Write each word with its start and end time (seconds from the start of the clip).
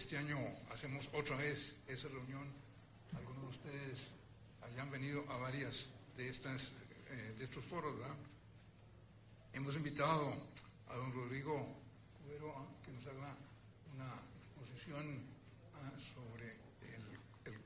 este 0.00 0.16
año 0.16 0.38
hacemos 0.72 1.06
otra 1.12 1.36
vez 1.36 1.76
esa 1.86 2.08
reunión. 2.08 2.48
Algunos 3.14 3.42
de 3.42 3.48
ustedes 3.48 3.98
hayan 4.62 4.90
venido 4.90 5.30
a 5.30 5.36
varias 5.36 5.86
de, 6.16 6.30
estas, 6.30 6.72
eh, 7.10 7.34
de 7.36 7.44
estos 7.44 7.62
foros, 7.66 7.98
¿verdad? 7.98 8.16
Hemos 9.52 9.76
invitado 9.76 10.32
a 10.88 10.96
don 10.96 11.12
Rodrigo 11.12 11.76
Cubero 12.16 12.66
que 12.82 12.92
nos 12.92 13.06
haga 13.08 13.36
una 13.94 14.22
exposición 14.48 15.20
ah, 15.74 15.92
sobre 16.14 16.56
el, 16.94 17.58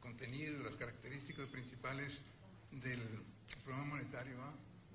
contenido, 0.00 0.62
las 0.62 0.76
características 0.76 1.46
principales 1.50 2.22
del 2.70 3.02
programa 3.64 3.96
monetario, 3.96 4.38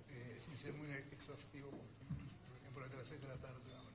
eh, 0.09 0.41
sin 0.43 0.57
ser 0.57 0.73
muy 0.73 0.89
exhaustivo, 0.91 1.69
por 1.69 2.57
ejemplo, 2.57 2.85
a 2.85 2.87
de 2.87 3.27
la 3.27 3.37
tarde. 3.37 3.86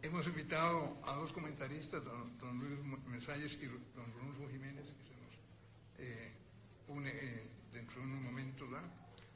Hemos 0.00 0.24
invitado 0.28 0.96
a 1.02 1.14
dos 1.14 1.32
comentaristas, 1.32 2.04
don, 2.04 2.58
Luis 2.60 2.78
Mensalles 3.06 3.58
y 3.60 3.66
don 3.66 4.06
Rodolfo 4.14 4.48
Jiménez, 4.48 4.86
que 4.86 5.02
se 5.02 5.16
nos 5.18 5.34
eh, 5.98 6.32
une 6.86 7.10
eh, 7.10 7.42
dentro 7.72 8.00
de 8.00 8.06
un 8.06 8.22
momento. 8.22 8.64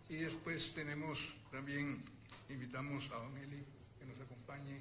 Y 0.08 0.16
después 0.22 0.72
tenemos 0.72 1.18
también, 1.50 2.04
invitamos 2.48 3.10
a 3.10 3.16
don 3.16 3.36
Eli 3.38 3.66
que 3.98 4.06
nos 4.06 4.20
acompañe 4.20 4.78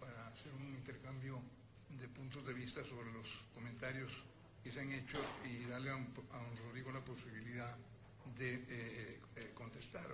para 0.00 0.28
hacer 0.28 0.50
un 0.54 0.74
intercambio 0.76 1.42
de 1.90 2.08
puntos 2.08 2.46
de 2.46 2.54
vista 2.54 2.82
sobre 2.82 3.12
los 3.12 3.28
comentarios 3.52 4.10
que 4.64 4.72
se 4.72 4.80
han 4.80 4.92
hecho 4.92 5.20
y 5.44 5.64
darle 5.66 5.90
a, 5.90 5.92
don 5.92 6.56
Rodrigo 6.64 6.90
la 6.90 7.04
posibilidad 7.04 7.76
de 8.38 8.64
eh, 8.66 9.52
contestar. 9.52 10.08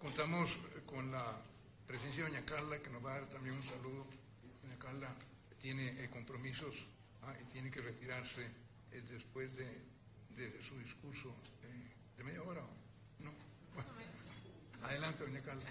Contamos 0.00 0.58
con 0.84 1.12
la 1.12 1.53
presencia 1.86 2.24
de 2.24 2.30
doña 2.30 2.44
Carla, 2.44 2.82
que 2.82 2.90
nos 2.90 3.04
va 3.04 3.14
a 3.14 3.20
dar 3.20 3.28
también 3.28 3.54
un 3.54 3.62
saludo. 3.64 4.06
Doña 4.62 4.78
Carla 4.78 5.14
tiene 5.60 6.02
eh, 6.02 6.08
compromisos 6.10 6.74
ah, 7.22 7.34
y 7.40 7.44
tiene 7.52 7.70
que 7.70 7.80
retirarse 7.80 8.42
eh, 8.92 9.02
después 9.10 9.54
de, 9.56 9.92
su 10.62 10.78
discurso 10.78 11.34
eh, 11.62 12.16
de 12.16 12.24
media 12.24 12.42
hora. 12.42 12.62
¿no? 13.20 13.32
adelante, 14.82 15.24
doña 15.24 15.40
Carla. 15.40 15.64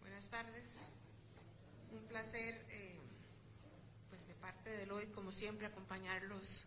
Buenas 0.00 0.26
tardes 0.26 0.76
placer, 2.16 2.64
eh, 2.70 2.98
pues 4.08 4.26
de 4.26 4.86
como 5.14 5.32
siempre, 5.32 5.66
acompañarlos 5.66 6.66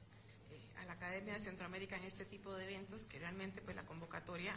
eh, 0.51 0.81
a 0.81 0.85
la 0.85 0.93
Academia 0.93 1.33
de 1.33 1.39
Centroamérica 1.39 1.97
en 1.97 2.03
este 2.03 2.25
tipo 2.25 2.53
de 2.53 2.65
eventos, 2.65 3.03
que 3.03 3.19
realmente 3.19 3.61
pues 3.61 3.75
la 3.75 3.83
convocatoria, 3.83 4.53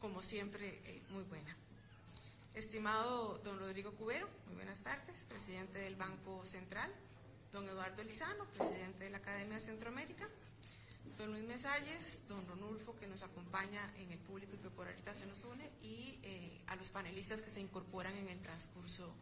como 0.00 0.22
siempre, 0.22 0.80
eh, 0.84 1.02
muy 1.10 1.24
buena. 1.24 1.56
Estimado 2.54 3.38
don 3.44 3.58
Rodrigo 3.58 3.92
Cubero, 3.92 4.28
muy 4.46 4.56
buenas 4.56 4.78
tardes, 4.82 5.16
presidente 5.28 5.78
del 5.78 5.96
Banco 5.96 6.44
Central, 6.44 6.90
don 7.52 7.68
Eduardo 7.68 8.02
Lizano, 8.02 8.44
presidente 8.46 9.04
de 9.04 9.10
la 9.10 9.18
Academia 9.18 9.58
de 9.58 9.64
Centroamérica, 9.64 10.28
don 11.16 11.32
Luis 11.32 11.44
Mesalles, 11.44 12.20
don 12.28 12.46
Ronulfo, 12.46 12.94
que 12.98 13.06
nos 13.06 13.22
acompaña 13.22 13.92
en 13.98 14.12
el 14.12 14.18
público 14.18 14.54
y 14.54 14.58
que 14.58 14.70
por 14.70 14.86
ahorita 14.86 15.14
se 15.14 15.26
nos 15.26 15.42
une, 15.44 15.70
y 15.82 16.18
a 16.66 16.76
los 16.76 16.90
panelistas 16.90 17.40
que 17.40 17.50
se 17.50 17.60
incorporan 17.60 18.16
en 18.16 18.28
el 18.28 18.40
transcurso 18.40 19.12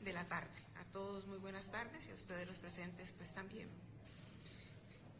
de 0.00 0.12
la 0.12 0.24
tarde. 0.28 0.50
A 0.76 0.84
todos 0.92 1.26
muy 1.26 1.38
buenas 1.38 1.70
tardes 1.70 2.06
y 2.06 2.10
a 2.10 2.14
ustedes 2.14 2.46
los 2.46 2.58
presentes 2.58 3.12
pues 3.16 3.32
también. 3.34 3.68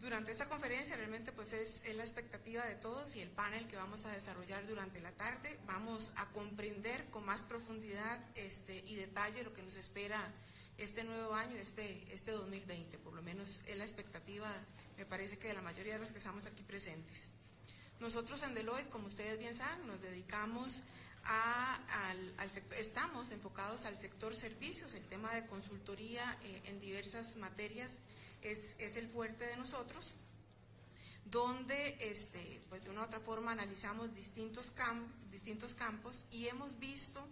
Durante 0.00 0.30
esta 0.30 0.48
conferencia 0.48 0.96
realmente 0.96 1.32
pues 1.32 1.52
es, 1.52 1.82
la 1.96 2.04
expectativa 2.04 2.64
de 2.64 2.76
todos 2.76 3.16
y 3.16 3.20
el 3.20 3.30
panel 3.30 3.66
que 3.66 3.76
vamos 3.76 4.04
a 4.04 4.10
desarrollar 4.10 4.66
durante 4.66 5.00
la 5.00 5.10
tarde. 5.12 5.58
Vamos 5.66 6.12
a 6.16 6.26
comprender 6.30 7.06
con 7.06 7.24
más 7.24 7.42
profundidad 7.42 8.24
este, 8.36 8.84
y 8.86 8.94
detalle 8.94 9.42
lo 9.42 9.52
que 9.52 9.62
nos 9.62 9.74
espera 9.74 10.32
este 10.76 11.02
nuevo 11.02 11.34
año, 11.34 11.56
este, 11.56 12.14
este 12.14 12.30
2020. 12.30 12.98
Por 12.98 13.12
lo 13.12 13.22
menos 13.22 13.60
es 13.66 13.76
la 13.76 13.84
expectativa, 13.84 14.52
me 14.96 15.04
parece 15.04 15.36
que 15.36 15.48
de 15.48 15.54
la 15.54 15.62
mayoría 15.62 15.94
de 15.94 16.00
los 16.00 16.12
que 16.12 16.18
estamos 16.18 16.46
aquí 16.46 16.62
presentes. 16.62 17.32
Nosotros 17.98 18.40
en 18.44 18.54
Deloitte, 18.54 18.88
como 18.88 19.08
ustedes 19.08 19.40
bien 19.40 19.56
saben, 19.56 19.84
nos 19.88 20.00
dedicamos 20.00 20.84
al, 21.24 22.50
sector, 22.50 22.78
estamos 22.78 23.30
enfocados 23.30 23.84
al 23.84 23.98
sector 23.98 24.34
servicios, 24.34 24.94
el 24.94 25.04
tema 25.06 25.34
de 25.34 25.46
consultoría 25.46 26.38
eh, 26.42 26.62
en 26.66 26.80
diversas 26.80 27.36
materias 27.36 27.90
es, 28.42 28.96
el 28.96 29.08
fuerte 29.08 29.46
de 29.46 29.56
nosotros, 29.56 30.12
donde 31.24 31.96
este, 32.00 32.62
pues 32.68 32.84
de 32.84 32.90
una 32.90 33.02
u 33.02 33.04
otra 33.04 33.20
forma 33.20 33.52
analizamos 33.52 34.14
distintos, 34.14 34.72
distintos 35.30 35.74
campos 35.74 36.26
y 36.30 36.48
hemos 36.48 36.78
visto 36.78 37.26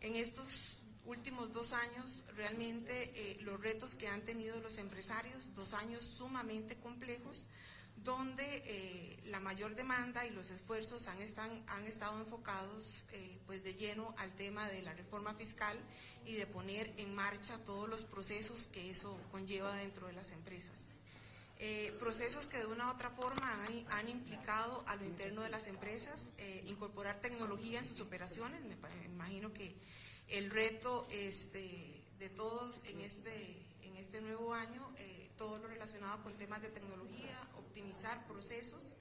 en 0.00 0.16
estos 0.16 0.80
últimos 1.04 1.52
dos 1.52 1.72
años 1.72 2.24
realmente 2.36 3.12
eh, 3.14 3.38
los 3.42 3.60
retos 3.60 3.94
que 3.94 4.08
han 4.08 4.22
tenido 4.22 4.60
los 4.60 4.78
empresarios, 4.78 5.54
dos 5.54 5.74
años 5.74 6.04
sumamente 6.04 6.76
complejos, 6.76 7.46
donde 8.04 8.62
eh, 8.66 9.18
la 9.26 9.40
mayor 9.40 9.74
demanda 9.74 10.26
y 10.26 10.30
los 10.30 10.50
esfuerzos 10.50 11.06
han, 11.08 11.18
han 11.66 11.86
estado 11.86 12.18
enfocados 12.20 13.04
eh, 13.12 13.38
pues 13.46 13.62
de 13.62 13.74
lleno 13.74 14.14
al 14.18 14.32
tema 14.32 14.68
de 14.68 14.82
la 14.82 14.92
reforma 14.92 15.34
fiscal 15.34 15.78
y 16.26 16.34
de 16.34 16.46
poner 16.46 16.92
en 16.96 17.14
marcha 17.14 17.58
todos 17.64 17.88
los 17.88 18.02
procesos 18.02 18.68
que 18.72 18.90
eso 18.90 19.18
conlleva 19.30 19.76
dentro 19.76 20.06
de 20.06 20.12
las 20.12 20.30
empresas. 20.32 20.88
Eh, 21.58 21.94
procesos 22.00 22.46
que 22.46 22.58
de 22.58 22.66
una 22.66 22.88
u 22.88 22.90
otra 22.90 23.10
forma 23.10 23.64
han, 23.90 24.08
implicado 24.08 24.82
a 24.88 24.96
lo 24.96 25.04
interno 25.04 25.42
de 25.42 25.48
las 25.48 25.68
empresas 25.68 26.32
incorporar 26.64 27.20
tecnología 27.20 27.78
en 27.78 27.84
sus 27.84 28.00
operaciones. 28.00 28.62
Me, 28.62 28.74
imagino 29.06 29.52
que 29.52 29.76
el 30.28 30.50
reto 30.50 31.06
este, 31.10 32.02
de 32.18 32.28
todos 32.30 32.80
en 32.84 33.00
este, 33.00 33.56
en 33.82 33.96
este 33.96 34.20
nuevo 34.20 34.54
año, 34.54 34.92
eh, 34.96 35.30
todo 35.36 35.58
lo 35.58 35.66
relacionado 35.66 36.22
con 36.22 36.34
temas 36.34 36.62
de 36.62 36.68
tecnología, 36.68 37.36
optimizar 37.82 38.24
procesos, 38.28 38.94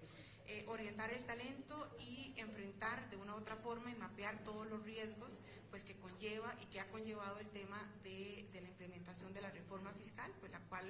eh, 0.48 0.66
orientar 0.68 1.12
el 1.12 1.24
talento 1.26 1.96
y 2.00 2.34
enfrentar 2.38 3.10
de 3.12 3.18
una 3.18 3.36
u 3.36 3.38
otra 3.38 3.56
forma 3.58 3.92
y 3.92 3.96
mapear 3.96 4.44
todos 4.44 4.66
los 4.68 4.84
riesgos 4.84 5.30
pues, 5.70 5.84
que 5.84 5.96
conlleva 5.98 6.56
y 6.62 6.66
que 6.66 6.80
ha 6.80 6.90
conllevado 6.90 7.38
el 7.40 7.48
tema 7.50 7.78
de, 8.04 8.50
de 8.52 8.62
la 8.62 8.70
implementación 8.70 9.34
de 9.34 9.42
la 9.42 9.52
reforma 9.52 9.94
fiscal, 9.94 10.32
pues 10.40 10.52
la 10.52 10.60
cual 10.62 10.86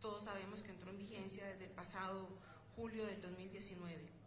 todos 0.00 0.24
sabemos 0.24 0.64
que 0.64 0.72
entró 0.72 0.90
en 0.90 0.98
vigencia 0.98 1.46
desde 1.46 1.66
el 1.66 1.70
pasado 1.70 2.28
julio 2.74 3.06
del 3.06 3.22
2019. 3.22 4.26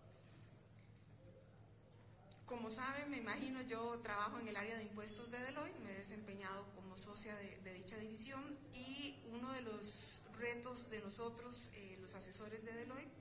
Como 2.46 2.72
saben, 2.72 3.12
me 3.12 3.18
imagino, 3.18 3.62
yo 3.62 4.00
trabajo 4.00 4.40
en 4.40 4.48
el 4.48 4.58
área 4.58 4.78
de 4.78 4.84
impuestos 4.84 5.30
de 5.30 5.38
Deloitte, 5.38 5.78
me 5.82 5.92
he 5.92 5.98
desempeñado 5.98 6.66
como 6.74 6.98
socia 6.98 7.36
de, 7.36 7.74
dicha 7.74 7.96
división 7.98 8.58
y 8.74 9.20
uno 9.32 9.52
de 9.52 9.62
los 9.62 10.24
retos 10.40 10.90
de 10.90 11.00
nosotros, 11.02 11.70
eh, 11.74 11.99
asesores 12.20 12.64
de 12.64 12.74
Deloitte, 12.74 13.12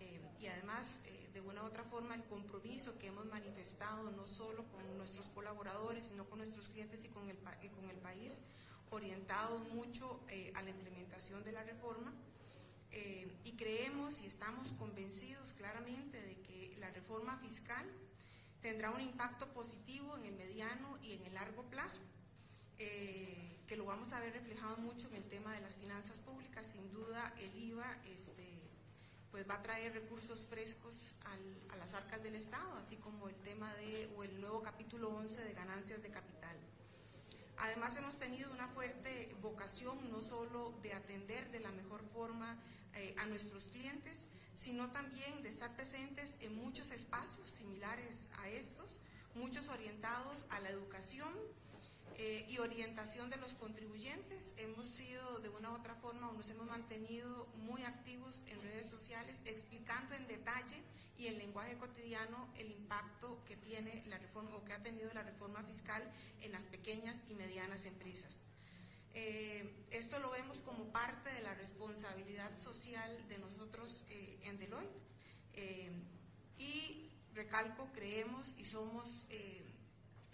eh, 0.00 0.20
y 0.40 0.46
además 0.46 0.86
eh, 1.06 1.30
de 1.32 1.40
una 1.40 1.62
u 1.62 1.66
otra 1.66 1.84
forma 1.84 2.14
el 2.14 2.24
compromiso 2.24 2.98
que 2.98 3.08
hemos 3.08 3.26
manifestado 3.26 4.10
no 4.10 4.26
solo 4.26 4.64
con 4.64 4.96
nuestros 4.96 5.28
colaboradores, 5.28 6.04
sino 6.04 6.24
con 6.28 6.38
nuestros 6.38 6.68
clientes 6.68 7.04
y 7.04 7.08
con 7.08 7.28
el, 7.30 7.36
con 7.38 7.90
el 7.90 7.98
país, 7.98 8.36
orientado 8.90 9.58
mucho 9.58 10.20
a 10.54 10.62
la 10.62 10.70
implementación 10.70 11.44
de 11.44 11.52
la 11.52 11.62
reforma. 11.62 12.12
y 13.44 13.52
creemos 13.52 14.22
y 14.22 14.26
estamos 14.26 14.72
convencidos 14.78 15.52
claramente 15.52 16.16
de 16.22 16.36
que 16.40 16.74
la 16.78 16.90
reforma 16.90 17.36
fiscal 17.36 17.86
tendrá 18.60 18.90
un 18.90 19.00
impacto 19.00 19.46
positivo 19.52 20.16
en 20.16 20.26
el 20.26 20.34
mediano 20.34 20.98
y 21.02 21.12
en 21.12 21.24
el 21.26 21.34
largo 21.34 21.62
plazo, 21.64 22.00
eh, 22.78 23.57
que 23.68 23.76
lo 23.76 23.84
vamos 23.84 24.14
a 24.14 24.20
ver 24.20 24.32
reflejado 24.32 24.78
mucho 24.78 25.08
en 25.08 25.16
el 25.16 25.24
tema 25.24 25.52
de 25.52 25.60
las 25.60 25.76
finanzas 25.76 26.20
públicas. 26.20 26.64
Sin 26.72 26.90
duda, 26.90 27.34
el 27.38 27.54
IVA 27.54 28.00
este, 28.06 28.48
pues 29.30 29.48
va 29.48 29.56
a 29.56 29.62
traer 29.62 29.92
recursos 29.92 30.46
frescos 30.46 31.14
a 31.70 31.76
las 31.76 31.92
arcas 31.92 32.22
del 32.22 32.34
Estado, 32.34 32.78
así 32.78 32.96
como 32.96 33.28
el 33.28 33.36
tema 33.36 33.72
de, 33.74 34.10
o 34.16 34.24
el 34.24 34.40
nuevo 34.40 34.62
capítulo 34.62 35.10
11 35.10 35.44
de 35.44 35.52
ganancias 35.52 36.02
de 36.02 36.10
capital. 36.10 36.56
Además 37.58 37.94
hemos 37.98 38.18
tenido 38.18 38.50
una 38.52 38.68
fuerte 38.68 39.36
vocación 39.42 39.98
no 40.10 40.20
solo 40.22 40.72
de 40.82 40.94
atender 40.94 41.50
de 41.50 41.60
la 41.60 41.70
mejor 41.72 42.02
forma 42.14 42.56
eh, 42.94 43.14
a 43.18 43.26
nuestros 43.26 43.68
clientes, 43.68 44.16
sino 44.54 44.90
también 44.92 45.42
de 45.42 45.50
estar 45.50 45.76
presentes 45.76 46.36
en 46.40 46.56
muchos 46.56 46.90
espacios 46.90 47.50
similares 47.50 48.28
a 48.38 48.48
estos, 48.48 49.02
muchos 49.34 49.68
orientados 49.68 50.46
a 50.48 50.60
la 50.60 50.70
educación 50.70 51.28
eh, 52.18 52.44
y 52.48 52.58
orientación 52.58 53.30
de 53.30 53.36
los 53.36 53.54
contribuyentes. 53.54 54.52
Hemos 54.56 54.88
sido 54.88 55.38
de 55.38 55.48
una 55.48 55.70
u 55.70 55.74
otra 55.74 55.94
forma 55.94 56.28
o 56.28 56.32
nos 56.32 56.50
hemos 56.50 56.66
mantenido 56.66 57.46
muy 57.56 57.84
activos 57.84 58.42
en 58.48 58.60
redes 58.62 58.88
sociales 58.88 59.40
explicando 59.44 60.14
en 60.16 60.26
detalle 60.26 60.82
y 61.16 61.28
en 61.28 61.38
lenguaje 61.38 61.76
cotidiano 61.78 62.48
el 62.56 62.70
impacto 62.72 63.42
que 63.46 63.56
tiene 63.56 64.02
la 64.06 64.18
reforma 64.18 64.56
o 64.56 64.64
que 64.64 64.72
ha 64.72 64.82
tenido 64.82 65.12
la 65.14 65.22
reforma 65.22 65.62
fiscal 65.62 66.02
en 66.42 66.52
las 66.52 66.62
pequeñas 66.62 67.16
y 67.28 67.34
medianas 67.34 67.84
empresas. 67.86 68.42
Eh, 69.14 69.68
esto 69.90 70.18
lo 70.20 70.30
vemos 70.30 70.58
como 70.58 70.84
parte 70.92 71.32
de 71.32 71.42
la 71.42 71.54
responsabilidad 71.54 72.56
social 72.58 73.10
de 73.28 73.38
nosotros 73.38 74.04
eh, 74.10 74.38
en 74.44 74.58
Deloitte. 74.58 75.00
Eh, 75.54 75.90
y 76.58 77.10
recalco, 77.34 77.88
creemos 77.92 78.54
y 78.58 78.64
somos 78.64 79.26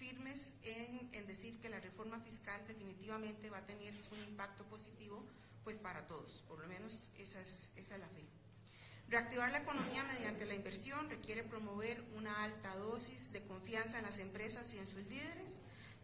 firmes 0.05 0.55
en, 0.65 1.27
decir 1.27 1.59
que 1.61 1.71
la 1.71 1.81
reforma 1.81 2.21
fiscal 2.21 2.61
definitivamente 2.69 3.49
va 3.49 3.59
a 3.59 3.67
tener 3.67 3.95
un 4.13 4.23
impacto 4.29 4.65
positivo 4.65 5.25
pues 5.65 5.79
para 5.79 6.07
todos, 6.07 6.45
por 6.47 6.61
lo 6.61 6.69
menos 6.69 7.11
esa 7.19 7.41
es, 7.41 7.71
esa 7.77 7.95
es 7.95 8.01
la 8.01 8.09
fe. 8.09 8.25
Reactivar 9.09 9.51
la 9.51 9.59
economía 9.59 10.05
mediante 10.05 10.45
la 10.45 10.55
inversión 10.55 11.09
requiere 11.09 11.43
promover 11.43 12.05
una 12.17 12.45
alta 12.45 12.77
dosis 12.77 13.33
de 13.33 13.43
confianza 13.45 13.99
en 13.99 14.05
las 14.05 14.19
empresas 14.19 14.75
y 14.75 14.79
en 14.79 14.87
sus 14.87 15.07
líderes, 15.07 15.53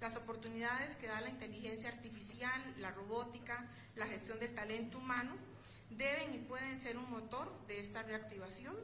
las 0.00 0.16
oportunidades 0.16 0.96
que 0.96 1.08
da 1.08 1.20
la 1.20 1.28
inteligencia 1.28 1.90
artificial, 1.90 2.58
la 2.78 2.92
robótica, 2.92 3.68
la 3.96 4.06
gestión 4.06 4.38
del 4.40 4.54
talento 4.54 4.96
humano, 4.96 5.36
deben 5.90 6.34
y 6.34 6.38
pueden 6.38 6.80
ser 6.80 6.96
un 6.96 7.10
motor 7.10 7.52
de 7.66 7.80
esta 7.80 8.02
reactivación. 8.02 8.76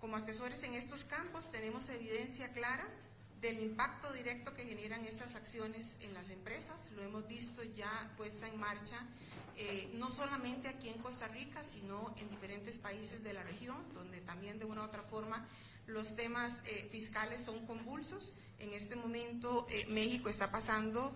Como 0.00 0.16
asesores 0.16 0.62
en 0.64 0.74
estos 0.74 1.04
campos 1.04 1.50
tenemos 1.50 1.88
evidencia 1.88 2.52
clara 2.52 2.86
del 3.40 3.58
impacto 3.60 4.12
directo 4.12 4.54
que 4.54 4.64
generan 4.64 5.04
estas 5.06 5.34
acciones 5.34 5.96
en 6.00 6.12
las 6.14 6.30
empresas. 6.30 6.90
Lo 6.94 7.02
hemos 7.02 7.26
visto 7.26 7.62
ya 7.62 8.10
puesta 8.16 8.46
en 8.48 8.58
marcha, 8.58 9.06
eh, 9.56 9.90
no 9.94 10.10
solamente 10.10 10.68
aquí 10.68 10.88
en 10.88 10.98
Costa 10.98 11.28
Rica, 11.28 11.62
sino 11.62 12.14
en 12.18 12.28
diferentes 12.28 12.76
países 12.78 13.22
de 13.24 13.32
la 13.32 13.42
región, 13.42 13.76
donde 13.94 14.20
también 14.20 14.58
de 14.58 14.66
una 14.66 14.82
u 14.82 14.84
otra 14.84 15.02
forma 15.02 15.46
los 15.86 16.14
temas 16.14 16.52
eh, 16.66 16.88
fiscales 16.92 17.40
son 17.40 17.66
convulsos. 17.66 18.34
En 18.58 18.74
este 18.74 18.94
momento 18.94 19.66
eh, 19.70 19.86
México 19.88 20.28
está 20.28 20.50
pasando 20.50 21.14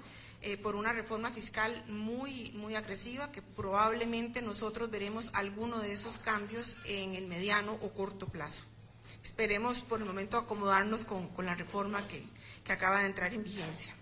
por 0.63 0.77
una 0.77 0.93
reforma 0.93 1.31
fiscal 1.31 1.83
muy, 1.89 2.53
muy 2.53 2.75
agresiva, 2.75 3.33
que 3.33 3.41
probablemente 3.41 4.43
nosotros 4.43 4.91
veremos 4.91 5.31
alguno 5.33 5.79
de 5.79 5.91
esos 5.91 6.19
cambios 6.19 6.77
en 6.85 7.15
el 7.15 7.27
mediano 7.27 7.73
o 7.81 7.95
corto 7.95 8.29
plazo. 8.29 8.63
Esperemos 9.25 9.81
por 9.81 10.01
el 10.01 10.07
momento 10.07 10.37
acomodarnos 10.37 11.05
con, 11.05 11.31
la 11.39 11.55
reforma 11.55 12.07
que, 12.07 12.23
que 12.63 12.73
acaba 12.73 13.01
de 13.01 13.07
entrar 13.07 13.33
en 13.33 13.43
vigencia. 13.43 13.95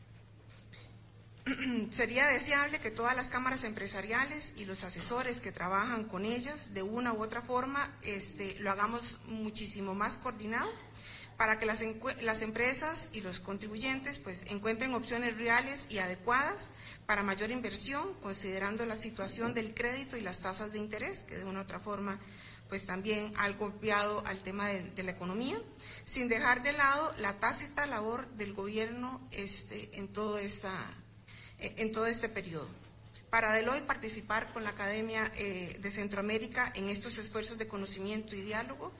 Sería 1.92 2.26
deseable 2.26 2.80
que 2.80 2.90
todas 2.90 3.16
las 3.16 3.28
cámaras 3.28 3.62
empresariales 3.64 4.52
y 4.56 4.64
los 4.64 4.82
asesores 4.82 5.40
que 5.40 5.52
trabajan 5.52 6.04
con 6.04 6.24
ellas 6.24 6.74
de 6.74 6.82
una 6.82 7.12
u 7.12 7.22
otra 7.22 7.40
forma 7.40 7.88
este, 8.02 8.58
lo 8.58 8.70
hagamos 8.70 9.20
muchísimo 9.26 9.94
más 9.94 10.16
coordinado 10.18 10.70
para 11.36 11.58
que 11.58 11.66
las, 11.66 11.80
las, 12.20 12.42
empresas 12.42 13.08
y 13.12 13.20
los 13.20 13.40
contribuyentes 13.40 14.18
pues, 14.18 14.44
encuentren 14.50 14.94
opciones 14.94 15.36
reales 15.36 15.86
y 15.88 15.98
adecuadas 15.98 16.68
para 17.06 17.22
mayor 17.22 17.50
inversión, 17.50 18.12
considerando 18.22 18.84
la 18.86 18.96
situación 18.96 19.54
del 19.54 19.72
crédito 19.72 20.16
y 20.16 20.20
las 20.20 20.38
tasas 20.38 20.72
de 20.72 20.78
interés, 20.78 21.20
que 21.20 21.38
de 21.38 21.44
una 21.44 21.60
u 21.60 21.62
otra 21.62 21.80
forma 21.80 22.20
pues 22.72 22.86
también 22.86 23.34
ha 23.36 23.50
golpeado 23.50 24.24
al 24.26 24.38
tema 24.38 24.66
de, 24.68 25.02
la 25.02 25.10
economía, 25.10 25.60
sin 26.06 26.26
dejar 26.30 26.62
de 26.62 26.72
lado 26.72 27.14
la 27.18 27.34
tácita 27.34 27.84
labor 27.84 28.26
del 28.28 28.54
gobierno 28.54 29.20
este, 29.30 29.90
en, 29.92 30.08
todo 30.08 30.38
esta, 30.38 30.72
en 31.58 31.92
todo 31.92 32.06
este 32.06 32.30
periodo. 32.30 32.70
Para 33.28 33.52
Deloitte 33.52 33.84
participar 33.84 34.50
con 34.54 34.64
la 34.64 34.70
Academia 34.70 35.30
eh, 35.36 35.76
de 35.82 35.90
Centroamérica 35.90 36.72
en 36.74 36.88
estos 36.88 37.18
esfuerzos 37.18 37.58
de 37.58 37.68
conocimiento 37.68 38.34
y 38.34 38.40
diálogo 38.40 38.90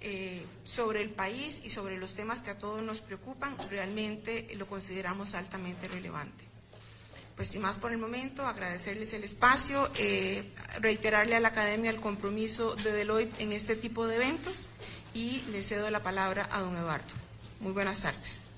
eh, 0.00 0.42
sobre 0.64 1.02
el 1.02 1.10
país 1.10 1.60
y 1.62 1.68
sobre 1.68 1.98
los 1.98 2.14
temas 2.14 2.40
que 2.40 2.48
a 2.48 2.56
todos 2.56 2.82
nos 2.82 3.02
preocupan, 3.02 3.54
realmente 3.68 4.48
lo 4.54 4.66
consideramos 4.66 5.34
altamente 5.34 5.88
relevante 5.88 6.49
pues 7.40 7.48
sin 7.48 7.62
más 7.62 7.78
por 7.78 7.90
el 7.90 7.96
momento, 7.96 8.46
agradecerles 8.46 9.14
el 9.14 9.24
espacio, 9.24 9.90
eh, 9.96 10.42
reiterarle 10.78 11.36
a 11.36 11.40
la 11.40 11.48
Academia 11.48 11.90
el 11.90 11.98
compromiso 11.98 12.76
de 12.76 12.92
Deloitte 12.92 13.40
en 13.40 13.52
este 13.52 13.76
tipo 13.76 14.06
de 14.06 14.16
eventos 14.16 14.68
y 15.14 15.40
le 15.50 15.62
cedo 15.62 15.88
la 15.88 16.02
palabra 16.02 16.50
a 16.52 16.60
don 16.60 16.76
Eduardo. 16.76 17.14
Muy 17.60 17.72
buenas 17.72 18.02
tardes. 18.02 18.49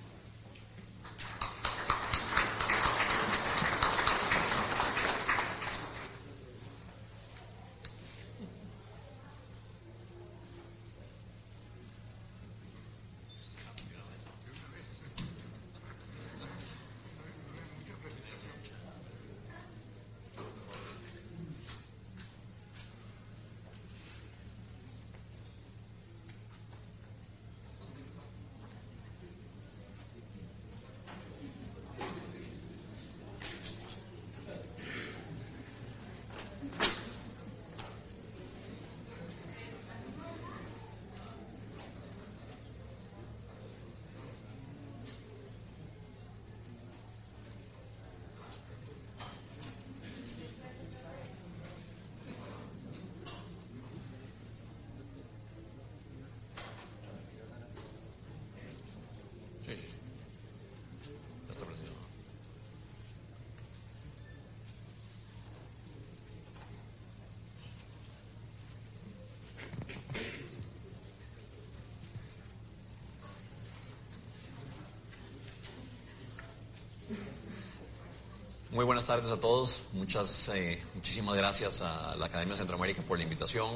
Muy 78.73 78.87
buenas 78.87 79.05
tardes 79.05 79.31
a 79.31 79.38
todos. 79.38 79.83
Muchas, 79.93 80.49
eh, 80.49 80.83
muchísimas 80.95 81.37
gracias 81.37 81.83
a 81.83 82.17
la 82.17 82.25
Academia 82.25 82.57
Centroamérica 82.57 83.02
por 83.02 83.19
la 83.19 83.25
invitación 83.25 83.69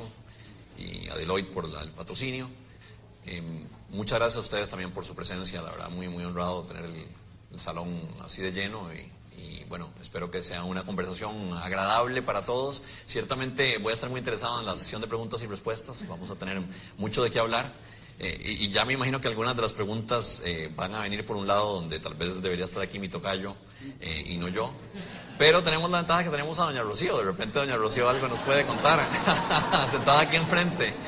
y 0.78 1.06
a 1.10 1.16
Deloitte 1.16 1.52
por 1.52 1.66
el 1.66 1.90
patrocinio. 1.90 2.48
Eh, 3.26 3.42
muchas 3.90 4.18
gracias 4.18 4.38
a 4.38 4.40
ustedes 4.40 4.70
también 4.70 4.92
por 4.92 5.04
su 5.04 5.14
presencia. 5.14 5.60
La 5.60 5.72
verdad, 5.72 5.90
muy, 5.90 6.08
muy 6.08 6.24
honrado 6.24 6.62
tener 6.62 6.86
el, 6.86 7.08
salón 7.58 8.08
así 8.22 8.40
de 8.40 8.52
lleno 8.52 8.88
y, 8.92 9.64
bueno, 9.64 9.90
espero 10.00 10.30
que 10.30 10.42
sea 10.42 10.64
una 10.64 10.82
conversación 10.82 11.52
agradable 11.52 12.22
para 12.22 12.46
todos. 12.46 12.82
Ciertamente 13.04 13.76
voy 13.76 13.90
a 13.90 13.94
estar 13.94 14.08
muy 14.08 14.20
interesado 14.20 14.60
en 14.60 14.66
la 14.66 14.76
sesión 14.76 15.02
de 15.02 15.08
preguntas 15.08 15.42
y 15.42 15.46
respuestas. 15.46 16.08
Vamos 16.08 16.30
a 16.30 16.36
tener 16.36 16.62
mucho 16.96 17.22
de 17.22 17.30
qué 17.30 17.38
hablar. 17.38 17.70
Eh, 18.18 18.56
y, 18.60 18.68
ya 18.70 18.84
me 18.86 18.94
imagino 18.94 19.20
que 19.20 19.28
algunas 19.28 19.54
de 19.54 19.62
las 19.62 19.74
preguntas 19.74 20.42
eh, 20.44 20.70
van 20.74 20.94
a 20.94 21.00
venir 21.00 21.24
por 21.26 21.36
un 21.36 21.46
lado 21.46 21.74
donde 21.74 21.98
tal 22.00 22.14
vez 22.14 22.40
debería 22.40 22.64
estar 22.64 22.82
aquí 22.82 22.98
mi 22.98 23.08
tocayo 23.08 23.54
eh, 24.00 24.24
y 24.26 24.38
no 24.38 24.48
yo. 24.48 24.72
Pero 25.38 25.62
tenemos 25.62 25.90
la 25.90 25.98
ventaja 25.98 26.24
que 26.24 26.30
tenemos 26.30 26.58
a 26.58 26.64
doña 26.64 26.82
Rocío. 26.82 27.18
De 27.18 27.24
repente 27.24 27.58
doña 27.58 27.76
Rocío 27.76 28.08
algo 28.08 28.26
nos 28.26 28.38
puede 28.40 28.64
contar. 28.64 29.06
Sentada 29.90 30.20
aquí 30.20 30.36
enfrente. 30.36 30.94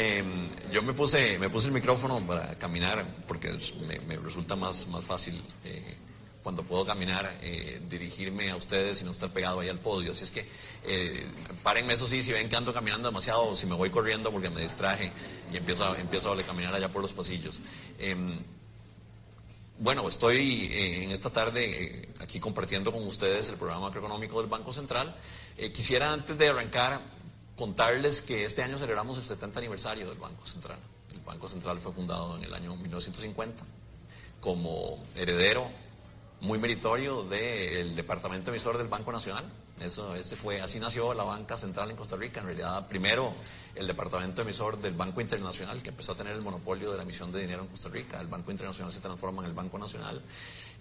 Em, 0.00 0.46
yo 0.70 0.80
me 0.80 0.92
puse, 0.92 1.40
me 1.40 1.50
puse 1.50 1.66
el 1.66 1.72
micrófono 1.72 2.24
para 2.24 2.54
caminar 2.56 3.04
porque 3.26 3.58
me, 3.84 3.98
me 4.00 4.16
resulta 4.16 4.54
más, 4.54 4.86
más 4.86 5.02
fácil 5.02 5.42
cuando 6.48 6.62
puedo 6.62 6.86
caminar, 6.86 7.40
eh, 7.42 7.78
dirigirme 7.90 8.50
a 8.50 8.56
ustedes 8.56 9.02
y 9.02 9.04
no 9.04 9.10
estar 9.10 9.30
pegado 9.30 9.60
ahí 9.60 9.68
al 9.68 9.80
podio. 9.80 10.12
Así 10.12 10.24
es 10.24 10.30
que 10.30 10.48
eh, 10.82 11.26
párenme 11.62 11.92
eso 11.92 12.06
sí, 12.06 12.22
si 12.22 12.32
ven 12.32 12.48
que 12.48 12.56
ando 12.56 12.72
caminando 12.72 13.06
demasiado 13.06 13.48
o 13.48 13.54
si 13.54 13.66
me 13.66 13.74
voy 13.74 13.90
corriendo 13.90 14.32
porque 14.32 14.48
me 14.48 14.62
distraje 14.62 15.12
y 15.52 15.58
empiezo 15.58 15.84
a, 15.84 16.00
empiezo 16.00 16.34
caminar 16.46 16.74
allá 16.74 16.90
por 16.90 17.02
los 17.02 17.12
pasillos. 17.12 17.60
Em, 17.98 18.38
bueno, 19.78 20.08
estoy 20.08 20.72
eh, 20.72 21.02
en 21.02 21.10
esta 21.10 21.28
tarde 21.28 21.82
eh, 21.84 22.08
aquí 22.18 22.40
compartiendo 22.40 22.92
con 22.92 23.06
ustedes 23.06 23.50
el 23.50 23.56
programa 23.56 23.82
macroeconómico 23.88 24.40
del 24.40 24.48
Banco 24.48 24.72
Central. 24.72 25.14
quisiera 25.74 26.14
antes 26.14 26.38
de 26.38 26.48
arrancar 26.48 27.02
contarles 27.56 28.22
que 28.22 28.46
este 28.46 28.62
año 28.62 28.78
celebramos 28.78 29.18
el 29.18 29.24
70 29.24 29.58
aniversario 29.58 30.08
del 30.08 30.16
Banco 30.16 30.46
Central. 30.46 30.78
El 31.12 31.20
Banco 31.20 31.46
Central 31.46 31.78
fue 31.78 31.92
fundado 31.92 32.38
en 32.38 32.44
el 32.44 32.54
año 32.54 32.74
1950 32.74 33.66
como 34.40 35.04
heredero 35.14 35.68
muy 36.40 36.58
meritorio 36.58 37.24
del 37.24 37.96
departamento 37.96 38.50
emisor 38.50 38.78
del 38.78 38.88
Banco 38.88 39.10
Nacional. 39.12 39.44
Eso, 39.80 40.14
ese 40.14 40.34
fue, 40.34 40.60
así 40.60 40.80
nació 40.80 41.14
la 41.14 41.22
banca 41.22 41.56
central 41.56 41.90
en 41.90 41.96
Costa 41.96 42.16
Rica. 42.16 42.40
En 42.40 42.46
realidad, 42.46 42.86
primero 42.88 43.32
el 43.74 43.86
departamento 43.86 44.42
emisor 44.42 44.78
del 44.78 44.94
Banco 44.94 45.20
Internacional, 45.20 45.82
que 45.82 45.90
empezó 45.90 46.12
a 46.12 46.14
tener 46.16 46.34
el 46.34 46.42
monopolio 46.42 46.90
de 46.90 46.96
la 46.96 47.04
emisión 47.04 47.30
de 47.30 47.40
dinero 47.40 47.62
en 47.62 47.68
Costa 47.68 47.88
Rica. 47.88 48.20
El 48.20 48.26
Banco 48.26 48.50
Internacional 48.50 48.92
se 48.92 49.00
transforma 49.00 49.42
en 49.42 49.48
el 49.48 49.54
Banco 49.54 49.78
Nacional. 49.78 50.20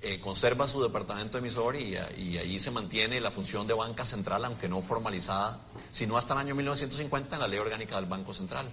eh, 0.01 0.19
conserva 0.19 0.67
su 0.67 0.81
departamento 0.81 1.39
emisor 1.39 1.75
y, 1.75 1.97
y 2.17 2.37
ahí 2.37 2.59
se 2.59 2.69
mantiene 2.69 3.19
la 3.19 3.31
función 3.31 3.65
de 3.65 3.73
banca 3.73 4.05
central, 4.05 4.45
aunque 4.45 4.67
no 4.67 4.81
formalizada, 4.81 5.59
sino 5.91 6.17
hasta 6.17 6.33
el 6.33 6.39
año 6.39 6.55
1950 6.55 7.35
en 7.35 7.41
la 7.41 7.47
ley 7.47 7.59
orgánica 7.59 7.95
del 7.95 8.05
Banco 8.05 8.33
Central. 8.33 8.67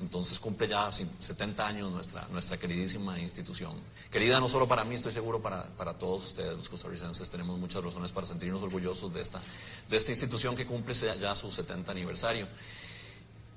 Entonces 0.00 0.38
cumple 0.38 0.66
ya 0.68 0.90
70 0.90 1.66
años 1.66 1.90
nuestra, 1.92 2.56
queridísima 2.58 3.18
institución. 3.18 3.74
Querida 4.10 4.40
no 4.40 4.48
solo 4.48 4.66
para 4.66 4.84
mí, 4.84 4.94
estoy 4.94 5.12
seguro 5.12 5.40
para, 5.40 5.94
todos 5.94 6.26
ustedes, 6.26 6.56
los 6.56 6.68
costarricenses, 6.68 7.28
tenemos 7.28 7.58
muchas 7.58 7.84
razones 7.84 8.10
para 8.10 8.26
sentirnos 8.26 8.62
orgullosos 8.62 9.12
de 9.12 9.20
esta, 9.20 9.40
de 9.88 9.96
esta 9.96 10.10
institución 10.10 10.56
que 10.56 10.66
cumple 10.66 10.94
ya 10.94 11.34
su 11.34 11.50
70 11.50 11.92
aniversario. 11.92 12.46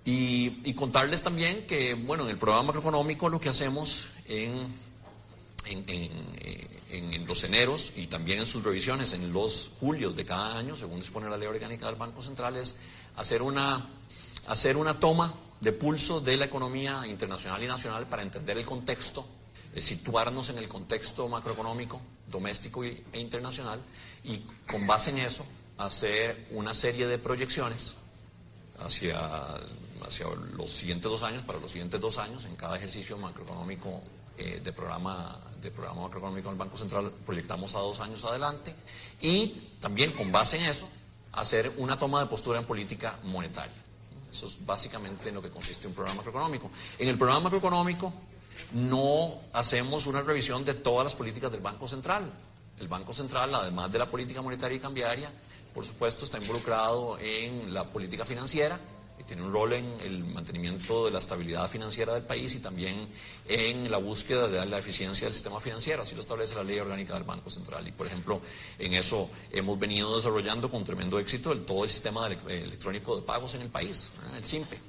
Y, 0.05 0.73
contarles 0.73 1.21
también 1.21 1.65
que, 1.65 1.93
bueno, 1.93 2.23
en 2.23 2.31
el 2.31 2.37
programa 2.37 2.67
macroeconómico 2.67 3.29
lo 3.29 3.39
que 3.39 3.47
hacemos 3.47 4.09
en, 4.25 4.67
en, 5.65 5.85
en, 6.89 7.25
los 7.25 7.43
eneros 7.45 7.93
y 7.95 8.07
también 8.07 8.39
en 8.39 8.45
sus 8.45 8.63
revisiones 8.63 9.13
en 9.13 9.31
los 9.31 9.71
julios 9.79 10.15
de 10.15 10.25
cada 10.25 10.57
año, 10.57 10.75
según 10.75 10.99
dispone 10.99 11.29
la 11.29 11.37
ley 11.37 11.47
orgánica 11.47 11.85
del 11.85 11.95
Banco 11.95 12.21
Central, 12.21 12.57
es 12.57 12.75
hacer 13.15 13.41
una, 13.41 13.89
hacer 14.47 14.75
una 14.75 14.99
toma 14.99 15.33
de 15.63 15.71
pulso 15.71 16.19
de 16.19 16.35
la 16.35 16.45
economía 16.45 17.07
internacional 17.07 17.63
y 17.63 17.67
nacional 17.67 18.05
para 18.05 18.21
entender 18.21 18.57
el 18.57 18.65
contexto, 18.65 19.25
eh, 19.73 19.81
situarnos 19.81 20.49
en 20.49 20.57
el 20.57 20.67
contexto 20.67 21.29
macroeconómico, 21.29 22.01
doméstico 22.27 22.83
e 22.83 23.03
internacional, 23.13 23.81
y 24.25 24.39
con 24.67 24.85
base 24.85 25.11
en 25.11 25.19
eso 25.19 25.45
hacer 25.77 26.47
una 26.51 26.73
serie 26.73 27.07
de 27.07 27.17
proyecciones 27.17 27.95
hacia, 28.77 29.55
hacia 30.05 30.27
los 30.57 30.69
siguientes 30.69 31.09
dos 31.09 31.23
años, 31.23 31.43
para 31.43 31.59
los 31.59 31.71
siguientes 31.71 32.01
dos 32.01 32.17
años, 32.17 32.43
en 32.43 32.57
cada 32.57 32.75
ejercicio 32.75 33.17
macroeconómico 33.17 34.01
eh, 34.37 34.59
de, 34.61 34.73
programa, 34.73 35.39
de 35.61 35.71
programa 35.71 36.01
macroeconómico 36.01 36.49
del 36.49 36.57
Banco 36.57 36.75
Central 36.75 37.09
proyectamos 37.25 37.73
a 37.73 37.79
dos 37.79 38.01
años 38.01 38.25
adelante, 38.25 38.75
y 39.21 39.47
también 39.79 40.11
con 40.11 40.29
base 40.29 40.57
en 40.57 40.65
eso 40.65 40.89
hacer 41.31 41.71
una 41.77 41.97
toma 41.97 42.19
de 42.19 42.25
postura 42.25 42.59
en 42.59 42.65
política 42.65 43.17
monetaria. 43.23 43.82
Eso 44.33 44.47
es 44.47 44.65
básicamente 44.65 45.29
en 45.29 45.35
lo 45.35 45.43
que 45.43 45.51
consiste 45.51 45.85
un 45.85 45.93
programa 45.93 46.17
macroeconómico. 46.17 46.71
En 46.97 47.07
el 47.07 47.17
programa 47.19 47.41
macroeconómico 47.41 48.11
no 48.73 49.41
hacemos 49.53 50.07
una 50.07 50.21
revisión 50.21 50.65
de 50.65 50.73
todas 50.73 51.05
las 51.05 51.13
políticas 51.13 51.51
del 51.51 51.61
Banco 51.61 51.87
Central. 51.87 52.33
El 52.79 52.87
Banco 52.87 53.13
Central, 53.13 53.53
además 53.53 53.91
de 53.91 53.99
la 53.99 54.09
política 54.09 54.41
monetaria 54.41 54.77
y 54.77 54.79
cambiaria, 54.79 55.31
por 55.71 55.85
supuesto 55.85 56.25
está 56.25 56.39
involucrado 56.39 57.19
en 57.19 57.71
la 57.71 57.85
política 57.85 58.25
financiera, 58.25 58.79
tiene 59.27 59.43
un 59.43 59.51
rol 59.51 59.73
en 59.73 59.85
el 60.01 60.23
mantenimiento 60.23 61.05
de 61.05 61.11
la 61.11 61.19
estabilidad 61.19 61.69
financiera 61.69 62.13
del 62.13 62.23
país 62.23 62.53
y 62.55 62.59
también 62.59 63.07
en 63.47 63.89
la 63.89 63.97
búsqueda 63.97 64.47
de 64.47 64.65
la 64.65 64.79
eficiencia 64.79 65.25
del 65.25 65.33
sistema 65.33 65.59
financiero, 65.59 66.03
así 66.03 66.15
lo 66.15 66.21
establece 66.21 66.55
la 66.55 66.63
ley 66.63 66.79
orgánica 66.79 67.13
del 67.13 67.23
Banco 67.23 67.49
Central. 67.49 67.87
Y, 67.87 67.91
por 67.91 68.07
ejemplo, 68.07 68.41
en 68.77 68.93
eso 68.93 69.29
hemos 69.51 69.79
venido 69.79 70.15
desarrollando 70.15 70.69
con 70.69 70.83
tremendo 70.83 71.19
éxito 71.19 71.51
el, 71.51 71.65
todo 71.65 71.83
el 71.83 71.89
sistema 71.89 72.27
electrónico 72.27 73.15
de 73.15 73.21
pagos 73.21 73.55
en 73.55 73.61
el 73.61 73.69
país, 73.69 74.09
¿eh? 74.23 74.37
el 74.37 74.43
SIMPE, 74.43 74.79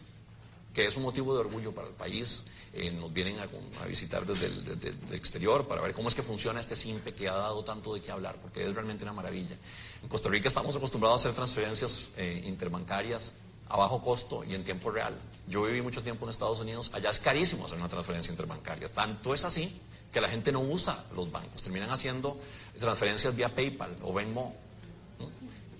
que 0.72 0.84
es 0.84 0.96
un 0.96 1.04
motivo 1.04 1.34
de 1.34 1.40
orgullo 1.40 1.72
para 1.72 1.88
el 1.88 1.94
país. 1.94 2.44
Eh, 2.76 2.90
nos 2.90 3.12
vienen 3.12 3.38
a, 3.38 3.86
visitar 3.86 4.26
desde 4.26 4.46
el, 4.46 5.14
exterior 5.14 5.64
para 5.68 5.80
ver 5.80 5.94
cómo 5.94 6.08
es 6.08 6.14
que 6.16 6.24
funciona 6.24 6.58
este 6.58 6.74
SIMPE 6.74 7.14
que 7.14 7.28
ha 7.28 7.34
dado 7.34 7.62
tanto 7.62 7.94
de 7.94 8.00
qué 8.00 8.10
hablar, 8.10 8.36
porque 8.42 8.66
es 8.66 8.74
realmente 8.74 9.04
una 9.04 9.12
maravilla. 9.12 9.56
En 10.02 10.08
Costa 10.08 10.28
Rica 10.28 10.48
estamos 10.48 10.74
acostumbrados 10.74 11.24
a 11.24 11.28
hacer 11.28 11.36
transferencias 11.36 12.10
eh, 12.16 12.42
interbancarias 12.44 13.32
a 13.74 13.76
bajo 13.76 14.00
costo 14.00 14.44
y 14.44 14.54
en 14.54 14.62
tiempo 14.62 14.88
real. 14.92 15.18
Yo 15.48 15.64
viví 15.64 15.82
mucho 15.82 16.00
tiempo 16.00 16.24
en 16.24 16.30
Estados 16.30 16.60
Unidos, 16.60 16.92
allá 16.94 17.10
es 17.10 17.18
carísimo 17.18 17.66
hacer 17.66 17.76
una 17.76 17.88
transferencia 17.88 18.30
interbancaria. 18.30 18.88
Tanto 18.92 19.34
es 19.34 19.44
así 19.44 19.80
que 20.12 20.20
la 20.20 20.28
gente 20.28 20.52
no 20.52 20.60
usa 20.60 21.04
los 21.12 21.30
bancos, 21.32 21.60
terminan 21.60 21.90
haciendo 21.90 22.38
transferencias 22.78 23.34
vía 23.34 23.48
PayPal 23.48 23.96
o 24.02 24.12
Venmo. 24.12 24.54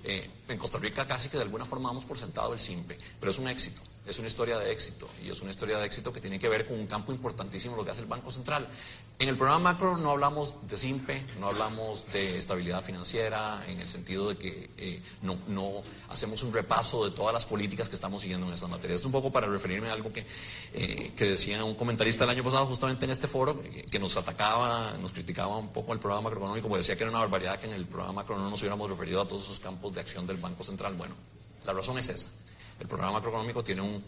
Eh, 0.03 0.29
en 0.49 0.59
Costa 0.59 0.79
Rica 0.79 1.07
casi 1.07 1.29
que 1.29 1.37
de 1.37 1.45
alguna 1.45 1.65
forma 1.65 1.89
damos 1.89 2.05
por 2.05 2.19
sentado 2.19 2.53
el 2.53 2.59
SIMPE, 2.59 2.99
pero 3.21 3.31
es 3.31 3.39
un 3.39 3.49
éxito 3.49 3.81
es 4.07 4.19
una 4.19 4.29
historia 4.29 4.59
de 4.59 4.71
éxito 4.71 5.09
y 5.25 5.31
es 5.31 5.41
una 5.41 5.51
historia 5.51 5.79
de 5.79 5.87
éxito 5.87 6.13
que 6.13 6.21
tiene 6.21 6.39
que 6.39 6.49
ver 6.49 6.67
con 6.67 6.79
un 6.79 6.87
campo 6.87 7.13
importantísimo, 7.13 7.75
lo 7.75 7.85
que 7.85 7.91
hace 7.91 8.03
el 8.03 8.07
Banco 8.07 8.31
Central. 8.31 8.69
En 9.19 9.29
el 9.29 9.37
programa 9.37 9.73
macro 9.73 9.97
no 9.97 10.11
hablamos 10.11 10.67
de 10.69 10.77
SIMPE, 10.77 11.25
no 11.41 11.49
hablamos 11.49 12.13
de 12.13 12.37
estabilidad 12.37 12.83
financiera, 12.83 13.65
en 13.67 13.81
el 13.81 13.89
sentido 13.89 14.29
de 14.29 14.37
que 14.37 14.71
eh, 14.77 15.03
no, 15.23 15.83
hacemos 16.11 16.43
un 16.43 16.53
repaso 16.53 17.05
de 17.09 17.13
todas 17.13 17.33
las 17.33 17.47
políticas 17.47 17.89
que 17.89 17.95
estamos 17.95 18.21
siguiendo 18.21 18.47
en 18.47 18.53
estas 18.53 18.69
materias. 18.69 19.01
Es 19.01 19.07
un 19.07 19.13
poco 19.13 19.31
para 19.31 19.47
referirme 19.47 19.89
a 19.89 19.95
algo 19.95 20.13
que, 20.13 20.27
eh, 20.75 21.13
que 21.17 21.25
decía 21.25 21.65
un 21.65 21.75
comentarista 21.75 22.25
el 22.25 22.31
año 22.31 22.45
pasado 22.45 22.67
justamente 22.67 23.07
en 23.07 23.11
este 23.11 23.27
foro, 23.27 23.63
eh, 23.65 23.87
que 23.91 23.99
nos 23.99 24.17
atacaba, 24.17 24.99
nos 25.01 25.13
criticaba 25.13 25.57
un 25.57 25.73
poco 25.73 25.95
el 25.95 25.99
programa 25.99 26.25
macroeconómico, 26.25 26.69
porque 26.69 26.81
decía 26.81 26.97
que 26.97 27.05
era 27.05 27.11
una 27.11 27.21
barbaridad 27.21 27.59
que 27.59 27.67
en 27.67 27.73
el 27.73 27.87
programa 27.87 28.15
macro 28.15 28.37
no 28.37 28.51
nos 28.51 28.61
hubiéramos 28.61 28.91
referido 28.91 29.23
a 29.23 29.29
todos 29.29 29.45
esos 29.45 29.61
campos 29.61 29.95
de 29.95 30.01
acción 30.01 30.27
del 30.27 30.37
Banco 30.37 30.63
Central. 30.63 30.95
Bueno, 30.95 31.15
la 31.65 31.73
razón 31.73 31.97
es 31.99 32.11
esa 32.11 32.29
el 32.85 32.89
programa 32.89 33.15
macroeconómico 33.15 33.65
tiene 33.65 33.81
un, 33.81 34.05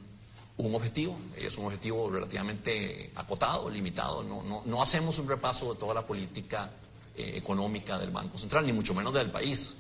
un 0.58 0.74
objetivo, 0.74 1.18
es 1.34 1.56
un 1.56 1.64
objetivo 1.64 2.10
relativamente 2.10 3.10
acotado, 3.14 3.70
limitado. 3.70 4.22
No, 4.22 4.42
no, 4.42 4.62
no 4.66 4.82
hacemos 4.82 5.18
un 5.18 5.26
repaso 5.26 5.72
de 5.72 5.80
toda 5.80 5.94
la 5.94 6.06
política 6.06 6.70
eh, 7.16 7.32
económica 7.36 7.98
del 7.98 8.10
Banco 8.10 8.36
Central, 8.36 8.66
ni 8.66 8.74
mucho 8.74 8.92
menos 8.92 9.14
del 9.14 9.30
país. 9.30 9.74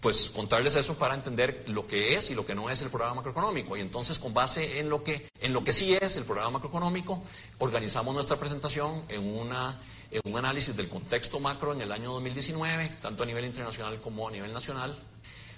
Pues 0.00 0.30
contarles 0.30 0.74
eso 0.74 0.98
para 0.98 1.14
entender 1.14 1.62
lo 1.68 1.86
que 1.86 2.16
es 2.16 2.30
y 2.30 2.34
lo 2.34 2.44
que 2.44 2.56
no 2.56 2.68
es 2.68 2.82
el 2.82 2.90
programa 2.90 3.14
macroeconómico. 3.14 3.76
Y 3.76 3.80
entonces, 3.80 4.18
con 4.18 4.34
base 4.34 4.80
en 4.80 4.90
lo 4.90 5.04
que, 5.04 5.28
en 5.40 5.52
lo 5.52 5.62
que 5.62 5.72
sí 5.72 5.94
es 5.94 6.16
el 6.16 6.24
programa 6.24 6.54
macroeconómico, 6.54 7.22
organizamos 7.58 8.12
nuestra 8.12 8.36
presentación 8.40 9.04
en, 9.08 9.24
una, 9.24 9.78
en 10.10 10.20
un 10.24 10.36
análisis 10.36 10.76
del 10.76 10.88
contexto 10.88 11.38
macro 11.38 11.72
en 11.72 11.82
el 11.82 11.92
año 11.92 12.10
2019, 12.14 12.96
tanto 13.00 13.22
a 13.22 13.26
nivel 13.26 13.44
internacional 13.44 14.00
como 14.00 14.26
a 14.26 14.32
nivel 14.32 14.52
nacional, 14.52 14.98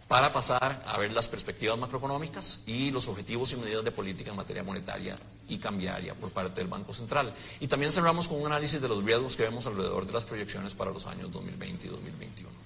para 0.08 0.32
pasar 0.32 0.82
a 0.86 0.98
ver 0.98 1.12
las 1.12 1.28
perspectivas 1.28 1.78
macroeconómicas 1.78 2.60
y 2.66 2.90
los 2.90 3.08
objetivos 3.08 3.52
y 3.52 3.56
medidas 3.56 3.84
de 3.84 3.92
política 3.92 4.30
en 4.30 4.36
materia 4.36 4.62
monetaria 4.62 5.16
y 5.48 5.58
cambiaria 5.58 6.14
por 6.14 6.30
parte 6.30 6.60
del 6.60 6.68
Banco 6.68 6.92
Central. 6.92 7.32
Y 7.60 7.68
también 7.68 7.90
cerramos 7.90 8.28
con 8.28 8.40
un 8.40 8.46
análisis 8.46 8.80
de 8.80 8.88
los 8.88 9.02
riesgos 9.02 9.36
que 9.36 9.44
vemos 9.44 9.66
alrededor 9.66 10.06
de 10.06 10.12
las 10.12 10.24
proyecciones 10.24 10.74
para 10.74 10.90
los 10.90 11.06
años 11.06 11.30
2020 11.32 11.86
y 11.86 11.90
2021. 11.90 12.63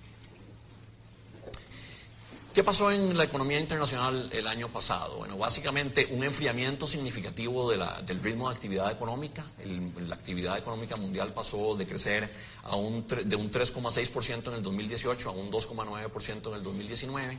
¿Qué 2.58 2.64
pasó 2.64 2.90
en 2.90 3.16
la 3.16 3.22
economía 3.22 3.60
internacional 3.60 4.30
el 4.32 4.44
año 4.48 4.68
pasado? 4.68 5.18
Bueno, 5.18 5.38
básicamente 5.38 6.08
un 6.10 6.24
enfriamiento 6.24 6.88
significativo 6.88 7.70
del 7.70 8.20
ritmo 8.20 8.48
de 8.48 8.56
actividad 8.56 8.90
económica. 8.90 9.44
la 9.64 10.16
actividad 10.16 10.58
económica 10.58 10.96
mundial 10.96 11.32
pasó 11.32 11.76
de 11.76 11.86
crecer 11.86 12.28
a 12.64 12.74
un, 12.74 13.06
de 13.06 13.36
un 13.36 13.48
3,6% 13.52 14.48
en 14.48 14.54
el 14.54 14.62
2018 14.64 15.28
a 15.28 15.32
un 15.34 15.52
2,9% 15.52 16.48
en 16.48 16.54
el 16.54 16.62
2019. 16.64 17.38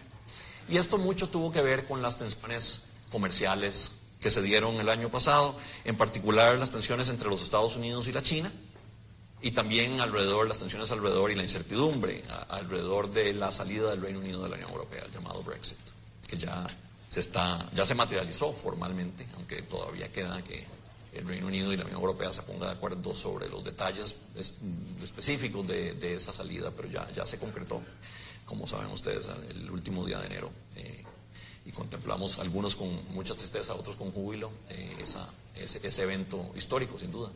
Y 0.69 0.77
esto 0.77 0.97
mucho 0.97 1.27
tuvo 1.27 1.51
que 1.51 1.61
ver 1.63 1.85
con 1.85 2.01
las 2.01 2.17
tensiones 2.17 2.83
comerciales 3.11 3.91
que 4.21 4.31
se 4.31 4.41
dieron 4.41 4.75
el 4.75 4.87
año 4.87 5.09
pasado, 5.09 5.57
en 5.83 5.97
particular 5.97 6.57
las 6.57 6.69
tensiones 6.69 7.09
entre 7.09 7.27
los 7.27 7.41
Estados 7.41 7.75
Unidos 7.75 8.07
y 8.07 8.13
la 8.13 8.21
China 8.21 8.53
y 9.41 9.51
también 9.51 10.01
alrededor, 10.01 10.47
las 10.47 10.59
tensiones 10.59 10.91
alrededor 10.91 11.31
y 11.31 11.35
la 11.35 11.43
incertidumbre 11.43 12.23
alrededor 12.49 13.11
de 13.11 13.33
la 13.33 13.51
salida 13.51 13.91
del 13.91 14.01
Reino 14.01 14.19
Unido 14.19 14.43
de 14.43 14.49
la 14.49 14.55
Unión 14.55 14.71
Europea, 14.71 15.03
el 15.05 15.11
llamado 15.11 15.41
Brexit, 15.43 15.77
que 16.27 16.37
ya 16.37 16.65
se, 17.09 17.21
está, 17.21 17.69
ya 17.73 17.85
se 17.85 17.95
materializó 17.95 18.51
formalmente, 18.51 19.27
aunque 19.35 19.61
todavía 19.61 20.11
queda 20.11 20.41
que 20.43 20.67
el 21.13 21.27
Reino 21.27 21.47
Unido 21.47 21.71
y 21.71 21.77
la 21.77 21.85
Unión 21.85 22.01
Europea 22.01 22.31
se 22.31 22.41
pongan 22.43 22.67
de 22.67 22.75
acuerdo 22.75 23.13
sobre 23.13 23.47
los 23.47 23.63
detalles 23.63 24.15
específicos 25.01 25.65
de, 25.65 26.13
esa 26.13 26.33
salida, 26.33 26.71
pero 26.75 26.89
ya, 26.89 27.09
ya 27.11 27.25
se 27.25 27.39
concretó, 27.39 27.81
como 28.45 28.67
saben 28.67 28.91
ustedes, 28.91 29.29
el 29.49 29.71
último 29.71 30.05
día 30.05 30.19
de 30.19 30.25
enero. 30.27 30.51
Eh, 30.75 31.03
y 31.65 31.71
contemplamos 31.71 32.39
algunos 32.39 32.75
con 32.75 32.89
mucha 33.13 33.35
tristeza, 33.35 33.75
otros 33.75 33.95
con 33.95 34.11
júbilo, 34.11 34.51
eh, 34.69 35.03
ese 35.55 36.01
evento 36.03 36.51
histórico, 36.55 36.97
sin 36.97 37.11
duda. 37.11 37.31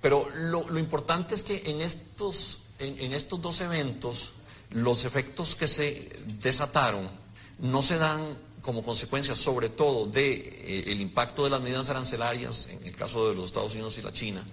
Pero 0.00 0.28
lo, 0.30 0.78
importante 0.78 1.34
es 1.34 1.42
que 1.42 1.62
en 1.66 1.82
estos, 1.82 2.62
en, 2.78 3.12
estos 3.12 3.40
dos 3.40 3.60
eventos, 3.60 4.32
los 4.70 5.04
efectos 5.04 5.54
que 5.54 5.68
se 5.68 6.10
desataron 6.40 7.10
no 7.58 7.82
se 7.82 7.98
dan 7.98 8.38
como 8.62 8.82
consecuencia 8.82 9.34
sobre 9.34 9.70
todo 9.70 10.06
del 10.06 10.12
de, 10.12 10.90
eh, 10.90 10.94
impacto 10.94 11.44
de 11.44 11.50
las 11.50 11.60
medidas 11.60 11.88
arancelarias, 11.90 12.68
en 12.68 12.86
el 12.86 12.96
caso 12.96 13.28
de 13.28 13.34
los 13.34 13.46
Estados 13.46 13.72
Unidos 13.74 13.98
y 13.98 14.02
la 14.02 14.12
China, 14.12 14.46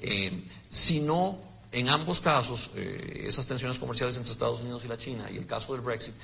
eh, 0.00 0.44
sino 0.68 1.38
en 1.70 1.88
ambos 1.88 2.20
casos, 2.20 2.70
eh, 2.74 3.24
esas 3.26 3.46
tensiones 3.46 3.78
comerciales 3.78 4.16
entre 4.16 4.32
Estados 4.32 4.62
Unidos 4.62 4.84
y 4.84 4.88
la 4.88 4.98
China 4.98 5.30
y 5.30 5.36
el 5.36 5.46
caso 5.46 5.72
del 5.72 5.82
Brexit, 5.82 6.14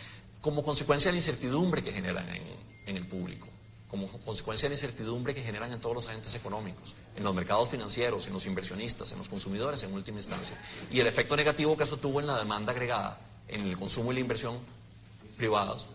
como 0.40 0.62
consecuencia 0.64 1.08
de 1.10 1.12
la 1.12 1.18
incertidumbre 1.18 1.84
que 1.84 1.92
generan 1.92 2.28
en 2.86 2.96
el 2.96 3.06
público 3.06 3.46
como 3.96 4.18
consecuencia 4.24 4.68
de 4.68 4.74
la 4.74 4.80
incertidumbre 4.80 5.34
que 5.34 5.42
generan 5.42 5.72
en 5.72 5.80
todos 5.80 5.94
los 5.94 6.06
agentes 6.06 6.34
económicos, 6.34 6.94
en 7.16 7.24
los 7.24 7.34
mercados 7.34 7.68
financieros, 7.68 8.26
en 8.26 8.34
los 8.34 8.46
inversionistas, 8.46 9.10
en 9.12 9.18
los 9.18 9.28
consumidores 9.28 9.82
en 9.82 9.92
última 9.92 10.18
instancia, 10.18 10.56
y 10.90 11.00
el 11.00 11.06
efecto 11.06 11.36
negativo 11.36 11.76
que 11.76 11.84
eso 11.84 11.96
tuvo 11.96 12.20
en 12.20 12.26
la 12.26 12.38
demanda 12.38 12.72
agregada, 12.72 13.18
en 13.48 13.62
el 13.62 13.76
consumo 13.76 14.12
y 14.12 14.16
la 14.16 14.20
inversión 14.20 14.58
privados. 15.36 15.86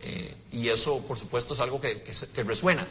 Eh, 0.00 0.36
y 0.52 0.68
eso, 0.68 1.00
por 1.00 1.16
supuesto, 1.16 1.54
es 1.54 1.60
algo 1.60 1.80
que, 1.80 2.04
resuena 2.44 2.86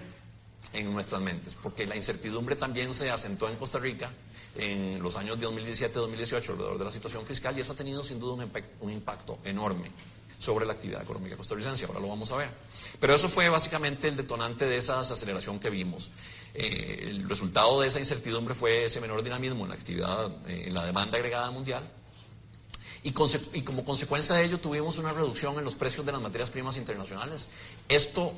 en 0.73 0.91
nuestras 0.91 1.21
mentes, 1.21 1.55
porque 1.61 1.85
la 1.85 1.95
incertidumbre 1.95 2.55
también 2.55 2.93
se 2.93 3.09
asentó 3.09 3.47
en 3.47 3.55
Costa 3.55 3.79
Rica 3.79 4.11
en 4.55 4.99
los 5.01 5.15
años 5.15 5.39
de 5.39 5.47
2017-2018 5.47 6.49
alrededor 6.49 6.77
de 6.77 6.85
la 6.85 6.91
situación 6.91 7.25
fiscal 7.25 7.57
y 7.57 7.61
eso 7.61 7.73
ha 7.73 7.75
tenido 7.75 8.03
sin 8.03 8.19
duda 8.19 8.43
un, 8.81 8.91
impacto 8.91 9.37
enorme 9.45 9.91
sobre 10.39 10.65
la 10.65 10.73
actividad 10.73 11.01
económica 11.01 11.35
costarricense, 11.35 11.85
ahora 11.85 11.99
lo 11.99 12.07
vamos 12.09 12.31
a 12.31 12.37
ver. 12.37 12.49
Pero 12.99 13.15
eso 13.15 13.29
fue 13.29 13.49
básicamente 13.49 14.07
el 14.07 14.15
detonante 14.15 14.65
de 14.65 14.77
esa 14.77 14.99
desaceleración 14.99 15.59
que 15.59 15.69
vimos. 15.69 16.11
Eh, 16.53 17.05
el 17.07 17.27
resultado 17.27 17.81
de 17.81 17.87
esa 17.87 17.99
incertidumbre 17.99 18.53
fue 18.53 18.85
ese 18.85 19.01
menor 19.01 19.23
dinamismo 19.23 19.63
en 19.63 19.69
la 19.69 19.75
actividad, 19.75 20.31
eh, 20.47 20.65
en 20.67 20.73
la 20.73 20.85
demanda 20.85 21.17
agregada 21.17 21.49
mundial, 21.51 21.83
y, 23.03 23.11
como 23.11 23.85
consecuencia 23.85 24.35
de 24.35 24.43
ello 24.43 24.59
tuvimos 24.59 24.97
una 24.97 25.13
reducción 25.13 25.57
en 25.57 25.63
los 25.63 25.75
precios 25.75 26.05
de 26.05 26.11
las 26.11 26.21
materias 26.21 26.49
primas 26.49 26.75
internacionales. 26.77 27.47
Esto 27.87 28.33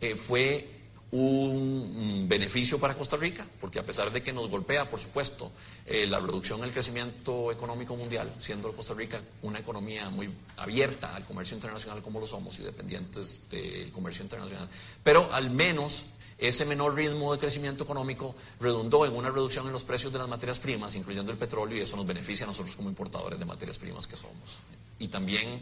eh, 0.00 0.16
fue 0.16 0.81
un 1.12 2.26
beneficio 2.26 2.78
para 2.78 2.94
Costa 2.94 3.16
Rica, 3.16 3.46
porque 3.60 3.78
a 3.78 3.84
pesar 3.84 4.10
de 4.10 4.22
que 4.22 4.32
nos 4.32 4.48
golpea, 4.48 4.88
por 4.88 4.98
supuesto, 4.98 5.52
eh, 5.84 6.06
la 6.06 6.18
reducción 6.18 6.62
del 6.62 6.72
crecimiento 6.72 7.52
económico 7.52 7.94
mundial, 7.96 8.32
siendo 8.40 8.72
Costa 8.72 8.94
Rica 8.94 9.20
una 9.42 9.58
economía 9.58 10.08
muy 10.08 10.30
abierta 10.56 11.14
al 11.14 11.24
comercio 11.24 11.54
internacional 11.54 12.00
como 12.00 12.18
lo 12.18 12.26
somos 12.26 12.58
y 12.58 12.62
dependientes 12.62 13.40
del 13.50 13.92
comercio 13.92 14.22
internacional, 14.22 14.68
pero 15.02 15.30
al 15.32 15.50
menos 15.50 16.06
ese 16.38 16.64
menor 16.64 16.94
ritmo 16.94 17.30
de 17.32 17.38
crecimiento 17.38 17.84
económico 17.84 18.34
redundó 18.58 19.04
en 19.04 19.14
una 19.14 19.28
reducción 19.28 19.66
en 19.66 19.72
los 19.72 19.84
precios 19.84 20.12
de 20.12 20.18
las 20.18 20.28
materias 20.28 20.58
primas, 20.58 20.94
incluyendo 20.94 21.30
el 21.30 21.38
petróleo, 21.38 21.76
y 21.76 21.82
eso 21.82 21.96
nos 21.96 22.06
beneficia 22.06 22.44
a 22.44 22.48
nosotros 22.48 22.74
como 22.74 22.88
importadores 22.88 23.38
de 23.38 23.44
materias 23.44 23.76
primas 23.76 24.06
que 24.06 24.16
somos. 24.16 24.58
Y 25.02 25.08
también 25.08 25.60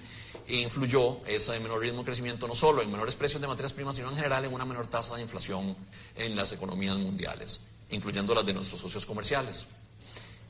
influyó 0.49 1.25
ese 1.27 1.59
menor 1.61 1.81
ritmo 1.81 2.01
de 2.01 2.05
crecimiento 2.05 2.47
no 2.47 2.55
solo 2.55 2.83
en 2.83 2.91
menores 2.91 3.17
precios 3.17 3.41
de 3.41 3.49
materias 3.49 3.73
primas, 3.73 3.97
sino 3.97 4.11
en 4.11 4.17
general 4.17 4.45
en 4.45 4.53
una 4.53 4.67
menor 4.67 4.87
tasa 4.87 5.17
de 5.17 5.23
inflación 5.23 5.75
en 6.15 6.37
las 6.37 6.53
economías 6.53 6.99
mundiales, 6.99 7.61
incluyendo 7.91 8.35
las 8.35 8.45
de 8.45 8.53
nuestros 8.53 8.81
socios 8.81 9.07
comerciales. 9.07 9.67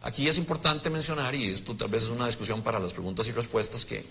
Aquí 0.02 0.26
es 0.26 0.38
importante 0.38 0.90
mencionar, 0.90 1.36
y 1.36 1.50
esto 1.52 1.76
tal 1.76 1.88
vez 1.88 2.02
es 2.02 2.08
una 2.08 2.26
discusión 2.26 2.62
para 2.62 2.80
las 2.80 2.92
preguntas 2.92 3.28
y 3.28 3.32
respuestas, 3.32 3.84
que 3.84 4.04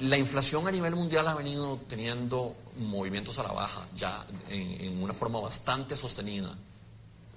la 0.00 0.18
inflación 0.18 0.68
a 0.68 0.70
nivel 0.70 0.94
mundial 0.94 1.26
ha 1.26 1.34
venido 1.34 1.80
teniendo 1.88 2.54
movimientos 2.78 3.38
a 3.38 3.42
la 3.42 3.52
baja 3.52 3.88
ya 3.96 4.24
en, 4.48 5.02
una 5.02 5.14
forma 5.14 5.40
bastante 5.40 5.96
sostenida. 5.96 6.54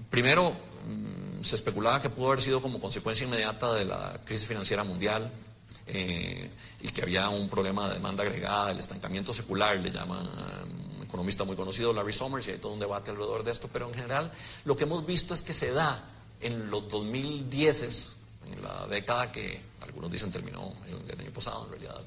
Primero, 0.10 0.51
mm, 0.51 1.41
se 1.41 1.56
especulaba 1.56 2.00
que 2.00 2.10
pudo 2.10 2.27
haber 2.27 2.41
sido 2.41 2.62
como 2.62 2.79
consecuencia 2.79 3.25
inmediata 3.25 3.74
de 3.74 3.86
la 3.86 4.22
crisis 4.24 4.48
financiera 4.48 4.84
mundial 4.84 5.32
eh, 5.88 6.50
y 6.82 6.88
que 6.89 7.01
había 7.01 7.29
un 7.29 7.50
problema 7.50 7.88
de 7.88 7.96
demanda 7.96 8.24
agregada, 8.24 8.72
el 8.72 8.79
estancamiento 8.79 9.34
secular, 9.34 9.77
le 9.77 9.91
llaman 9.91 10.27
un 10.98 11.03
economista 11.03 11.44
muy 11.44 11.56
conocido, 11.56 11.94
Larry 11.94 12.13
Summers, 12.13 12.48
y 12.48 12.51
hay 12.51 12.58
todo 12.58 12.74
un 12.74 12.79
debate 12.79 13.12
alrededor 13.12 13.44
de 13.44 13.51
esto, 13.51 13.70
pero 13.72 13.88
en 13.88 13.94
general 13.94 14.32
lo 14.65 14.75
que 14.75 14.84
hemos 14.84 15.06
visto 15.06 15.34
es 15.34 15.41
que 15.41 15.53
se 15.53 15.72
da 15.72 16.03
en 16.41 16.70
los 16.70 16.88
2010, 16.89 18.15
en 18.51 18.62
la 18.63 18.88
década 18.88 19.32
que 19.32 19.62
algunos 19.82 20.12
dicen 20.12 20.32
terminó 20.32 20.74
el 20.88 21.20
año 21.20 21.32
pasado, 21.32 21.65
en 21.65 21.72
realidad 21.72 22.01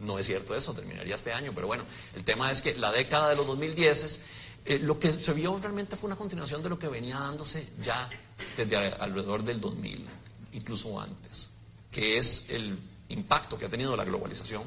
no 0.00 0.18
es 0.18 0.26
cierto 0.26 0.54
eso, 0.54 0.72
terminaría 0.72 1.16
este 1.16 1.32
año, 1.32 1.52
pero 1.54 1.66
bueno, 1.66 1.84
el 2.14 2.24
tema 2.24 2.50
es 2.50 2.60
que 2.60 2.76
la 2.76 2.92
década 2.92 3.30
de 3.30 3.36
los 3.36 3.46
2010 3.46 4.20
eh, 4.64 4.78
lo 4.78 4.98
que 4.98 5.12
se 5.12 5.32
vio 5.32 5.58
realmente 5.58 5.96
fue 5.96 6.08
una 6.08 6.16
continuación 6.16 6.62
de 6.62 6.68
lo 6.68 6.78
que 6.78 6.88
venía 6.88 7.18
dándose 7.18 7.72
ya 7.80 8.08
desde 8.56 8.76
alrededor 8.76 9.42
del 9.42 9.60
2000, 9.60 10.06
incluso 10.52 11.00
antes, 11.00 11.50
que 11.90 12.18
es 12.18 12.46
el 12.48 12.78
impacto 13.08 13.58
que 13.58 13.66
ha 13.66 13.68
tenido 13.68 13.96
la 13.96 14.04
globalización 14.04 14.62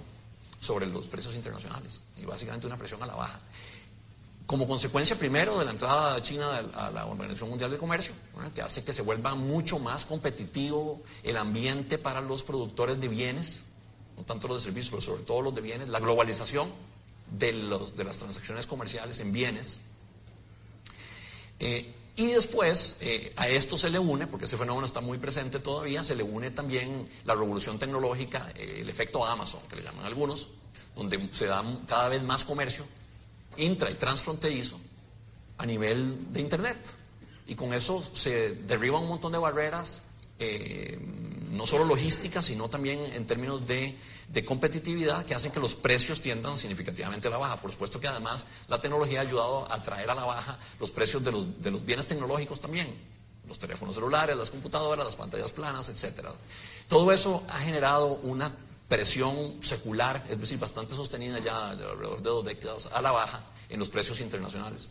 sobre 0.59 0.85
los 0.85 1.07
precios 1.07 1.35
internacionales 1.35 1.99
y 2.17 2.25
básicamente 2.25 2.67
una 2.67 2.77
presión 2.77 3.01
a 3.03 3.05
la 3.05 3.15
baja. 3.15 3.39
Como 4.45 4.67
consecuencia 4.67 5.17
primero 5.17 5.57
de 5.57 5.65
la 5.65 5.71
entrada 5.71 6.15
de 6.15 6.21
China 6.21 6.61
a 6.73 6.91
la 6.91 7.05
Organización 7.05 7.49
Mundial 7.49 7.71
del 7.71 7.79
Comercio, 7.79 8.13
que 8.53 8.61
hace 8.61 8.83
que 8.83 8.91
se 8.91 9.01
vuelva 9.01 9.33
mucho 9.33 9.79
más 9.79 10.05
competitivo 10.05 11.01
el 11.23 11.37
ambiente 11.37 11.97
para 11.97 12.21
los 12.21 12.43
productores 12.43 12.99
de 12.99 13.07
bienes, 13.07 13.63
no 14.17 14.23
tanto 14.23 14.47
los 14.47 14.61
de 14.61 14.65
servicios, 14.65 14.89
pero 14.89 15.01
sobre 15.01 15.23
todo 15.23 15.41
los 15.41 15.55
de 15.55 15.61
bienes, 15.61 15.87
la 15.87 15.99
globalización 15.99 16.69
de, 17.31 17.53
los, 17.53 17.95
de 17.95 18.03
las 18.03 18.17
transacciones 18.17 18.67
comerciales 18.67 19.19
en 19.19 19.31
bienes. 19.31 19.79
Eh, 21.59 21.93
y 22.15 22.31
después 22.31 22.97
eh, 22.99 23.33
a 23.35 23.47
esto 23.47 23.77
se 23.77 23.89
le 23.89 23.97
une, 23.97 24.27
porque 24.27 24.45
ese 24.45 24.57
fenómeno 24.57 24.85
está 24.85 25.01
muy 25.01 25.17
presente 25.17 25.59
todavía, 25.59 26.03
se 26.03 26.15
le 26.15 26.23
une 26.23 26.51
también 26.51 27.09
la 27.25 27.35
revolución 27.35 27.79
tecnológica, 27.79 28.51
eh, 28.55 28.79
el 28.81 28.89
efecto 28.89 29.25
Amazon, 29.25 29.61
que 29.69 29.77
le 29.77 29.83
llaman 29.83 30.05
algunos, 30.05 30.49
donde 30.95 31.29
se 31.31 31.45
da 31.45 31.63
cada 31.87 32.09
vez 32.09 32.21
más 32.23 32.43
comercio 32.43 32.85
intra 33.57 33.89
y 33.89 33.95
transfronterizo 33.95 34.79
a 35.57 35.65
nivel 35.65 36.31
de 36.33 36.41
Internet. 36.41 36.77
Y 37.47 37.55
con 37.55 37.73
eso 37.73 38.01
se 38.13 38.51
derriban 38.55 39.03
un 39.03 39.09
montón 39.09 39.31
de 39.31 39.37
barreras 39.37 40.03
no 41.51 41.67
solo 41.67 41.85
logística, 41.85 42.41
sino 42.41 42.69
también 42.69 42.99
en 43.13 43.25
términos 43.25 43.65
de, 43.67 43.97
competitividad 44.45 45.25
que 45.25 45.35
hacen 45.35 45.51
que 45.51 45.59
los 45.59 45.75
precios 45.75 46.21
tiendan 46.21 46.57
significativamente 46.57 47.27
a 47.27 47.31
la 47.31 47.37
baja. 47.37 47.57
Por 47.57 47.71
supuesto 47.71 47.99
que 47.99 48.07
además 48.07 48.45
la 48.67 48.79
tecnología 48.79 49.19
ha 49.19 49.23
ayudado 49.23 49.71
a 49.71 49.81
traer 49.81 50.09
a 50.09 50.15
la 50.15 50.23
baja 50.23 50.57
los 50.79 50.91
precios 50.91 51.23
de 51.23 51.31
los, 51.31 51.85
bienes 51.85 52.07
tecnológicos 52.07 52.59
también, 52.61 52.95
los 53.47 53.59
teléfonos 53.59 53.95
celulares, 53.95 54.35
las 54.35 54.49
computadoras, 54.49 55.05
las 55.05 55.15
pantallas 55.15 55.51
planas, 55.51 55.89
etc. 55.89 56.27
Todo 56.87 57.11
eso 57.11 57.43
ha 57.49 57.59
generado 57.59 58.19
una 58.23 58.51
presión 58.87 59.61
secular, 59.61 60.25
es 60.29 60.39
decir, 60.39 60.59
bastante 60.59 60.93
sostenida 60.93 61.39
ya 61.39 61.71
alrededor 61.71 62.17
de 62.17 62.29
dos 62.29 62.45
décadas 62.45 62.89
a 62.91 63.01
la 63.01 63.11
baja 63.11 63.43
en 63.69 63.79
los 63.79 63.89
precios 63.89 64.19
internacionales. 64.21 64.87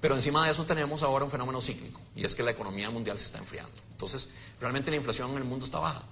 Pero 0.00 0.14
encima 0.14 0.44
de 0.44 0.52
eso 0.52 0.64
tenemos 0.64 1.02
ahora 1.02 1.24
un 1.24 1.30
fenómeno 1.30 1.60
cíclico, 1.60 2.00
y 2.16 2.24
es 2.24 2.34
que 2.34 2.42
la 2.42 2.50
economía 2.50 2.90
mundial 2.90 3.18
se 3.18 3.26
está 3.26 3.38
enfriando. 3.38 3.72
Entonces, 3.90 4.28
realmente 4.60 4.90
la 4.90 4.96
inflación 4.96 5.30
en 5.30 5.36
el 5.38 5.44
mundo 5.44 5.64
está 5.64 5.78
baja. 5.78 6.02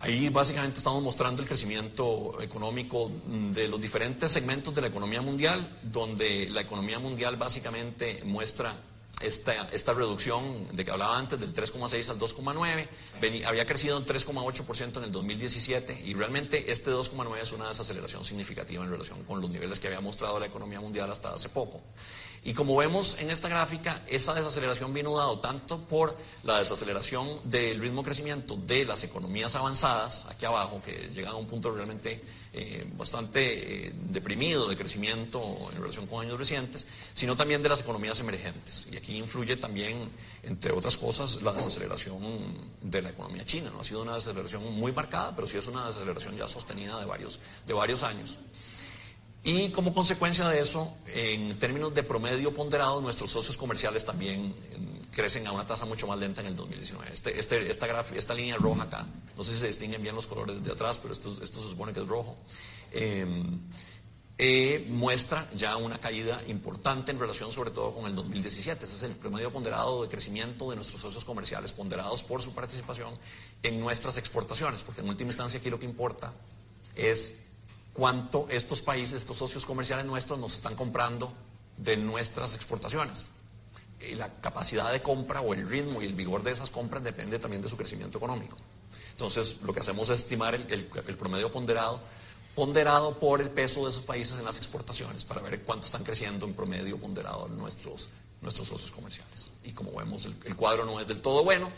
Ahí 0.00 0.28
básicamente 0.28 0.78
estamos 0.78 1.02
mostrando 1.02 1.40
el 1.40 1.48
crecimiento 1.48 2.40
económico 2.42 3.10
de 3.26 3.68
los 3.68 3.80
diferentes 3.80 4.30
segmentos 4.30 4.74
de 4.74 4.82
la 4.82 4.88
economía 4.88 5.22
mundial, 5.22 5.80
donde 5.82 6.46
la 6.50 6.60
economía 6.60 6.98
mundial 6.98 7.36
básicamente 7.36 8.20
muestra 8.24 8.76
esta, 9.20 9.68
esta 9.70 9.92
reducción 9.92 10.68
de 10.76 10.84
que 10.84 10.90
hablaba 10.90 11.16
antes 11.16 11.38
del 11.38 11.54
3,6 11.54 12.08
al 12.10 12.18
2,9, 12.18 13.44
había 13.46 13.66
crecido 13.66 13.96
en 13.98 14.04
3,8% 14.04 14.96
en 14.98 15.04
el 15.04 15.12
2017 15.12 16.02
y 16.04 16.14
realmente 16.14 16.70
este 16.70 16.90
2,9 16.90 17.38
es 17.40 17.52
una 17.52 17.68
desaceleración 17.68 18.24
significativa 18.24 18.84
en 18.84 18.90
relación 18.90 19.24
con 19.24 19.40
los 19.40 19.50
niveles 19.50 19.78
que 19.78 19.86
había 19.88 20.00
mostrado 20.00 20.38
la 20.38 20.46
economía 20.46 20.80
mundial 20.80 21.10
hasta 21.10 21.32
hace 21.32 21.48
poco. 21.48 21.82
Y 22.46 22.52
como 22.52 22.76
vemos 22.76 23.16
en 23.18 23.30
esta 23.30 23.48
gráfica, 23.48 24.02
esa 24.06 24.34
desaceleración 24.34 24.92
vino 24.92 25.16
dado 25.16 25.40
tanto 25.40 25.78
por 25.78 26.14
la 26.42 26.58
desaceleración 26.58 27.40
del 27.44 27.80
ritmo 27.80 28.02
de 28.02 28.04
crecimiento 28.04 28.54
de 28.56 28.84
las 28.84 29.02
economías 29.02 29.54
avanzadas, 29.54 30.26
aquí 30.26 30.44
abajo, 30.44 30.82
que 30.84 31.08
llegan 31.14 31.32
a 31.32 31.36
un 31.36 31.46
punto 31.46 31.72
realmente 31.72 32.22
eh, 32.52 32.86
bastante 32.98 33.86
eh, 33.86 33.92
deprimido 33.94 34.68
de 34.68 34.76
crecimiento 34.76 35.42
en 35.72 35.80
relación 35.80 36.06
con 36.06 36.22
años 36.26 36.38
recientes, 36.38 36.86
sino 37.14 37.34
también 37.34 37.62
de 37.62 37.70
las 37.70 37.80
economías 37.80 38.20
emergentes. 38.20 38.88
Y 38.92 38.98
aquí 38.98 39.16
influye 39.16 39.56
también, 39.56 40.10
entre 40.42 40.72
otras 40.72 40.98
cosas, 40.98 41.40
la 41.40 41.54
desaceleración 41.54 42.20
de 42.82 43.00
la 43.00 43.08
economía 43.08 43.46
china. 43.46 43.70
No 43.70 43.80
ha 43.80 43.84
sido 43.84 44.02
una 44.02 44.16
desaceleración 44.16 44.70
muy 44.74 44.92
marcada, 44.92 45.34
pero 45.34 45.48
sí 45.48 45.56
es 45.56 45.66
una 45.66 45.86
desaceleración 45.86 46.36
ya 46.36 46.46
sostenida 46.46 47.00
de 47.00 47.06
varios, 47.06 47.40
de 47.66 47.72
varios 47.72 48.02
años. 48.02 48.38
Y 49.46 49.68
como 49.68 49.92
consecuencia 49.92 50.48
de 50.48 50.60
eso, 50.60 50.94
en 51.06 51.58
términos 51.58 51.92
de 51.92 52.02
promedio 52.02 52.54
ponderado, 52.54 53.02
nuestros 53.02 53.30
socios 53.30 53.58
comerciales 53.58 54.02
también 54.02 54.54
crecen 55.14 55.46
a 55.46 55.52
una 55.52 55.66
tasa 55.66 55.84
mucho 55.84 56.06
más 56.06 56.18
lenta 56.18 56.40
en 56.40 56.46
el 56.46 56.56
2019. 56.56 57.12
Este, 57.12 57.38
este, 57.38 57.70
esta, 57.70 58.34
línea 58.34 58.56
roja 58.56 58.84
acá, 58.84 59.06
no 59.36 59.44
sé 59.44 59.52
si 59.52 59.60
se 59.60 59.66
distinguen 59.66 60.02
bien 60.02 60.14
los 60.14 60.26
colores 60.26 60.64
de 60.64 60.72
atrás, 60.72 60.98
pero 60.98 61.12
esto, 61.12 61.36
esto 61.42 61.60
se 61.60 61.68
supone 61.68 61.92
que 61.92 62.00
es 62.00 62.08
rojo, 62.08 62.38
em, 62.90 63.60
eh, 64.38 64.86
muestra 64.88 65.48
ya 65.54 65.76
una 65.76 65.98
caída 65.98 66.42
importante 66.48 67.12
en 67.12 67.20
relación 67.20 67.52
sobre 67.52 67.70
todo 67.70 67.92
con 67.92 68.06
el 68.06 68.16
2017. 68.16 68.86
Ese 68.86 68.96
es 68.96 69.02
el 69.02 69.12
promedio 69.12 69.52
ponderado 69.52 70.02
de 70.02 70.08
crecimiento 70.08 70.70
de 70.70 70.76
nuestros 70.76 71.02
socios 71.02 71.24
comerciales, 71.24 71.72
ponderados 71.74 72.22
por 72.22 72.40
su 72.40 72.54
participación 72.54 73.14
en 73.62 73.78
nuestras 73.78 74.16
exportaciones, 74.16 74.82
porque 74.82 75.02
en 75.02 75.08
última 75.08 75.28
instancia 75.28 75.60
aquí 75.60 75.68
lo 75.68 75.78
que 75.78 75.86
importa 75.86 76.32
es 76.96 77.43
cuánto 77.94 78.46
estos 78.50 78.82
países, 78.82 79.18
estos 79.18 79.38
socios 79.38 79.64
comerciales 79.64 80.04
nuestros 80.04 80.38
nos 80.38 80.54
están 80.54 80.74
comprando 80.74 81.32
de 81.78 81.96
nuestras 81.96 82.54
exportaciones. 82.54 83.24
Y 84.00 84.16
la 84.16 84.34
capacidad 84.36 84.92
de 84.92 85.00
compra 85.00 85.40
o 85.40 85.54
el 85.54 85.66
ritmo 85.66 86.02
y 86.02 86.04
el 86.04 86.12
vigor 86.12 86.42
de 86.42 86.50
esas 86.50 86.68
compras 86.68 87.02
depende 87.02 87.38
también 87.38 87.62
de 87.62 87.68
su 87.70 87.76
crecimiento 87.76 88.18
económico. 88.18 88.56
Entonces, 89.12 89.62
lo 89.62 89.72
que 89.72 89.80
hacemos 89.80 90.10
es 90.10 90.20
estimar 90.20 90.54
el, 90.54 90.84
promedio 91.16 91.50
ponderado, 91.50 92.00
ponderado 92.54 93.18
por 93.18 93.40
el 93.40 93.48
peso 93.48 93.84
de 93.84 93.90
esos 93.90 94.02
países 94.02 94.38
en 94.38 94.44
las 94.44 94.58
exportaciones, 94.58 95.24
para 95.24 95.40
ver 95.40 95.62
cuánto 95.62 95.86
están 95.86 96.02
creciendo 96.02 96.46
en 96.46 96.54
promedio 96.54 96.98
ponderado 96.98 97.48
nuestros, 97.48 98.10
nuestros 98.42 98.68
socios 98.68 98.90
comerciales. 98.90 99.50
Y 99.62 99.72
como 99.72 99.92
vemos, 99.92 100.26
el, 100.26 100.34
el 100.44 100.56
cuadro 100.56 100.84
no 100.84 101.00
es 101.00 101.06
del 101.06 101.22
todo 101.22 101.44
bueno. 101.44 101.70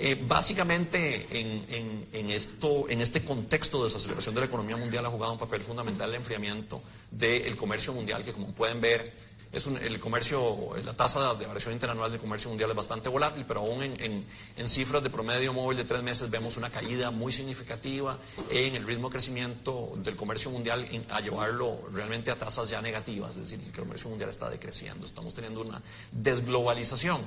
Eh, 0.00 0.14
básicamente, 0.14 1.26
en, 1.30 2.30
esto, 2.30 2.88
en 2.88 3.00
este 3.00 3.24
contexto 3.24 3.78
de 3.78 3.84
desaceleración 3.84 4.32
de 4.32 4.42
la 4.42 4.46
economía 4.46 4.76
mundial 4.76 5.04
ha 5.04 5.10
jugado 5.10 5.32
un 5.32 5.40
papel 5.40 5.60
fundamental 5.60 6.08
el 6.10 6.14
enfriamiento 6.14 6.80
del 7.10 7.56
comercio 7.56 7.92
mundial, 7.92 8.24
que 8.24 8.32
como 8.32 8.52
pueden 8.52 8.80
ver, 8.80 9.12
es 9.50 9.66
el 9.66 9.98
comercio, 9.98 10.76
la 10.84 10.94
tasa 10.94 11.34
de 11.34 11.46
variación 11.46 11.72
interanual 11.72 12.10
del 12.10 12.20
comercio 12.20 12.50
mundial 12.50 12.70
es 12.70 12.76
bastante 12.76 13.08
volátil, 13.08 13.44
pero 13.48 13.60
aún 13.60 13.82
en, 13.82 14.68
cifras 14.68 15.02
de 15.02 15.08
promedio 15.08 15.54
móvil 15.54 15.78
de 15.78 15.84
tres 15.84 16.02
meses 16.02 16.28
vemos 16.28 16.58
una 16.58 16.68
caída 16.68 17.10
muy 17.10 17.32
significativa 17.32 18.18
en 18.50 18.76
el 18.76 18.86
ritmo 18.86 19.08
de 19.08 19.12
crecimiento 19.12 19.94
del 19.96 20.16
comercio 20.16 20.50
mundial 20.50 20.86
a 21.08 21.20
llevarlo 21.20 21.88
realmente 21.92 22.30
a 22.30 22.36
tasas 22.36 22.68
ya 22.68 22.82
negativas, 22.82 23.30
es 23.36 23.48
decir, 23.48 23.60
el 23.64 23.72
comercio 23.72 24.10
mundial 24.10 24.28
está 24.28 24.50
decreciendo, 24.50 25.06
estamos 25.06 25.32
teniendo 25.32 25.62
una 25.62 25.80
desglobalización, 26.12 27.22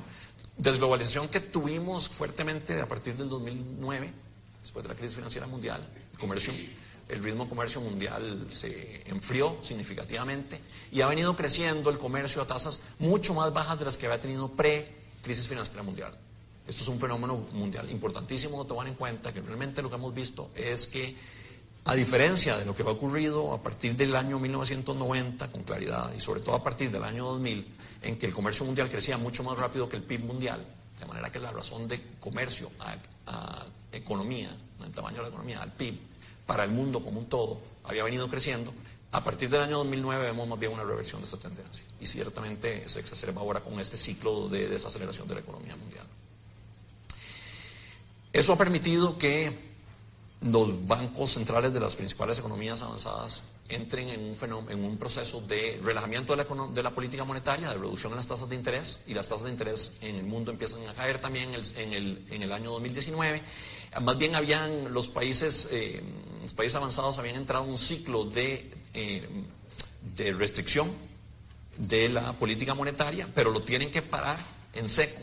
desglobalización 0.61 1.27
que 1.27 1.39
tuvimos 1.39 2.07
fuertemente 2.07 2.79
a 2.79 2.87
partir 2.87 3.15
del 3.17 3.29
2009, 3.29 4.13
después 4.61 4.83
de 4.83 4.89
la 4.89 4.95
crisis 4.95 5.15
financiera 5.15 5.47
mundial, 5.47 5.87
el 7.09 7.23
ritmo 7.23 7.43
de 7.43 7.49
comercio 7.49 7.81
mundial 7.81 8.47
se 8.51 9.01
enfrió 9.09 9.57
significativamente 9.61 10.61
y 10.91 11.01
ha 11.01 11.07
venido 11.07 11.35
creciendo 11.35 11.89
el 11.89 11.97
comercio 11.97 12.41
a 12.43 12.47
tasas 12.47 12.81
mucho 12.99 13.33
más 13.33 13.51
bajas 13.51 13.79
de 13.79 13.85
las 13.85 13.97
que 13.97 14.05
había 14.05 14.21
tenido 14.21 14.49
pre-crisis 14.49 15.47
financiera 15.47 15.81
mundial. 15.81 16.15
Esto 16.67 16.83
es 16.83 16.89
un 16.89 16.99
fenómeno 16.99 17.37
mundial 17.53 17.89
importantísimo 17.89 18.61
de 18.61 18.69
tomar 18.69 18.87
en 18.87 18.93
cuenta, 18.93 19.33
que 19.33 19.41
realmente 19.41 19.81
lo 19.81 19.89
que 19.89 19.95
hemos 19.95 20.13
visto 20.13 20.51
es 20.55 20.85
que, 20.85 21.17
a 21.83 21.95
diferencia 21.95 22.57
de 22.57 22.65
lo 22.65 22.75
que 22.75 22.83
ha 22.83 22.87
ocurrido 22.87 23.53
a 23.53 23.61
partir 23.61 23.95
del 23.95 24.15
año 24.15 24.37
1990 24.39 25.51
con 25.51 25.63
claridad, 25.63 26.13
y 26.15 26.21
sobre 26.21 26.41
todo 26.41 26.55
a 26.55 26.63
partir 26.63 26.91
del 26.91 27.03
año 27.03 27.25
2000, 27.25 27.67
en 28.03 28.17
que 28.17 28.27
el 28.27 28.33
comercio 28.33 28.65
mundial 28.65 28.89
crecía 28.89 29.17
mucho 29.17 29.43
más 29.43 29.57
rápido 29.57 29.89
que 29.89 29.97
el 29.97 30.03
PIB 30.03 30.21
mundial, 30.21 30.63
de 30.99 31.05
manera 31.05 31.31
que 31.31 31.39
la 31.39 31.51
razón 31.51 31.87
de 31.87 31.99
comercio 32.19 32.71
a, 32.79 33.65
economía, 33.91 34.55
el 34.83 34.91
tamaño 34.91 35.17
de 35.17 35.23
la 35.23 35.27
economía, 35.29 35.61
al 35.61 35.73
PIB, 35.73 35.99
para 36.45 36.63
el 36.63 36.71
mundo 36.71 37.01
como 37.01 37.19
un 37.19 37.27
todo 37.27 37.59
había 37.83 38.03
venido 38.03 38.29
creciendo, 38.29 38.73
a 39.11 39.23
partir 39.23 39.49
del 39.49 39.61
año 39.61 39.77
2009 39.79 40.23
vemos 40.23 40.47
más 40.47 40.59
bien 40.59 40.71
una 40.71 40.83
reversión 40.83 41.19
de 41.19 41.25
esta 41.25 41.37
tendencia. 41.37 41.83
Y 41.99 42.05
ciertamente 42.05 42.87
se 42.87 43.01
exacerba 43.01 43.41
ahora 43.41 43.59
con 43.59 43.79
este 43.79 43.97
ciclo 43.97 44.47
de 44.47 44.69
desaceleración 44.69 45.27
de 45.27 45.35
la 45.35 45.39
economía 45.41 45.75
mundial. 45.75 46.05
Eso 48.31 48.53
ha 48.53 48.57
permitido 48.57 49.17
que 49.17 49.70
los 50.41 50.87
bancos 50.87 51.31
centrales 51.31 51.71
de 51.71 51.79
las 51.79 51.95
principales 51.95 52.39
economías 52.39 52.81
avanzadas 52.81 53.43
entren 53.69 54.09
en 54.09 54.21
un, 54.25 54.35
fenómeno, 54.35 54.71
en 54.71 54.83
un 54.83 54.97
proceso 54.97 55.39
de 55.41 55.79
relajamiento 55.81 56.35
de 56.35 56.43
la, 56.43 56.67
de 56.73 56.83
la, 56.83 56.89
política 56.91 57.23
monetaria, 57.23 57.69
de 57.69 57.75
reducción 57.75 58.11
en 58.11 58.17
las 58.17 58.27
tasas 58.27 58.49
de 58.49 58.55
interés, 58.55 58.99
y 59.07 59.13
las 59.13 59.27
tasas 59.27 59.45
de 59.45 59.51
interés 59.51 59.95
en 60.01 60.15
el 60.15 60.25
mundo 60.25 60.51
empiezan 60.51 60.85
a 60.89 60.93
caer 60.93 61.19
también 61.19 61.53
en 61.77 61.93
el, 61.93 62.25
en 62.29 62.41
el, 62.41 62.51
año 62.51 62.71
2019. 62.71 63.41
Más 64.01 64.17
bien 64.17 64.35
habían 64.35 64.93
los 64.93 65.07
países, 65.07 65.69
eh, 65.71 66.01
los 66.41 66.53
países 66.53 66.75
avanzados 66.75 67.17
habían 67.17 67.35
entrado 67.35 67.63
en 67.63 67.69
un 67.71 67.77
ciclo 67.77 68.27
eh, 68.35 69.29
de 70.15 70.33
restricción 70.33 70.91
de 71.77 72.09
la 72.09 72.33
política 72.37 72.73
monetaria, 72.73 73.29
pero 73.33 73.51
lo 73.51 73.61
tienen 73.63 73.89
que 73.91 74.01
parar 74.01 74.39
en 74.73 74.89
seco 74.89 75.21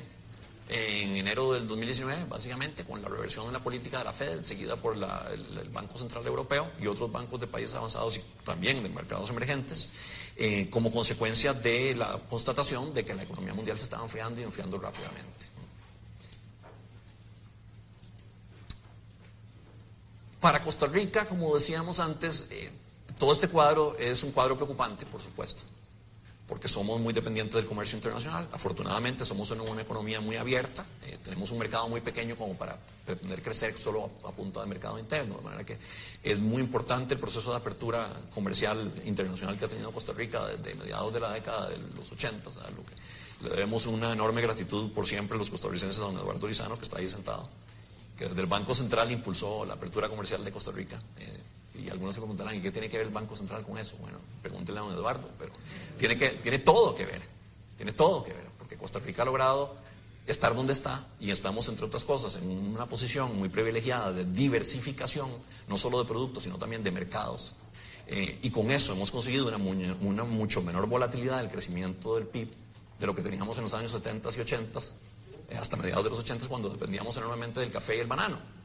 en 0.68 1.16
enero 1.16 1.52
del 1.52 1.66
2019, 1.66 2.24
básicamente, 2.24 2.85
con 2.85 3.00
la 3.00 3.09
reversión 3.09 3.46
de 3.46 3.52
la 3.52 3.62
política 3.62 3.98
de 3.98 4.04
la 4.04 4.12
Fed, 4.12 4.42
seguida 4.42 4.76
por 4.76 4.94
el, 4.94 5.68
Banco 5.70 5.96
Central 5.98 6.26
Europeo 6.26 6.70
y 6.81 6.87
otros 6.87 7.11
bancos 7.11 7.40
de 7.40 7.46
países 7.46 7.74
avanzados 7.74 8.18
y 8.18 8.20
también 8.44 8.83
de 8.83 8.88
mercados 8.88 9.31
emergentes, 9.31 9.88
eh, 10.37 10.68
como 10.70 10.92
consecuencia 10.92 11.54
de 11.54 11.94
la 11.94 12.18
constatación 12.28 12.92
de 12.92 13.04
que 13.04 13.14
la 13.14 13.22
economía 13.22 13.54
mundial 13.54 13.78
se 13.78 13.85
estaba 13.85 14.02
enfriando 14.02 14.40
y 14.40 14.44
enfriando 14.44 14.78
rápidamente. 14.78 15.46
Para 20.40 20.62
Costa 20.62 20.87
Rica, 20.87 21.26
como 21.26 21.54
decíamos 21.54 21.98
antes, 21.98 22.46
eh, 22.50 22.70
todo 23.18 23.33
este 23.33 23.48
cuadro 23.48 23.96
es 23.98 24.22
un 24.22 24.33
cuadro 24.33 24.54
preocupante, 24.54 25.07
por 25.07 25.20
supuesto 25.20 25.62
porque 26.49 26.67
somos 26.67 26.99
muy 26.99 27.13
dependientes 27.13 27.55
del 27.57 27.67
comercio 27.67 27.97
internacional. 27.97 28.49
Afortunadamente 28.51 29.25
somos 29.27 29.51
en 29.51 29.61
una 29.61 29.83
economía 29.83 30.21
muy 30.21 30.37
abierta, 30.37 30.85
eh, 31.03 31.19
tenemos 31.23 31.51
un 31.51 31.59
mercado 31.59 31.89
muy 31.89 32.01
pequeño 32.01 32.37
como 32.37 32.55
para 32.55 32.79
pretender 33.05 33.43
crecer 33.43 33.77
solo 33.77 34.11
a, 34.25 34.33
punto 34.33 34.61
de 34.61 34.67
mercado 34.67 34.99
interno, 34.99 35.37
de 35.37 35.43
manera 35.43 35.65
que 35.65 35.79
es 36.23 36.39
muy 36.39 36.63
importante 36.63 37.15
el 37.15 37.21
proceso 37.21 37.51
de 37.51 37.59
apertura 37.59 38.11
comercial 38.35 38.91
internacional 39.05 39.59
que 39.59 39.67
ha 39.67 39.69
tenido 39.69 39.93
Costa 39.93 40.13
Rica 40.15 40.47
desde 40.47 40.75
mediados 40.75 41.13
de 41.13 41.21
la 41.21 41.33
década 41.33 41.69
de 41.69 41.77
los 41.95 42.11
80, 42.11 42.49
lo 42.49 42.85
que 42.85 42.95
le 43.45 43.51
debemos 43.51 43.87
una 43.87 44.13
enorme 44.13 44.41
gratitud 44.41 44.91
por 44.93 45.07
siempre 45.07 45.37
los 45.37 45.51
costarricenses 45.51 46.01
a 46.01 46.07
don 46.07 46.17
Eduardo 46.17 46.49
Lizano, 46.49 46.77
que 46.79 46.85
está 46.85 46.99
ahí 46.99 47.09
sentado, 47.09 47.49
que 48.17 48.27
desde 48.27 48.41
el 48.41 48.47
Banco 48.47 48.75
Central 48.75 49.11
impulsó 49.13 49.67
la 49.67 49.75
apertura 49.75 50.09
comercial 50.09 50.43
de 50.43 50.51
Costa 50.51 50.73
Rica. 50.73 51.01
Eh, 51.19 51.43
y 51.79 51.88
algunos 51.91 52.14
se 52.14 52.21
preguntarán, 52.21 52.55
¿y 52.55 52.61
qué 52.61 52.71
tiene 52.71 52.88
que 52.88 52.99
ver 52.99 53.07
el 53.07 53.12
Banco 53.12 53.37
Central 53.37 53.64
con 53.64 53.79
eso? 53.79 53.97
Bueno, 54.01 54.19
pregúntenle 54.43 54.81
a 54.81 54.85
don 54.85 54.93
Eduardo, 54.93 55.31
pero 55.38 55.53
tiene, 55.99 56.19
que, 56.19 56.31
tiene 56.43 56.59
todo 56.59 56.95
que 56.95 57.07
ver, 57.07 57.23
tiene 57.77 57.93
todo 57.93 58.25
que 58.25 58.33
ver, 58.33 58.47
porque 58.59 58.77
Costa 58.77 58.99
Rica 58.99 59.23
ha 59.23 59.25
logrado 59.25 59.77
estar 60.27 60.55
donde 60.55 60.73
está 60.73 61.07
y 61.21 61.31
estamos, 61.31 61.69
entre 61.69 61.87
otras 61.87 62.05
cosas, 62.05 62.37
en 62.37 62.51
una 62.51 62.87
posición 62.87 63.38
muy 63.38 63.49
privilegiada 63.49 64.12
de 64.12 64.25
diversificación, 64.25 65.31
no 65.69 65.79
solo 65.79 65.99
de 65.99 66.05
productos, 66.05 66.45
sino 66.45 66.59
también 66.59 66.83
de 66.83 66.91
mercados. 66.91 67.55
Eh, 68.07 68.38
y 68.43 68.51
con 68.51 68.71
eso 68.71 68.93
hemos 68.95 69.11
conseguido 69.11 69.49
una, 69.49 69.59
una, 70.01 70.25
mucho 70.25 70.62
menor 70.62 70.87
volatilidad 70.87 71.38
del 71.38 71.51
crecimiento 71.51 72.17
del 72.17 72.27
PIB 72.27 72.49
de 72.99 73.07
lo 73.07 73.14
que 73.14 73.23
teníamos 73.23 73.57
en 73.59 73.64
los 73.64 73.75
años 73.75 73.91
70 73.91 74.31
y 74.37 74.41
80, 74.41 74.81
eh, 75.51 75.57
hasta 75.59 75.77
mediados 75.77 76.05
de 76.05 76.11
los 76.11 76.19
80 76.21 76.49
cuando 76.49 76.69
dependíamos 76.71 77.17
enormemente 77.17 77.61
del 77.61 77.71
café 77.71 77.97
y 77.97 78.01
el 78.01 78.07
banano 78.07 78.58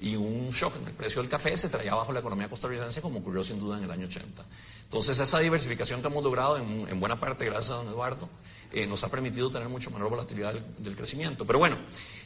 y 0.00 0.14
un 0.14 0.50
shock 0.50 0.76
en 0.76 0.88
el 0.88 0.94
precio 0.94 1.22
del 1.22 1.30
café 1.30 1.56
se 1.56 1.68
traía 1.68 1.92
abajo 1.92 2.12
la 2.12 2.20
economía 2.20 2.48
costarricense 2.48 3.00
como 3.00 3.20
ocurrió 3.20 3.42
sin 3.42 3.58
duda 3.58 3.78
en 3.78 3.84
el 3.84 3.90
año 3.90 4.06
80. 4.06 4.44
Entonces 4.84 5.18
esa 5.18 5.38
diversificación 5.38 6.00
que 6.02 6.08
hemos 6.08 6.22
logrado 6.22 6.58
en, 6.58 7.00
buena 7.00 7.18
parte 7.18 7.46
gracias 7.46 7.70
a 7.70 7.74
don 7.74 7.88
Eduardo 7.88 8.28
eh, 8.72 8.86
nos 8.86 9.02
ha 9.04 9.08
permitido 9.08 9.50
tener 9.50 9.68
mucho 9.68 9.90
menor 9.90 10.10
volatilidad 10.10 10.52
del, 10.52 10.96
crecimiento. 10.96 11.46
Pero 11.46 11.58
bueno, 11.58 11.78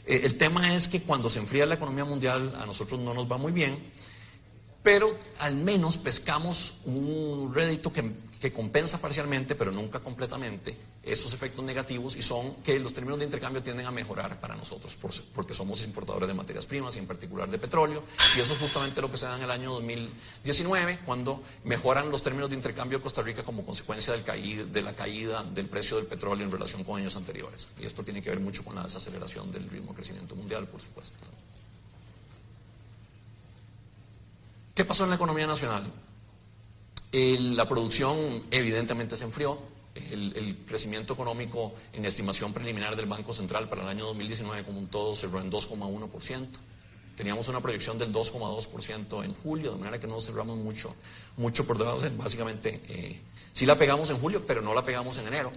eh, 0.05 0.21
el 0.25 0.37
tema 0.37 0.75
es 0.75 0.89
que 0.89 1.03
cuando 1.03 1.31
se 1.31 1.39
enfría 1.39 1.67
la 1.67 1.75
economía 1.75 2.05
mundial 2.05 2.57
a 2.61 2.67
nosotros 2.67 2.99
no 2.99 3.15
nos 3.15 3.31
va 3.31 3.37
muy 3.37 3.53
bien, 3.53 3.79
pero 4.83 5.17
al 5.39 5.57
menos 5.57 5.99
pescamos 5.99 6.79
un 6.85 7.53
rédito 7.55 7.93
que 7.93 8.15
que 8.41 8.51
compensa 8.51 8.99
parcialmente, 8.99 9.55
pero 9.55 9.71
nunca 9.71 10.01
completamente, 10.01 10.75
esos 11.03 11.35
efectos 11.35 11.63
negativos 11.63 12.17
y 12.17 12.23
son 12.23 12.55
que 12.63 12.79
los 12.79 12.95
términos 12.95 13.19
de 13.19 13.27
intercambio 13.27 13.63
tienden 13.63 13.85
a 13.85 13.91
mejorar 13.91 14.41
para 14.41 14.57
nosotros, 14.57 14.97
porque 15.35 15.53
somos 15.53 15.85
importadores 15.85 16.27
de 16.27 16.33
materias 16.33 16.65
primas 16.65 16.97
y 16.97 17.01
en 17.01 17.07
particular 17.07 17.51
de 17.51 17.59
petróleo, 17.59 18.03
y 18.35 18.41
eso 18.41 18.55
es 18.55 18.59
justamente 18.59 19.03
lo 19.03 19.11
que 19.11 19.19
se 19.19 19.27
da 19.27 19.37
en 19.37 19.43
el 19.43 19.51
año 19.51 19.73
2019, 19.73 21.01
cuando 21.05 21.43
mejoran 21.65 22.11
los 22.11 22.23
términos 22.23 22.49
de 22.49 22.57
intercambio 22.57 22.99
de 22.99 23.03
Costa 23.03 23.21
Rica 23.21 23.43
como 23.43 23.63
consecuencia 23.63 24.15
del 24.15 24.73
de 24.73 24.83
la 24.83 24.95
caída 24.95 25.43
del 25.43 25.67
precio 25.67 25.99
del 25.99 26.07
petróleo 26.07 26.47
en 26.47 26.51
relación 26.51 26.83
con 26.83 26.99
años 26.99 27.17
anteriores. 27.17 27.69
Y 27.79 27.85
esto 27.85 28.03
tiene 28.03 28.23
que 28.23 28.31
ver 28.31 28.41
mucho 28.41 28.65
con 28.65 28.75
la 28.75 28.85
desaceleración 28.85 29.53
del 29.53 29.69
ritmo 29.69 29.91
de 29.91 29.97
crecimiento 29.97 30.35
mundial, 30.35 30.67
por 30.67 30.81
supuesto. 30.81 31.15
¿Qué 34.81 34.87
pasó 34.87 35.05
en 35.05 35.11
la 35.11 35.17
economía 35.17 35.47
nacional? 35.47 35.85
la 37.13 37.69
producción 37.69 38.45
evidentemente 38.51 39.15
se 39.15 39.25
enfrió. 39.25 39.59
El, 39.95 40.65
crecimiento 40.67 41.13
económico 41.13 41.75
en 41.93 42.07
estimación 42.07 42.55
preliminar 42.55 42.97
del 42.97 43.05
Banco 43.05 43.35
Central 43.35 43.69
para 43.69 43.83
el 43.83 43.89
año 43.89 44.07
2019 44.07 44.63
como 44.63 44.79
un 44.79 44.87
todo 44.87 45.15
cerró 45.15 45.39
en 45.43 45.53
2,1%. 45.53 46.47
Teníamos 47.15 47.49
una 47.49 47.61
proyección 47.61 47.99
del 47.99 48.11
2,2% 48.11 49.23
en 49.23 49.35
julio, 49.35 49.73
de 49.73 49.79
manera 49.81 50.01
que 50.01 50.07
no 50.07 50.19
cerramos 50.19 50.57
mucho, 50.57 50.97
mucho 51.37 51.67
por 51.67 51.77
debajo. 51.77 52.01
Básicamente, 52.17 52.81
eh, 52.89 53.21
sí 53.53 53.67
la 53.67 53.77
pegamos 53.77 54.09
en 54.09 54.19
julio, 54.19 54.47
pero 54.47 54.63
no 54.63 54.73
la 54.73 54.83
pegamos 54.83 55.19
en 55.19 55.27
enero. 55.27 55.53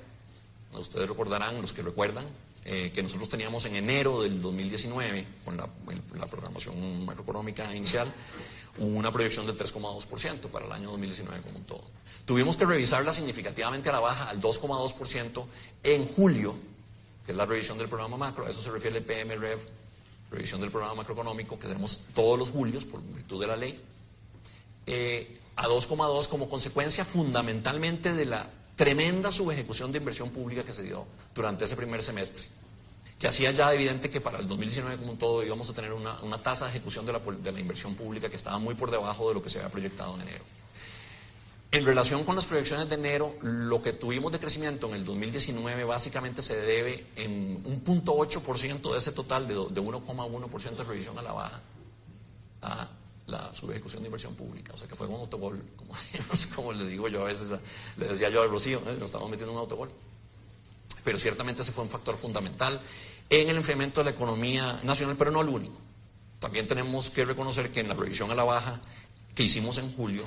Ustedes 0.73 1.07
recordarán, 1.07 1.61
los 1.61 1.71
que 1.71 1.81
recuerdan, 1.81 2.25
eh, 2.65 2.91
que 2.93 3.01
nosotros 3.01 3.29
teníamos 3.29 3.65
en 3.67 3.77
enero 3.77 4.21
del 4.21 4.41
2019, 4.41 5.25
con 5.45 5.55
la, 5.55 5.69
la 6.17 6.27
programación 6.27 7.05
macroeconómica 7.05 7.73
inicial, 7.73 8.11
una 8.77 9.11
proyección 9.11 9.45
del 9.45 9.57
3,2% 9.57 10.49
para 10.49 10.65
el 10.65 10.71
año 10.71 10.89
2019 10.91 11.41
como 11.41 11.57
un 11.57 11.63
todo. 11.65 11.83
Tuvimos 12.25 12.57
que 12.57 12.65
revisarla 12.65 13.13
significativamente 13.13 13.89
a 13.89 13.91
la 13.91 13.99
baja 13.99 14.29
al 14.29 14.41
2,2% 14.41 15.45
en 15.83 16.05
julio, 16.07 16.55
que 17.25 17.31
es 17.31 17.37
la 17.37 17.45
revisión 17.45 17.77
del 17.77 17.87
programa 17.87 18.17
macro, 18.17 18.45
a 18.45 18.49
eso 18.49 18.61
se 18.61 18.71
refiere 18.71 18.97
el 18.97 19.03
PMREV, 19.03 19.59
revisión 20.31 20.61
del 20.61 20.71
programa 20.71 20.95
macroeconómico 20.95 21.59
que 21.59 21.67
tenemos 21.67 22.01
todos 22.15 22.39
los 22.39 22.49
julios 22.49 22.85
por 22.85 23.01
virtud 23.01 23.41
de 23.41 23.47
la 23.47 23.55
ley, 23.55 23.79
eh, 24.87 25.37
a 25.55 25.67
2,2 25.67 26.27
como 26.27 26.49
consecuencia 26.49 27.05
fundamentalmente 27.05 28.13
de 28.13 28.25
la 28.25 28.49
tremenda 28.75 29.31
subejecución 29.31 29.91
de 29.91 29.99
inversión 29.99 30.31
pública 30.31 30.63
que 30.63 30.73
se 30.73 30.81
dio 30.81 31.05
durante 31.35 31.65
ese 31.65 31.75
primer 31.75 32.01
semestre 32.01 32.45
que 33.23 33.29
hacía 33.29 33.51
ya 33.51 33.73
evidente 33.73 34.09
que 34.09 34.19
para 34.19 34.39
el 34.39 34.49
2019 34.49 34.97
como 34.97 35.13
un 35.13 35.17
todo 35.17 35.41
íbamos 35.45 35.69
a 35.69 35.73
tener 35.73 35.93
una, 35.93 36.37
tasa 36.39 36.65
de 36.65 36.71
ejecución 36.71 37.05
de 37.05 37.13
la, 37.13 37.19
de 37.19 37.53
la, 37.53 37.59
inversión 37.61 37.95
pública 37.95 38.27
que 38.27 38.35
estaba 38.35 38.59
muy 38.59 38.75
por 38.75 38.91
debajo 38.91 39.29
de 39.29 39.35
lo 39.35 39.41
que 39.41 39.49
se 39.49 39.59
había 39.59 39.71
proyectado 39.71 40.15
en 40.15 40.23
enero. 40.23 40.43
En 41.71 41.85
relación 41.85 42.25
con 42.25 42.35
las 42.35 42.45
proyecciones 42.45 42.89
de 42.89 42.95
enero, 42.95 43.33
lo 43.41 43.81
que 43.81 43.93
tuvimos 43.93 44.29
de 44.33 44.39
crecimiento 44.39 44.89
en 44.89 44.95
el 44.95 45.05
2019 45.05 45.85
básicamente 45.85 46.41
se 46.41 46.57
debe 46.57 47.05
en 47.15 47.61
un 47.63 47.79
punto 47.79 48.13
de 48.25 48.97
ese 48.97 49.13
total 49.13 49.47
de, 49.47 49.55
1,1% 49.55 50.75
de 50.75 50.83
revisión 50.83 51.17
a 51.17 51.21
la 51.21 51.31
baja 51.31 51.61
a 52.61 52.89
la 53.27 53.55
subejecución 53.55 54.03
de 54.03 54.07
inversión 54.07 54.35
pública. 54.35 54.73
O 54.73 54.77
sea 54.77 54.89
que 54.89 54.97
fue 54.97 55.07
un 55.07 55.21
autogol, 55.21 55.63
como, 55.77 56.73
le 56.73 56.87
digo 56.87 57.07
yo 57.07 57.21
a 57.21 57.27
veces, 57.27 57.57
le 57.95 58.05
decía 58.05 58.29
yo 58.29 58.41
a 58.41 58.47
Rocío, 58.47 58.79
¿eh? 58.79 58.97
nos 58.99 59.03
estamos 59.03 59.29
metiendo 59.29 59.53
en 59.53 59.59
un 59.59 59.61
autogol. 59.61 59.89
Pero 61.03 61.19
ciertamente 61.19 61.61
ese 61.61 61.71
fue 61.71 61.83
un 61.83 61.89
factor 61.89 62.17
fundamental 62.17 62.79
en 63.41 63.49
el 63.49 63.57
enfriamiento 63.57 63.99
de 63.99 64.05
la 64.05 64.11
economía 64.11 64.79
nacional, 64.83 65.15
pero 65.17 65.31
no 65.31 65.41
el 65.41 65.49
único. 65.49 65.79
También 66.39 66.67
tenemos 66.67 67.09
que 67.09 67.25
reconocer 67.25 67.71
que 67.71 67.79
en 67.79 67.87
la 67.87 67.95
revisión 67.95 68.29
a 68.29 68.35
la 68.35 68.43
baja 68.43 68.79
que 69.33 69.43
hicimos 69.43 69.77
en 69.77 69.91
julio, 69.91 70.23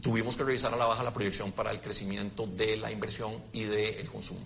tuvimos 0.00 0.36
que 0.36 0.44
revisar 0.44 0.72
a 0.72 0.76
la 0.76 0.86
baja 0.86 1.02
la 1.02 1.12
proyección 1.12 1.52
para 1.52 1.70
el 1.70 1.80
crecimiento 1.80 2.46
de 2.46 2.76
la 2.76 2.90
inversión 2.90 3.42
y 3.52 3.64
del 3.64 4.08
consumo 4.08 4.40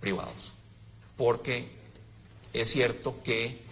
privados. 0.00 0.52
Porque 1.16 1.68
es 2.52 2.70
cierto 2.70 3.22
que 3.22 3.62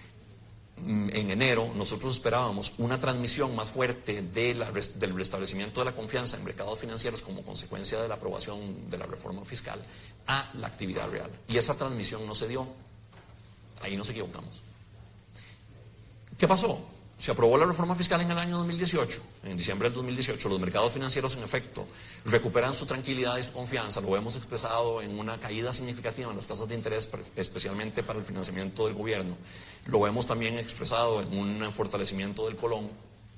mm, 0.77 1.11
en 1.13 1.31
enero 1.31 1.71
nosotros 1.75 2.15
esperábamos 2.15 2.73
una 2.79 2.99
transmisión 2.99 3.55
más 3.55 3.69
fuerte 3.69 4.23
del 4.23 4.65
restablecimiento 5.15 5.81
de 5.81 5.87
la 5.87 5.97
confianza 5.97 6.37
en 6.37 6.45
mercados 6.45 6.79
financieros 6.79 7.23
como 7.23 7.43
consecuencia 7.43 8.01
de 8.01 8.09
la 8.09 8.15
aprobación 8.15 8.91
de 8.91 8.99
la 8.99 9.07
reforma 9.07 9.45
fiscal 9.45 9.85
a 10.27 10.51
la 10.55 10.67
actividad 10.67 11.09
real. 11.11 11.31
Y 11.49 11.59
esa 11.59 11.75
transmisión 11.75 12.27
no 12.27 12.35
se 12.35 12.49
dio. 12.49 12.67
Ahí 13.81 13.97
nos 13.97 14.11
equivocamos. 14.11 14.63
¿Qué 16.39 16.47
pasó? 16.49 16.81
Se 17.21 17.33
aprobó 17.33 17.59
la 17.59 17.67
reforma 17.67 17.95
fiscal 17.95 18.23
en 18.23 18.31
el 18.31 18.39
año 18.39 18.57
2018, 18.57 19.21
en 19.45 19.57
diciembre 19.59 19.89
del 19.89 19.95
2018. 19.97 20.49
Los 20.49 20.59
mercados 20.59 20.95
financieros, 20.95 21.37
en 21.37 21.43
efecto, 21.43 21.87
recuperan 22.25 22.73
su 22.73 22.87
tranquilidad 22.87 23.37
y 23.37 23.43
su 23.43 23.53
confianza. 23.53 24.01
Lo 24.01 24.17
hemos 24.17 24.37
expresado 24.37 25.03
en 25.03 25.19
una 25.19 25.39
caída 25.39 25.71
significativa 25.71 26.31
en 26.31 26.37
las 26.37 26.47
tasas 26.47 26.67
de 26.67 26.77
interés, 26.77 27.07
especialmente 27.37 28.03
para 28.03 28.19
el 28.19 28.25
financiamiento 28.25 28.87
del 28.87 28.95
gobierno. 28.95 29.37
Lo 29.85 30.07
hemos 30.07 30.27
también 30.27 30.57
expresado 30.57 31.21
en 31.21 31.37
un 31.37 31.73
fortalecimiento 31.73 32.47
del 32.47 32.57
colón 32.57 32.89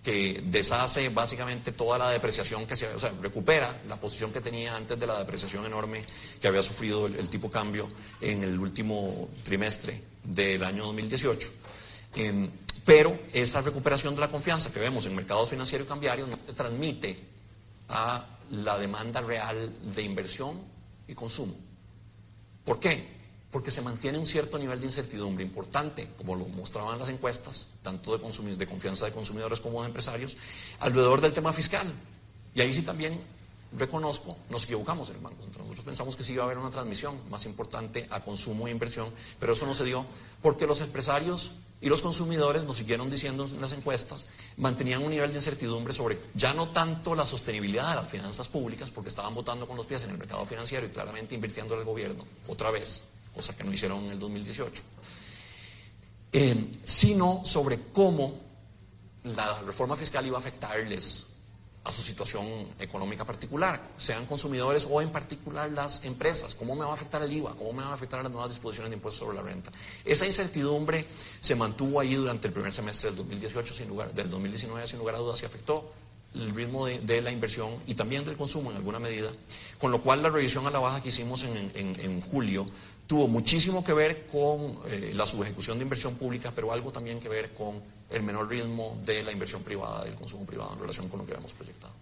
que 0.05 0.43
deshace 0.47 1.09
básicamente 1.09 1.73
toda 1.73 1.99
la 1.99 2.11
depreciación 2.11 2.67
que 2.67 2.77
se, 2.77 2.87
o 2.87 2.99
sea, 3.01 3.13
recupera 3.21 3.83
la 3.89 3.97
posición 3.97 4.33
que 4.33 4.41
tenía 4.41 4.77
antes 4.77 4.99
de 4.99 5.07
la 5.09 5.19
depreciación 5.19 5.65
enorme 5.65 6.05
que 6.41 6.49
había 6.49 6.63
sufrido 6.63 7.07
el, 7.07 7.29
tipo 7.29 7.51
cambio 7.51 7.89
en 8.21 8.43
el 8.43 8.59
último 8.59 9.29
trimestre 9.45 10.12
del 10.25 10.63
año 10.65 10.85
2018. 10.85 11.51
Pero 12.85 13.19
esa 13.33 13.61
recuperación 13.61 14.15
de 14.15 14.21
la 14.21 14.31
confianza 14.31 14.73
que 14.73 14.81
vemos 14.81 15.07
en 15.07 15.15
mercados 15.15 15.49
financieros 15.51 15.87
y 15.87 15.89
cambiarios 15.89 16.29
no 16.29 16.39
se 16.47 16.53
transmite 16.53 17.19
a 17.89 18.27
la 18.51 18.79
demanda 18.79 19.21
real 19.21 19.73
de 19.95 20.03
inversión 20.03 20.61
y 21.07 21.15
consumo. 21.15 21.55
¿Por 22.65 22.81
qué? 22.81 23.07
Porque 23.51 23.71
se 23.71 23.83
mantiene 23.83 24.19
un 24.19 24.27
cierto 24.27 24.59
nivel 24.59 24.81
de 24.81 24.87
incertidumbre 24.87 25.45
importante, 25.45 26.09
como 26.17 26.35
lo 26.35 26.47
mostraban 26.47 26.99
las 26.99 27.09
encuestas, 27.09 27.71
tanto 27.83 28.17
de, 28.17 28.57
de 28.57 28.67
confianza 28.67 29.05
de 29.05 29.13
consumidores 29.13 29.61
como 29.61 29.83
de 29.83 29.89
empresarios, 29.89 30.37
alrededor 30.81 31.21
del 31.21 31.33
tema 31.33 31.53
fiscal. 31.53 31.93
Y 32.55 32.61
ahí 32.61 32.73
sí 32.75 32.83
también 32.83 33.21
reconozco, 33.77 34.37
nos 34.51 34.65
equivocamos 34.65 35.09
en 35.11 35.17
el 35.17 35.23
Banco 35.23 35.43
Central. 35.43 35.65
Nosotros 35.65 35.85
pensamos 35.85 36.17
que 36.17 36.25
sí 36.25 36.33
iba 36.33 36.43
a 36.43 36.47
haber 36.47 36.59
una 36.59 36.71
transmisión 36.71 37.19
más 37.31 37.45
importante 37.47 38.07
a 38.11 38.21
consumo 38.21 38.69
e 38.69 38.71
inversión, 38.71 39.11
pero 39.39 39.53
eso 39.53 39.67
no 39.67 39.75
se 39.75 39.85
dio 39.85 40.05
porque 40.41 40.67
los 40.67 40.81
empresarios 40.81 41.55
y 41.81 41.89
los 41.89 42.01
consumidores, 42.01 42.65
nos 42.65 42.79
siguieron 42.79 43.11
diciendo 43.11 43.45
en 43.45 43.61
las 43.61 43.73
encuestas, 43.73 44.27
mantenían 44.57 45.03
un 45.03 45.11
nivel 45.11 45.31
de 45.31 45.39
incertidumbre 45.39 45.93
sobre 45.93 46.17
ya 46.33 46.55
no 46.55 46.69
tanto 46.69 47.15
la 47.15 47.27
sostenibilidad 47.27 47.89
de 47.91 47.97
las 47.97 48.09
finanzas 48.09 48.47
públicas, 48.47 48.93
porque 48.93 49.09
estaban 49.09 49.35
votando 49.35 49.67
con 49.67 49.77
los 49.77 49.87
pies 49.87 50.05
en 50.05 50.11
el 50.11 50.19
mercado 50.19 50.45
financiero 50.47 50.87
y 50.87 50.91
claramente 50.91 51.35
invirtiendo 51.35 51.75
en 51.75 51.81
el 51.81 51.87
gobierno, 51.87 52.25
otra 52.47 52.71
vez, 52.71 53.03
cosa 53.35 53.57
que 53.57 53.65
no 53.65 53.73
hicieron 53.73 54.05
en 54.05 54.13
el 54.13 54.19
2018, 54.21 54.83
eh, 56.35 56.71
sino 56.85 57.43
sobre 57.45 57.81
cómo 57.93 58.39
la 59.25 59.61
reforma 59.63 59.97
fiscal 59.97 60.25
iba 60.25 60.37
a 60.39 60.41
afectarles 60.41 61.27
a 61.85 61.93
su 61.93 62.03
situación 62.03 62.69
económica 62.79 63.25
particular, 63.25 63.81
sean 63.97 64.27
consumidores 64.27 64.87
o 64.89 65.03
en 65.03 65.11
particular 65.11 65.71
las 65.71 66.05
empresas. 66.05 66.55
¿Cómo 66.55 66.77
me 66.77 66.85
va 66.85 66.93
a 66.93 66.95
afectar 66.95 67.23
el 67.23 67.33
IVA? 67.33 67.55
¿Cómo 67.55 67.73
me 67.73 67.83
van 67.83 67.91
a 67.91 67.95
afectar 67.95 68.23
las 68.23 68.31
nuevas 68.31 68.51
disposiciones 68.51 68.91
de 68.91 68.97
impuestos 68.97 69.19
sobre 69.19 69.37
la 69.37 69.43
renta? 69.43 69.73
Esa 70.05 70.25
incertidumbre 70.25 71.07
se 71.41 71.55
mantuvo 71.57 71.99
ahí 71.99 72.15
durante 72.15 72.47
el 72.47 72.55
primer 72.55 72.73
semestre 72.73 73.09
del 73.11 73.17
2018, 73.17 73.75
sin 73.75 73.89
lugar, 73.89 74.15
del 74.15 74.31
2019, 74.31 74.87
sin 74.87 74.99
lugar 75.01 75.17
a 75.17 75.19
dudas, 75.19 75.43
y 75.43 75.47
afectó 75.47 75.93
el 76.35 76.55
ritmo 76.55 76.87
de, 76.87 77.21
la 77.21 77.31
inversión 77.31 77.75
y 77.87 77.95
también 77.95 78.25
del 78.25 78.37
consumo 78.37 78.71
en 78.71 78.77
alguna 78.77 78.99
medida, 78.99 79.31
con 79.79 79.91
lo 79.91 80.01
cual 80.01 80.23
la 80.23 80.31
revisión 80.31 80.67
a 80.67 80.71
la 80.71 80.79
baja 80.79 81.03
que 81.03 81.11
hicimos 81.11 81.45
en 81.45 82.21
julio 82.23 82.67
tuvo 83.13 83.29
muchísimo 83.29 83.85
que 83.85 83.93
ver 83.93 84.27
con 84.27 84.79
eh, 84.87 85.13
la 85.15 85.27
subejecución 85.27 85.77
de 85.77 85.83
inversión 85.83 86.15
pública, 86.15 86.51
pero 86.55 86.73
algo 86.73 86.91
también 86.93 87.21
que 87.21 87.29
ver 87.29 87.53
con 87.53 87.83
el 88.09 88.23
menor 88.23 88.49
ritmo 88.49 88.99
de 89.05 89.23
la 89.23 89.31
inversión 89.31 89.63
privada, 89.63 90.03
del 90.03 90.15
consumo 90.15 90.47
privado 90.47 90.73
en 90.73 90.81
relación 90.81 91.11
con 91.11 91.19
lo 91.19 91.27
que 91.27 91.33
habíamos 91.33 91.53
proyectado. 91.53 91.93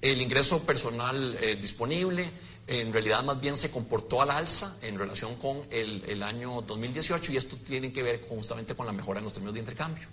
El 0.00 0.20
ingreso 0.20 0.64
personal 0.64 1.38
eh, 1.40 1.54
disponible 1.54 2.28
en 2.66 2.92
realidad 2.92 3.22
más 3.22 3.40
bien 3.40 3.56
se 3.56 3.70
comportó 3.70 4.20
al 4.20 4.32
alza 4.32 4.74
en 4.82 4.98
relación 4.98 5.36
con 5.36 5.62
el, 5.70 6.20
año 6.24 6.60
2018 6.62 7.30
y 7.30 7.36
esto 7.36 7.56
tiene 7.56 7.92
que 7.92 8.02
ver 8.02 8.20
justamente 8.28 8.74
con 8.74 8.84
la 8.84 8.92
mejora 8.92 9.20
en 9.20 9.24
los 9.24 9.32
términos 9.32 9.54
de 9.54 9.60
intercambio. 9.60 10.08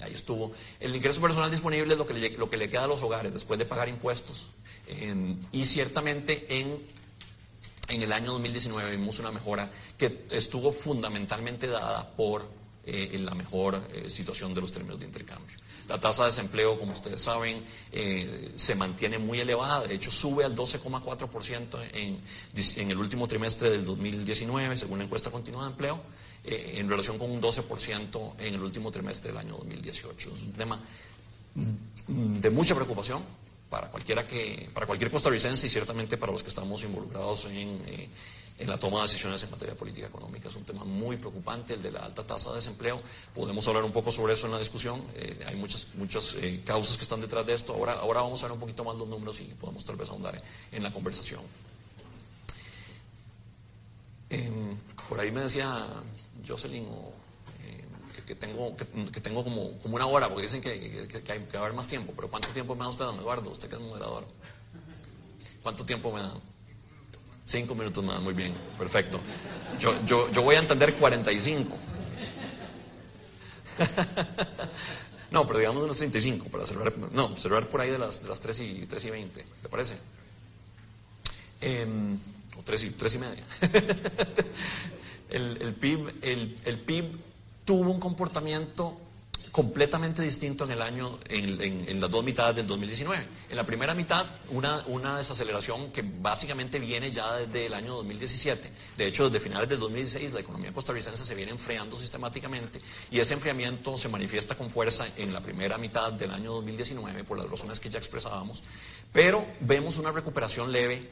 Ahí 0.00 0.14
estuvo. 0.14 0.52
El 0.80 0.96
ingreso 0.96 1.20
personal 1.20 1.50
disponible 1.50 1.92
es 1.92 1.98
lo 1.98 2.06
que 2.06 2.14
le, 2.14 2.30
lo 2.30 2.48
que 2.48 2.56
le 2.56 2.70
queda 2.70 2.84
a 2.84 2.86
los 2.86 3.02
hogares 3.02 3.30
después 3.30 3.58
de 3.58 3.66
pagar 3.66 3.90
impuestos. 3.90 4.48
y 5.52 5.66
ciertamente 5.66 6.46
en 6.48 6.80
en 7.90 8.02
el 8.02 8.12
año 8.12 8.32
2019 8.32 8.92
vimos 8.92 9.18
una 9.18 9.32
mejora 9.32 9.70
que 9.98 10.24
estuvo 10.30 10.72
fundamentalmente 10.72 11.66
dada 11.66 12.08
por 12.08 12.48
eh, 12.84 13.18
la 13.18 13.34
mejor 13.34 13.88
eh, 13.92 14.08
situación 14.08 14.54
de 14.54 14.60
los 14.60 14.72
términos 14.72 14.98
de 14.98 15.06
intercambio. 15.06 15.56
La 15.88 16.00
tasa 16.00 16.22
de 16.24 16.30
desempleo, 16.30 16.78
como 16.78 16.92
ustedes 16.92 17.20
saben, 17.20 17.64
eh, 17.90 18.52
se 18.54 18.76
mantiene 18.76 19.18
muy 19.18 19.40
elevada, 19.40 19.86
de 19.86 19.94
hecho 19.94 20.10
sube 20.10 20.44
al 20.44 20.56
12,4% 20.56 21.78
en, 21.92 22.18
en 22.76 22.90
el 22.90 22.96
último 22.96 23.26
trimestre 23.26 23.70
del 23.70 23.84
2019, 23.84 24.76
según 24.76 24.98
la 24.98 25.04
encuesta 25.04 25.30
continua 25.30 25.64
de 25.64 25.70
empleo, 25.70 26.00
en 26.42 26.88
relación 26.88 27.18
con 27.18 27.30
un 27.30 27.42
12% 27.42 28.32
en 28.38 28.54
el 28.54 28.62
último 28.62 28.90
trimestre 28.90 29.30
del 29.30 29.38
año 29.38 29.56
2018. 29.58 30.30
Es 30.30 30.42
un 30.42 30.52
tema 30.52 30.80
mm, 31.54 32.40
de 32.40 32.50
mucha 32.50 32.74
preocupación 32.74 33.22
para 33.70 33.88
cualquiera 33.88 34.26
que, 34.26 34.68
para 34.74 34.84
cualquier 34.84 35.10
costarricense 35.10 35.68
y 35.68 35.70
ciertamente 35.70 36.18
para 36.18 36.32
los 36.32 36.42
que 36.42 36.48
estamos 36.48 36.82
involucrados 36.82 37.44
en, 37.46 37.80
eh, 37.86 38.08
en, 38.58 38.68
la 38.68 38.76
toma 38.76 38.98
de 38.98 39.02
decisiones 39.04 39.40
en 39.44 39.50
materia 39.50 39.74
de 39.74 39.78
política 39.78 40.08
económica. 40.08 40.48
Es 40.48 40.56
un 40.56 40.64
tema 40.64 40.84
muy 40.84 41.16
preocupante, 41.16 41.74
el 41.74 41.82
de 41.82 41.92
la 41.92 42.00
alta 42.00 42.26
tasa 42.26 42.50
de 42.50 42.56
desempleo. 42.56 43.00
Podemos 43.32 43.66
hablar 43.68 43.84
un 43.84 43.92
poco 43.92 44.10
sobre 44.10 44.32
eso 44.32 44.46
en 44.46 44.52
la 44.52 44.58
discusión. 44.58 45.00
Eh, 45.14 45.44
hay 45.46 45.54
muchas, 45.54 45.86
muchas 45.94 46.34
eh, 46.34 46.60
causas 46.66 46.96
que 46.96 47.04
están 47.04 47.20
detrás 47.20 47.46
de 47.46 47.54
esto. 47.54 47.72
Ahora, 47.72 47.92
ahora 47.92 48.22
vamos 48.22 48.42
a 48.42 48.46
ver 48.46 48.52
un 48.52 48.60
poquito 48.60 48.82
más 48.82 48.96
los 48.96 49.06
números 49.06 49.40
y 49.40 49.44
podemos 49.44 49.84
tal 49.84 49.96
vez 49.96 50.10
ahondar 50.10 50.42
en 50.72 50.82
la 50.82 50.92
conversación. 50.92 51.40
Em, 54.30 54.76
por 55.08 55.20
ahí 55.20 55.30
me 55.30 55.42
decía 55.42 55.86
Jocelyn 56.46 56.86
o 56.90 57.12
que 58.30 58.36
tengo, 58.36 58.76
que, 58.76 59.20
tengo 59.20 59.42
como, 59.42 59.76
como, 59.78 59.96
una 59.96 60.06
hora, 60.06 60.28
porque 60.28 60.42
dicen 60.42 60.60
que, 60.60 60.70
hay 60.70 61.40
que 61.40 61.56
haber 61.58 61.72
más 61.72 61.88
tiempo. 61.88 62.12
Pero 62.14 62.28
¿cuánto 62.28 62.48
tiempo 62.50 62.76
me 62.76 62.82
da 62.82 62.88
usted, 62.88 63.04
don 63.04 63.18
Eduardo? 63.18 63.50
Usted 63.50 63.68
que 63.68 63.74
es 63.74 63.80
moderador. 63.80 64.24
¿Cuánto 65.64 65.84
tiempo 65.84 66.12
me 66.12 66.20
da? 66.22 66.34
Cinco 67.44 67.74
minutos 67.74 68.04
más, 68.04 68.20
muy 68.20 68.32
bien, 68.32 68.54
perfecto. 68.78 69.18
Yo, 69.80 70.00
yo, 70.06 70.30
yo 70.30 70.42
voy 70.42 70.54
a 70.54 70.60
entender 70.60 70.94
45. 70.94 71.76
no, 75.32 75.44
pero 75.44 75.58
digamos 75.58 75.82
unos 75.82 75.96
35 75.96 76.48
para 76.50 76.64
cerrar. 76.66 76.96
No, 76.96 77.36
cerrar 77.36 77.68
por 77.68 77.80
ahí 77.80 77.90
de 77.90 77.98
las, 77.98 78.22
de 78.22 78.28
las 78.28 78.38
3 78.38 78.60
y, 78.60 78.86
3 78.86 79.04
y 79.06 79.10
20, 79.10 79.46
¿le 79.64 79.68
parece? 79.68 79.94
Em, 81.60 82.16
o 82.56 82.62
3 82.62 82.84
y, 82.84 82.90
3 82.90 83.12
y 83.12 83.18
media. 83.18 83.44
el, 85.30 85.58
el, 85.60 85.74
PIB, 85.74 86.14
el, 86.22 86.60
el 86.64 86.78
PIB 86.78 87.29
tuvo 87.70 87.92
un 87.92 88.00
comportamiento 88.00 88.98
completamente 89.52 90.22
distinto 90.22 90.64
en 90.64 90.72
el 90.72 90.82
año, 90.82 91.20
en, 91.28 92.00
las 92.00 92.10
dos 92.10 92.24
mitades 92.24 92.56
del 92.56 92.66
2019. 92.66 93.28
En 93.48 93.56
la 93.56 93.62
primera 93.62 93.94
mitad, 93.94 94.26
una, 94.48 94.82
una, 94.88 95.18
desaceleración 95.18 95.92
que 95.92 96.02
básicamente 96.02 96.80
viene 96.80 97.12
ya 97.12 97.36
desde 97.36 97.66
el 97.66 97.74
año 97.74 97.94
2017. 97.94 98.72
De 98.96 99.06
hecho, 99.06 99.30
desde 99.30 99.38
finales 99.38 99.68
del 99.68 99.78
2016, 99.78 100.32
la 100.32 100.40
economía 100.40 100.72
costarricense 100.72 101.24
se 101.24 101.34
viene 101.36 101.52
enfriando 101.52 101.96
sistemáticamente 101.96 102.80
y 103.08 103.20
ese 103.20 103.34
enfriamiento 103.34 103.96
se 103.96 104.08
manifiesta 104.08 104.56
con 104.56 104.68
fuerza 104.68 105.06
en 105.16 105.32
la 105.32 105.40
primera 105.40 105.78
mitad 105.78 106.12
del 106.12 106.32
año 106.32 106.54
2019 106.54 107.22
por 107.22 107.38
las 107.38 107.48
razones 107.48 107.78
que 107.78 107.88
ya 107.88 108.00
expresábamos. 108.00 108.64
Pero 109.12 109.46
vemos 109.60 109.96
una 109.96 110.10
recuperación 110.10 110.72
leve 110.72 111.08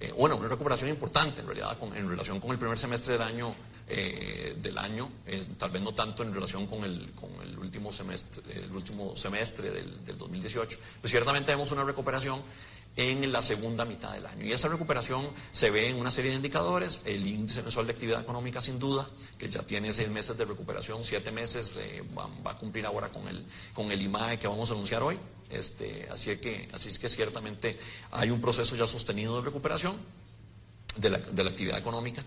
eh, 0.00 0.12
bueno, 0.16 0.36
una 0.36 0.48
recuperación 0.48 0.90
importante 0.90 1.40
en 1.40 1.46
realidad 1.46 1.76
en 1.94 2.08
relación 2.08 2.40
con 2.40 2.52
el 2.52 2.58
primer 2.58 2.78
semestre 2.78 3.14
del 3.14 3.22
año, 3.22 3.54
eh, 3.88 4.56
del 4.56 4.78
año 4.78 5.08
tal 5.56 5.70
vez 5.70 5.82
no 5.82 5.92
tanto 5.94 6.22
en 6.22 6.32
relación 6.32 6.66
con 6.66 6.84
el, 6.84 7.10
con 7.12 7.30
el 7.42 7.58
último 7.58 7.90
semestre, 7.90 8.42
el 8.52 8.70
último 8.70 9.16
semestre 9.16 9.70
del, 9.70 10.04
del 10.04 10.16
2018, 10.16 10.78
pues 11.00 11.10
ciertamente 11.10 11.50
vemos 11.50 11.72
una 11.72 11.84
recuperación 11.84 12.42
en 12.98 13.30
la 13.32 13.40
segunda 13.40 13.84
mitad 13.84 14.12
del 14.12 14.26
año. 14.26 14.44
Y 14.44 14.52
esa 14.52 14.68
recuperación 14.68 15.28
se 15.52 15.70
ve 15.70 15.86
en 15.86 15.96
una 15.96 16.10
serie 16.10 16.32
de 16.32 16.36
indicadores, 16.36 17.00
el 17.04 17.26
índice 17.26 17.62
mensual 17.62 17.86
de 17.86 17.92
actividad 17.92 18.20
económica 18.20 18.60
sin 18.60 18.78
duda, 18.78 19.08
que 19.38 19.48
ya 19.48 19.62
tiene 19.62 19.92
seis 19.92 20.08
meses 20.08 20.36
de 20.36 20.44
recuperación, 20.44 21.04
siete 21.04 21.30
meses, 21.30 21.72
eh, 21.76 22.02
va, 22.16 22.28
a 22.50 22.58
cumplir 22.58 22.84
ahora 22.86 23.08
con 23.08 23.28
el, 23.28 23.46
con 23.72 23.92
el 23.92 24.02
IMAE 24.02 24.38
que 24.38 24.48
vamos 24.48 24.70
a 24.70 24.74
anunciar 24.74 25.02
hoy. 25.02 25.16
Este, 25.50 26.06
así, 26.10 26.36
que, 26.36 26.68
así 26.72 26.90
es 26.90 26.98
que 26.98 27.08
ciertamente 27.08 27.78
hay 28.10 28.30
un 28.30 28.40
proceso 28.40 28.76
ya 28.76 28.86
sostenido 28.86 29.36
de 29.36 29.42
recuperación 29.42 29.96
de 30.96 31.10
la, 31.10 31.18
actividad 31.48 31.78
económica 31.78 32.22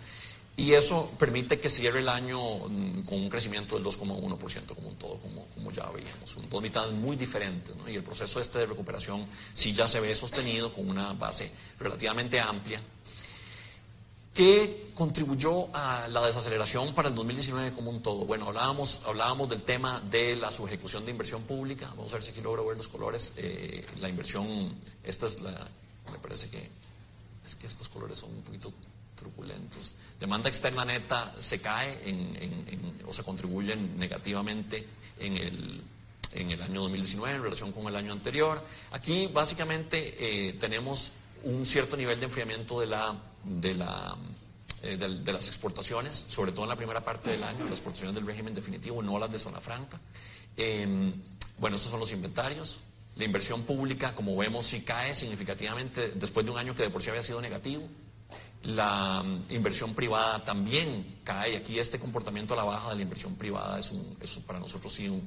y 0.58 0.74
eso 0.74 1.12
permite 1.18 1.60
que 1.60 1.70
cierre 1.70 2.00
el 2.00 2.10
año 2.10 2.40
mm, 2.40 3.04
con 3.04 3.20
un 3.20 3.30
crecimiento 3.30 3.76
del 3.76 3.86
2,1% 3.86 4.76
como 4.76 4.90
un 4.90 4.96
todo, 4.96 5.18
como, 5.18 5.46
como 5.48 5.72
ya 5.72 5.90
veíamos. 5.90 6.30
Son 6.30 6.50
dos 6.50 6.62
mitades 6.62 6.94
muy 6.94 7.16
diferentes, 7.16 7.76
¿no? 7.76 7.88
Y 7.88 7.96
el 7.96 8.04
proceso 8.04 8.40
este 8.40 8.60
de 8.60 8.66
recuperación 8.66 9.28
sí 9.54 9.74
ya 9.74 9.88
se 9.88 10.00
ve 10.00 10.14
sostenido 10.16 10.74
con 10.74 10.90
una 10.90 11.14
base 11.14 11.52
relativamente 11.80 12.40
amplia 12.40 12.82
¿Qué 14.34 14.92
contribuyó 14.96 15.76
a 15.76 16.08
la 16.08 16.26
desaceleración 16.26 16.94
para 16.94 17.10
el 17.10 17.16
2019 17.16 17.72
como 17.72 17.92
un 17.92 18.02
todo? 18.02 18.26
Bueno, 18.26 18.48
hablábamos, 18.48 19.02
hablábamos 19.06 19.50
del 19.50 19.64
tema 19.64 20.00
de 20.00 20.38
la 20.38 20.52
subejecución 20.52 21.04
de 21.04 21.12
inversión 21.12 21.44
pública. 21.44 21.88
Vamos 21.90 22.14
a 22.14 22.16
ver 22.16 22.24
si 22.24 22.32
aquí 22.32 22.40
logro 22.40 22.66
ver 22.66 22.78
los 22.78 22.88
colores. 22.88 23.34
Eh, 23.36 23.86
la 24.00 24.08
inversión, 24.08 24.74
esta 25.04 25.26
es 25.26 25.42
la, 25.42 25.68
me 26.10 26.20
parece 26.20 26.50
que, 26.50 26.70
es 27.46 27.56
que 27.56 27.68
estos 27.68 27.90
colores 27.90 28.20
son 28.20 28.30
un 28.32 28.42
poquito 28.42 28.72
truculentos. 29.18 29.92
Demanda 30.18 30.50
externa 30.50 30.86
neta 30.86 31.36
se 31.38 31.60
cae 31.60 32.00
o 33.06 33.12
se 33.12 33.24
contribuye 33.24 33.76
negativamente 33.76 34.88
en 35.20 35.36
el, 35.36 35.82
en 36.32 36.52
el 36.52 36.62
año 36.62 36.82
2019 36.84 37.36
en 37.36 37.44
relación 37.44 37.72
con 37.74 37.86
el 37.88 37.96
año 37.98 38.14
anterior. 38.14 38.64
Aquí 38.92 39.28
básicamente 39.28 40.48
eh, 40.48 40.54
tenemos 40.54 41.12
un 41.44 41.66
cierto 41.66 41.98
nivel 41.98 42.20
de 42.20 42.26
enfriamiento 42.28 42.80
de, 42.80 42.88
la, 42.88 43.16
de, 43.44 43.74
la, 43.74 44.16
eh, 44.84 44.98
de, 44.98 45.34
las 45.34 45.48
exportaciones, 45.48 46.16
sobre 46.16 46.52
todo 46.52 46.64
en 46.64 46.70
la 46.70 46.76
primera 46.76 47.04
parte 47.04 47.32
del 47.32 47.44
año, 47.44 47.64
las 47.64 47.74
exportaciones 47.74 48.16
del 48.16 48.26
régimen 48.26 48.54
definitivo, 48.54 49.02
no 49.02 49.20
las 49.20 49.32
de 49.32 49.40
zona 49.40 49.60
franca. 49.60 50.00
Em, 50.58 51.14
bueno, 51.58 51.76
estos 51.76 51.92
son 51.92 52.00
los 52.00 52.12
inventarios. 52.12 52.82
La 53.16 53.26
inversión 53.26 53.64
pública, 53.64 54.16
como 54.16 54.36
vemos, 54.38 54.66
sí 54.66 54.82
cae 54.82 55.14
significativamente 55.14 56.14
después 56.16 56.46
de 56.46 56.52
un 56.52 56.58
año 56.58 56.76
que 56.76 56.84
de 56.84 56.90
por 56.90 57.04
sí 57.04 57.10
había 57.10 57.24
sido 57.24 57.42
negativo. 57.42 57.84
La 58.64 59.24
mm, 59.24 59.44
inversión 59.50 59.94
privada 59.94 60.44
también 60.44 61.20
cae. 61.24 61.58
Aquí 61.58 61.80
este 61.80 62.00
comportamiento 62.00 62.54
a 62.54 62.58
la 62.58 62.64
baja 62.64 62.90
de 62.90 62.96
la 62.96 63.02
inversión 63.02 63.36
privada 63.36 63.80
es, 63.80 63.92
para 64.46 64.60
nosotros 64.60 64.94
sí 64.94 65.06
eh, 65.06 65.22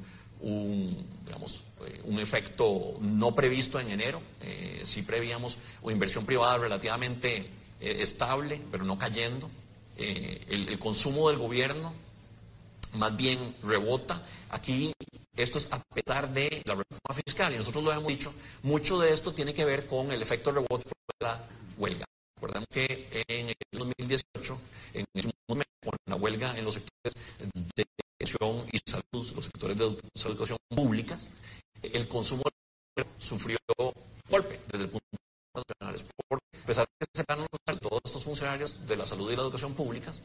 un 2.05 2.18
efecto 2.18 2.94
no 3.00 3.35
previsto 3.35 3.81
en 3.81 3.90
enero. 3.90 4.22
Eh, 4.40 4.83
sí 4.85 5.03
prevíamos 5.03 5.59
una 5.83 5.92
inversión 5.92 6.24
privada 6.24 6.59
relativamente 6.59 7.50
eh, 7.80 7.96
estable, 8.00 8.60
pero 8.70 8.84
no 8.84 8.98
cayendo. 8.98 9.50
El, 9.96 10.68
el, 10.68 10.78
consumo 10.78 11.28
del 11.28 11.38
gobierno 11.38 11.94
más 12.94 13.16
bien 13.16 13.54
rebota. 13.62 14.22
Aquí 14.50 14.92
esto 15.37 15.58
es 15.58 15.68
a 15.70 15.80
pesar 15.82 16.32
de 16.32 16.62
la 16.64 16.74
reforma 16.74 17.22
fiscal 17.24 17.52
y 17.54 17.58
nosotros 17.58 17.84
lo 17.84 17.92
hemos 17.92 18.06
dicho, 18.08 18.32
mucho 18.62 18.98
de 18.98 19.12
esto 19.12 19.32
tiene 19.32 19.54
que 19.54 19.64
ver 19.64 19.87
con 19.87 20.10
el 20.12 20.22
efecto 20.22 20.52
rebote 20.52 20.84
de 20.87 21.26
la 21.26 21.44
huelga. 21.76 22.04
Recordemos 22.37 22.68
que 22.70 23.24
en 23.28 23.48
el 23.48 23.56
2018, 23.72 24.60
en 24.94 25.04
el 25.14 25.32
momento, 25.48 25.72
con 25.84 25.96
la 26.06 26.16
huelga 26.16 26.56
en 26.58 26.64
los 26.64 26.74
sectores 26.74 27.14
de 27.76 27.84
educación 28.18 28.66
y 28.72 28.78
salud, 28.84 29.32
los 29.34 29.44
sectores 29.44 29.78
de 29.78 29.84
educación 29.84 30.58
públicas, 30.68 31.28
el 31.82 32.08
consumo 32.08 32.42
sufrió 33.18 33.58
golpe 34.28 34.60
desde 34.70 34.84
el 34.84 34.90
punto 34.90 35.23
de 35.54 35.62
vista 35.62 35.84
nacional. 35.84 36.06
Porque 36.28 36.44
a 36.62 36.66
pesar 36.66 36.86
de 37.00 37.06
que 37.06 37.78
todos 37.80 38.00
estos 38.04 38.24
funcionarios 38.24 38.86
de 38.86 38.96
la 38.96 39.06
salud 39.06 39.30
y 39.30 39.36
la 39.36 39.42
educación 39.42 39.74
públicas, 39.74 40.20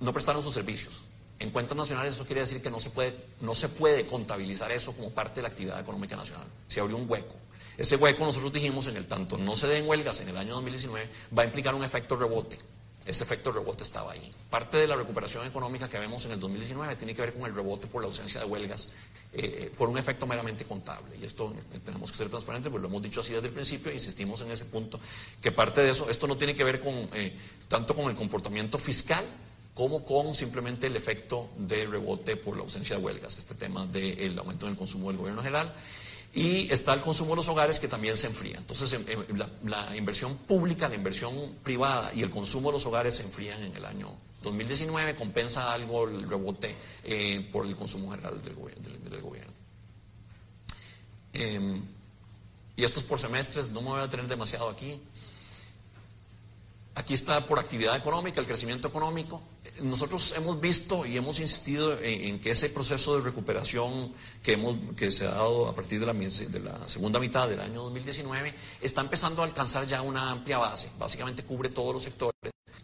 no 0.00 0.12
prestaron 0.12 0.42
sus 0.42 0.54
servicios. 0.54 1.04
En 1.38 1.50
cuentas 1.50 1.76
nacionales 1.76 2.14
eso 2.14 2.26
quiere 2.26 2.42
decir 2.42 2.62
que 2.62 2.70
no 2.70 2.80
se 2.80 2.90
puede, 2.90 3.16
no 3.40 3.54
se 3.54 3.68
puede 3.68 4.06
contabilizar 4.06 4.70
eso 4.72 4.92
como 4.92 5.10
parte 5.10 5.36
de 5.36 5.42
la 5.42 5.48
actividad 5.48 5.80
económica 5.80 6.16
nacional. 6.16 6.46
Se 6.68 6.80
abrió 6.80 6.96
un 6.96 7.10
hueco. 7.10 7.34
Ese 7.76 7.96
hueco 7.96 8.24
nosotros 8.24 8.52
dijimos 8.52 8.86
en 8.86 8.96
el 8.96 9.06
tanto 9.06 9.36
no 9.36 9.56
se 9.56 9.66
den 9.66 9.88
huelgas 9.88 10.20
en 10.20 10.28
el 10.28 10.36
año 10.36 10.54
2019 10.54 11.08
va 11.36 11.42
a 11.42 11.46
implicar 11.46 11.74
un 11.74 11.82
efecto 11.82 12.16
rebote. 12.16 12.58
Ese 13.04 13.24
efecto 13.24 13.52
rebote 13.52 13.82
estaba 13.82 14.12
ahí. 14.12 14.32
Parte 14.48 14.78
de 14.78 14.86
la 14.86 14.96
recuperación 14.96 15.46
económica 15.46 15.88
que 15.88 15.98
vemos 15.98 16.24
en 16.24 16.32
el 16.32 16.40
2019 16.40 16.96
tiene 16.96 17.14
que 17.14 17.22
ver 17.22 17.34
con 17.34 17.46
el 17.46 17.54
rebote 17.54 17.86
por 17.88 18.00
la 18.00 18.06
ausencia 18.06 18.40
de 18.40 18.46
huelgas, 18.46 18.88
eh, 19.36 19.72
por 19.76 19.88
un 19.88 19.98
efecto 19.98 20.26
meramente 20.26 20.64
contable. 20.64 21.16
Y 21.20 21.24
esto 21.24 21.52
tenemos 21.84 22.10
que 22.10 22.16
ser 22.16 22.28
transparentes, 22.28 22.70
pues 22.70 22.82
lo 22.82 22.88
hemos 22.88 23.02
dicho 23.02 23.20
así 23.20 23.32
desde 23.32 23.48
el 23.48 23.52
principio 23.52 23.92
insistimos 23.92 24.40
en 24.40 24.50
ese 24.50 24.64
punto, 24.66 25.00
que 25.40 25.52
parte 25.52 25.80
de 25.82 25.90
eso, 25.90 26.08
esto 26.08 26.26
no 26.26 26.36
tiene 26.36 26.54
que 26.54 26.64
ver 26.64 26.80
con, 26.80 26.94
eh, 27.12 27.34
tanto 27.68 27.94
con 27.94 28.10
el 28.10 28.16
comportamiento 28.16 28.78
fiscal 28.78 29.24
como 29.74 30.04
con 30.04 30.34
simplemente 30.34 30.86
el 30.86 30.96
efecto 30.96 31.50
de 31.58 31.86
rebote 31.86 32.36
por 32.36 32.56
la 32.56 32.62
ausencia 32.62 32.96
de 32.96 33.02
huelgas, 33.02 33.36
este 33.38 33.54
tema 33.54 33.86
del 33.86 34.38
aumento 34.38 34.66
en 34.66 34.72
el 34.72 34.78
consumo 34.78 35.08
del 35.08 35.18
gobierno 35.18 35.42
general. 35.42 35.74
Y 36.32 36.72
está 36.72 36.94
el 36.94 37.00
consumo 37.00 37.30
de 37.30 37.36
los 37.36 37.48
hogares 37.48 37.78
que 37.78 37.86
también 37.86 38.16
se 38.16 38.26
enfría. 38.26 38.58
Entonces, 38.58 38.92
em, 38.92 39.04
em, 39.06 39.38
la, 39.64 39.96
inversión 39.96 40.36
pública, 40.36 40.88
la 40.88 40.96
inversión 40.96 41.56
privada 41.62 42.10
y 42.14 42.22
el 42.22 42.30
consumo 42.30 42.70
de 42.70 42.74
los 42.74 42.86
hogares 42.86 43.16
se 43.16 43.22
enfrían 43.22 43.62
en 43.62 43.76
el 43.76 43.84
año 43.84 44.10
2019. 44.44 45.16
Compensa 45.16 45.72
algo 45.72 46.08
el 46.08 46.28
rebote 46.28 46.76
eh, 47.02 47.48
por 47.52 47.66
el 47.66 47.76
consumo 47.76 48.10
general 48.10 48.42
del, 48.42 48.54
gobierno. 49.20 49.52
Em, 51.32 51.82
y 52.76 52.84
esto 52.84 53.00
es 53.00 53.06
por 53.06 53.18
semestres, 53.18 53.70
no 53.70 53.82
me 53.82 53.88
voy 53.88 54.00
a 54.00 54.08
tener 54.08 54.28
demasiado 54.28 54.68
aquí. 54.68 55.00
Aquí 56.94 57.14
está 57.14 57.44
por 57.46 57.58
actividad 57.58 57.96
económica, 57.96 58.40
el 58.40 58.46
crecimiento 58.46 58.88
económico 58.88 59.42
nosotros 59.82 60.34
hemos 60.36 60.60
visto 60.60 61.06
y 61.06 61.16
hemos 61.16 61.40
insistido 61.40 61.98
en, 62.00 62.38
que 62.40 62.50
ese 62.50 62.68
proceso 62.68 63.16
de 63.16 63.24
recuperación 63.24 64.12
que, 64.42 64.52
hemos, 64.52 64.76
que 64.96 65.10
se 65.10 65.26
ha 65.26 65.30
dado 65.30 65.68
a 65.68 65.74
partir 65.74 66.00
de 66.04 66.60
la, 66.60 66.88
segunda 66.88 67.18
mitad 67.18 67.48
del 67.48 67.60
año 67.60 67.82
2019 67.82 68.54
está 68.80 69.00
empezando 69.00 69.42
a 69.42 69.46
alcanzar 69.46 69.86
ya 69.86 70.02
una 70.02 70.30
amplia 70.30 70.58
base. 70.58 70.90
Básicamente 70.98 71.44
cubre 71.44 71.70
todos 71.70 71.94
los 71.94 72.02
sectores 72.02 72.34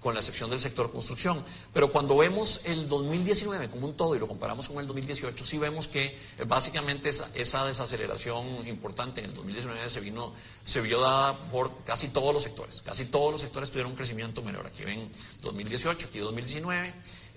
con 0.01 0.15
la 0.15 0.21
excepción 0.21 0.51
del 0.51 0.61
sector 0.61 0.91
construcción. 0.91 1.45
Pero 1.73 1.93
cuando 1.93 2.17
vemos 2.17 2.63
el 2.65 2.89
2019 2.89 3.69
como 3.69 3.87
un 3.87 3.95
todo 3.95 4.17
y 4.17 4.19
lo 4.19 4.27
comparamos 4.27 4.69
con 4.69 4.81
el 4.81 4.87
2018, 4.87 5.45
sí 5.45 5.59
vemos 5.59 5.89
que 5.89 6.07
eh, 6.07 6.45
básicamente 6.47 7.11
esa, 7.11 7.29
esa 7.35 7.67
desaceleración 7.67 8.67
importante 8.67 9.21
en 9.21 9.27
el 9.27 9.35
2019 9.35 9.89
se, 9.89 10.01
vino, 10.01 10.33
se 10.65 10.81
vio 10.81 11.01
dada 11.01 11.37
por 11.51 11.85
casi 11.85 12.09
todos 12.09 12.33
los 12.33 12.43
sectores. 12.43 12.83
Casi 12.83 13.07
todos 13.07 13.33
los 13.33 13.41
sectores 13.41 13.71
tuvieron 13.71 13.93
un 13.93 13.97
crecimiento 13.97 14.43
menor. 14.43 14.67
Aquí 14.67 14.83
ven 14.83 15.11
2018, 15.43 16.07
aquí 16.09 16.19
2019. 16.19 16.70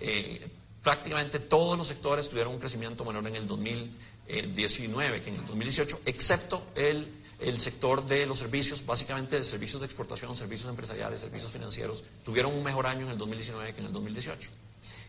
Eh, 0.00 0.48
prácticamente 0.82 1.40
todos 1.40 1.76
los 1.76 1.86
sectores 1.86 2.28
tuvieron 2.28 2.54
un 2.54 2.60
crecimiento 2.60 3.04
menor 3.04 3.26
en 3.26 3.36
el 3.36 3.46
2019 3.46 5.22
que 5.22 5.30
en 5.30 5.36
el 5.36 5.46
2018, 5.46 6.00
excepto 6.06 6.66
el 6.74 7.24
el 7.38 7.60
sector 7.60 8.06
de 8.06 8.26
los 8.26 8.38
servicios, 8.38 8.84
básicamente 8.86 9.36
de 9.36 9.44
servicios 9.44 9.80
de 9.80 9.86
exportación, 9.86 10.34
servicios 10.36 10.70
empresariales, 10.70 11.20
servicios 11.20 11.50
financieros, 11.50 12.04
tuvieron 12.24 12.54
un 12.54 12.62
mejor 12.62 12.86
año 12.86 13.06
en 13.06 13.12
el 13.12 13.18
2019 13.18 13.74
que 13.74 13.80
en 13.80 13.86
el 13.86 13.92
2018. 13.92 14.50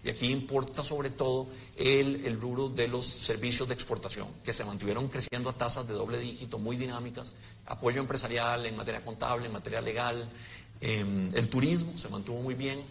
Y 0.03 0.09
aquí 0.09 0.31
importa 0.31 0.83
sobre 0.83 1.09
todo 1.09 1.47
el, 1.75 2.25
el 2.25 2.39
rubro 2.39 2.69
de 2.69 2.87
los 2.87 3.05
servicios 3.05 3.67
de 3.67 3.73
exportación, 3.73 4.27
que 4.43 4.53
se 4.53 4.63
mantuvieron 4.63 5.07
creciendo 5.07 5.49
a 5.49 5.53
tasas 5.53 5.87
de 5.87 5.93
doble 5.93 6.19
dígito, 6.19 6.59
muy 6.59 6.77
dinámicas, 6.77 7.33
apoyo 7.65 8.01
empresarial 8.01 8.65
en 8.65 8.75
materia 8.75 9.03
contable, 9.03 9.47
en 9.47 9.53
materia 9.53 9.81
legal, 9.81 10.29
em, 10.81 11.29
el 11.33 11.49
turismo 11.49 11.97
se 11.97 12.09
mantuvo 12.09 12.41
muy 12.41 12.53
bien. 12.53 12.83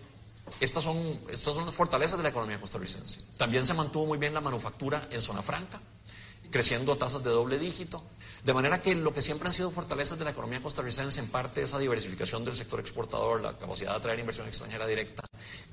Estas 0.61 0.85
son, 0.85 1.21
estas 1.29 1.55
son 1.55 1.67
las 1.67 1.75
fortalezas 1.75 2.17
de 2.17 2.23
la 2.23 2.29
economía 2.29 2.61
costarricense. 2.61 3.21
También 3.37 3.65
se 3.65 3.75
mantuvo 3.75 4.07
muy 4.07 4.19
bien 4.19 4.35
la 4.35 4.41
manufactura 4.41 5.09
en 5.11 5.21
zona 5.23 5.43
franca, 5.43 5.81
creciendo 6.51 6.93
a 6.93 6.99
tasas 6.99 7.25
de 7.25 7.31
doble 7.31 7.59
dígito. 7.59 8.03
De 8.45 8.53
manera 8.53 8.81
que 8.81 8.95
lo 8.95 9.13
que 9.13 9.23
siempre 9.23 9.49
han 9.49 9.55
sido 9.55 9.71
fortalezas 9.71 10.19
de 10.19 10.25
la 10.25 10.31
economía 10.31 10.63
costarricense, 10.63 11.19
en 11.19 11.29
parte 11.29 11.63
esa 11.63 11.79
diversificación 11.79 12.45
del 12.45 12.57
sector 12.57 12.79
exportador, 12.79 13.41
la 13.41 13.57
capacidad 13.57 13.93
de 13.93 13.97
atraer 13.97 14.19
inversión 14.21 14.47
extranjera 14.47 14.87
directa 14.87 15.25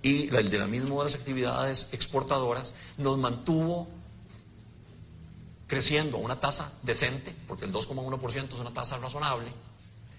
y 0.01 0.34
el 0.34 0.49
dinamismo 0.49 0.99
de 0.99 1.05
las 1.05 1.15
actividades 1.15 1.89
exportadoras, 1.91 2.73
nos 2.98 3.17
mantuvo 3.17 3.87
creciendo 5.67 6.17
a 6.17 6.19
una 6.19 6.39
tasa 6.39 6.73
decente, 6.81 7.35
porque 7.48 7.65
el 7.65 7.71
2,1% 7.71 8.54
es 8.54 8.60
una 8.60 8.73
tasa 8.73 8.98
razonable, 8.98 9.54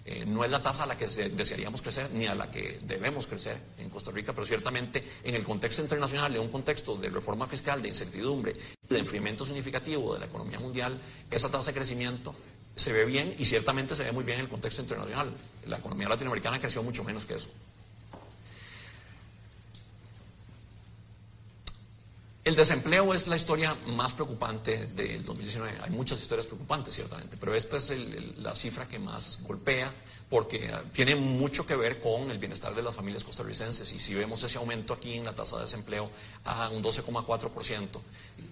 eh, 0.05 0.25
no 0.27 0.45
es 0.45 0.51
la 0.51 0.63
tasa 0.63 0.83
a 0.83 0.87
la 0.87 0.99
que 0.99 1.07
desearíamos 1.07 1.81
crecer 1.81 2.13
ni 2.13 2.27
a 2.27 2.35
la 2.35 2.51
que 2.51 2.79
debemos 2.83 3.27
crecer 3.27 3.59
en 3.79 3.89
Costa 3.89 4.11
Rica, 4.11 4.33
pero 4.33 4.47
ciertamente 4.47 5.05
en 5.23 5.35
el 5.35 5.45
contexto 5.45 5.83
internacional, 5.83 6.35
en 6.35 6.43
un 6.43 6.51
contexto 6.51 6.97
de 6.97 7.09
reforma 7.09 7.47
fiscal, 7.47 7.81
de 7.83 7.89
incertidumbre 7.89 8.55
de 8.89 8.99
enfriamiento 8.99 9.45
significativo 9.45 10.15
de 10.15 10.21
la 10.21 10.27
economía 10.27 10.59
mundial, 10.59 11.01
esa 11.31 11.51
tasa 11.51 11.71
de 11.71 11.77
crecimiento 11.77 12.35
se 12.75 12.93
ve 12.93 13.05
bien 13.05 13.35
y 13.39 13.45
ciertamente 13.45 13.95
se 13.95 14.05
ve 14.05 14.13
muy 14.13 14.25
bien 14.25 14.39
en 14.39 14.45
el 14.45 14.51
contexto 14.51 14.83
internacional. 14.83 15.33
La 15.67 15.79
economía 15.79 16.09
latinoamericana 16.09 16.61
creció 16.61 16.83
mucho 16.83 17.05
menos 17.05 17.25
que 17.25 17.35
eso. 17.35 17.51
El 22.45 22.57
desempleo 22.57 23.15
es 23.15 23.29
la 23.29 23.37
historia 23.37 23.77
más 23.87 24.15
preocupante 24.15 24.87
del 24.87 25.25
2019. 25.25 25.79
Hay 25.81 25.91
muchas 25.91 26.21
historias 26.21 26.49
preocupantes, 26.49 26.93
ciertamente, 26.93 27.37
pero 27.39 27.55
esta 27.55 27.77
es 27.77 27.93
la 28.39 28.53
cifra 28.57 28.89
que 28.89 28.99
más 28.99 29.39
golpea 29.45 29.95
porque 30.29 30.71
ah, 30.73 30.83
tiene 30.93 31.15
mucho 31.15 31.65
que 31.65 31.77
ver 31.77 32.01
con 32.01 32.33
el 32.33 32.39
bienestar 32.39 32.75
de 32.75 32.83
las 32.83 32.97
familias 32.97 33.23
costarricenses. 33.23 33.93
Y 33.93 33.99
si 34.01 34.15
vemos 34.15 34.43
ese 34.43 34.59
aumento 34.59 34.93
aquí 34.93 35.13
en 35.13 35.25
la 35.25 35.35
tasa 35.35 35.57
de 35.57 35.63
desempleo 35.63 36.11
a 36.45 36.69
un 36.71 36.83
12,4%, 36.83 38.01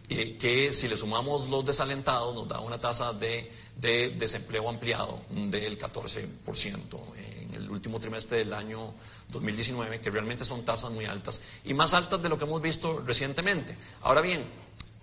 eh, 0.08 0.36
que 0.36 0.72
si 0.72 0.86
le 0.86 0.96
sumamos 0.96 1.48
los 1.48 1.64
desalentados 1.64 2.32
nos 2.32 2.46
da 2.46 2.60
una 2.60 2.78
tasa 2.78 3.12
de, 3.12 3.50
desempleo 3.80 4.68
ampliado 4.68 5.22
del 5.30 5.76
14% 5.76 7.00
en 7.16 7.54
el 7.54 7.68
último 7.68 7.98
trimestre 7.98 8.38
del 8.38 8.52
año 8.52 8.92
2019, 9.32 10.00
que 10.00 10.10
realmente 10.10 10.44
son 10.44 10.64
tasas 10.64 10.90
muy 10.90 11.04
altas 11.04 11.40
y 11.64 11.74
más 11.74 11.94
altas 11.94 12.22
de 12.22 12.28
lo 12.28 12.38
que 12.38 12.44
hemos 12.44 12.60
visto 12.60 13.02
recientemente. 13.06 13.76
Ahora 14.02 14.20
bien, 14.20 14.44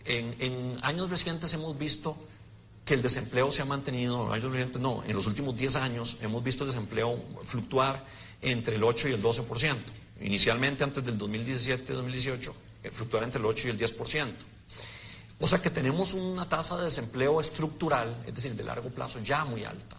en, 0.05 0.78
años 0.82 1.09
recientes 1.09 1.53
hemos 1.53 1.78
visto 1.78 2.17
que 2.86 2.93
el 2.93 3.01
desempleo 3.01 3.51
se 3.51 3.61
ha 3.61 3.65
mantenido, 3.65 4.32
años 4.32 4.51
recientes 4.51 4.82
no, 4.82 5.03
en 5.05 5.15
los 5.15 5.28
últimos 5.28 5.55
10 5.57 5.75
años 5.75 6.17
hemos 6.21 6.43
visto 6.43 6.63
el 6.63 6.69
desempleo 6.69 7.21
fluctuar 7.43 8.05
entre 8.41 8.75
el 8.75 8.84
8 8.84 9.09
y 9.09 9.13
el 9.13 9.21
12%. 9.21 9.75
Inicialmente, 10.21 10.84
antes 10.84 11.03
del 11.03 11.17
2017-2018, 11.17 12.53
eh, 12.84 12.91
fluctuar 12.91 13.23
entre 13.23 13.39
el 13.39 13.45
8 13.45 13.67
y 13.67 13.71
el 13.71 13.80
10%. 13.80 14.28
O 15.39 15.47
sea 15.47 15.61
que 15.61 15.69
tenemos 15.69 16.13
una 16.13 16.49
tasa 16.49 16.78
de 16.78 16.86
desempleo 16.86 17.39
estructural, 17.39 18.23
es 18.25 18.34
decir, 18.34 18.55
de 18.55 18.63
largo 18.63 18.89
plazo, 18.89 19.19
ya 19.21 19.45
muy 19.45 19.63
alta. 19.63 19.97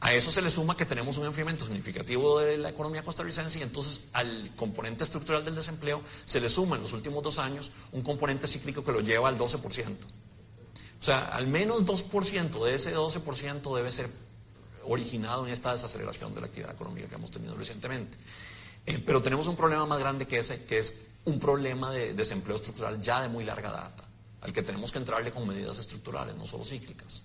A 0.00 0.12
eso 0.12 0.30
se 0.30 0.42
le 0.42 0.50
suma 0.50 0.76
que 0.76 0.84
tenemos 0.84 1.16
un 1.16 1.24
enfriamiento 1.24 1.64
significativo 1.64 2.38
de 2.40 2.58
la 2.58 2.68
economía 2.68 3.02
costarricense 3.02 3.58
y 3.58 3.62
entonces 3.62 4.02
al 4.12 4.52
componente 4.54 5.04
estructural 5.04 5.44
del 5.44 5.54
desempleo 5.54 6.02
se 6.24 6.38
le 6.38 6.48
suma 6.48 6.76
en 6.76 6.82
los 6.82 6.92
últimos 6.92 7.22
dos 7.22 7.38
años 7.38 7.72
un 7.92 8.02
componente 8.02 8.46
cíclico 8.46 8.84
que 8.84 8.92
lo 8.92 9.00
lleva 9.00 9.28
al 9.28 9.38
12%. 9.38 9.96
O 10.98 11.02
sea, 11.02 11.26
al 11.26 11.46
menos 11.46 11.84
2% 11.84 12.64
de 12.64 12.74
ese 12.74 12.94
12% 12.94 13.74
debe 13.74 13.90
ser 13.90 14.10
originado 14.84 15.46
en 15.46 15.52
esta 15.52 15.72
desaceleración 15.72 16.34
de 16.34 16.40
la 16.40 16.46
actividad 16.46 16.72
económica 16.72 17.08
que 17.08 17.14
hemos 17.14 17.30
tenido 17.30 17.54
recientemente. 17.54 18.18
Eh, 18.84 19.02
pero 19.04 19.22
tenemos 19.22 19.46
un 19.46 19.56
problema 19.56 19.84
más 19.86 19.98
grande 19.98 20.26
que 20.26 20.38
ese, 20.38 20.64
que 20.64 20.78
es 20.78 21.02
un 21.24 21.40
problema 21.40 21.90
de 21.90 22.14
desempleo 22.14 22.56
estructural 22.56 23.00
ya 23.02 23.20
de 23.20 23.28
muy 23.28 23.44
larga 23.44 23.72
data, 23.72 24.04
al 24.42 24.52
que 24.52 24.62
tenemos 24.62 24.92
que 24.92 24.98
entrarle 24.98 25.32
con 25.32 25.46
medidas 25.46 25.78
estructurales, 25.78 26.36
no 26.36 26.46
solo 26.46 26.64
cíclicas. 26.64 27.22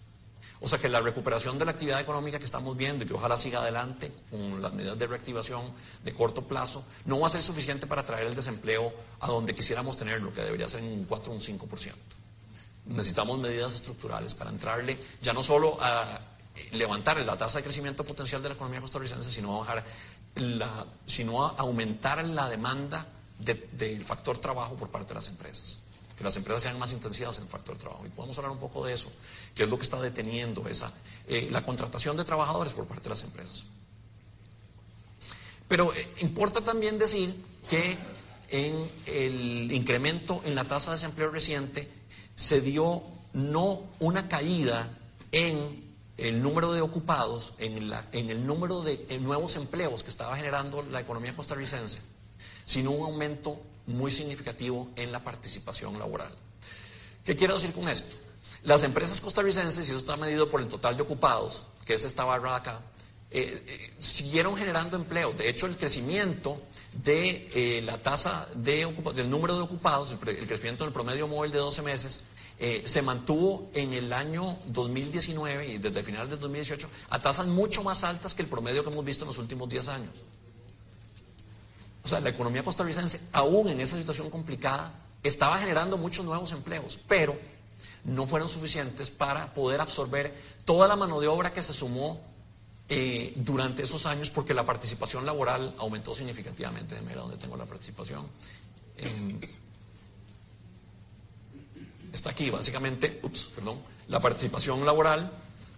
O 0.63 0.67
sea 0.67 0.77
que 0.77 0.87
la 0.87 0.99
recuperación 1.01 1.57
de 1.57 1.65
la 1.65 1.71
actividad 1.71 1.99
económica 1.99 2.37
que 2.37 2.45
estamos 2.45 2.77
viendo 2.77 3.03
y 3.03 3.07
que 3.07 3.15
ojalá 3.15 3.35
siga 3.35 3.61
adelante 3.61 4.11
con 4.29 4.61
las 4.61 4.71
medidas 4.71 4.97
de 4.97 5.07
reactivación 5.07 5.73
de 6.03 6.13
corto 6.13 6.43
plazo, 6.43 6.83
no 7.05 7.19
va 7.19 7.27
a 7.27 7.29
ser 7.31 7.41
suficiente 7.41 7.87
para 7.87 8.05
traer 8.05 8.27
el 8.27 8.35
desempleo 8.35 8.93
a 9.19 9.27
donde 9.27 9.55
quisiéramos 9.55 9.97
tenerlo, 9.97 10.31
que 10.31 10.41
debería 10.41 10.67
ser 10.67 10.83
un 10.83 11.05
4 11.05 11.31
o 11.31 11.35
un 11.35 11.41
5%. 11.41 11.93
Necesitamos 12.85 13.39
medidas 13.39 13.73
estructurales 13.73 14.35
para 14.35 14.51
entrarle 14.51 14.99
ya 15.19 15.33
no 15.33 15.41
solo 15.41 15.79
a 15.81 16.19
levantar 16.73 17.19
la 17.21 17.35
tasa 17.35 17.57
de 17.57 17.63
crecimiento 17.63 18.03
potencial 18.03 18.43
de 18.43 18.49
la 18.49 18.55
economía 18.55 18.81
costarricense, 18.81 19.31
sino 19.31 19.55
a 19.55 19.59
bajar 19.59 19.83
la, 20.35 20.85
sino 21.07 21.43
a 21.43 21.55
aumentar 21.57 22.23
la 22.23 22.47
demanda 22.47 23.07
del 23.39 24.03
factor 24.03 24.37
trabajo 24.37 24.75
por 24.75 24.89
parte 24.89 25.09
de 25.09 25.15
las 25.15 25.27
empresas 25.27 25.79
que 26.21 26.25
las 26.25 26.37
empresas 26.37 26.61
sean 26.61 26.77
más 26.77 26.91
intensivas 26.91 27.35
en 27.37 27.45
el 27.45 27.49
factor 27.49 27.77
trabajo. 27.77 28.05
Y 28.05 28.09
podemos 28.09 28.37
hablar 28.37 28.51
un 28.51 28.59
poco 28.59 28.85
de 28.85 28.93
eso, 28.93 29.09
que 29.55 29.63
es 29.63 29.69
lo 29.69 29.77
que 29.77 29.83
está 29.83 30.01
deteniendo 30.01 30.67
esa, 30.67 30.91
eh, 31.27 31.47
la 31.51 31.65
contratación 31.65 32.17
de 32.17 32.25
trabajadores 32.25 32.73
por 32.73 32.85
parte 32.85 33.03
de 33.03 33.09
las 33.09 33.23
empresas. 33.23 33.65
Pero 35.67 35.93
eh, 35.93 36.07
importa 36.19 36.61
también 36.61 36.97
decir 36.97 37.35
que 37.69 37.97
en 38.49 38.89
el 39.05 39.71
incremento 39.71 40.41
en 40.43 40.55
la 40.55 40.65
tasa 40.65 40.91
de 40.91 40.97
desempleo 40.97 41.29
reciente 41.29 41.87
se 42.35 42.59
dio 42.59 43.01
no 43.33 43.81
una 43.99 44.27
caída 44.27 44.97
en 45.31 45.91
el 46.17 46.41
número 46.41 46.73
de 46.73 46.81
ocupados, 46.81 47.53
en, 47.57 47.89
la, 47.89 48.07
en 48.11 48.29
el 48.29 48.45
número 48.45 48.81
de 48.81 49.17
nuevos 49.19 49.55
empleos 49.55 50.03
que 50.03 50.09
estaba 50.09 50.35
generando 50.35 50.81
la 50.81 50.99
economía 50.99 51.35
costarricense, 51.35 51.99
sino 52.65 52.91
un 52.91 53.03
aumento 53.03 53.59
muy 53.87 54.11
significativo 54.11 54.89
en 54.95 55.11
la 55.11 55.23
participación 55.23 55.97
laboral. 55.97 56.35
¿Qué 57.23 57.35
quiero 57.35 57.55
decir 57.55 57.73
con 57.73 57.87
esto? 57.87 58.15
Las 58.63 58.83
empresas 58.83 59.19
costarricenses, 59.19 59.87
y 59.87 59.91
eso 59.91 59.99
está 59.99 60.15
medido 60.17 60.49
por 60.49 60.61
el 60.61 60.67
total 60.67 60.95
de 60.95 61.03
ocupados, 61.03 61.65
que 61.85 61.95
es 61.95 62.03
esta 62.03 62.23
barra 62.23 62.55
acá, 62.55 62.81
eh, 63.33 63.63
eh, 63.65 63.93
siguieron 63.99 64.57
generando 64.57 64.97
empleo. 64.97 65.33
De 65.33 65.49
hecho, 65.49 65.65
el 65.65 65.77
crecimiento 65.77 66.57
de 66.93 67.49
eh, 67.53 67.81
la 67.81 67.97
tasa 68.03 68.47
de 68.53 68.85
del 69.15 69.29
número 69.29 69.55
de 69.55 69.61
ocupados, 69.61 70.11
el, 70.11 70.19
crecimiento 70.19 70.83
del 70.83 70.93
promedio 70.93 71.27
móvil 71.27 71.51
de 71.51 71.59
12 71.59 71.81
meses, 71.81 72.23
se 72.83 73.01
mantuvo 73.01 73.71
en 73.73 73.91
el 73.93 74.13
año 74.13 74.59
2019 74.67 75.67
y 75.67 75.77
desde 75.79 76.03
finales 76.03 76.29
de 76.29 76.37
2018 76.37 76.87
a 77.09 77.19
tasas 77.19 77.47
mucho 77.47 77.81
más 77.81 78.03
altas 78.03 78.35
que 78.35 78.43
el 78.43 78.47
promedio 78.47 78.83
que 78.83 78.91
hemos 78.91 79.03
visto 79.03 79.23
en 79.23 79.29
los 79.29 79.39
últimos 79.39 79.67
10 79.67 79.87
años. 79.87 80.13
O 82.03 82.07
sea, 82.07 82.19
la 82.19 82.29
economía 82.29 82.63
costarricense, 82.63 83.19
aún 83.31 83.69
en 83.69 83.81
esa 83.81 83.97
situación 83.97 84.29
complicada, 84.29 84.93
estaba 85.23 85.57
generando 85.57 85.97
muchos 85.97 86.23
nuevos 86.23 86.51
empleos, 86.51 86.99
pero 87.07 87.35
no 88.03 88.25
fueron 88.25 88.47
suficientes 88.49 89.09
para 89.09 89.53
poder 89.53 89.81
absorber 89.81 90.33
toda 90.65 90.87
la 90.87 90.95
mano 90.95 91.19
de 91.19 91.27
obra 91.27 91.53
que 91.53 91.61
se 91.61 91.73
sumó 91.73 92.19
eh, 92.89 93.33
durante 93.35 93.83
esos 93.83 94.05
años 94.05 94.29
porque 94.29 94.53
la 94.53 94.65
participación 94.65 95.25
laboral 95.25 95.75
aumentó 95.77 96.13
significativamente. 96.13 96.99
Mira 97.01 97.21
dónde 97.21 97.37
tengo 97.37 97.55
la 97.55 97.65
participación. 97.65 98.27
está 102.11 102.31
aquí, 102.31 102.49
básicamente, 102.49 103.19
ups, 103.23 103.45
perdón, 103.55 103.79
la 104.07 104.19
participación 104.19 104.85
laboral 104.85 105.31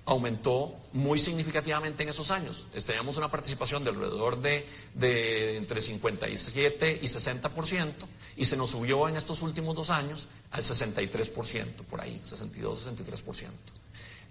aumentó 0.05 0.73
muy 0.93 1.17
significativamente 1.19 2.03
en 2.03 2.09
esos 2.09 2.31
años. 2.31 2.65
Teníamos 2.85 3.17
una 3.17 3.29
participación 3.29 3.83
de 3.83 3.91
alrededor 3.91 4.41
de, 4.41 4.67
de 4.93 5.57
entre 5.57 5.81
57 5.81 6.99
y 7.01 7.05
60% 7.05 7.93
y 8.35 8.45
se 8.45 8.57
nos 8.57 8.71
subió 8.71 9.07
en 9.07 9.17
estos 9.17 9.41
últimos 9.41 9.75
dos 9.75 9.89
años 9.89 10.27
al 10.51 10.63
63%, 10.63 11.83
por 11.89 12.01
ahí, 12.01 12.21
62-63%. 12.23 13.49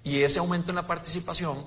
Y 0.05 0.23
ese 0.23 0.39
aumento 0.39 0.71
en 0.71 0.77
la 0.77 0.87
participación 0.87 1.65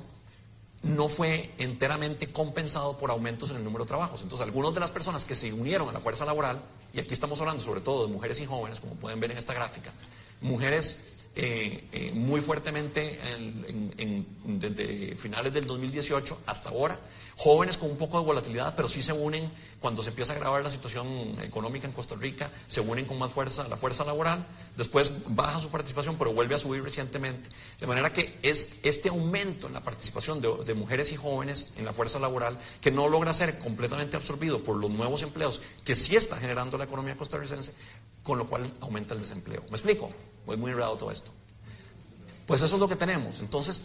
no 0.83 1.09
fue 1.09 1.51
enteramente 1.57 2.31
compensado 2.31 2.97
por 2.97 3.09
aumentos 3.09 3.49
en 3.49 3.57
el 3.57 3.63
número 3.63 3.85
de 3.85 3.87
trabajos. 3.87 4.21
Entonces, 4.21 4.45
algunas 4.45 4.73
de 4.73 4.79
las 4.79 4.91
personas 4.91 5.25
que 5.25 5.33
se 5.33 5.51
unieron 5.51 5.89
a 5.89 5.91
la 5.91 5.99
fuerza 5.99 6.25
laboral, 6.25 6.61
y 6.93 6.99
aquí 6.99 7.13
estamos 7.13 7.39
hablando 7.39 7.63
sobre 7.63 7.81
todo 7.81 8.05
de 8.05 8.13
mujeres 8.13 8.39
y 8.39 8.45
jóvenes, 8.45 8.79
como 8.79 8.93
pueden 8.95 9.19
ver 9.19 9.31
en 9.31 9.37
esta 9.37 9.53
gráfica, 9.53 9.91
mujeres 10.41 10.99
eh, 11.37 11.89
eh, 11.91 12.11
muy 12.13 12.39
fuertemente 12.39 13.19
desde 14.45 15.15
finales 15.17 15.53
del 15.53 15.65
2018 15.65 16.43
hasta 16.45 16.69
ahora. 16.69 16.97
Jóvenes 17.35 17.77
con 17.77 17.91
un 17.91 17.97
poco 17.97 18.17
de 18.19 18.25
volatilidad, 18.25 18.73
pero 18.75 18.87
sí 18.87 19.03
se 19.03 19.11
unen 19.11 19.51
cuando 19.81 20.01
se 20.01 20.09
empieza 20.09 20.31
a 20.31 20.37
agravar 20.37 20.63
la 20.63 20.71
situación 20.71 21.37
económica 21.41 21.87
en 21.87 21.93
Costa 21.93 22.15
Rica, 22.15 22.51
se 22.67 22.79
unen 22.79 23.05
con 23.05 23.19
más 23.19 23.33
fuerza 23.33 23.65
a 23.65 23.67
la 23.67 23.75
fuerza 23.75 24.05
laboral. 24.05 24.47
Después 24.77 25.11
baja 25.27 25.59
su 25.59 25.69
participación, 25.69 26.15
pero 26.17 26.33
vuelve 26.33 26.55
a 26.55 26.57
subir 26.57 26.81
recientemente. 26.81 27.49
De 27.81 27.85
manera 27.85 28.13
que 28.13 28.39
es 28.41 28.79
este 28.83 29.09
aumento 29.09 29.67
en 29.67 29.73
la 29.73 29.83
participación 29.83 30.39
de, 30.39 30.63
de 30.63 30.73
mujeres 30.73 31.11
y 31.11 31.17
jóvenes 31.17 31.73
en 31.75 31.83
la 31.83 31.91
fuerza 31.91 32.17
laboral 32.17 32.57
que 32.79 32.91
no 32.91 33.09
logra 33.09 33.33
ser 33.33 33.59
completamente 33.59 34.15
absorbido 34.15 34.63
por 34.63 34.77
los 34.77 34.89
nuevos 34.89 35.21
empleos 35.21 35.61
que 35.83 35.97
sí 35.97 36.15
está 36.15 36.37
generando 36.37 36.77
la 36.77 36.85
economía 36.85 37.17
costarricense, 37.17 37.73
con 38.23 38.37
lo 38.37 38.47
cual 38.47 38.73
aumenta 38.79 39.13
el 39.13 39.19
desempleo. 39.19 39.63
¿Me 39.69 39.75
explico? 39.77 40.09
Es 40.47 40.57
muy 40.57 40.71
enredado 40.71 40.95
todo 40.97 41.11
esto. 41.11 41.31
Pues 42.45 42.61
eso 42.61 42.75
es 42.75 42.79
lo 42.79 42.87
que 42.87 42.95
tenemos. 42.95 43.39
Entonces, 43.39 43.81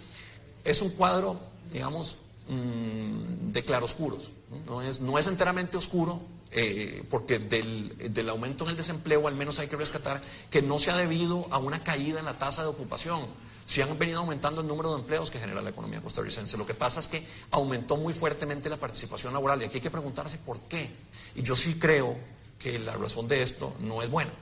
es 0.64 0.82
un 0.82 0.90
cuadro, 0.90 1.40
digamos, 1.72 2.16
mm, 2.48 3.52
de 3.52 3.64
claroscuros. 3.64 4.32
¿no? 4.66 4.82
es, 4.82 5.00
no 5.00 5.18
es 5.18 5.26
enteramente 5.26 5.76
oscuro, 5.76 6.20
eh, 6.52 7.04
porque 7.08 7.38
del, 7.38 8.12
del, 8.12 8.28
aumento 8.28 8.64
en 8.64 8.70
el 8.70 8.76
desempleo 8.76 9.28
al 9.28 9.36
menos 9.36 9.58
hay 9.60 9.68
que 9.68 9.76
rescatar 9.76 10.20
que 10.50 10.60
no 10.60 10.78
se 10.78 10.90
ha 10.90 10.96
debido 10.96 11.46
a 11.50 11.58
una 11.58 11.84
caída 11.84 12.18
en 12.18 12.24
la 12.24 12.38
tasa 12.38 12.62
de 12.62 12.68
ocupación. 12.68 13.26
Se 13.66 13.84
han 13.84 13.96
venido 13.96 14.18
aumentando 14.18 14.60
el 14.60 14.66
número 14.66 14.92
de 14.92 15.00
empleos 15.00 15.30
que 15.30 15.38
genera 15.38 15.62
la 15.62 15.70
economía 15.70 16.00
costarricense. 16.00 16.58
Lo 16.58 16.66
que 16.66 16.74
pasa 16.74 16.98
es 16.98 17.06
que 17.06 17.24
aumentó 17.52 17.96
muy 17.96 18.12
fuertemente 18.12 18.68
la 18.68 18.78
participación 18.78 19.32
laboral 19.32 19.62
y 19.62 19.66
aquí 19.66 19.76
hay 19.76 19.80
que 19.80 19.92
preguntarse 19.92 20.38
por 20.38 20.58
qué. 20.62 20.90
Y 21.36 21.42
yo 21.42 21.54
sí 21.54 21.78
creo 21.78 22.16
que 22.58 22.80
la 22.80 22.94
razón 22.96 23.28
de 23.28 23.42
esto 23.42 23.74
no 23.78 24.02
es 24.02 24.10
buena. 24.10 24.32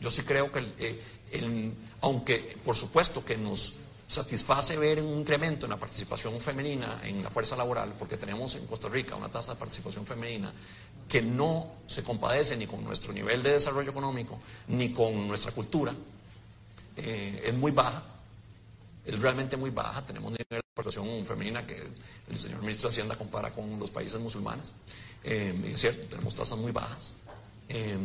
Yo 0.00 0.10
sí 0.10 0.22
creo 0.22 0.52
que 0.52 0.72
eh, 0.78 1.02
aunque 2.00 2.56
por 2.64 2.76
supuesto 2.76 3.24
que 3.24 3.36
nos 3.36 3.74
satisface 4.08 4.76
ver 4.76 5.02
un 5.02 5.18
incremento 5.18 5.66
en 5.66 5.70
la 5.70 5.78
participación 5.78 6.40
femenina 6.40 7.00
en 7.02 7.22
la 7.22 7.30
fuerza 7.30 7.56
laboral, 7.56 7.94
porque 7.98 8.16
tenemos 8.16 8.54
en 8.54 8.66
Costa 8.66 8.88
Rica 8.88 9.16
una 9.16 9.28
tasa 9.28 9.54
de 9.54 9.58
participación 9.58 10.06
femenina 10.06 10.52
que 11.08 11.22
no 11.22 11.72
se 11.86 12.02
compadece 12.02 12.56
ni 12.56 12.66
con 12.66 12.84
nuestro 12.84 13.12
nivel 13.12 13.42
de 13.42 13.52
desarrollo 13.52 13.90
económico 13.90 14.38
ni 14.68 14.92
con 14.92 15.26
nuestra 15.26 15.52
cultura, 15.52 15.94
eh, 16.96 17.42
es 17.46 17.54
muy 17.54 17.72
baja, 17.72 18.02
es 19.04 19.18
realmente 19.18 19.56
muy 19.56 19.70
baja. 19.70 20.04
Tenemos 20.04 20.30
un 20.30 20.36
nivel 20.38 20.62
de 20.62 20.74
participación 20.74 21.26
femenina 21.26 21.66
que 21.66 21.82
el 22.30 22.38
señor 22.38 22.60
ministro 22.60 22.88
de 22.88 22.94
Hacienda 22.94 23.16
compara 23.16 23.50
con 23.50 23.78
los 23.78 23.90
países 23.90 24.20
musulmanes. 24.20 24.72
Eh, 25.22 25.72
es 25.74 25.80
cierto, 25.80 26.06
tenemos 26.06 26.34
tasas 26.34 26.58
muy 26.58 26.72
bajas. 26.72 27.14
Eh, 27.68 27.96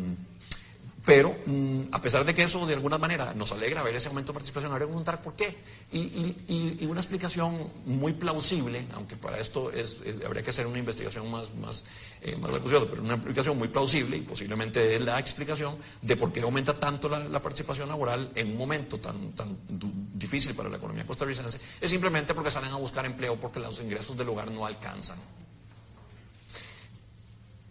pero 1.05 1.35
mm, 1.45 1.85
a 1.91 2.01
pesar 2.01 2.23
de 2.25 2.33
que 2.33 2.43
eso 2.43 2.65
de 2.67 2.75
alguna 2.75 2.97
manera 2.97 3.33
nos 3.33 3.51
alegra 3.51 3.81
ver 3.81 3.95
ese 3.95 4.07
aumento 4.07 4.31
de 4.31 4.35
participación, 4.35 4.71
habría 4.71 4.85
que 4.85 4.91
preguntar 4.91 5.21
por 5.21 5.35
qué. 5.35 5.57
Y, 5.91 6.85
una 6.85 6.99
explicación 6.99 7.71
muy 7.85 8.13
plausible, 8.13 8.85
aunque 8.93 9.15
para 9.15 9.39
esto 9.39 9.71
es, 9.71 9.97
habría 10.25 10.43
que 10.43 10.49
hacer 10.49 10.67
una 10.67 10.77
investigación 10.77 11.31
más, 11.31 11.53
más, 11.55 11.85
eh, 12.21 12.35
más 12.35 12.51
pero 12.51 13.01
una 13.01 13.13
explicación 13.13 13.57
muy 13.57 13.69
plausible 13.69 14.17
y 14.17 14.21
posiblemente 14.21 14.95
es 14.95 15.01
la 15.01 15.17
explicación 15.19 15.77
de 16.01 16.17
por 16.17 16.33
qué 16.33 16.41
aumenta 16.41 16.77
tanto 16.77 17.07
la, 17.07 17.41
participación 17.41 17.87
laboral 17.87 18.31
en 18.35 18.51
un 18.51 18.57
momento 18.57 18.99
tan, 18.99 19.31
tan 19.31 19.57
difícil 20.13 20.53
para 20.53 20.69
la 20.69 20.77
economía 20.77 21.07
costarricense, 21.07 21.59
es 21.79 21.89
simplemente 21.89 22.33
porque 22.33 22.51
salen 22.51 22.71
a 22.71 22.75
buscar 22.75 23.05
empleo 23.05 23.39
porque 23.39 23.59
los 23.59 23.79
ingresos 23.79 24.17
del 24.17 24.29
hogar 24.29 24.51
no 24.51 24.65
alcanzan. 24.65 25.17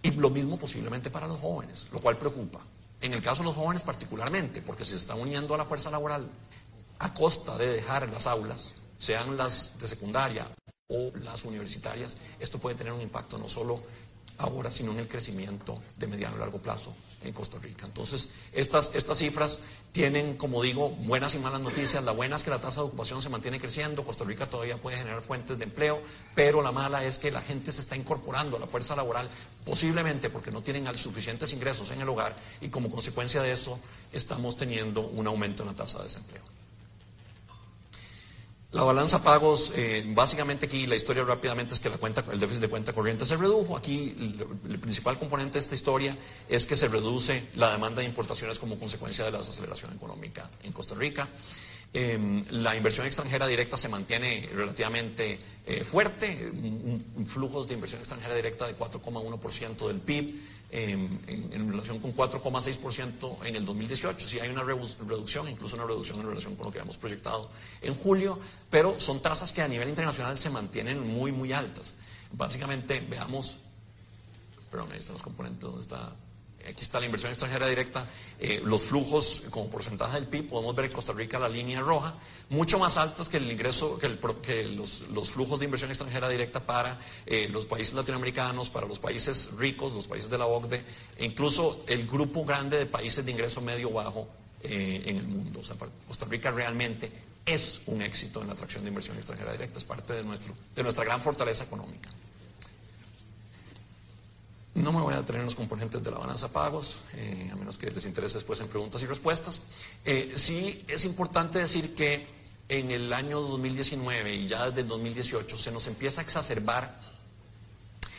Y 0.02 0.12
lo 0.12 0.30
mismo 0.30 0.56
posiblemente 0.56 1.10
para 1.10 1.26
los 1.26 1.38
jóvenes, 1.38 1.88
lo 1.92 2.00
cual 2.00 2.16
preocupa. 2.16 2.60
En 3.00 3.14
el 3.14 3.22
caso 3.22 3.42
de 3.42 3.46
los 3.46 3.56
jóvenes 3.56 3.82
particularmente, 3.82 4.62
porque 4.62 4.84
si 4.84 4.92
se 4.92 4.98
están 4.98 5.20
uniendo 5.20 5.54
a 5.54 5.58
la 5.58 5.64
fuerza 5.64 5.90
laboral 5.90 6.28
a 6.98 7.14
costa 7.14 7.56
de 7.56 7.68
dejar 7.68 8.10
las 8.10 8.26
aulas, 8.26 8.74
sean 8.98 9.36
las 9.36 9.78
de 9.78 9.88
secundaria 9.88 10.48
o 10.88 11.10
las 11.22 11.44
universitarias, 11.44 12.16
esto 12.38 12.58
puede 12.58 12.76
tener 12.76 12.92
un 12.92 13.00
impacto 13.00 13.38
no 13.38 13.48
solo 13.48 13.82
ahora, 14.38 14.70
sino 14.70 14.92
en 14.92 14.98
el 14.98 15.08
crecimiento 15.08 15.82
de 15.96 16.06
mediano 16.06 16.36
y 16.36 16.40
largo 16.40 16.58
plazo 16.58 16.94
en 17.22 17.32
Costa 17.32 17.58
Rica. 17.58 17.86
Entonces, 17.86 18.30
estas, 18.52 18.90
estas 18.94 19.18
cifras 19.18 19.60
tienen, 19.92 20.36
como 20.36 20.62
digo, 20.62 20.90
buenas 20.90 21.34
y 21.34 21.38
malas 21.38 21.60
noticias. 21.60 22.02
La 22.02 22.12
buena 22.12 22.36
es 22.36 22.42
que 22.42 22.50
la 22.50 22.60
tasa 22.60 22.80
de 22.80 22.86
ocupación 22.86 23.20
se 23.20 23.28
mantiene 23.28 23.60
creciendo, 23.60 24.04
Costa 24.04 24.24
Rica 24.24 24.48
todavía 24.48 24.80
puede 24.80 24.96
generar 24.96 25.20
fuentes 25.20 25.58
de 25.58 25.64
empleo, 25.64 26.02
pero 26.34 26.62
la 26.62 26.72
mala 26.72 27.04
es 27.04 27.18
que 27.18 27.30
la 27.30 27.42
gente 27.42 27.72
se 27.72 27.80
está 27.80 27.96
incorporando 27.96 28.56
a 28.56 28.60
la 28.60 28.66
fuerza 28.66 28.96
laboral, 28.96 29.28
posiblemente 29.64 30.30
porque 30.30 30.50
no 30.50 30.62
tienen 30.62 30.86
suficientes 30.96 31.52
ingresos 31.52 31.90
en 31.90 32.00
el 32.00 32.08
hogar 32.08 32.36
y 32.60 32.68
como 32.68 32.90
consecuencia 32.90 33.42
de 33.42 33.52
eso 33.52 33.78
estamos 34.12 34.56
teniendo 34.56 35.02
un 35.02 35.26
aumento 35.26 35.62
en 35.62 35.68
la 35.68 35.74
tasa 35.74 35.98
de 35.98 36.04
desempleo. 36.04 36.59
La 38.72 38.84
balanza 38.84 39.20
pagos, 39.20 39.72
eh, 39.74 40.04
básicamente 40.06 40.66
aquí 40.66 40.86
la 40.86 40.94
historia 40.94 41.24
rápidamente 41.24 41.74
es 41.74 41.80
que 41.80 41.88
la 41.88 41.96
cuenta, 41.96 42.24
el 42.30 42.38
déficit 42.38 42.62
de 42.62 42.68
cuenta 42.68 42.92
corriente 42.92 43.24
se 43.24 43.36
redujo. 43.36 43.76
Aquí 43.76 44.14
el, 44.68 44.78
principal 44.78 45.18
componente 45.18 45.54
de 45.54 45.58
esta 45.58 45.74
historia 45.74 46.16
es 46.48 46.66
que 46.66 46.76
se 46.76 46.86
reduce 46.86 47.48
la 47.56 47.72
demanda 47.72 48.00
de 48.00 48.06
importaciones 48.06 48.60
como 48.60 48.78
consecuencia 48.78 49.24
de 49.24 49.32
la 49.32 49.38
desaceleración 49.38 49.92
económica 49.92 50.48
en 50.62 50.70
Costa 50.70 50.94
Rica. 50.94 51.28
Em, 51.92 52.44
la 52.50 52.76
inversión 52.76 53.04
extranjera 53.06 53.48
directa 53.48 53.76
se 53.76 53.88
mantiene 53.88 54.48
relativamente 54.54 55.40
eh, 55.66 55.82
fuerte, 55.82 56.52
flujos 57.26 57.66
de 57.66 57.74
inversión 57.74 58.00
extranjera 58.00 58.36
directa 58.36 58.68
de 58.68 58.78
4,1% 58.78 59.88
del 59.88 59.98
PIB 59.98 60.40
en, 60.72 61.70
relación 61.70 61.98
con 61.98 62.14
4,6% 62.14 63.44
en 63.44 63.56
el 63.56 63.64
2018. 63.64 64.28
Sí 64.28 64.38
hay 64.40 64.50
una 64.50 64.62
reducción, 64.62 65.48
incluso 65.48 65.76
una 65.76 65.86
reducción 65.86 66.20
en 66.20 66.28
relación 66.28 66.56
con 66.56 66.66
lo 66.66 66.72
que 66.72 66.78
habíamos 66.78 66.96
proyectado 66.96 67.50
en 67.82 67.94
julio, 67.94 68.38
pero 68.70 68.98
son 69.00 69.20
tasas 69.20 69.52
que 69.52 69.62
a 69.62 69.68
nivel 69.68 69.88
internacional 69.88 70.36
se 70.36 70.50
mantienen 70.50 71.06
muy, 71.06 71.32
muy 71.32 71.52
altas. 71.52 71.94
Básicamente, 72.32 73.00
veamos, 73.00 73.58
perdón, 74.70 74.92
ahí 74.92 74.98
están 74.98 75.14
los 75.14 75.22
componentes, 75.22 75.62
¿dónde 75.62 75.80
está? 75.80 76.12
Aquí 76.68 76.82
está 76.82 77.00
la 77.00 77.06
inversión 77.06 77.32
extranjera 77.32 77.66
directa, 77.66 78.06
eh, 78.38 78.60
los 78.62 78.82
flujos 78.82 79.44
como 79.50 79.70
porcentaje 79.70 80.14
del 80.14 80.26
PIB, 80.26 80.48
podemos 80.48 80.74
ver 80.74 80.86
en 80.86 80.92
Costa 80.92 81.12
Rica 81.12 81.38
la 81.38 81.48
línea 81.48 81.80
roja, 81.80 82.14
mucho 82.50 82.78
más 82.78 82.96
altos 82.96 83.28
que 83.28 83.38
el 83.38 83.50
ingreso, 83.50 83.98
que, 83.98 84.64
los, 84.64 85.30
flujos 85.30 85.58
de 85.58 85.64
inversión 85.64 85.90
extranjera 85.90 86.28
directa 86.28 86.60
para 86.60 86.98
eh, 87.24 87.48
los 87.50 87.66
países 87.66 87.94
latinoamericanos, 87.94 88.68
para 88.68 88.86
los 88.86 88.98
países 88.98 89.52
ricos, 89.56 89.94
los 89.94 90.06
países 90.06 90.28
de 90.28 90.36
la 90.36 90.46
OCDE, 90.46 90.84
e 91.16 91.24
incluso 91.24 91.82
el 91.86 92.06
grupo 92.06 92.44
grande 92.44 92.76
de 92.76 92.86
países 92.86 93.24
de 93.24 93.30
ingreso 93.30 93.62
medio 93.62 93.90
bajo 93.90 94.28
eh, 94.62 95.02
en 95.06 95.16
el 95.16 95.26
mundo. 95.26 95.60
O 95.60 95.64
sea, 95.64 95.76
Costa 96.06 96.26
Rica 96.26 96.50
realmente 96.50 97.10
es 97.46 97.80
un 97.86 98.02
éxito 98.02 98.42
en 98.42 98.48
la 98.48 98.52
atracción 98.52 98.84
de 98.84 98.88
inversión 98.88 99.16
extranjera 99.16 99.52
directa, 99.52 99.78
es 99.78 99.84
parte 99.84 100.12
de 100.12 100.82
nuestra 100.82 101.04
gran 101.04 101.22
fortaleza 101.22 101.64
económica. 101.64 102.10
No 104.74 104.92
me 104.92 105.00
voy 105.00 105.14
a 105.14 105.18
detener 105.18 105.40
en 105.40 105.46
los 105.46 105.56
componentes 105.56 106.02
de 106.02 106.10
la 106.10 106.18
balanza 106.18 106.48
pagos, 106.52 107.00
eh, 107.14 107.50
a 107.52 107.56
menos 107.56 107.76
que 107.76 107.90
les 107.90 108.04
interese 108.04 108.34
después 108.34 108.60
en 108.60 108.68
preguntas 108.68 109.02
y 109.02 109.06
respuestas. 109.06 109.60
Eh, 110.04 110.34
sí 110.36 110.84
es 110.86 111.04
importante 111.04 111.58
decir 111.58 111.94
que 111.94 112.26
en 112.68 112.92
el 112.92 113.12
año 113.12 113.40
2019 113.40 114.32
y 114.32 114.46
ya 114.46 114.66
desde 114.66 114.82
el 114.82 114.88
2018 114.88 115.58
se 115.58 115.72
nos 115.72 115.88
empieza 115.88 116.20
a 116.20 116.24
exacerbar 116.24 117.00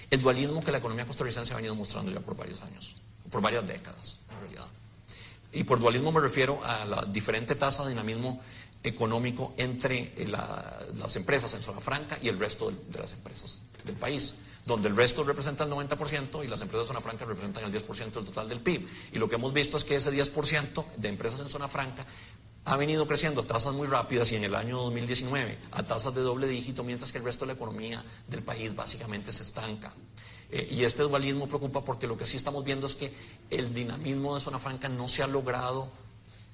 el 0.10 0.22
dualismo 0.22 0.60
que 0.60 0.74
la 0.74 0.80
economía 0.80 1.08
costarricense 1.08 1.54
ha 1.54 1.56
venido 1.56 1.74
mostrando 1.74 2.12
ya 2.12 2.20
por 2.20 2.36
varios 2.36 2.62
años, 2.62 2.98
por 3.32 3.42
varias 3.42 3.66
décadas 3.66 4.20
en 4.30 4.40
realidad. 4.42 4.68
Y 5.54 5.64
por 5.64 5.80
dualismo 5.80 6.12
me 6.12 6.20
refiero 6.20 6.62
a 6.66 6.84
la 6.84 7.06
diferente 7.06 7.56
tasa 7.56 7.84
de 7.84 7.90
dinamismo 7.92 8.42
económico 8.84 9.54
entre 9.56 10.14
las 10.28 11.16
empresas 11.16 11.54
en 11.54 11.62
zona 11.62 11.80
franca 11.80 12.20
y 12.22 12.28
el 12.28 12.38
resto 12.38 12.72
de 12.72 13.00
las 13.00 13.14
empresas 13.14 13.62
del 13.86 13.96
país 13.96 14.36
donde 14.66 14.90
el 14.90 14.96
resto 14.96 15.24
representa 15.24 15.64
el 15.64 15.72
90% 15.72 16.44
y 16.44 16.48
las 16.48 16.62
empresas 16.62 16.86
de 16.86 16.94
zona 16.94 17.02
franca 17.02 17.26
representan 17.26 17.64
el 17.64 17.74
10% 17.74 18.12
del 18.12 18.26
total 18.26 18.48
del 18.48 18.60
PIB. 18.60 18.88
Y 19.14 19.18
lo 19.18 19.28
que 19.28 19.36
hemos 19.36 19.54
visto 19.54 19.78
es 19.78 19.84
que 19.84 19.96
ese 19.96 20.12
10% 20.12 20.86
de 20.98 21.10
empresas 21.10 21.40
en 21.40 21.50
zona 21.50 21.68
franca 21.68 22.06
ha 22.66 22.78
venido 22.78 23.08
creciendo 23.08 23.42
a 23.42 23.48
tasas 23.48 23.74
muy 23.74 23.88
rápidas 23.88 24.32
y 24.32 24.36
en 24.36 24.44
el 24.44 24.54
año 24.54 24.78
2019 24.78 25.58
a 25.72 25.84
tasas 25.84 26.14
de 26.14 26.22
doble 26.22 26.48
dígito, 26.48 26.84
mientras 26.84 27.12
que 27.12 27.18
el 27.18 27.24
resto 27.24 27.46
de 27.46 27.54
la 27.54 27.56
economía 27.56 28.04
del 28.28 28.44
país 28.44 28.76
básicamente 28.76 29.32
se 29.34 29.44
estanca. 29.44 29.94
Eh, 30.52 30.68
y 30.70 30.84
este 30.84 31.02
dualismo 31.02 31.48
preocupa 31.48 31.84
porque 31.84 32.06
lo 32.06 32.18
que 32.18 32.26
sí 32.26 32.38
estamos 32.38 32.64
viendo 32.64 32.86
es 32.86 32.94
que 32.94 33.12
el 33.50 33.74
dinamismo 33.74 34.36
de 34.36 34.42
zona 34.42 34.60
franca 34.60 34.90
no 34.90 35.08
se 35.08 35.24
ha 35.24 35.28
logrado 35.28 35.90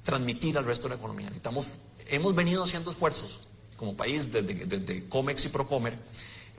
transmitir 0.03 0.57
al 0.57 0.65
resto 0.65 0.83
de 0.83 0.95
la 0.95 0.99
economía. 0.99 1.25
Necesitamos, 1.25 1.67
hemos 2.05 2.33
venido 2.33 2.63
haciendo 2.63 2.91
esfuerzos 2.91 3.41
como 3.75 3.97
país 3.97 4.31
desde, 4.31 4.53
desde 4.65 5.09
COMEX 5.09 5.45
y 5.45 5.49
Procomer 5.49 5.97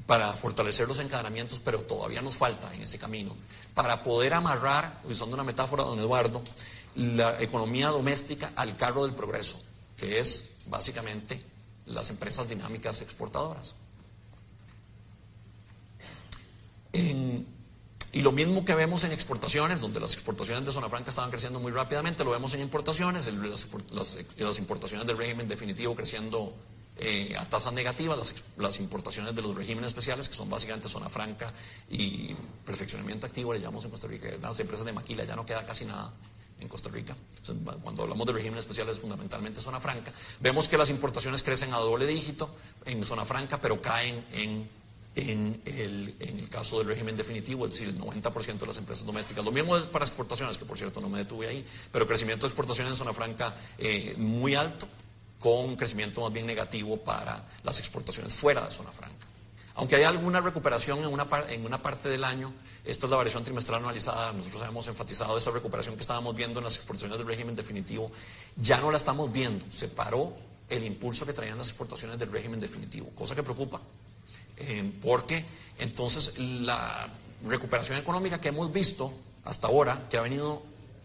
para 0.09 0.33
fortalecer 0.33 0.89
los 0.89 0.99
encadenamientos, 1.01 1.61
pero 1.63 1.83
todavía 1.83 2.23
nos 2.23 2.35
falta 2.35 2.75
en 2.75 2.81
ese 2.81 2.99
camino, 2.99 3.37
para 3.75 4.03
poder 4.03 4.33
amarrar, 4.33 5.03
usando 5.05 5.35
una 5.35 5.45
metáfora 5.45 5.85
don 5.85 5.99
Eduardo, 5.99 6.41
la 6.95 7.39
economía 7.43 7.89
doméstica 7.89 8.53
al 8.57 8.75
carro 8.79 9.05
del 9.05 9.15
progreso, 9.15 9.63
que 9.99 10.19
es 10.19 10.53
básicamente 10.65 11.45
las 11.85 12.09
empresas 12.09 12.49
dinámicas 12.49 13.03
exportadoras. 13.03 13.75
y 16.95 18.23
lo 18.23 18.33
mismo 18.33 18.65
que 18.65 18.75
vemos 18.75 19.05
en 19.05 19.13
exportaciones, 19.13 19.79
donde 19.79 20.01
las 20.01 20.15
exportaciones 20.15 20.65
de 20.65 20.73
zona 20.73 20.89
franca 20.89 21.11
estaban 21.11 21.31
creciendo 21.31 21.61
muy 21.61 21.71
rápidamente, 21.71 22.25
lo 22.25 22.31
vemos 22.31 22.55
en 22.55 22.63
importaciones, 22.63 23.29
las 23.31 24.59
importaciones 24.59 25.07
del 25.07 25.19
régimen 25.19 25.47
definitivo 25.47 25.95
creciendo 25.95 26.55
eh, 26.99 27.37
a 27.39 27.49
tasas 27.49 27.73
negativas 27.73 28.35
las, 28.57 28.81
importaciones 28.81 29.35
de 29.35 29.43
los 29.43 29.55
regímenes 29.55 29.89
especiales, 29.89 30.29
que 30.29 30.35
son 30.35 30.51
básicamente 30.51 30.89
zona 30.89 31.09
franca 31.09 31.53
y 31.89 32.35
perfeccionamiento 32.65 33.27
activo, 33.27 33.53
le 33.53 33.61
llamamos 33.61 33.85
en 33.85 33.91
Costa 33.91 34.09
Rica. 34.09 34.29
Las 34.41 34.59
empresas 34.59 34.85
de 34.85 34.93
maquila 34.93 35.25
ya 35.25 35.37
no 35.37 35.47
queda 35.47 35.65
casi 35.65 35.85
nada 35.85 36.13
en 36.59 36.67
Costa 36.67 36.89
Rica. 36.89 37.17
Cuando 37.83 38.03
hablamos 38.03 38.27
de 38.27 38.33
regímenes 38.33 38.65
especiales, 38.65 38.99
fundamentalmente 38.99 39.61
zona 39.61 39.79
franca. 39.79 40.13
Vemos 40.41 40.67
que 40.67 40.77
las 40.77 40.91
importaciones 40.91 41.43
crecen 41.43 41.73
a 41.73 41.77
doble 41.79 42.05
dígito 42.05 42.51
en 42.85 43.05
zona 43.05 43.25
franca, 43.25 43.61
pero 43.61 43.81
caen 43.81 44.25
en, 44.33 44.69
en, 45.15 45.63
el, 45.67 46.17
en 46.19 46.39
el 46.41 46.49
caso 46.49 46.79
del 46.79 46.89
régimen 46.89 47.17
definitivo, 47.17 47.67
es 47.67 47.75
decir, 47.75 47.89
el 47.89 48.01
90% 48.01 48.59
de 48.59 48.67
las 48.67 48.77
empresas 48.77 49.07
domésticas. 49.07 49.45
Lo 49.45 49.53
mismo 49.53 49.77
es 49.77 49.87
para 49.87 50.05
exportaciones, 50.05 50.59
que 50.59 50.65
por 50.65 50.77
cierto 50.77 51.01
no 51.01 51.09
me 51.09 51.19
detuve 51.19 51.47
ahí, 51.47 51.65
pero 51.93 52.09
crecimiento 52.09 52.47
de 52.47 52.49
exportaciones 52.49 52.95
en 52.95 52.97
zona 52.97 53.13
franca 53.13 53.55
eh, 53.79 54.15
muy 54.19 54.57
alto 54.57 54.89
con 55.39 55.65
un 55.65 55.77
crecimiento 55.77 56.21
más 56.21 56.33
bien 56.33 56.47
negativo 56.47 56.97
para 56.97 57.45
las 57.63 57.79
exportaciones 57.79 58.35
fuera 58.35 58.65
de 58.65 58.71
zona 58.71 58.91
franca. 58.91 59.27
Aunque 59.79 59.95
hay 59.95 60.03
alguna 60.03 60.41
recuperación 60.41 60.99
en 60.99 61.07
una, 61.07 61.29
en 61.49 61.65
una 61.65 61.81
parte 61.81 62.09
del 62.09 62.25
año, 62.25 62.53
esta 62.85 63.07
es 63.07 63.11
la 63.11 63.17
variación 63.17 63.45
trimestral 63.45 63.79
anualizada, 63.79 64.33
nosotros 64.33 64.65
hemos 64.67 64.89
enfatizado 64.89 65.39
esa 65.39 65.53
recuperación 65.53 65.95
que 65.95 66.01
estábamos 66.01 66.35
viendo 66.35 66.59
en 66.59 66.65
las 66.65 66.75
exportaciones 66.75 67.17
del 67.17 67.29
régimen 67.29 67.55
definitivo, 67.55 68.11
ya 68.57 68.81
no 68.81 68.91
la 68.91 68.97
estamos 68.97 69.33
viendo, 69.33 69.65
se 69.71 69.87
paró 69.87 70.33
el 70.69 70.85
impulso 70.85 71.25
que 71.25 71.33
traían 71.33 71.59
las 71.59 71.69
exportaciones 71.69 72.19
del 72.19 72.33
régimen 72.33 72.59
definitivo, 72.59 73.11
cosa 73.15 73.37
que 73.37 73.45
preocupa, 73.45 73.81
eh, 74.57 74.93
porque 75.01 75.45
entonces 75.79 76.37
la 76.39 77.07
recuperación 77.47 77.99
económica 77.99 78.41
que 78.41 78.49
hemos 78.49 78.73
visto 78.73 79.13
hasta 79.45 79.69
ahora, 79.69 80.09
que 80.11 80.17
ha 80.17 80.23
venido 80.23 80.61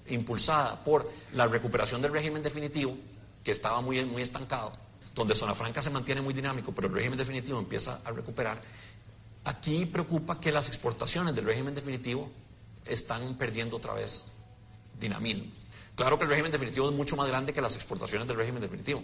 impulsada 0.07 0.83
por 0.83 1.11
la 1.33 1.47
recuperación 1.47 2.01
del 2.01 2.11
régimen 2.11 2.41
definitivo, 2.41 2.97
que 3.43 3.51
estaba 3.51 3.81
muy, 3.81 4.03
muy 4.05 4.21
estancado, 4.21 4.73
donde 5.13 5.35
Zona 5.35 5.53
Franca 5.53 5.81
se 5.81 5.89
mantiene 5.89 6.21
muy 6.21 6.33
dinámico, 6.33 6.71
pero 6.73 6.87
el 6.87 6.93
régimen 6.93 7.17
definitivo 7.17 7.59
empieza 7.59 8.01
a 8.03 8.11
recuperar, 8.11 8.61
aquí 9.43 9.85
preocupa 9.85 10.39
que 10.39 10.51
las 10.51 10.67
exportaciones 10.67 11.35
del 11.35 11.45
régimen 11.45 11.75
definitivo 11.75 12.31
están 12.85 13.37
perdiendo 13.37 13.77
otra 13.77 13.93
vez 13.93 14.25
dinamismo. 14.99 15.51
Claro 15.95 16.17
que 16.17 16.23
el 16.23 16.29
régimen 16.29 16.51
definitivo 16.51 16.89
es 16.89 16.95
mucho 16.95 17.15
más 17.15 17.27
grande 17.27 17.53
que 17.53 17.61
las 17.61 17.75
exportaciones 17.75 18.27
del 18.27 18.37
régimen 18.37 18.61
definitivo. 18.61 19.03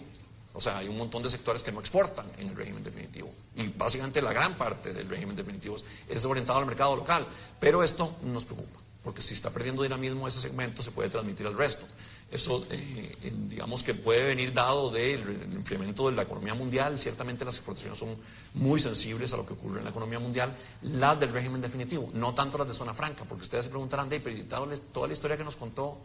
O 0.52 0.60
sea, 0.60 0.78
hay 0.78 0.88
un 0.88 0.96
montón 0.96 1.22
de 1.22 1.30
sectores 1.30 1.62
que 1.62 1.70
no 1.70 1.78
exportan 1.78 2.26
en 2.36 2.48
el 2.48 2.56
régimen 2.56 2.82
definitivo. 2.82 3.32
Y 3.54 3.68
básicamente 3.68 4.20
la 4.20 4.32
gran 4.32 4.54
parte 4.56 4.92
del 4.92 5.08
régimen 5.08 5.36
definitivo 5.36 5.76
es 6.08 6.24
orientado 6.24 6.58
al 6.58 6.66
mercado 6.66 6.96
local. 6.96 7.26
Pero 7.60 7.84
esto 7.84 8.16
nos 8.24 8.44
preocupa, 8.44 8.80
porque 9.04 9.22
si 9.22 9.34
está 9.34 9.50
perdiendo 9.50 9.84
dinamismo 9.84 10.26
ese 10.26 10.40
segmento, 10.40 10.82
se 10.82 10.90
puede 10.90 11.08
transmitir 11.08 11.46
al 11.46 11.56
resto. 11.56 11.86
Eso, 12.30 12.64
eh, 12.70 13.32
digamos 13.48 13.82
que 13.82 13.92
puede 13.92 14.24
venir 14.24 14.52
dado 14.52 14.90
del 14.90 15.52
incremento 15.52 16.08
de 16.08 16.14
la 16.14 16.22
economía 16.22 16.54
mundial. 16.54 16.96
Ciertamente 16.98 17.44
las 17.44 17.56
exportaciones 17.56 17.98
son 17.98 18.16
muy 18.54 18.78
sensibles 18.78 19.32
a 19.32 19.36
lo 19.36 19.44
que 19.44 19.54
ocurre 19.54 19.78
en 19.78 19.84
la 19.84 19.90
economía 19.90 20.20
mundial. 20.20 20.56
Las 20.82 21.18
del 21.18 21.32
régimen 21.32 21.60
definitivo, 21.60 22.08
no 22.14 22.32
tanto 22.32 22.56
las 22.56 22.68
de 22.68 22.74
zona 22.74 22.94
franca, 22.94 23.24
porque 23.24 23.42
ustedes 23.42 23.64
se 23.64 23.70
preguntarán, 23.70 24.08
de 24.08 24.20
toda 24.20 25.06
la 25.08 25.12
historia 25.12 25.36
que 25.36 25.44
nos 25.44 25.56
contó 25.56 25.98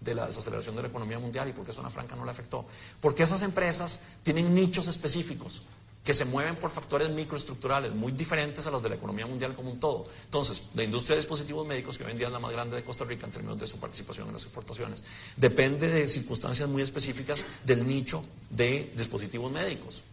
de 0.00 0.14
la 0.14 0.26
desaceleración 0.26 0.76
de 0.76 0.82
la 0.82 0.88
economía 0.88 1.18
mundial 1.18 1.48
y 1.48 1.52
por 1.52 1.64
qué 1.64 1.72
Zona 1.72 1.90
Franca 1.90 2.14
no 2.14 2.24
le 2.24 2.30
afectó. 2.30 2.66
Porque 3.00 3.22
esas 3.22 3.42
empresas 3.42 3.98
tienen 4.22 4.54
nichos 4.54 4.88
específicos 4.88 5.62
que 6.06 6.14
se 6.14 6.24
mueven 6.24 6.54
por 6.54 6.70
factores 6.70 7.10
microestructurales 7.10 7.92
muy 7.92 8.12
diferentes 8.12 8.64
a 8.64 8.70
los 8.70 8.80
de 8.80 8.90
la 8.90 8.94
economía 8.94 9.26
mundial 9.26 9.56
como 9.56 9.72
un 9.72 9.80
todo. 9.80 10.06
Entonces, 10.24 10.62
la 10.74 10.84
industria 10.84 11.16
de 11.16 11.22
dispositivos 11.22 11.66
médicos, 11.66 11.98
que 11.98 12.04
hoy 12.04 12.12
en 12.12 12.18
día 12.18 12.28
es 12.28 12.32
la 12.32 12.38
más 12.38 12.52
grande 12.52 12.76
de 12.76 12.84
Costa 12.84 13.04
Rica 13.04 13.26
en 13.26 13.32
términos 13.32 13.58
de 13.58 13.66
su 13.66 13.78
participación 13.78 14.28
en 14.28 14.34
las 14.34 14.44
exportaciones, 14.44 15.02
depende 15.36 15.88
de 15.88 16.06
circunstancias 16.06 16.68
muy 16.68 16.82
específicas 16.82 17.44
del 17.64 17.84
nicho 17.84 18.24
de 18.48 18.92
dispositivos 18.96 19.50
médicos 19.50 20.04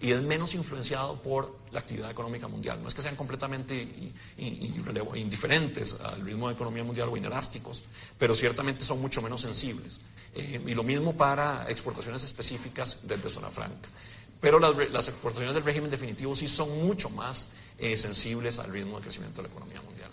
y 0.00 0.12
es 0.12 0.22
menos 0.22 0.54
influenciado 0.54 1.20
por 1.22 1.56
la 1.70 1.80
actividad 1.80 2.10
económica 2.10 2.48
mundial. 2.48 2.80
No 2.82 2.88
es 2.88 2.94
que 2.94 3.02
sean 3.02 3.16
completamente 3.16 4.12
indiferentes 4.36 6.00
al 6.00 6.24
ritmo 6.24 6.48
de 6.48 6.54
economía 6.54 6.84
mundial 6.84 7.08
o 7.10 7.16
inelásticos, 7.16 7.84
pero 8.18 8.34
ciertamente 8.34 8.84
son 8.84 9.00
mucho 9.00 9.22
menos 9.22 9.40
sensibles. 9.40 10.00
Eh, 10.34 10.60
y 10.66 10.74
lo 10.74 10.82
mismo 10.82 11.16
para 11.16 11.68
exportaciones 11.68 12.22
específicas 12.22 12.98
desde 13.02 13.28
zona 13.28 13.50
franca. 13.50 13.88
Pero 14.40 14.58
las, 14.58 15.08
exportaciones 15.08 15.54
del 15.54 15.64
régimen 15.64 15.90
definitivo 15.90 16.34
sí 16.34 16.46
son 16.46 16.84
mucho 16.84 17.10
más 17.10 17.48
eh, 17.78 17.96
sensibles 17.96 18.58
al 18.58 18.72
ritmo 18.72 18.96
de 18.96 19.02
crecimiento 19.02 19.42
de 19.42 19.48
la 19.48 19.54
economía 19.54 19.80
mundial. 19.82 20.10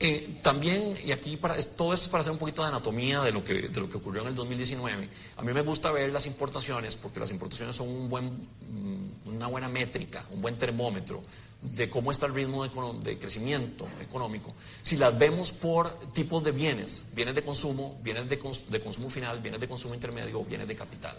Eh, 0.00 0.38
también, 0.42 0.94
y 1.04 1.10
aquí 1.10 1.36
para, 1.36 1.54
todo 1.60 1.92
esto 1.92 2.04
es 2.04 2.08
para 2.08 2.20
hacer 2.20 2.32
un 2.32 2.38
poquito 2.38 2.62
de 2.62 2.68
anatomía 2.68 3.20
de 3.22 3.32
lo, 3.32 3.42
que, 3.42 3.68
de 3.68 3.80
lo 3.80 3.88
que 3.90 3.96
ocurrió 3.96 4.22
en 4.22 4.28
el 4.28 4.34
2019, 4.36 5.08
a 5.36 5.42
mí 5.42 5.52
me 5.52 5.62
gusta 5.62 5.90
ver 5.90 6.12
las 6.12 6.26
importaciones 6.26 6.96
porque 6.96 7.18
las 7.18 7.32
importaciones 7.32 7.74
son 7.74 7.88
un 7.88 8.08
buen, 8.08 8.26
mm, 8.26 9.28
una 9.34 9.48
buena 9.48 9.68
métrica, 9.68 10.24
un 10.30 10.40
buen 10.40 10.54
termómetro 10.54 11.22
de 11.60 11.90
cómo 11.90 12.12
está 12.12 12.26
el 12.26 12.34
ritmo 12.34 12.64
de, 12.64 13.18
crecimiento 13.18 13.88
económico. 14.00 14.54
Si 14.82 14.96
las 14.96 15.18
vemos 15.18 15.52
por 15.52 15.98
tipos 16.12 16.44
de 16.44 16.52
bienes, 16.52 17.04
bienes 17.12 17.34
de 17.34 17.42
consumo, 17.42 17.98
bienes 18.02 18.28
de, 18.28 18.38
consumo 18.38 19.10
final, 19.10 19.40
bienes 19.40 19.60
de 19.60 19.68
consumo 19.68 19.94
intermedio, 19.94 20.44
bienes 20.44 20.68
de 20.68 20.76
capital. 20.76 21.18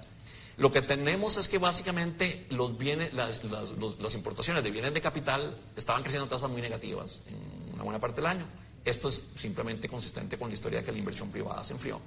Lo 0.59 0.71
que 0.71 0.81
tenemos 0.81 1.37
es 1.37 1.47
que 1.47 1.57
básicamente 1.57 2.45
los 2.49 2.77
bienes, 2.77 3.13
las, 3.13 3.41
las 3.43 4.13
importaciones 4.13 4.63
de 4.63 4.71
bienes 4.71 4.93
de 4.93 5.01
capital 5.01 5.57
estaban 5.75 6.03
creciendo 6.03 6.25
a 6.25 6.29
tasas 6.29 6.49
muy 6.49 6.61
negativas 6.61 7.21
en 7.27 7.73
una 7.73 7.83
buena 7.83 7.99
parte 7.99 8.17
del 8.21 8.27
año 8.27 8.45
esto 8.85 9.09
es 9.09 9.23
simplemente 9.37 9.87
consistente 9.87 10.37
con 10.37 10.49
la 10.49 10.53
historia 10.53 10.79
de 10.79 10.85
que 10.85 10.91
la 10.91 10.97
inversión 10.97 11.29
privada 11.29 11.63
se 11.63 11.73
enfrió. 11.73 11.99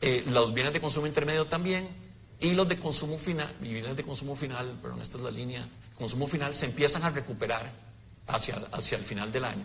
Eh, 0.00 0.24
los 0.26 0.52
bienes 0.52 0.72
de 0.72 0.80
consumo 0.80 1.06
intermedio 1.06 1.46
también 1.46 1.88
y 2.40 2.52
los 2.52 2.68
de 2.68 2.76
consumo 2.76 3.18
final, 3.18 3.54
y 3.62 3.72
bienes 3.72 3.96
de 3.96 4.02
consumo 4.02 4.34
final, 4.34 4.78
perdón, 4.82 5.00
esta 5.00 5.16
es 5.16 5.22
la 5.22 5.30
línea, 5.30 5.68
consumo 5.94 6.26
final 6.26 6.54
se 6.54 6.66
empiezan 6.66 7.04
a 7.04 7.10
recuperar 7.10 7.70
hacia, 8.26 8.56
hacia 8.72 8.98
el 8.98 9.04
final 9.04 9.30
del 9.30 9.44
año. 9.44 9.64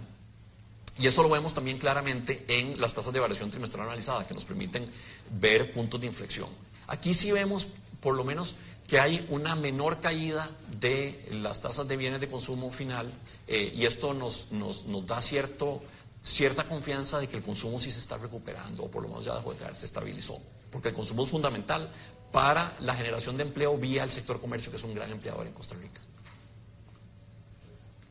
Y 1.00 1.08
eso 1.08 1.22
lo 1.24 1.30
vemos 1.30 1.54
también 1.54 1.78
claramente 1.78 2.46
en 2.48 2.80
las 2.80 2.94
tasas 2.94 3.14
de 3.14 3.20
variación 3.20 3.50
trimestral 3.50 3.88
analizada, 3.88 4.26
que 4.26 4.34
nos 4.34 4.46
permiten 4.46 4.92
ver 5.40 5.72
puntos 5.72 6.00
de 6.00 6.08
inflexión. 6.08 6.50
Aquí 6.88 7.14
sí 7.14 7.32
vemos, 7.32 7.68
por 8.08 8.16
lo 8.16 8.24
menos, 8.24 8.56
que 8.88 9.02
hay 9.02 9.28
una 9.28 9.54
menor 9.54 10.00
caída 10.00 10.50
de 10.80 11.28
las 11.30 11.60
tasas 11.60 11.90
de 11.90 11.98
bienes 11.98 12.22
de 12.22 12.30
consumo 12.30 12.72
final, 12.72 13.12
eh, 13.46 13.74
y 13.76 13.86
esto 13.86 14.14
nos, 14.14 14.50
nos, 14.54 14.86
nos 14.86 15.06
da 15.06 15.20
cierto 15.20 15.82
cierta 16.24 16.64
confianza 16.64 17.20
de 17.20 17.28
que 17.28 17.36
el 17.36 17.44
consumo 17.44 17.78
sí 17.80 17.92
se 17.92 18.00
está 18.00 18.18
recuperando, 18.18 18.84
o 18.84 18.90
por 18.90 19.04
lo 19.04 19.10
menos 19.10 19.26
ya 19.26 19.36
dejó 19.36 19.52
de 19.52 19.60
caer, 19.60 19.76
se 19.76 19.88
estabilizó. 19.88 20.40
Porque 20.72 20.88
el 20.88 20.94
consumo 20.94 21.26
es 21.26 21.30
fundamental 21.30 21.92
para 22.32 22.78
la 22.80 22.96
generación 22.96 23.36
de 23.36 23.44
empleo 23.44 23.78
vía 23.78 24.06
el 24.06 24.10
sector 24.10 24.40
comercio, 24.40 24.72
que 24.72 24.78
es 24.78 24.84
un 24.86 24.96
gran 24.96 25.12
empleador 25.12 25.46
en 25.46 25.52
Costa 25.52 25.76
Rica. 25.76 26.00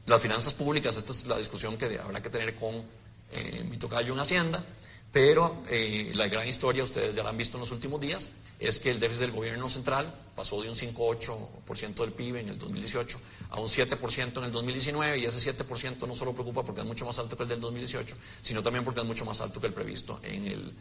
Las 0.04 0.20
finanzas 0.20 0.52
públicas, 0.52 0.94
esta 0.94 1.10
es 1.10 1.26
la 1.26 1.38
discusión 1.38 1.78
que 1.78 1.98
habrá 1.98 2.20
que 2.20 2.28
tener 2.28 2.54
con 2.54 2.84
eh, 3.32 3.64
mi 3.64 3.78
tocayo 3.78 4.12
en 4.12 4.20
Hacienda, 4.20 4.62
pero 5.10 5.62
eh, 5.70 6.12
la 6.14 6.28
gran 6.28 6.46
historia, 6.46 6.84
ustedes 6.84 7.14
ya 7.14 7.22
la 7.22 7.30
han 7.30 7.38
visto 7.38 7.56
en 7.56 7.62
los 7.62 7.72
últimos 7.72 7.98
días, 7.98 8.28
es 8.58 8.80
que 8.80 8.90
el 8.90 8.98
déficit 9.00 9.22
del 9.22 9.32
gobierno 9.32 9.68
central 9.68 10.14
pasó 10.34 10.60
de 10.62 10.68
un 10.68 10.74
5,8% 10.74 11.94
del 11.94 12.12
PIB 12.12 12.36
en 12.36 12.48
el 12.50 12.58
2018 12.58 13.18
a 13.50 13.60
un 13.60 13.68
7% 13.68 14.38
en 14.38 14.44
el 14.44 14.52
2019 14.52 15.18
y 15.18 15.24
ese 15.24 15.54
7% 15.54 16.06
no 16.06 16.14
solo 16.16 16.32
preocupa 16.32 16.62
porque 16.62 16.80
es 16.80 16.86
mucho 16.86 17.04
más 17.04 17.18
alto 17.18 17.36
que 17.36 17.42
el 17.42 17.48
del 17.48 17.60
2018, 17.60 18.16
sino 18.40 18.62
también 18.62 18.84
porque 18.84 19.00
es 19.00 19.06
mucho 19.06 19.24
más 19.24 19.40
alto 19.40 19.60
que 19.60 19.66
el 19.66 19.74
previsto 19.74 20.20
en 20.22 20.46
el 20.46 20.72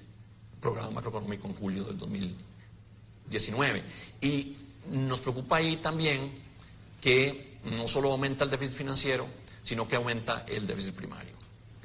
programa 0.61 0.91
macroeconómico 0.91 1.47
en 1.47 1.53
julio 1.53 1.83
del 1.83 1.97
2019. 1.97 3.83
Y 4.21 4.57
nos 4.89 5.21
preocupa 5.21 5.57
ahí 5.57 5.77
también 5.77 6.31
que 7.01 7.59
no 7.65 7.87
solo 7.87 8.11
aumenta 8.11 8.45
el 8.45 8.51
déficit 8.51 8.73
financiero, 8.75 9.27
sino 9.63 9.87
que 9.87 9.95
aumenta 9.95 10.45
el 10.47 10.65
déficit 10.65 10.95
primario 10.95 11.35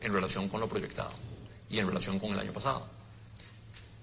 en 0.01 0.12
relación 0.12 0.49
con 0.49 0.61
lo 0.61 0.68
proyectado 0.68 1.12
y 1.68 1.78
en 1.78 1.86
relación 1.86 2.18
con 2.18 2.30
el 2.32 2.38
año 2.38 2.53
pasado 2.53 3.00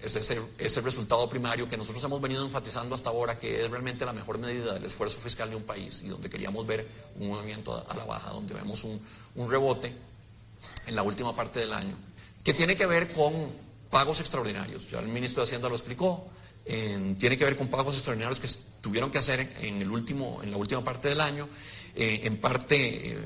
es 0.00 0.14
ese, 0.14 0.80
resultado 0.80 1.28
primario 1.28 1.68
que 1.68 1.76
nosotros 1.76 2.02
hemos 2.04 2.20
venido 2.20 2.44
enfatizando 2.44 2.94
hasta 2.94 3.10
ahora, 3.10 3.38
que 3.38 3.64
es 3.64 3.70
realmente 3.70 4.04
la 4.04 4.12
mejor 4.12 4.38
medida 4.38 4.74
del 4.74 4.84
esfuerzo 4.84 5.18
fiscal 5.18 5.50
de 5.50 5.56
un 5.56 5.64
país 5.64 6.02
y 6.04 6.08
donde 6.08 6.30
queríamos 6.30 6.66
ver 6.66 6.86
un 7.18 7.28
movimiento 7.28 7.84
a, 7.88 7.96
la 7.96 8.04
baja, 8.04 8.30
donde 8.30 8.54
vemos 8.54 8.84
un, 8.84 9.00
rebote 9.48 9.92
en 10.86 10.94
la 10.94 11.02
última 11.02 11.34
parte 11.34 11.60
del 11.60 11.72
año, 11.72 11.96
que 12.44 12.54
tiene 12.54 12.76
que 12.76 12.86
ver 12.86 13.12
con 13.12 13.52
pagos 13.90 14.20
extraordinarios. 14.20 14.88
Ya 14.88 15.00
el 15.00 15.08
ministro 15.08 15.42
de 15.42 15.48
Hacienda 15.48 15.68
lo 15.68 15.74
explicó. 15.74 16.28
tiene 16.64 17.36
que 17.36 17.44
ver 17.44 17.56
con 17.56 17.68
pagos 17.68 17.96
extraordinarios 17.96 18.38
que 18.38 18.48
tuvieron 18.80 19.10
que 19.10 19.18
hacer 19.18 19.56
en, 19.60 19.82
el 19.82 19.90
último, 19.90 20.42
en 20.42 20.50
la 20.52 20.56
última 20.56 20.84
parte 20.84 21.08
del 21.08 21.20
año. 21.20 21.48
Eh, 21.94 22.20
en 22.24 22.40
parte, 22.40 23.10
eh, 23.10 23.18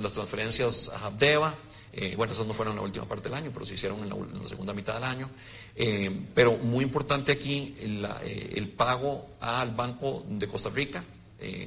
las 0.00 0.12
transferencias 0.12 0.88
a 0.88 1.06
Habdeba, 1.06 1.54
eh, 1.92 2.14
bueno, 2.16 2.32
esas 2.32 2.46
no 2.46 2.54
fueron 2.54 2.72
en 2.72 2.78
la 2.78 2.84
última 2.84 3.04
parte 3.06 3.28
del 3.28 3.38
año, 3.38 3.50
pero 3.52 3.66
se 3.66 3.74
hicieron 3.74 4.00
en 4.00 4.08
la, 4.08 4.48
segunda 4.48 4.72
mitad 4.72 4.94
del 4.94 5.04
año. 5.04 5.30
Eh, 5.76 6.26
pero 6.34 6.56
muy 6.58 6.84
importante 6.84 7.32
aquí 7.32 7.76
eh, 7.78 8.52
el 8.56 8.68
pago 8.70 9.36
al 9.40 9.70
Banco 9.70 10.24
de 10.28 10.48
Costa 10.48 10.70
Rica, 10.70 11.04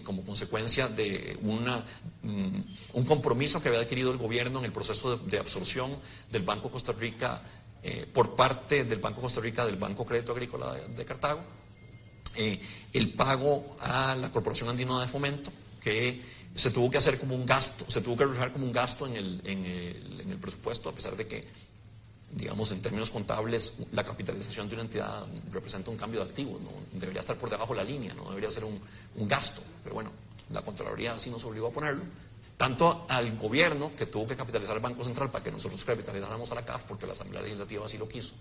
como 0.03 0.23
consecuencia 0.23 0.87
de 0.87 1.35
una, 1.41 1.83
mm, 2.21 2.59
un 2.93 3.05
compromiso 3.05 3.59
que 3.59 3.69
había 3.69 3.81
adquirido 3.81 4.11
el 4.11 4.19
gobierno 4.19 4.59
en 4.59 4.65
el 4.65 4.71
proceso 4.71 5.17
de, 5.17 5.39
absorción 5.39 5.97
del 6.31 6.43
Banco 6.43 6.69
Costa 6.69 6.91
Rica 6.91 7.41
por 8.13 8.35
parte 8.35 8.85
del 8.85 8.99
Banco 8.99 9.19
Costa 9.21 9.41
Rica 9.41 9.65
del 9.65 9.77
Banco 9.77 10.05
Crédito 10.05 10.31
Agrícola 10.31 10.75
de, 10.75 11.05
Cartago, 11.05 11.41
el 12.35 13.13
pago 13.13 13.75
a 13.79 14.15
la 14.15 14.29
Corporación 14.29 14.69
Andina 14.69 15.01
de 15.01 15.07
Fomento, 15.07 15.51
que 15.81 16.21
se 16.55 16.71
tuvo 16.71 16.89
que 16.89 16.97
hacer 16.97 17.19
como 17.19 17.35
un 17.35 17.45
gasto, 17.45 17.85
se 17.89 18.01
tuvo 18.01 18.17
que 18.17 18.25
reflejar 18.25 18.51
como 18.51 18.65
un 18.65 18.71
gasto 18.71 19.07
en 19.07 19.15
el, 19.15 19.41
en 19.43 19.65
el, 19.65 20.21
en 20.21 20.31
el 20.31 20.37
presupuesto, 20.37 20.89
a 20.89 20.93
pesar 20.93 21.15
de 21.15 21.27
que, 21.27 21.47
digamos, 22.35 22.71
en 22.71 22.81
términos 22.81 23.09
contables, 23.09 23.73
la 23.91 24.03
capitalización 24.03 24.67
de 24.67 24.75
una 24.75 24.83
entidad 24.83 25.25
representa 25.51 25.91
un 25.91 25.97
cambio 25.97 26.23
de 26.23 26.29
activos, 26.29 26.61
¿no? 26.61 26.71
debería 26.93 27.21
estar 27.21 27.35
por 27.37 27.49
debajo 27.49 27.73
de 27.73 27.83
la 27.83 27.89
línea, 27.89 28.13
no 28.13 28.29
debería 28.29 28.49
ser 28.49 28.65
un, 28.65 28.79
gasto, 29.27 29.61
pero 29.83 29.95
bueno, 29.95 30.11
la 30.51 30.61
Contraloría 30.61 31.17
sí 31.19 31.29
nos 31.29 31.43
obligó 31.45 31.67
a 31.67 31.71
ponerlo. 31.71 32.03
Tanto 32.57 33.05
al 33.09 33.35
gobierno, 33.37 33.91
que 33.97 34.05
tuvo 34.05 34.27
que 34.27 34.35
capitalizar 34.35 34.75
el 34.75 34.81
Banco 34.81 35.03
Central 35.03 35.29
para 35.31 35.43
que 35.43 35.51
nosotros 35.51 35.83
capitalizáramos 35.83 36.51
a 36.51 36.55
la 36.55 36.63
CAF, 36.63 36.83
porque 36.83 37.07
la 37.07 37.13
Asamblea 37.13 37.41
Legislativa 37.41 37.85
así 37.85 37.97
lo 37.97 38.07
quiso, 38.07 38.35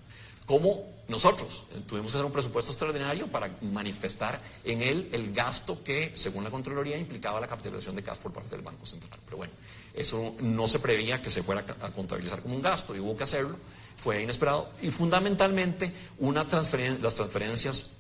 como 0.45 0.85
nosotros. 1.09 1.65
Eh, 1.73 1.81
tuvimos 1.87 2.13
que 2.13 2.19
hacer 2.19 2.27
un 2.27 2.33
presupuesto 2.33 2.73
extraordinario 2.73 3.27
para 3.27 3.51
manifestar 3.63 4.41
en 4.65 4.83
él 4.83 5.09
el 5.13 5.33
gasto 5.33 5.83
que, 5.83 6.13
según 6.15 6.45
la 6.45 6.51
Contraloría, 6.51 6.99
implicaba 6.99 7.41
la 7.41 7.47
capitalización 7.47 7.97
de 7.97 8.03
CAF 8.03 8.19
por 8.19 8.33
parte 8.33 8.51
del 8.51 8.61
Banco 8.61 8.85
Central. 8.85 9.19
Pero 9.25 9.39
bueno, 9.39 9.55
eso 9.95 10.35
no 10.41 10.67
se 10.67 10.79
preveía 10.79 11.21
que 11.21 11.31
se 11.31 11.43
fuera 11.43 11.65
a 11.81 11.91
contabilizar 11.91 12.43
como 12.43 12.55
un 12.55 12.63
gasto 12.63 12.95
y 12.95 13.01
hubo 13.01 13.17
que 13.17 13.25
hacerlo, 13.25 13.57
fue 14.03 14.23
inesperado. 14.23 14.71
Y 14.83 14.91
fundamentalmente, 14.91 15.93
una 16.19 16.45
las 16.45 17.15
transferencias 17.15 17.91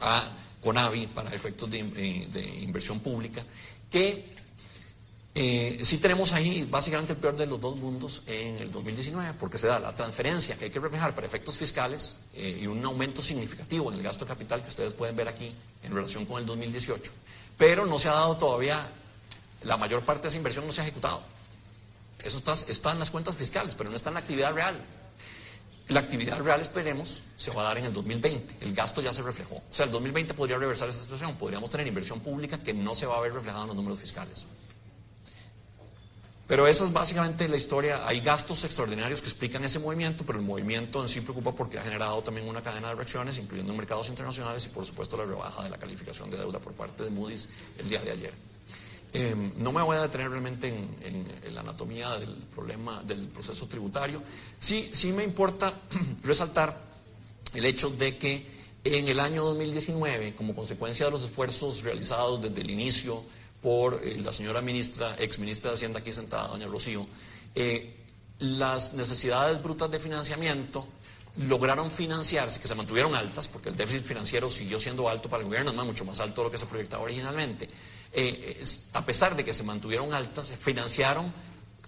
a 0.00 0.32
CONAVI 0.62 1.08
para 1.08 1.34
efectos 1.34 1.70
de, 1.70 1.82
de 1.82 2.40
inversión 2.60 3.00
pública, 3.00 3.44
que 3.90 4.24
eh, 5.32 5.78
sí 5.82 5.98
tenemos 5.98 6.32
ahí 6.32 6.66
básicamente 6.68 7.12
el 7.12 7.18
peor 7.18 7.36
de 7.36 7.46
los 7.46 7.60
dos 7.60 7.76
mundos 7.76 8.22
en 8.26 8.58
el 8.58 8.72
2019, 8.72 9.34
porque 9.38 9.58
se 9.58 9.68
da 9.68 9.78
la 9.78 9.94
transferencia 9.94 10.56
que 10.56 10.64
hay 10.64 10.70
que 10.70 10.80
reflejar 10.80 11.14
para 11.14 11.26
efectos 11.26 11.56
fiscales 11.56 12.16
eh, 12.34 12.58
y 12.62 12.66
un 12.66 12.84
aumento 12.84 13.22
significativo 13.22 13.92
en 13.92 13.98
el 13.98 14.02
gasto 14.02 14.26
capital 14.26 14.62
que 14.64 14.70
ustedes 14.70 14.92
pueden 14.92 15.14
ver 15.14 15.28
aquí 15.28 15.54
en 15.84 15.94
relación 15.94 16.26
con 16.26 16.40
el 16.40 16.46
2018, 16.46 17.12
pero 17.56 17.86
no 17.86 17.98
se 17.98 18.08
ha 18.08 18.12
dado 18.12 18.36
todavía, 18.38 18.90
la 19.62 19.76
mayor 19.76 20.02
parte 20.02 20.22
de 20.22 20.28
esa 20.28 20.36
inversión 20.36 20.66
no 20.66 20.72
se 20.72 20.80
ha 20.80 20.84
ejecutado. 20.84 21.22
Eso 22.24 22.42
está 22.68 22.92
en 22.92 22.98
las 22.98 23.10
cuentas 23.10 23.36
fiscales, 23.36 23.74
pero 23.76 23.88
no 23.88 23.96
está 23.96 24.10
en 24.10 24.14
la 24.14 24.20
actividad 24.20 24.52
real. 24.52 24.84
La 25.90 25.98
actividad 25.98 26.38
real, 26.38 26.60
esperemos, 26.60 27.24
se 27.36 27.50
va 27.50 27.62
a 27.62 27.64
dar 27.64 27.78
en 27.78 27.86
el 27.86 27.92
2020. 27.92 28.58
El 28.60 28.74
gasto 28.74 29.02
ya 29.02 29.12
se 29.12 29.22
reflejó. 29.22 29.56
O 29.56 29.74
sea, 29.74 29.86
el 29.86 29.92
2020 29.92 30.34
podría 30.34 30.56
reversar 30.56 30.88
esa 30.88 31.02
situación. 31.02 31.34
Podríamos 31.34 31.68
tener 31.68 31.84
inversión 31.84 32.20
pública 32.20 32.58
que 32.62 32.72
no 32.72 32.94
se 32.94 33.06
va 33.06 33.16
a 33.16 33.20
ver 33.20 33.34
reflejada 33.34 33.62
en 33.62 33.68
los 33.68 33.76
números 33.76 33.98
fiscales. 33.98 34.46
Pero 36.46 36.68
esa 36.68 36.84
es 36.84 36.92
básicamente 36.92 37.48
la 37.48 37.56
historia. 37.56 38.06
Hay 38.06 38.20
gastos 38.20 38.62
extraordinarios 38.62 39.20
que 39.20 39.26
explican 39.26 39.64
ese 39.64 39.80
movimiento, 39.80 40.24
pero 40.24 40.38
el 40.38 40.44
movimiento 40.44 41.02
en 41.02 41.08
sí 41.08 41.22
preocupa 41.22 41.50
porque 41.52 41.78
ha 41.78 41.82
generado 41.82 42.22
también 42.22 42.48
una 42.48 42.62
cadena 42.62 42.90
de 42.90 42.94
reacciones, 42.94 43.38
incluyendo 43.38 43.74
mercados 43.74 44.08
internacionales 44.08 44.64
y, 44.66 44.68
por 44.68 44.84
supuesto, 44.84 45.16
la 45.16 45.24
rebaja 45.24 45.64
de 45.64 45.70
la 45.70 45.78
calificación 45.78 46.30
de 46.30 46.38
deuda 46.38 46.60
por 46.60 46.72
parte 46.72 47.02
de 47.02 47.10
Moody's 47.10 47.48
el 47.78 47.88
día 47.88 48.00
de 48.00 48.12
ayer. 48.12 48.49
Em, 49.12 49.52
no 49.56 49.72
me 49.72 49.82
voy 49.82 49.96
a 49.96 50.02
detener 50.02 50.30
realmente 50.30 50.68
en, 50.68 51.54
la 51.54 51.60
anatomía 51.60 52.10
del 52.10 52.34
problema 52.54 53.02
del 53.02 53.26
proceso 53.26 53.66
tributario. 53.66 54.22
Sí, 54.58 54.90
sí 54.92 55.12
me 55.12 55.24
importa 55.24 55.74
resaltar 56.22 56.80
el 57.52 57.64
hecho 57.64 57.90
de 57.90 58.16
que 58.16 58.46
en 58.84 59.08
el 59.08 59.18
año 59.18 59.44
2019, 59.44 60.34
como 60.34 60.54
consecuencia 60.54 61.06
de 61.06 61.12
los 61.12 61.24
esfuerzos 61.24 61.82
realizados 61.82 62.40
desde 62.40 62.60
el 62.60 62.70
inicio 62.70 63.22
por 63.60 64.00
eh, 64.02 64.16
la 64.20 64.32
señora 64.32 64.60
ministra, 64.60 65.16
ex 65.18 65.38
ministra 65.38 65.70
de 65.70 65.76
Hacienda 65.76 65.98
aquí 65.98 66.12
sentada, 66.12 66.48
doña 66.48 66.66
Rocío, 66.66 67.06
eh, 67.54 67.96
las 68.38 68.94
necesidades 68.94 69.60
brutas 69.60 69.90
de 69.90 69.98
financiamiento 69.98 70.86
lograron 71.36 71.90
financiarse, 71.90 72.60
que 72.60 72.68
se 72.68 72.74
mantuvieron 72.74 73.14
altas, 73.14 73.48
porque 73.48 73.68
el 73.68 73.76
déficit 73.76 74.04
financiero 74.04 74.48
siguió 74.48 74.78
siendo 74.80 75.08
alto 75.08 75.28
para 75.28 75.42
el 75.42 75.48
gobierno, 75.48 75.72
no 75.72 75.82
es 75.82 75.88
mucho 75.88 76.04
más 76.04 76.20
alto 76.20 76.42
de 76.42 76.46
lo 76.46 76.50
que 76.52 76.58
se 76.58 76.66
proyectaba 76.66 77.02
originalmente. 77.02 77.68
Eh, 78.12 78.62
a 78.92 79.04
pesar 79.04 79.36
de 79.36 79.44
que 79.44 79.54
se 79.54 79.62
mantuvieron 79.62 80.12
altas, 80.12 80.46
se 80.46 80.56
financiaron 80.56 81.32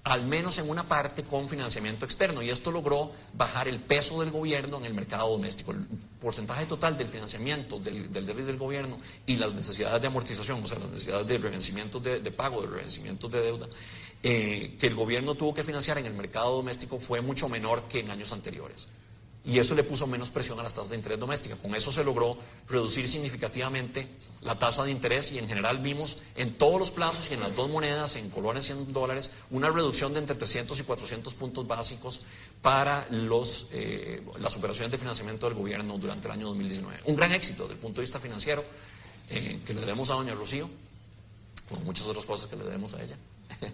al 0.05 0.27
menos 0.27 0.59
en 0.59 0.69
una 0.69 0.89
parte 0.89 1.23
con 1.23 1.49
financiamiento 1.49 2.05
externo 2.05 2.43
y 2.43 2.51
esto 2.51 2.73
logró 2.73 3.13
bajar 3.35 3.69
el 3.69 3.79
peso 3.79 4.21
del 4.21 4.33
gobierno 4.33 4.79
en 4.79 4.85
el 4.85 4.95
mercado 4.95 5.31
doméstico. 5.31 5.71
El 5.71 5.87
porcentaje 6.21 6.67
total 6.67 6.97
del 6.97 7.07
financiamiento 7.07 7.79
del, 7.79 8.13
del 8.13 8.27
del 8.27 8.57
gobierno 8.57 8.99
y 9.27 9.37
las 9.37 9.55
necesidades 9.55 10.01
de 10.01 10.09
amortización, 10.09 10.63
o 10.63 10.67
sea, 10.67 10.79
las 10.79 10.91
necesidades 10.91 11.27
de 11.29 11.39
revencimiento 11.39 12.01
de, 12.01 12.19
pago, 12.33 12.63
de 12.63 12.69
revencimiento 12.69 13.29
de 13.29 13.43
deuda, 13.43 13.69
eh, 14.23 14.77
que 14.79 14.89
el 14.89 14.95
gobierno 14.95 15.37
tuvo 15.37 15.55
que 15.55 15.63
financiar 15.63 15.99
en 15.99 16.07
el 16.07 16.15
mercado 16.15 16.57
doméstico 16.57 16.99
fue 16.99 17.21
mucho 17.21 17.49
menor 17.49 17.85
que 17.85 18.01
en 18.01 18.11
años 18.11 18.33
anteriores 18.33 18.89
y 19.45 19.59
eso 19.59 19.75
le 19.75 19.83
puso 19.83 20.07
menos 20.07 20.31
presión 20.31 20.59
a 20.61 20.63
las 20.63 20.73
tasas 20.73 20.91
de 20.91 20.97
interés 20.97 21.19
domésticas. 21.19 21.59
Con 21.59 21.75
eso 21.75 21.91
se 21.91 22.05
logró 22.05 22.39
reducir 22.69 23.09
significativamente 23.09 24.09
la 24.43 24.59
tasa 24.59 24.85
de 24.85 24.93
interés 24.93 25.33
y 25.33 25.39
en 25.39 25.49
general 25.49 25.79
vimos 25.79 26.19
en 26.37 26.55
todos 26.55 26.79
los 26.79 26.91
plazos 26.91 27.29
y 27.31 27.35
en 27.35 27.41
las 27.41 27.55
dos 27.57 27.69
monedas, 27.69 28.15
en 28.17 28.31
colones 28.31 28.69
y 28.69 28.73
en 28.73 28.93
dólares, 28.93 29.31
una 29.51 29.69
reducción 29.69 30.13
de 30.13 30.21
entre 30.21 30.37
300 30.37 30.79
y 30.79 30.83
400 30.85 31.35
puntos 31.35 31.67
básicos 31.67 32.21
para 32.61 33.07
los, 33.11 33.67
eh, 33.73 34.23
las 34.39 34.57
operaciones 34.57 34.93
de 34.93 34.99
financiamiento 34.99 35.47
del 35.49 35.59
gobierno 35.59 35.99
durante 35.99 36.29
el 36.29 36.33
año 36.33 36.47
2019. 36.49 37.01
Un 37.07 37.17
gran 37.17 37.33
éxito 37.33 37.65
desde 37.65 37.75
el 37.75 37.81
punto 37.81 38.01
de 38.01 38.03
vista 38.03 38.21
financiero 38.21 38.65
eh, 39.29 39.61
que 39.67 39.75
le 39.75 39.81
debemos 39.81 40.11
a 40.11 40.15
doña 40.15 40.35
Rocío, 40.35 40.71
como 41.69 41.83
muchas 41.83 42.07
otras 42.07 42.25
cosas 42.25 42.47
que 42.49 42.57
le 42.57 42.65
debemos 42.65 42.95
a 42.95 43.03
ella. 43.03 43.17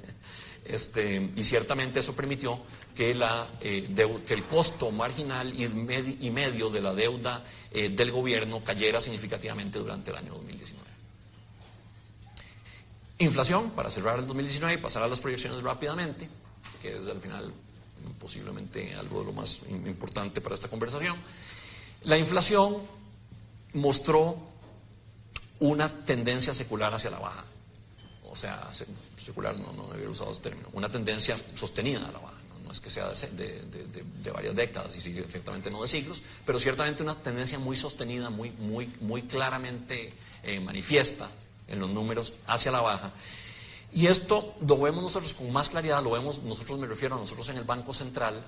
Este, 0.69 1.31
y 1.35 1.43
ciertamente 1.45 2.01
eso 2.01 2.15
permitió 2.15 2.61
eh, 3.01 4.21
que 4.27 4.35
el 4.35 4.45
costo 4.45 4.91
marginal 4.91 5.53
y, 5.55 6.31
medio 6.31 6.69
de 6.69 6.81
la 6.81 6.93
deuda 6.93 7.45
eh, 7.71 7.91
del 7.91 8.11
gobierno 8.11 8.63
cayera 8.65 9.01
significativamente 9.01 9.79
durante 9.79 10.11
el 10.11 10.17
año 10.17 10.35
2019. 10.35 10.89
Inflación, 13.19 13.71
para 13.71 13.91
cerrar 13.91 14.19
el 14.19 14.27
2019 14.27 14.75
y 14.75 14.83
pasar 14.83 15.05
a 15.05 15.09
las 15.09 15.21
proyecciones 15.21 15.63
rápidamente, 15.63 16.29
que 16.83 16.97
es 16.97 17.07
al 17.07 17.21
final 17.21 17.53
posiblemente 18.19 18.95
algo 18.95 19.21
de 19.21 19.27
lo 19.27 19.33
más 19.33 19.61
importante 19.71 20.41
para 20.41 20.57
esta 20.57 20.69
conversación. 20.69 21.17
La 22.03 22.19
inflación 22.19 22.79
mostró 23.75 24.39
una 25.61 25.89
tendencia 25.89 26.53
secular 26.53 26.93
hacia 26.95 27.11
la 27.11 27.19
baja. 27.19 27.45
O 28.25 28.37
sea, 28.37 28.71
secular, 29.17 29.57
no, 29.59 29.73
no 29.73 29.93
haber 29.93 30.09
usado 30.09 30.33
ese 30.33 30.41
término, 30.41 30.69
una 30.73 30.89
tendencia 30.89 31.39
sostenida 31.55 32.09
a 32.09 32.13
la 32.13 32.19
baja. 32.19 32.38
No, 32.69 32.75
es 32.75 32.81
que 32.81 32.91
sea 32.91 33.09
de, 33.09 34.31
varias 34.31 34.55
décadas 34.55 34.95
y 34.95 35.01
sigue 35.01 35.21
efectivamente 35.21 35.71
no 35.71 35.81
de 35.81 35.89
siglos, 35.89 36.23
pero 36.45 36.59
ciertamente 36.59 37.03
una 37.03 37.15
tendencia 37.15 37.59
muy 37.59 37.77
sostenida, 37.77 38.29
muy, 38.29 38.51
muy, 38.51 38.93
muy 39.01 39.23
claramente 39.23 40.13
eh, 40.43 40.61
manifiesta 40.61 41.31
en 41.67 41.81
los 41.81 41.89
números 41.89 42.35
hacia 42.47 42.71
la 42.71 42.83
baja. 42.83 43.13
Y 43.91 44.07
esto 44.07 44.55
lo 44.67 44.79
vemos 44.79 45.03
nosotros 45.03 45.33
con 45.33 45.51
más 45.51 45.71
claridad, 45.71 46.03
lo 46.03 46.11
vemos, 46.11 46.43
nosotros 46.43 46.79
me 46.79 46.87
refiero 46.87 47.15
a 47.15 47.19
nosotros 47.19 47.49
en 47.49 47.57
el 47.57 47.65
Banco 47.65 47.95
Central, 47.95 48.45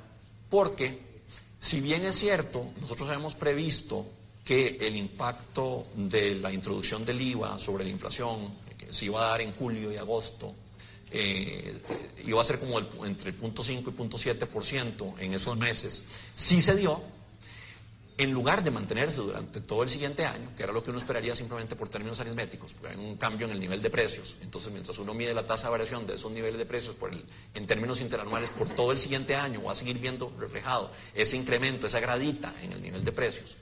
porque 0.50 1.22
si 1.58 1.80
bien 1.80 2.04
es 2.04 2.18
cierto, 2.18 2.66
nosotros 2.78 3.08
habíamos 3.08 3.34
previsto 3.34 4.06
que 4.44 4.76
el 4.82 4.96
impacto 4.96 5.86
de 5.94 6.34
la 6.34 6.52
introducción 6.52 7.06
del 7.06 7.22
IVA 7.22 7.58
sobre 7.58 7.84
la 7.84 7.90
inflación, 7.90 8.54
que 8.76 8.92
se 8.92 9.06
iba 9.06 9.22
a 9.22 9.30
dar 9.30 9.40
en 9.40 9.52
julio 9.52 9.90
y 9.90 9.96
agosto, 9.96 10.54
eh, 11.10 11.80
iba 12.24 12.40
a 12.40 12.44
ser 12.44 12.58
como 12.58 12.78
entre 13.04 13.30
el 13.30 13.36
punto 13.36 13.62
5 13.62 13.90
y 13.90 13.92
punto 13.92 14.16
7% 14.16 15.14
en 15.18 15.34
esos 15.34 15.56
meses, 15.56 16.04
sí 16.34 16.60
se 16.60 16.74
dio, 16.76 17.02
en 18.18 18.32
lugar 18.32 18.62
de 18.62 18.70
mantenerse 18.70 19.22
durante 19.22 19.62
todo 19.62 19.82
el 19.82 19.88
siguiente 19.88 20.26
año, 20.26 20.50
que 20.54 20.62
era 20.62 20.72
lo 20.72 20.82
que 20.82 20.90
uno 20.90 20.98
esperaría 20.98 21.34
simplemente 21.34 21.74
por 21.74 21.88
términos 21.88 22.20
aritméticos, 22.20 22.74
porque 22.74 22.94
hay 22.94 22.96
un 23.02 23.16
cambio 23.16 23.46
en 23.46 23.52
el 23.52 23.60
nivel 23.60 23.80
de 23.80 23.88
precios, 23.88 24.36
entonces 24.42 24.70
mientras 24.70 24.98
uno 24.98 25.14
mide 25.14 25.32
la 25.32 25.46
tasa 25.46 25.68
de 25.68 25.70
variación 25.70 26.06
de 26.06 26.14
esos 26.14 26.30
niveles 26.30 26.58
de 26.58 26.66
precios 26.66 26.94
por 26.96 27.10
en 27.12 27.66
términos 27.66 28.00
interanuales 28.02 28.50
por 28.50 28.68
todo 28.68 28.92
el 28.92 28.98
siguiente 28.98 29.34
año, 29.34 29.62
va 29.62 29.72
a 29.72 29.74
seguir 29.74 29.98
viendo 29.98 30.30
reflejado 30.38 30.90
ese 31.14 31.36
incremento, 31.36 31.86
esa 31.86 32.00
gradita 32.00 32.54
en 32.60 32.72
el 32.72 32.82
nivel 32.82 33.04
de 33.04 33.12
precios 33.12 33.56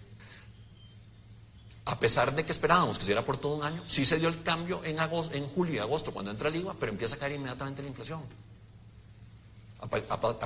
a 1.89 1.99
pesar 1.99 2.34
de 2.34 2.45
que 2.45 2.53
esperábamos 2.53 2.99
que 2.99 3.05
se 3.05 3.09
diera 3.09 3.24
por 3.24 3.39
todo 3.39 3.55
un 3.55 3.62
año, 3.64 3.82
sí 3.89 4.05
se 4.05 4.18
dio 4.18 4.28
el 4.28 4.43
cambio 4.43 4.82
en, 4.84 5.49
julio 5.49 5.74
y 5.74 5.78
agosto 5.78 6.12
cuando 6.12 6.30
entra 6.30 6.51
el 6.51 6.57
IVA, 6.57 6.76
pero 6.78 6.93
empieza 6.93 7.16
a 7.16 7.18
caer 7.18 7.32
inmediatamente 7.32 7.80
la 7.80 7.89
inflación. 7.89 8.20
A, 9.80 9.89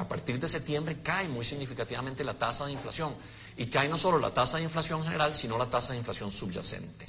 partir 0.09 0.39
de 0.39 0.49
septiembre 0.49 1.01
cae 1.03 1.27
muy 1.27 1.45
significativamente 1.45 2.23
la 2.23 2.35
tasa 2.35 2.67
de 2.67 2.73
inflación. 2.73 3.17
Y 3.57 3.67
cae 3.67 3.89
no 3.89 3.99
solo 3.99 4.21
la 4.21 4.31
tasa 4.31 4.59
de 4.59 4.63
inflación 4.63 5.03
general, 5.03 5.35
sino 5.35 5.59
la 5.59 5.69
tasa 5.69 5.95
de 5.95 5.99
inflación 5.99 6.31
subyacente. 6.31 7.09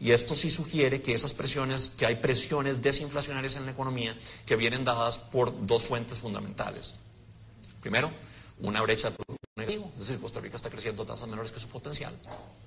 Y 0.00 0.10
esto 0.10 0.34
sí 0.34 0.50
sugiere 0.50 1.00
que 1.00 1.14
esas 1.14 1.32
que 1.96 2.04
hay 2.04 2.16
presiones 2.16 2.82
desinflacionarias 2.82 3.54
en 3.54 3.64
la 3.64 3.70
economía 3.70 4.16
que 4.44 4.56
vienen 4.56 4.84
dadas 4.84 5.18
por 5.18 5.66
dos 5.66 5.84
fuentes 5.84 6.18
fundamentales. 6.18 6.94
Primero, 7.80 8.10
una 8.60 8.80
brecha 8.82 9.12
negativo, 9.56 9.90
es 9.94 10.00
decir, 10.00 10.20
Costa 10.20 10.40
Rica 10.40 10.56
está 10.56 10.70
creciendo 10.70 11.02
a 11.02 11.06
tasas 11.06 11.28
menores 11.28 11.52
que 11.52 11.60
su 11.60 11.68
potencial, 11.68 12.14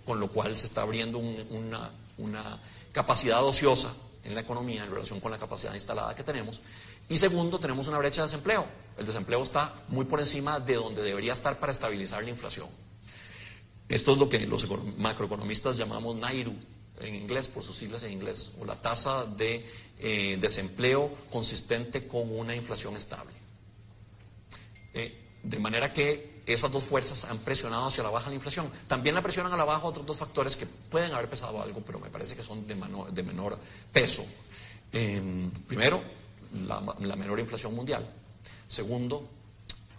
con 0.05 0.19
lo 0.19 0.29
cual 0.29 0.55
se 0.57 0.65
está 0.65 0.81
abriendo 0.81 1.17
una, 1.17 1.91
una 2.17 2.59
capacidad 2.91 3.43
ociosa 3.43 3.93
en 4.23 4.35
la 4.35 4.41
economía 4.41 4.83
en 4.83 4.91
relación 4.91 5.19
con 5.19 5.31
la 5.31 5.37
capacidad 5.37 5.73
instalada 5.73 6.15
que 6.15 6.23
tenemos. 6.23 6.61
Y 7.09 7.17
segundo, 7.17 7.59
tenemos 7.59 7.87
una 7.87 7.97
brecha 7.97 8.21
de 8.21 8.27
desempleo. 8.27 8.65
El 8.97 9.05
desempleo 9.05 9.41
está 9.41 9.73
muy 9.87 10.05
por 10.05 10.19
encima 10.19 10.59
de 10.59 10.75
donde 10.75 11.01
debería 11.01 11.33
estar 11.33 11.59
para 11.59 11.71
estabilizar 11.71 12.23
la 12.23 12.29
inflación. 12.29 12.67
Esto 13.89 14.13
es 14.13 14.17
lo 14.17 14.29
que 14.29 14.39
los 14.45 14.67
macroeconomistas 14.97 15.77
llamamos 15.77 16.15
NAIRU 16.15 16.55
en 16.99 17.15
inglés, 17.15 17.47
por 17.47 17.63
sus 17.63 17.75
siglas 17.75 18.03
en 18.03 18.11
inglés, 18.11 18.51
o 18.59 18.65
la 18.65 18.75
tasa 18.75 19.25
de 19.25 19.65
eh, 19.99 20.37
desempleo 20.39 21.11
consistente 21.31 22.07
con 22.07 22.31
una 22.33 22.55
inflación 22.55 22.95
estable. 22.95 23.33
Eh, 24.93 25.30
de 25.43 25.59
manera 25.59 25.91
que 25.91 26.41
esas 26.45 26.71
dos 26.71 26.83
fuerzas 26.83 27.25
han 27.25 27.39
presionado 27.39 27.87
hacia 27.87 28.03
la 28.03 28.09
baja 28.09 28.29
la 28.29 28.35
inflación. 28.35 28.69
También 28.87 29.15
la 29.15 29.21
presionan 29.21 29.53
a 29.53 29.57
la 29.57 29.65
baja 29.65 29.85
otros 29.85 30.05
dos 30.05 30.17
factores 30.17 30.57
que 30.57 30.65
pueden 30.65 31.13
haber 31.13 31.29
pesado 31.29 31.61
algo, 31.61 31.81
pero 31.85 31.99
me 31.99 32.09
parece 32.09 32.35
que 32.35 32.43
son 32.43 32.65
de, 32.65 32.75
menor, 32.75 33.59
peso. 33.91 34.25
Em, 34.91 35.51
primero, 35.67 36.01
la, 36.67 37.15
menor 37.15 37.39
inflación 37.39 37.75
mundial. 37.75 38.07
Segundo, 38.67 39.29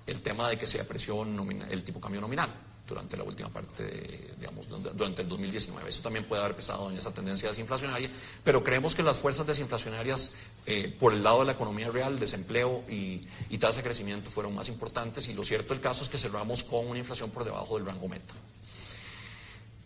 el 0.07 0.21
tema 0.21 0.49
de 0.49 0.59
que 0.59 0.67
se 0.67 0.81
apreció 0.81 1.23
el 1.23 1.85
tipo 1.85 2.01
cambio 2.01 2.21
nominal 2.21 2.51
durante 2.93 3.17
la 3.17 3.25
última 3.25 3.49
parte, 3.49 4.35
digamos, 4.39 4.69
durante 4.69 5.23
el 5.23 5.29
2019. 5.29 5.89
Eso 5.89 6.03
también 6.03 6.27
puede 6.27 6.43
haber 6.43 6.55
pesado 6.55 6.91
en 6.91 6.99
esa 6.99 7.11
tendencia 7.11 7.49
desinflacionaria, 7.49 8.11
pero 8.45 8.63
creemos 8.63 8.95
que 8.95 9.03
las 9.03 9.17
fuerzas 9.17 9.47
desinflacionarias 9.47 10.33
eh, 10.67 10.95
por 11.01 11.15
el 11.15 11.23
lado 11.23 11.41
de 11.41 11.47
la 11.47 11.53
economía 11.53 11.91
real, 11.91 12.19
desempleo 12.19 12.85
y, 12.89 13.27
y, 13.49 13.59
tasa 13.59 13.79
de 13.79 13.85
crecimiento 13.85 14.31
fueron 14.31 14.55
más 14.55 14.69
importantes 14.69 15.27
y 15.29 15.33
lo 15.33 15.43
cierto 15.43 15.73
del 15.73 15.83
caso 15.83 16.05
es 16.05 16.11
que 16.11 16.19
cerramos 16.19 16.63
con 16.63 16.87
una 16.87 16.99
inflación 16.99 17.31
por 17.31 17.45
debajo 17.45 17.77
del 17.77 17.87
rango 17.87 18.09
meta. 18.09 18.35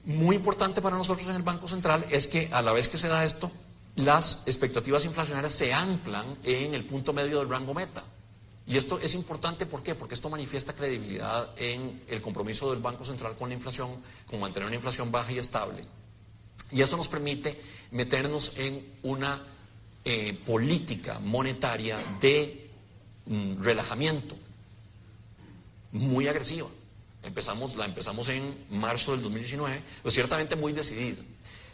Muy 0.05 0.37
importante 0.37 0.83
para 0.83 0.97
nosotros 0.97 1.29
en 1.29 1.37
el 1.37 1.43
Banco 1.43 1.69
Central 1.69 2.07
es 2.11 2.27
que 2.27 2.49
a 2.53 2.61
la 2.61 2.73
vez 2.73 2.89
que 2.89 2.99
se 2.99 3.09
da 3.09 3.25
esto, 3.25 3.51
las 3.95 4.43
expectativas 4.47 5.05
inflacionarias 5.05 5.55
se 5.55 5.73
anclan 5.73 6.39
en 6.43 6.75
el 6.75 6.85
punto 6.85 7.13
medio 7.13 7.39
del 7.39 7.49
rango 7.49 7.73
meta. 7.73 8.05
Y 8.67 8.77
esto 8.77 8.99
es 8.99 9.15
importante, 9.15 9.65
¿por 9.65 9.83
qué? 9.83 9.95
Porque 9.95 10.15
esto 10.15 10.29
manifiesta 10.29 10.73
credibilidad 10.73 11.51
en 11.57 12.03
el 12.09 12.21
compromiso 12.21 12.71
del 12.73 12.83
Banco 12.83 13.05
Central 13.05 13.37
con 13.37 13.49
la 13.49 13.55
inflación, 13.55 14.03
con 14.27 14.41
mantener 14.41 14.67
una 14.67 14.75
inflación 14.75 15.13
baja 15.13 15.31
y 15.33 15.39
estable. 15.39 15.85
Y 16.73 16.83
eso 16.83 16.97
nos 16.97 17.07
permite 17.07 17.61
meternos 17.93 18.53
en 18.57 18.85
una 19.05 19.41
eh, 20.05 20.37
política 20.45 21.21
monetaria 21.21 21.97
de 22.21 22.69
mm, 23.27 23.63
relajamiento 23.63 24.37
muy 25.93 26.27
agresiva. 26.27 26.69
Empezamos, 27.23 27.77
la 27.77 27.85
empezamos 27.85 28.29
en 28.29 28.67
marzo 28.71 29.13
del 29.13 29.23
2019, 29.23 29.83
pero 30.03 30.11
ciertamente 30.11 30.57
muy 30.57 30.73
decidida. 30.73 31.23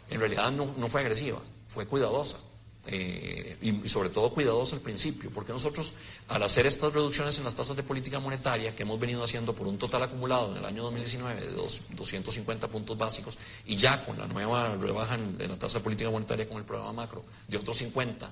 En 0.09 0.19
realidad 0.19 0.51
no, 0.51 0.73
no 0.77 0.89
fue 0.89 1.01
agresiva, 1.01 1.41
fue 1.67 1.87
cuidadosa. 1.87 2.37
Eh, 2.85 3.57
y, 3.61 3.87
sobre 3.87 4.09
todo 4.09 4.33
cuidadosa 4.33 4.75
al 4.75 4.81
principio, 4.81 5.31
porque 5.33 5.53
nosotros 5.53 5.93
al 6.27 6.43
hacer 6.43 6.65
estas 6.65 6.91
reducciones 6.91 7.37
en 7.37 7.45
las 7.45 7.55
tasas 7.55 7.77
de 7.77 7.83
política 7.83 8.19
monetaria 8.19 8.75
que 8.75 8.83
hemos 8.83 8.99
venido 8.99 9.23
haciendo 9.23 9.55
por 9.55 9.67
un 9.67 9.77
total 9.77 10.03
acumulado 10.03 10.51
en 10.51 10.57
el 10.57 10.65
año 10.65 10.83
2019 10.83 11.41
de 11.41 11.51
dos, 11.53 11.79
250 11.91 12.67
puntos 12.67 12.97
básicos 12.97 13.37
y 13.65 13.77
ya 13.77 14.03
con 14.03 14.17
la 14.17 14.27
nueva 14.27 14.75
rebaja 14.75 15.15
en, 15.15 15.37
la 15.39 15.57
tasa 15.57 15.77
de 15.77 15.83
política 15.85 16.09
monetaria 16.09 16.47
con 16.47 16.57
el 16.57 16.65
programa 16.65 16.91
macro 16.91 17.23
de 17.47 17.55
otros 17.55 17.77
50 17.77 18.29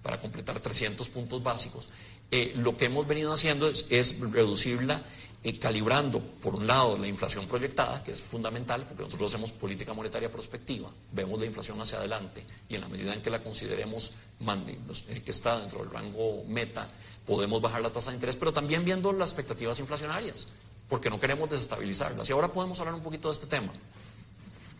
para 0.00 0.20
completar 0.20 0.60
300 0.60 1.08
puntos 1.08 1.42
básicos, 1.42 1.88
eh, 2.30 2.52
lo 2.54 2.76
que 2.76 2.84
hemos 2.84 3.06
venido 3.06 3.32
haciendo 3.32 3.68
es, 3.68 3.84
es 3.90 4.20
reducirla 4.20 5.02
eh, 5.42 5.58
calibrando, 5.58 6.20
por 6.20 6.56
un 6.56 6.66
lado, 6.66 6.98
la 6.98 7.06
inflación 7.06 7.46
proyectada, 7.46 8.02
que 8.02 8.10
es 8.10 8.20
fundamental, 8.20 8.84
porque 8.84 9.04
nosotros 9.04 9.32
hacemos 9.32 9.52
política 9.52 9.94
monetaria 9.94 10.30
prospectiva, 10.32 10.90
vemos 11.12 11.38
la 11.38 11.46
inflación 11.46 11.80
hacia 11.80 11.98
adelante 11.98 12.44
y 12.68 12.74
en 12.74 12.80
la 12.80 12.88
medida 12.88 13.14
en 13.14 13.22
que 13.22 13.30
la 13.30 13.42
consideremos 13.42 14.12
eh, 14.40 15.22
que 15.24 15.30
está 15.30 15.60
dentro 15.60 15.80
del 15.80 15.90
rango 15.90 16.42
meta, 16.46 16.88
podemos 17.26 17.62
bajar 17.62 17.82
la 17.82 17.92
tasa 17.92 18.10
de 18.10 18.16
interés, 18.16 18.36
pero 18.36 18.52
también 18.52 18.84
viendo 18.84 19.12
las 19.12 19.30
expectativas 19.30 19.78
inflacionarias, 19.78 20.48
porque 20.88 21.08
no 21.08 21.20
queremos 21.20 21.48
desestabilizarlas. 21.48 22.28
Y 22.28 22.32
ahora 22.32 22.48
podemos 22.52 22.80
hablar 22.80 22.94
un 22.94 23.02
poquito 23.02 23.28
de 23.28 23.34
este 23.34 23.46
tema, 23.46 23.72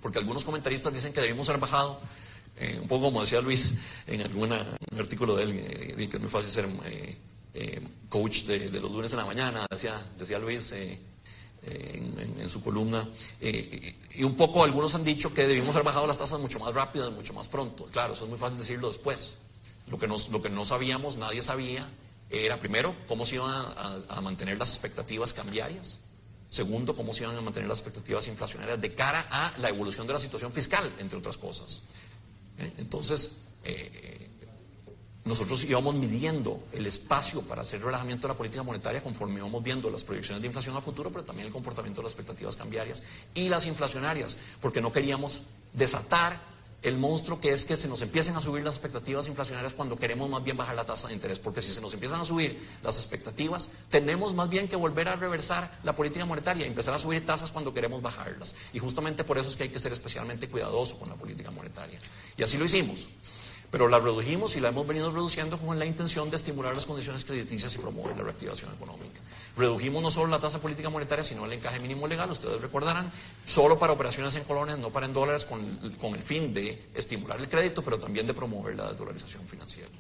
porque 0.03 0.19
algunos 0.19 0.45
comentaristas 0.45 0.93
dicen 0.93 1.13
que 1.13 1.21
debimos 1.21 1.49
haber 1.49 1.61
bajado 1.61 2.01
eh, 2.57 2.79
un 2.81 2.89
poco 2.89 3.05
como 3.05 3.21
decía 3.21 3.41
Luis 3.41 3.75
en 4.07 4.23
algún 4.23 4.53
artículo 4.53 5.37
de 5.37 5.43
él, 5.45 6.09
que 6.09 6.17
es 6.17 6.21
muy 6.21 6.31
fácil 6.31 6.51
ser 6.51 6.69
eh, 6.87 7.17
coach 8.09 8.45
de, 8.45 8.81
los 8.81 8.91
lunes 8.91 9.13
en 9.13 9.19
la 9.19 9.25
mañana, 9.25 9.67
decía, 9.71 10.05
decía 10.19 10.39
Luis 10.39 10.73
eh, 10.73 10.99
eh, 11.63 12.35
en, 12.39 12.49
su 12.49 12.63
columna. 12.63 13.09
y 13.41 14.23
un 14.23 14.37
poco 14.37 14.65
algunos 14.65 14.95
han 14.95 15.05
dicho 15.05 15.33
que 15.33 15.47
debimos 15.47 15.75
haber 15.75 15.87
bajado 15.87 16.07
las 16.07 16.19
tasas 16.19 16.41
mucho 16.41 16.59
más 16.59 16.75
rápido 16.75 17.09
y 17.09 17.13
mucho 17.13 17.33
más 17.35 17.49
pronto. 17.49 17.87
Claro, 17.87 18.15
eso 18.15 18.25
es 18.25 18.31
muy 18.31 18.39
fácil 18.39 18.59
decirlo 18.59 18.89
después. 18.89 19.37
Lo 19.89 19.99
que, 19.99 20.07
lo 20.07 20.43
que 20.43 20.51
no 20.51 20.65
sabíamos, 20.65 21.17
nadie 21.17 21.43
sabía, 21.43 21.89
era 22.31 22.59
primero 22.59 22.95
cómo 23.07 23.25
se 23.25 23.37
iban 23.37 23.51
a, 24.09 24.21
mantener 24.21 24.59
las 24.59 24.71
expectativas 24.71 25.33
cambiarias. 25.33 25.99
Segundo, 26.51 26.97
cómo 26.97 27.13
se 27.13 27.25
iban 27.25 27.37
a 27.37 27.41
mantener 27.41 27.69
las 27.69 27.79
expectativas 27.79 28.27
inflacionarias 28.27 28.81
de 28.81 28.95
cara 28.95 29.27
a 29.31 29.57
la 29.59 29.69
evolución 29.69 30.07
de 30.07 30.15
la 30.15 30.19
situación 30.19 30.53
fiscal, 30.53 30.93
entre 30.99 31.19
otras 31.19 31.37
cosas. 31.37 31.83
Entonces, 32.77 33.37
nosotros 35.25 35.65
íbamos 35.65 35.95
midiendo 35.95 36.63
el 36.73 36.87
espacio 36.87 37.43
para 37.43 37.63
hacer 37.63 37.83
relajamiento 37.83 38.27
de 38.27 38.35
la 38.35 38.39
política 38.39 38.63
monetaria 38.63 39.03
conforme 39.03 39.39
íbamos 39.39 39.63
viendo 39.63 39.91
las 39.91 40.05
proyecciones 40.05 40.41
de 40.41 40.47
inflación 40.47 40.77
a 40.77 40.81
futuro, 40.81 41.11
pero 41.11 41.25
también 41.25 41.47
el 41.47 41.53
comportamiento 41.53 42.01
de 42.01 42.05
las 42.05 42.13
expectativas 42.13 42.57
cambiarias 42.57 43.03
y 43.35 43.49
las 43.49 43.67
inflacionarias, 43.67 44.39
porque 44.61 44.81
no 44.81 44.93
queríamos 44.93 45.43
desatar 45.73 46.41
el 46.83 46.97
monstruo 46.97 47.41
que 47.41 47.51
es 47.51 47.65
que 47.65 47.77
se 47.77 47.89
nos 47.89 48.03
empiecen 48.03 48.37
a 48.37 48.41
subir 48.41 48.63
las 48.63 48.75
expectativas 48.75 49.27
inflacionarias 49.27 49.75
cuando 49.75 49.97
queremos 49.97 50.31
más 50.31 50.45
bien 50.45 50.57
bajar 50.57 50.77
la 50.77 50.85
tasa 50.85 51.09
de 51.09 51.15
interés, 51.15 51.41
porque 51.41 51.61
si 51.61 51.73
se 51.73 51.81
nos 51.81 51.93
empiezan 51.93 52.21
a 52.21 52.25
subir 52.25 52.69
las 52.85 52.97
expectativas, 52.97 53.69
tenemos 53.91 54.35
más 54.35 54.49
bien 54.49 54.69
que 54.69 54.77
volver 54.77 55.09
a 55.09 55.17
reversar 55.17 55.79
la 55.83 55.97
política 55.97 56.25
monetaria 56.25 56.65
y 56.65 56.69
empezar 56.69 56.95
a 56.95 56.99
subir 56.99 57.27
tasas 57.27 57.51
cuando 57.51 57.75
queremos 57.75 58.01
bajarlas. 58.01 58.55
Y 58.73 58.79
justamente 58.79 59.25
por 59.25 59.39
eso 59.39 59.49
es 59.49 59.57
que 59.57 59.65
hay 59.65 59.69
que 59.71 59.81
ser 59.81 59.93
especialmente 59.93 60.49
cuidadoso 60.49 60.99
con 60.99 61.09
la 61.09 61.17
política 61.17 61.51
monetaria. 61.51 61.99
Y 62.37 62.45
así 62.45 62.57
lo 62.57 62.65
hicimos. 62.65 63.09
Pero 63.71 63.87
la 63.89 63.99
redujimos 63.99 64.57
y 64.57 64.61
la 64.61 64.69
hemos 64.69 64.87
venido 64.87 65.13
reduciendo 65.13 65.59
con 65.59 65.79
la 65.79 65.85
intención 65.85 66.31
de 66.31 66.37
estimular 66.37 66.75
las 66.75 66.87
condiciones 66.87 67.25
crediticias 67.25 67.75
y 67.75 67.79
promover 67.79 68.17
la 68.17 68.23
reactivación 68.23 68.73
económica. 68.73 69.21
Redujimos 69.59 70.03
no 70.03 70.11
solo 70.11 70.29
la 70.29 70.41
tasa 70.41 70.59
política 70.59 70.89
monetaria, 70.89 71.23
sino 71.23 71.45
el 71.45 71.53
encaje 71.53 71.79
mínimo 71.79 72.07
legal, 72.07 72.31
ustedes 72.31 72.63
recordarán, 72.63 73.13
solo 73.45 73.79
para 73.79 73.93
operaciones 73.93 74.35
en 74.37 74.45
colones, 74.45 74.79
no 74.79 74.91
para 74.91 75.05
en 75.05 75.13
dólares, 75.13 75.45
con, 75.45 76.15
el 76.15 76.23
fin 76.23 76.55
de 76.55 76.87
estimular 76.95 77.39
el 77.39 77.49
crédito, 77.49 77.83
pero 77.83 77.99
también 77.99 78.27
de 78.27 78.33
promover 78.33 78.75
la 78.75 78.91
desdolarización 78.91 79.47
financiera. 79.47 79.91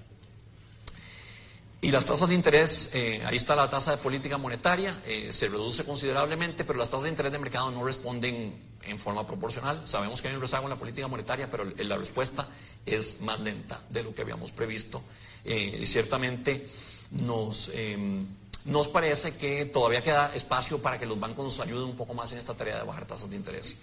Y 1.80 1.90
las 1.90 2.06
tasas 2.06 2.28
de 2.28 2.34
interés, 2.34 2.90
eh, 2.94 3.22
ahí 3.24 3.36
está 3.36 3.54
la 3.54 3.68
tasa 3.68 3.92
de 3.92 3.98
política 3.98 4.38
monetaria, 4.38 5.02
eh, 5.04 5.30
se 5.30 5.48
reduce 5.48 5.84
considerablemente, 5.84 6.64
pero 6.64 6.78
las 6.78 6.88
tasas 6.88 7.04
de 7.04 7.10
interés 7.10 7.32
de 7.32 7.38
mercado 7.38 7.70
no 7.70 7.84
responden 7.84 8.67
en 8.82 8.98
forma 8.98 9.26
proporcional. 9.26 9.86
Sabemos 9.86 10.22
que 10.22 10.28
hay 10.28 10.34
un 10.34 10.40
rezago 10.40 10.64
en 10.64 10.70
la 10.70 10.78
política 10.78 11.08
monetaria, 11.08 11.50
pero 11.50 11.64
la 11.64 11.96
respuesta 11.96 12.48
es 12.84 13.20
más 13.20 13.40
lenta 13.40 13.82
de 13.88 14.02
lo 14.02 14.14
que 14.14 14.22
habíamos 14.22 14.52
previsto. 14.52 15.02
Eh, 15.44 15.82
ciertamente 15.86 16.66
nos, 17.10 17.70
em, 17.74 18.26
nos 18.64 18.88
parece 18.88 19.36
que 19.36 19.66
todavía 19.66 20.02
queda 20.02 20.34
espacio 20.34 20.80
para 20.80 20.98
que 20.98 21.06
los 21.06 21.18
bancos 21.18 21.44
nos 21.44 21.60
ayuden 21.60 21.88
un 21.88 21.96
poco 21.96 22.14
más 22.14 22.32
en 22.32 22.38
esta 22.38 22.54
tarea 22.54 22.78
de 22.78 22.84
bajar 22.84 23.06
tasas 23.06 23.30
de 23.30 23.36
interés. 23.36 23.76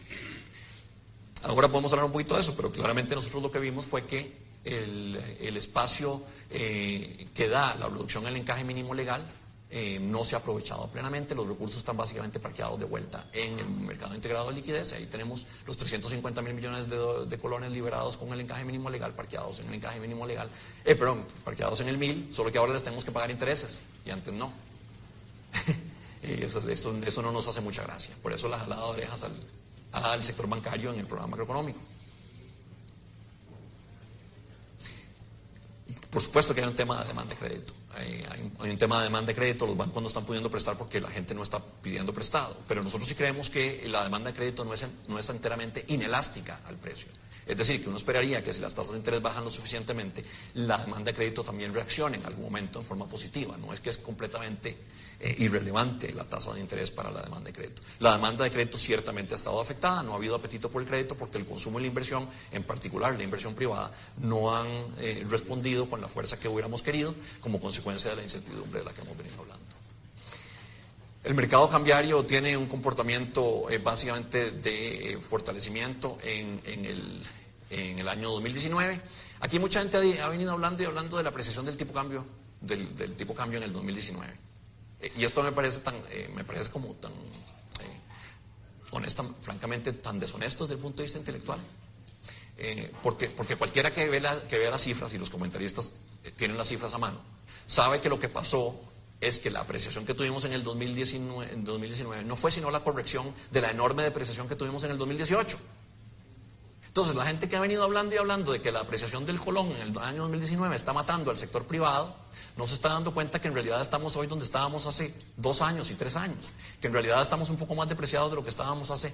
Ahora 1.43 1.67
podemos 1.67 1.91
hablar 1.91 2.05
un 2.05 2.11
poquito 2.11 2.35
de 2.35 2.41
eso, 2.41 2.55
pero 2.55 2.71
claramente 2.71 3.13
nosotros 3.13 3.43
lo 3.43 3.51
que 3.51 3.59
vimos 3.59 3.85
fue 3.85 4.05
que 4.05 4.45
el, 4.63 5.57
espacio 5.57 6.23
eh, 6.49 7.27
que 7.33 7.47
da 7.47 7.75
la 7.75 7.87
reducción 7.87 8.23
en 8.23 8.29
el 8.29 8.41
encaje 8.41 8.63
mínimo 8.63 8.95
legal 8.95 9.23
eh, 9.68 9.99
no 9.99 10.24
se 10.24 10.36
ha 10.36 10.39
aprovechado 10.39 10.88
plenamente, 10.88 11.34
los 11.34 11.47
recursos 11.47 11.78
están 11.78 11.97
básicamente 11.97 12.39
parqueados 12.39 12.80
de 12.80 12.86
vuelta 12.86 13.26
en 13.34 13.57
el 13.57 13.68
mercado 13.68 14.13
integrado 14.13 14.47
de 14.49 14.53
liquidez, 14.53 14.93
ahí 14.93 15.07
tenemos 15.07 15.47
los 15.66 15.76
350 15.76 16.41
mil 16.43 16.53
millones 16.53 16.88
de, 16.88 17.38
colones 17.39 17.72
liberados 17.72 18.16
con 18.16 18.32
el 18.32 18.41
encaje 18.41 18.63
mínimo 18.63 18.89
legal, 18.91 19.13
parqueados 19.13 19.59
en 19.61 19.68
el 19.68 19.74
encaje 19.74 19.99
mínimo 19.99 20.26
legal, 20.28 20.49
eh, 20.84 20.95
perdón, 20.95 21.26
parqueados 21.43 21.82
en 21.82 21.88
el 21.88 21.97
mil, 21.97 22.30
solo 22.32 22.51
que 22.51 22.59
ahora 22.59 22.74
les 22.74 22.84
tenemos 22.84 23.03
que 23.03 23.11
pagar 23.11 23.32
intereses 23.32 23.82
y 24.05 24.11
antes 24.11 24.34
no. 24.34 24.53
eso, 26.22 26.70
eso, 26.70 27.22
no 27.24 27.32
nos 27.32 27.47
hace 27.47 27.61
mucha 27.61 27.84
gracia, 27.84 28.16
por 28.22 28.34
eso 28.34 28.47
la 28.47 28.59
jalada 28.59 28.86
orejas 28.86 29.24
al, 29.24 29.34
al 29.91 30.24
sector 30.24 30.47
bancario 30.47 30.93
en 30.93 30.99
el 30.99 31.07
programa 31.07 31.32
macroeconómico. 31.32 31.80
Por 36.16 36.22
supuesto 36.22 36.55
que 36.55 36.61
hay 36.61 36.68
un 36.68 36.76
tema 36.76 37.01
de 37.01 37.07
demanda 37.09 37.34
de 37.34 37.39
crédito. 37.39 37.74
Hay, 37.95 38.69
un, 38.71 38.77
tema 38.77 38.97
de 38.99 39.05
demanda 39.05 39.27
de 39.27 39.35
crédito, 39.35 39.65
los 39.65 39.77
bancos 39.77 40.01
no 40.01 40.07
están 40.07 40.25
pudiendo 40.25 40.49
prestar 40.51 40.77
porque 40.77 40.99
la 40.99 41.09
gente 41.09 41.33
no 41.33 41.43
está 41.43 41.59
pidiendo 41.81 42.13
prestado. 42.13 42.57
Pero 42.67 42.83
nosotros 42.83 43.07
sí 43.07 43.15
creemos 43.15 43.49
que 43.49 43.87
la 43.87 44.03
demanda 44.03 44.31
de 44.31 44.35
crédito 44.35 44.65
no 44.65 44.73
es, 44.73 44.85
no 45.07 45.17
es 45.17 45.29
enteramente 45.29 45.85
inelástica 45.87 46.59
al 46.65 46.75
precio. 46.75 47.09
Es 47.45 47.57
decir, 47.57 47.81
que 47.81 47.89
uno 47.89 47.97
esperaría 47.97 48.43
que 48.43 48.53
si 48.53 48.59
las 48.59 48.73
tasas 48.73 48.93
de 48.93 48.99
interés 48.99 49.21
bajan 49.21 49.43
lo 49.43 49.49
suficientemente, 49.51 50.25
la 50.55 50.79
demanda 50.79 51.11
de 51.11 51.15
crédito 51.15 51.43
también 51.43 51.73
reaccione 51.73 52.17
en 52.17 52.25
algún 52.25 52.45
momento 52.45 52.79
en 52.79 52.85
forma 52.85 53.07
positiva. 53.07 53.55
No 53.57 53.71
es 53.71 53.79
que 53.79 53.91
es 53.91 53.97
completamente 53.99 54.75
eh, 55.19 55.35
irrelevante 55.39 56.11
la 56.13 56.23
tasa 56.23 56.53
de 56.53 56.59
interés 56.59 56.89
para 56.89 57.11
la 57.11 57.21
demanda 57.21 57.45
de 57.45 57.53
crédito. 57.53 57.83
La 57.99 58.13
demanda 58.13 58.43
de 58.43 58.51
crédito 58.51 58.77
ciertamente 58.77 59.33
ha 59.33 59.37
estado 59.37 59.61
afectada, 59.61 60.01
no 60.01 60.13
ha 60.13 60.15
habido 60.15 60.35
apetito 60.35 60.69
por 60.69 60.81
el 60.81 60.87
crédito 60.87 61.15
porque 61.15 61.37
el 61.37 61.45
consumo 61.45 61.79
y 61.79 61.83
la 61.83 61.87
inversión, 61.87 62.27
en 62.51 62.63
particular 62.63 63.15
la 63.15 63.23
inversión 63.23 63.53
privada, 63.53 63.91
no 64.17 64.55
han 64.55 64.67
eh, 64.99 65.23
respondido 65.29 65.87
con 65.87 66.01
la 66.01 66.07
fuerza 66.07 66.39
que 66.39 66.47
hubiéramos 66.47 66.81
querido 66.81 67.13
como 67.41 67.59
consecuencia 67.59 68.09
de 68.09 68.17
la 68.17 68.23
incertidumbre 68.23 68.79
de 68.79 68.85
la 68.85 68.93
que 68.93 69.01
hemos 69.01 69.17
venido 69.17 69.39
hablando. 69.39 69.64
El 71.26 71.34
mercado 71.34 71.67
cambiario 71.67 72.23
tiene 72.23 72.55
un 72.55 72.67
comportamiento 72.67 73.67
eh, 73.67 73.80
básicamente 73.80 74.51
de 74.51 75.17
fortalecimiento 75.28 76.19
en, 76.21 76.61
el, 76.63 78.07
año 78.07 78.30
2019. 78.30 79.01
Aquí 79.39 79.57
mucha 79.57 79.80
gente 79.80 80.21
ha, 80.21 80.30
venido 80.30 80.51
hablando 80.51 80.84
y 80.84 80.86
hablando 80.86 81.17
de 81.17 81.23
la 81.23 81.30
apreciación 81.30 81.65
del 81.65 81.78
tipo 81.78 81.93
cambio, 81.93 82.28
del, 82.61 83.15
tipo 83.15 83.34
cambio 83.34 83.57
en 83.57 83.63
el 83.63 83.73
2019. 83.73 84.38
Eh, 84.99 85.13
y 85.17 85.26
esto 85.26 85.41
me 85.41 85.51
parece 85.51 85.80
tan, 85.80 85.95
eh, 86.11 86.30
me 86.32 86.43
parece 86.43 86.69
como 86.69 86.93
tan, 86.93 87.11
eh, 87.11 87.99
honesta, 88.91 89.23
francamente, 89.41 89.93
tan 89.93 90.19
deshonesto 90.19 90.65
desde 90.65 90.76
el 90.76 90.82
punto 90.82 90.97
de 90.97 91.03
vista 91.05 91.17
intelectual. 91.17 91.59
porque, 93.01 93.30
porque 93.30 93.55
cualquiera 93.55 93.91
que, 93.91 94.07
ve 94.09 94.21
que 94.47 94.59
vea 94.59 94.69
las 94.69 94.84
cifras, 94.84 95.11
y 95.15 95.17
los 95.17 95.32
comentaristas 95.32 95.91
tienen 96.36 96.55
las 96.55 96.67
cifras 96.67 96.93
a 96.93 96.99
mano, 96.99 97.19
sabe 97.65 97.99
que 97.99 98.09
lo 98.09 98.19
que 98.19 98.30
pasó 98.30 98.80
es 99.28 99.39
que 99.39 99.49
la 99.49 99.61
apreciación 99.61 100.05
que 100.05 100.13
tuvimos 100.13 100.45
en 100.45 100.53
el 100.53 100.63
2019, 100.63 101.51
en 101.51 101.63
2019 101.63 102.23
no 102.23 102.36
fue 102.36 102.51
sino 102.51 102.69
la 102.69 102.82
corrección 102.82 103.34
de 103.51 103.61
la 103.61 103.71
enorme 103.71 104.03
depreciación 104.03 104.47
que 104.47 104.55
tuvimos 104.55 104.84
en 104.84 104.91
el 104.91 104.97
2018. 104.97 105.57
Entonces, 106.88 107.15
la 107.15 107.26
gente 107.26 107.49
que 107.49 107.57
ha 107.57 107.59
venido 107.59 107.84
hablando 107.84 108.15
y 108.15 108.17
hablando 108.17 108.53
de 108.53 108.61
que 108.61 108.71
la 108.71 108.80
apreciación 108.80 109.26
del 109.26 109.38
colón 109.39 109.71
en 109.71 109.82
el 109.82 109.97
año 109.97 110.21
2019 110.21 110.76
está 110.76 110.93
matando 110.93 111.30
al 111.30 111.38
sector 111.38 111.65
privado, 111.65 112.15
no 112.55 112.65
se 112.67 112.76
está 112.76 112.89
dando 112.89 113.13
cuenta 113.13 113.41
que 113.41 113.49
en 113.49 113.53
realidad 113.53 113.82
estamos 113.82 114.15
hoy 114.15 114.28
donde 114.28 114.45
estábamos 114.45 114.86
hace 114.86 115.13
dos 115.36 115.61
años 115.61 115.91
y 115.91 115.95
tres 115.95 116.15
años, 116.15 116.49
que 116.80 116.88
en 116.88 116.93
realidad 116.93 117.21
estamos 117.21 117.49
un 117.49 117.57
poco 117.57 117.76
más 117.76 117.89
depreciados 117.89 118.30
de 118.30 118.38
lo 118.38 118.43
que 118.43 118.49
estábamos 118.49 118.91
hace 118.91 119.13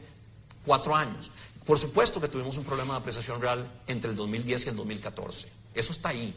cuatro 0.64 0.96
años. 0.96 1.32
Por 1.66 1.80
supuesto 1.80 2.22
que 2.22 2.28
tuvimos 2.28 2.58
un 2.58 2.66
problema 2.66 2.94
de 2.94 3.00
apreciación 3.00 3.42
real 3.42 3.68
entre 3.88 4.12
el 4.12 4.16
2010 4.16 4.66
y 4.66 4.70
el 4.70 4.76
2014. 4.76 5.48
Eso 5.74 5.92
está 5.92 6.10
ahí. 6.10 6.36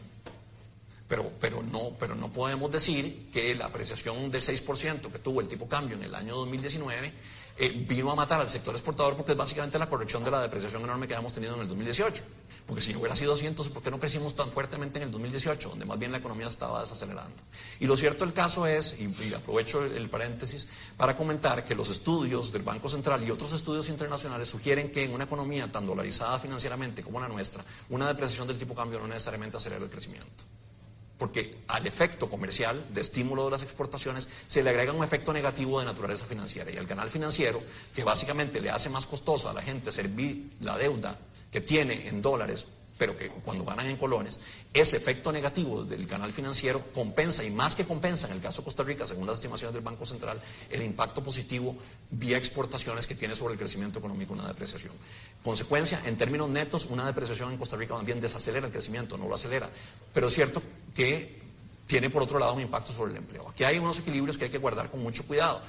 Pero, 1.07 1.31
pero, 1.39 1.61
no, 1.61 1.91
pero 1.99 2.15
no 2.15 2.31
podemos 2.31 2.71
decir 2.71 3.29
que 3.31 3.53
la 3.53 3.67
apreciación 3.67 4.31
de 4.31 4.39
6% 4.39 5.11
que 5.11 5.19
tuvo 5.19 5.39
el 5.39 5.47
tipo 5.47 5.67
cambio 5.67 5.95
en 5.95 6.03
el 6.03 6.15
año 6.15 6.35
2019 6.35 7.13
eh, 7.57 7.69
vino 7.87 8.11
a 8.11 8.15
matar 8.15 8.41
al 8.41 8.49
sector 8.49 8.73
exportador 8.73 9.15
porque 9.15 9.31
es 9.31 9.37
básicamente 9.37 9.79
la 9.79 9.87
corrección 9.87 10.23
de 10.23 10.31
la 10.31 10.41
depreciación 10.41 10.81
enorme 10.81 11.07
que 11.07 11.13
habíamos 11.13 11.31
tenido 11.31 11.53
en 11.55 11.61
el 11.61 11.67
2018. 11.67 12.23
Porque 12.65 12.81
si 12.81 12.95
hubiera 12.95 13.15
sido 13.15 13.33
así, 13.33 13.45
entonces, 13.45 13.71
¿por 13.71 13.83
qué 13.83 13.91
no 13.91 13.99
crecimos 13.99 14.35
tan 14.35 14.51
fuertemente 14.51 14.97
en 14.97 15.03
el 15.03 15.11
2018, 15.11 15.69
donde 15.69 15.85
más 15.85 15.99
bien 15.99 16.11
la 16.11 16.17
economía 16.17 16.47
estaba 16.47 16.81
desacelerando? 16.81 17.35
Y 17.79 17.85
lo 17.85 17.95
cierto 17.95 18.25
del 18.25 18.33
caso 18.33 18.65
es, 18.65 18.99
y, 18.99 19.33
aprovecho 19.35 19.85
el, 19.85 20.09
paréntesis, 20.09 20.67
para 20.97 21.15
comentar 21.15 21.63
que 21.63 21.75
los 21.75 21.91
estudios 21.91 22.51
del 22.51 22.63
Banco 22.63 22.89
Central 22.89 23.23
y 23.23 23.29
otros 23.29 23.53
estudios 23.53 23.87
internacionales 23.89 24.49
sugieren 24.49 24.91
que 24.91 25.03
en 25.03 25.13
una 25.13 25.25
economía 25.25 25.71
tan 25.71 25.85
dolarizada 25.85 26.39
financieramente 26.39 27.03
como 27.03 27.19
la 27.19 27.27
nuestra, 27.27 27.63
una 27.89 28.07
depreciación 28.07 28.47
del 28.47 28.57
tipo 28.57 28.73
cambio 28.73 28.99
no 28.99 29.07
necesariamente 29.07 29.57
acelera 29.57 29.83
el 29.83 29.91
crecimiento 29.91 30.43
porque 31.17 31.57
al 31.67 31.87
efecto 31.87 32.29
comercial 32.29 32.85
de 32.93 33.01
estímulo 33.01 33.45
de 33.45 33.51
las 33.51 33.63
exportaciones 33.63 34.27
se 34.47 34.61
le 34.63 34.69
agrega 34.69 34.91
un 34.91 35.03
efecto 35.03 35.31
negativo 35.31 35.79
de 35.79 35.85
naturaleza 35.85 36.25
financiera. 36.25 36.71
Y 36.71 36.77
el 36.77 36.87
canal 36.87 37.09
financiero, 37.09 37.61
que 37.93 38.03
básicamente 38.03 38.59
le 38.59 38.69
hace 38.69 38.89
más 38.89 39.05
costoso 39.05 39.49
a 39.49 39.53
la 39.53 39.61
gente 39.61 39.91
servir 39.91 40.51
la 40.61 40.77
deuda 40.77 41.17
que 41.51 41.61
tiene 41.61 42.07
en 42.07 42.21
dólares 42.21 42.65
pero 42.97 43.17
que 43.17 43.27
cuando 43.29 43.65
ganan 43.65 43.87
en 43.87 43.97
colones, 43.97 44.39
ese 44.73 44.97
efecto 44.97 45.31
negativo 45.31 45.83
del 45.83 46.07
canal 46.07 46.31
financiero 46.31 46.81
compensa, 46.93 47.43
y 47.43 47.51
más 47.51 47.75
que 47.75 47.85
compensa 47.85 48.27
en 48.27 48.33
el 48.33 48.41
caso 48.41 48.61
de 48.61 48.65
Costa 48.65 48.83
Rica, 48.83 49.05
según 49.05 49.27
las 49.27 49.35
estimaciones 49.35 49.73
del 49.73 49.83
Banco 49.83 50.05
Central, 50.05 50.41
el 50.69 50.81
impacto 50.81 51.23
positivo 51.23 51.75
vía 52.11 52.37
exportaciones 52.37 53.05
que 53.05 53.15
tiene 53.15 53.35
sobre 53.35 53.53
el 53.53 53.59
crecimiento 53.59 53.99
económico 53.99 54.33
una 54.33 54.47
depreciación. 54.47 54.93
Consecuencia, 55.43 56.01
en 56.05 56.17
términos 56.17 56.49
netos, 56.49 56.85
una 56.85 57.05
depreciación 57.05 57.51
en 57.51 57.57
Costa 57.57 57.75
Rica 57.75 57.95
también 57.95 58.21
desacelera 58.21 58.67
el 58.67 58.71
crecimiento, 58.71 59.17
no 59.17 59.27
lo 59.27 59.35
acelera. 59.35 59.69
Pero 60.13 60.27
es 60.27 60.33
cierto 60.33 60.61
que 60.95 61.43
tiene 61.87 62.09
por 62.09 62.23
otro 62.23 62.39
lado 62.39 62.53
un 62.53 62.61
impacto 62.61 62.93
sobre 62.93 63.11
el 63.11 63.17
empleo. 63.17 63.49
Aquí 63.49 63.63
hay 63.63 63.77
unos 63.77 63.99
equilibrios 63.99 64.37
que 64.37 64.45
hay 64.45 64.51
que 64.51 64.57
guardar 64.57 64.89
con 64.89 65.03
mucho 65.03 65.25
cuidado. 65.25 65.61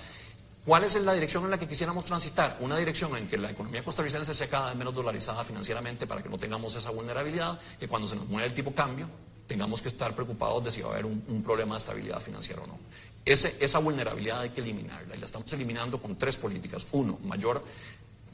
¿Cuál 0.66 0.82
es 0.82 1.00
la 1.00 1.14
dirección 1.14 1.44
en 1.44 1.52
la 1.52 1.58
que 1.60 1.68
quisiéramos 1.68 2.04
transitar? 2.04 2.56
Una 2.58 2.76
dirección 2.76 3.16
en 3.16 3.28
que 3.28 3.38
la 3.38 3.52
economía 3.52 3.84
costarricense 3.84 4.34
sea 4.34 4.48
cada 4.48 4.70
vez 4.70 4.76
menos 4.76 4.92
dolarizada 4.92 5.44
financieramente 5.44 6.08
para 6.08 6.24
que 6.24 6.28
no 6.28 6.38
tengamos 6.38 6.74
esa 6.74 6.90
vulnerabilidad, 6.90 7.60
que 7.78 7.86
cuando 7.86 8.08
se 8.08 8.16
nos 8.16 8.26
mueve 8.26 8.48
el 8.48 8.52
tipo 8.52 8.74
cambio 8.74 9.08
tengamos 9.46 9.80
que 9.80 9.86
estar 9.86 10.12
preocupados 10.12 10.64
de 10.64 10.72
si 10.72 10.80
va 10.80 10.88
a 10.88 10.92
haber 10.94 11.06
un, 11.06 11.40
problema 11.44 11.76
de 11.76 11.78
estabilidad 11.78 12.18
financiera 12.20 12.62
o 12.62 12.66
no. 12.66 12.80
esa 13.24 13.78
vulnerabilidad 13.78 14.40
hay 14.40 14.50
que 14.50 14.60
eliminarla 14.60 15.14
y 15.14 15.20
la 15.20 15.26
estamos 15.26 15.52
eliminando 15.52 16.02
con 16.02 16.18
tres 16.18 16.36
políticas. 16.36 16.84
Uno, 16.90 17.16
mayor 17.22 17.62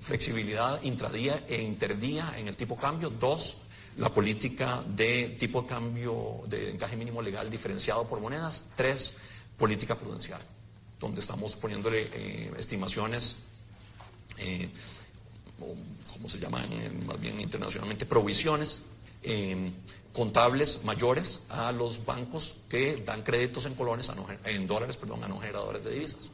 flexibilidad 0.00 0.82
intradía 0.84 1.44
e 1.46 1.60
interdía 1.60 2.32
en 2.38 2.48
el 2.48 2.56
tipo 2.56 2.78
cambio. 2.78 3.10
Dos, 3.10 3.58
la 3.98 4.08
política 4.08 4.82
de 4.86 5.36
tipo 5.38 5.66
cambio 5.66 6.44
de 6.46 6.70
encaje 6.70 6.96
mínimo 6.96 7.20
legal 7.20 7.50
diferenciado 7.50 8.06
por 8.06 8.20
monedas. 8.20 8.64
Tres, 8.74 9.12
política 9.58 9.96
prudencial 9.96 10.40
donde 11.02 11.20
estamos 11.20 11.56
poniéndole 11.56 12.08
eh, 12.14 12.52
estimaciones, 12.56 13.38
eh, 14.38 14.70
como 15.58 16.28
se 16.28 16.38
llaman 16.38 16.72
eh, 16.72 16.90
más 17.04 17.20
bien 17.20 17.40
internacionalmente, 17.40 18.06
provisiones 18.06 18.82
contables 20.12 20.82
mayores 20.82 21.40
a 21.48 21.70
los 21.70 22.04
bancos 22.04 22.56
que 22.68 22.96
dan 22.96 23.22
créditos 23.22 23.66
en 23.66 23.74
colones, 23.74 24.10
en 24.44 24.66
dólares, 24.66 24.96
perdón, 24.96 25.22
a 25.22 25.28
no 25.28 25.38
generadores 25.38 25.84
de 25.84 25.92
divisas. 25.92 26.28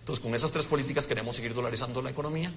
Entonces, 0.00 0.20
con 0.20 0.34
esas 0.34 0.50
tres 0.50 0.66
políticas 0.66 1.06
queremos 1.06 1.36
seguir 1.36 1.54
dolarizando 1.54 2.02
la 2.02 2.10
economía, 2.10 2.52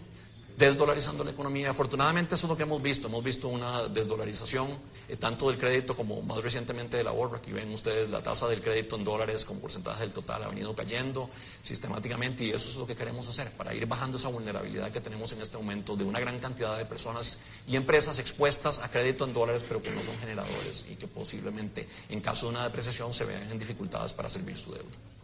desdolarizando 0.57 1.23
la 1.23 1.31
economía. 1.31 1.69
Afortunadamente 1.71 2.35
eso 2.35 2.47
es 2.47 2.49
lo 2.49 2.57
que 2.57 2.63
hemos 2.63 2.81
visto. 2.81 3.07
Hemos 3.07 3.23
visto 3.23 3.47
una 3.47 3.87
desdolarización 3.87 4.69
eh, 5.07 5.17
tanto 5.17 5.49
del 5.49 5.57
crédito 5.57 5.95
como 5.95 6.21
más 6.21 6.41
recientemente 6.41 6.97
del 6.97 7.07
ahorro. 7.07 7.37
Aquí 7.37 7.51
ven 7.51 7.71
ustedes 7.73 8.09
la 8.09 8.23
tasa 8.23 8.47
del 8.47 8.61
crédito 8.61 8.95
en 8.95 9.03
dólares 9.03 9.45
como 9.45 9.59
porcentaje 9.59 10.01
del 10.01 10.13
total 10.13 10.43
ha 10.43 10.47
venido 10.47 10.75
cayendo 10.75 11.29
sistemáticamente 11.63 12.43
y 12.45 12.51
eso 12.51 12.69
es 12.69 12.75
lo 12.77 12.87
que 12.87 12.95
queremos 12.95 13.27
hacer 13.27 13.51
para 13.51 13.73
ir 13.73 13.85
bajando 13.85 14.17
esa 14.17 14.29
vulnerabilidad 14.29 14.91
que 14.91 15.01
tenemos 15.01 15.31
en 15.33 15.41
este 15.41 15.57
momento 15.57 15.95
de 15.95 16.03
una 16.03 16.19
gran 16.19 16.39
cantidad 16.39 16.77
de 16.77 16.85
personas 16.85 17.37
y 17.67 17.75
empresas 17.75 18.19
expuestas 18.19 18.79
a 18.79 18.89
crédito 18.89 19.25
en 19.25 19.33
dólares 19.33 19.65
pero 19.67 19.81
que 19.81 19.91
no 19.91 20.01
son 20.01 20.17
generadores 20.17 20.85
y 20.89 20.95
que 20.95 21.07
posiblemente 21.07 21.87
en 22.09 22.21
caso 22.21 22.47
de 22.47 22.53
una 22.53 22.63
depreciación 22.63 23.13
se 23.13 23.25
vean 23.25 23.51
en 23.51 23.59
dificultades 23.59 24.13
para 24.13 24.29
servir 24.29 24.57
su 24.57 24.71
deuda. 24.71 25.14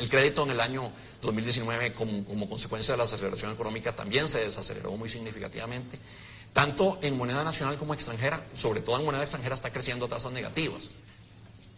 El 0.00 0.08
crédito 0.08 0.44
en 0.44 0.50
el 0.52 0.60
año 0.60 0.90
2019, 1.20 1.92
como, 1.92 2.48
consecuencia 2.48 2.94
de 2.94 2.98
la 2.98 3.04
aceleración 3.04 3.52
económica, 3.52 3.94
también 3.94 4.28
se 4.28 4.38
desaceleró 4.38 4.92
muy 4.92 5.10
significativamente. 5.10 5.98
Tanto 6.54 6.98
en 7.02 7.18
moneda 7.18 7.44
nacional 7.44 7.76
como 7.76 7.92
extranjera, 7.92 8.46
sobre 8.54 8.80
todo 8.80 8.98
en 8.98 9.04
moneda 9.04 9.20
extranjera, 9.20 9.54
está 9.54 9.70
creciendo 9.70 10.06
a 10.06 10.08
tasas 10.08 10.32
negativas. 10.32 10.88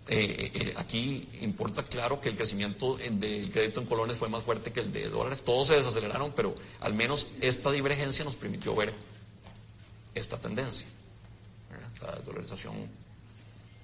Eh, 0.06 0.52
eh, 0.54 0.74
aquí 0.76 1.28
importa 1.40 1.82
claro 1.82 2.20
que 2.20 2.28
el 2.28 2.36
crecimiento 2.36 2.96
del 2.96 3.50
crédito 3.50 3.80
en 3.80 3.86
colones 3.86 4.18
fue 4.18 4.28
más 4.28 4.44
fuerte 4.44 4.72
que 4.72 4.78
el 4.78 4.92
de 4.92 5.08
dólares. 5.08 5.42
Todos 5.44 5.66
se 5.66 5.74
desaceleraron, 5.74 6.30
pero 6.30 6.54
al 6.78 6.94
menos 6.94 7.26
esta 7.40 7.72
divergencia 7.72 8.24
nos 8.24 8.36
permitió 8.36 8.72
ver 8.76 8.94
esta 10.14 10.38
tendencia. 10.38 10.86
La 12.00 12.20
dolarización 12.20 12.88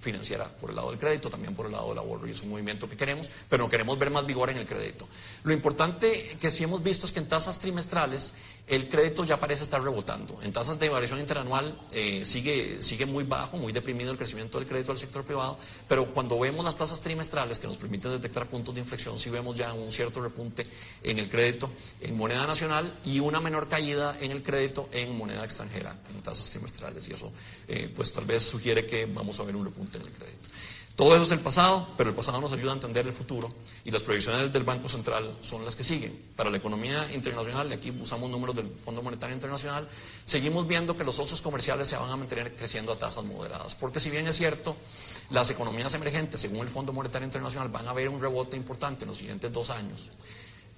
financiera 0.00 0.48
por 0.48 0.70
el 0.70 0.76
lado 0.76 0.90
del 0.90 0.98
crédito, 0.98 1.28
también 1.28 1.54
por 1.54 1.66
el 1.66 1.72
lado 1.72 1.88
del 1.88 1.98
ahorro, 1.98 2.26
y 2.26 2.30
es 2.30 2.42
un 2.42 2.50
movimiento 2.50 2.88
que 2.88 2.96
queremos, 2.96 3.30
pero 3.48 3.64
no 3.64 3.70
queremos 3.70 3.98
ver 3.98 4.10
más 4.10 4.24
vigor 4.26 4.50
en 4.50 4.58
el 4.58 4.66
crédito. 4.66 5.08
Lo 5.42 5.52
importante 5.52 6.36
que 6.40 6.50
sí 6.50 6.64
hemos 6.64 6.82
visto 6.82 7.06
es 7.06 7.12
que 7.12 7.18
en 7.18 7.28
tasas 7.28 7.58
trimestrales 7.58 8.32
el 8.68 8.88
crédito 8.88 9.24
ya 9.24 9.40
parece 9.40 9.62
estar 9.62 9.82
rebotando. 9.82 10.40
En 10.42 10.52
tasas 10.52 10.78
de 10.78 10.88
variación 10.88 11.20
interanual 11.20 11.78
eh, 11.90 12.24
sigue, 12.24 12.82
sigue 12.82 13.06
muy 13.06 13.24
bajo, 13.24 13.56
muy 13.56 13.72
deprimido 13.72 14.10
el 14.10 14.18
crecimiento 14.18 14.58
del 14.58 14.68
crédito 14.68 14.92
del 14.92 14.98
sector 14.98 15.24
privado, 15.24 15.58
pero 15.88 16.12
cuando 16.12 16.38
vemos 16.38 16.64
las 16.64 16.76
tasas 16.76 17.00
trimestrales 17.00 17.58
que 17.58 17.66
nos 17.66 17.78
permiten 17.78 18.12
detectar 18.12 18.46
puntos 18.46 18.74
de 18.74 18.80
inflexión, 18.80 19.18
sí 19.18 19.30
vemos 19.30 19.56
ya 19.56 19.72
un 19.72 19.90
cierto 19.90 20.20
repunte 20.20 20.66
en 21.02 21.18
el 21.18 21.30
crédito 21.30 21.70
en 22.00 22.16
moneda 22.16 22.46
nacional 22.46 22.92
y 23.04 23.20
una 23.20 23.40
menor 23.40 23.68
caída 23.68 24.18
en 24.20 24.32
el 24.32 24.42
crédito 24.42 24.88
en 24.92 25.16
moneda 25.16 25.44
extranjera, 25.44 25.96
en 26.10 26.22
tasas 26.22 26.50
trimestrales, 26.50 27.08
y 27.08 27.12
eso 27.12 27.32
eh, 27.66 27.90
pues 27.94 28.12
tal 28.12 28.26
vez 28.26 28.42
sugiere 28.42 28.84
que 28.84 29.06
vamos 29.06 29.40
a 29.40 29.44
ver 29.44 29.56
un 29.56 29.64
repunte 29.64 29.98
en 29.98 30.04
el 30.04 30.12
crédito. 30.12 30.48
Todo 30.98 31.14
eso 31.14 31.22
es 31.22 31.30
el 31.30 31.38
pasado, 31.38 31.86
pero 31.96 32.10
el 32.10 32.16
pasado 32.16 32.40
nos 32.40 32.50
ayuda 32.50 32.72
a 32.72 32.74
entender 32.74 33.06
el 33.06 33.12
futuro 33.12 33.54
y 33.84 33.92
las 33.92 34.02
previsiones 34.02 34.52
del 34.52 34.64
Banco 34.64 34.88
Central 34.88 35.36
son 35.40 35.64
las 35.64 35.76
que 35.76 35.84
siguen. 35.84 36.32
Para 36.34 36.50
la 36.50 36.56
economía 36.56 37.08
internacional, 37.14 37.70
y 37.70 37.74
aquí 37.74 37.92
usamos 37.92 38.28
números 38.28 38.56
del 38.56 38.68
Fondo 38.84 39.00
Monetario 39.00 39.32
Internacional, 39.32 39.88
seguimos 40.24 40.66
viendo 40.66 40.98
que 40.98 41.04
los 41.04 41.14
socios 41.14 41.40
comerciales 41.40 41.86
se 41.86 41.96
van 41.96 42.10
a 42.10 42.16
mantener 42.16 42.56
creciendo 42.56 42.92
a 42.92 42.98
tasas 42.98 43.24
moderadas. 43.24 43.76
Porque 43.76 44.00
si 44.00 44.10
bien 44.10 44.26
es 44.26 44.34
cierto, 44.38 44.74
las 45.30 45.48
economías 45.50 45.94
emergentes, 45.94 46.40
según 46.40 46.62
el 46.62 46.68
Fondo 46.68 46.92
Monetario 46.92 47.26
Internacional, 47.26 47.68
van 47.68 47.86
a 47.86 47.92
ver 47.92 48.08
un 48.08 48.20
rebote 48.20 48.56
importante 48.56 49.04
en 49.04 49.10
los 49.10 49.18
siguientes 49.18 49.52
dos 49.52 49.70
años. 49.70 50.10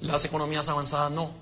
Las 0.01 0.23
economías 0.27 0.69
avanzadas 0.69 1.11
no. 1.11 1.33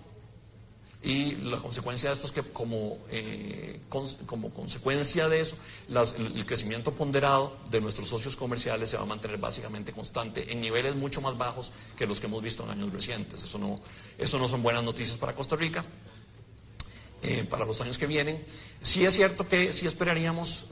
Y 1.01 1.37
la 1.37 1.59
consecuencia 1.59 2.11
de 2.11 2.15
esto 2.15 2.27
es 2.27 2.33
que 2.33 2.43
como, 2.43 2.99
eh, 3.09 3.81
como 4.27 4.51
consecuencia 4.51 5.29
de 5.29 5.41
eso, 5.41 5.57
el 5.89 6.45
crecimiento 6.45 6.93
ponderado 6.93 7.57
de 7.71 7.81
nuestros 7.81 8.09
socios 8.09 8.37
comerciales 8.37 8.91
se 8.91 8.97
va 8.97 9.05
a 9.05 9.07
mantener 9.07 9.39
básicamente 9.39 9.93
constante 9.93 10.51
en 10.51 10.61
niveles 10.61 10.97
mucho 10.97 11.21
más 11.21 11.39
bajos 11.39 11.71
que 11.97 12.05
los 12.05 12.19
que 12.19 12.27
hemos 12.27 12.43
visto 12.43 12.65
en 12.65 12.71
años 12.71 12.93
recientes. 12.93 13.45
Eso 13.45 13.59
no, 13.59 13.81
eso 14.19 14.39
no 14.41 14.49
son 14.49 14.61
buenas 14.61 14.83
noticias 14.83 15.17
para 15.17 15.37
Costa 15.37 15.55
Rica. 15.55 15.85
Eh, 17.21 17.45
para 17.51 17.65
los 17.65 17.81
años 17.81 17.99
que 17.99 18.07
vienen. 18.07 18.45
Sí 18.81 19.05
es 19.05 19.15
cierto 19.15 19.49
que 19.49 19.73
sí 19.73 19.89
esperaríamos, 19.89 20.67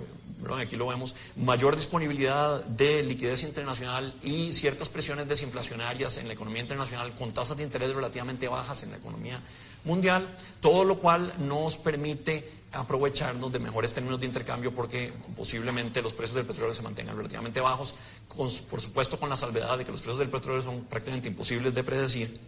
aquí 0.57 0.77
lo 0.77 0.87
vemos, 0.87 1.17
mayor 1.35 1.75
disponibilidad 1.75 2.63
de 2.65 3.03
liquidez 3.03 3.43
internacional 3.43 4.15
y 4.23 4.53
ciertas 4.53 4.89
presiones 4.89 5.27
desinflacionarias 5.27 6.19
en 6.19 6.29
la 6.29 6.35
economía 6.35 6.63
internacional 6.63 7.17
con 7.17 7.33
tasas 7.33 7.57
de 7.57 7.65
interés 7.65 7.93
relativamente 7.93 8.47
bajas 8.47 8.85
en 8.85 8.93
la 8.93 8.99
economía 8.99 9.43
mundial, 9.87 10.29
todo 10.61 10.85
lo 10.85 10.99
cual 10.99 11.33
nos 11.39 11.79
permite 11.79 12.57
aprovecharnos 12.73 13.51
de 13.51 13.59
mejores 13.59 13.95
términos 13.95 14.21
de 14.21 14.27
intercambio 14.27 14.75
porque 14.75 15.13
posiblemente 15.35 16.03
los 16.03 16.13
precios 16.13 16.37
del 16.37 16.45
petróleo 16.45 16.75
se 16.75 16.83
mantengan 16.83 17.17
relativamente 17.17 17.61
bajos, 17.61 17.95
por 18.29 18.81
supuesto 18.81 19.19
con 19.19 19.31
la 19.31 19.37
salvedad 19.37 19.79
de 19.79 19.85
que 19.85 19.93
los 19.93 20.03
precios 20.03 20.19
del 20.19 20.29
petróleo 20.29 20.61
son 20.61 20.85
prácticamente 20.85 21.29
imposibles 21.29 21.75
de 21.75 21.85
predecir 21.85 22.41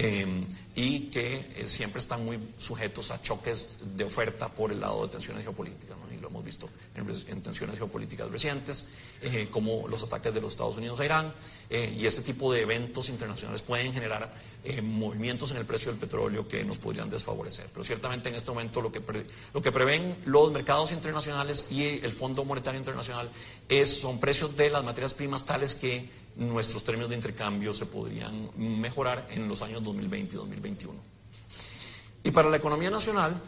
Em, 0.00 0.46
y 0.76 1.10
que 1.10 1.44
eh, 1.56 1.64
siempre 1.66 1.98
están 1.98 2.24
muy 2.24 2.38
sujetos 2.56 3.10
a 3.10 3.20
choques 3.20 3.78
de 3.96 4.04
oferta 4.04 4.48
por 4.48 4.70
el 4.70 4.78
lado 4.78 5.02
de 5.02 5.08
tensiones 5.08 5.42
geopolíticas, 5.42 5.96
y 6.14 6.20
lo 6.20 6.28
hemos 6.28 6.44
visto 6.44 6.68
en, 6.94 7.42
tensiones 7.42 7.78
geopolíticas 7.78 8.30
recientes, 8.30 8.86
eh, 9.20 9.48
como 9.50 9.88
los 9.88 10.04
ataques 10.04 10.32
de 10.32 10.40
los 10.40 10.52
Estados 10.52 10.76
Unidos 10.76 11.00
a 11.00 11.04
Irán, 11.04 11.34
eh, 11.68 11.92
y 11.98 12.06
ese 12.06 12.22
tipo 12.22 12.52
de 12.52 12.60
eventos 12.60 13.08
internacionales 13.08 13.60
pueden 13.62 13.92
generar 13.92 14.32
movimientos 14.82 15.50
en 15.50 15.58
el 15.58 15.66
precio 15.66 15.90
del 15.90 16.00
petróleo 16.00 16.46
que 16.46 16.64
nos 16.64 16.78
podrían 16.78 17.10
desfavorecer. 17.10 17.66
Pero 17.72 17.84
ciertamente 17.84 18.28
en 18.28 18.34
este 18.34 18.50
momento 18.50 18.80
lo 18.80 18.92
que, 18.92 19.02
lo 19.52 19.62
que 19.62 19.72
prevén 19.72 20.16
los 20.26 20.52
mercados 20.52 20.92
internacionales 20.92 21.64
y 21.70 21.84
el 21.84 22.12
Fondo 22.12 22.44
Monetario 22.44 22.78
Internacional 22.78 23.30
es, 23.68 24.00
son 24.00 24.20
precios 24.20 24.56
de 24.56 24.70
las 24.70 24.84
materias 24.84 25.14
primas 25.14 25.44
tales 25.44 25.74
que 25.74 26.08
nuestros 26.36 26.84
términos 26.84 27.10
de 27.10 27.16
intercambio 27.16 27.74
se 27.74 27.86
podrían 27.86 28.50
mejorar 28.56 29.26
en 29.30 29.48
los 29.48 29.60
años 29.62 29.82
2020 29.82 30.34
y 30.34 30.38
2021. 30.38 30.94
Y 32.24 32.30
para 32.30 32.50
la 32.50 32.56
economía 32.56 32.90
nacional, 32.90 33.40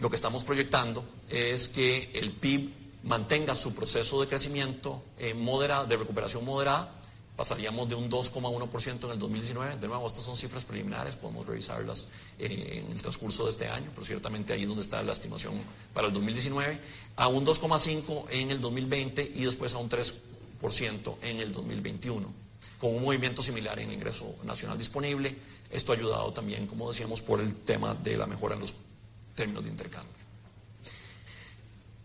lo 0.00 0.08
que 0.08 0.16
estamos 0.16 0.44
proyectando 0.44 1.04
es 1.28 1.68
que 1.68 2.10
el 2.14 2.32
PIB 2.32 2.72
mantenga 3.04 3.54
su 3.54 3.74
proceso 3.74 4.20
de 4.20 4.28
crecimiento 4.28 5.02
eh, 5.18 5.34
moderado, 5.34 5.86
de 5.86 5.96
recuperación 5.96 6.44
moderada, 6.44 6.99
pasaríamos 7.40 7.88
de 7.88 7.94
un 7.94 8.10
2,1% 8.10 9.04
en 9.04 9.10
el 9.12 9.18
2019. 9.18 9.78
De 9.78 9.88
nuevo, 9.88 10.06
estas 10.06 10.26
son 10.26 10.36
cifras 10.36 10.62
preliminares, 10.62 11.16
podemos 11.16 11.46
revisarlas 11.46 12.06
en 12.38 12.92
el 12.92 13.00
transcurso 13.00 13.44
de 13.44 13.50
este 13.50 13.66
año, 13.66 13.90
pero 13.94 14.04
ciertamente 14.04 14.52
ahí 14.52 14.64
es 14.64 14.68
donde 14.68 14.82
está 14.82 15.02
la 15.02 15.14
estimación 15.14 15.54
para 15.94 16.08
el 16.08 16.12
2019, 16.12 16.78
a 17.16 17.28
un 17.28 17.46
2,5% 17.46 18.26
en 18.28 18.50
el 18.50 18.60
2020 18.60 19.22
y 19.36 19.46
después 19.46 19.72
a 19.72 19.78
un 19.78 19.88
3% 19.88 21.14
en 21.22 21.40
el 21.40 21.50
2021, 21.50 22.30
con 22.78 22.94
un 22.94 23.02
movimiento 23.02 23.42
similar 23.42 23.78
en 23.78 23.88
el 23.88 23.94
ingreso 23.94 24.34
nacional 24.44 24.76
disponible. 24.76 25.34
Esto 25.70 25.92
ha 25.92 25.94
ayudado 25.94 26.34
también, 26.34 26.66
como 26.66 26.90
decíamos, 26.90 27.22
por 27.22 27.40
el 27.40 27.54
tema 27.54 27.94
de 27.94 28.18
la 28.18 28.26
mejora 28.26 28.54
en 28.56 28.60
los 28.60 28.74
términos 29.34 29.64
de 29.64 29.70
intercambio. 29.70 30.19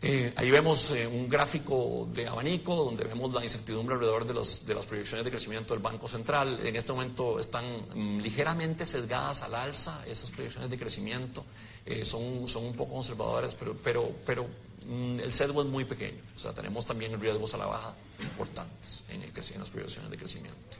Eh, 0.01 0.33
ahí 0.35 0.51
vemos 0.51 0.91
eh, 0.91 1.07
un 1.07 1.27
gráfico 1.27 2.07
de 2.13 2.27
abanico 2.27 2.75
donde 2.75 3.05
vemos 3.05 3.33
la 3.33 3.43
incertidumbre 3.43 3.95
alrededor 3.95 4.25
de, 4.25 4.33
de, 4.33 4.75
las 4.75 4.85
proyecciones 4.85 5.25
de 5.25 5.31
crecimiento 5.31 5.73
del 5.73 5.81
Banco 5.81 6.07
Central. 6.07 6.59
En 6.63 6.75
este 6.75 6.91
momento 6.91 7.39
están 7.39 7.65
mm, 7.93 8.19
ligeramente 8.19 8.85
sesgadas 8.85 9.41
al 9.41 9.55
alza 9.55 10.03
esas 10.05 10.29
proyecciones 10.31 10.69
de 10.69 10.77
crecimiento. 10.77 11.45
Eh, 11.85 12.03
son, 12.03 12.47
son 12.47 12.65
un 12.65 12.73
poco 12.73 12.93
conservadoras, 12.93 13.55
pero, 13.55 13.75
pero, 13.83 14.11
pero 14.25 14.47
mm, 14.87 15.19
el 15.21 15.31
sesgo 15.31 15.61
es 15.61 15.67
muy 15.67 15.85
pequeño. 15.85 16.21
O 16.35 16.39
sea, 16.39 16.53
tenemos 16.53 16.85
también 16.85 17.19
riesgos 17.19 17.53
a 17.53 17.57
la 17.57 17.65
baja 17.65 17.93
importantes 18.19 19.03
en, 19.09 19.23
el, 19.23 19.29
en 19.29 19.59
las 19.59 19.69
proyecciones 19.69 20.11
de 20.11 20.17
crecimiento. 20.17 20.77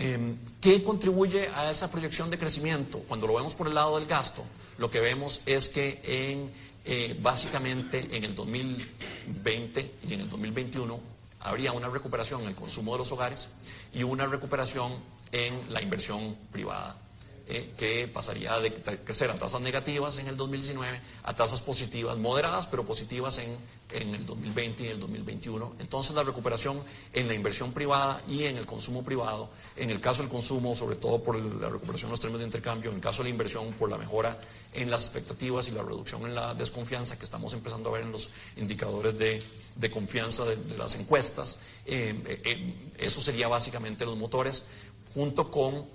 Em, 0.00 0.38
¿Qué 0.60 0.84
contribuye 0.84 1.48
a 1.48 1.70
esa 1.70 1.90
proyección 1.90 2.30
de 2.30 2.38
crecimiento? 2.38 3.00
Cuando 3.00 3.26
lo 3.26 3.34
vemos 3.34 3.56
por 3.56 3.66
el 3.66 3.74
lado 3.74 3.98
del 3.98 4.06
gasto, 4.06 4.44
lo 4.78 4.88
que 4.90 5.00
vemos 5.00 5.40
es 5.44 5.68
que 5.68 6.00
en 6.04 6.52
eh, 6.90 7.14
básicamente 7.20 8.08
en 8.16 8.24
el 8.24 8.34
2020 8.34 9.94
y 10.08 10.14
en 10.14 10.20
el 10.22 10.30
2021 10.30 10.98
habría 11.40 11.72
una 11.72 11.88
recuperación 11.88 12.40
en 12.40 12.48
el 12.48 12.54
consumo 12.54 12.92
de 12.92 12.98
los 12.98 13.12
hogares 13.12 13.50
y 13.92 14.04
una 14.04 14.26
recuperación 14.26 14.94
en 15.30 15.70
la 15.70 15.82
inversión 15.82 16.34
privada, 16.50 16.96
eh, 17.46 17.74
que 17.76 18.08
pasaría 18.08 18.58
de 18.58 18.72
crecer 19.04 19.30
a 19.30 19.34
tasas 19.34 19.60
negativas 19.60 20.16
en 20.16 20.28
el 20.28 20.38
2019 20.38 21.02
a 21.24 21.36
tasas 21.36 21.60
positivas, 21.60 22.16
moderadas, 22.16 22.66
pero 22.66 22.86
positivas 22.86 23.36
en 23.36 23.54
en 23.90 24.14
el 24.14 24.26
2020 24.26 24.84
y 24.84 24.86
el 24.88 25.00
2021. 25.00 25.76
Entonces 25.78 26.14
la 26.14 26.22
recuperación 26.22 26.82
en 27.12 27.28
la 27.28 27.34
inversión 27.34 27.72
privada 27.72 28.22
y 28.28 28.44
en 28.44 28.56
el 28.56 28.66
consumo 28.66 29.02
privado, 29.02 29.50
en 29.76 29.90
el 29.90 30.00
caso 30.00 30.22
del 30.22 30.30
consumo, 30.30 30.74
sobre 30.74 30.96
todo 30.96 31.22
por 31.22 31.36
la 31.36 31.68
recuperación 31.68 32.10
de 32.10 32.12
los 32.12 32.20
términos 32.20 32.40
de 32.40 32.46
intercambio, 32.46 32.90
en 32.90 32.96
el 32.96 33.02
caso 33.02 33.22
de 33.22 33.28
la 33.28 33.30
inversión, 33.30 33.72
por 33.72 33.90
la 33.90 33.98
mejora 33.98 34.38
en 34.72 34.90
las 34.90 35.04
expectativas 35.04 35.68
y 35.68 35.72
la 35.72 35.82
reducción 35.82 36.22
en 36.22 36.34
la 36.34 36.54
desconfianza 36.54 37.18
que 37.18 37.24
estamos 37.24 37.52
empezando 37.54 37.88
a 37.88 37.92
ver 37.92 38.02
en 38.02 38.12
los 38.12 38.30
indicadores 38.56 39.16
de, 39.18 39.90
confianza 39.90 40.44
de, 40.44 40.76
las 40.76 40.94
encuestas. 40.96 41.58
Eh, 41.86 42.40
eh, 42.44 42.74
eso 42.98 43.22
sería 43.22 43.48
básicamente 43.48 44.04
los 44.04 44.16
motores, 44.16 44.66
junto 45.14 45.50
con 45.50 45.86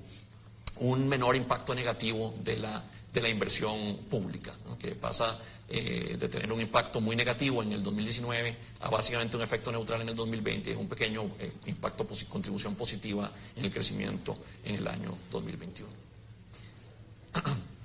un 0.77 1.07
menor 1.07 1.35
impacto 1.35 1.75
negativo 1.75 2.33
de 2.43 2.57
la, 2.57 2.83
de 3.13 3.21
la 3.21 3.29
inversión 3.29 3.97
pública, 4.09 4.53
que 4.79 4.95
pasa 4.95 5.39
eh, 5.75 6.17
de 6.19 6.29
tener 6.29 6.51
un 6.53 6.61
impacto 6.61 7.01
muy 7.01 7.15
negativo 7.15 7.63
en 7.63 7.73
el 7.73 7.81
2019 7.81 8.55
a 8.81 8.89
básicamente 8.91 9.35
un 9.35 9.41
efecto 9.41 9.71
neutral 9.71 10.01
en 10.01 10.09
el 10.09 10.15
2020 10.15 10.69
y 10.69 10.73
un 10.75 10.87
pequeño 10.87 11.31
eh, 11.39 11.51
impacto, 11.65 12.05
contribución 12.29 12.75
positiva 12.75 13.31
en 13.55 13.65
el 13.65 13.71
crecimiento 13.71 14.37
en 14.63 14.75
el 14.75 14.87
año 14.87 15.17
2021. 15.31 15.89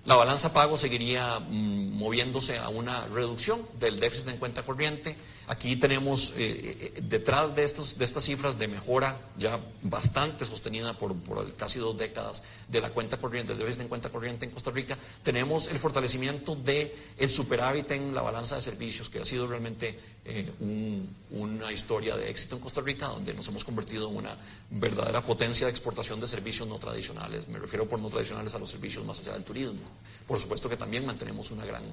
La 0.05 0.15
balanza 0.15 0.53
pago 0.53 0.79
seguiría 0.79 1.39
mm, 1.39 1.93
moviéndose 1.93 2.57
a 2.59 2.69
una 2.69 3.07
reducción 3.07 3.67
del 3.79 4.01
déficit 4.01 4.29
en 4.29 4.39
cuenta 4.39 4.63
corriente. 4.63 5.17
Aquí 5.49 5.77
tenemos 5.77 6.33
eh, 6.37 6.93
eh, 6.97 7.01
detrás 7.03 7.55
de, 7.55 7.65
estos, 7.65 7.99
de 7.99 8.05
estas 8.05 8.25
cifras 8.25 8.59
de 8.59 8.69
mejora 8.69 9.19
ya 9.37 9.61
bastante 9.83 10.45
sostenida 10.45 10.97
por, 10.97 11.15
casi 11.57 11.79
dos 11.79 11.97
décadas 11.97 12.43
de 12.69 12.81
la 12.81 12.91
cuenta 12.91 13.19
corriente, 13.19 13.53
del 13.53 13.61
déficit 13.61 13.83
en 13.83 13.89
cuenta 13.89 14.11
corriente 14.11 14.47
en 14.47 14.53
Costa 14.53 14.71
Rica, 14.71 14.97
tenemos 15.23 15.69
el 15.69 15.79
fortalecimiento 15.79 16.55
del 16.55 16.93
el 17.17 17.31
superávit 17.31 17.91
en 17.91 18.15
la 18.15 18.23
balanza 18.23 18.57
de 18.57 18.63
servicios, 18.63 19.11
que 19.11 19.21
ha 19.21 19.25
sido 19.25 19.47
realmente 19.47 19.99
eh, 20.31 20.53
una 21.31 21.73
historia 21.73 22.17
de 22.17 22.29
éxito 22.29 22.57
en 22.57 22.61
Costa 22.61 22.83
Rica, 22.83 23.07
donde 23.07 23.33
nos 23.33 23.49
hemos 23.49 23.65
convertido 23.65 24.11
en 24.11 24.17
una 24.17 24.37
verdadera 24.71 25.25
potencia 25.25 25.67
de 25.67 25.71
exportación 25.71 26.21
de 26.21 26.29
servicios 26.29 26.69
no 26.69 26.79
tradicionales. 26.79 27.49
Me 27.49 27.59
refiero 27.59 27.89
por 27.89 27.99
no 27.99 28.11
tradicionales 28.11 28.55
a 28.55 28.59
los 28.59 28.71
servicios 28.71 29.05
más 29.07 29.19
allá 29.21 29.33
del 29.33 29.45
turismo. 29.45 29.81
Por 30.27 30.39
supuesto 30.39 30.69
que 30.69 30.77
también 30.77 31.07
mantenemos 31.07 31.51
una 31.51 31.65
gran 31.65 31.85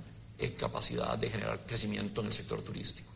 capacidad 0.57 1.17
de 1.17 1.29
generar 1.29 1.65
crecimiento 1.65 2.19
en 2.19 2.27
el 2.27 2.33
sector 2.33 2.61
turístico. 2.61 3.09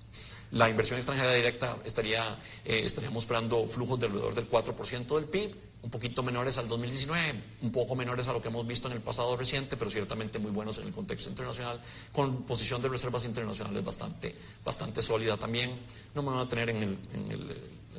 La 0.52 0.70
inversión 0.70 0.98
extranjera 0.98 1.34
directa 1.34 1.78
estaría, 1.86 2.38
eh, 2.66 2.82
estaríamos 2.84 3.24
esperando 3.24 3.66
flujos 3.68 4.00
de 4.00 4.08
alrededor 4.08 4.34
del 4.34 4.50
4% 4.50 5.16
del 5.16 5.26
PIB, 5.26 5.56
un 5.82 5.90
poquito 5.90 6.22
menores 6.22 6.58
al 6.58 6.68
2019, 6.68 7.44
un 7.62 7.72
poco 7.72 7.96
menores 7.96 8.28
a 8.28 8.34
lo 8.34 8.42
que 8.42 8.50
hemos 8.50 8.68
visto 8.68 8.88
en 8.88 8.94
el 8.96 9.02
pasado 9.02 9.36
reciente, 9.38 9.78
pero 9.78 9.90
ciertamente 9.90 10.38
muy 10.38 10.52
buenos 10.52 10.78
en 10.78 10.88
el 10.88 10.94
contexto 10.94 11.30
internacional, 11.30 11.82
con 12.12 12.44
posición 12.44 12.82
de 12.82 12.90
reservas 12.90 13.24
internacionales 13.26 13.84
bastante, 13.84 14.36
bastante 14.64 15.02
sólida 15.02 15.38
también. 15.38 15.80
No 16.14 16.22
me 16.22 16.32
van 16.32 16.40
a 16.40 16.50
tener 16.50 16.70
en, 16.70 16.98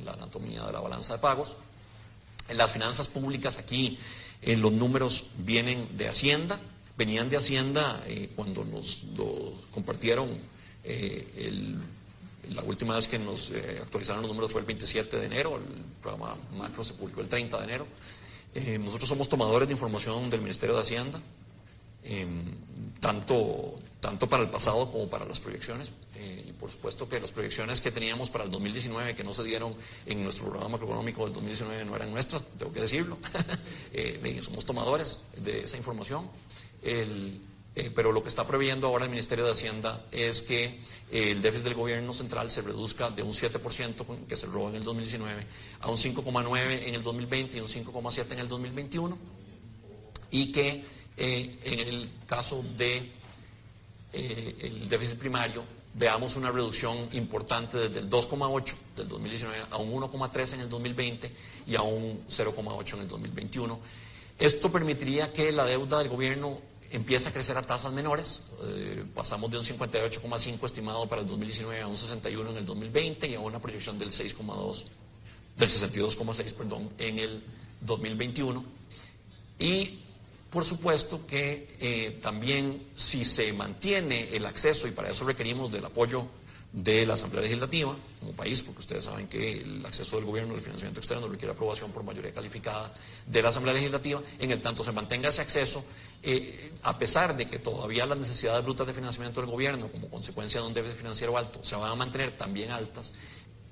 la 0.04 0.12
anatomía 0.12 0.64
de 0.64 0.72
la 0.72 0.80
balanza 0.80 1.14
de 1.14 1.20
pagos. 1.20 1.56
En 2.48 2.56
las 2.56 2.70
finanzas 2.70 3.08
públicas 3.08 3.58
aquí 3.58 3.98
eh, 4.42 4.56
los 4.56 4.72
números 4.72 5.30
vienen 5.38 5.96
de 5.96 6.08
Hacienda, 6.08 6.60
venían 6.96 7.30
de 7.30 7.36
Hacienda 7.36 8.02
eh, 8.06 8.30
cuando 8.36 8.64
nos 8.64 9.04
lo 9.16 9.54
compartieron 9.70 10.38
el 10.82 11.78
la 12.54 12.62
última 12.62 12.96
vez 12.96 13.06
que 13.06 13.18
nos 13.18 13.50
eh, 13.50 13.78
actualizaron 13.80 14.22
los 14.22 14.30
números 14.30 14.52
fue 14.52 14.60
el 14.60 14.66
27 14.66 15.16
de 15.18 15.26
enero, 15.26 15.56
el 15.56 15.62
programa 16.02 16.36
macro 16.56 16.82
se 16.82 16.94
publicó 16.94 17.20
el 17.20 17.28
30 17.28 17.58
de 17.58 17.64
enero. 17.64 17.86
Eh, 18.54 18.78
nosotros 18.78 19.08
somos 19.08 19.28
tomadores 19.28 19.68
de 19.68 19.74
información 19.74 20.28
del 20.28 20.40
Ministerio 20.40 20.74
de 20.74 20.82
Hacienda, 20.82 21.20
em, 22.02 22.44
tanto, 22.98 23.78
tanto 24.00 24.28
para 24.28 24.42
el 24.42 24.50
pasado 24.50 24.90
como 24.90 25.08
para 25.08 25.24
las 25.24 25.38
proyecciones. 25.38 25.90
Eh, 26.16 26.46
y 26.48 26.52
por 26.52 26.70
supuesto 26.70 27.08
que 27.08 27.20
las 27.20 27.30
proyecciones 27.30 27.80
que 27.80 27.92
teníamos 27.92 28.28
para 28.30 28.44
el 28.44 28.50
2019, 28.50 29.14
que 29.14 29.22
no 29.22 29.32
se 29.32 29.44
dieron 29.44 29.74
en 30.04 30.22
nuestro 30.22 30.46
programa 30.46 30.70
macroeconómico 30.70 31.24
del 31.24 31.34
2019, 31.34 31.84
no 31.84 31.94
eran 31.94 32.10
nuestras, 32.10 32.42
tengo 32.58 32.72
que 32.72 32.80
decirlo. 32.80 33.18
somos 34.42 34.64
tomadores 34.64 35.20
de 35.36 35.62
esa 35.62 35.76
información. 35.76 36.28
Eh, 37.76 37.90
pero 37.94 38.10
lo 38.10 38.20
que 38.20 38.28
está 38.28 38.44
previendo 38.44 38.88
ahora 38.88 39.04
el 39.04 39.10
Ministerio 39.10 39.44
de 39.44 39.52
Hacienda 39.52 40.04
es 40.10 40.42
que 40.42 40.64
eh, 40.64 41.30
el 41.30 41.40
déficit 41.40 41.64
del 41.64 41.74
gobierno 41.74 42.12
central 42.12 42.50
se 42.50 42.62
reduzca 42.62 43.10
de 43.10 43.22
un 43.22 43.30
7% 43.30 44.26
que 44.26 44.36
se 44.36 44.46
robó 44.46 44.70
en 44.70 44.74
el 44.74 44.82
2019 44.82 45.46
a 45.80 45.88
un 45.88 45.96
5,9% 45.96 46.82
en 46.88 46.94
el 46.96 47.02
2020 47.02 47.58
y 47.58 47.60
un 47.60 47.68
5,7% 47.68 48.32
en 48.32 48.38
el 48.40 48.48
2021 48.48 49.18
y 50.32 50.50
que 50.50 50.84
eh, 51.16 51.58
en 51.62 51.80
el 51.80 52.10
caso 52.26 52.64
de, 52.76 53.12
déficit 54.88 55.18
primario 55.18 55.62
veamos 55.94 56.34
una 56.34 56.50
reducción 56.50 57.08
importante 57.12 57.78
desde 57.78 58.00
el 58.00 58.10
2,8 58.10 58.74
del 58.96 59.08
2019 59.08 59.66
a 59.70 59.76
un 59.76 59.92
1,3 59.92 60.54
en 60.54 60.60
el 60.62 60.68
2020 60.68 61.32
y 61.68 61.76
a 61.76 61.82
un 61.82 62.26
0,8 62.26 62.94
en 62.94 63.00
el 63.00 63.08
2021. 63.08 63.78
Esto 64.40 64.72
permitiría 64.72 65.32
que 65.32 65.52
la 65.52 65.64
deuda 65.64 65.98
del 65.98 66.08
gobierno 66.08 66.69
empieza 66.90 67.30
a 67.30 67.32
crecer 67.32 67.56
a 67.56 67.62
tasas 67.62 67.92
menores. 67.92 68.42
Eh, 68.64 69.04
pasamos 69.14 69.50
de 69.50 69.58
un 69.58 69.64
58,5 69.64 70.64
estimado 70.64 71.08
para 71.08 71.22
el 71.22 71.28
2019 71.28 71.80
a 71.80 71.86
un 71.86 71.96
61 71.96 72.50
en 72.50 72.56
el 72.56 72.66
2020 72.66 73.28
y 73.28 73.34
a 73.34 73.40
una 73.40 73.60
proyección 73.60 73.98
del 73.98 74.10
6,2, 74.10 74.84
del 75.56 75.68
62,6, 75.68 76.54
perdón, 76.54 76.90
en 76.98 77.18
el 77.18 77.42
2021. 77.80 78.64
Y 79.58 80.00
por 80.50 80.64
supuesto 80.64 81.26
que 81.26 81.76
eh, 81.78 82.18
también 82.20 82.88
si 82.96 83.24
se 83.24 83.52
mantiene 83.52 84.34
el 84.34 84.46
acceso, 84.46 84.88
y 84.88 84.90
para 84.90 85.10
eso 85.10 85.24
requerimos 85.24 85.70
del 85.70 85.84
apoyo 85.84 86.26
de 86.72 87.04
la 87.04 87.14
Asamblea 87.14 87.42
Legislativa 87.42 87.96
como 88.20 88.32
país, 88.32 88.62
porque 88.62 88.80
ustedes 88.80 89.04
saben 89.04 89.26
que 89.26 89.60
el 89.60 89.84
acceso 89.84 90.16
del 90.16 90.24
gobierno 90.24 90.54
al 90.54 90.60
financiamiento 90.60 91.00
externo 91.00 91.28
requiere 91.28 91.52
aprobación 91.52 91.90
por 91.90 92.04
mayoría 92.04 92.32
calificada 92.32 92.92
de 93.26 93.42
la 93.42 93.48
Asamblea 93.48 93.74
Legislativa, 93.74 94.22
en 94.38 94.50
el 94.50 94.60
tanto 94.60 94.84
se 94.84 94.92
mantenga 94.92 95.28
ese 95.30 95.40
acceso, 95.40 95.84
eh, 96.22 96.72
a 96.82 96.98
pesar 96.98 97.36
de 97.36 97.48
que 97.48 97.58
todavía 97.58 98.04
las 98.06 98.18
necesidades 98.18 98.64
brutas 98.64 98.86
de 98.86 98.92
financiamiento 98.92 99.40
del 99.40 99.50
gobierno, 99.50 99.90
como 99.90 100.08
consecuencia 100.08 100.60
de 100.60 100.66
un 100.66 100.74
déficit 100.74 100.98
financiero 100.98 101.36
alto, 101.36 101.62
se 101.62 101.76
van 101.76 101.90
a 101.90 101.94
mantener 101.94 102.36
también 102.36 102.70
altas, 102.70 103.12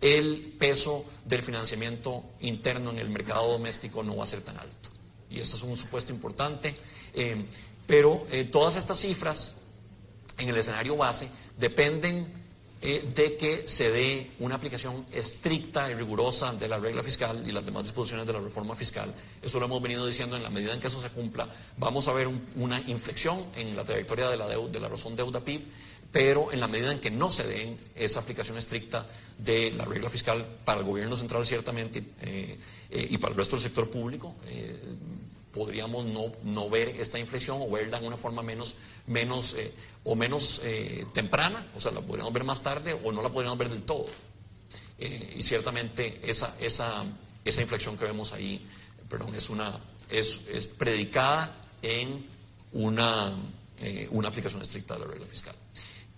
el 0.01 0.55
peso 0.59 1.05
del 1.25 1.43
financiamiento 1.43 2.25
interno 2.41 2.91
en 2.91 2.99
el 2.99 3.11
mercado 3.11 3.53
doméstico 3.53 4.03
no 4.03 4.17
va 4.17 4.25
a 4.25 4.27
ser 4.27 4.41
tan 4.43 4.57
alto. 4.57 4.91
Y 5.29 5.41
esto 5.41 5.57
es 5.57 5.63
un 5.63 5.77
supuesto 5.77 6.13
importante, 6.13 6.77
eh, 7.13 7.45
pero 7.87 8.27
eh, 8.31 8.45
todas 8.45 8.77
estas 8.77 8.99
cifras 8.99 9.57
en 10.39 10.49
el 10.49 10.57
escenario 10.57 10.97
base 10.97 11.29
dependen 11.59 12.48
eh, 12.81 13.11
de 13.15 13.37
que 13.37 13.67
se 13.67 13.91
dé 13.91 14.31
una 14.39 14.55
aplicación 14.55 15.05
estricta 15.13 15.91
y 15.91 15.95
rigurosa 15.95 16.53
de 16.53 16.69
la 16.69 16.79
regla 16.79 17.03
fiscal 17.03 17.43
y 17.47 17.51
las 17.53 17.65
demás 17.65 17.83
disposiciones 17.85 18.27
de 18.27 18.33
la 18.33 18.41
reforma 18.41 18.75
fiscal. 18.77 19.13
Eso 19.43 19.59
lo 19.59 19.67
hemos 19.67 19.83
venido 19.83 20.07
diciendo, 20.07 20.37
en 20.37 20.43
la 20.43 20.51
medida 20.51 20.73
en 20.73 20.81
que 20.81 20.87
eso 20.87 21.01
se 21.01 21.11
cumpla, 21.11 21.49
vamos 21.77 22.07
a 22.09 22.13
ver 22.13 22.29
una 22.57 22.81
inflexión 22.87 23.39
en 23.57 23.75
la 23.77 23.85
trayectoria 23.85 24.31
de 24.31 24.37
la, 24.37 24.47
de 24.47 24.81
la 24.81 24.89
razón 24.89 25.17
deuda 25.17 25.41
PIB, 25.41 25.63
pero 26.13 26.53
en 26.53 26.61
la 26.61 26.69
medida 26.69 26.93
en 26.93 27.01
que 27.01 27.11
no 27.11 27.31
se 27.31 27.47
den 27.47 27.77
esa 27.95 28.21
aplicación 28.21 28.57
estricta 28.57 29.07
de 29.37 29.73
la 29.73 29.85
regla 29.85 30.09
fiscal 30.09 30.47
para 30.65 30.81
el 30.81 30.87
gobierno 30.87 31.17
central 31.17 31.45
ciertamente 31.45 32.03
eh, 32.23 32.57
eh, 32.91 33.07
y 33.11 33.19
para 33.19 33.33
el 33.33 33.39
resto 33.39 33.57
del 33.57 33.63
sector 33.63 33.91
público, 33.91 34.37
podríamos 35.53 36.05
no, 36.05 36.33
no, 36.43 36.71
ver 36.71 36.89
esta 37.01 37.19
inflexión 37.19 37.59
o 37.61 37.71
verla 37.71 37.99
en 37.99 38.07
una 38.07 38.17
forma 38.17 38.43
menos, 38.43 38.75
menos 39.07 39.57
o 40.05 40.15
menos 40.15 40.61
temprana, 41.13 41.67
o 41.75 41.81
sea, 41.81 41.93
la 41.93 42.01
podríamos 42.01 42.33
ver 42.33 42.45
más 42.45 42.63
tarde 42.63 42.99
o 43.05 43.13
no 43.13 43.23
la 43.23 43.31
podríamos 43.31 43.59
ver 43.59 43.71
del 43.71 43.83
todo. 43.83 44.07
y 44.99 45.43
ciertamente 45.43 46.21
esa, 46.23 46.57
esa, 46.61 47.05
esa 47.45 47.63
inflexión 47.63 47.97
que 47.97 48.05
vemos 48.05 48.33
ahí, 48.33 48.67
perdón, 49.09 49.35
es, 49.35 49.49
una, 49.51 49.79
es, 50.11 50.43
es 50.53 50.69
predicada 50.69 51.57
en 51.83 52.27
una, 52.73 53.35
una 54.11 54.29
aplicación 54.29 54.63
estricta 54.63 54.95
de 54.95 55.01
la 55.01 55.07
regla 55.07 55.27
fiscal. 55.27 55.55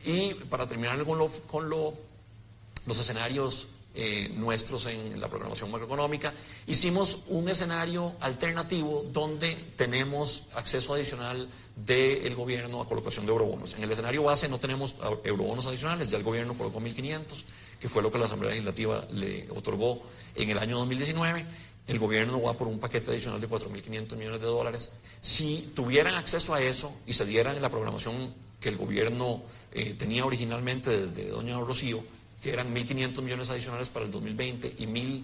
Y 0.05 0.35
para 0.35 0.67
terminar 0.67 1.05
con, 1.05 1.29
con 1.47 1.71
los 1.71 2.99
escenarios 2.99 3.69
eh, 3.95 4.31
nuestros 4.35 4.87
en 4.87 5.21
la 5.21 5.29
programación 5.29 5.71
macroeconómica, 5.71 6.33
hicimos 6.67 7.25
un 7.29 7.49
escenario 7.49 8.15
alternativo 8.21 9.05
donde 9.13 9.57
tenemos 9.77 10.47
acceso 10.55 10.95
adicional 10.95 11.49
del 11.77 12.35
gobierno 12.35 12.83
a 12.83 12.87
colocación 12.87 13.27
de 13.27 13.33
eurobonos. 13.33 13.75
En 13.75 13.83
el 13.83 13.91
escenario 13.91 14.23
base 14.25 14.49
no 14.49 14.59
tenemos 14.59 14.95
eurobonos 15.25 15.67
adicionales, 15.67 16.09
ya 16.09 16.19
el 16.19 16.25
gobierno 16.25 16.55
colocó 16.55 16.81
1.500, 16.81 17.45
que 17.81 17.89
fue 17.89 18.03
lo 18.03 18.13
que 18.13 18.19
la 18.19 18.27
Asamblea 18.27 18.51
Legislativa 18.51 19.07
le 19.11 19.49
otorgó 19.51 20.03
en 20.35 20.51
el 20.51 20.59
año 20.59 20.77
2019. 20.79 21.47
El 21.87 21.99
gobierno 21.99 22.41
va 22.43 22.53
por 22.53 22.69
un 22.69 22.79
paquete 22.79 23.11
adicional 23.11 23.41
de 23.41 23.49
4.500 23.49 24.17
millones 24.17 24.41
de 24.41 24.47
dólares. 24.47 24.93
Si 25.21 25.73
tuvieran 25.75 26.15
acceso 26.15 26.55
a 26.55 26.61
eso 26.63 26.95
y 27.07 27.15
se 27.15 27.25
dieran 27.25 27.57
en 27.57 27.63
la 27.63 27.71
programación 27.71 28.35
que 28.61 28.69
el 28.69 28.77
gobierno 28.77 29.43
eh, 29.73 29.95
tenía 29.99 30.25
originalmente 30.25 31.07
desde 31.07 31.31
Doña 31.31 31.59
Rocío, 31.59 32.05
que 32.43 32.53
eran 32.53 32.75
1.500 32.75 33.23
millones 33.23 33.51
adicionales 33.51 33.89
para 33.89 34.05
el 34.07 34.11
2020 34.11 34.75
y 34.79 34.87
1.000 34.87 35.23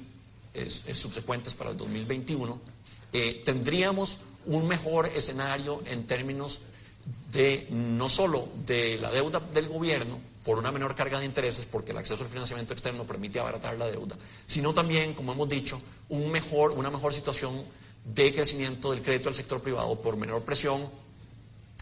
subsecuentes 0.94 1.54
para 1.54 1.70
el 1.70 1.76
2021, 1.76 2.60
eh, 3.12 3.42
tendríamos 3.44 4.20
un 4.46 4.66
mejor 4.66 5.06
escenario 5.06 5.82
en 5.86 6.06
términos 6.06 6.60
de 7.30 7.66
no 7.70 8.08
solo 8.08 8.48
de 8.66 8.98
la 8.98 9.10
deuda 9.10 9.40
del 9.40 9.68
gobierno 9.68 10.18
por 10.44 10.58
una 10.58 10.70
menor 10.70 10.94
carga 10.94 11.18
de 11.18 11.26
intereses, 11.26 11.66
porque 11.66 11.90
el 11.90 11.98
acceso 11.98 12.22
al 12.22 12.30
financiamiento 12.30 12.72
externo 12.72 13.04
permite 13.04 13.40
abaratar 13.40 13.76
la 13.76 13.88
deuda, 13.88 14.16
sino 14.46 14.72
también, 14.72 15.12
como 15.12 15.32
hemos 15.32 15.48
dicho, 15.48 15.80
un 16.08 16.30
mejor, 16.30 16.72
una 16.72 16.90
mejor 16.90 17.12
situación 17.12 17.64
de 18.04 18.32
crecimiento 18.32 18.92
del 18.92 19.02
crédito 19.02 19.28
al 19.28 19.34
sector 19.34 19.60
privado 19.60 20.00
por 20.00 20.16
menor 20.16 20.42
presión 20.42 20.88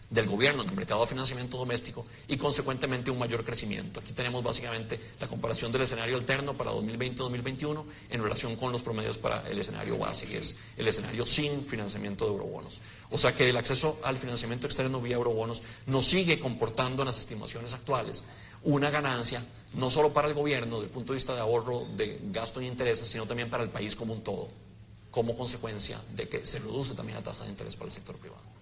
del 0.09 0.27
gobierno 0.27 0.63
en 0.63 0.69
el 0.69 0.75
mercado 0.75 1.01
de 1.01 1.07
financiamiento 1.07 1.57
doméstico 1.57 2.05
y 2.27 2.37
consecuentemente 2.37 3.11
un 3.11 3.17
mayor 3.17 3.43
crecimiento. 3.43 3.99
Aquí 3.99 4.13
tenemos 4.13 4.43
básicamente 4.43 4.99
la 5.19 5.27
comparación 5.27 5.71
del 5.71 5.81
escenario 5.81 6.15
alterno 6.15 6.53
para 6.53 6.71
2020-2021 6.71 7.85
en 8.11 8.23
relación 8.23 8.55
con 8.55 8.71
los 8.71 8.83
promedios 8.83 9.17
para 9.17 9.47
el 9.49 9.59
escenario 9.59 9.97
base, 9.97 10.27
que 10.27 10.37
es 10.37 10.55
el 10.77 10.87
escenario 10.87 11.25
sin 11.25 11.65
financiamiento 11.65 12.25
de 12.25 12.31
eurobonos. 12.31 12.79
O 13.09 13.17
sea 13.17 13.35
que 13.35 13.49
el 13.49 13.57
acceso 13.57 13.99
al 14.03 14.17
financiamiento 14.17 14.67
externo 14.67 15.01
vía 15.01 15.15
eurobonos 15.15 15.61
nos 15.87 16.05
sigue 16.05 16.39
comportando 16.39 17.01
en 17.01 17.07
las 17.07 17.17
estimaciones 17.17 17.73
actuales 17.73 18.23
una 18.63 18.89
ganancia 18.89 19.43
no 19.73 19.89
solo 19.89 20.11
para 20.11 20.27
el 20.27 20.33
gobierno 20.33 20.75
desde 20.75 20.85
el 20.85 20.91
punto 20.91 21.13
de 21.13 21.17
vista 21.17 21.35
de 21.35 21.41
ahorro 21.41 21.85
de 21.95 22.19
gasto 22.31 22.61
y 22.61 22.67
intereses, 22.67 23.07
sino 23.07 23.25
también 23.25 23.49
para 23.49 23.63
el 23.63 23.69
país 23.69 23.95
como 23.95 24.13
un 24.13 24.23
todo, 24.23 24.49
como 25.11 25.35
consecuencia 25.37 26.01
de 26.15 26.27
que 26.27 26.45
se 26.45 26.59
reduce 26.59 26.93
también 26.95 27.17
la 27.17 27.23
tasa 27.23 27.43
de 27.43 27.49
interés 27.51 27.75
para 27.75 27.87
el 27.87 27.93
sector 27.93 28.17
privado. 28.17 28.54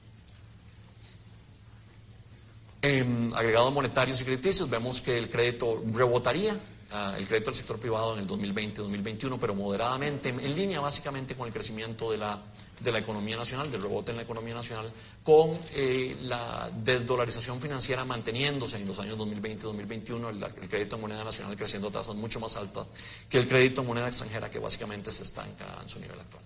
En 2.83 3.31
agregados 3.33 3.71
monetarios 3.71 4.19
y 4.19 4.25
crediticios 4.25 4.69
vemos 4.69 4.99
que 4.99 5.17
el 5.17 5.29
crédito 5.29 5.81
rebotaría, 5.93 6.59
ah, 6.91 7.15
el 7.17 7.25
crédito 7.25 7.49
del 7.49 7.55
sector 7.55 7.79
privado 7.79 8.11
en 8.11 8.19
el 8.19 8.27
2020-2021, 8.27 9.37
pero 9.39 9.55
moderadamente, 9.55 10.27
en 10.27 10.53
línea 10.53 10.81
básicamente 10.81 11.33
con 11.33 11.47
el 11.47 11.53
crecimiento 11.53 12.11
de 12.11 12.17
la, 12.17 12.41
de 12.81 12.91
la 12.91 12.99
economía 12.99 13.37
nacional, 13.37 13.71
del 13.71 13.83
rebote 13.83 14.11
en 14.11 14.17
la 14.17 14.23
economía 14.23 14.55
nacional, 14.55 14.91
con 15.23 15.57
eh, 15.71 16.17
la 16.23 16.69
desdolarización 16.75 17.61
financiera 17.61 18.03
manteniéndose 18.03 18.75
en 18.75 18.85
los 18.85 18.99
años 18.99 19.17
2020-2021, 19.17 20.29
el, 20.31 20.43
el, 20.43 20.67
crédito 20.67 20.97
en 20.97 21.01
moneda 21.03 21.23
nacional 21.23 21.55
creciendo 21.55 21.87
a 21.87 21.91
tasas 21.91 22.15
mucho 22.15 22.41
más 22.41 22.53
altas 22.57 22.85
que 23.29 23.37
el 23.37 23.47
crédito 23.47 23.79
en 23.79 23.87
moneda 23.87 24.07
extranjera 24.07 24.51
que 24.51 24.59
básicamente 24.59 25.09
se 25.09 25.23
estanca 25.23 25.79
en 25.81 25.87
su 25.87 26.01
nivel 26.01 26.19
actual 26.19 26.43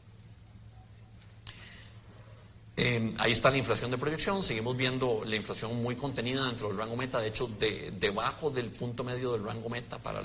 ahí 3.17 3.31
está 3.31 3.49
la 3.49 3.57
inflación 3.57 3.89
de 3.89 3.97
proyección, 3.97 4.43
seguimos 4.43 4.77
viendo 4.77 5.23
la 5.25 5.35
inflación 5.35 5.81
muy 5.81 5.95
contenida 5.95 6.45
dentro 6.45 6.67
del 6.67 6.77
rango 6.77 6.95
meta, 6.95 7.19
de 7.19 7.29
hecho 7.29 7.47
de, 7.47 7.91
debajo 7.99 8.51
del 8.51 8.69
punto 8.69 9.03
medio 9.03 9.31
del 9.31 9.43
rango 9.43 9.67
meta 9.67 9.97
para 9.97 10.21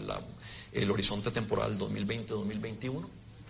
el 0.72 0.90
horizonte 0.90 1.30
temporal 1.30 1.78
2020-2021, 1.78 3.06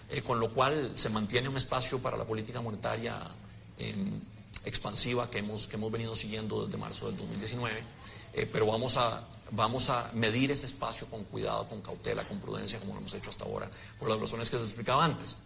eh, 0.09 0.23
con 0.23 0.39
lo 0.39 0.53
cual 0.53 0.93
se 0.95 1.09
mantiene 1.09 1.49
un 1.49 1.57
espacio 1.57 1.99
para 1.99 2.17
la 2.17 2.25
política 2.25 2.61
monetaria 2.61 3.29
em, 3.77 4.21
expansiva 4.65 5.29
que 5.29 5.39
hemos, 5.39 5.67
que 5.67 5.75
hemos 5.75 5.91
venido 5.91 6.15
siguiendo 6.15 6.65
desde 6.65 6.79
marzo 6.79 7.07
del 7.07 7.17
2019, 7.17 7.83
eh, 8.35 8.49
pero 8.53 8.67
vamos 8.67 8.97
a, 8.99 9.27
vamos 9.51 9.91
a 9.91 10.13
medir 10.15 10.53
ese 10.53 10.67
espacio 10.67 11.09
con 11.09 11.25
cuidado, 11.25 11.67
con 11.67 11.81
cautela, 11.83 12.23
con 12.29 12.39
prudencia, 12.39 12.79
como 12.79 12.95
lo 12.95 13.01
hemos 13.01 13.15
hecho 13.15 13.31
hasta 13.31 13.45
ahora, 13.45 13.69
por 13.99 14.09
las 14.09 14.21
razones 14.21 14.49
que 14.49 14.59
se 14.59 14.65
explicaba 14.65 15.05
antes. 15.05 15.37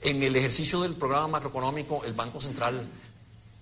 En 0.00 0.22
el 0.22 0.36
ejercicio 0.36 0.82
del 0.82 0.94
programa 0.94 1.28
macroeconómico, 1.28 2.04
el 2.04 2.12
Banco 2.12 2.40
Central 2.40 2.88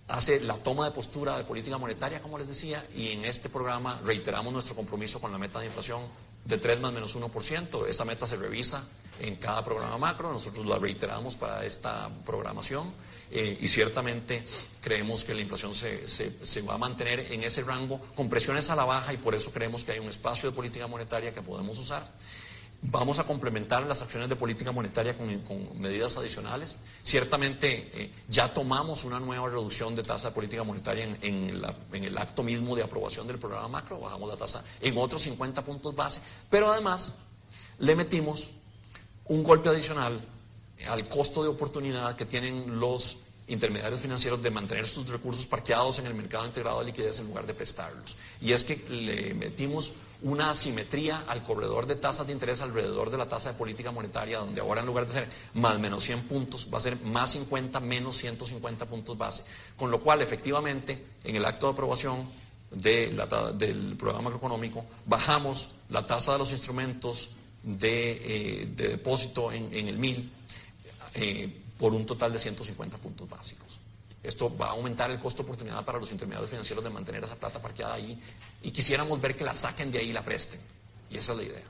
hace 0.09 0.41
la 0.41 0.55
toma 0.55 0.87
de 0.87 0.91
postura 0.91 1.37
de 1.37 1.45
política 1.45 1.79
monetaria, 1.79 2.21
como 2.21 2.39
les 2.39 2.49
decía, 2.49 2.87
y 2.95 3.09
en 3.09 3.25
este 3.25 3.49
programa 3.49 4.01
reiteramos 4.05 4.53
nuestro 4.53 4.75
compromiso 4.75 5.21
con 5.21 5.33
la 5.33 5.39
meta 5.39 5.61
de 5.61 5.67
inflación 5.67 6.03
de 6.45 6.59
3 6.59 6.81
más 6.81 6.93
menos 6.93 7.17
1%. 7.17 7.87
Esta 7.89 8.05
meta 8.05 8.27
se 8.27 8.37
revisa 8.37 8.85
en 9.21 9.37
cada 9.37 9.65
programa 9.65 9.97
macro, 9.97 10.33
nosotros 10.33 10.67
la 10.67 10.79
reiteramos 10.79 11.37
para 11.37 11.65
esta 11.65 12.11
programación 12.27 12.93
eh, 13.31 13.59
y 13.61 13.69
ciertamente 13.69 14.45
creemos 14.81 15.25
que 15.25 15.35
la 15.35 15.41
inflación 15.41 15.75
se, 15.75 16.09
se, 16.09 16.63
va 16.63 16.75
a 16.75 16.79
mantener 16.79 17.33
en 17.33 17.45
ese 17.45 17.63
rango 17.63 18.01
con 18.15 18.29
presiones 18.29 18.71
a 18.71 18.77
la 18.77 18.85
baja 18.85 19.13
y 19.13 19.17
por 19.17 19.35
eso 19.35 19.53
creemos 19.53 19.85
que 19.85 19.93
hay 19.93 20.01
un 20.01 20.09
espacio 20.09 20.51
de 20.51 20.57
política 20.57 20.87
monetaria 20.87 21.33
que 21.33 21.43
podemos 21.43 21.79
usar. 21.79 22.11
Vamos 22.91 23.19
a 23.19 23.25
complementar 23.25 23.83
las 23.87 24.03
acciones 24.03 24.29
de 24.29 24.37
política 24.37 24.71
monetaria 24.71 25.17
con, 25.17 25.81
medidas 25.81 26.19
adicionales. 26.19 26.79
Ciertamente 27.03 27.91
eh, 27.95 28.11
ya 28.29 28.53
tomamos 28.53 29.05
una 29.05 29.19
nueva 29.19 29.49
reducción 29.49 29.97
de 29.97 30.03
tasa 30.03 30.29
de 30.29 30.35
política 30.35 30.65
monetaria 30.65 31.17
en, 31.23 31.65
el 31.93 32.19
acto 32.19 32.43
mismo 32.43 32.77
de 32.77 32.83
aprobación 32.83 33.27
del 33.27 33.39
programa 33.39 33.69
macro, 33.69 34.01
bajamos 34.01 34.29
la 34.29 34.37
tasa 34.37 34.63
en 34.83 34.99
otros 34.99 35.23
50 35.23 35.63
puntos 35.63 35.97
base, 35.97 36.21
pero 36.51 36.71
además 36.71 37.15
le 37.79 37.97
metimos 37.97 38.51
un 39.27 39.43
golpe 39.43 39.71
adicional 39.71 40.21
al 40.87 41.09
costo 41.09 41.43
de 41.43 41.49
oportunidad 41.49 42.15
que 42.17 42.27
tienen 42.27 42.79
los 42.79 43.17
intermediarios 43.47 44.01
financieros 44.01 44.43
de 44.43 44.51
mantener 44.51 44.87
sus 44.87 45.09
recursos 45.09 45.47
parqueados 45.47 45.99
en 45.99 46.07
el 46.07 46.15
mercado 46.15 46.47
integrado 46.47 46.81
de 46.81 46.87
liquidez 46.87 47.19
en 47.19 47.27
lugar 47.27 47.47
de 47.47 47.55
prestarlos. 47.55 48.17
Y 48.41 48.53
es 48.53 48.65
que 48.65 48.77
le 48.89 49.35
metimos 49.35 49.93
una 50.25 50.51
asimetría 50.51 51.25
al 51.29 51.43
corredor 51.43 51.87
de 51.87 51.97
tasas 51.97 52.27
de 52.27 52.33
interés 52.33 52.61
alrededor 52.61 53.11
de 53.11 53.19
la 53.19 53.29
tasa 53.29 53.53
de 53.53 53.59
política 53.59 53.93
monetaria, 53.93 54.39
donde 54.39 54.61
ahora 54.61 54.81
en 54.81 54.87
lugar 54.87 55.07
de 55.07 55.13
ser 55.13 55.29
más 55.55 55.79
menos 55.79 56.03
100 56.03 56.23
puntos, 56.23 56.69
va 56.73 56.79
a 56.79 56.81
ser 56.81 57.01
más 57.01 57.31
50 57.33 57.79
menos 57.81 58.17
150 58.17 58.87
puntos 58.87 59.17
base. 59.17 59.43
Con 59.77 59.91
lo 59.91 60.01
cual, 60.01 60.23
efectivamente, 60.23 61.05
en 61.23 61.37
el 61.37 61.45
acto 61.45 61.67
de 61.67 61.73
aprobación 61.73 62.29
del 62.71 63.97
programa 63.99 64.25
macroeconómico, 64.31 64.85
bajamos 65.07 65.75
la 65.91 66.07
tasa 66.07 66.33
de 66.33 66.39
los 66.39 66.53
instrumentos 66.53 67.31
de, 67.63 68.63
eh, 68.63 68.67
depósito 68.75 69.53
en, 69.53 69.73
el 69.73 69.99
MIL. 69.99 70.31
Eh, 71.15 71.61
por 71.79 71.93
un 71.93 72.07
total 72.07 72.33
de 72.33 72.39
150 72.39 72.97
puntos 72.99 73.29
básicos. 73.29 73.81
Esto 74.25 74.55
va 74.57 74.69
a 74.69 74.71
aumentar 74.71 75.11
el 75.11 75.19
costo 75.19 75.43
de 75.43 75.49
oportunidad 75.51 75.85
para 75.85 75.99
los 75.99 76.11
intermediarios 76.11 76.51
financieros 76.51 76.83
de 76.83 76.91
mantener 76.91 77.23
esa 77.23 77.37
plata 77.37 77.61
parqueada 77.61 77.95
ahí 77.95 78.19
y 78.63 78.71
quisiéramos 78.71 79.21
ver 79.21 79.37
que 79.37 79.45
la 79.45 79.55
saquen 79.55 79.93
de 79.93 79.99
ahí 79.99 80.11
y 80.11 80.13
la 80.13 80.25
presten. 80.25 80.59
Y 81.11 81.19
esa 81.19 81.33
es 81.33 81.39
la 81.39 81.45
idea. 81.45 81.63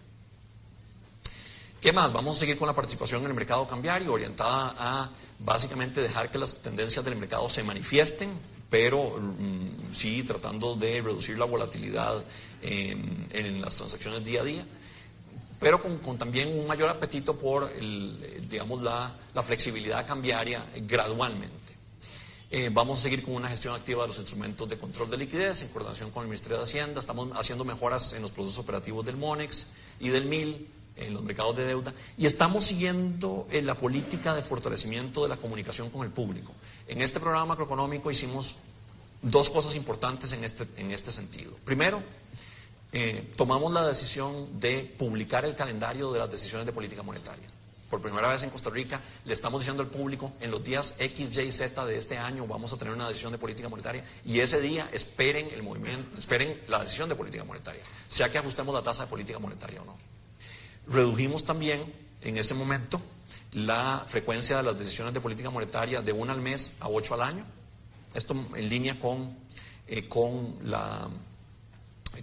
¿Qué 1.81 1.93
más? 1.93 2.13
Vamos 2.13 2.39
a 2.39 2.41
seguir 2.41 2.57
con 2.57 2.67
la 2.67 2.75
participación 2.75 3.21
en 3.23 3.27
el 3.27 3.35
mercado 3.35 3.67
cambiario, 3.67 4.13
orientada 4.13 4.75
a 4.79 5.11
básicamente 5.41 6.01
dejar 6.01 6.31
que 6.31 6.39
las 6.39 6.63
tendencias 6.63 7.05
del 7.05 7.17
mercado 7.17 7.49
se 7.49 7.63
manifiesten, 7.63 8.31
pero 8.71 9.19
mm, 9.19 9.93
sí 9.93 10.23
tratando 10.23 10.77
de 10.77 11.03
reducir 11.03 11.37
la 11.37 11.45
volatilidad 11.45 12.25
en 12.63 13.61
las 13.61 13.77
transacciones 13.77 14.25
día 14.25 14.41
a 14.41 14.45
día 14.45 14.65
pero 15.65 15.81
con, 15.81 16.19
también 16.19 16.49
un 16.49 16.67
mayor 16.67 16.91
apetito 16.91 17.37
por 17.37 17.73
digamos, 17.79 18.83
la, 18.83 19.15
flexibilidad 19.43 20.07
cambiaria 20.07 20.67
gradualmente. 20.83 21.64
Eh, 22.57 22.71
vamos 22.73 23.01
a 23.01 23.03
seguir 23.03 23.25
con 23.25 23.35
una 23.35 23.49
gestión 23.49 23.75
activa 23.75 24.03
de 24.03 24.07
los 24.07 24.19
instrumentos 24.21 24.69
de 24.69 24.79
control 24.79 25.11
de 25.11 25.17
liquidez 25.17 25.63
en 25.63 25.71
coordinación 25.71 26.13
con 26.13 26.23
el 26.23 26.29
Ministerio 26.29 26.57
de 26.59 26.63
Hacienda. 26.63 27.01
Estamos 27.01 27.31
haciendo 27.35 27.65
mejoras 27.65 28.13
en 28.13 28.23
los 28.23 28.31
procesos 28.31 28.59
operativos 28.59 29.05
del 29.05 29.17
MONEX 29.17 29.67
y 29.99 30.11
del 30.11 30.27
MIL, 30.27 30.69
en 30.95 31.15
los 31.15 31.25
mercados 31.25 31.57
de 31.57 31.65
deuda, 31.65 31.93
y 32.17 32.27
estamos 32.27 32.65
siguiendo 32.65 33.49
eh, 33.51 33.61
la 33.61 33.75
política 33.75 34.37
de 34.37 34.43
fortalecimiento 34.43 35.25
de 35.25 35.31
la 35.31 35.37
comunicación 35.37 35.91
con 35.91 36.05
el 36.05 36.13
público. 36.13 36.53
En 36.87 37.03
este 37.03 37.19
programa 37.19 37.47
macroeconómico 37.47 38.09
hicimos 38.13 38.55
dos 39.21 39.51
cosas 39.51 39.75
importantes 39.75 40.31
en 40.31 40.45
este, 40.45 40.69
en 40.77 40.93
este 40.93 41.11
sentido. 41.11 41.57
Primero, 41.65 42.05
eh, 42.93 43.33
tomamos 43.35 43.73
la 43.73 43.85
decisión 43.85 44.61
de 44.61 44.95
publicar 44.97 45.45
el 45.45 45.57
calendario 45.57 46.13
de 46.13 46.21
las 46.21 46.31
decisiones 46.31 46.67
de 46.67 46.73
política 46.73 47.03
monetaria. 47.03 47.49
Por 47.91 48.01
primera 48.01 48.29
vez 48.29 48.43
en 48.43 48.51
Costa 48.51 48.71
Rica 48.71 49.01
le 49.25 49.33
estamos 49.33 49.61
diciendo 49.61 49.83
al 49.83 49.89
público, 49.89 50.33
en 50.41 50.51
los 50.51 50.65
días 50.65 50.95
X, 50.99 51.37
Y, 51.37 51.53
Z 51.53 51.85
de 51.85 51.97
este 51.97 52.19
año 52.19 52.47
vamos 52.47 52.73
a 52.73 52.77
tener 52.77 52.95
una 52.95 53.09
decisión 53.09 53.33
de 53.33 53.39
política 53.39 53.69
monetaria 53.69 54.05
y 54.25 54.41
ese 54.41 54.61
día 54.61 54.89
esperen 54.93 55.49
el 55.53 55.63
movimiento, 55.63 56.17
esperen 56.19 56.61
la 56.69 56.81
decisión 56.81 57.09
de 57.09 57.15
política 57.15 57.45
monetaria, 57.45 57.83
sea 58.09 58.33
que 58.33 58.39
ajustemos 58.39 58.75
la 58.75 58.83
tasa 58.83 59.05
de 59.05 59.11
política 59.11 59.39
monetaria 59.39 59.83
o 59.83 59.85
no. 59.85 59.97
Redujimos 60.89 61.45
también 61.45 61.93
en 62.23 62.37
ese 62.39 62.55
momento 62.55 63.01
la 63.53 64.05
frecuencia 64.09 64.57
de 64.57 64.63
las 64.63 64.79
decisiones 64.79 65.15
de 65.15 65.21
política 65.21 65.51
monetaria 65.51 66.03
de 66.03 66.13
una 66.13 66.33
al 66.33 66.41
mes 66.41 66.73
a 66.81 66.89
ocho 66.89 67.15
al 67.15 67.23
año. 67.23 67.45
Esto 68.13 68.35
en 68.55 68.69
línea 68.69 68.99
con, 68.99 69.37
eh, 69.87 70.09
con, 70.09 70.57
la, 70.65 71.09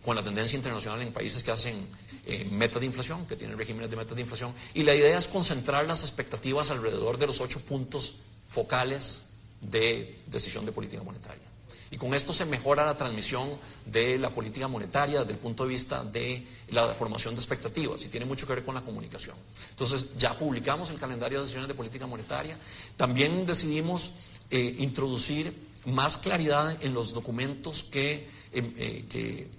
con 0.04 0.16
la 0.16 0.24
tendencia 0.24 0.58
internacional 0.58 1.02
en 1.02 1.14
países 1.14 1.44
que 1.44 1.52
hacen 1.52 1.88
eh, 2.26 2.48
metas 2.52 2.80
de 2.80 2.86
inflación, 2.86 3.26
que 3.26 3.36
tienen 3.36 3.58
regímenes 3.58 3.90
de 3.90 3.96
metas 3.98 4.16
de 4.16 4.22
inflación. 4.22 4.54
Y 4.74 4.84
la 4.84 4.96
idea 4.96 5.18
es 5.18 5.28
concentrar 5.28 5.86
las 5.88 6.02
expectativas 6.04 6.72
alrededor 6.72 7.18
de 7.18 7.28
los 7.28 7.42
ocho 7.42 7.60
puntos 7.62 8.18
focales 8.48 9.22
de 9.62 10.20
decisión 10.28 10.66
de 10.66 10.72
política 10.72 11.04
monetaria. 11.04 11.52
Y 11.92 11.98
con 11.98 12.14
esto 12.14 12.32
se 12.32 12.46
mejora 12.46 12.86
la 12.86 12.96
transmisión 12.96 13.50
de 13.86 14.18
la 14.18 14.30
política 14.30 14.68
monetaria 14.70 15.20
desde 15.20 15.34
el 15.34 15.40
punto 15.40 15.64
de 15.64 15.70
vista 15.70 16.04
de 16.06 16.48
la 16.70 16.94
formación 16.94 17.36
de 17.36 17.42
expectativas 17.42 18.06
y 18.06 18.08
tiene 18.08 18.26
mucho 18.26 18.48
que 18.48 18.54
ver 18.54 18.64
con 18.64 18.76
la 18.76 18.82
comunicación. 18.82 19.36
Entonces 19.72 20.16
ya 20.18 20.38
publicamos 20.38 20.90
el 20.90 20.98
calendario 20.98 21.40
de 21.40 21.44
decisiones 21.44 21.68
de 21.68 21.74
política 21.76 22.08
monetaria. 22.08 22.58
También 22.96 23.46
decidimos 23.46 24.12
eh, 24.50 24.76
introducir 24.80 25.54
más 25.86 26.18
claridad 26.18 26.78
en 26.82 26.94
los 26.94 27.14
documentos 27.14 27.84
que, 27.84 28.30
em, 28.54 28.74
eh, 28.78 29.06
que 29.10 29.50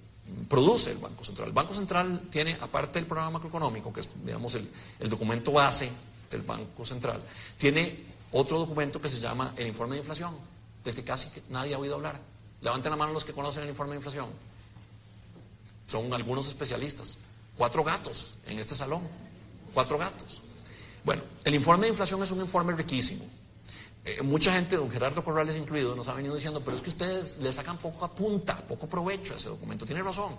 produce 0.48 0.92
el 0.92 0.98
Banco 0.98 1.24
Central. 1.24 1.48
El 1.48 1.54
Banco 1.54 1.74
Central 1.74 2.28
tiene, 2.30 2.56
aparte 2.60 2.98
del 2.98 3.06
programa 3.06 3.32
macroeconómico, 3.32 3.92
que 3.92 4.00
es 4.00 4.08
digamos, 4.24 4.54
el, 4.54 4.70
el 4.98 5.08
documento 5.08 5.52
base 5.52 5.90
del 6.30 6.42
Banco 6.42 6.84
Central, 6.84 7.22
tiene 7.58 8.04
otro 8.32 8.58
documento 8.58 9.00
que 9.00 9.10
se 9.10 9.20
llama 9.20 9.54
el 9.56 9.66
informe 9.66 9.96
de 9.96 10.00
inflación 10.00 10.34
del 10.84 10.94
que 10.94 11.04
casi 11.04 11.28
nadie 11.50 11.74
ha 11.74 11.78
oído 11.78 11.94
hablar. 11.94 12.20
Levanten 12.60 12.90
la 12.90 12.96
mano 12.96 13.12
los 13.12 13.24
que 13.24 13.32
conocen 13.32 13.64
el 13.64 13.70
informe 13.70 13.92
de 13.92 13.96
inflación. 13.96 14.28
Son 15.86 16.12
algunos 16.12 16.46
especialistas. 16.48 17.18
Cuatro 17.56 17.84
gatos 17.84 18.34
en 18.46 18.58
este 18.58 18.74
salón. 18.74 19.02
Cuatro 19.74 19.98
gatos. 19.98 20.42
Bueno, 21.04 21.22
el 21.44 21.54
informe 21.54 21.84
de 21.86 21.90
inflación 21.90 22.22
es 22.22 22.30
un 22.30 22.40
informe 22.40 22.72
riquísimo. 22.74 23.24
Eh, 24.04 24.20
mucha 24.22 24.52
gente, 24.52 24.76
don 24.76 24.90
Gerardo 24.90 25.22
Corrales 25.22 25.56
incluido, 25.56 25.94
nos 25.94 26.08
ha 26.08 26.14
venido 26.14 26.34
diciendo, 26.34 26.60
pero 26.64 26.76
es 26.76 26.82
que 26.82 26.90
ustedes 26.90 27.36
le 27.38 27.52
sacan 27.52 27.78
poco 27.78 28.04
a 28.04 28.10
punta, 28.10 28.56
poco 28.58 28.88
provecho 28.88 29.34
a 29.34 29.36
ese 29.36 29.48
documento. 29.48 29.86
Tiene 29.86 30.02
razón. 30.02 30.36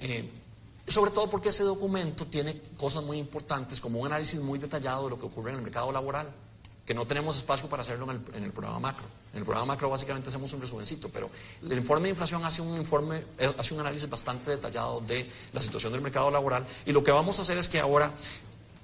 Eh, 0.00 0.30
sobre 0.86 1.10
todo 1.10 1.28
porque 1.28 1.50
ese 1.50 1.64
documento 1.64 2.26
tiene 2.26 2.60
cosas 2.76 3.02
muy 3.02 3.18
importantes, 3.18 3.80
como 3.80 4.00
un 4.00 4.06
análisis 4.06 4.40
muy 4.40 4.58
detallado 4.58 5.04
de 5.04 5.10
lo 5.10 5.18
que 5.18 5.26
ocurre 5.26 5.50
en 5.50 5.56
el 5.56 5.62
mercado 5.62 5.92
laboral 5.92 6.32
que 6.84 6.92
no 6.92 7.06
tenemos 7.06 7.36
espacio 7.36 7.68
para 7.68 7.80
hacerlo 7.82 8.06
en 8.10 8.44
el, 8.44 8.52
programa 8.52 8.78
macro. 8.78 9.04
En 9.32 9.38
el 9.38 9.44
programa 9.44 9.72
macro 9.72 9.88
básicamente 9.88 10.28
hacemos 10.28 10.52
un 10.52 10.60
resumencito, 10.60 11.08
pero 11.08 11.30
el 11.62 11.78
informe 11.78 12.04
de 12.04 12.10
inflación 12.10 12.44
hace 12.44 12.60
un 12.60 12.76
informe, 12.76 13.24
eh, 13.38 13.52
hace 13.56 13.72
un 13.72 13.80
análisis 13.80 14.08
bastante 14.08 14.50
detallado 14.50 15.00
de 15.00 15.28
la 15.52 15.62
situación 15.62 15.92
del 15.92 16.02
mercado 16.02 16.30
laboral 16.30 16.66
y 16.84 16.92
lo 16.92 17.02
que 17.02 17.10
vamos 17.10 17.38
a 17.38 17.42
hacer 17.42 17.56
es 17.56 17.68
que 17.68 17.80
ahora 17.80 18.12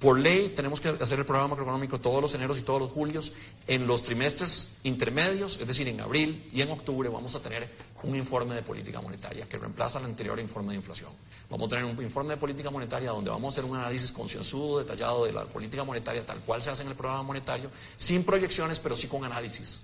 por 0.00 0.18
ley 0.18 0.54
tenemos 0.56 0.80
que 0.80 0.88
hacer 0.88 1.18
el 1.18 1.26
programa 1.26 1.48
macroeconómico 1.48 2.00
todos 2.00 2.22
los 2.22 2.34
eneros 2.34 2.58
y 2.58 2.62
todos 2.62 2.80
los 2.80 2.90
julios. 2.90 3.34
En 3.66 3.86
los 3.86 4.02
trimestres 4.02 4.72
intermedios, 4.82 5.58
es 5.60 5.66
decir, 5.66 5.86
en 5.88 6.00
abril 6.00 6.48
y 6.50 6.62
en 6.62 6.70
octubre, 6.70 7.10
vamos 7.10 7.34
a 7.34 7.40
tener 7.40 7.68
un 8.02 8.16
informe 8.16 8.54
de 8.54 8.62
política 8.62 9.02
monetaria 9.02 9.46
que 9.46 9.58
reemplaza 9.58 9.98
el 9.98 10.06
anterior 10.06 10.40
informe 10.40 10.70
de 10.70 10.76
inflación. 10.76 11.10
Vamos 11.50 11.66
a 11.66 11.76
tener 11.76 11.84
un 11.84 12.02
informe 12.02 12.30
de 12.30 12.36
política 12.38 12.70
monetaria 12.70 13.10
donde 13.10 13.28
vamos 13.28 13.52
a 13.52 13.60
hacer 13.60 13.70
un 13.70 13.76
análisis 13.76 14.10
concienzudo, 14.10 14.78
detallado 14.78 15.26
de 15.26 15.32
la 15.32 15.44
política 15.44 15.84
monetaria 15.84 16.24
tal 16.24 16.40
cual 16.40 16.62
se 16.62 16.70
hace 16.70 16.82
en 16.82 16.88
el 16.88 16.94
programa 16.94 17.22
monetario, 17.22 17.70
sin 17.98 18.24
proyecciones, 18.24 18.80
pero 18.80 18.96
sí 18.96 19.06
con 19.06 19.22
análisis. 19.24 19.82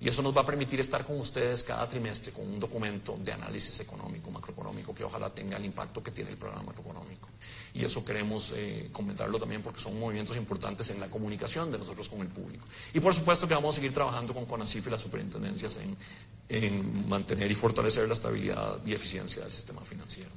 Y 0.00 0.08
eso 0.08 0.22
nos 0.22 0.36
va 0.36 0.42
a 0.42 0.46
permitir 0.46 0.80
estar 0.80 1.04
con 1.06 1.18
ustedes 1.18 1.62
cada 1.62 1.88
trimestre 1.88 2.32
con 2.32 2.46
un 2.46 2.60
documento 2.60 3.16
de 3.18 3.32
análisis 3.32 3.78
económico, 3.80 4.30
macroeconómico, 4.30 4.94
que 4.94 5.04
ojalá 5.04 5.30
tenga 5.30 5.56
el 5.56 5.64
impacto 5.64 6.02
que 6.02 6.10
tiene 6.10 6.30
el 6.30 6.36
programa 6.36 6.64
macroeconómico. 6.64 7.28
Y 7.76 7.84
eso 7.84 8.02
queremos 8.02 8.54
eh, 8.56 8.88
comentarlo 8.90 9.38
también 9.38 9.60
porque 9.60 9.80
son 9.80 10.00
movimientos 10.00 10.34
importantes 10.38 10.88
en 10.88 10.98
la 10.98 11.08
comunicación 11.08 11.70
de 11.70 11.76
nosotros 11.76 12.08
con 12.08 12.20
el 12.22 12.28
público. 12.28 12.64
Y 12.94 13.00
por 13.00 13.12
supuesto 13.12 13.46
que 13.46 13.52
vamos 13.52 13.74
a 13.74 13.76
seguir 13.76 13.92
trabajando 13.92 14.32
con 14.32 14.46
CONACIF 14.46 14.86
y 14.86 14.90
las 14.90 15.02
superintendencias 15.02 15.76
en, 15.76 15.94
en 16.48 17.06
mantener 17.06 17.50
y 17.50 17.54
fortalecer 17.54 18.08
la 18.08 18.14
estabilidad 18.14 18.78
y 18.86 18.94
eficiencia 18.94 19.42
del 19.42 19.52
sistema 19.52 19.82
financiero. 19.82 20.30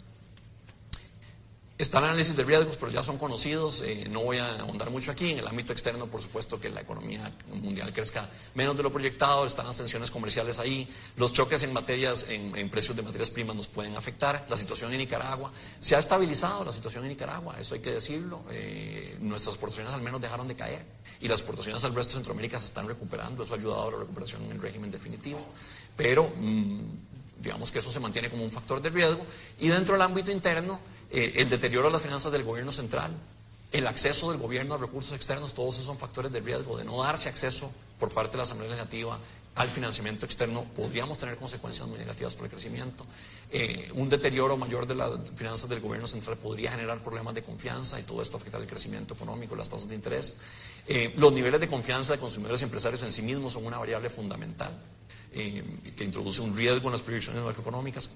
Está 1.79 1.99
el 1.99 2.03
análisis 2.03 2.35
de 2.35 2.43
riesgos, 2.43 2.75
pero 2.75 2.91
ya 2.91 3.01
son 3.03 3.17
conocidos. 3.17 3.81
Eh, 3.83 4.05
no 4.09 4.19
voy 4.19 4.37
a 4.37 4.59
ahondar 4.59 4.89
mucho 4.89 5.11
aquí. 5.11 5.31
En 5.31 5.39
el 5.39 5.47
ámbito 5.47 5.71
externo, 5.71 6.07
por 6.07 6.21
supuesto, 6.21 6.59
que 6.59 6.67
la 6.67 6.81
economía 6.81 7.31
mundial 7.53 7.93
crezca 7.93 8.29
menos 8.53 8.75
de 8.75 8.83
lo 8.83 8.91
proyectado. 8.91 9.45
Están 9.45 9.65
las 9.65 9.77
tensiones 9.77 10.11
comerciales 10.11 10.59
ahí. 10.59 10.89
Los 11.15 11.31
choques 11.31 11.63
en 11.63 11.71
materias, 11.71 12.25
en, 12.27 12.69
precios 12.69 12.97
de 12.97 13.01
materias 13.01 13.29
primas 13.29 13.55
nos 13.55 13.69
pueden 13.69 13.95
afectar. 13.95 14.45
La 14.49 14.57
situación 14.57 14.91
en 14.91 14.97
Nicaragua. 14.97 15.53
Se 15.79 15.95
ha 15.95 15.99
estabilizado 15.99 16.65
la 16.65 16.73
situación 16.73 17.05
en 17.05 17.11
Nicaragua, 17.11 17.55
eso 17.57 17.75
hay 17.75 17.79
que 17.79 17.91
decirlo. 17.91 18.41
Eh, 18.51 19.15
nuestras 19.21 19.55
exportaciones 19.55 19.93
al 19.93 20.01
menos 20.01 20.19
dejaron 20.19 20.49
de 20.49 20.55
caer. 20.55 20.83
Y 21.21 21.29
las 21.29 21.39
exportaciones 21.39 21.81
al 21.85 21.95
resto 21.95 22.09
de 22.09 22.15
Centroamérica 22.15 22.59
se 22.59 22.65
están 22.65 22.89
recuperando. 22.89 23.43
Eso 23.43 23.53
ha 23.53 23.57
ayudado 23.57 23.87
a 23.87 23.91
la 23.91 23.97
recuperación 23.99 24.43
en 24.43 24.51
el 24.51 24.61
régimen 24.61 24.91
definitivo. 24.91 25.39
Pero, 25.95 26.29
mm, 26.35 26.79
digamos 27.41 27.71
que 27.71 27.79
eso 27.79 27.89
se 27.89 28.01
mantiene 28.01 28.29
como 28.29 28.43
un 28.43 28.51
factor 28.51 28.81
de 28.81 28.89
riesgo. 28.89 29.25
Y 29.61 29.69
dentro 29.69 29.93
del 29.93 30.01
ámbito 30.01 30.29
interno, 30.29 30.81
eh, 31.11 31.33
el 31.37 31.49
deterioro 31.49 31.87
de 31.87 31.93
las 31.93 32.01
finanzas 32.01 32.31
del 32.31 32.43
gobierno 32.43 32.71
central, 32.71 33.11
el 33.71 33.87
acceso 33.87 34.31
del 34.31 34.39
gobierno 34.39 34.75
a 34.75 34.77
recursos 34.77 35.13
externos, 35.13 35.53
todos 35.53 35.75
esos 35.75 35.87
son 35.87 35.97
factores 35.97 36.31
de 36.31 36.39
riesgo. 36.39 36.77
De 36.77 36.83
no 36.83 37.01
darse 37.03 37.29
acceso 37.29 37.71
por 37.99 38.11
parte 38.11 38.31
de 38.31 38.37
la 38.37 38.43
Asamblea 38.43 38.69
Legislativa 38.69 39.19
al 39.55 39.69
financiamiento 39.69 40.25
externo, 40.25 40.65
podríamos 40.75 41.17
tener 41.17 41.35
consecuencias 41.35 41.87
muy 41.87 41.99
negativas 41.99 42.35
por 42.35 42.45
el 42.45 42.51
crecimiento. 42.51 43.05
Eh, 43.51 43.91
un 43.93 44.07
deterioro 44.09 44.55
mayor 44.57 44.87
de 44.87 44.95
las 44.95 45.11
finanzas 45.35 45.69
del 45.69 45.81
gobierno 45.81 46.07
central 46.07 46.37
podría 46.37 46.71
generar 46.71 47.03
problemas 47.03 47.35
de 47.35 47.43
confianza 47.43 47.99
y 47.99 48.03
todo 48.03 48.21
esto 48.21 48.37
afecta 48.37 48.57
el 48.57 48.67
crecimiento 48.67 49.13
económico, 49.13 49.55
las 49.55 49.69
tasas 49.69 49.89
de 49.89 49.95
interés. 49.95 50.37
Eh, 50.87 51.13
los 51.17 51.33
niveles 51.33 51.59
de 51.59 51.67
confianza 51.67 52.13
de 52.13 52.19
consumidores 52.19 52.61
y 52.61 52.63
empresarios 52.63 53.03
en 53.03 53.11
sí 53.11 53.21
mismos 53.21 53.53
son 53.53 53.65
una 53.65 53.77
variable 53.77 54.09
fundamental 54.09 54.79
que 55.31 56.03
introduce 56.03 56.41
un 56.41 56.57
riesgo 56.57 56.87
en 56.87 56.93
las 56.93 57.03
proyecciones 57.03 57.43
macroeconómicas. 57.43 58.09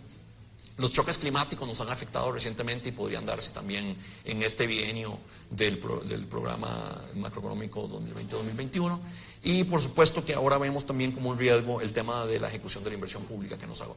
Los 0.75 0.91
choques 0.91 1.19
climáticos 1.19 1.67
nos 1.67 1.79
han 1.81 1.89
afectado 1.89 2.31
recientemente 2.31 2.89
y 2.89 2.91
podrían 2.91 3.25
darse 3.25 3.51
también 3.51 3.95
en 4.25 4.41
este 4.41 4.65
bienio 4.65 5.19
del, 5.51 5.77
programa 5.77 6.99
macroeconómico 7.13 7.87
2020-2021. 7.89 8.99
Y 9.43 9.65
por 9.65 9.83
supuesto 9.83 10.25
que 10.25 10.33
ahora 10.33 10.57
vemos 10.57 10.83
también 10.83 11.11
como 11.11 11.29
un 11.29 11.37
riesgo 11.37 11.79
el 11.79 11.93
tema 11.93 12.25
de 12.25 12.39
la 12.39 12.47
ejecución 12.47 12.83
de 12.83 12.89
la 12.89 12.95
inversión 12.95 13.23
pública 13.23 13.55
que 13.55 13.67
nos 13.67 13.81
ha, 13.81 13.87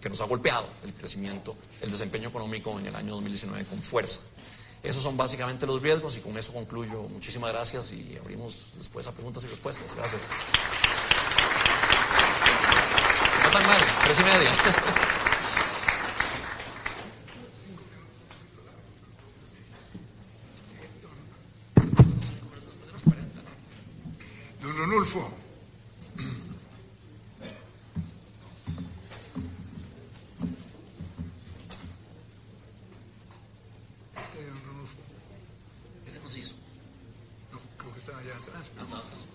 que 0.00 0.08
nos 0.08 0.20
ha 0.20 0.24
golpeado 0.24 0.68
el 0.82 0.94
crecimiento, 0.94 1.54
el 1.80 1.92
desempeño 1.92 2.30
económico 2.30 2.76
en 2.80 2.86
el 2.86 2.96
año 2.96 3.12
2019 3.14 3.64
con 3.66 3.80
fuerza. 3.80 4.18
Esos 4.82 5.04
son 5.04 5.16
básicamente 5.16 5.64
los 5.64 5.80
riesgos 5.80 6.16
y 6.16 6.20
con 6.20 6.36
eso 6.36 6.52
concluyo. 6.52 7.02
Muchísimas 7.02 7.52
gracias 7.52 7.92
y 7.92 8.16
abrimos 8.20 8.66
después 8.76 9.06
a 9.06 9.12
preguntas 9.12 9.44
y 9.44 9.46
respuestas. 9.46 9.94
Gracias. 9.96 10.22
No 13.44 13.50
tan 13.50 13.66
mal, 13.66 13.80
tres 14.04 14.20
y 14.20 14.24
media. 14.24 14.50
Ranulfo. 24.76 25.26
Este 34.22 34.40
es 34.40 34.66
Ranulfo. 34.66 34.98
¿Ese 36.06 36.18
conciso? 36.18 36.54
No, 37.52 37.58
creo 37.78 37.94
que 37.94 38.00
está 38.00 38.18
allá 38.18 38.36
atrás. 38.36 38.64
No, 38.76 38.84
no, 38.84 38.96
no. 38.96 39.26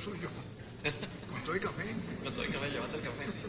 suyo. 0.00 0.28
Con 1.30 1.42
todo 1.42 1.56
y 1.56 1.60
café. 1.60 1.84
Con 2.24 2.32
todo 2.32 2.44
y 2.44 2.48
café, 2.48 2.70
llévate 2.70 2.96
el 2.96 3.02
café. 3.02 3.39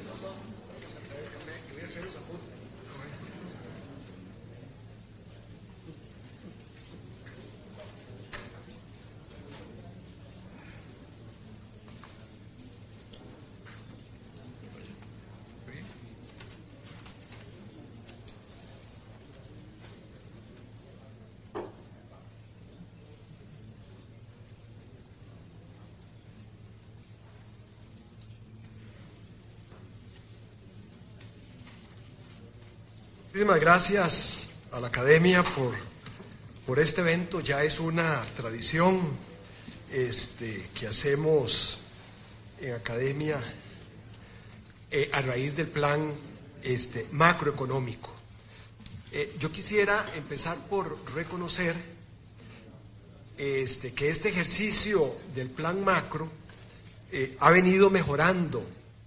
Muchísimas 33.41 33.59
gracias 33.59 34.49
a 34.71 34.79
la 34.79 34.89
Academia 34.89 35.41
por, 35.41 35.73
por 36.67 36.77
este 36.77 37.01
evento. 37.01 37.39
Ya 37.39 37.63
es 37.63 37.79
una 37.79 38.21
tradición 38.37 39.01
este, 39.91 40.69
que 40.75 40.85
hacemos 40.85 41.79
en 42.61 42.75
Academia 42.75 43.41
eh, 44.91 45.09
a 45.11 45.23
raíz 45.23 45.55
del 45.55 45.69
plan 45.69 46.13
este, 46.61 47.07
macroeconómico. 47.13 48.11
Eh, 49.11 49.35
yo 49.39 49.51
quisiera 49.51 50.05
empezar 50.15 50.57
por 50.69 50.99
reconocer 51.15 51.75
este, 53.39 53.91
que 53.95 54.11
este 54.11 54.29
ejercicio 54.29 55.15
del 55.33 55.49
plan 55.49 55.83
macro 55.83 56.29
eh, 57.11 57.37
ha 57.39 57.49
venido 57.49 57.89
mejorando 57.89 58.63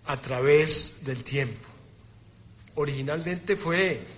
a 0.06 0.20
través 0.20 1.04
del 1.04 1.22
tiempo. 1.22 1.68
Originalmente 2.74 3.54
fue 3.54 4.13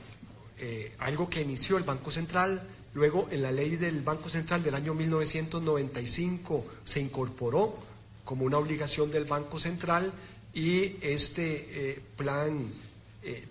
eh, 0.58 0.94
algo 0.98 1.28
que 1.28 1.40
inició 1.40 1.76
el 1.76 1.84
Banco 1.84 2.10
Central, 2.10 2.62
luego 2.94 3.28
en 3.30 3.42
la 3.42 3.52
ley 3.52 3.76
del 3.76 4.02
Banco 4.02 4.28
Central 4.28 4.62
del 4.62 4.74
año 4.74 4.94
1995 4.94 6.64
se 6.84 7.00
incorporó 7.00 7.76
como 8.24 8.44
una 8.44 8.58
obligación 8.58 9.10
del 9.10 9.24
Banco 9.24 9.58
Central 9.58 10.12
y 10.54 10.96
este 11.00 11.92
eh, 11.92 12.02
plan 12.16 12.72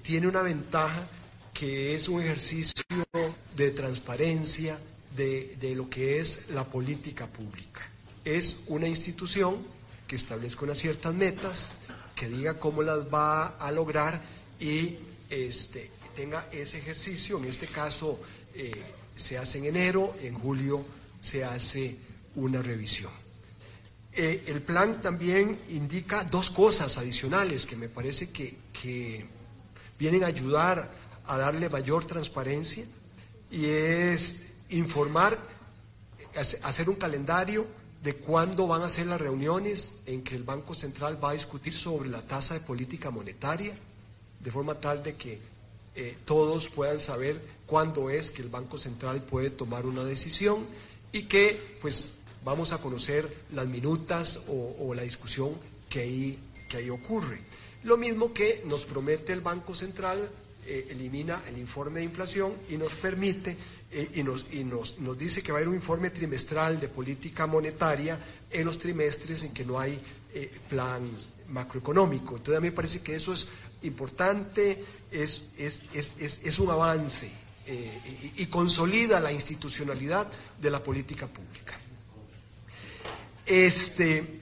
tiene 0.02 0.28
una 0.28 0.42
ventaja 0.42 1.06
que 1.54 1.96
es 1.96 2.08
un 2.08 2.22
ejercicio 2.22 2.84
de 3.56 3.72
transparencia 3.72 4.78
de, 5.16 5.56
de 5.60 5.76
lo 5.76 5.90
que 5.90 6.20
es 6.20 6.50
la 6.50 6.64
política 6.64 7.28
pública. 7.28 7.82
Es 8.24 8.64
una 8.68 8.88
institución 8.88 9.58
que 10.08 10.16
establezca 10.16 10.64
unas 10.66 10.78
ciertas 10.78 11.14
metas, 11.14 11.72
que 12.16 12.30
diga 12.30 12.60
cómo 12.60 12.84
las 12.84 13.06
va 13.14 13.48
a 13.58 13.72
lograr 13.72 14.22
y 14.60 14.98
este, 15.30 15.90
tenga 16.16 16.48
ese 16.52 16.80
ejercicio. 16.80 17.38
En 17.38 17.46
este 17.46 17.68
caso 17.68 18.20
eh, 18.54 18.72
se 19.16 19.38
hace 19.38 19.60
en 19.60 19.66
enero, 19.66 20.16
en 20.22 20.34
julio 20.34 20.86
se 21.22 21.44
hace 21.44 21.96
una 22.36 22.62
revisión. 22.62 23.12
Eh, 24.14 24.46
el 24.48 24.62
plan 24.62 25.02
también 25.02 25.60
indica 25.70 26.24
dos 26.24 26.50
cosas 26.50 26.98
adicionales 26.98 27.66
que 27.66 27.76
me 27.76 27.90
parece 27.90 28.32
que, 28.32 28.58
que 28.72 29.26
vienen 30.00 30.24
a 30.24 30.28
ayudar 30.28 30.90
a 31.28 31.38
darle 31.38 31.70
mayor 31.70 32.06
transparencia 32.06 32.86
y 33.52 33.66
es 33.66 34.54
informar, 34.70 35.38
hacer 36.36 36.90
un 36.90 36.96
calendario 36.96 37.68
de 38.04 38.16
cuándo 38.16 38.68
van 38.68 38.84
a 38.84 38.90
ser 38.90 39.08
las 39.08 39.20
reuniones 39.20 39.98
en 40.06 40.24
que 40.24 40.36
el 40.36 40.44
Banco 40.44 40.76
Central 40.76 41.22
va 41.22 41.32
a 41.32 41.34
discutir 41.34 41.74
sobre 41.74 42.08
la 42.10 42.22
tasa 42.22 42.54
de 42.54 42.60
política 42.60 43.10
monetaria, 43.10 43.74
de 44.40 44.52
forma 44.52 44.76
tal 44.76 45.02
de 45.02 45.16
que 45.16 45.40
eh, 45.96 46.18
todos 46.26 46.70
puedan 46.70 47.00
saber 47.00 47.40
cuándo 47.66 48.10
es 48.10 48.32
que 48.32 48.42
el 48.42 48.50
Banco 48.50 48.78
Central 48.78 49.22
puede 49.24 49.50
tomar 49.50 49.86
una 49.86 50.04
decisión 50.04 50.66
y 51.12 51.24
que 51.24 51.78
pues 51.82 52.20
vamos 52.44 52.74
a 52.74 52.78
conocer 52.78 53.46
las 53.54 53.68
minutas 53.68 54.44
o, 54.48 54.94
la 54.94 55.02
discusión 55.02 55.52
que 55.90 56.02
ahí, 56.02 56.40
que 56.70 56.78
ahí 56.78 56.90
ocurre. 56.90 57.42
Lo 57.84 57.98
mismo 57.98 58.34
que 58.34 58.64
nos 58.66 58.86
promete 58.86 59.34
el 59.34 59.42
Banco 59.42 59.74
Central, 59.74 60.30
eh, 60.66 60.88
elimina 60.90 61.44
el 61.48 61.58
informe 61.58 62.00
de 62.00 62.06
inflación 62.06 62.54
y 62.70 62.78
nos 62.78 62.94
permite 62.94 63.56
eh, 63.92 64.12
y, 64.16 64.24
nos, 64.24 64.46
y 64.52 64.64
nos, 64.64 65.00
nos, 65.00 65.18
dice 65.18 65.42
que 65.42 65.52
va 65.52 65.58
a 65.58 65.62
haber 65.62 65.70
un 65.70 65.76
informe 65.76 66.10
trimestral 66.10 66.80
de 66.80 66.88
política 66.88 67.48
monetaria 67.48 68.20
en 68.52 68.66
los 68.66 68.78
trimestres 68.78 69.44
en 69.44 69.54
que 69.54 69.64
no 69.64 69.80
hay 69.80 70.00
eh, 70.34 70.52
plan 70.68 71.08
macroeconómico. 71.50 72.38
Entonces 72.38 72.58
a 72.58 72.62
mí 72.62 72.68
me 72.68 72.76
parece 72.76 73.02
que 73.02 73.16
eso 73.16 73.32
es 73.34 73.48
importante, 73.86 74.84
es, 75.12 75.50
es, 75.58 75.82
es, 75.94 76.12
es 76.44 76.60
un 76.60 76.70
avance 76.70 77.30
eh, 77.68 78.32
y, 78.36 78.44
y, 78.44 78.46
consolida 78.48 79.20
la 79.20 79.32
institucionalidad 79.32 80.28
de 80.62 80.70
la 80.70 80.84
política 80.84 81.28
pública. 81.28 81.80
Este, 83.46 84.42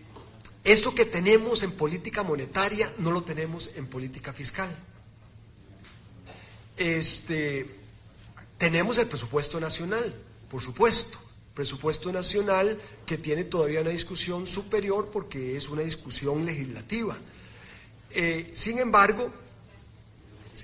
esto 0.64 0.96
que 0.96 1.06
tenemos 1.06 1.64
en 1.64 1.72
política 1.72 2.24
monetaria 2.24 2.92
no 3.00 3.12
lo 3.12 3.24
tenemos 3.24 3.70
en 3.76 3.88
política 3.88 4.34
fiscal. 4.34 4.70
Este, 6.78 7.70
tenemos 8.58 8.98
el 8.98 9.08
presupuesto 9.08 9.60
nacional, 9.60 10.14
por 10.50 10.62
supuesto, 10.62 11.18
presupuesto 11.54 12.12
nacional 12.12 12.80
que 13.06 13.18
tiene 13.18 13.44
todavía 13.44 13.82
una 13.82 13.92
discusión 13.92 14.48
superior 14.48 15.10
porque 15.12 15.56
es 15.58 15.70
una 15.70 15.82
discusión 15.84 16.46
legislativa. 16.46 17.18
Eh, 18.16 18.52
sin 18.54 18.80
embargo, 18.80 19.32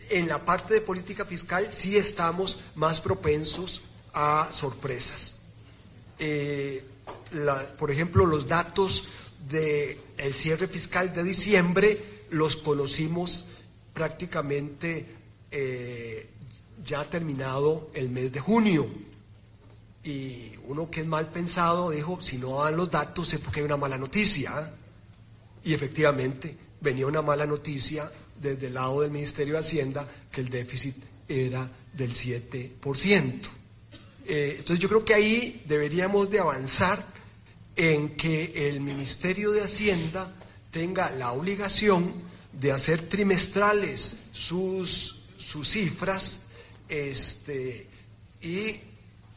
en 0.09 0.27
la 0.27 0.43
parte 0.45 0.76
de 0.76 0.81
política 0.81 1.26
fiscal 1.26 1.69
sí 1.71 1.97
estamos 1.97 2.59
más 2.76 3.01
propensos 3.01 3.81
a 4.13 4.49
sorpresas. 4.51 5.35
Eh, 6.19 6.84
por 7.77 7.89
ejemplo, 7.89 8.26
los 8.26 8.47
datos 8.47 9.07
del 9.49 10.34
cierre 10.35 10.67
fiscal 10.67 11.13
de 11.13 11.23
diciembre 11.23 12.26
los 12.30 12.55
conocimos 12.55 13.45
prácticamente 13.93 15.07
eh, 15.49 16.30
ya 16.85 17.09
terminado 17.09 17.89
el 17.93 18.09
mes 18.09 18.31
de 18.31 18.39
junio. 18.39 18.88
Y 20.03 20.53
uno 20.67 20.89
que 20.89 21.01
es 21.01 21.07
mal 21.07 21.30
pensado 21.30 21.89
dijo, 21.89 22.21
si 22.21 22.38
no 22.38 22.63
dan 22.63 22.77
los 22.77 22.91
datos 22.91 23.34
es 23.34 23.39
porque 23.39 23.61
hay 23.61 23.65
una 23.65 23.77
mala 23.77 23.97
noticia. 23.97 24.71
Y 25.63 25.73
efectivamente 25.73 26.68
venía 26.81 27.07
una 27.07 27.22
mala 27.22 27.45
noticia 27.45 28.11
desde 28.39 28.68
el 28.68 28.73
lado 28.73 29.01
del 29.01 29.11
Ministerio 29.11 29.53
de 29.53 29.60
Hacienda 29.60 30.07
que 30.31 30.41
el 30.41 30.49
déficit 30.49 30.95
era 31.27 31.69
del 31.93 32.14
7%. 32.14 33.49
Eh, 34.26 34.56
entonces 34.60 34.80
yo 34.80 34.88
creo 34.88 35.03
que 35.03 35.14
ahí 35.14 35.64
deberíamos 35.65 36.30
de 36.30 36.39
avanzar 36.39 37.03
en 37.76 38.15
que 38.15 38.69
el 38.69 38.81
Ministerio 38.81 39.51
de 39.51 39.64
Hacienda 39.64 40.34
tenga 40.72 41.10
la 41.11 41.31
obligación 41.31 42.14
de 42.51 42.72
hacer 42.72 43.03
trimestrales 43.03 44.18
sus, 44.31 45.23
sus 45.38 45.69
cifras 45.69 46.41
este, 46.88 47.88
y 48.41 48.76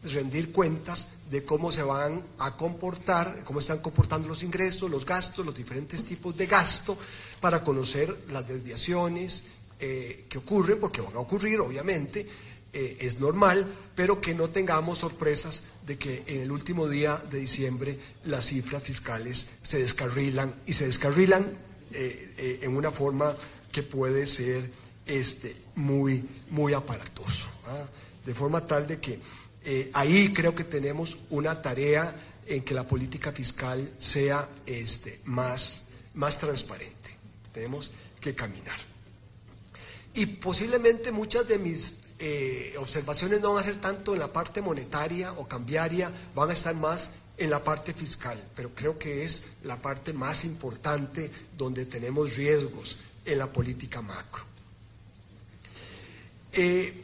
rendir 0.02 0.51
cuentas 0.51 1.09
de 1.31 1.44
cómo 1.44 1.70
se 1.70 1.82
van 1.82 2.23
a 2.39 2.56
comportar, 2.56 3.44
cómo 3.44 3.60
están 3.60 3.78
comportando 3.78 4.28
los 4.28 4.43
ingresos, 4.43 4.90
los 4.90 5.06
gastos, 5.06 5.47
los 5.47 5.55
diferentes 5.55 6.05
tipos 6.05 6.36
de 6.36 6.47
gasto, 6.47 6.98
para 7.43 7.64
conocer 7.64 8.16
las 8.31 8.47
desviaciones 8.47 9.43
eh, 9.81 10.27
que 10.28 10.39
ocurren, 10.39 10.78
porque 10.78 11.01
van 11.01 11.16
a 11.16 11.19
ocurrir, 11.19 11.59
obviamente, 11.59 12.24
eh, 12.73 12.98
es 13.01 13.19
normal, 13.19 13.66
pero 13.97 14.20
que 14.20 14.32
no 14.32 14.48
tengamos 14.48 14.98
sorpresas 14.98 15.64
de 15.85 15.98
que 15.98 16.23
en 16.28 16.43
el 16.43 16.52
último 16.52 16.89
día 16.89 17.20
de 17.31 17.40
diciembre 17.40 17.98
las 18.24 18.47
cifras 18.47 18.85
fiscales 18.85 19.48
se 19.60 19.78
descarrilan 19.78 20.55
y 20.66 20.73
se 20.73 20.86
descarrilan 20.86 21.59
eh, 21.90 22.60
en 22.62 22.77
una 22.77 22.93
forma 22.93 23.36
que 23.73 23.82
puede 23.82 24.24
ser 24.27 24.70
este, 25.05 25.56
muy, 25.74 26.24
muy 26.48 26.74
aparatoso. 26.74 27.51
¿ah? 27.66 27.85
De 28.24 28.35
forma 28.35 28.64
tal 28.64 28.86
de 28.86 29.01
que 29.01 29.19
ahí 29.93 30.32
creo 30.32 30.55
que 30.55 30.64
tenemos 30.64 31.19
una 31.31 31.60
tarea 31.60 32.14
en 32.47 32.62
que 32.62 32.73
la 32.73 32.86
política 32.86 33.32
fiscal 33.32 33.94
sea 33.98 34.48
este, 34.64 35.20
más, 35.24 35.89
más 36.14 36.39
transparente. 36.39 36.91
Tenemos 37.52 37.90
que 38.20 38.34
caminar. 38.34 38.78
Y 40.14 40.26
posiblemente 40.26 41.10
muchas 41.12 41.48
de 41.48 41.58
mis 41.58 41.98
eh, 42.18 42.74
observaciones 42.78 43.40
no 43.40 43.54
van 43.54 43.60
a 43.60 43.64
ser 43.64 43.80
tanto 43.80 44.12
en 44.12 44.20
la 44.20 44.32
parte 44.32 44.60
monetaria 44.60 45.32
o 45.32 45.48
cambiaria, 45.48 46.12
van 46.34 46.50
a 46.50 46.52
estar 46.52 46.74
más 46.74 47.10
en 47.36 47.50
la 47.50 47.64
parte 47.64 47.94
fiscal, 47.94 48.38
pero 48.54 48.70
creo 48.74 48.98
que 48.98 49.24
es 49.24 49.44
la 49.64 49.76
parte 49.76 50.12
más 50.12 50.44
importante 50.44 51.30
donde 51.56 51.86
tenemos 51.86 52.36
riesgos 52.36 52.98
en 53.24 53.38
la 53.38 53.52
política 53.52 54.00
macro. 54.02 54.44
Eh, 56.52 57.02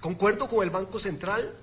concuerdo 0.00 0.48
con 0.48 0.62
el 0.62 0.70
Banco 0.70 0.98
Central, 0.98 1.54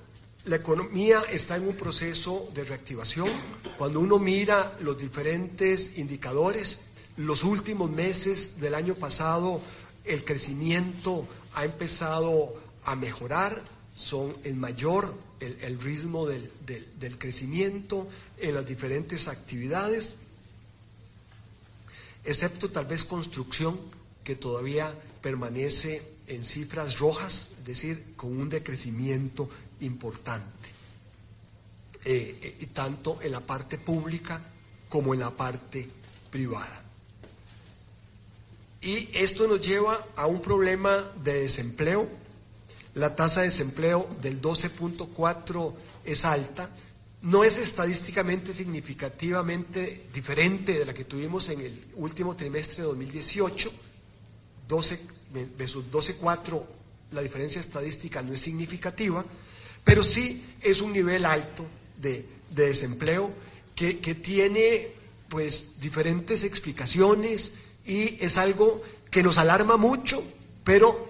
la 0.46 0.58
economía 0.58 1.24
está 1.32 1.56
en 1.56 1.68
un 1.68 1.76
proceso 1.76 2.50
de 2.54 2.66
reactivación. 2.66 3.30
Cuando 3.78 4.00
uno 4.00 4.20
mira 4.20 4.78
los 4.82 4.98
diferentes 4.98 5.98
indicadores, 5.98 6.85
los 7.18 7.44
últimos 7.44 7.90
meses 7.92 8.60
del 8.60 8.76
año 8.76 8.96
pasado 8.96 9.62
el 10.04 10.24
crecimiento 10.24 11.28
ha 11.54 11.66
empezado 11.66 12.62
a 12.84 12.96
mejorar, 12.96 13.62
son 13.96 14.36
el 14.44 14.56
mayor, 14.56 15.14
el, 15.40 15.80
ritmo 15.80 16.28
del, 16.28 16.52
del 16.66 17.18
crecimiento 17.18 18.08
en 18.38 18.56
las 18.56 18.66
diferentes 18.66 19.28
actividades, 19.28 20.16
excepto 22.24 22.70
tal 22.72 22.86
vez 22.86 23.06
construcción, 23.06 23.80
que 24.24 24.36
todavía 24.36 24.94
permanece 25.22 26.02
en 26.28 26.44
cifras 26.44 27.00
rojas, 27.00 27.52
es 27.60 27.66
decir, 27.66 28.14
con 28.16 28.36
un 28.36 28.50
decrecimiento 28.50 29.50
importante, 29.82 30.70
eh, 32.04 32.58
eh, 32.60 32.68
tanto 32.74 33.22
en 33.22 33.32
la 33.32 33.40
parte 33.40 33.78
pública 33.78 34.42
como 34.90 35.14
en 35.14 35.20
la 35.20 35.32
parte 35.32 35.88
privada. 36.32 36.85
Y 38.86 39.10
esto 39.14 39.48
nos 39.48 39.66
lleva 39.66 40.08
a 40.16 40.28
un 40.28 40.40
problema 40.42 41.12
de 41.24 41.42
desempleo. 41.42 42.08
La 42.94 43.16
tasa 43.16 43.42
de 43.42 43.48
desempleo 43.48 44.08
del 44.22 44.40
12.4 44.40 45.74
es 46.06 46.24
alta, 46.24 46.70
no 47.24 47.44
es 47.44 47.58
estadísticamente 47.58 48.54
significativamente 48.54 50.04
diferente 50.14 50.74
de 50.78 50.86
la 50.86 50.94
que 50.94 51.04
tuvimos 51.04 51.50
en 51.50 51.62
el 51.62 51.86
último 51.96 52.36
trimestre 52.36 52.84
de 52.84 52.90
2018, 52.90 53.72
12 54.68 55.00
versus 55.58 55.86
12.4 55.92 56.64
la 57.12 57.22
diferencia 57.22 57.60
estadística 57.60 58.22
no 58.22 58.34
es 58.34 58.42
significativa, 58.42 59.26
pero 59.84 60.04
sí 60.04 60.44
es 60.62 60.80
un 60.82 60.94
nivel 60.94 61.26
alto 61.26 61.66
de, 61.98 62.24
desempleo 62.52 63.34
que, 63.76 63.98
que, 63.98 64.16
tiene 64.16 64.90
pues 65.28 65.80
diferentes 65.80 66.44
explicaciones 66.44 67.54
y 67.86 68.18
es 68.24 68.38
algo 68.38 68.82
que 69.12 69.24
nos 69.24 69.38
alarma 69.38 69.78
mucho, 69.78 70.24
pero 70.64 71.10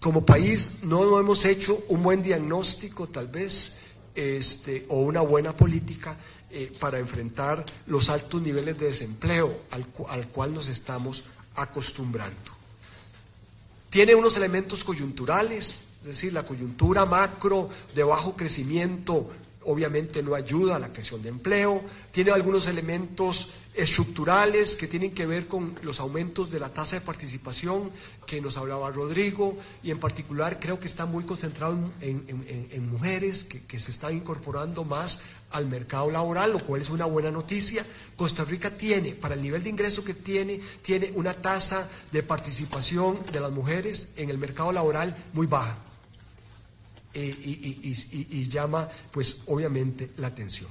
como 0.00 0.26
país 0.26 0.80
no 0.82 1.18
hemos 1.18 1.44
hecho 1.44 1.82
un 1.88 2.02
buen 2.02 2.22
diagnóstico 2.22 3.08
tal 3.08 3.28
vez 3.28 3.78
este, 4.14 4.84
o 4.88 5.00
una 5.00 5.22
buena 5.22 5.56
política 5.56 6.16
eh, 6.50 6.72
para 6.78 6.98
enfrentar 6.98 7.64
los 7.86 8.10
altos 8.10 8.42
niveles 8.42 8.78
de 8.78 8.86
desempleo 8.86 9.60
al, 9.70 9.86
al 10.08 10.28
cual 10.28 10.52
nos 10.54 10.68
estamos 10.68 11.24
acostumbrando. 11.56 12.52
Tiene 13.88 14.14
unos 14.14 14.36
elementos 14.36 14.84
coyunturales, 14.84 15.84
es 16.00 16.06
decir, 16.06 16.32
la 16.32 16.42
coyuntura 16.42 17.06
macro 17.06 17.70
de 17.94 18.02
bajo 18.02 18.36
crecimiento 18.36 19.30
obviamente 19.66 20.22
no 20.22 20.34
ayuda 20.34 20.76
a 20.76 20.78
la 20.78 20.90
creación 20.90 21.22
de 21.22 21.28
empleo, 21.30 21.82
tiene 22.12 22.30
algunos 22.30 22.66
elementos 22.66 23.52
estructurales 23.74 24.76
que 24.76 24.86
tienen 24.86 25.12
que 25.12 25.26
ver 25.26 25.48
con 25.48 25.74
los 25.82 25.98
aumentos 25.98 26.50
de 26.50 26.60
la 26.60 26.72
tasa 26.72 26.96
de 26.96 27.02
participación 27.02 27.90
que 28.26 28.40
nos 28.40 28.56
hablaba 28.56 28.90
Rodrigo 28.90 29.58
y 29.82 29.90
en 29.90 29.98
particular 29.98 30.60
creo 30.60 30.78
que 30.78 30.86
está 30.86 31.06
muy 31.06 31.24
concentrado 31.24 31.76
en, 32.00 32.88
mujeres 32.90 33.44
que, 33.44 33.80
se 33.80 33.90
están 33.90 34.16
incorporando 34.16 34.84
más 34.84 35.20
al 35.50 35.66
mercado 35.66 36.10
laboral, 36.10 36.52
lo 36.52 36.60
cual 36.60 36.82
es 36.82 36.90
una 36.90 37.04
buena 37.04 37.30
noticia. 37.30 37.84
Costa 38.16 38.44
Rica 38.44 38.70
tiene, 38.70 39.12
para 39.12 39.34
el 39.34 39.42
nivel 39.42 39.62
de 39.62 39.70
ingreso 39.70 40.04
que 40.04 40.14
tiene, 40.14 40.60
tiene 40.82 41.12
una 41.14 41.34
tasa 41.34 41.88
de 42.12 42.22
participación 42.22 43.24
de 43.32 43.40
las 43.40 43.50
mujeres 43.50 44.10
en 44.16 44.30
el 44.30 44.38
mercado 44.38 44.72
laboral 44.72 45.16
muy 45.32 45.46
baja. 45.46 45.78
Eh, 47.16 47.30
y, 48.20 48.48
llama, 48.48 48.88
pues, 49.12 49.42
obviamente, 49.46 50.10
la 50.16 50.28
atención. 50.28 50.68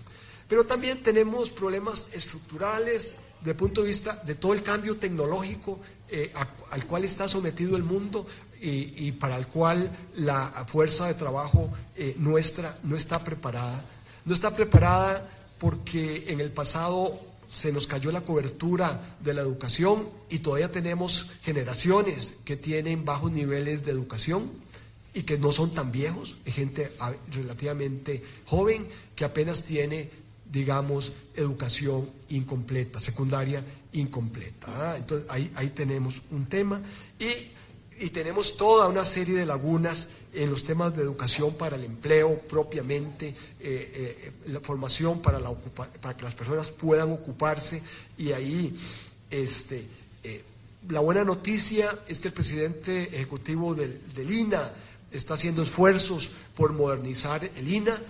Pero 0.48 0.66
también 0.66 1.02
tenemos 1.02 1.50
problemas 1.50 2.08
estructurales 2.14 3.16
desde 3.40 3.52
el 3.52 3.58
punto 3.58 3.82
de 3.82 3.88
vista 3.88 4.22
de 4.26 4.36
todo 4.36 4.54
el 4.54 4.64
cambio 4.64 4.98
tecnológico 4.98 5.80
eh, 6.08 6.32
al 6.72 6.86
cual 6.86 7.04
está 7.06 7.28
sometido 7.28 7.76
el 7.76 7.84
mundo 7.84 8.26
y, 8.62 9.12
para 9.14 9.36
el 9.36 9.48
cual 9.48 9.92
la 10.16 10.66
fuerza 10.68 11.08
de 11.08 11.16
trabajo 11.16 11.70
eh, 11.98 12.16
nuestra 12.18 12.78
no 12.84 12.96
está 12.96 13.22
preparada. 13.24 13.84
No 14.24 14.34
está 14.34 14.56
preparada 14.56 15.30
porque 15.60 16.26
en 16.28 16.40
el 16.40 16.52
pasado 16.52 17.20
se 17.50 17.72
nos 17.72 17.88
cayó 17.88 18.12
la 18.12 18.22
cobertura 18.22 19.18
de 19.20 19.34
la 19.34 19.42
educación 19.42 20.08
y 20.30 20.40
todavía 20.40 20.72
tenemos 20.72 21.30
generaciones 21.42 22.36
que 22.46 22.56
tienen 22.56 23.06
bajos 23.06 23.32
niveles 23.32 23.84
de 23.86 23.92
educación 23.92 24.50
y 25.14 25.24
que 25.24 25.38
no 25.38 25.52
son 25.52 25.72
tan 25.72 25.92
viejos, 25.92 26.38
gente 26.46 26.92
ah, 27.00 27.14
relativamente 27.32 28.24
joven 28.46 28.88
que 29.16 29.26
apenas 29.26 29.64
tiene, 29.64 30.10
digamos, 30.54 31.12
educación 31.36 32.08
incompleta, 32.30 33.00
secundaria 33.00 33.66
incompleta. 33.94 34.68
¿ah? 34.68 34.98
Entonces 34.98 35.28
ahí, 35.30 35.52
ahí 35.56 35.70
tenemos 35.70 36.22
un 36.30 36.46
tema 36.46 36.80
y, 37.20 37.52
tenemos 38.10 38.58
toda 38.58 38.90
una 38.90 39.06
serie 39.06 39.36
de 39.36 39.46
lagunas 39.46 40.10
en 40.34 40.50
los 40.50 40.66
temas 40.66 40.96
de 40.96 41.02
educación 41.02 41.54
para 41.54 41.78
el 41.78 41.86
empleo 41.86 42.38
propiamente, 42.40 43.30
eh, 43.30 43.36
eh, 43.62 44.32
la 44.48 44.60
formación 44.60 45.22
para, 45.22 45.40
la 45.40 45.54
para 45.54 46.18
que 46.18 46.24
las 46.24 46.36
personas 46.36 46.70
puedan 46.70 47.12
ocuparse 47.12 47.82
y 48.18 48.34
ahí 48.34 48.76
este, 49.32 49.88
eh, 50.22 50.44
la 50.90 51.00
buena 51.00 51.24
noticia 51.24 51.98
es 52.08 52.20
que 52.20 52.28
el 52.28 52.34
presidente 52.34 53.04
ejecutivo 53.04 53.74
del, 53.74 54.02
del 54.14 54.30
INA 54.30 54.74
está 55.10 55.36
haciendo 55.36 55.64
esfuerzos 55.64 56.30
por 56.56 56.74
modernizar 56.74 57.50
el 57.56 57.68
INA. 57.68 58.02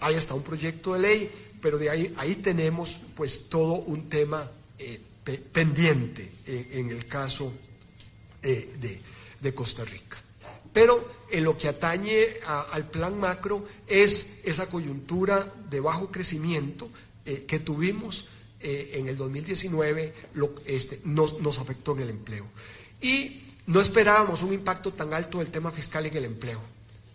Hay 0.00 0.16
hasta 0.16 0.34
un 0.34 0.42
proyecto 0.42 0.94
de 0.94 0.98
ley, 0.98 1.30
pero 1.60 1.78
de 1.78 1.90
ahí, 1.90 2.14
ahí 2.16 2.36
tenemos 2.36 2.98
pues 3.14 3.48
todo 3.48 3.74
un 3.74 4.08
tema 4.08 4.50
eh, 4.78 5.00
pendiente 5.52 6.30
eh, 6.46 6.68
en 6.72 6.90
el 6.90 7.06
caso 7.06 7.52
de, 8.42 9.00
de, 9.40 9.54
Costa 9.54 9.84
Rica. 9.84 10.18
Pero 10.72 11.08
en 11.30 11.42
lo 11.42 11.56
que 11.56 11.66
atañe 11.66 12.38
al 12.46 12.88
plan 12.90 13.18
macro 13.18 13.66
es 13.88 14.40
esa 14.44 14.66
coyuntura 14.66 15.52
de 15.68 15.80
bajo 15.80 16.12
crecimiento 16.12 16.90
que 17.24 17.58
tuvimos 17.58 18.28
en 18.60 19.08
el 19.08 19.16
2019, 19.16 20.14
lo, 20.34 20.54
este, 20.64 21.00
nos, 21.04 21.40
nos 21.40 21.58
afectó 21.58 21.96
en 21.96 22.02
el 22.02 22.10
empleo. 22.10 22.46
Y 23.00 23.42
no 23.66 23.80
esperábamos 23.80 24.42
un 24.42 24.52
impacto 24.52 24.92
tan 24.92 25.12
alto 25.12 25.38
del 25.38 25.48
tema 25.48 25.72
fiscal 25.72 26.06
en 26.06 26.16
el 26.16 26.24
empleo. 26.24 26.60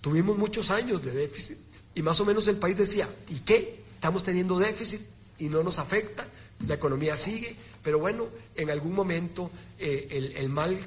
Tuvimos 0.02 0.38
muchos 0.38 0.70
años 0.70 1.02
de 1.02 1.12
déficit 1.12 1.58
y 1.96 2.02
más 2.02 2.20
o 2.20 2.26
menos 2.26 2.48
el 2.48 2.58
país 2.58 2.78
decía, 2.78 3.10
¿y 3.30 3.40
qué? 3.40 3.84
Estamos 3.96 4.24
teniendo 4.24 4.58
déficit 4.58 5.02
y 5.40 5.50
no 5.50 5.64
nos 5.64 5.80
afecta, 5.80 6.26
la 6.68 6.76
economía 6.76 7.16
sigue, 7.16 7.56
pero 7.84 8.00
bueno, 8.00 8.28
en 8.56 8.70
algún 8.70 8.94
momento 8.94 9.52
eh, 9.80 10.34
el, 10.38 10.50
mal, 10.50 10.78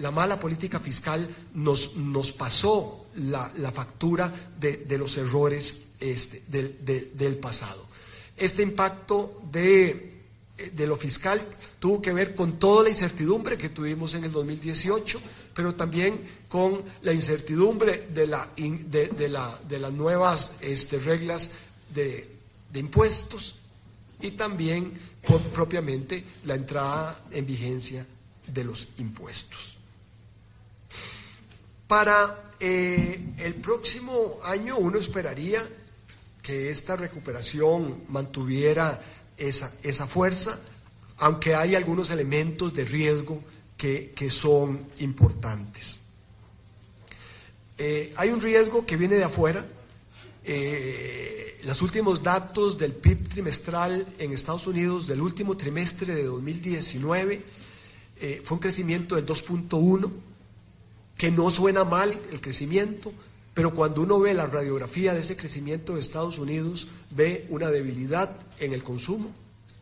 la 0.00 0.10
mala 0.10 0.40
política 0.40 0.80
fiscal 0.80 1.28
nos, 1.54 1.96
nos 1.96 2.32
pasó 2.32 3.06
la, 3.16 3.50
factura 3.72 4.32
de, 4.58 4.98
los 4.98 5.16
errores 5.16 5.86
este, 6.00 6.42
del 6.48 7.36
pasado. 7.36 7.86
Este 8.36 8.62
impacto 8.62 9.42
de 9.50 10.10
de 10.74 10.86
lo 10.86 10.96
fiscal 10.96 11.42
tuvo 11.78 12.02
que 12.02 12.12
ver 12.12 12.34
con 12.34 12.58
toda 12.58 12.84
la 12.84 12.90
incertidumbre 12.90 13.56
que 13.56 13.70
tuvimos 13.70 14.14
en 14.14 14.24
el 14.24 14.32
2018, 14.32 15.20
pero 15.54 15.74
también 15.74 16.28
con 16.48 16.82
la 17.02 17.12
incertidumbre 17.12 18.08
de, 18.12 18.26
la, 18.26 18.48
de, 18.56 19.28
la, 19.28 19.58
de 19.68 19.78
las 19.78 19.92
nuevas 19.92 20.56
este, 20.60 20.98
reglas 20.98 21.52
de, 21.94 22.28
impuestos 22.74 23.56
y 24.20 24.32
también 24.32 24.92
propiamente 25.52 26.24
la 26.44 26.54
entrada 26.54 27.24
en 27.30 27.46
vigencia 27.46 28.06
de 28.46 28.64
los 28.64 28.88
impuestos. 28.98 29.76
Para 31.86 32.52
eh, 32.60 33.34
el 33.38 33.54
próximo 33.54 34.38
año 34.44 34.76
uno 34.76 34.98
esperaría 34.98 35.66
que 36.42 36.70
esta 36.70 36.96
recuperación 36.96 38.04
mantuviera 38.08 39.00
esa, 39.36 39.72
esa 39.82 40.06
fuerza, 40.06 40.58
aunque 41.18 41.54
hay 41.54 41.74
algunos 41.74 42.10
elementos 42.10 42.72
de 42.74 42.84
riesgo 42.84 43.42
que, 43.80 44.28
son 44.28 44.78
importantes. 44.98 46.00
Eh, 47.78 48.12
hay 48.14 48.28
un 48.28 48.40
riesgo 48.40 48.84
que 48.84 48.98
viene 48.98 49.16
de 49.16 49.24
afuera. 49.24 49.64
Eh, 50.44 51.60
los 51.64 51.80
últimos 51.80 52.22
datos 52.22 52.76
del 52.76 52.92
PIB 52.92 53.28
trimestral 53.28 54.06
en 54.18 54.32
Estados 54.32 54.66
Unidos 54.66 55.06
del 55.06 55.22
último 55.22 55.56
trimestre 55.56 56.14
de 56.14 56.24
2019 56.24 57.42
eh, 58.20 58.42
fue 58.44 58.56
un 58.56 58.60
crecimiento 58.60 59.16
del 59.16 59.24
2.1, 59.24 60.10
que 61.16 61.30
no 61.30 61.50
suena 61.50 61.84
mal 61.84 62.18
el 62.32 62.40
crecimiento, 62.40 63.12
pero 63.54 63.74
cuando 63.74 64.02
uno 64.02 64.20
ve 64.20 64.34
la 64.34 64.46
radiografía 64.46 65.14
de 65.14 65.20
ese 65.20 65.36
crecimiento 65.36 65.94
de 65.94 66.00
Estados 66.00 66.38
Unidos, 66.38 66.86
ve 67.10 67.46
una 67.48 67.70
debilidad 67.70 68.30
en 68.58 68.74
el 68.74 68.82
consumo, 68.82 69.30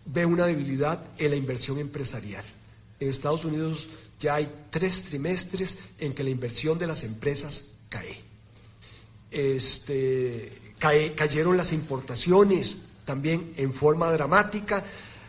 ve 0.07 0.25
una 0.25 0.47
debilidad 0.47 1.05
en 1.19 1.31
la 1.31 1.37
inversión 1.37 1.79
empresarial. 1.79 2.45
En 3.01 3.09
Estados 3.09 3.45
Unidos 3.45 3.89
ya 4.21 4.35
hay 4.35 4.51
tres 4.71 5.03
trimestres 5.05 5.77
en 5.99 6.15
que 6.15 6.25
la 6.25 6.31
inversión 6.31 6.79
de 6.79 6.87
las 6.87 7.05
empresas 7.05 7.75
cae. 7.89 8.21
Este, 9.31 10.53
cayeron 10.79 11.57
las 11.57 11.73
importaciones 11.73 12.79
también 13.05 13.55
en 13.57 13.73
forma 13.73 14.11
dramática. 14.11 14.85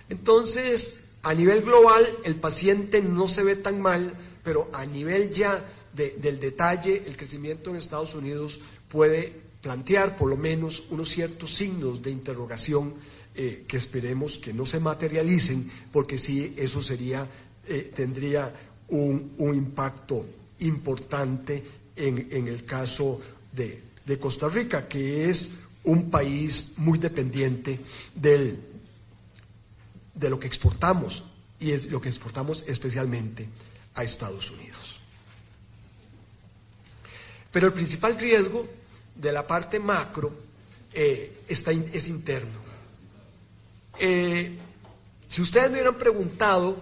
Entonces, 0.10 1.00
a 1.22 1.34
nivel 1.34 1.62
global, 1.62 2.08
el 2.24 2.36
paciente 2.36 3.02
no 3.02 3.28
se 3.28 3.44
ve 3.44 3.56
tan 3.56 3.82
mal, 3.82 4.14
pero 4.44 4.70
a 4.74 4.86
nivel 4.86 5.32
ya 5.32 5.64
del 5.94 6.40
detalle, 6.40 7.04
el 7.06 7.18
crecimiento 7.18 7.70
en 7.70 7.76
Estados 7.76 8.16
Unidos 8.16 8.62
puede 8.88 9.34
plantear 9.62 10.18
por 10.18 10.30
lo 10.30 10.38
menos 10.38 10.84
unos 10.90 11.10
ciertos 11.10 11.54
signos 11.54 12.02
de 12.02 12.12
interrogación 12.12 12.94
eh, 13.36 13.66
que 13.68 13.78
esperemos 13.78 14.38
que 14.38 14.54
no 14.54 14.66
se 14.66 14.80
materialicen, 14.80 15.70
porque 15.92 16.18
sí, 16.18 16.54
eso 16.58 16.82
sería, 16.82 17.28
eh, 17.70 17.92
tendría 17.96 18.52
un, 18.88 19.36
impacto 19.38 20.26
importante 20.60 21.64
en, 21.96 22.48
el 22.48 22.66
caso 22.66 23.22
de, 23.52 23.84
Costa 24.20 24.50
Rica, 24.50 24.88
que 24.88 25.30
es 25.30 25.50
un 25.84 26.10
país 26.10 26.74
muy 26.78 26.98
dependiente 26.98 27.80
del, 28.16 28.60
de 30.16 30.30
lo 30.30 30.40
que 30.40 30.48
exportamos, 30.48 31.24
y 31.60 31.72
es 31.72 31.86
lo 31.92 32.02
que 32.02 32.10
exportamos 32.10 32.64
especialmente 32.68 33.48
a 33.94 34.04
Estados 34.04 34.50
Unidos. 34.50 35.00
Pero 37.52 37.68
el 37.68 37.74
principal 37.74 38.18
riesgo 38.18 38.68
de 39.16 39.32
la 39.32 39.46
parte 39.46 39.80
macro 39.80 40.34
eh, 40.94 41.44
está, 41.48 41.72
es 41.72 42.08
interno. 42.08 42.60
Eh, 44.00 44.58
si 45.28 45.42
ustedes 45.42 45.70
me 45.70 45.78
hubieran 45.78 45.96
preguntado, 45.96 46.82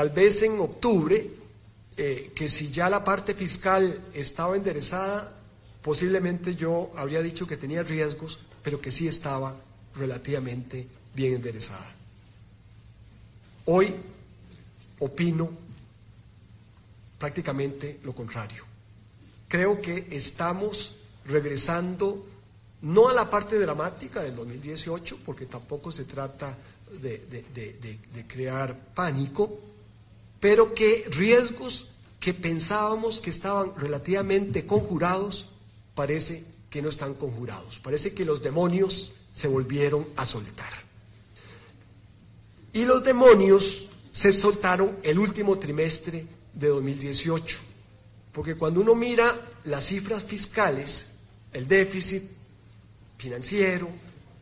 tal 0.00 0.08
vez 0.08 0.40
en 0.40 0.58
octubre, 0.58 1.30
eh, 1.94 2.32
que 2.34 2.48
si 2.48 2.70
ya 2.70 2.88
la 2.88 3.04
parte 3.04 3.34
fiscal 3.34 4.00
estaba 4.14 4.56
enderezada, 4.56 5.30
posiblemente 5.82 6.56
yo 6.56 6.90
habría 6.96 7.20
dicho 7.20 7.46
que 7.46 7.58
tenía 7.58 7.82
riesgos, 7.82 8.38
pero 8.62 8.80
que 8.80 8.92
sí 8.92 9.08
estaba 9.08 9.54
relativamente 9.94 10.86
bien 11.14 11.34
enderezada. 11.34 11.92
Hoy 13.66 13.94
opino 15.00 15.50
prácticamente 17.18 18.00
lo 18.02 18.14
contrario. 18.14 18.64
Creo 19.48 19.82
que 19.82 20.06
estamos 20.12 20.96
regresando 21.26 22.24
no 22.80 23.10
a 23.10 23.12
la 23.12 23.28
parte 23.28 23.58
dramática 23.58 24.22
del 24.22 24.34
2018, 24.34 25.18
porque 25.26 25.44
tampoco 25.44 25.90
se 25.90 26.06
trata 26.06 26.56
de, 27.02 28.24
crear 28.26 28.74
pánico, 28.94 29.69
pero 30.40 30.74
que 30.74 31.06
riesgos 31.10 31.86
que 32.18 32.34
pensábamos 32.34 33.20
que 33.20 33.30
estaban 33.30 33.72
relativamente 33.76 34.66
conjurados, 34.66 35.50
parece 35.94 36.44
que 36.68 36.82
no 36.82 36.88
están 36.88 37.14
conjurados. 37.14 37.78
Parece 37.80 38.14
que 38.14 38.24
los 38.24 38.42
demonios 38.42 39.12
se 39.32 39.48
volvieron 39.48 40.06
a 40.16 40.24
soltar. 40.24 40.72
Y 42.72 42.84
los 42.84 43.02
demonios 43.02 43.88
se 44.12 44.32
soltaron 44.32 44.98
el 45.02 45.18
último 45.18 45.58
trimestre 45.58 46.26
de 46.52 46.68
2018, 46.68 47.58
porque 48.32 48.56
cuando 48.56 48.80
uno 48.80 48.94
mira 48.94 49.34
las 49.64 49.86
cifras 49.86 50.24
fiscales, 50.24 51.12
el 51.52 51.66
déficit 51.66 52.22
financiero, 53.18 53.88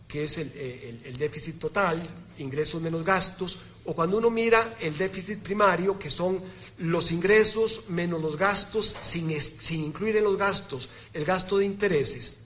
que 0.07 0.25
es 0.25 0.39
el, 0.39 1.16
déficit 1.19 1.59
total, 1.59 2.01
ingresos 2.39 2.81
menos 2.81 3.05
gastos, 3.05 3.59
o 3.89 3.94
cuando 3.94 4.19
uno 4.19 4.28
mira 4.28 4.77
el 4.81 4.98
déficit 4.98 5.39
primario, 5.39 5.98
que 5.98 6.10
son 6.10 6.43
los 6.77 7.10
ingresos 7.10 7.85
menos 7.89 8.20
los 8.20 8.36
gastos, 8.36 8.94
sin, 9.01 9.31
incluir 9.31 10.19
en 10.19 10.24
los 10.24 10.36
gastos 10.36 10.90
el 11.15 11.24
gasto 11.24 11.56
de 11.56 11.65
intereses, 11.65 12.36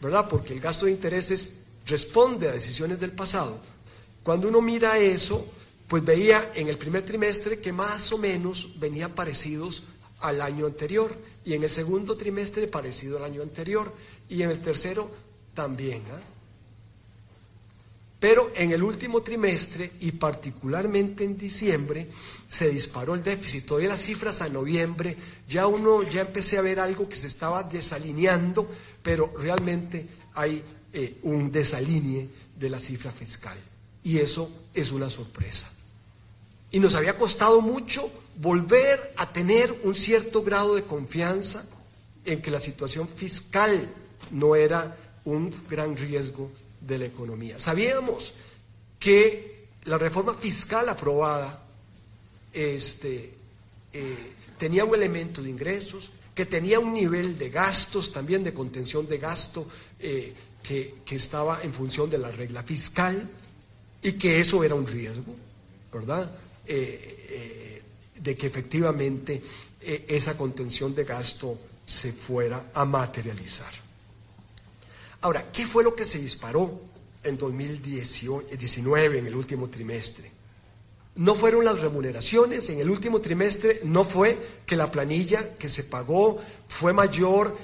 ¿verdad? 0.00 0.26
Porque 0.28 0.52
el 0.52 0.58
gasto 0.58 0.86
de 0.86 0.90
intereses 0.90 1.52
responde 1.86 2.48
a 2.48 2.52
decisiones 2.52 2.98
del 2.98 3.12
pasado. 3.12 3.60
Cuando 4.24 4.48
uno 4.48 4.60
mira 4.60 4.98
eso, 4.98 5.46
pues 5.86 6.04
veía 6.04 6.50
en 6.56 6.66
el 6.66 6.76
primer 6.76 7.04
trimestre 7.04 7.60
que 7.60 7.72
más 7.72 8.10
o 8.10 8.18
menos 8.18 8.80
venían 8.80 9.14
parecidos 9.14 9.84
al 10.18 10.42
año 10.42 10.66
anterior 10.66 11.16
y 11.44 11.54
en 11.54 11.62
el 11.62 11.70
segundo 11.70 12.16
trimestre 12.16 12.66
parecido 12.66 13.18
al 13.18 13.24
año 13.24 13.42
anterior 13.42 13.94
y 14.28 14.42
en 14.42 14.50
el 14.50 14.60
tercero 14.60 15.08
también. 15.54 16.02
¿ah? 16.10 16.35
Pero 18.26 18.50
en 18.56 18.72
el 18.72 18.82
último 18.82 19.22
trimestre 19.22 19.92
y 20.00 20.10
particularmente 20.10 21.22
en 21.22 21.38
diciembre 21.38 22.08
se 22.48 22.68
disparó 22.68 23.14
el 23.14 23.22
déficit. 23.22 23.66
Todavía 23.66 23.90
las 23.90 24.00
cifras 24.00 24.42
a 24.42 24.48
noviembre, 24.48 25.16
ya 25.48 25.68
uno 25.68 26.02
ya 26.02 26.22
empecé 26.22 26.58
a 26.58 26.62
ver 26.62 26.80
algo 26.80 27.08
que 27.08 27.14
se 27.14 27.28
estaba 27.28 27.62
desalineando, 27.62 28.68
pero 29.00 29.32
realmente 29.38 30.08
hay 30.34 30.60
eh, 30.92 31.18
un 31.22 31.52
desalinee 31.52 32.28
de 32.58 32.68
la 32.68 32.80
cifra 32.80 33.12
fiscal. 33.12 33.56
Y 34.02 34.18
eso 34.18 34.50
es 34.74 34.90
una 34.90 35.08
sorpresa. 35.08 35.70
Y 36.72 36.80
nos 36.80 36.96
había 36.96 37.16
costado 37.16 37.60
mucho 37.60 38.10
volver 38.38 39.14
a 39.18 39.32
tener 39.32 39.72
un 39.84 39.94
cierto 39.94 40.42
grado 40.42 40.74
de 40.74 40.82
confianza 40.82 41.64
en 42.24 42.42
que 42.42 42.50
la 42.50 42.60
situación 42.60 43.06
fiscal 43.06 43.88
no 44.32 44.56
era 44.56 44.96
un 45.24 45.54
gran 45.70 45.96
riesgo 45.96 46.50
de 46.86 46.98
la 46.98 47.06
economía. 47.06 47.58
Sabíamos 47.58 48.32
que 48.98 49.66
la 49.84 49.98
reforma 49.98 50.34
fiscal 50.34 50.88
aprobada 50.88 51.62
este, 52.52 53.32
eh, 53.92 54.32
tenía 54.58 54.84
un 54.84 54.94
elemento 54.94 55.42
de 55.42 55.50
ingresos, 55.50 56.10
que 56.34 56.46
tenía 56.46 56.80
un 56.80 56.92
nivel 56.92 57.38
de 57.38 57.50
gastos, 57.50 58.12
también 58.12 58.44
de 58.44 58.52
contención 58.52 59.06
de 59.08 59.18
gasto, 59.18 59.68
eh, 59.98 60.34
que, 60.62 60.96
estaba 61.10 61.62
en 61.62 61.72
función 61.72 62.10
de 62.10 62.18
la 62.18 62.30
regla 62.30 62.62
fiscal, 62.62 63.28
y 64.02 64.12
que 64.12 64.40
eso 64.40 64.62
era 64.64 64.74
un 64.74 64.86
riesgo, 64.86 65.34
¿verdad? 65.92 66.30
Eh, 66.66 67.82
de 68.16 68.36
que 68.36 68.46
efectivamente 68.46 69.42
esa 69.80 70.36
contención 70.36 70.94
de 70.94 71.04
gasto 71.04 71.58
se 71.84 72.12
fuera 72.12 72.70
a 72.74 72.84
materializar. 72.84 73.85
Ahora, 75.20 75.50
¿qué 75.52 75.66
fue 75.66 75.82
lo 75.82 75.94
que 75.94 76.04
se 76.04 76.18
disparó 76.18 76.80
en 77.22 77.36
2019, 77.36 79.18
en 79.18 79.26
el 79.26 79.34
último 79.34 79.68
trimestre? 79.68 80.30
No 81.16 81.34
fueron 81.34 81.64
las 81.64 81.80
remuneraciones, 81.80 82.68
en 82.68 82.80
el 82.80 82.90
último 82.90 83.20
trimestre 83.20 83.80
no 83.84 84.04
fue 84.04 84.36
que 84.66 84.76
la 84.76 84.90
planilla 84.90 85.54
que 85.56 85.68
se 85.68 85.84
pagó 85.84 86.40
fue 86.68 86.92
mayor 86.92 87.56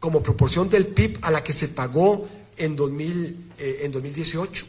como 0.00 0.22
proporción 0.22 0.68
del 0.68 0.88
PIB 0.88 1.18
a 1.22 1.30
la 1.30 1.44
que 1.44 1.52
se 1.52 1.68
pagó 1.68 2.28
en, 2.56 2.74
2000, 2.76 3.52
eh, 3.58 3.80
en 3.82 3.92
2018. 3.92 4.66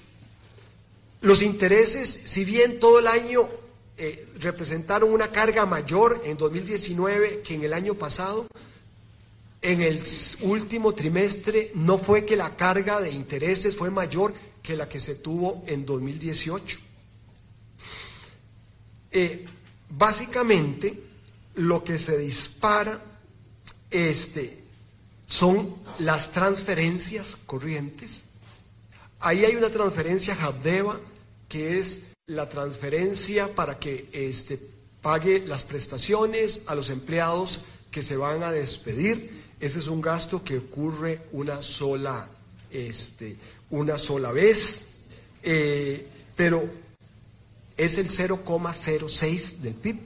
Los 1.21 1.41
intereses, 1.41 2.07
si 2.25 2.45
bien 2.45 2.79
todo 2.79 2.99
el 2.99 3.07
año 3.07 3.49
eh, 3.97 4.27
representaron 4.39 5.11
una 5.11 5.29
carga 5.29 5.65
mayor 5.65 6.21
en 6.25 6.37
2019 6.37 7.41
que 7.41 7.55
en 7.55 7.63
el 7.63 7.73
año 7.73 7.95
pasado, 7.95 8.45
en 9.65 9.81
el 9.81 10.03
último 10.41 10.93
trimestre 10.93 11.71
no 11.73 11.97
fue 11.97 12.23
que 12.23 12.35
la 12.35 12.55
carga 12.55 13.01
de 13.01 13.09
intereses 13.09 13.75
fue 13.75 13.89
mayor 13.89 14.31
que 14.61 14.75
la 14.75 14.87
que 14.87 14.99
se 14.99 15.15
tuvo 15.15 15.63
en 15.65 15.87
2018. 15.87 16.77
Eh, 19.11 19.43
básicamente, 19.89 21.01
lo 21.55 21.83
que 21.83 21.97
se 21.97 22.15
dispara 22.19 23.01
este, 23.89 24.59
son 25.25 25.75
las 25.97 26.31
transferencias 26.31 27.35
corrientes. 27.47 28.21
Ahí 29.19 29.45
hay 29.45 29.55
una 29.55 29.71
transferencia 29.71 30.35
Habdeba, 30.39 30.99
que 31.49 31.79
es 31.79 32.03
la 32.27 32.47
transferencia 32.49 33.47
para 33.55 33.79
que 33.79 34.09
este, 34.11 34.59
pague 35.01 35.39
las 35.39 35.63
prestaciones 35.63 36.61
a 36.67 36.75
los 36.75 36.91
empleados 36.91 37.61
que 37.89 38.03
se 38.03 38.15
van 38.15 38.43
a 38.43 38.51
despedir 38.51 39.44
ese 39.65 39.79
es 39.79 39.87
un 39.87 39.99
gasto 39.99 40.43
que 40.43 40.59
ocurre 40.59 41.23
una 41.31 41.59
sola, 41.63 42.29
este, 42.69 43.35
una 43.71 43.97
sola 43.97 44.31
vez, 44.31 44.85
eh, 45.41 46.07
pero 46.35 46.69
es 47.75 47.97
el 47.97 48.07
0,06 48.07 49.57
del 49.57 49.73
PIB. 49.73 49.99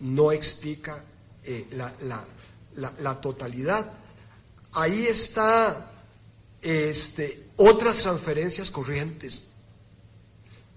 No 0.00 0.30
explica 0.30 1.02
eh, 1.42 1.66
la, 1.72 3.20
totalidad. 3.20 3.92
Ahí 4.70 5.06
está 5.08 5.90
este, 6.62 7.48
otras 7.56 8.02
transferencias 8.04 8.70
corrientes. 8.70 9.46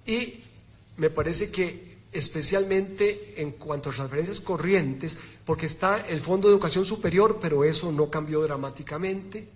Y 0.08 0.40
me 0.98 1.12
parece 1.12 1.52
que 1.52 1.91
especialmente 2.12 3.42
en 3.42 3.52
cuanto 3.52 3.90
a 3.90 3.94
transferencias 3.94 4.42
corrientes, 4.42 5.18
porque 5.46 5.66
está 5.66 6.06
el 6.08 6.22
Fondo 6.22 6.48
de 6.48 6.54
Educación 6.54 6.86
Superior, 6.86 7.40
pero 7.42 7.64
eso 7.64 7.92
no 7.92 8.10
cambió 8.10 8.42
dramáticamente. 8.42 9.48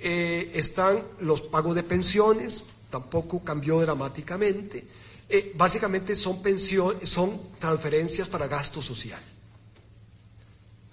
Eh, 0.00 0.52
están 0.54 1.02
los 1.20 1.42
pagos 1.42 1.74
de 1.74 1.82
pensiones, 1.82 2.64
tampoco 2.90 3.42
cambió 3.42 3.80
dramáticamente. 3.80 4.86
Eh, 5.28 5.52
básicamente 5.56 6.14
son, 6.14 6.40
pensiones, 6.40 7.08
son 7.08 7.40
transferencias 7.58 8.28
para 8.28 8.46
gasto 8.46 8.80
social. 8.80 9.20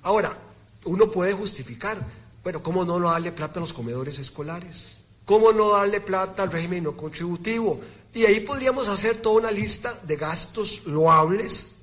Ahora, 0.01 0.37
uno 0.85 1.09
puede 1.11 1.33
justificar, 1.33 1.97
bueno, 2.43 2.61
¿cómo 2.61 2.83
no 2.83 2.99
darle 2.99 3.31
plata 3.31 3.59
a 3.59 3.61
los 3.61 3.73
comedores 3.73 4.19
escolares? 4.19 4.97
¿Cómo 5.23 5.51
no 5.51 5.71
darle 5.71 6.01
plata 6.01 6.43
al 6.43 6.51
régimen 6.51 6.83
no 6.83 6.95
contributivo? 6.95 7.79
Y 8.15 8.25
ahí 8.25 8.39
podríamos 8.39 8.87
hacer 8.87 9.17
toda 9.17 9.41
una 9.41 9.51
lista 9.51 9.99
de 10.03 10.15
gastos 10.15 10.83
loables, 10.85 11.73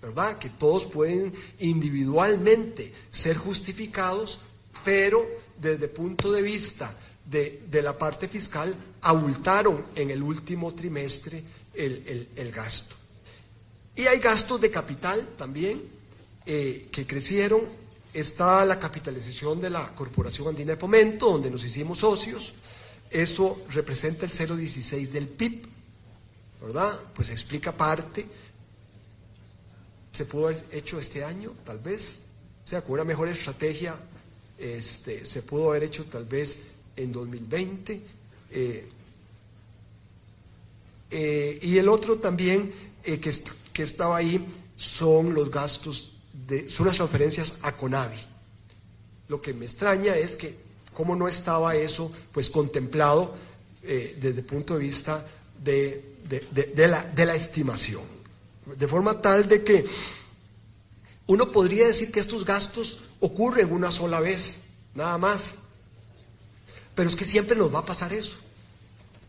¿verdad? 0.00 0.38
Que 0.38 0.48
todos 0.48 0.86
pueden 0.86 1.30
individualmente 1.58 2.90
ser 3.10 3.36
justificados, 3.36 4.38
pero 4.82 5.28
desde 5.58 5.84
el 5.84 5.90
punto 5.90 6.32
de 6.32 6.40
vista 6.40 6.96
de, 7.22 7.60
la 7.82 7.98
parte 7.98 8.28
fiscal, 8.28 8.74
abultaron 9.02 9.84
en 9.94 10.10
el 10.10 10.22
último 10.22 10.72
trimestre 10.72 11.44
el, 11.74 12.50
gasto. 12.50 12.94
Y 13.94 14.06
hay 14.06 14.20
gastos 14.20 14.62
de 14.62 14.70
capital 14.70 15.34
también 15.36 15.82
eh, 16.46 16.88
que 16.90 17.06
crecieron. 17.06 17.60
Está 18.14 18.64
la 18.64 18.80
capitalización 18.80 19.60
de 19.60 19.68
la 19.68 19.94
Corporación 19.94 20.48
Andina 20.48 20.72
de 20.72 20.78
Fomento, 20.78 21.30
donde 21.30 21.50
nos 21.50 21.62
hicimos 21.62 21.98
socios 21.98 22.54
eso 23.10 23.64
representa 23.70 24.26
el 24.26 24.32
0,16 24.32 25.08
del 25.08 25.28
PIB, 25.28 25.66
¿verdad? 26.62 26.98
Pues 27.14 27.30
explica 27.30 27.72
parte. 27.72 28.26
se 30.12 30.24
pudo 30.24 30.48
haber 30.48 30.64
hecho 30.72 30.98
este 30.98 31.24
año, 31.24 31.52
tal 31.64 31.78
vez. 31.78 32.20
O 32.64 32.68
sea, 32.68 32.82
con 32.82 32.92
una 32.92 33.04
mejor 33.04 33.28
estrategia 33.28 33.96
este, 34.58 35.24
se 35.24 35.42
pudo 35.42 35.70
haber 35.70 35.84
hecho 35.84 36.04
tal 36.04 36.24
vez 36.24 36.58
en 36.96 37.12
2020. 37.12 38.00
Eh, 38.50 38.88
eh, 41.10 41.58
y 41.62 41.78
el 41.78 41.88
otro 41.88 42.18
también 42.18 42.72
eh, 43.04 43.18
que, 43.20 43.32
que, 43.72 43.82
estaba 43.82 44.16
ahí 44.16 44.44
son 44.76 45.32
los 45.32 45.50
gastos, 45.50 46.14
de, 46.46 46.68
son 46.68 46.86
las 46.86 46.96
transferencias 46.96 47.58
a 47.62 47.72
Conavi. 47.72 48.18
Lo 49.28 49.40
que 49.40 49.54
me 49.54 49.64
extraña 49.64 50.16
es 50.16 50.36
que 50.36 50.67
cómo 50.98 51.14
no 51.14 51.28
estaba 51.28 51.76
eso 51.76 52.10
pues 52.32 52.50
contemplado 52.50 53.36
desde 53.80 54.40
el 54.40 54.44
punto 54.44 54.74
de 54.74 54.80
vista 54.80 55.24
de, 55.62 56.16
de, 56.28 56.88
la, 56.88 57.04
de 57.04 57.24
la 57.24 57.36
estimación. 57.36 58.02
De 58.76 58.88
forma 58.88 59.22
tal 59.22 59.46
de 59.46 59.62
que 59.62 59.84
uno 61.28 61.52
podría 61.52 61.86
decir 61.86 62.10
que 62.10 62.18
estos 62.18 62.44
gastos 62.44 62.98
ocurren 63.20 63.72
una 63.72 63.92
sola 63.92 64.18
vez, 64.18 64.62
nada 64.96 65.16
más. 65.18 65.54
Pero 66.96 67.08
es 67.08 67.14
que 67.14 67.24
siempre 67.24 67.54
nos 67.54 67.72
va 67.72 67.78
a 67.78 67.84
pasar 67.84 68.12
eso. 68.12 68.36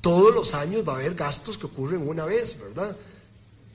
Todos 0.02 0.34
los 0.34 0.56
años 0.56 0.84
va 0.88 0.94
a 0.94 0.96
haber 0.96 1.14
gastos 1.14 1.60
que 1.60 1.68
ocurren 1.68 2.08
una 2.08 2.26
vez, 2.26 2.58
¿verdad? 2.60 2.98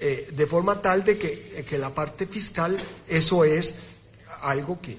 Eh, 0.01 0.33
de 0.35 0.47
forma 0.49 0.83
tal 0.83 1.05
de 1.05 1.17
que, 1.17 1.53
eh, 1.55 1.65
que, 1.65 1.79
la 1.79 1.95
parte 1.95 2.27
fiscal, 2.27 2.77
eso 3.07 3.45
es 3.45 3.77
algo 4.43 4.81
que, 4.81 4.99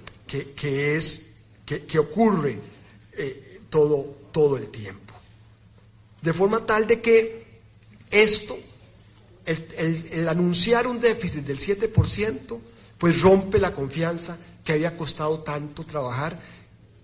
que, 0.56 0.96
es, 0.96 1.26
que, 1.66 2.00
ocurre 2.00 2.75
eh, 3.18 3.62
todo, 3.70 4.04
todo 4.32 4.58
el 4.58 4.70
tiempo. 4.70 5.14
De 6.22 6.34
forma 6.34 6.66
tal 6.66 6.88
de 6.88 7.02
que 7.02 7.46
esto, 8.10 8.58
el, 9.46 10.10
el 10.12 10.28
anunciar 10.30 10.88
un 10.88 11.00
déficit 11.00 11.46
del 11.46 11.60
7%, 11.60 12.60
pues 12.98 13.22
rompe 13.22 13.60
la 13.60 13.74
confianza 13.74 14.38
que 14.64 14.74
había 14.74 14.96
costado 14.96 15.40
tanto 15.40 15.84
trabajar 15.86 16.40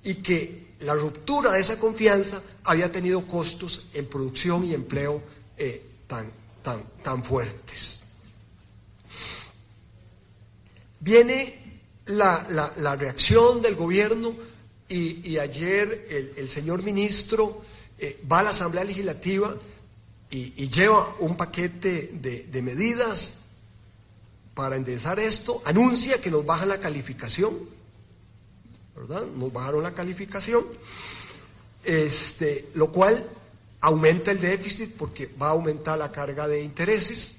y 0.03 0.15
que 0.15 0.71
la 0.81 0.95
ruptura 0.95 1.51
de 1.51 1.59
esa 1.59 1.77
confianza 1.77 2.41
había 2.63 2.91
tenido 2.91 3.25
costos 3.27 3.83
en 3.93 4.07
producción 4.07 4.65
y 4.65 4.73
empleo 4.73 5.21
eh, 5.57 5.85
tan, 6.07 6.31
tan, 6.63 6.83
tan 7.03 7.23
fuertes. 7.23 8.03
Viene 10.99 11.81
la, 12.05 12.71
la, 12.77 12.95
reacción 12.95 13.61
del 13.61 13.75
gobierno 13.75 14.33
y, 14.93 15.37
ayer 15.37 16.33
el, 16.35 16.49
señor 16.49 16.83
ministro 16.83 17.61
eh, 17.97 18.19
va 18.29 18.39
a 18.39 18.43
la 18.43 18.49
Asamblea 18.49 18.83
Legislativa 18.83 19.55
y, 20.29 20.69
lleva 20.69 21.15
un 21.19 21.37
paquete 21.37 22.11
de, 22.13 22.47
de 22.51 22.61
medidas 22.61 23.39
para 24.53 24.75
enderezar 24.75 25.19
esto, 25.19 25.61
anuncia 25.65 26.19
que 26.19 26.29
nos 26.29 26.45
baja 26.45 26.65
la 26.65 26.79
calificación 26.79 27.81
¿verdad? 28.95 29.25
Nos 29.25 29.51
bajaron 29.51 29.81
la 29.81 29.93
calificación, 29.93 30.63
este, 31.83 32.69
lo 32.75 32.91
cual 32.91 33.27
aumenta 33.79 34.31
el 34.31 34.39
déficit 34.39 34.95
porque 34.95 35.27
va 35.41 35.47
a 35.47 35.51
aumentar 35.51 35.97
la 35.97 36.11
carga 36.11 36.47
de 36.47 36.61
intereses 36.61 37.37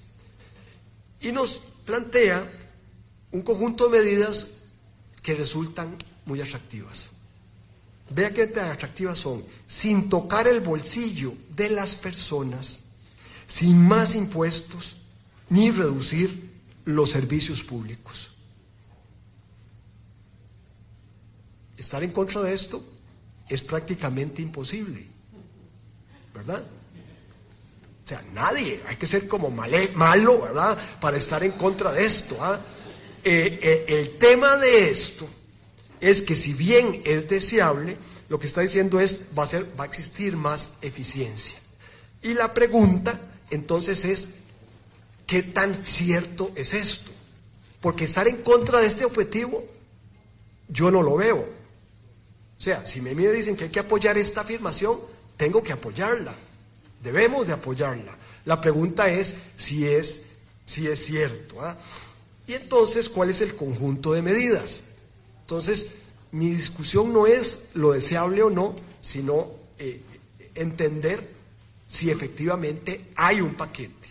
y 1.20 1.30
nos 1.30 1.58
plantea 1.84 2.50
un 3.30 3.42
conjunto 3.42 3.88
de 3.88 4.00
medidas 4.00 4.48
que 5.22 5.34
resultan 5.34 5.96
muy 6.26 6.40
atractivas. 6.40 7.10
Vea 8.14 8.30
qué 8.30 8.47
tan 8.47 8.70
atractivas 8.70 9.18
son, 9.18 9.43
sin 9.66 10.09
tocar 10.09 10.47
el 10.47 10.60
bolsillo 10.60 11.32
de 11.51 11.70
las 11.70 11.94
personas, 11.94 12.80
sin 13.47 13.80
más 13.80 14.14
impuestos, 14.14 14.97
ni 15.48 15.70
reducir 15.70 16.51
los 16.84 17.10
servicios 17.10 17.62
públicos. 17.62 18.30
Estar 21.78 22.02
en 22.02 22.10
contra 22.10 22.43
de 22.43 22.52
esto 22.52 22.84
es 23.48 23.62
prácticamente 23.62 24.43
imposible, 24.43 25.06
¿verdad? 26.34 26.62
O 28.05 28.09
sea, 28.09 28.22
nadie, 28.34 28.82
hay 28.86 28.97
que 28.97 29.06
ser 29.06 29.26
como 29.26 29.51
malo, 29.51 30.43
¿verdad? 30.43 30.78
Para 31.01 31.16
estar 31.16 31.43
en 31.44 31.52
contra 31.52 31.93
de 31.93 32.05
esto. 32.05 32.36
¿ah? 32.40 32.60
Eh, 33.24 33.59
eh, 33.62 33.84
el 33.89 34.18
tema 34.18 34.56
de 34.56 34.90
esto 34.90 35.28
es 36.02 36.20
que 36.20 36.34
si 36.34 36.52
bien 36.52 37.00
es 37.04 37.28
deseable, 37.28 37.96
lo 38.28 38.40
que 38.40 38.46
está 38.46 38.60
diciendo 38.60 38.98
es 38.98 39.28
va 39.38 39.44
a, 39.44 39.46
ser, 39.46 39.66
va 39.78 39.84
a 39.84 39.86
existir 39.86 40.36
más 40.36 40.74
eficiencia. 40.82 41.58
Y 42.20 42.34
la 42.34 42.52
pregunta 42.52 43.18
entonces 43.50 44.04
es, 44.04 44.30
¿qué 45.28 45.44
tan 45.44 45.84
cierto 45.84 46.50
es 46.56 46.74
esto? 46.74 47.12
Porque 47.80 48.04
estar 48.04 48.26
en 48.26 48.38
contra 48.38 48.80
de 48.80 48.88
este 48.88 49.04
objetivo, 49.04 49.64
yo 50.68 50.90
no 50.90 51.02
lo 51.02 51.16
veo. 51.16 51.38
O 51.38 52.60
sea, 52.60 52.84
si 52.84 53.00
me 53.00 53.14
dicen 53.14 53.56
que 53.56 53.64
hay 53.64 53.70
que 53.70 53.80
apoyar 53.80 54.18
esta 54.18 54.40
afirmación, 54.40 54.98
tengo 55.36 55.62
que 55.62 55.72
apoyarla. 55.72 56.34
Debemos 57.00 57.46
de 57.46 57.52
apoyarla. 57.52 58.16
La 58.44 58.60
pregunta 58.60 59.08
es 59.08 59.36
si 59.56 59.86
es, 59.86 60.22
si 60.66 60.88
es 60.88 61.04
cierto. 61.04 61.60
¿ah? 61.60 61.76
Y 62.48 62.54
entonces, 62.54 63.08
¿cuál 63.08 63.30
es 63.30 63.40
el 63.40 63.54
conjunto 63.54 64.12
de 64.14 64.22
medidas? 64.22 64.82
Entonces, 65.43 65.97
mi 66.32 66.51
discusión 66.51 67.12
no 67.12 67.27
es 67.27 67.66
lo 67.74 67.93
deseable 67.93 68.43
o 68.43 68.51
no, 68.51 68.74
sino 69.01 69.48
eh, 69.78 70.01
entender 70.55 71.28
si 71.89 72.10
efectivamente 72.10 73.09
hay 73.16 73.40
un 73.40 73.55
paquete 73.55 74.09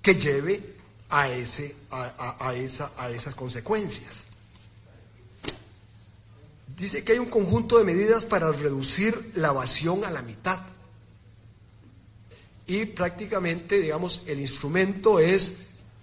que 0.00 0.14
lleve 0.14 0.76
a, 1.10 1.28
ese, 1.28 1.74
a, 1.90 2.54
esa, 2.54 2.92
a 2.96 3.10
esas 3.10 3.34
consecuencias 3.34 4.22
dice 6.80 7.04
que 7.04 7.12
hay 7.12 7.18
un 7.18 7.28
conjunto 7.28 7.78
de 7.78 7.84
medidas 7.84 8.24
para 8.24 8.50
reducir 8.50 9.32
la 9.34 9.48
evasión 9.48 10.04
a 10.04 10.10
la 10.10 10.22
mitad. 10.22 10.58
Y 12.66 12.86
prácticamente, 12.86 13.78
digamos, 13.78 14.22
el 14.26 14.40
instrumento 14.40 15.18
es 15.18 15.58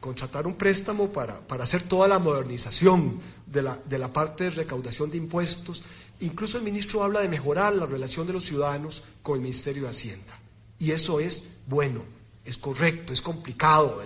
contratar 0.08 0.48
un 0.48 0.56
préstamo 0.56 1.10
para, 1.12 1.42
hacer 1.60 1.84
toda 1.84 2.08
la 2.08 2.18
modernización 2.18 3.20
de 3.46 3.62
la, 3.62 3.78
de 3.84 3.98
la 3.98 4.08
parte 4.14 4.46
de 4.46 4.52
recaudación 4.52 5.12
de 5.12 5.18
impuestos. 5.18 5.84
Incluso 6.22 6.58
el 6.58 6.64
ministro 6.64 7.04
habla 7.04 7.20
de 7.20 7.28
mejorar 7.28 7.76
la 7.76 7.86
relación 7.86 8.26
de 8.26 8.32
los 8.32 8.46
ciudadanos 8.46 9.04
con 9.22 9.36
el 9.36 9.42
Ministerio 9.42 9.84
de 9.84 9.90
Hacienda. 9.90 10.40
Y 10.80 10.92
eso 10.92 11.20
es 11.20 11.44
bueno 11.68 12.17
es 12.48 12.58
correcto, 12.58 13.12
es 13.12 13.22
complicado 13.22 14.02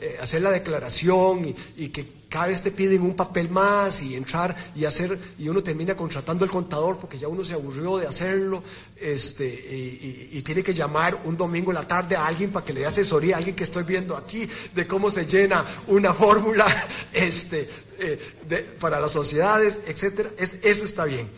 eh, 0.00 0.18
hacer 0.20 0.42
la 0.42 0.50
declaración 0.50 1.54
y, 1.76 1.88
que 1.90 2.24
cada 2.28 2.48
vez 2.48 2.60
te 2.60 2.72
piden 2.72 3.02
un 3.02 3.14
papel 3.14 3.48
más 3.48 4.02
y 4.02 4.16
entrar 4.16 4.72
y 4.74 4.84
hacer, 4.84 5.16
y 5.38 5.48
uno 5.48 5.62
termina 5.62 5.96
contratando 5.96 6.44
al 6.44 6.50
contador 6.50 6.98
porque 6.98 7.16
ya 7.16 7.28
uno 7.28 7.44
se 7.44 7.54
aburrió 7.54 7.98
de 7.98 8.08
hacerlo, 8.08 8.64
este, 8.96 9.46
y, 9.46 10.42
tiene 10.42 10.64
que 10.64 10.74
llamar 10.74 11.22
un 11.24 11.36
domingo 11.36 11.70
en 11.70 11.76
la 11.76 11.86
tarde 11.86 12.16
a 12.16 12.26
alguien 12.26 12.50
para 12.50 12.66
que 12.66 12.72
le 12.72 12.80
dé 12.80 12.86
asesoría, 12.86 13.36
a 13.36 13.38
alguien 13.38 13.54
que 13.54 13.62
estoy 13.62 13.84
viendo 13.84 14.16
aquí, 14.16 14.48
de 14.74 14.86
cómo 14.88 15.08
se 15.08 15.24
llena 15.24 15.64
una 15.86 16.12
fórmula 16.12 16.66
este, 17.12 17.68
eh, 18.00 18.76
para 18.80 18.98
las 18.98 19.12
sociedades, 19.12 19.78
etcétera. 19.86 20.30
Es, 20.36 20.58
eso 20.62 20.84
está 20.84 21.04
bien. 21.04 21.30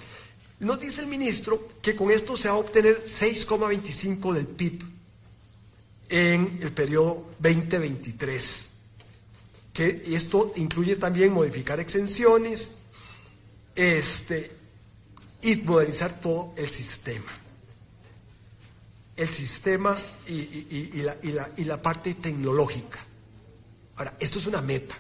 Nos 0.61 0.81
dice 0.81 1.03
el 1.03 1.07
ministro 1.07 1.69
que 1.83 1.95
con 1.95 2.11
esto 2.11 2.35
se 2.35 2.49
va 2.49 2.55
a 2.55 2.59
obtener 2.59 3.05
6,25 3.05 4.33
del 4.33 4.47
PIB 4.47 4.96
en 6.09 6.59
el 6.63 6.73
periodo 6.73 7.33
2023. 7.39 8.71
Que 9.73 10.03
esto 10.09 10.53
incluye 10.57 10.97
también 10.97 11.33
modificar 11.33 11.81
exenciones 11.81 12.71
este, 13.75 14.51
y 15.43 15.57
modernizar 15.57 16.19
todo 16.21 16.55
el 16.57 16.71
sistema. 16.71 17.33
El 19.17 19.29
sistema 19.29 19.97
y, 20.29 21.03
la, 21.03 21.17
y 21.57 21.65
la 21.65 21.83
parte 21.83 22.15
tecnológica. 22.15 22.99
Ahora, 23.97 24.17
esto 24.21 24.39
es 24.39 24.47
una 24.47 24.61
meta. 24.61 24.97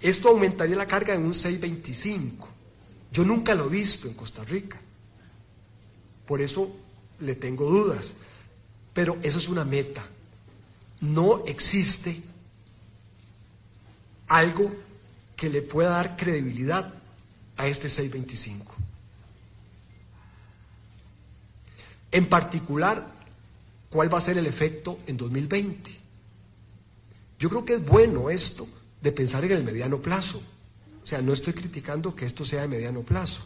Esto 0.00 0.30
aumentaría 0.30 0.76
la 0.76 0.86
carga 0.86 1.14
en 1.14 1.22
un 1.22 1.32
6.25. 1.32 2.46
Yo 3.12 3.24
nunca 3.24 3.54
lo 3.54 3.66
he 3.66 3.70
visto 3.70 4.08
en 4.08 4.14
Costa 4.14 4.42
Rica. 4.42 4.80
Por 6.26 6.40
eso 6.40 6.74
le 7.20 7.34
tengo 7.36 7.70
dudas. 7.70 8.14
Pero 8.92 9.18
eso 9.22 9.38
es 9.38 9.48
una 9.48 9.64
meta. 9.64 10.04
No 11.00 11.44
existe 11.46 12.20
algo 14.28 14.72
que 15.36 15.50
le 15.50 15.62
pueda 15.62 15.90
dar 15.90 16.16
credibilidad 16.16 16.92
a 17.56 17.66
este 17.66 17.88
625. 17.88 18.74
En 22.12 22.28
particular, 22.28 23.06
¿cuál 23.90 24.12
va 24.12 24.18
a 24.18 24.22
ser 24.22 24.38
el 24.38 24.46
efecto 24.46 24.98
en 25.06 25.16
2020? 25.16 25.98
Yo 27.38 27.48
creo 27.48 27.64
que 27.64 27.74
es 27.74 27.84
bueno 27.84 28.30
esto 28.30 28.68
de 29.00 29.12
pensar 29.12 29.44
en 29.44 29.52
el 29.52 29.64
mediano 29.64 30.00
plazo. 30.00 30.40
O 31.02 31.06
sea, 31.06 31.20
no 31.20 31.32
estoy 31.32 31.54
criticando 31.54 32.14
que 32.14 32.24
esto 32.24 32.44
sea 32.44 32.62
de 32.62 32.68
mediano 32.68 33.00
plazo. 33.02 33.42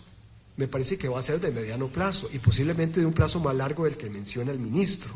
Me 0.56 0.68
parece 0.68 0.98
que 0.98 1.08
va 1.08 1.18
a 1.18 1.22
ser 1.22 1.40
de 1.40 1.50
mediano 1.50 1.88
plazo 1.88 2.28
y 2.32 2.38
posiblemente 2.38 3.00
de 3.00 3.06
un 3.06 3.12
plazo 3.12 3.40
más 3.40 3.54
largo 3.54 3.84
del 3.84 3.96
que 3.96 4.10
menciona 4.10 4.52
el 4.52 4.58
ministro. 4.58 5.14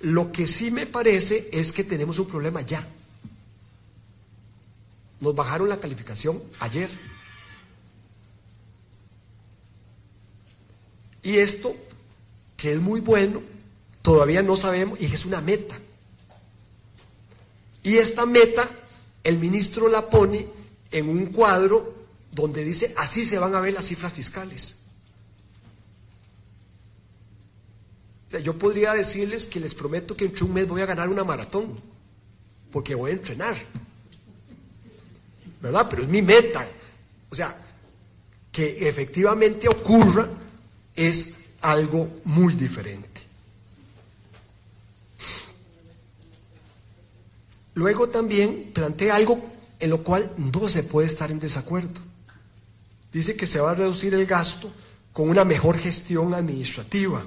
Lo 0.00 0.30
que 0.30 0.46
sí 0.46 0.70
me 0.70 0.86
parece 0.86 1.48
es 1.52 1.72
que 1.72 1.84
tenemos 1.84 2.18
un 2.18 2.26
problema 2.26 2.60
ya. 2.60 2.86
Nos 5.20 5.34
bajaron 5.34 5.68
la 5.68 5.80
calificación 5.80 6.42
ayer. 6.60 6.90
Y 11.22 11.38
esto, 11.38 11.74
que 12.56 12.72
es 12.72 12.80
muy 12.80 13.00
bueno, 13.00 13.42
todavía 14.02 14.42
no 14.42 14.56
sabemos, 14.56 15.00
y 15.00 15.06
es 15.06 15.24
una 15.24 15.40
meta. 15.40 15.74
Y 17.82 17.96
esta 17.96 18.26
meta, 18.26 18.68
el 19.24 19.38
ministro 19.38 19.88
la 19.88 20.08
pone 20.08 20.46
en 20.90 21.08
un 21.08 21.26
cuadro 21.26 21.94
donde 22.30 22.62
dice, 22.64 22.94
así 22.96 23.24
se 23.24 23.38
van 23.38 23.54
a 23.54 23.60
ver 23.60 23.72
las 23.72 23.86
cifras 23.86 24.12
fiscales. 24.12 24.75
O 28.26 28.30
sea, 28.30 28.40
yo 28.40 28.58
podría 28.58 28.92
decirles 28.92 29.46
que 29.46 29.60
les 29.60 29.74
prometo 29.74 30.16
que 30.16 30.24
en 30.24 30.34
un 30.42 30.52
mes 30.52 30.66
voy 30.66 30.82
a 30.82 30.86
ganar 30.86 31.08
una 31.08 31.22
maratón, 31.22 31.78
porque 32.72 32.94
voy 32.94 33.12
a 33.12 33.14
entrenar. 33.14 33.56
¿Verdad? 35.60 35.86
Pero 35.88 36.02
es 36.02 36.08
mi 36.08 36.22
meta. 36.22 36.66
O 37.30 37.34
sea, 37.34 37.56
que 38.50 38.88
efectivamente 38.88 39.68
ocurra 39.68 40.28
es 40.94 41.34
algo 41.60 42.08
muy 42.24 42.54
diferente. 42.54 43.22
Luego 47.74 48.08
también 48.08 48.70
plantea 48.72 49.14
algo 49.14 49.38
en 49.78 49.90
lo 49.90 50.02
cual 50.02 50.32
no 50.38 50.68
se 50.68 50.82
puede 50.82 51.06
estar 51.06 51.30
en 51.30 51.38
desacuerdo. 51.38 52.00
Dice 53.12 53.36
que 53.36 53.46
se 53.46 53.60
va 53.60 53.72
a 53.72 53.74
reducir 53.74 54.14
el 54.14 54.26
gasto 54.26 54.72
con 55.12 55.28
una 55.28 55.44
mejor 55.44 55.78
gestión 55.78 56.34
administrativa 56.34 57.24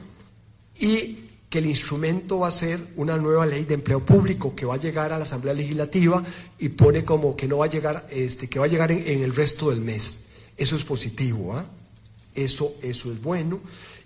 y 0.80 1.30
que 1.50 1.60
el 1.60 1.66
instrumento 1.66 2.40
va 2.40 2.48
a 2.48 2.52
ser 2.52 2.80
una 2.96 3.18
nueva 3.18 3.46
ley 3.46 3.66
de 3.66 3.74
empleo 3.74 4.06
público 4.06 4.56
que 4.56 4.66
va 4.66 4.76
a 4.76 4.80
llegar 4.80 5.12
a 5.12 5.18
la 5.18 5.24
Asamblea 5.24 5.54
Legislativa 5.54 6.24
y 6.60 6.70
pone 6.70 7.04
como 7.04 7.36
que 7.36 7.48
no 7.48 7.58
va 7.58 7.66
a 7.66 7.70
llegar, 7.70 8.08
este, 8.12 8.48
que 8.48 8.60
va 8.60 8.66
a 8.66 8.70
llegar 8.70 8.92
en, 8.92 9.24
el 9.24 9.36
resto 9.36 9.72
del 9.72 9.82
mes. 9.82 10.26
Eso 10.56 10.76
es 10.76 10.84
positivo, 10.84 11.54
¿ah? 11.54 11.66
Eso, 12.36 12.76
eso 12.82 13.12
es 13.12 13.22
bueno. 13.22 13.60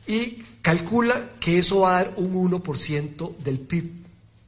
Y 0.08 0.44
calcula 0.62 1.32
que 1.40 1.60
eso 1.60 1.82
va 1.82 2.00
a 2.00 2.04
dar 2.04 2.14
un 2.18 2.34
1% 2.34 3.38
del 3.38 3.60
PIB 3.60 3.92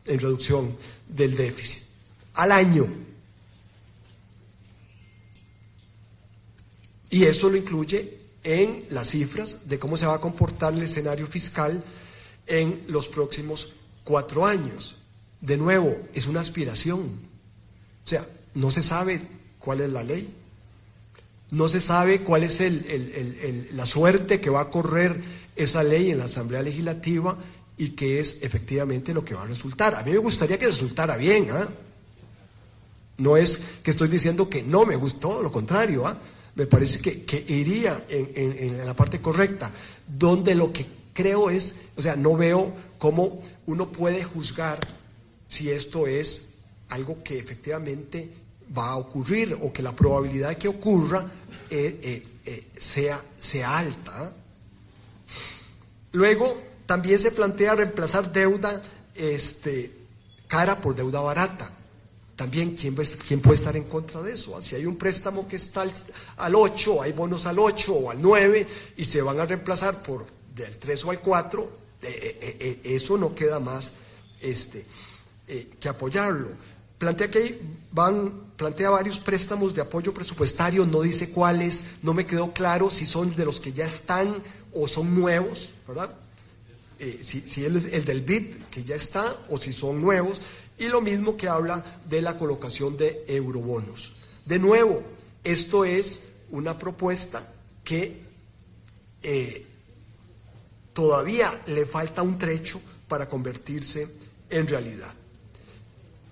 en 0.06 0.19
reducción 0.19 0.76
del 1.10 1.35
déficit 1.35 1.84
al 2.35 2.52
año. 2.52 2.88
Y 7.10 7.23
eso 7.23 7.49
lo 7.49 7.57
incluye 7.57 8.18
en 8.43 8.85
las 8.91 9.10
cifras 9.10 9.68
de 9.68 9.80
cómo 9.80 9.97
se 9.97 10.06
va 10.06 10.15
a 10.15 10.22
comportar 10.22 10.73
el 10.73 10.84
escenario 10.84 11.27
fiscal 11.27 11.84
en 12.47 12.84
los 12.88 13.07
próximos 13.07 13.73
cuatro 14.03 14.45
años. 14.45 14.95
De 15.41 15.57
nuevo, 15.57 15.97
es 16.13 16.27
una 16.27 16.39
aspiración. 16.39 17.19
O 18.03 18.07
sea, 18.07 18.27
no 18.53 18.72
se 18.72 18.84
sabe 18.84 19.22
cuál 19.59 19.81
es 19.81 19.89
la 19.89 20.03
ley. 20.03 20.34
No 21.51 21.67
se 21.67 21.81
sabe 21.81 22.22
cuál 22.22 22.43
es 22.43 22.61
la 23.73 23.85
suerte 23.85 24.41
que 24.41 24.49
va 24.49 24.61
a 24.61 24.69
correr 24.69 25.22
esa 25.55 25.84
ley 25.84 26.11
en 26.11 26.17
la 26.17 26.26
Asamblea 26.26 26.61
Legislativa 26.61 27.38
y 27.77 27.89
qué 27.89 28.19
es 28.19 28.41
efectivamente 28.41 29.13
lo 29.13 29.23
que 29.23 29.35
va 29.35 29.43
a 29.43 29.47
resultar. 29.47 29.95
A 29.95 30.03
mí 30.03 30.11
me 30.11 30.17
gustaría 30.17 30.57
que 30.57 30.65
resultara 30.65 31.15
bien. 31.17 31.49
¿ah? 31.51 31.67
No 33.17 33.38
es 33.38 33.59
que 33.84 33.91
estoy 33.91 34.07
diciendo 34.07 34.49
que 34.49 34.63
no 34.63 34.85
me 34.85 34.95
gustó, 34.95 35.41
lo 35.41 35.51
contrario. 35.51 36.07
¿ah? 36.07 36.17
Me 36.55 36.65
parece 36.65 36.99
que, 36.99 37.45
iría 37.47 38.05
en 38.09 38.85
la 38.85 38.93
parte 38.95 39.22
correcta, 39.22 39.72
donde 40.07 40.55
lo 40.55 40.72
que 40.73 40.85
creo 41.16 41.50
es, 41.50 41.76
o 41.96 42.02
sea, 42.02 42.16
no 42.16 42.36
veo 42.36 42.74
cómo 43.00 43.42
uno 43.66 43.90
puede 43.90 44.24
juzgar 44.24 44.80
si 45.48 45.72
esto 45.72 46.06
es 46.06 46.50
algo 46.90 47.24
que 47.24 47.40
efectivamente 47.40 48.30
va 48.78 48.90
a 48.90 48.98
ocurrir 48.98 49.58
o 49.60 49.72
que 49.72 49.82
la 49.82 49.96
probabilidad 49.96 50.50
de 50.50 50.58
que 50.58 50.68
ocurra 50.68 51.26
eh, 51.70 52.00
eh, 52.04 52.28
eh, 52.46 52.68
sea, 52.78 53.24
sea 53.40 53.78
alta. 53.78 54.34
Luego, 56.12 56.62
también 56.86 57.18
se 57.18 57.32
plantea 57.32 57.76
reemplazar 57.76 58.32
deuda 58.32 58.84
este, 59.16 59.92
cara 60.48 60.82
por 60.82 60.96
deuda 60.96 61.22
barata. 61.22 61.72
También, 62.36 62.76
¿quién, 62.76 62.94
¿quién, 62.96 63.40
puede 63.40 63.56
estar 63.56 63.78
en 63.78 63.86
contra 63.86 64.22
de 64.22 64.34
eso? 64.34 64.62
Si 64.62 64.76
hay 64.76 64.86
un 64.86 64.98
préstamo 64.98 65.48
que 65.48 65.56
está 65.56 65.84
al, 65.84 65.94
al 66.36 66.56
8, 66.56 67.04
hay 67.04 67.14
bonos 67.14 67.46
al 67.46 67.58
8 67.58 67.94
o 67.94 68.12
al 68.12 68.22
9 68.22 68.68
y 68.98 69.06
se 69.06 69.22
van 69.22 69.40
a 69.40 69.46
reemplazar 69.46 70.04
por 70.04 70.26
del 70.56 70.77
3 70.77 71.06
o 71.06 71.11
al 71.11 71.19
4, 71.19 71.69
eh, 72.02 72.38
eh, 72.41 72.57
eh, 72.60 72.95
eso 72.95 73.18
no 73.18 73.36
queda 73.36 73.60
más 73.60 73.94
este, 74.41 74.86
que 75.80 75.90
apoyarlo. 75.90 76.49
Plantea 76.98 77.30
que 77.30 77.60
van, 77.91 78.53
plantea 78.56 78.90
varios 78.90 79.19
préstamos 79.19 79.76
de 79.76 79.82
apoyo 79.82 80.14
presupuestario, 80.14 80.86
no 80.86 81.02
dice 81.02 81.32
cuáles, 81.32 81.84
no 82.02 82.14
me 82.14 82.26
quedó 82.26 82.53
claro 82.53 82.90
si 82.90 83.06
son 83.06 83.36
de 83.36 83.45
los 83.45 83.60
que 83.60 83.73
ya 83.73 83.86
están 83.86 84.41
o 84.73 84.88
son 84.88 85.14
nuevos, 85.14 85.72
¿verdad? 85.88 86.15
si, 87.22 87.41
si 87.41 87.65
es 87.65 87.86
el 87.91 88.06
del 88.06 88.22
BID, 88.22 88.56
que 88.72 88.84
ya 88.84 88.95
está, 88.95 89.36
o 89.49 89.57
si 89.57 89.73
son 89.73 90.02
nuevos, 90.02 90.40
y 90.77 90.88
lo 90.88 91.02
mismo 91.02 91.36
que 91.36 91.49
habla 91.49 91.84
de 92.07 92.22
la 92.22 92.38
colocación 92.38 92.95
de 92.98 93.26
eurobonos. 93.27 94.14
De 94.45 94.60
nuevo, 94.60 95.03
esto 95.44 95.84
es 95.84 96.22
una 96.52 96.77
propuesta 96.77 97.52
que 97.84 98.23
todavía 100.95 101.61
le 101.67 101.85
falta 101.85 102.22
un 102.23 102.39
trecho 102.39 102.80
para 103.07 103.27
convertirse 103.27 104.07
en 104.49 104.65
realidad. 104.65 105.13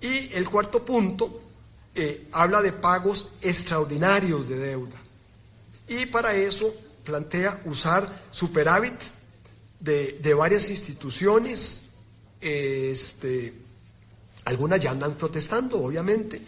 Y 0.00 0.32
el 0.32 0.48
cuarto 0.48 0.82
punto 0.82 1.42
eh, 1.94 2.28
habla 2.32 2.62
de 2.62 2.72
pagos 2.72 3.28
extraordinarios 3.42 4.48
de 4.48 4.58
deuda. 4.58 4.96
Y 5.86 6.06
para 6.06 6.34
eso 6.34 6.74
plantea 7.04 7.60
usar 7.66 8.22
superávit 8.30 8.94
de, 9.78 10.34
varias 10.34 10.70
instituciones, 10.70 11.90
este, 12.40 13.52
algunas 14.46 14.80
ya 14.80 14.92
andan 14.92 15.12
protestando, 15.14 15.82
obviamente, 15.82 16.40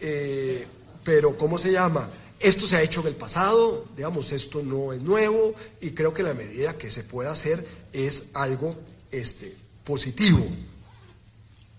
eh, 0.00 0.66
pero 1.04 1.36
¿cómo 1.36 1.58
se 1.58 1.72
llama? 1.72 2.08
Esto 2.40 2.66
se 2.66 2.76
ha 2.76 2.82
hecho 2.82 3.00
en 3.00 3.08
el 3.08 3.16
pasado, 3.16 3.86
digamos, 3.96 4.30
esto 4.30 4.62
no 4.62 4.92
es 4.92 5.02
nuevo 5.02 5.54
y 5.80 5.90
creo 5.90 6.12
que 6.12 6.22
la 6.22 6.34
medida 6.34 6.78
que 6.78 6.90
se 6.90 7.02
pueda 7.02 7.32
hacer 7.32 7.66
es 7.92 8.30
algo 8.34 8.76
este, 9.10 9.56
positivo. 9.84 10.46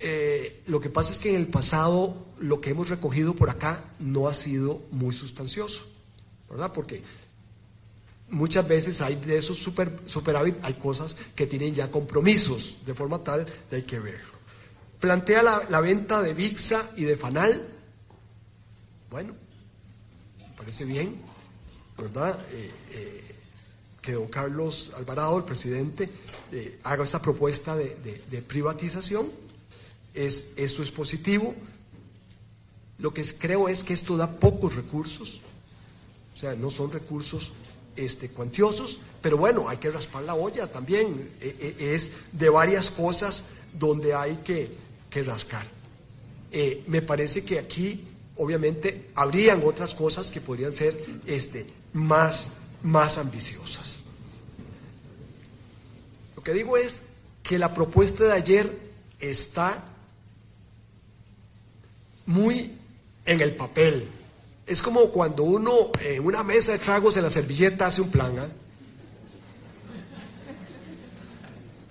Eh, 0.02 0.64
lo 0.68 0.81
que 0.81 0.90
pasa 0.90 1.11
es 1.11 1.19
que 1.19 1.30
en 1.30 1.36
el 1.36 1.48
pasado 1.48 2.26
lo 2.40 2.60
que 2.60 2.72
hemos 2.72 2.90
recogido 2.90 3.36
por 3.36 3.49
acá 3.49 3.86
no 3.99 4.27
ha 4.27 4.34
sido 4.34 4.81
muy 4.91 5.15
sustancioso, 5.15 5.86
¿verdad? 6.49 6.73
Porque 6.73 7.03
muchas 8.30 8.68
veces 8.68 8.99
hay 9.02 9.15
de 9.15 9.38
esos 9.38 9.57
super, 9.57 9.91
superávit, 10.07 10.56
hay 10.61 10.73
cosas 10.73 11.15
que 11.36 11.48
tienen 11.48 11.73
ya 11.73 11.90
compromisos, 11.90 12.77
de 12.86 12.94
forma 12.94 13.23
tal 13.23 13.45
de 13.69 13.77
hay 13.77 13.84
que 13.84 13.99
verlo. 13.99 14.40
Plantea 14.99 15.41
la, 15.41 15.64
la 15.69 15.80
venta 15.80 16.22
de 16.22 16.34
VIXA 16.34 16.91
y 16.98 17.03
de 17.03 17.15
FANAL. 17.15 17.65
Bueno, 19.10 19.34
parece 20.70 20.86
bien, 20.86 21.16
¿verdad? 21.98 22.40
Eh, 22.52 22.72
eh, 22.91 23.36
que 24.04 24.14
don 24.14 24.28
Carlos 24.28 24.91
Alvarado, 24.96 25.40
el 25.40 25.44
presidente, 25.44 26.12
eh, 26.52 26.78
haga 26.84 27.04
esta 27.06 27.20
propuesta 27.20 27.76
de, 27.76 28.44
privatización. 28.48 29.32
Es, 30.14 30.52
eso 30.58 30.84
es 30.84 30.91
positivo. 30.91 31.56
Lo 33.00 33.12
que 33.16 33.24
creo 33.24 33.68
es 33.68 33.84
que 33.84 33.94
esto 33.94 34.16
da 34.16 34.30
pocos 34.30 34.76
recursos, 34.76 35.41
o 36.36 36.38
sea, 36.38 36.54
no 36.54 36.70
son 36.70 36.91
recursos 36.91 37.54
este, 37.96 38.30
cuantiosos, 38.30 39.00
pero 39.24 39.38
bueno, 39.38 39.70
hay 39.70 39.78
que 39.78 39.90
raspar 39.90 40.22
la 40.22 40.36
olla 40.36 40.72
también. 40.72 41.32
es 41.41 42.12
de 42.32 42.50
varias 42.50 42.91
cosas 42.91 43.44
donde 43.74 44.14
hay 44.14 44.38
que 44.44 45.24
rascar. 45.24 45.66
me 46.86 47.02
parece 47.02 47.44
que 47.44 47.58
aquí 47.58 48.06
obviamente 48.40 49.10
habrían 49.16 49.61
otras 49.66 49.94
cosas 49.94 50.32
que 50.32 50.40
podrían 50.40 50.72
ser 50.72 50.98
este, 51.28 51.68
más, 51.91 52.53
más 52.82 53.18
ambiciosas. 53.18 53.99
Lo 56.38 56.41
que 56.41 56.53
digo 56.53 56.78
es 56.78 57.02
que 57.44 57.60
la 57.60 57.74
propuesta 57.74 58.24
de 58.24 58.32
ayer 58.32 58.80
está 59.20 59.84
muy 62.26 62.78
en 63.26 63.41
el 63.41 63.56
papel. 63.57 64.07
Es 64.66 64.82
como 64.82 65.10
cuando 65.10 65.44
uno 65.44 65.91
en 65.99 66.26
una 66.26 66.41
mesa 66.41 66.72
de 66.72 66.80
tragos 66.80 67.18
en 67.18 67.24
la 67.24 67.30
servilleta 67.30 67.88
hace 67.88 68.02
un 68.02 68.10
plan. 68.10 68.40
¿ah? 68.40 68.48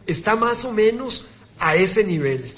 Está 0.06 0.34
más 0.34 0.64
o 0.64 0.72
menos 0.72 1.26
a 1.58 1.76
ese 1.76 2.04
nivel. 2.04 2.54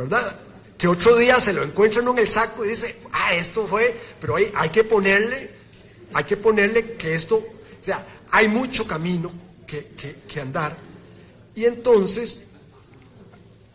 ¿Verdad? 0.00 0.38
Que 0.78 0.88
otro 0.88 1.16
día 1.16 1.40
se 1.40 1.52
lo 1.52 1.62
encuentran 1.62 2.08
en 2.08 2.18
el 2.18 2.28
saco 2.28 2.64
y 2.64 2.68
dice, 2.68 3.00
ah, 3.12 3.34
esto 3.34 3.66
fue, 3.66 3.94
pero 4.20 4.36
hay, 4.36 4.50
hay 4.54 4.70
que 4.70 4.84
ponerle, 4.84 5.50
hay 6.14 6.24
que 6.24 6.36
ponerle 6.36 6.94
que 6.94 7.14
esto 7.14 7.36
O 7.36 7.84
sea, 7.84 8.24
hay 8.30 8.48
mucho 8.48 8.86
camino 8.86 9.30
que, 9.66 9.94
que 10.26 10.40
andar. 10.40 10.76
Y 11.54 11.66
entonces, 11.66 12.46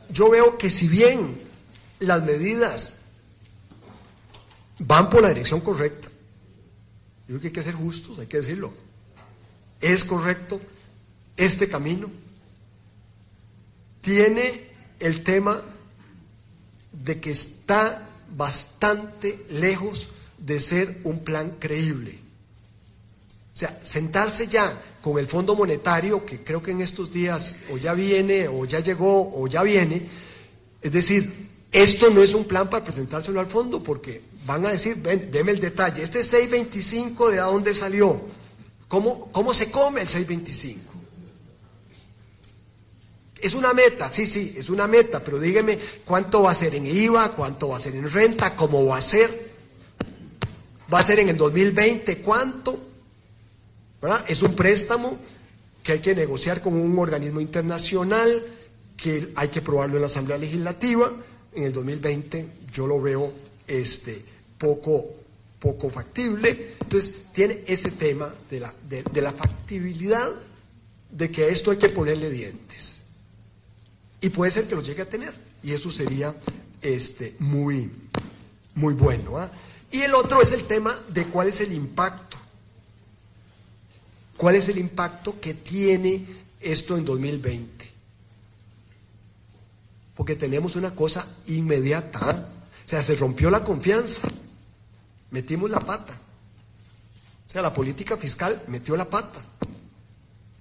yo 0.09 0.29
veo 0.29 0.57
que 0.57 0.69
si 0.69 0.87
bien 0.87 1.37
las 1.99 2.23
medidas 2.23 3.01
van 4.79 5.09
por 5.09 5.21
la 5.21 5.29
dirección 5.29 5.61
correcta, 5.61 6.09
yo 7.27 7.39
creo 7.39 7.41
que 7.41 7.47
hay 7.47 7.53
que 7.53 7.63
ser 7.63 7.75
justos, 7.75 8.19
hay 8.19 8.27
que 8.27 8.37
decirlo. 8.37 8.73
Es 9.79 10.03
correcto 10.03 10.59
este 11.37 11.69
camino. 11.69 12.09
Tiene 14.01 14.69
el 14.99 15.23
tema 15.23 15.63
de 17.03 17.19
que 17.19 17.31
está 17.31 18.09
bastante 18.35 19.45
lejos 19.49 20.09
de 20.37 20.59
ser 20.59 21.01
un 21.03 21.23
plan 21.23 21.55
creíble. 21.59 22.19
O 23.53 23.57
sea, 23.57 23.79
sentarse 23.83 24.47
ya 24.47 24.77
con 25.01 25.17
el 25.17 25.27
Fondo 25.27 25.55
Monetario, 25.55 26.25
que 26.25 26.43
creo 26.43 26.61
que 26.61 26.71
en 26.71 26.81
estos 26.81 27.11
días 27.11 27.59
o 27.71 27.77
ya 27.77 27.93
viene, 27.93 28.47
o 28.47 28.65
ya 28.65 28.79
llegó, 28.79 29.31
o 29.33 29.47
ya 29.47 29.63
viene, 29.63 30.07
es 30.81 30.91
decir, 30.91 31.49
esto 31.71 32.09
no 32.09 32.21
es 32.21 32.33
un 32.33 32.45
plan 32.45 32.69
para 32.69 32.83
presentárselo 32.83 33.39
al 33.39 33.47
fondo, 33.47 33.81
porque 33.81 34.23
van 34.45 34.65
a 34.65 34.71
decir, 34.71 34.97
ven, 34.97 35.29
deme 35.31 35.51
el 35.51 35.59
detalle, 35.59 36.03
este 36.03 36.23
625 36.23 37.31
de 37.31 37.37
dónde 37.37 37.73
salió, 37.73 38.21
¿Cómo, 38.87 39.31
cómo 39.31 39.53
se 39.53 39.71
come 39.71 40.01
el 40.01 40.07
625. 40.07 40.94
Es 43.45 43.53
una 43.53 43.73
meta, 43.73 44.11
sí, 44.11 44.25
sí, 44.25 44.55
es 44.57 44.71
una 44.71 44.87
meta, 44.87 45.23
pero 45.23 45.39
dígame 45.39 45.77
cuánto 46.03 46.41
va 46.41 46.49
a 46.49 46.55
ser 46.55 46.73
en 46.73 46.87
IVA, 46.87 47.33
cuánto 47.33 47.69
va 47.69 47.77
a 47.77 47.79
ser 47.79 47.95
en 47.95 48.11
renta, 48.11 48.55
cómo 48.55 48.83
va 48.87 48.97
a 48.97 49.01
ser. 49.01 49.51
¿Va 50.91 50.97
a 50.97 51.03
ser 51.03 51.19
en 51.19 51.29
el 51.29 51.37
2020? 51.37 52.17
¿Cuánto? 52.23 52.79
Es 54.27 54.41
un 54.41 54.55
préstamo 54.55 55.19
que 55.83 55.91
hay 55.91 55.99
que 55.99 56.15
negociar 56.15 56.59
con 56.59 56.73
un 56.73 56.97
organismo 56.97 57.39
internacional, 57.39 58.43
que 58.97 59.31
hay 59.35 59.49
que 59.49 59.61
probarlo 59.61 59.97
en 59.97 60.01
la 60.01 60.07
Asamblea 60.07 60.39
Legislativa. 60.39 61.13
En 61.53 61.65
el 61.65 61.71
2020 61.71 62.47
yo 62.73 62.87
lo 62.87 62.99
veo 62.99 63.31
este, 63.67 64.25
poco, 64.57 65.05
poco 65.59 65.91
factible. 65.91 66.73
Entonces 66.81 67.25
tiene 67.31 67.59
ese 67.67 67.91
tema 67.91 68.33
de 68.49 68.59
la, 68.59 68.73
de, 68.89 69.21
la 69.21 69.33
factibilidad 69.33 70.31
de 71.11 71.29
que 71.29 71.43
a 71.43 71.47
esto 71.49 71.69
hay 71.69 71.77
que 71.77 71.89
ponerle 71.89 72.31
dientes. 72.31 72.94
Y 74.21 74.29
puede 74.29 74.51
ser 74.51 74.67
que 74.67 74.75
lo 74.75 74.81
llegue 74.81 75.01
a 75.01 75.09
tener. 75.09 75.33
Y 75.63 75.73
eso 75.73 75.91
sería 75.91 76.35
este, 76.81 77.35
muy, 77.39 77.91
muy 78.73 78.93
bueno. 78.93 79.37
¿ah? 79.37 79.51
Y 79.91 80.01
el 80.01 80.13
otro 80.13 80.41
es 80.41 80.51
el 80.51 80.63
tema 80.63 80.99
de 81.09 81.25
cuál 81.25 81.49
es 81.49 81.61
el 81.61 81.73
impacto. 81.73 82.37
¿Cuál 84.37 84.55
es 84.55 84.67
el 84.69 84.77
impacto 84.77 85.39
que 85.39 85.53
tiene 85.53 86.25
esto 86.59 86.97
en 86.97 87.05
2020? 87.05 87.91
Porque 90.15 90.35
tenemos 90.35 90.75
una 90.75 90.93
cosa 90.93 91.27
inmediata. 91.47 92.19
¿ah? 92.21 92.49
O 92.85 92.89
sea, 92.89 93.01
se 93.01 93.15
rompió 93.15 93.49
la 93.49 93.63
confianza 93.63 94.27
metimos 95.35 95.69
la 95.69 95.79
pata. 95.79 96.13
O 97.45 97.49
sea, 97.49 97.61
la 97.61 97.73
política 97.73 98.15
fiscal 98.15 98.63
metió 98.67 98.95
la 98.95 99.09
pata. 99.09 99.41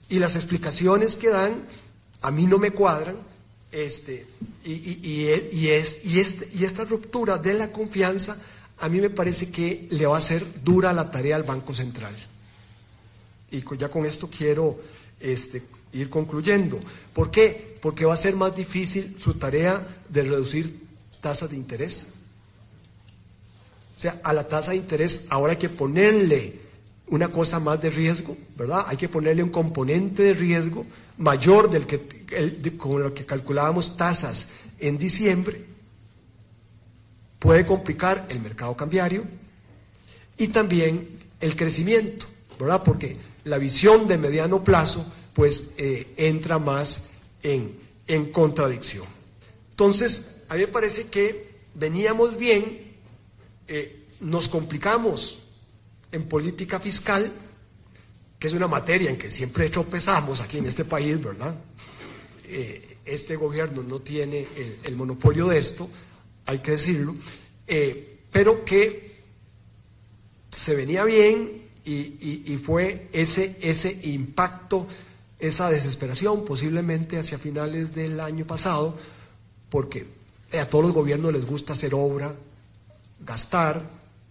Y 0.09 0.19
las 0.19 0.35
explicaciones 0.35 1.17
que 1.17 1.31
dan 1.31 1.65
a 2.21 2.31
mí 2.31 2.47
no 2.47 2.59
me 2.59 2.73
cuadran. 2.73 3.17
Este, 3.75 4.25
y, 4.65 4.73
y, 4.73 5.49
y, 5.51 5.69
es, 5.69 6.05
y, 6.05 6.21
este, 6.21 6.49
y 6.55 6.65
esta 6.65 6.85
ruptura 6.85 7.39
de 7.39 7.55
la 7.55 7.73
confianza 7.73 8.39
a 8.79 8.89
mí 8.89 9.01
me 9.01 9.11
parece 9.11 9.51
que 9.51 9.89
le 9.91 10.07
va 10.07 10.17
a 10.17 10.21
ser 10.21 10.47
dura 10.63 10.93
la 10.93 11.11
tarea 11.11 11.35
al 11.35 11.43
Banco 11.43 11.75
Central. 11.75 12.15
Y 13.51 13.65
ya 13.77 13.89
con 13.89 14.07
esto 14.07 14.31
quiero 14.31 14.79
este, 15.19 15.65
ir 15.93 16.09
concluyendo. 16.09 16.81
¿Por 17.13 17.33
qué? 17.33 17.77
Porque 17.83 18.05
va 18.05 18.15
a 18.15 18.17
ser 18.17 18.37
más 18.37 18.55
difícil 18.55 19.17
su 19.19 19.35
tarea 19.35 19.85
de 20.09 20.23
reducir 20.23 20.81
tasas 21.21 21.51
de 21.51 21.57
interés. 21.57 22.07
O 23.97 24.01
sea, 24.01 24.21
a 24.23 24.33
la 24.33 24.47
tasa 24.47 24.71
de 24.71 24.77
interés 24.77 25.27
ahora 25.31 25.55
hay 25.55 25.59
que 25.59 25.69
ponerle 25.69 26.61
una 27.09 27.31
cosa 27.31 27.61
más 27.61 27.81
de 27.81 27.91
riesgo, 27.91 28.37
¿verdad? 28.57 28.85
Hay 28.89 28.97
que 28.97 29.09
ponerle 29.09 29.43
un 29.43 29.51
componente 29.51 30.23
de 30.23 30.35
riesgo 30.35 30.87
mayor 31.19 31.71
del 31.71 31.87
que, 31.87 32.77
con 32.77 33.03
lo 33.03 33.13
que 33.13 33.27
calculábamos 33.27 33.97
tasas 33.97 34.51
en 34.79 34.99
diciembre. 34.99 35.65
Puede 37.39 37.67
complicar 37.67 38.27
el 38.31 38.41
mercado 38.41 38.77
cambiario 38.77 39.25
y 40.39 40.49
también 40.49 41.19
el 41.41 41.57
crecimiento, 41.57 42.27
¿verdad? 42.59 42.83
Porque 42.83 43.17
la 43.45 43.59
visión 43.59 44.09
de 44.09 44.17
mediano 44.17 44.65
plazo, 44.65 45.05
pues, 45.35 45.75
eh, 45.77 46.15
entra 46.17 46.59
más 46.59 47.11
en, 47.43 47.79
en 48.07 48.33
contradicción. 48.33 49.05
Entonces, 49.71 50.45
a 50.49 50.55
mí 50.55 50.61
me 50.61 50.69
parece 50.69 51.09
que 51.09 51.53
veníamos 51.75 52.37
bien 52.37 52.85
eh, 53.67 54.05
nos 54.21 54.49
complicamos 54.49 55.39
en 56.15 56.29
política 56.29 56.79
fiscal, 56.79 57.31
que 58.39 58.47
es 58.47 58.53
una 58.53 58.69
materia 58.69 59.11
en 59.11 59.19
que 59.19 59.31
siempre 59.31 59.69
tropezamos 59.69 60.41
aquí 60.41 60.59
en 60.59 60.67
este 60.67 60.85
país, 60.85 61.23
¿verdad? 61.23 61.57
Eh, 62.47 62.99
este 63.05 63.37
gobierno 63.37 63.83
no 63.83 64.01
tiene 64.01 64.47
el, 64.85 64.97
monopolio 64.97 65.49
de 65.49 65.59
esto, 65.59 65.89
hay 66.47 66.59
que 66.61 66.73
decirlo, 66.73 67.15
eh, 67.67 68.21
pero 68.31 68.65
que 68.65 69.15
se 70.51 70.77
venía 70.77 71.05
bien 71.05 71.65
y, 71.85 72.59
fue 72.65 73.09
ese, 73.13 73.59
ese 73.61 74.01
impacto, 74.05 74.87
esa 75.39 75.69
desesperación 75.69 76.45
posiblemente 76.45 77.19
hacia 77.19 77.39
finales 77.39 77.95
del 77.95 78.21
año 78.21 78.47
pasado, 78.47 78.97
porque 79.69 80.07
a 80.59 80.65
todos 80.67 80.85
los 80.87 80.95
gobiernos 80.95 81.33
les 81.33 81.45
gusta 81.45 81.75
hacer 81.75 81.93
obra, 81.95 82.35
gastar 83.21 83.83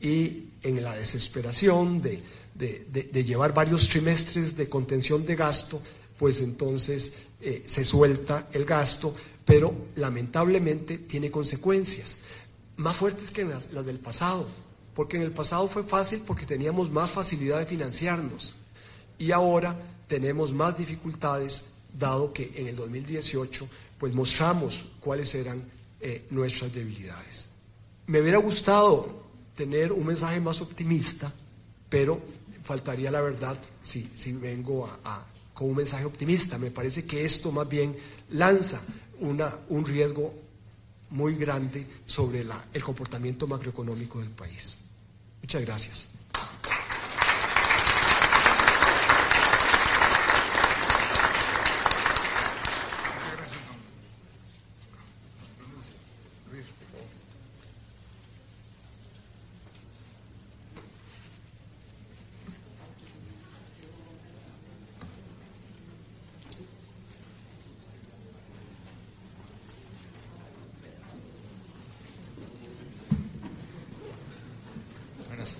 y 0.01 0.45
en 0.63 0.81
la 0.81 0.95
desesperación 0.95 2.01
de, 2.01 2.23
llevar 3.25 3.53
varios 3.53 3.89
trimestres 3.89 4.55
de 4.55 4.69
contención 4.69 5.25
de 5.25 5.35
gasto, 5.35 5.81
pues 6.17 6.41
entonces 6.41 7.15
eh, 7.41 7.63
se 7.65 7.83
suelta 7.83 8.47
el 8.53 8.65
gasto, 8.65 9.13
pero 9.45 9.75
lamentablemente 9.95 10.99
tiene 10.99 11.29
consecuencias 11.29 12.17
más 12.77 12.95
fuertes 12.95 13.29
que 13.29 13.43
las, 13.43 13.71
las 13.71 13.85
del 13.85 13.99
pasado, 13.99 14.47
porque 14.93 15.17
en 15.17 15.23
el 15.23 15.31
pasado 15.31 15.67
fue 15.67 15.83
fácil 15.83 16.21
porque 16.25 16.45
teníamos 16.45 16.89
más 16.89 17.11
facilidad 17.11 17.59
de 17.59 17.65
financiarnos 17.65 18.55
y 19.17 19.31
ahora 19.31 19.77
tenemos 20.07 20.51
más 20.51 20.77
dificultades 20.77 21.65
dado 21.97 22.33
que 22.33 22.51
en 22.55 22.67
el 22.67 22.75
2018 22.75 23.67
pues 23.97 24.13
mostramos 24.13 24.85
cuáles 24.99 25.33
eran 25.35 25.63
eh, 25.99 26.25
nuestras 26.29 26.73
debilidades. 26.73 27.47
Me 28.07 28.21
hubiera 28.21 28.37
gustado 28.37 29.22
tener 29.55 29.91
un 29.91 30.05
mensaje 30.05 30.39
más 30.39 30.61
optimista, 30.61 31.31
pero 31.89 32.19
faltaría 32.63 33.11
la 33.11 33.21
verdad 33.21 33.57
si, 33.81 34.09
si 34.15 34.33
vengo 34.33 34.87
a, 35.03 35.25
con 35.53 35.69
un 35.69 35.75
mensaje 35.75 36.05
optimista. 36.05 36.57
Me 36.57 36.71
parece 36.71 37.05
que 37.05 37.25
esto 37.25 37.51
más 37.51 37.67
bien 37.67 37.95
lanza 38.31 38.81
una, 39.19 39.55
un 39.69 39.85
riesgo 39.85 40.33
muy 41.11 41.35
grande 41.35 41.85
sobre 42.05 42.43
la, 42.43 42.65
el 42.73 42.83
comportamiento 42.83 43.47
macroeconómico 43.47 44.19
del 44.19 44.31
país. 44.31 44.77
Muchas 45.41 45.61
gracias. 45.61 46.07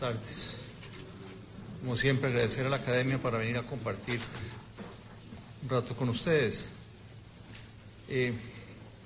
Tardes. 0.03 0.57
Como 1.79 1.95
siempre, 1.95 2.27
agradecer 2.27 2.65
a 2.65 2.69
la 2.69 2.75
Academia 2.75 3.17
para 3.19 3.37
venir 3.37 3.57
a 3.57 3.63
compartir 3.63 4.19
un 5.63 5.69
rato 5.69 5.95
con 5.95 6.09
ustedes. 6.09 6.67
Eh, 8.09 8.33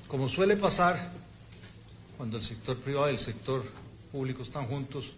como 0.08 0.28
suele 0.28 0.58
pasar 0.58 1.12
cuando 2.18 2.38
el 2.38 2.44
sector 2.44 2.78
privado 2.78 3.12
y 3.12 3.14
el 3.14 3.20
sector 3.20 3.64
público 4.12 4.42
están 4.42 4.66
juntos, 4.66 5.12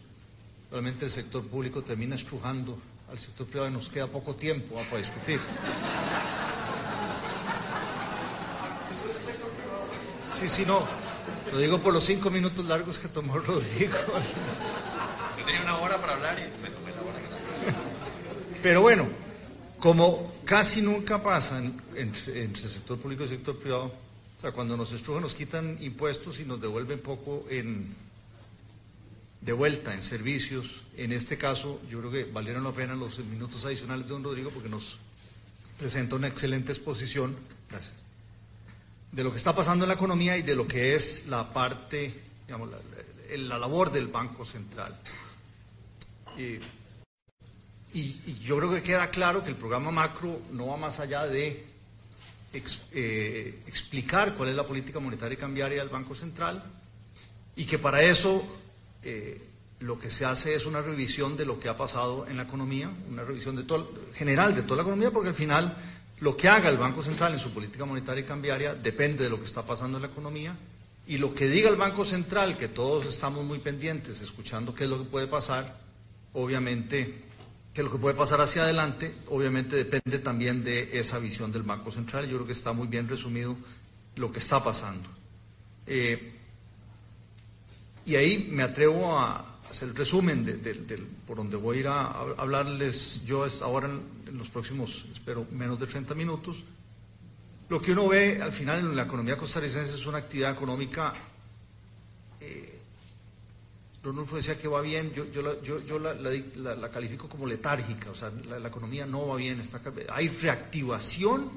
realmente 0.69 1.05
el 1.05 1.11
sector 1.11 1.47
público 1.47 1.81
termina 1.81 2.15
estrujando 2.15 2.77
al 3.09 3.17
sector 3.17 3.47
privado 3.47 3.69
y 3.69 3.73
nos 3.73 3.87
queda 3.87 4.07
poco 4.07 4.35
tiempo 4.35 4.75
para 4.75 4.97
discutir. 4.97 5.39
Sí, 10.41 10.49
sí, 10.49 10.65
no. 10.65 10.85
Lo 11.53 11.57
digo 11.57 11.79
por 11.79 11.93
los 11.93 12.03
cinco 12.03 12.29
minutos 12.29 12.65
largos 12.65 12.99
que 12.99 13.07
tomó 13.07 13.39
Rodrigo. 13.39 13.95
Tenía 15.49 15.63
una 15.63 15.77
hora 15.79 15.99
para 15.99 16.13
hablar 16.13 16.37
y 16.37 16.43
me 16.61 16.69
tomé 16.69 16.91
la 16.91 17.01
hora 17.01 17.19
pero 18.63 18.81
bueno, 18.81 19.07
como 19.79 20.31
casi 20.45 20.81
nunca 20.81 21.23
pasa 21.23 21.59
entre, 21.95 22.43
el 22.43 22.55
sector 22.55 22.99
público 22.99 23.23
y 23.23 23.25
el 23.25 23.29
sector 23.31 23.57
privado, 23.57 23.85
o 23.85 24.41
sea, 24.41 24.51
cuando 24.51 24.77
nos 24.77 24.91
estrujan 24.91 25.23
nos 25.23 25.33
quitan 25.33 25.77
impuestos 25.81 26.39
y 26.39 26.45
nos 26.45 26.61
devuelven 26.61 26.99
poco 26.99 27.47
en, 27.49 27.95
de 29.41 29.53
vuelta 29.53 29.93
en 29.93 30.03
servicios. 30.03 30.83
En 30.95 31.11
este 31.13 31.37
caso, 31.37 31.81
yo 31.89 31.99
creo 31.99 32.11
que 32.11 32.23
valieron 32.31 32.63
la 32.63 32.71
pena 32.71 32.93
los 32.93 33.17
minutos 33.19 33.65
adicionales 33.65 34.05
de 34.05 34.13
don 34.13 34.23
Rodrigo 34.23 34.51
porque 34.51 34.69
nos 34.69 34.99
presenta 35.79 36.15
una 36.15 36.27
excelente 36.27 36.73
exposición, 36.73 37.35
gracias, 37.69 37.95
de 39.11 39.23
lo 39.23 39.31
que 39.31 39.37
está 39.37 39.55
pasando 39.55 39.85
en 39.85 39.89
la 39.89 39.95
economía 39.95 40.37
y 40.37 40.43
de 40.43 40.55
lo 40.55 40.67
que 40.67 40.95
es 40.95 41.25
la 41.27 41.51
parte, 41.51 42.21
digamos, 42.45 42.69
la, 43.37 43.57
labor 43.57 43.91
del 43.91 44.09
Banco 44.09 44.45
Central. 44.45 44.95
Y, 46.39 48.35
yo 48.41 48.57
creo 48.57 48.71
que 48.71 48.83
queda 48.83 49.09
claro 49.09 49.43
que 49.43 49.49
el 49.49 49.55
programa 49.55 49.91
macro 49.91 50.41
no 50.51 50.67
va 50.67 50.77
más 50.77 50.99
allá 50.99 51.25
de 51.27 51.65
eh, 52.53 53.63
explicar 53.67 54.35
cuál 54.35 54.49
es 54.49 54.55
la 54.55 54.65
política 54.65 54.99
monetaria 54.99 55.33
y 55.33 55.37
cambiaria 55.37 55.79
del 55.79 55.89
Banco 55.89 56.15
Central 56.15 56.63
y 57.55 57.65
que 57.65 57.77
para 57.77 58.01
eso 58.01 58.43
eh, 59.03 59.41
lo 59.79 59.99
que 59.99 60.11
se 60.11 60.25
hace 60.25 60.53
es 60.55 60.65
una 60.65 60.81
revisión 60.81 61.37
de 61.37 61.45
lo 61.45 61.59
que 61.59 61.69
ha 61.69 61.77
pasado 61.77 62.27
en 62.27 62.37
la 62.37 62.43
economía, 62.43 62.91
una 63.09 63.23
revisión 63.23 63.55
de 63.55 63.63
todo, 63.63 63.89
general 64.13 64.55
de 64.55 64.63
toda 64.63 64.77
la 64.77 64.81
economía, 64.83 65.11
porque 65.11 65.29
al 65.29 65.35
final 65.35 65.75
lo 66.19 66.35
que 66.35 66.49
haga 66.49 66.69
el 66.69 66.77
Banco 66.77 67.01
Central 67.01 67.33
en 67.33 67.39
su 67.39 67.51
política 67.51 67.85
monetaria 67.85 68.23
y 68.23 68.27
cambiaria 68.27 68.75
depende 68.75 69.23
de 69.23 69.29
lo 69.29 69.39
que 69.39 69.45
está 69.45 69.63
pasando 69.63 69.97
en 69.97 70.03
la 70.03 70.09
economía 70.09 70.55
y 71.07 71.17
lo 71.17 71.33
que 71.33 71.47
diga 71.47 71.69
el 71.69 71.75
Banco 71.75 72.05
Central, 72.05 72.57
que 72.57 72.67
todos 72.67 73.05
estamos 73.05 73.43
muy 73.43 73.59
pendientes, 73.59 74.21
escuchando 74.21 74.75
qué 74.75 74.83
es 74.83 74.89
lo 74.89 74.99
que 74.99 75.09
puede 75.09 75.27
pasar, 75.27 75.88
obviamente, 76.33 77.23
qué 77.73 77.81
es 77.81 77.85
lo 77.85 77.91
que 77.91 77.97
puede 77.97 78.15
pasar 78.15 78.41
hacia 78.41 78.63
adelante, 78.63 79.13
obviamente 79.27 79.75
depende 79.75 80.19
también 80.19 80.63
de 80.63 80.99
esa 80.99 81.19
visión 81.19 81.51
del 81.51 81.63
Banco 81.63 81.91
Central. 81.91 82.27
Yo 82.27 82.37
creo 82.37 82.47
que 82.47 82.53
está 82.53 82.73
muy 82.73 82.87
bien 82.87 83.07
resumido 83.07 83.55
lo 84.15 84.31
que 84.31 84.39
está 84.39 84.63
pasando. 84.63 85.09
Eh, 85.85 86.33
y 88.05 88.15
ahí 88.15 88.49
me 88.51 88.63
atrevo 88.63 89.17
a 89.17 89.49
hacer 89.69 89.89
el 89.89 89.95
resumen 89.95 90.43
de, 90.43 91.07
por 91.27 91.37
donde 91.37 91.57
voy 91.57 91.77
a 91.77 91.79
ir 91.79 91.87
a, 91.87 92.05
hablarles 92.37 93.23
yo 93.25 93.45
es 93.45 93.61
ahora 93.61 93.87
en, 93.87 94.37
los 94.37 94.49
próximos, 94.49 95.05
espero, 95.13 95.45
menos 95.51 95.79
de 95.79 95.87
30 95.87 96.15
minutos. 96.15 96.63
Lo 97.69 97.81
que 97.81 97.91
uno 97.91 98.07
ve 98.07 98.41
al 98.41 98.51
final 98.51 98.79
en 98.79 98.95
la 98.95 99.03
economía 99.03 99.37
costarricense 99.37 99.95
es 99.95 100.05
una 100.05 100.19
actividad 100.19 100.51
económica. 100.51 101.13
Rodolfo 104.01 104.37
decía 104.37 104.57
que 104.57 104.67
va 104.67 104.81
bien, 104.81 105.11
yo, 105.13 105.25
yo, 105.31 105.99
la, 105.99 106.89
califico 106.89 107.27
como 107.27 107.45
letárgica, 107.45 108.09
o 108.09 108.15
sea, 108.15 108.31
la, 108.47 108.67
economía 108.67 109.05
no 109.05 109.27
va 109.27 109.35
bien, 109.35 109.59
está, 109.59 109.81
hay 110.09 110.29
reactivación, 110.29 111.49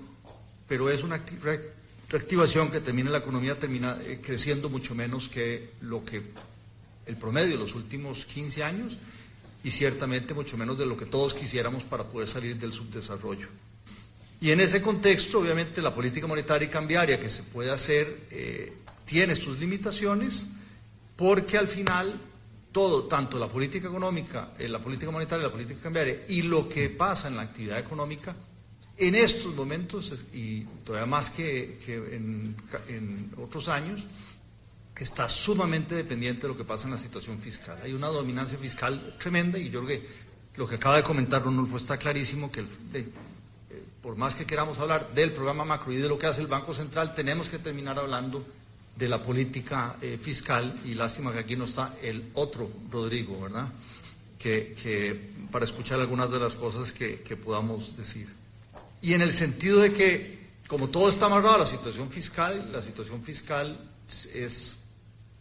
pero 0.66 0.90
es 0.90 1.04
una 1.04 1.20
reactivación 2.10 2.70
que 2.70 2.80
termina 2.80 3.10
la 3.10 3.18
economía 3.18 3.58
termina 3.58 3.98
eh, 4.04 4.20
creciendo 4.24 4.68
mucho 4.68 4.94
menos 4.94 5.28
que 5.28 5.74
lo 5.82 6.04
que 6.04 6.22
el 7.06 7.16
promedio 7.16 7.52
de 7.52 7.58
los 7.58 7.74
últimos 7.74 8.26
15 8.26 8.64
años 8.64 8.98
y 9.64 9.70
ciertamente 9.70 10.34
mucho 10.34 10.56
menos 10.56 10.76
de 10.78 10.86
lo 10.86 10.96
que 10.96 11.06
todos 11.06 11.34
quisiéramos 11.34 11.84
para 11.84 12.04
poder 12.04 12.26
salir 12.26 12.56
del 12.56 12.72
subdesarrollo. 12.72 13.48
Y 14.40 14.50
en 14.50 14.58
ese 14.58 14.82
contexto, 14.82 15.38
obviamente, 15.38 15.80
la 15.80 15.94
política 15.94 16.26
monetaria 16.26 16.66
y 16.66 16.70
cambiaria 16.70 17.20
que 17.20 17.30
se 17.30 17.44
puede 17.44 17.70
hacer 17.70 18.26
eh, 18.30 18.72
tiene 19.04 19.36
sus 19.36 19.60
limitaciones 19.60 20.46
porque 21.16 21.56
al 21.56 21.68
final 21.68 22.20
todo, 22.72 23.04
tanto 23.04 23.38
la 23.38 23.48
política 23.48 23.88
económica, 23.88 24.52
eh, 24.58 24.68
la 24.68 24.78
política 24.80 25.10
monetaria, 25.10 25.46
la 25.46 25.52
política 25.52 25.80
cambiaria 25.82 26.24
y 26.28 26.42
lo 26.42 26.68
que 26.68 26.88
pasa 26.88 27.28
en 27.28 27.36
la 27.36 27.42
actividad 27.42 27.78
económica, 27.78 28.34
en 28.96 29.14
estos 29.14 29.54
momentos, 29.54 30.12
y 30.32 30.62
todavía 30.84 31.06
más 31.06 31.30
que, 31.30 31.78
en, 31.88 32.56
otros 33.36 33.68
años, 33.68 34.04
está 34.96 35.28
sumamente 35.28 35.94
dependiente 35.94 36.42
de 36.42 36.48
lo 36.48 36.56
que 36.56 36.64
pasa 36.64 36.84
en 36.84 36.92
la 36.92 36.98
situación 36.98 37.38
fiscal. 37.40 37.78
Hay 37.82 37.92
una 37.92 38.08
dominancia 38.08 38.56
fiscal 38.58 39.14
tremenda 39.18 39.58
y 39.58 39.70
yo 39.70 39.84
creo 39.84 40.00
que 40.00 40.08
lo 40.56 40.68
que 40.68 40.76
acaba 40.76 40.96
de 40.96 41.02
comentar 41.02 41.42
Ronulfo 41.42 41.78
está 41.78 41.96
clarísimo 41.96 42.52
que 42.52 42.60
eh, 42.60 43.08
por 44.02 44.16
más 44.16 44.34
que 44.34 44.44
queramos 44.44 44.78
hablar 44.78 45.12
del 45.14 45.32
programa 45.32 45.64
macro 45.64 45.92
y 45.92 45.96
de 45.96 46.08
lo 46.08 46.18
que 46.18 46.26
hace 46.26 46.40
el 46.40 46.46
Banco 46.46 46.74
Central, 46.74 47.14
tenemos 47.14 47.48
que 47.48 47.58
terminar 47.58 47.98
hablando 47.98 48.44
de 48.96 49.08
la 49.08 49.22
política 49.22 49.96
eh, 50.00 50.18
fiscal 50.20 50.80
y 50.84 50.94
lástima 50.94 51.32
que 51.32 51.38
aquí 51.38 51.56
no 51.56 51.64
está 51.64 51.96
el 52.02 52.30
otro 52.34 52.70
Rodrigo, 52.90 53.40
¿verdad? 53.40 53.68
Que, 54.38 55.30
para 55.50 55.64
escuchar 55.64 56.00
algunas 56.00 56.30
de 56.30 56.40
las 56.40 56.56
cosas 56.56 56.92
que 56.92 57.36
podamos 57.36 57.96
decir. 57.96 58.28
Y 59.02 59.14
en 59.14 59.20
el 59.20 59.32
sentido 59.32 59.80
de 59.80 59.92
que, 59.92 60.38
como 60.68 60.88
todo 60.88 61.08
está 61.08 61.26
amarrado 61.26 61.58
la 61.58 61.66
situación 61.66 62.08
fiscal, 62.10 62.70
la 62.72 62.80
situación 62.80 63.22
fiscal 63.22 63.76
es 64.32 64.78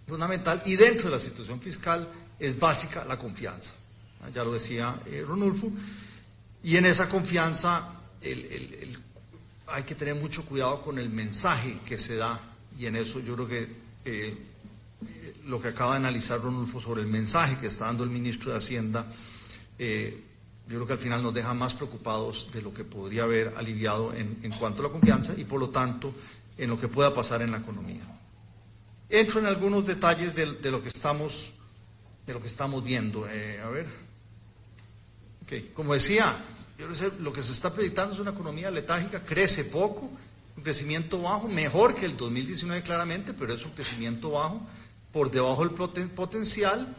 fundamental 0.07 0.63
y 0.65 0.75
dentro 0.75 1.09
de 1.09 1.15
la 1.15 1.21
situación 1.21 1.61
fiscal 1.61 2.09
es 2.39 2.59
básica 2.59 3.05
la 3.05 3.17
confianza. 3.17 3.71
Ya 4.33 4.43
lo 4.43 4.53
decía 4.53 4.99
eh, 5.05 5.23
Ronulfo. 5.25 5.71
Y 6.63 6.75
en 6.75 6.85
esa 6.85 7.07
confianza 7.07 7.87
hay 9.67 9.83
que 9.83 9.95
tener 9.95 10.15
mucho 10.15 10.45
cuidado 10.45 10.81
con 10.81 10.97
el 10.97 11.09
mensaje 11.09 11.79
que 11.85 11.97
se 11.97 12.15
da 12.15 12.39
y 12.79 12.85
en 12.85 12.95
eso 12.95 13.19
yo 13.19 13.35
creo 13.35 13.47
que 13.47 13.67
eh, 14.05 14.37
lo 15.45 15.61
que 15.61 15.69
acaba 15.69 15.91
de 15.91 15.97
analizar 15.97 16.41
Ronulfo 16.41 16.79
sobre 16.79 17.01
el 17.01 17.07
mensaje 17.07 17.57
que 17.59 17.67
está 17.67 17.85
dando 17.85 18.03
el 18.03 18.09
ministro 18.09 18.51
de 18.51 18.57
Hacienda 18.57 19.07
eh, 19.77 20.23
yo 20.67 20.77
creo 20.77 20.87
que 20.87 20.93
al 20.93 20.99
final 20.99 21.23
nos 21.23 21.33
deja 21.33 21.53
más 21.53 21.73
preocupados 21.73 22.49
de 22.53 22.61
lo 22.61 22.73
que 22.73 22.85
podría 22.85 23.23
haber 23.23 23.53
aliviado 23.57 24.13
en, 24.13 24.51
cuanto 24.57 24.81
a 24.81 24.83
la 24.83 24.89
confianza 24.89 25.33
y 25.35 25.43
por 25.43 25.59
lo 25.59 25.69
tanto 25.69 26.13
en 26.57 26.69
lo 26.69 26.79
que 26.79 26.87
pueda 26.87 27.13
pasar 27.13 27.41
en 27.41 27.51
la 27.51 27.57
economía. 27.57 28.03
Entro 29.09 29.39
en 29.41 29.47
algunos 29.47 29.85
detalles 29.85 30.35
de, 30.35 30.71
lo 30.71 30.81
que 30.81 30.89
estamos 30.89 31.53
de 32.25 32.33
lo 32.33 32.41
que 32.41 32.47
estamos 32.47 32.83
viendo. 32.83 33.27
Eh, 33.27 33.59
a 33.59 33.67
ver, 33.67 33.87
como 35.73 35.93
decía, 35.93 36.37
lo 37.19 37.33
que 37.33 37.41
se 37.41 37.51
está 37.51 37.73
proyectando 37.73 38.13
es 38.13 38.19
una 38.19 38.31
economía 38.31 38.71
letárgica, 38.71 39.23
crece 39.25 39.65
poco, 39.65 40.09
un 40.61 40.63
crecimiento 40.63 41.19
bajo, 41.19 41.47
mejor 41.47 41.95
que 41.95 42.05
el 42.05 42.15
2019 42.15 42.83
claramente, 42.83 43.33
pero 43.33 43.51
es 43.51 43.65
un 43.65 43.71
crecimiento 43.71 44.29
bajo, 44.29 44.61
por 45.11 45.31
debajo 45.31 45.67
del 45.67 46.09
potencial 46.11 46.95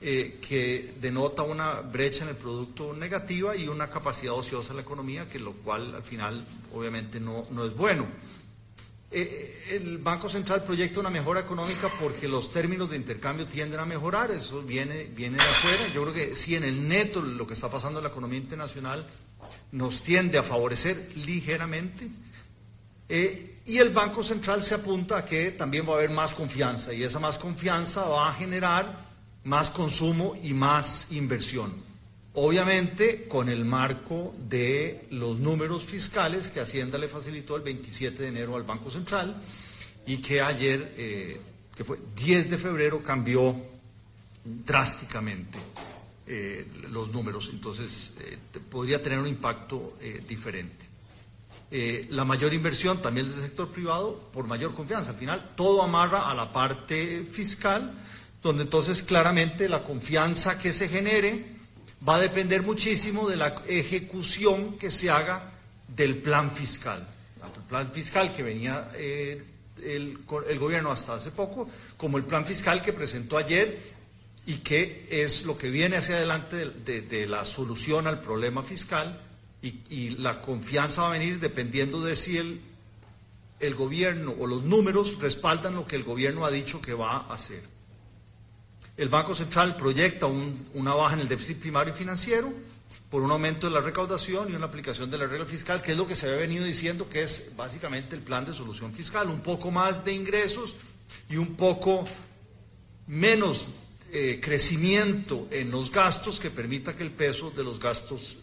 eh, 0.00 0.40
que 0.46 0.94
denota 1.00 1.44
una 1.44 1.80
brecha 1.80 2.24
en 2.24 2.30
el 2.30 2.36
producto 2.36 2.92
negativa 2.92 3.54
y 3.54 3.68
una 3.68 3.88
capacidad 3.88 4.34
ociosa 4.34 4.70
en 4.70 4.76
la 4.78 4.82
economía, 4.82 5.28
que 5.28 5.38
lo 5.38 5.52
cual 5.52 5.94
al 5.94 6.02
final 6.02 6.44
obviamente 6.74 7.20
no, 7.20 7.42
es 7.64 7.76
bueno. 7.76 8.04
Eh, 9.12 9.68
el 9.70 9.98
Banco 9.98 10.28
Central 10.28 10.64
proyecta 10.64 10.98
una 10.98 11.08
mejora 11.08 11.38
económica 11.38 11.88
porque 12.00 12.26
los 12.26 12.50
términos 12.50 12.90
de 12.90 12.96
intercambio 12.96 13.46
tienden 13.46 13.78
a 13.78 13.86
mejorar, 13.86 14.32
eso 14.32 14.60
viene, 14.62 15.04
viene 15.04 15.36
de 15.36 15.44
afuera. 15.44 15.86
Yo 15.94 16.02
creo 16.02 16.14
que 16.14 16.34
sí, 16.34 16.56
en 16.56 16.64
el 16.64 16.88
neto 16.88 17.22
lo 17.22 17.46
que 17.46 17.54
está 17.54 17.70
pasando 17.70 18.00
en 18.00 18.04
la 18.04 18.10
economía 18.10 18.40
internacional 18.40 19.06
nos 19.70 20.02
tiende 20.02 20.36
a 20.36 20.42
favorecer 20.42 21.12
ligeramente. 21.14 22.10
Eh, 23.08 23.60
y 23.66 23.78
el 23.78 23.90
Banco 23.90 24.22
Central 24.22 24.62
se 24.62 24.74
apunta 24.74 25.18
a 25.18 25.24
que 25.24 25.52
también 25.52 25.88
va 25.88 25.92
a 25.92 25.96
haber 25.96 26.10
más 26.10 26.32
confianza 26.32 26.92
y 26.92 27.02
esa 27.02 27.18
más 27.18 27.38
confianza 27.38 28.04
va 28.04 28.28
a 28.28 28.34
generar 28.34 29.04
más 29.44 29.70
consumo 29.70 30.36
y 30.42 30.52
más 30.52 31.08
inversión. 31.10 31.72
Obviamente 32.34 33.28
con 33.28 33.48
el 33.48 33.64
marco 33.64 34.34
de 34.48 35.06
los 35.10 35.38
números 35.38 35.84
fiscales 35.84 36.50
que 36.50 36.60
Hacienda 36.60 36.98
le 36.98 37.08
facilitó 37.08 37.56
el 37.56 37.62
27 37.62 38.22
de 38.22 38.28
enero 38.28 38.56
al 38.56 38.64
Banco 38.64 38.90
Central 38.90 39.40
y 40.06 40.18
que 40.18 40.40
ayer, 40.40 40.94
eh, 40.96 41.40
que 41.76 41.84
fue 41.84 41.98
10 42.16 42.50
de 42.50 42.58
febrero, 42.58 43.02
cambió 43.02 43.54
drásticamente 44.44 45.58
eh, 46.26 46.66
los 46.90 47.10
números. 47.12 47.50
Entonces 47.52 48.14
eh, 48.20 48.36
podría 48.68 49.00
tener 49.00 49.18
un 49.20 49.28
impacto 49.28 49.96
diferente. 50.26 50.93
La 51.70 52.24
mayor 52.24 52.54
inversión 52.54 53.02
también 53.02 53.28
del 53.28 53.34
sector 53.34 53.68
privado 53.68 54.30
por 54.32 54.46
mayor 54.46 54.74
confianza. 54.74 55.10
Al 55.10 55.16
final 55.16 55.50
todo 55.56 55.82
amarra 55.82 56.30
a 56.30 56.34
la 56.34 56.52
parte 56.52 57.24
fiscal 57.24 57.92
donde 58.44 58.64
entonces 58.64 59.02
claramente 59.02 59.68
la 59.68 59.82
confianza 59.82 60.58
que 60.58 60.72
se 60.72 60.88
genere 60.88 61.46
va 62.06 62.16
a 62.16 62.20
depender 62.20 62.62
muchísimo 62.62 63.28
de 63.28 63.36
la 63.36 63.54
ejecución 63.66 64.76
que 64.78 64.90
se 64.90 65.10
haga 65.10 65.50
del 65.88 66.18
plan 66.18 66.52
fiscal. 66.52 67.08
El 67.56 67.62
plan 67.62 67.90
fiscal 67.92 68.34
que 68.34 68.42
venía 68.42 68.90
eh, 68.94 69.42
el, 69.82 70.18
gobierno 70.58 70.90
hasta 70.90 71.14
hace 71.14 71.30
poco, 71.30 71.68
como 71.96 72.18
el 72.18 72.24
plan 72.24 72.44
fiscal 72.46 72.82
que 72.82 72.92
presentó 72.92 73.38
ayer 73.38 73.94
y 74.46 74.56
que 74.58 75.06
es 75.10 75.44
lo 75.44 75.56
que 75.56 75.70
viene 75.70 75.96
hacia 75.96 76.16
adelante 76.16 76.66
de, 76.66 77.26
la 77.26 77.44
solución 77.46 78.06
al 78.06 78.20
problema 78.20 78.62
fiscal 78.62 79.20
y, 79.64 79.80
y, 79.88 80.10
la 80.18 80.42
confianza 80.42 81.02
va 81.02 81.08
a 81.08 81.12
venir 81.12 81.40
dependiendo 81.40 82.02
de 82.04 82.16
si 82.16 82.36
el, 82.36 82.60
gobierno 83.74 84.34
o 84.38 84.46
los 84.46 84.62
números 84.62 85.18
respaldan 85.20 85.74
lo 85.74 85.86
que 85.86 85.96
el 85.96 86.04
gobierno 86.04 86.44
ha 86.44 86.50
dicho 86.50 86.82
que 86.82 86.92
va 86.92 87.16
a 87.16 87.32
hacer. 87.32 87.62
El 88.94 89.08
Banco 89.08 89.34
Central 89.34 89.76
proyecta 89.76 90.26
una 90.26 90.92
baja 90.92 91.14
en 91.14 91.20
el 91.20 91.28
déficit 91.28 91.58
primario 91.60 91.94
financiero 91.94 92.52
por 93.08 93.22
un 93.22 93.30
aumento 93.30 93.66
de 93.66 93.72
la 93.72 93.80
recaudación 93.80 94.52
y 94.52 94.54
una 94.54 94.66
aplicación 94.66 95.10
de 95.10 95.16
la 95.16 95.26
regla 95.26 95.46
fiscal, 95.46 95.80
que 95.80 95.92
es 95.92 95.98
lo 95.98 96.06
que 96.06 96.14
se 96.14 96.26
había 96.26 96.40
venido 96.40 96.64
diciendo 96.64 97.08
que 97.08 97.22
es 97.22 97.52
básicamente 97.56 98.14
el 98.14 98.20
plan 98.22 98.44
de 98.44 98.52
solución 98.52 98.92
fiscal, 98.92 99.28
un 99.30 99.40
poco 99.40 99.70
más 99.70 100.04
de 100.04 100.12
ingresos 100.12 100.76
y 101.30 101.38
un 101.38 101.54
poco 101.56 102.06
menos 103.06 103.68
eh, 104.12 104.40
crecimiento 104.42 105.48
en 105.50 105.70
los 105.70 105.90
gastos 105.90 106.38
que 106.38 106.50
permita 106.50 106.94
que 106.94 107.02
el 107.02 107.12
peso 107.12 107.50
de 107.50 107.64
los 107.64 107.80
gastos 107.80 108.36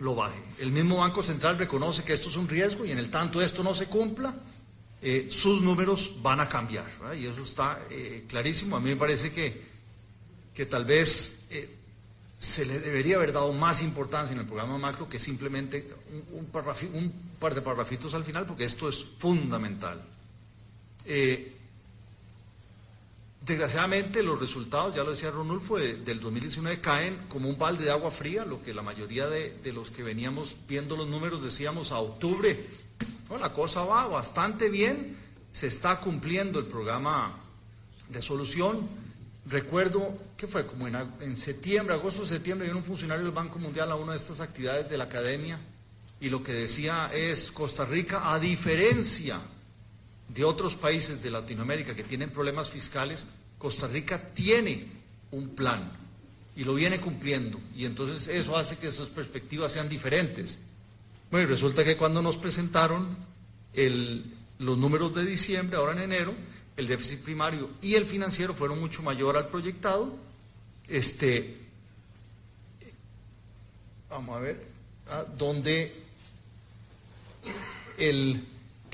lo 0.00 0.14
baje. 0.14 0.40
El 0.58 0.72
mismo 0.72 0.98
Banco 0.98 1.22
Central 1.22 1.58
reconoce 1.58 2.02
que 2.04 2.12
esto 2.12 2.28
es 2.28 2.36
un 2.36 2.48
riesgo 2.48 2.84
y 2.84 2.92
en 2.92 2.98
el 2.98 3.10
tanto 3.10 3.40
esto 3.40 3.62
no 3.62 3.74
se 3.74 3.86
cumpla, 3.86 4.34
eh, 5.00 5.28
sus 5.30 5.60
números 5.62 6.16
van 6.22 6.40
a 6.40 6.48
cambiar. 6.48 6.86
Y 7.18 7.26
eso 7.26 7.42
está 7.42 7.80
eh, 7.90 8.24
clarísimo. 8.26 8.76
A 8.76 8.80
mí 8.80 8.90
me 8.90 8.96
parece 8.96 9.32
que, 9.32 9.62
que 10.54 10.66
tal 10.66 10.84
vez 10.84 11.46
se 12.44 12.66
le 12.66 12.78
debería 12.78 13.16
haber 13.16 13.32
dado 13.32 13.52
más 13.52 13.82
importancia 13.82 14.34
en 14.34 14.40
el 14.40 14.46
programa 14.46 14.76
macro 14.76 15.08
que 15.08 15.18
simplemente 15.18 15.88
un, 16.32 16.46
par 17.38 17.54
de 17.54 17.62
parrafitos 17.62 18.12
al 18.14 18.24
final, 18.24 18.44
porque 18.46 18.64
esto 18.64 18.88
es 18.88 19.04
fundamental. 19.18 20.00
Eh, 21.06 21.53
desgraciadamente 23.44 24.22
los 24.22 24.38
resultados, 24.38 24.94
ya 24.94 25.02
lo 25.02 25.10
decía 25.10 25.30
Ronulfo, 25.30 25.76
del 25.76 26.20
2019 26.20 26.80
caen 26.80 27.26
como 27.28 27.48
un 27.48 27.58
balde 27.58 27.84
de 27.84 27.90
agua 27.90 28.10
fría, 28.10 28.44
lo 28.44 28.62
que 28.62 28.72
la 28.72 28.82
mayoría 28.82 29.28
de, 29.28 29.72
los 29.72 29.90
que 29.90 30.02
veníamos 30.02 30.56
viendo 30.66 30.96
los 30.96 31.08
números 31.08 31.42
decíamos 31.42 31.92
a 31.92 31.98
octubre, 31.98 32.66
la 33.38 33.52
cosa 33.52 33.84
va 33.84 34.06
bastante 34.06 34.68
bien, 34.68 35.16
se 35.52 35.66
está 35.66 36.00
cumpliendo 36.00 36.58
el 36.58 36.66
programa 36.66 37.36
de 38.08 38.22
solución, 38.22 38.88
Recuerdo 39.46 40.16
que 40.38 40.46
fue 40.46 40.66
como 40.66 40.88
en, 40.88 41.36
septiembre, 41.36 41.94
agosto, 41.94 42.24
septiembre, 42.24 42.66
vino 42.66 42.78
un 42.78 42.84
funcionario 42.84 43.24
del 43.24 43.34
Banco 43.34 43.58
Mundial 43.58 43.90
a 43.90 43.94
una 43.94 44.12
de 44.12 44.18
estas 44.18 44.40
actividades 44.40 44.88
de 44.88 44.96
la 44.96 45.04
academia 45.04 45.58
y 46.18 46.30
lo 46.30 46.42
que 46.42 46.54
decía 46.54 47.10
es 47.12 47.52
Costa 47.52 47.84
Rica, 47.84 48.32
a 48.32 48.38
diferencia 48.38 49.40
de 50.28 50.44
otros 50.44 50.74
países 50.74 51.22
de 51.22 51.30
Latinoamérica 51.30 51.94
que 51.94 52.04
tienen 52.04 52.30
problemas 52.30 52.70
fiscales, 52.70 53.24
Costa 53.58 53.86
Rica 53.86 54.30
tiene 54.34 54.86
un 55.30 55.50
plan 55.50 55.90
y 56.56 56.64
lo 56.64 56.74
viene 56.74 57.00
cumpliendo 57.00 57.60
y 57.76 57.84
entonces 57.84 58.28
eso 58.28 58.56
hace 58.56 58.76
que 58.76 58.88
esas 58.88 59.08
perspectivas 59.08 59.72
sean 59.72 59.88
diferentes. 59.88 60.58
Bueno, 61.30 61.46
y 61.46 61.50
resulta 61.50 61.84
que 61.84 61.96
cuando 61.96 62.22
nos 62.22 62.36
presentaron 62.36 63.16
los 64.58 64.78
números 64.78 65.14
de 65.14 65.24
diciembre, 65.24 65.76
ahora 65.76 65.92
en 65.92 66.00
enero, 66.00 66.34
el 66.76 66.86
déficit 66.86 67.20
primario 67.20 67.70
y 67.82 67.94
el 67.94 68.06
financiero 68.06 68.54
fueron 68.54 68.80
mucho 68.80 69.02
mayor 69.02 69.36
al 69.36 69.48
proyectado. 69.48 70.16
Este, 70.88 71.56
vamos 74.08 74.36
a 74.36 74.40
ver, 74.40 74.64
ah, 75.08 75.24
donde 75.36 75.92
el, 77.98 78.44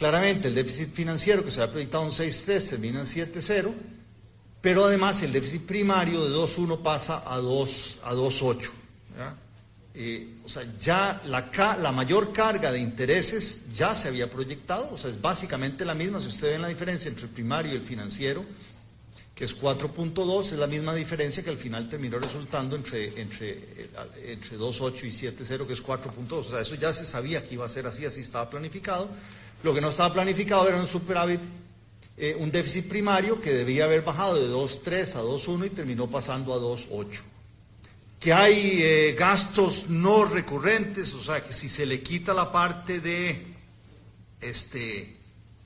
claramente 0.00 0.48
el 0.48 0.54
déficit 0.54 0.94
financiero 0.94 1.44
que 1.44 1.50
se 1.50 1.60
ha 1.60 1.70
proyectado 1.70 2.04
en 2.04 2.10
6.3 2.10 2.70
termina 2.70 3.00
en 3.00 3.06
7.0, 3.06 3.70
pero 4.62 4.86
además 4.86 5.22
el 5.22 5.30
déficit 5.30 5.66
primario 5.66 6.24
de 6.24 6.34
2.1 6.34 6.80
pasa 6.80 7.22
a 7.26 7.36
2 7.36 7.98
a 8.04 8.14
2.8. 8.14 8.70
Eh, 9.92 10.36
o 10.42 10.48
sea, 10.48 10.64
ya 10.80 11.20
la, 11.26 11.50
la, 11.82 11.92
mayor 11.92 12.32
carga 12.32 12.72
de 12.72 12.78
intereses 12.78 13.74
ya 13.74 13.94
se 13.94 14.08
había 14.08 14.30
proyectado, 14.30 14.88
o 14.90 14.96
sea, 14.96 15.10
es 15.10 15.20
básicamente 15.20 15.84
la 15.84 15.94
misma. 15.94 16.18
Si 16.18 16.28
ustedes 16.28 16.54
ven 16.54 16.62
la 16.62 16.68
diferencia 16.68 17.10
entre 17.10 17.26
el 17.26 17.30
primario 17.32 17.72
y 17.72 17.76
el 17.76 17.82
financiero, 17.82 18.42
que 19.34 19.44
es 19.44 19.60
4.2, 19.60 20.44
es 20.44 20.52
la 20.52 20.66
misma 20.66 20.94
diferencia 20.94 21.42
que 21.42 21.50
al 21.50 21.58
final 21.58 21.90
terminó 21.90 22.18
resultando 22.18 22.74
entre, 22.74 23.20
entre, 23.20 23.50
eh, 23.50 23.90
entre 24.28 24.56
2.8 24.56 25.04
y 25.04 25.10
7.0, 25.10 25.66
que 25.66 25.74
es 25.74 25.84
4.2. 25.84 26.32
O 26.32 26.42
sea, 26.42 26.60
eso 26.60 26.74
ya 26.76 26.90
se 26.94 27.04
sabía 27.04 27.44
que 27.44 27.52
iba 27.52 27.66
a 27.66 27.68
ser 27.68 27.86
así, 27.86 28.06
así 28.06 28.22
estaba 28.22 28.48
planificado. 28.48 29.10
Lo 29.62 29.74
que 29.74 29.80
no 29.80 29.90
estaba 29.90 30.12
planificado 30.12 30.68
era 30.68 30.78
un 30.78 30.86
superávit, 30.86 31.40
eh, 32.16 32.36
un 32.38 32.50
déficit 32.50 32.88
primario 32.88 33.40
que 33.40 33.52
debía 33.52 33.84
haber 33.84 34.02
bajado 34.02 34.36
de 34.36 34.48
2.3 34.48 35.16
a 35.16 35.22
2.1 35.22 35.66
y 35.66 35.70
terminó 35.70 36.08
pasando 36.08 36.54
a 36.54 36.58
2.8 36.58 37.20
que 38.20 38.34
hay 38.34 38.82
eh, 38.82 39.16
gastos 39.18 39.88
no 39.88 40.26
recurrentes, 40.26 41.14
o 41.14 41.22
sea, 41.22 41.42
que 41.42 41.54
si 41.54 41.70
se 41.70 41.86
le 41.86 42.02
quita 42.02 42.34
la 42.34 42.52
parte 42.52 43.00
de 43.00 43.46
este, 44.38 45.16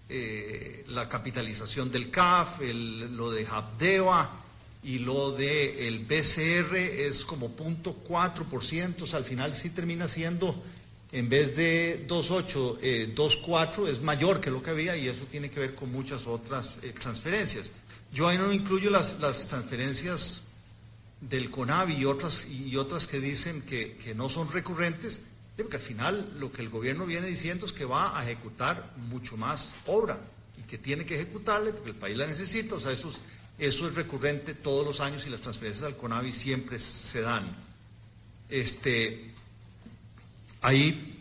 eh, 0.08 0.84
la 0.88 1.08
capitalización 1.08 1.90
del 1.90 2.10
CAF, 2.10 2.60
lo 2.60 3.32
de 3.32 3.44
Habdeba 3.44 4.40
y 4.84 5.00
lo 5.00 5.32
de 5.32 5.88
el 5.88 6.02
PCR 6.02 6.76
es 6.76 7.24
como 7.24 7.56
0.4%, 7.56 9.02
o 9.02 9.06
sea, 9.06 9.18
al 9.18 9.24
final 9.24 9.52
sí 9.54 9.70
termina 9.70 10.06
siendo, 10.06 10.62
en 11.14 11.28
vez 11.28 11.54
de 11.54 12.08
2.8, 12.08 12.78
eh, 12.82 13.14
2.4, 13.14 13.86
es 13.86 14.02
mayor 14.02 14.40
que 14.40 14.50
lo 14.50 14.60
que 14.60 14.70
había 14.70 14.96
y 14.96 15.06
eso 15.06 15.24
tiene 15.30 15.48
que 15.48 15.60
ver 15.60 15.76
con 15.76 15.92
muchas 15.92 16.26
otras 16.26 16.80
eh, 16.82 16.92
transferencias. 17.00 17.70
Yo 18.12 18.26
ahí 18.26 18.36
no 18.36 18.52
incluyo 18.52 18.90
las, 18.90 19.20
las 19.20 19.46
transferencias 19.46 20.42
del 21.20 21.52
CONAVI 21.52 21.94
y 21.94 22.04
otras, 22.04 22.48
y 22.50 22.76
otras 22.76 23.06
que 23.06 23.20
dicen 23.20 23.62
que, 23.62 24.12
no 24.16 24.28
son 24.28 24.50
recurrentes, 24.50 25.22
porque 25.56 25.76
al 25.76 25.82
final 25.82 26.34
lo 26.40 26.50
que 26.50 26.62
el 26.62 26.68
gobierno 26.68 27.06
viene 27.06 27.28
diciendo 27.28 27.64
es 27.64 27.72
que 27.72 27.84
va 27.84 28.18
a 28.18 28.24
ejecutar 28.24 28.92
mucho 29.08 29.36
más 29.36 29.72
obra 29.86 30.18
y 30.58 30.62
que 30.62 30.78
tiene 30.78 31.06
que 31.06 31.14
ejecutarle 31.14 31.72
porque 31.72 31.90
el 31.90 31.96
país 31.96 32.18
la 32.18 32.26
necesita, 32.26 32.74
o 32.74 32.80
sea, 32.80 32.90
eso 32.90 33.10
es, 33.10 33.20
eso 33.56 33.86
es 33.86 33.94
recurrente 33.94 34.54
todos 34.54 34.84
los 34.84 34.98
años 34.98 35.24
y 35.28 35.30
las 35.30 35.42
transferencias 35.42 35.86
al 35.86 35.96
CONAVI 35.96 36.32
siempre 36.32 36.80
se 36.80 37.20
dan. 37.20 37.54
Este, 38.48 39.33
ahí, 40.64 41.20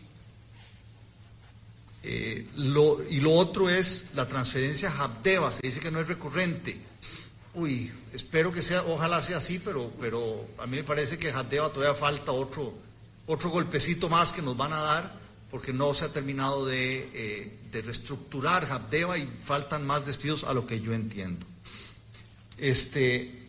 eh, 2.02 2.46
lo, 2.56 3.02
y 3.08 3.20
lo 3.20 3.32
otro 3.32 3.70
es 3.70 4.10
la 4.14 4.26
transferencia 4.26 4.90
a 4.90 5.52
se 5.52 5.62
dice 5.62 5.80
que 5.80 5.90
no 5.90 6.00
es 6.00 6.08
recurrente 6.08 6.78
Uy, 7.54 7.92
espero 8.12 8.50
que 8.50 8.62
sea, 8.62 8.82
ojalá 8.82 9.22
sea 9.22 9.36
así, 9.36 9.60
pero, 9.60 9.92
pero 10.00 10.44
a 10.58 10.66
mí 10.66 10.76
me 10.78 10.82
parece 10.82 11.18
que 11.18 11.32
Jateva 11.32 11.72
todavía 11.72 11.94
falta 11.94 12.32
otro, 12.32 12.74
otro 13.26 13.50
golpecito 13.50 14.08
más 14.08 14.32
que 14.32 14.42
nos 14.42 14.56
van 14.56 14.72
a 14.72 14.80
dar, 14.80 15.12
porque 15.52 15.72
no 15.72 15.94
se 15.94 16.04
ha 16.04 16.12
terminado 16.12 16.66
de, 16.66 17.08
eh, 17.14 17.58
de 17.70 17.82
reestructurar 17.82 18.66
Jateva 18.66 19.18
y 19.18 19.28
faltan 19.40 19.86
más 19.86 20.04
despidos 20.04 20.42
a 20.42 20.52
lo 20.52 20.66
que 20.66 20.80
yo 20.80 20.92
entiendo. 20.92 21.46
Este, 22.58 23.43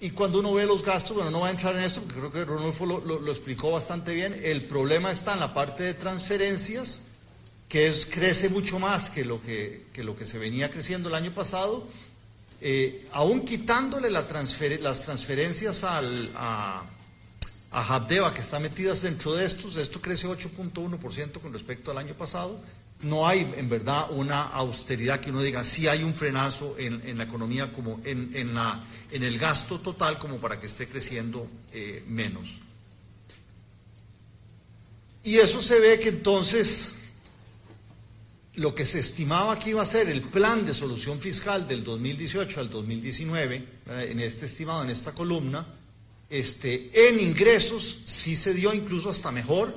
y 0.00 0.10
cuando 0.10 0.38
uno 0.38 0.54
ve 0.54 0.64
los 0.64 0.82
gastos, 0.82 1.16
bueno, 1.16 1.30
no 1.30 1.40
va 1.40 1.48
a 1.48 1.50
entrar 1.50 1.74
en 1.74 1.82
esto, 1.82 2.00
porque 2.02 2.18
creo 2.18 2.32
que 2.32 2.44
Ronolfo 2.44 2.86
lo, 2.86 3.30
explicó 3.30 3.72
bastante 3.72 4.14
bien, 4.14 4.38
el 4.42 4.62
problema 4.62 5.10
está 5.10 5.34
en 5.34 5.40
la 5.40 5.52
parte 5.52 5.82
de 5.82 5.94
transferencias, 5.94 7.02
que 7.68 7.88
es, 7.88 8.06
crece 8.06 8.48
mucho 8.48 8.78
más 8.78 9.10
que 9.10 9.24
lo 9.24 9.42
que, 9.42 9.86
que 9.92 10.04
lo 10.04 10.16
que 10.16 10.24
se 10.24 10.38
venía 10.38 10.70
creciendo 10.70 11.08
el 11.08 11.16
año 11.16 11.34
pasado, 11.34 11.88
eh, 12.60 13.08
aún 13.12 13.44
quitándole 13.44 14.08
las 14.08 14.28
transferencias 14.28 15.82
al, 15.82 16.30
a, 16.34 16.84
a 17.72 17.94
Habdeba, 17.94 18.32
que 18.32 18.40
está 18.40 18.60
metidas 18.60 19.02
dentro 19.02 19.34
de 19.34 19.44
estos, 19.44 19.76
esto 19.76 20.00
crece 20.00 20.28
8.1% 20.28 21.40
con 21.40 21.52
respecto 21.52 21.90
al 21.90 21.98
año 21.98 22.14
pasado. 22.14 22.60
No 23.00 23.26
hay 23.28 23.52
en 23.56 23.68
verdad 23.68 24.10
una 24.10 24.48
austeridad 24.48 25.20
que 25.20 25.30
uno 25.30 25.42
diga, 25.42 25.62
sí 25.62 25.86
hay 25.86 26.02
un 26.02 26.14
frenazo 26.14 26.74
en, 26.78 27.16
la 27.16 27.24
economía, 27.24 27.72
como 27.72 28.00
en, 28.04 28.30
en, 28.34 28.54
la, 28.54 28.84
en, 29.12 29.22
el 29.22 29.38
gasto 29.38 29.78
total, 29.80 30.18
como 30.18 30.38
para 30.38 30.60
que 30.60 30.66
esté 30.66 30.88
creciendo 30.88 31.48
eh, 31.72 32.02
menos. 32.08 32.54
Y 35.22 35.36
eso 35.36 35.62
se 35.62 35.78
ve 35.78 36.00
que 36.00 36.08
entonces 36.08 36.92
lo 38.58 38.74
que 38.74 38.84
se 38.84 38.98
estimaba 38.98 39.58
que 39.58 39.70
iba 39.70 39.82
a 39.82 39.86
ser 39.86 40.08
el 40.10 40.22
plan 40.22 40.66
de 40.66 40.74
solución 40.74 41.20
fiscal 41.20 41.66
del 41.68 41.84
2018 41.84 42.60
al 42.60 42.70
2019, 42.70 43.64
en 43.86 44.20
este 44.20 44.46
estimado, 44.46 44.82
en 44.82 44.90
esta 44.90 45.12
columna, 45.12 45.66
este, 46.28 47.08
en 47.08 47.20
ingresos 47.20 47.98
sí 48.04 48.34
se 48.36 48.52
dio 48.52 48.74
incluso 48.74 49.10
hasta 49.10 49.30
mejor, 49.30 49.74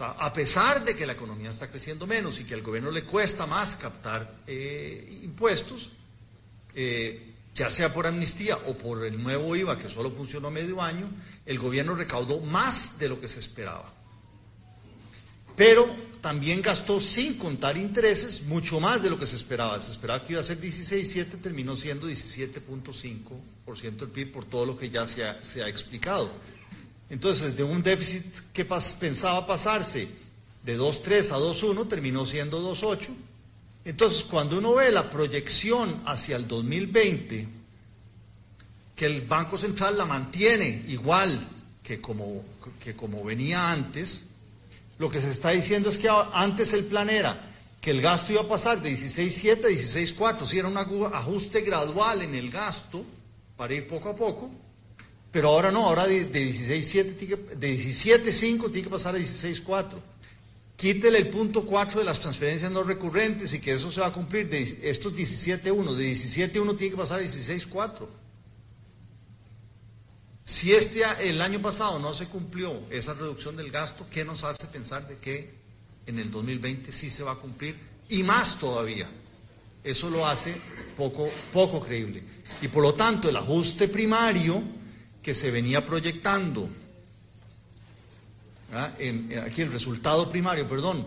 a 0.00 0.32
pesar 0.32 0.84
de 0.84 0.96
que 0.96 1.04
la 1.04 1.12
economía 1.12 1.50
está 1.50 1.68
creciendo 1.68 2.06
menos 2.06 2.40
y 2.40 2.44
que 2.44 2.54
al 2.54 2.62
gobierno 2.62 2.90
le 2.90 3.04
cuesta 3.04 3.46
más 3.46 3.76
captar 3.76 4.36
eh, 4.46 5.20
impuestos, 5.22 5.90
eh, 6.74 7.34
ya 7.54 7.70
sea 7.70 7.92
por 7.92 8.06
amnistía 8.06 8.56
o 8.66 8.76
por 8.76 9.04
el 9.04 9.22
nuevo 9.22 9.54
IVA 9.54 9.76
que 9.76 9.88
solo 9.88 10.10
funcionó 10.10 10.50
medio 10.50 10.80
año, 10.80 11.10
el 11.44 11.58
gobierno 11.58 11.94
recaudó 11.94 12.40
más 12.40 12.98
de 12.98 13.08
lo 13.08 13.20
que 13.20 13.28
se 13.28 13.40
esperaba. 13.40 13.92
Pero 15.56 15.94
también 16.22 16.62
gastó 16.62 17.00
sin 17.00 17.34
contar 17.36 17.76
intereses 17.76 18.42
mucho 18.42 18.80
más 18.80 19.02
de 19.02 19.10
lo 19.10 19.18
que 19.18 19.26
se 19.26 19.36
esperaba. 19.36 19.80
Se 19.82 19.92
esperaba 19.92 20.24
que 20.24 20.32
iba 20.32 20.40
a 20.40 20.44
ser 20.44 20.58
16,7, 20.60 21.42
terminó 21.42 21.76
siendo 21.76 22.08
17.5% 22.08 23.96
del 23.96 24.08
PIB 24.08 24.32
por 24.32 24.44
todo 24.46 24.64
lo 24.64 24.78
que 24.78 24.88
ya 24.88 25.06
se 25.06 25.24
ha, 25.24 25.42
se 25.44 25.62
ha 25.62 25.68
explicado. 25.68 26.30
Entonces, 27.10 27.56
de 27.56 27.64
un 27.64 27.82
déficit 27.82 28.24
que 28.52 28.64
pensaba 28.64 29.46
pasarse 29.46 30.08
de 30.62 30.78
2,3 30.78 31.32
a 31.32 31.38
2,1, 31.38 31.88
terminó 31.88 32.24
siendo 32.24 32.62
2,8. 32.72 33.08
Entonces, 33.84 34.24
cuando 34.24 34.58
uno 34.58 34.74
ve 34.74 34.92
la 34.92 35.10
proyección 35.10 36.02
hacia 36.06 36.36
el 36.36 36.46
2020, 36.46 37.48
que 38.94 39.06
el 39.06 39.22
Banco 39.22 39.58
Central 39.58 39.98
la 39.98 40.04
mantiene 40.04 40.84
igual 40.88 41.48
que 41.82 42.00
como, 42.00 42.44
que 42.78 42.94
como 42.94 43.24
venía 43.24 43.72
antes, 43.72 44.26
lo 44.98 45.10
que 45.10 45.20
se 45.20 45.30
está 45.30 45.50
diciendo 45.50 45.88
es 45.88 45.98
que 45.98 46.08
antes 46.32 46.72
el 46.74 46.84
plan 46.84 47.10
era 47.10 47.50
que 47.80 47.90
el 47.90 48.02
gasto 48.02 48.32
iba 48.32 48.42
a 48.42 48.48
pasar 48.48 48.82
de 48.82 48.92
16.7 48.92 49.64
a 49.64 49.68
16.4, 49.68 50.44
si 50.44 50.58
era 50.58 50.68
un 50.68 50.76
ajuste 50.76 51.62
gradual 51.62 52.22
en 52.22 52.34
el 52.34 52.50
gasto 52.50 53.02
para 53.56 53.72
ir 53.72 53.88
poco 53.88 54.10
a 54.10 54.16
poco, 54.16 54.50
pero 55.32 55.48
ahora 55.48 55.70
no, 55.70 55.84
ahora 55.84 56.06
de, 56.06 56.24
de 56.24 56.50
16.5 56.50 57.48
de 57.56 57.76
17.5 57.76 58.72
tiene 58.72 58.82
que 58.82 58.90
pasar 58.90 59.14
a 59.14 59.18
16.4. 59.18 60.00
Quítele 60.76 61.18
el 61.18 61.28
punto 61.28 61.66
4 61.66 62.00
de 62.00 62.06
las 62.06 62.18
transferencias 62.18 62.72
no 62.72 62.82
recurrentes 62.82 63.52
y 63.52 63.60
que 63.60 63.72
eso 63.72 63.92
se 63.92 64.00
va 64.00 64.06
a 64.06 64.12
cumplir 64.12 64.48
de 64.48 64.62
estos 64.62 65.14
17.1, 65.14 65.94
de 65.94 66.12
17.1 66.12 66.78
tiene 66.78 66.90
que 66.92 66.96
pasar 66.96 67.20
a 67.20 67.22
16.4. 67.22 68.08
Si 70.44 70.72
este 70.72 71.04
el 71.28 71.40
año 71.42 71.60
pasado 71.60 71.98
no 71.98 72.12
se 72.14 72.26
cumplió 72.26 72.82
esa 72.90 73.14
reducción 73.14 73.56
del 73.56 73.70
gasto, 73.70 74.06
¿qué 74.10 74.24
nos 74.24 74.42
hace 74.42 74.66
pensar 74.66 75.06
de 75.06 75.18
que 75.18 75.60
en 76.06 76.18
el 76.18 76.30
2020 76.30 76.92
sí 76.92 77.10
se 77.10 77.22
va 77.22 77.32
a 77.32 77.36
cumplir 77.36 77.76
y 78.08 78.22
más 78.22 78.58
todavía. 78.58 79.08
Eso 79.82 80.10
lo 80.10 80.26
hace 80.26 80.54
poco, 80.96 81.30
poco 81.52 81.80
creíble. 81.80 82.22
Y 82.60 82.68
por 82.68 82.82
lo 82.82 82.94
tanto, 82.94 83.28
el 83.28 83.36
ajuste 83.36 83.88
primario 83.88 84.62
que 85.22 85.34
se 85.34 85.50
venía 85.50 85.84
proyectando, 85.84 86.68
aquí 88.72 89.62
el 89.62 89.72
resultado 89.72 90.30
primario, 90.30 90.68
perdón, 90.68 91.06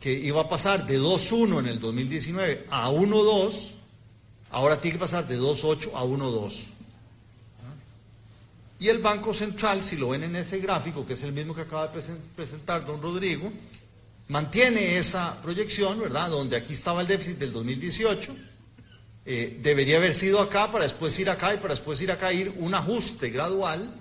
que 0.00 0.12
iba 0.12 0.42
a 0.42 0.48
pasar 0.48 0.86
de 0.86 1.00
2.1 1.00 1.60
en 1.60 1.66
el 1.66 1.80
2019 1.80 2.66
a 2.70 2.90
1.2, 2.90 3.70
ahora 4.50 4.80
tiene 4.80 4.96
que 4.96 5.00
pasar 5.00 5.26
de 5.26 5.38
2.8 5.38 5.90
a 5.94 6.04
1.2. 6.04 6.66
Y 8.80 8.88
el 8.88 8.98
Banco 8.98 9.32
Central, 9.32 9.80
si 9.82 9.96
lo 9.96 10.10
ven 10.10 10.24
en 10.24 10.36
ese 10.36 10.58
gráfico, 10.58 11.06
que 11.06 11.14
es 11.14 11.22
el 11.22 11.32
mismo 11.32 11.54
que 11.54 11.62
acaba 11.62 11.88
de 11.88 12.02
presentar 12.36 12.84
don 12.84 13.00
Rodrigo, 13.00 13.50
mantiene 14.28 14.98
esa 14.98 15.40
proyección, 15.40 16.00
¿verdad? 16.00 16.28
Donde 16.28 16.56
aquí 16.56 16.74
estaba 16.74 17.00
el 17.00 17.06
déficit 17.06 17.38
del 17.38 17.52
2018, 17.52 18.36
eh, 19.26 19.58
debería 19.62 19.96
haber 19.96 20.14
sido 20.14 20.40
acá 20.40 20.70
para 20.70 20.84
después 20.84 21.18
ir 21.18 21.30
acá 21.30 21.54
y 21.54 21.58
para 21.58 21.74
después 21.74 22.00
ir 22.00 22.12
acá, 22.12 22.32
ir 22.32 22.52
un 22.58 22.74
ajuste 22.74 23.30
gradual, 23.30 23.94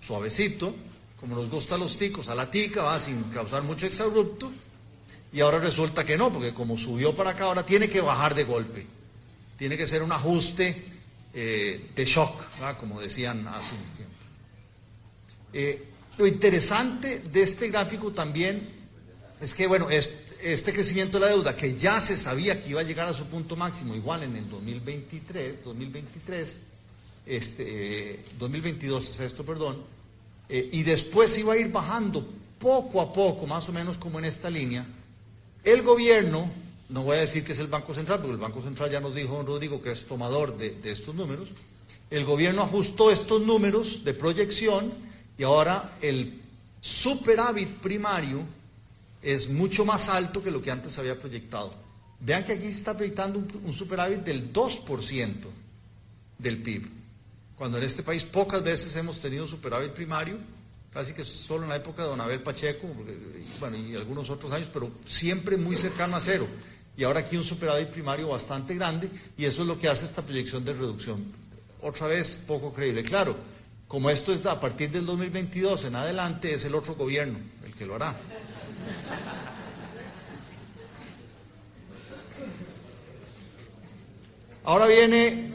suavecito, 0.00 0.74
como 1.20 1.36
nos 1.36 1.50
gusta 1.50 1.74
a 1.74 1.78
los 1.78 1.98
ticos, 1.98 2.28
a 2.28 2.34
la 2.34 2.50
tica, 2.50 2.82
va 2.82 2.98
sin 2.98 3.22
causar 3.24 3.62
mucho 3.62 3.86
exabrupto, 3.86 4.52
y 5.32 5.40
ahora 5.40 5.58
resulta 5.58 6.04
que 6.04 6.16
no, 6.16 6.32
porque 6.32 6.54
como 6.54 6.78
subió 6.78 7.14
para 7.14 7.30
acá, 7.30 7.44
ahora 7.44 7.66
tiene 7.66 7.88
que 7.88 8.00
bajar 8.00 8.34
de 8.34 8.44
golpe, 8.44 8.86
tiene 9.58 9.76
que 9.76 9.86
ser 9.86 10.02
un 10.02 10.12
ajuste 10.12 10.84
eh, 11.34 11.90
de 11.94 12.04
shock, 12.04 12.40
como 12.78 13.00
decían 13.00 13.46
hace 13.48 13.74
un 13.74 13.96
tiempo. 13.96 14.14
Eh, 15.52 15.88
lo 16.16 16.26
interesante 16.26 17.20
de 17.20 17.42
este 17.42 17.68
gráfico 17.68 18.12
también 18.12 18.68
es 19.40 19.52
que, 19.52 19.66
bueno, 19.66 19.90
este 20.44 20.74
crecimiento 20.74 21.18
de 21.18 21.24
la 21.24 21.32
deuda, 21.32 21.56
que 21.56 21.74
ya 21.74 22.00
se 22.00 22.18
sabía 22.18 22.60
que 22.60 22.70
iba 22.70 22.80
a 22.80 22.84
llegar 22.84 23.08
a 23.08 23.14
su 23.14 23.24
punto 23.24 23.56
máximo, 23.56 23.94
igual 23.94 24.24
en 24.24 24.36
el 24.36 24.48
2023, 24.50 25.64
2023, 25.64 26.60
este, 27.24 28.24
2022 28.38 29.08
es 29.08 29.20
esto, 29.20 29.42
perdón, 29.44 29.82
eh, 30.50 30.68
y 30.72 30.82
después 30.82 31.36
iba 31.38 31.54
a 31.54 31.56
ir 31.56 31.72
bajando 31.72 32.26
poco 32.58 33.00
a 33.00 33.10
poco, 33.10 33.46
más 33.46 33.66
o 33.70 33.72
menos 33.72 33.96
como 33.96 34.18
en 34.18 34.26
esta 34.26 34.50
línea, 34.50 34.86
el 35.64 35.80
gobierno, 35.80 36.50
no 36.90 37.04
voy 37.04 37.16
a 37.16 37.20
decir 37.20 37.42
que 37.42 37.52
es 37.52 37.58
el 37.58 37.68
Banco 37.68 37.94
Central, 37.94 38.18
porque 38.18 38.34
el 38.34 38.40
Banco 38.40 38.60
Central 38.60 38.90
ya 38.90 39.00
nos 39.00 39.14
dijo 39.14 39.36
don 39.36 39.46
Rodrigo 39.46 39.80
que 39.80 39.92
es 39.92 40.04
tomador 40.04 40.58
de, 40.58 40.70
de 40.72 40.92
estos 40.92 41.14
números, 41.14 41.48
el 42.10 42.24
gobierno 42.26 42.62
ajustó 42.62 43.10
estos 43.10 43.40
números 43.40 44.04
de 44.04 44.12
proyección 44.12 44.92
y 45.38 45.42
ahora 45.42 45.96
el 46.02 46.42
superávit 46.82 47.70
primario 47.78 48.42
es 49.24 49.48
mucho 49.48 49.86
más 49.86 50.08
alto 50.10 50.42
que 50.42 50.50
lo 50.50 50.60
que 50.60 50.70
antes 50.70 50.98
había 50.98 51.18
proyectado. 51.18 51.72
Vean 52.20 52.44
que 52.44 52.52
aquí 52.52 52.64
se 52.64 52.78
está 52.78 52.94
proyectando 52.94 53.38
un, 53.38 53.72
superávit 53.72 54.20
del 54.20 54.52
2% 54.52 55.32
del 56.38 56.58
PIB, 56.58 56.86
cuando 57.56 57.78
en 57.78 57.84
este 57.84 58.02
país 58.02 58.22
pocas 58.24 58.62
veces 58.62 58.94
hemos 58.96 59.18
tenido 59.18 59.46
superávit 59.46 59.92
primario, 59.92 60.36
casi 60.92 61.12
que 61.12 61.24
solo 61.24 61.64
en 61.64 61.70
la 61.70 61.76
época 61.76 62.02
de 62.02 62.08
Don 62.08 62.20
Abel 62.20 62.42
Pacheco, 62.42 62.86
y, 62.86 63.92
y 63.92 63.96
algunos 63.96 64.28
otros 64.30 64.52
años, 64.52 64.68
pero 64.72 64.90
siempre 65.06 65.56
muy 65.56 65.76
cercano 65.76 66.16
a 66.16 66.20
cero. 66.20 66.46
Y 66.96 67.02
ahora 67.02 67.20
aquí 67.20 67.36
un 67.36 67.44
superávit 67.44 67.88
primario 67.88 68.28
bastante 68.28 68.74
grande, 68.74 69.10
y 69.36 69.44
eso 69.44 69.62
es 69.62 69.68
lo 69.68 69.78
que 69.78 69.88
hace 69.88 70.04
esta 70.04 70.22
proyección 70.22 70.64
de 70.64 70.74
reducción. 70.74 71.24
Otra 71.80 72.06
vez, 72.06 72.40
poco 72.46 72.72
creíble. 72.72 73.02
Claro, 73.02 73.36
como 73.88 74.10
esto 74.10 74.32
es 74.32 74.46
a 74.46 74.60
partir 74.60 74.90
del 74.90 75.04
2022 75.06 75.84
en 75.84 75.96
adelante, 75.96 76.54
es 76.54 76.64
el 76.64 76.74
otro 76.74 76.94
gobierno 76.94 77.38
el 77.64 77.72
que 77.74 77.86
lo 77.86 77.96
hará. 77.96 78.16
Ahora 84.66 84.86
viene 84.86 85.52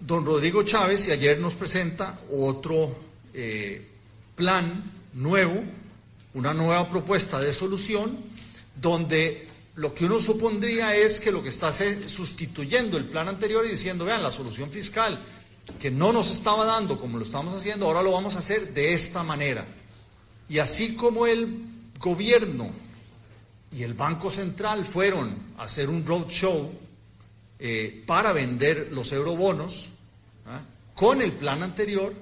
don 0.00 0.24
Rodrigo 0.24 0.62
Chávez 0.62 1.06
y 1.08 1.10
ayer 1.10 1.38
nos 1.38 1.54
presenta 1.54 2.18
otro 2.32 2.96
eh, 3.34 3.86
plan 4.34 4.82
nuevo, 5.12 5.62
una 6.34 6.54
nueva 6.54 6.88
propuesta 6.88 7.38
de 7.38 7.52
solución, 7.52 8.18
donde 8.80 9.46
lo 9.76 9.94
que 9.94 10.06
uno 10.06 10.20
supondría 10.20 10.96
es 10.96 11.20
que 11.20 11.30
lo 11.30 11.42
que 11.42 11.50
está 11.50 11.70
sustituyendo 11.72 12.96
el 12.96 13.04
plan 13.04 13.28
anterior 13.28 13.66
y 13.66 13.70
diciendo, 13.70 14.04
vean, 14.06 14.22
la 14.22 14.32
solución 14.32 14.70
fiscal 14.70 15.18
que 15.78 15.90
no 15.90 16.12
nos 16.12 16.30
estaba 16.30 16.64
dando 16.64 16.98
como 16.98 17.18
lo 17.18 17.24
estamos 17.24 17.54
haciendo, 17.54 17.86
ahora 17.86 18.02
lo 18.02 18.12
vamos 18.12 18.34
a 18.36 18.40
hacer 18.40 18.72
de 18.72 18.94
esta 18.94 19.22
manera. 19.22 19.66
Y 20.48 20.58
así 20.58 20.96
como 20.96 21.26
el 21.26 21.69
gobierno 22.00 22.70
y 23.70 23.82
el 23.82 23.94
Banco 23.94 24.32
Central 24.32 24.84
fueron 24.84 25.36
a 25.58 25.64
hacer 25.64 25.88
un 25.88 26.04
roadshow 26.04 26.72
eh, 27.58 28.02
para 28.06 28.32
vender 28.32 28.88
los 28.90 29.12
eurobonos 29.12 29.90
¿ah? 30.46 30.62
con 30.94 31.20
el 31.20 31.32
plan 31.32 31.62
anterior, 31.62 32.12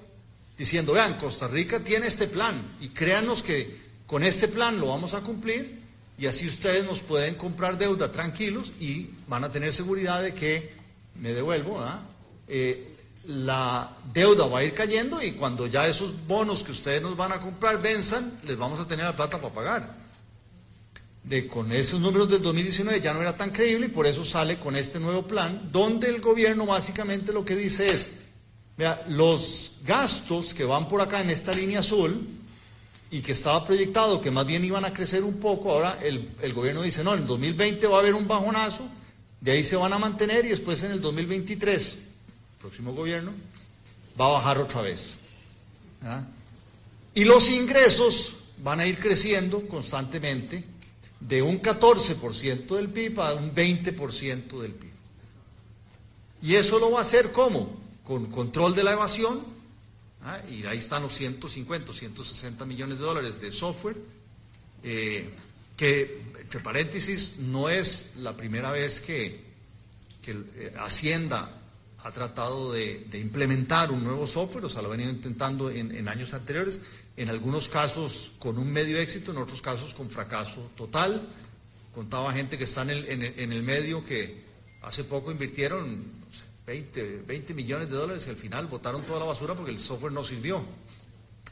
diciendo, 0.58 0.92
vean, 0.92 1.16
Costa 1.16 1.46
Rica 1.46 1.80
tiene 1.80 2.08
este 2.08 2.26
plan 2.26 2.76
y 2.80 2.88
créanos 2.88 3.42
que 3.42 3.88
con 4.06 4.24
este 4.24 4.48
plan 4.48 4.78
lo 4.80 4.88
vamos 4.88 5.14
a 5.14 5.20
cumplir 5.20 5.78
y 6.18 6.26
así 6.26 6.48
ustedes 6.48 6.84
nos 6.84 7.00
pueden 7.00 7.36
comprar 7.36 7.78
deuda 7.78 8.10
tranquilos 8.10 8.72
y 8.80 9.10
van 9.28 9.44
a 9.44 9.52
tener 9.52 9.72
seguridad 9.72 10.22
de 10.22 10.34
que, 10.34 10.76
me 11.14 11.32
devuelvo, 11.32 11.80
¿ah? 11.80 12.02
eh, 12.48 12.94
la 13.28 13.90
deuda 14.10 14.46
va 14.46 14.60
a 14.60 14.64
ir 14.64 14.72
cayendo 14.72 15.22
y 15.22 15.32
cuando 15.32 15.66
ya 15.66 15.86
esos 15.86 16.14
bonos 16.26 16.62
que 16.62 16.72
ustedes 16.72 17.02
nos 17.02 17.14
van 17.14 17.32
a 17.32 17.38
comprar 17.38 17.80
venzan, 17.80 18.40
les 18.46 18.56
vamos 18.56 18.80
a 18.80 18.88
tener 18.88 19.04
la 19.04 19.14
plata 19.14 19.38
para 19.38 19.54
pagar. 19.54 19.98
De, 21.22 21.46
con 21.46 21.70
esos 21.72 22.00
números 22.00 22.30
del 22.30 22.40
2019 22.40 23.02
ya 23.02 23.12
no 23.12 23.20
era 23.20 23.36
tan 23.36 23.50
creíble 23.50 23.86
y 23.86 23.90
por 23.90 24.06
eso 24.06 24.24
sale 24.24 24.58
con 24.58 24.76
este 24.76 24.98
nuevo 24.98 25.26
plan, 25.26 25.68
donde 25.70 26.08
el 26.08 26.22
gobierno 26.22 26.64
básicamente 26.64 27.30
lo 27.30 27.44
que 27.44 27.54
dice 27.54 27.88
es, 27.88 28.12
vea, 28.78 29.04
los 29.08 29.80
gastos 29.84 30.54
que 30.54 30.64
van 30.64 30.88
por 30.88 31.02
acá 31.02 31.20
en 31.20 31.28
esta 31.28 31.52
línea 31.52 31.80
azul 31.80 32.26
y 33.10 33.20
que 33.20 33.32
estaba 33.32 33.62
proyectado 33.62 34.22
que 34.22 34.30
más 34.30 34.46
bien 34.46 34.64
iban 34.64 34.86
a 34.86 34.94
crecer 34.94 35.22
un 35.22 35.38
poco, 35.38 35.72
ahora 35.72 35.98
el, 36.02 36.30
el 36.40 36.54
gobierno 36.54 36.80
dice, 36.80 37.04
no, 37.04 37.12
en 37.12 37.20
el 37.20 37.26
2020 37.26 37.86
va 37.88 37.98
a 37.98 38.00
haber 38.00 38.14
un 38.14 38.26
bajonazo, 38.26 38.88
de 39.38 39.52
ahí 39.52 39.64
se 39.64 39.76
van 39.76 39.92
a 39.92 39.98
mantener 39.98 40.46
y 40.46 40.48
después 40.48 40.82
en 40.82 40.92
el 40.92 41.02
2023 41.02 42.07
próximo 42.68 42.92
gobierno, 42.92 43.32
va 44.20 44.26
a 44.26 44.32
bajar 44.32 44.58
otra 44.58 44.82
vez. 44.82 45.14
¿ah? 46.02 46.22
Y 47.14 47.24
los 47.24 47.48
ingresos 47.48 48.34
van 48.58 48.80
a 48.80 48.86
ir 48.86 48.98
creciendo 48.98 49.66
constantemente 49.66 50.62
de 51.18 51.40
un 51.40 51.62
14% 51.62 52.66
del 52.76 52.90
PIB 52.90 53.20
a 53.20 53.34
un 53.34 53.54
20% 53.54 54.60
del 54.60 54.72
PIB. 54.72 54.92
Y 56.42 56.54
eso 56.56 56.78
lo 56.78 56.90
va 56.90 56.98
a 56.98 57.02
hacer 57.02 57.32
¿cómo? 57.32 57.80
Con 58.04 58.26
control 58.26 58.74
de 58.74 58.84
la 58.84 58.92
evasión, 58.92 59.42
¿ah? 60.24 60.38
y 60.50 60.66
ahí 60.66 60.76
están 60.76 61.02
los 61.02 61.14
150, 61.14 61.90
160 61.90 62.66
millones 62.66 62.98
de 62.98 63.04
dólares 63.04 63.40
de 63.40 63.50
software, 63.50 63.96
eh, 64.82 65.30
que, 65.74 66.22
entre 66.38 66.60
paréntesis, 66.60 67.38
no 67.38 67.70
es 67.70 68.12
la 68.18 68.36
primera 68.36 68.70
vez 68.72 69.00
que, 69.00 69.42
que 70.22 70.32
eh, 70.32 70.74
Hacienda 70.76 71.57
ha 72.04 72.12
tratado 72.12 72.72
de, 72.72 73.06
implementar 73.14 73.90
un 73.90 74.04
nuevo 74.04 74.26
software, 74.26 74.64
o 74.64 74.68
sea, 74.68 74.82
lo 74.82 74.88
ha 74.88 74.92
venido 74.92 75.10
intentando 75.10 75.70
en, 75.70 76.08
años 76.08 76.32
anteriores, 76.32 76.80
en 77.16 77.28
algunos 77.28 77.68
casos 77.68 78.32
con 78.38 78.58
un 78.58 78.72
medio 78.72 78.98
éxito, 78.98 79.32
en 79.32 79.38
otros 79.38 79.60
casos 79.60 79.92
con 79.94 80.08
fracaso 80.08 80.70
total. 80.76 81.22
Contaba 81.94 82.32
gente 82.32 82.56
que 82.56 82.64
está 82.64 82.82
en 82.82 83.52
el, 83.52 83.62
medio 83.64 84.04
que 84.04 84.44
hace 84.82 85.02
poco 85.02 85.32
invirtieron 85.32 86.04
20, 86.66 87.22
20 87.26 87.54
millones 87.54 87.90
de 87.90 87.96
dólares 87.96 88.24
y 88.26 88.30
al 88.30 88.36
final 88.36 88.66
botaron 88.66 89.02
toda 89.02 89.18
la 89.18 89.24
basura 89.24 89.54
porque 89.54 89.72
el 89.72 89.80
software 89.80 90.12
no 90.12 90.22
sirvió. 90.22 90.62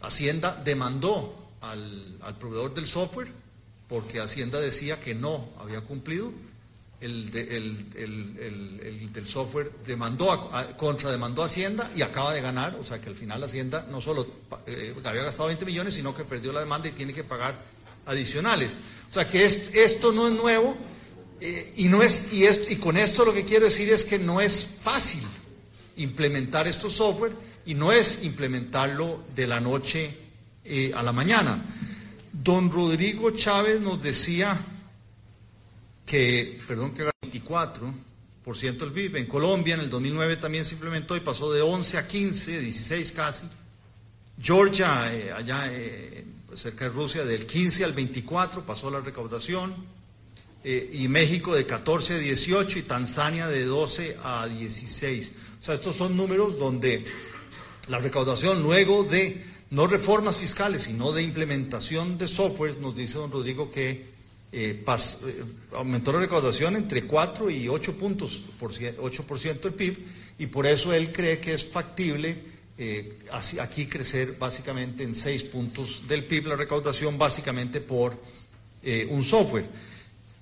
Hacienda 0.02 0.62
demandó 0.64 1.34
al 1.60 2.36
proveedor 2.38 2.72
del 2.74 2.86
software 2.86 3.32
porque 3.88 4.20
Hacienda 4.20 4.60
decía 4.60 5.00
que 5.00 5.16
no 5.16 5.48
había 5.58 5.80
cumplido 5.80 6.32
el, 7.00 7.30
del 9.12 9.26
software 9.26 9.70
demandó 9.86 10.32
a, 10.32 10.76
contrademandó 10.76 11.42
a 11.42 11.46
Hacienda 11.46 11.90
y 11.94 12.02
acaba 12.02 12.32
de 12.32 12.40
ganar, 12.40 12.76
o 12.80 12.84
sea 12.84 13.00
que 13.00 13.10
al 13.10 13.14
final 13.14 13.42
Hacienda 13.42 13.86
no 13.90 14.00
solo 14.00 14.26
eh, 14.66 14.94
había 15.04 15.22
gastado 15.22 15.48
20 15.48 15.64
millones, 15.66 15.94
sino 15.94 16.14
que 16.16 16.24
perdió 16.24 16.52
la 16.52 16.60
demanda 16.60 16.88
y 16.88 16.92
tiene 16.92 17.12
que 17.12 17.24
pagar 17.24 17.54
adicionales. 18.06 18.76
O 19.10 19.14
sea 19.14 19.28
que 19.28 19.44
esto 19.44 20.12
no 20.12 20.28
es 20.28 20.34
nuevo 20.34 20.76
eh, 21.40 21.74
y, 21.76 21.88
no 21.88 22.02
es, 22.02 22.32
y, 22.32 22.44
y 22.46 22.76
con 22.76 22.96
esto 22.96 23.24
lo 23.24 23.34
que 23.34 23.44
quiero 23.44 23.66
decir 23.66 23.90
es 23.90 24.04
que 24.04 24.18
no 24.18 24.40
es 24.40 24.66
fácil 24.80 25.22
implementar 25.96 26.66
estos 26.66 26.94
software 26.94 27.32
y 27.66 27.74
no 27.74 27.92
es 27.92 28.22
implementarlo 28.22 29.24
de 29.34 29.46
la 29.46 29.60
noche 29.60 30.16
eh, 30.64 30.92
a 30.94 31.02
la 31.02 31.12
mañana. 31.12 31.62
Don 32.32 32.70
Rodrigo 32.70 33.30
Chávez 33.32 33.80
nos 33.80 34.02
decía 34.02 34.58
que, 36.06 36.60
perdón, 36.66 36.94
que 36.94 37.04
24% 37.04 38.82
el 38.82 38.92
PIB. 38.92 39.16
En 39.16 39.26
Colombia 39.26 39.74
en 39.74 39.80
el 39.80 39.90
2009 39.90 40.36
también 40.36 40.64
se 40.64 40.74
implementó 40.74 41.16
y 41.16 41.20
pasó 41.20 41.52
de 41.52 41.60
11 41.60 41.98
a 41.98 42.06
15, 42.06 42.60
16 42.60 43.12
casi. 43.12 43.46
Georgia, 44.40 45.12
eh, 45.12 45.32
allá 45.32 45.66
eh, 45.72 46.24
cerca 46.54 46.84
de 46.84 46.90
Rusia, 46.90 47.24
del 47.24 47.44
15 47.44 47.84
al 47.84 47.92
24 47.92 48.64
pasó 48.64 48.90
la 48.90 49.00
recaudación. 49.00 49.96
Eh, 50.62 50.90
y 50.94 51.08
México 51.08 51.54
de 51.54 51.64
14 51.64 52.14
a 52.14 52.18
18 52.18 52.78
y 52.80 52.82
Tanzania 52.82 53.46
de 53.46 53.64
12 53.64 54.16
a 54.22 54.48
16. 54.48 55.32
O 55.60 55.64
sea, 55.64 55.74
estos 55.74 55.96
son 55.96 56.16
números 56.16 56.58
donde 56.58 57.04
la 57.88 57.98
recaudación 57.98 58.62
luego 58.62 59.04
de 59.04 59.44
no 59.70 59.86
reformas 59.86 60.36
fiscales, 60.36 60.82
sino 60.82 61.12
de 61.12 61.22
implementación 61.22 62.18
de 62.18 62.26
softwares, 62.28 62.78
nos 62.78 62.96
dice 62.96 63.18
don 63.18 63.30
Rodrigo 63.30 63.70
que 63.70 64.15
eh, 64.58 64.82
eh, 64.86 65.44
aumentó 65.74 66.12
la 66.12 66.20
recaudación 66.20 66.76
entre 66.76 67.02
4 67.02 67.50
y 67.50 67.68
8 67.68 67.94
puntos, 67.94 68.40
por 68.58 68.72
8% 68.72 69.60
del 69.60 69.74
PIB, 69.74 69.98
y 70.38 70.46
por 70.46 70.66
eso 70.66 70.94
él 70.94 71.12
cree 71.12 71.38
que 71.38 71.52
es 71.52 71.62
factible 71.62 72.34
eh, 72.78 73.18
aquí 73.60 73.84
crecer 73.84 74.36
básicamente 74.38 75.02
en 75.04 75.14
6 75.14 75.42
puntos 75.42 76.08
del 76.08 76.24
PIB 76.24 76.46
la 76.46 76.56
recaudación, 76.56 77.18
básicamente 77.18 77.82
por 77.82 78.16
un 79.10 79.24
software. 79.24 79.66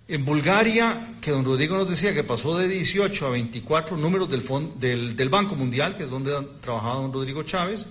En 0.07 0.25
Bulgaria, 0.25 1.15
que 1.21 1.31
don 1.31 1.45
Rodrigo 1.45 1.77
nos 1.77 1.89
decía 1.89 2.13
que 2.13 2.23
pasó 2.23 2.57
de 2.59 2.69
18 2.69 3.27
a 3.27 3.31
24 3.31 3.97
números 3.97 4.29
del, 4.31 4.45
del, 4.79 5.17
del 5.17 5.29
Banco 5.29 5.57
Mundial, 5.57 5.97
que 5.97 6.05
es 6.05 6.11
donde 6.11 6.31
trabajaba 6.61 7.01
don 7.01 7.13
Rodrigo 7.13 7.43
Chávez, 7.43 7.87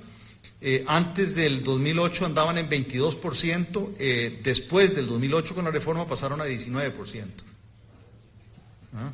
eh, 0.66 0.86
antes 0.88 1.36
del 1.36 1.62
2008 1.62 2.26
andaban 2.26 2.58
en 2.58 2.70
22%, 2.70 3.96
eh, 4.00 4.40
después 4.42 4.96
del 4.96 5.08
2008 5.08 5.56
con 5.56 5.66
la 5.66 5.72
reforma 5.72 6.08
pasaron 6.08 6.40
a 6.40 6.46
19%. 6.46 7.26
¿Ah? 8.96 9.12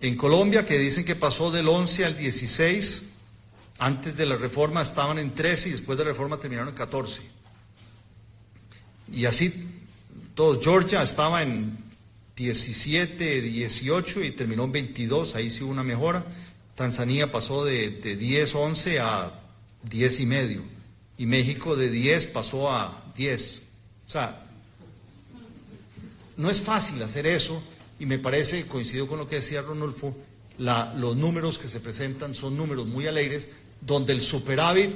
En 0.00 0.16
Colombia, 0.16 0.64
que 0.64 0.80
dicen 0.80 1.04
que 1.04 1.14
pasó 1.14 1.52
del 1.52 1.68
11 1.68 2.06
al 2.06 2.16
16, 2.16 3.04
antes 3.78 4.16
de 4.16 4.26
la 4.26 4.36
reforma 4.36 4.82
estaban 4.82 5.20
en 5.20 5.32
13 5.32 5.68
y 5.68 5.72
después 5.72 5.96
de 5.96 6.02
la 6.02 6.10
reforma 6.10 6.38
terminaron 6.38 6.70
en 6.70 6.74
14. 6.74 7.22
Y 9.12 9.26
así. 9.26 9.68
Georgia 10.60 11.04
estaba 11.04 11.44
en 11.44 11.78
17, 12.34 13.42
18 13.42 14.24
y 14.24 14.32
terminó 14.32 14.64
en 14.64 14.72
22, 14.72 15.36
ahí 15.36 15.52
sí 15.52 15.62
hubo 15.62 15.70
una 15.70 15.84
mejora. 15.84 16.24
Tanzania 16.74 17.30
pasó 17.30 17.64
de, 17.64 17.90
de 17.90 18.16
10, 18.16 18.54
11 18.56 18.98
a 18.98 19.41
10 19.88 20.20
y 20.20 20.26
medio. 20.26 20.62
Y 21.18 21.26
México 21.26 21.76
de 21.76 21.90
10 21.90 22.26
pasó 22.26 22.70
a 22.70 23.12
10. 23.16 23.62
O 24.06 24.10
sea, 24.10 24.46
no 26.36 26.50
es 26.50 26.60
fácil 26.60 27.02
hacer 27.02 27.26
eso 27.26 27.62
y 27.98 28.06
me 28.06 28.18
parece, 28.18 28.66
coincido 28.66 29.06
con 29.06 29.18
lo 29.18 29.28
que 29.28 29.36
decía 29.36 29.62
Ronulfo, 29.62 30.16
los 30.58 31.16
números 31.16 31.58
que 31.58 31.68
se 31.68 31.80
presentan 31.80 32.34
son 32.34 32.56
números 32.56 32.86
muy 32.86 33.06
alegres, 33.06 33.48
donde 33.80 34.12
el 34.12 34.20
superávit 34.20 34.92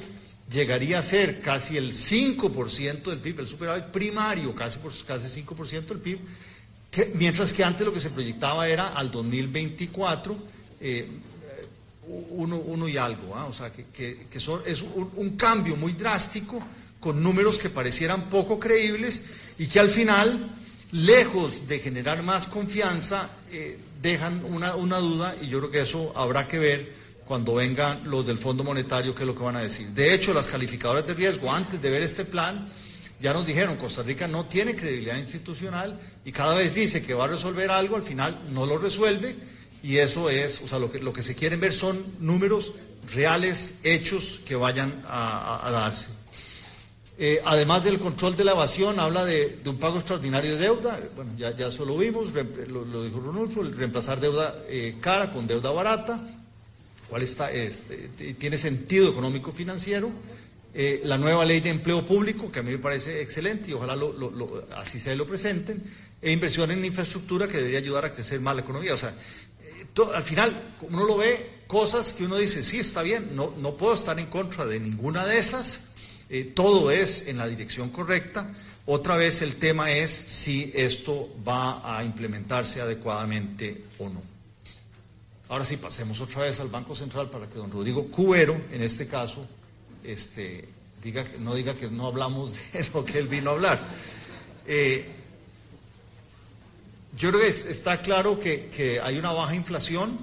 llegaría 0.51 0.99
a 0.99 1.03
ser 1.03 1.41
casi 1.41 1.77
el 1.77 1.93
5% 1.93 3.03
del 3.05 3.19
PIB, 3.19 3.41
el 3.41 3.49
superávit 3.49 3.87
primario, 3.87 4.55
casi, 4.55 4.79
por, 4.79 4.93
casi 5.05 5.43
5% 5.43 5.87
del 5.87 5.99
PIB, 5.99 6.19
mientras 7.15 7.53
que 7.53 7.65
antes 7.65 7.87
lo 7.87 7.93
que 7.93 8.01
se 8.01 8.11
proyectaba 8.11 8.69
era 8.69 8.89
al 8.95 9.11
2024 9.11 10.37
eh, 10.81 11.09
uno, 12.09 12.57
uno 12.57 12.89
y 12.89 12.97
algo, 12.97 13.35
¿ah? 13.37 13.47
o 13.47 13.53
sea, 13.53 13.73
que, 13.73 13.87
que, 14.31 14.41
son, 14.41 14.63
es 14.65 14.83
un, 14.83 15.37
cambio 15.37 15.77
muy 15.77 15.93
drástico 15.93 16.63
con 17.01 17.23
números 17.23 17.59
que 17.59 17.71
parecieran 17.71 18.29
poco 18.31 18.59
creíbles 18.59 19.25
y 19.59 19.67
que 19.67 19.81
al 19.81 19.89
final, 19.89 20.51
lejos 20.93 21.67
de 21.67 21.81
generar 21.81 22.23
más 22.23 22.47
confianza, 22.47 23.31
eh, 23.51 23.79
dejan 24.01 24.45
una, 24.45 24.77
una 24.77 24.99
duda 24.99 25.37
y 25.41 25.49
yo 25.49 25.59
creo 25.59 25.71
que 25.71 25.81
eso 25.81 26.13
habrá 26.15 26.47
que 26.47 26.59
ver 26.59 26.93
cuando 27.27 27.55
vengan 27.55 28.09
los 28.09 28.25
del 28.25 28.39
Fondo 28.39 28.63
Monetario 28.63 29.15
qué 29.15 29.23
es 29.23 29.27
lo 29.27 29.35
que 29.35 29.43
van 29.43 29.57
a 29.57 29.63
decir. 29.63 29.89
De 29.89 30.15
hecho, 30.15 30.33
las 30.33 30.47
calificadoras 30.47 31.07
de 31.07 31.15
riesgo, 31.15 31.51
antes 31.51 31.83
de 31.83 31.91
ver 31.91 32.03
este 32.03 32.25
plan, 32.25 32.69
ya 33.21 33.33
nos 33.33 33.45
dijeron, 33.45 33.77
Costa 33.77 34.03
Rica 34.03 34.29
no 34.29 34.45
tiene 34.45 34.77
credibilidad 34.77 35.17
institucional 35.17 35.99
y 36.25 36.31
cada 36.31 36.55
vez 36.55 36.75
dice 36.75 37.03
que 37.03 37.15
va 37.15 37.25
a 37.25 37.29
resolver 37.29 37.69
algo, 37.71 37.97
al 37.97 38.03
final 38.03 38.43
no 38.53 38.65
lo 38.65 38.79
resuelve 38.79 39.56
y 39.87 39.99
eso 39.99 40.29
es, 40.29 40.61
o 40.63 40.67
sea, 40.67 40.81
lo 40.81 40.91
que, 40.91 40.99
lo 40.99 41.13
que 41.13 41.23
se 41.23 41.37
quieren 41.37 41.61
ver 41.61 41.73
son 41.73 42.05
números 42.19 42.73
reales, 43.15 43.75
hechos 43.85 44.41
que 44.45 44.57
vayan 44.57 45.05
a, 45.07 45.69
darse. 45.71 46.09
Eh, 47.17 47.41
además 47.45 47.85
del 47.85 48.01
control 48.01 48.35
de 48.35 48.43
la 48.43 48.51
evasión, 48.51 48.99
habla 48.99 49.25
de, 49.25 49.61
un 49.65 49.79
pago 49.79 49.99
extraordinario 49.99 50.57
de 50.57 50.59
deuda, 50.59 50.99
bueno, 51.15 51.31
ya, 51.39 51.55
ya 51.57 51.69
eso 51.69 51.85
lo 51.85 51.97
vimos, 51.97 52.33
lo, 52.33 53.05
dijo 53.05 53.21
Ronulfo, 53.21 53.63
reemplazar 53.63 54.19
deuda 54.19 54.61
eh, 54.69 54.97
cara 55.01 55.33
con 55.33 55.47
deuda 55.47 55.71
barata, 55.71 56.21
cuál 57.09 57.23
está, 57.23 57.53
este, 57.53 58.09
tiene 58.35 58.59
sentido 58.59 59.09
económico 59.09 59.53
financiero, 59.53 60.11
eh, 60.75 61.03
la 61.05 61.17
nueva 61.17 61.45
ley 61.45 61.61
de 61.61 61.71
empleo 61.71 62.05
público, 62.05 62.51
que 62.51 62.59
a 62.59 62.63
mí 62.65 62.73
me 62.73 62.79
parece 62.79 63.23
excelente 63.23 63.71
y 63.71 63.75
ojalá 63.75 63.97
así 64.77 64.99
se 64.99 65.15
lo 65.15 65.29
presenten, 65.29 65.81
e 66.21 66.33
inversión 66.33 66.71
en 66.71 66.85
infraestructura 66.85 67.47
que 67.47 67.59
debería 67.59 67.79
ayudar 67.79 68.05
a 68.07 68.13
crecer 68.13 68.41
más 68.41 68.57
la 68.57 68.63
economía. 68.63 68.95
O 68.95 68.99
sea, 68.99 69.15
al 70.15 70.23
final 70.23 70.75
uno 70.83 71.05
lo 71.05 71.17
ve 71.17 71.57
cosas 71.67 72.13
que 72.13 72.25
uno 72.25 72.37
dice, 72.37 72.63
sí, 72.63 72.79
está 72.79 73.03
bien, 73.03 73.35
no, 73.35 73.53
no 73.59 73.77
puedo 73.77 73.95
estar 73.95 74.19
en 74.19 74.27
contra 74.27 74.67
de 74.67 74.79
ninguna 74.79 75.27
de 75.27 75.39
esas, 75.39 75.81
eh, 76.29 76.53
todo 76.55 76.91
es 76.91 77.27
en 77.29 77.39
la 77.39 77.47
dirección 77.47 77.91
correcta. 77.91 78.53
Otra 78.87 79.17
vez 79.17 79.43
el 79.43 79.57
tema 79.57 79.91
es 79.91 80.11
si 80.11 80.71
esto 80.75 81.29
va 81.47 81.99
a 81.99 82.05
implementarse 82.05 82.81
adecuadamente 82.81 83.85
o 83.99 84.09
no. 84.09 84.23
Ahora 85.49 85.65
sí, 85.65 85.77
pasemos 85.77 86.21
otra 86.21 86.43
vez 86.43 86.61
al 86.61 86.69
Banco 86.69 86.95
Central 86.95 87.31
para 87.31 87.49
que 87.49 87.55
don 87.55 87.71
Rodrigo 87.71 88.07
Cubero, 88.09 88.57
en 88.73 88.83
este 88.83 89.07
caso, 89.07 89.47
este, 90.05 90.69
diga, 91.03 91.25
no 91.41 91.55
diga 91.55 91.75
que 91.75 91.89
no 91.89 92.07
hablamos 92.07 92.53
de 92.73 92.87
lo 92.93 93.05
que 93.05 93.19
él 93.19 93.29
vino 93.29 93.51
a 93.51 93.53
hablar. 93.55 93.81
Eh, 94.67 95.07
yo 97.17 97.31
creo 97.31 97.41
que 97.41 97.49
está 97.49 98.01
claro 98.01 98.39
que, 98.39 99.01
hay 99.03 99.19
una 99.19 99.33
baja 99.33 99.55
inflación 99.55 100.19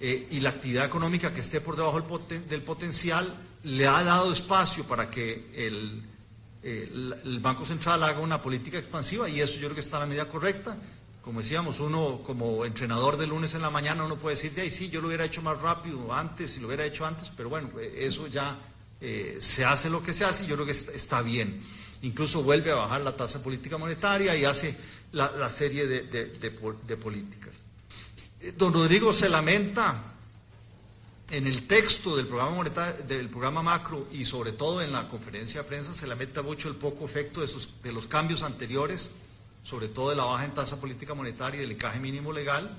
eh, 0.00 0.28
y 0.30 0.40
la 0.40 0.50
actividad 0.50 0.86
económica 0.86 1.32
que 1.32 1.40
esté 1.40 1.60
por 1.60 1.76
debajo 1.76 2.00
del, 2.48 2.62
potencial 2.62 3.34
le 3.64 3.86
ha 3.86 4.02
dado 4.02 4.32
espacio 4.32 4.84
para 4.84 5.10
que 5.10 5.50
el, 5.54 6.08
Banco 7.40 7.64
Central 7.64 8.02
haga 8.04 8.20
una 8.20 8.40
política 8.40 8.78
expansiva 8.78 9.28
y 9.28 9.40
eso 9.40 9.54
yo 9.54 9.62
creo 9.62 9.74
que 9.74 9.80
está 9.80 9.98
la 9.98 10.06
medida 10.06 10.28
correcta. 10.28 10.76
Como 11.20 11.40
decíamos, 11.40 11.80
uno 11.80 12.20
como 12.24 12.64
entrenador 12.64 13.16
de 13.16 13.26
lunes 13.26 13.54
en 13.54 13.62
la 13.62 13.70
mañana 13.70 14.04
uno 14.04 14.16
puede 14.16 14.36
decir, 14.36 14.52
de 14.54 14.62
ahí 14.62 14.70
sí, 14.70 14.88
yo 14.88 15.00
lo 15.00 15.08
hubiera 15.08 15.24
hecho 15.24 15.42
más 15.42 15.60
rápido 15.60 16.12
antes, 16.12 16.56
y 16.56 16.60
lo 16.60 16.66
hubiera 16.68 16.84
hecho 16.84 17.04
antes, 17.04 17.30
pero 17.36 17.48
bueno, 17.48 17.70
eh, 17.78 18.06
eso 18.06 18.26
ya 18.26 18.58
eh, 19.00 19.36
se 19.40 19.64
hace 19.64 19.90
lo 19.90 20.02
que 20.02 20.14
se 20.14 20.24
hace 20.24 20.44
y 20.44 20.46
yo 20.46 20.54
creo 20.54 20.66
que 20.66 20.72
está 20.72 21.20
bien. 21.20 21.60
Incluso 22.02 22.42
vuelve 22.42 22.72
a 22.72 22.76
bajar 22.76 23.00
la 23.02 23.16
tasa 23.16 23.42
política 23.42 23.76
monetaria 23.76 24.36
y 24.36 24.44
hace 24.44 24.76
la, 25.12 25.48
serie 25.48 25.86
de, 25.86 26.96
políticas. 26.96 27.52
Eh, 28.40 28.52
don 28.56 28.72
Rodrigo 28.72 29.12
se 29.12 29.28
lamenta 29.28 30.12
en 31.30 31.46
el 31.46 31.66
texto 31.66 32.16
del 32.16 32.26
programa, 32.26 32.50
monetario, 32.50 33.04
del 33.04 33.28
programa 33.28 33.62
macro 33.62 34.08
y 34.12 34.24
sobre 34.24 34.52
todo 34.52 34.82
en 34.82 34.92
la 34.92 35.08
conferencia 35.08 35.62
de 35.62 35.68
prensa 35.68 35.94
se 35.94 36.06
lamenta 36.06 36.42
mucho 36.42 36.68
el 36.68 36.76
poco 36.76 37.04
efecto 37.04 37.40
de, 37.40 37.48
de 37.82 37.92
los 37.92 38.06
cambios 38.06 38.42
anteriores, 38.42 39.10
sobre 39.62 39.88
todo 39.88 40.10
de 40.10 40.16
la 40.16 40.24
baja 40.24 40.44
en 40.44 40.52
tasa 40.52 40.80
política 40.80 41.14
monetaria 41.14 41.58
y 41.58 41.62
del 41.62 41.72
encaje 41.72 42.00
mínimo 42.00 42.32
legal, 42.32 42.76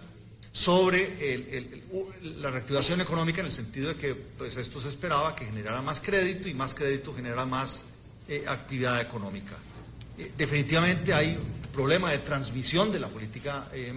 sobre 0.52 1.82
la 2.22 2.52
reactivación 2.52 3.02
económica 3.02 3.40
en 3.40 3.48
el 3.48 3.52
sentido 3.52 3.90
de 3.90 3.96
que 3.96 4.14
pues, 4.14 4.56
esto 4.56 4.80
se 4.80 4.90
esperaba 4.90 5.36
que 5.36 5.46
generara 5.46 5.82
más 5.82 6.00
crédito 6.00 6.48
y 6.48 6.54
más 6.54 6.76
crédito 6.76 7.14
genera 7.14 7.44
más 7.46 7.84
eh, 8.28 8.46
actividad 8.48 9.02
económica. 9.02 9.56
Eh, 10.16 10.32
definitivamente 10.38 11.12
hay 11.12 11.40
problema 11.74 12.12
de 12.12 12.20
transmisión 12.20 12.92
de 12.92 13.00
la 13.00 13.10
política 13.10 13.68
eh, 13.74 13.92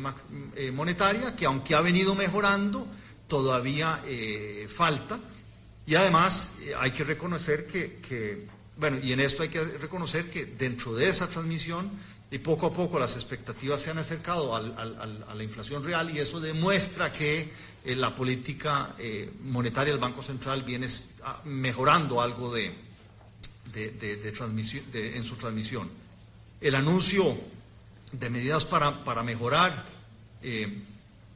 eh, 0.56 0.70
monetaria, 0.72 1.36
que 1.36 1.44
aunque 1.44 1.74
ha 1.74 1.80
venido 1.82 2.14
mejorando, 2.14 2.88
todavía 3.28 4.02
eh, 4.06 4.66
falta. 4.74 5.20
Y 5.86 5.94
además 5.94 6.54
hay 6.78 6.90
que 6.90 7.04
reconocer 7.04 7.68
que, 7.68 8.48
bueno, 8.76 8.98
y 9.00 9.12
en 9.12 9.20
esto 9.20 9.44
hay 9.44 9.50
que 9.50 9.62
reconocer 9.62 10.28
que 10.28 10.46
dentro 10.46 10.96
de 10.96 11.08
esa 11.08 11.28
transmisión 11.28 11.88
y 12.28 12.38
poco 12.38 12.66
a 12.66 12.72
poco 12.72 12.98
las 12.98 13.14
expectativas 13.14 13.82
se 13.82 13.90
han 13.90 13.98
acercado 13.98 14.56
a 14.56 14.60
la 14.60 15.42
inflación 15.44 15.84
real 15.84 16.10
y 16.10 16.18
eso 16.18 16.40
demuestra 16.40 17.12
que 17.12 17.52
la 17.84 18.16
política 18.16 18.96
monetaria 19.44 19.92
del 19.92 20.00
Banco 20.00 20.22
Central 20.22 20.64
viene 20.64 20.88
ah, 21.22 21.40
mejorando 21.44 22.20
algo 22.20 22.52
de, 22.52 22.74
transmisión, 24.36 24.82
en 24.92 25.22
su 25.22 25.36
transmisión. 25.36 25.88
El 26.60 26.74
anuncio 26.74 27.36
de 28.18 28.30
medidas 28.30 28.64
para, 28.64 29.04
para 29.04 29.22
mejorar, 29.22 29.84
eh, 30.42 30.82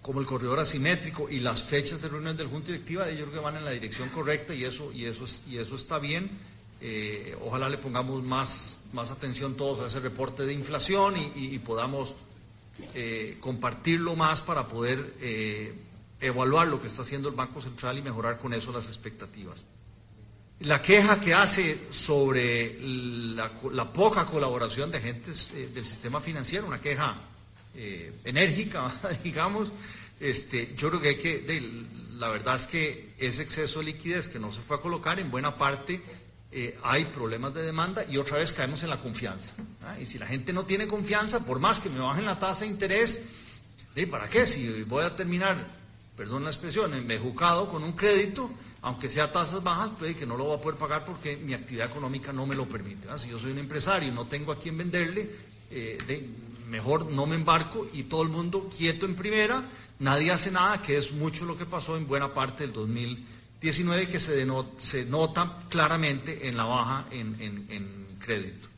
como 0.02 0.20
el 0.20 0.26
corredor 0.26 0.60
asimétrico 0.60 1.28
y 1.28 1.40
las 1.40 1.62
fechas 1.62 2.00
de 2.00 2.08
reunión 2.08 2.36
del 2.36 2.46
Junta 2.46 2.68
Directiva, 2.68 3.10
yo 3.10 3.26
creo 3.26 3.32
que 3.32 3.38
van 3.38 3.56
en 3.56 3.64
la 3.64 3.70
dirección 3.70 4.08
correcta 4.08 4.54
y 4.54 4.64
eso, 4.64 4.90
y 4.92 5.04
eso, 5.04 5.24
y 5.48 5.58
eso 5.58 5.76
está 5.76 5.98
bien. 5.98 6.30
Eh, 6.80 7.36
ojalá 7.42 7.68
le 7.68 7.76
pongamos 7.76 8.22
más, 8.22 8.80
más 8.94 9.10
atención 9.10 9.54
todos 9.54 9.80
a 9.80 9.86
ese 9.88 10.00
reporte 10.00 10.46
de 10.46 10.54
inflación 10.54 11.14
y, 11.36 11.58
podamos 11.58 12.14
eh, 12.94 13.36
compartirlo 13.40 14.16
más 14.16 14.40
para 14.40 14.66
poder 14.66 15.14
evaluar 16.18 16.68
lo 16.68 16.80
que 16.80 16.86
está 16.86 17.02
haciendo 17.02 17.28
el 17.28 17.34
Banco 17.34 17.60
Central 17.60 17.98
y 17.98 18.02
mejorar 18.02 18.38
con 18.38 18.54
eso 18.54 18.72
las 18.72 18.86
expectativas. 18.86 19.66
La 20.60 20.82
queja 20.82 21.18
que 21.18 21.32
hace 21.32 21.86
sobre 21.90 22.78
la, 22.82 23.92
poca 23.92 24.26
colaboración 24.26 24.90
de 24.90 24.98
agentes 24.98 25.52
eh, 25.54 25.70
del 25.72 25.86
sistema 25.86 26.20
financiero, 26.20 26.66
una 26.66 26.80
queja 26.80 27.16
eh, 27.74 28.12
enérgica, 28.24 28.94
digamos, 29.24 29.72
este, 30.20 30.74
yo 30.76 30.90
creo 30.90 31.00
que 31.00 31.08
hay 31.08 31.14
que, 31.16 31.86
la 32.18 32.28
verdad 32.28 32.56
es 32.56 32.66
que 32.66 33.14
ese 33.18 33.42
exceso 33.42 33.78
de 33.78 33.86
liquidez 33.86 34.28
que 34.28 34.38
no 34.38 34.52
se 34.52 34.60
fue 34.60 34.76
a 34.76 34.80
colocar, 34.80 35.18
en 35.18 35.30
buena 35.30 35.56
parte 35.56 36.02
eh, 36.52 36.78
hay 36.82 37.06
problemas 37.06 37.54
de 37.54 37.62
demanda 37.62 38.04
y 38.06 38.18
otra 38.18 38.36
vez 38.36 38.52
caemos 38.52 38.82
en 38.82 38.90
la 38.90 38.98
confianza. 38.98 39.52
Y 39.98 40.04
si 40.04 40.18
la 40.18 40.26
gente 40.26 40.52
no 40.52 40.66
tiene 40.66 40.86
confianza, 40.86 41.46
por 41.46 41.58
más 41.58 41.80
que 41.80 41.88
me 41.88 42.00
bajen 42.00 42.26
la 42.26 42.38
tasa 42.38 42.60
de 42.60 42.66
interés, 42.66 43.22
¿para 44.10 44.28
qué? 44.28 44.46
Si 44.46 44.82
voy 44.82 45.04
a 45.04 45.16
terminar, 45.16 45.68
perdón 46.18 46.44
la 46.44 46.50
expresión, 46.50 46.92
embejucado 46.92 47.70
con 47.70 47.82
un 47.82 47.92
crédito, 47.92 48.50
aunque 48.82 49.08
sea 49.08 49.30
tasas 49.32 49.62
bajas, 49.62 49.90
puede 49.98 50.16
que 50.16 50.26
no 50.26 50.36
lo 50.36 50.48
va 50.48 50.56
a 50.56 50.60
poder 50.60 50.78
pagar 50.78 51.04
porque 51.04 51.36
mi 51.36 51.52
actividad 51.52 51.90
económica 51.90 52.32
no 52.32 52.46
me 52.46 52.54
lo 52.54 52.68
permite. 52.68 53.08
Si 53.18 53.28
yo 53.28 53.38
soy 53.38 53.52
un 53.52 53.58
empresario 53.58 54.08
y 54.08 54.12
no 54.12 54.26
tengo 54.26 54.52
a 54.52 54.58
quién 54.58 54.78
venderle, 54.78 55.30
eh, 55.70 56.30
mejor 56.68 57.06
no 57.06 57.26
me 57.26 57.36
embarco 57.36 57.86
y 57.92 58.04
todo 58.04 58.22
el 58.22 58.28
mundo 58.28 58.70
quieto 58.76 59.06
en 59.06 59.16
primera, 59.16 59.64
nadie 59.98 60.30
hace 60.30 60.50
nada, 60.50 60.80
que 60.80 60.96
es 60.96 61.12
mucho 61.12 61.44
lo 61.44 61.56
que 61.56 61.66
pasó 61.66 61.96
en 61.96 62.06
buena 62.06 62.32
parte 62.32 62.64
del 62.64 62.72
2019, 62.72 64.08
que 64.08 64.20
se, 64.20 64.46
se 64.78 65.04
nota 65.04 65.62
claramente 65.68 66.48
en 66.48 66.56
la 66.56 66.64
baja 66.64 67.06
en 67.10 68.06
crédito. 68.18 68.70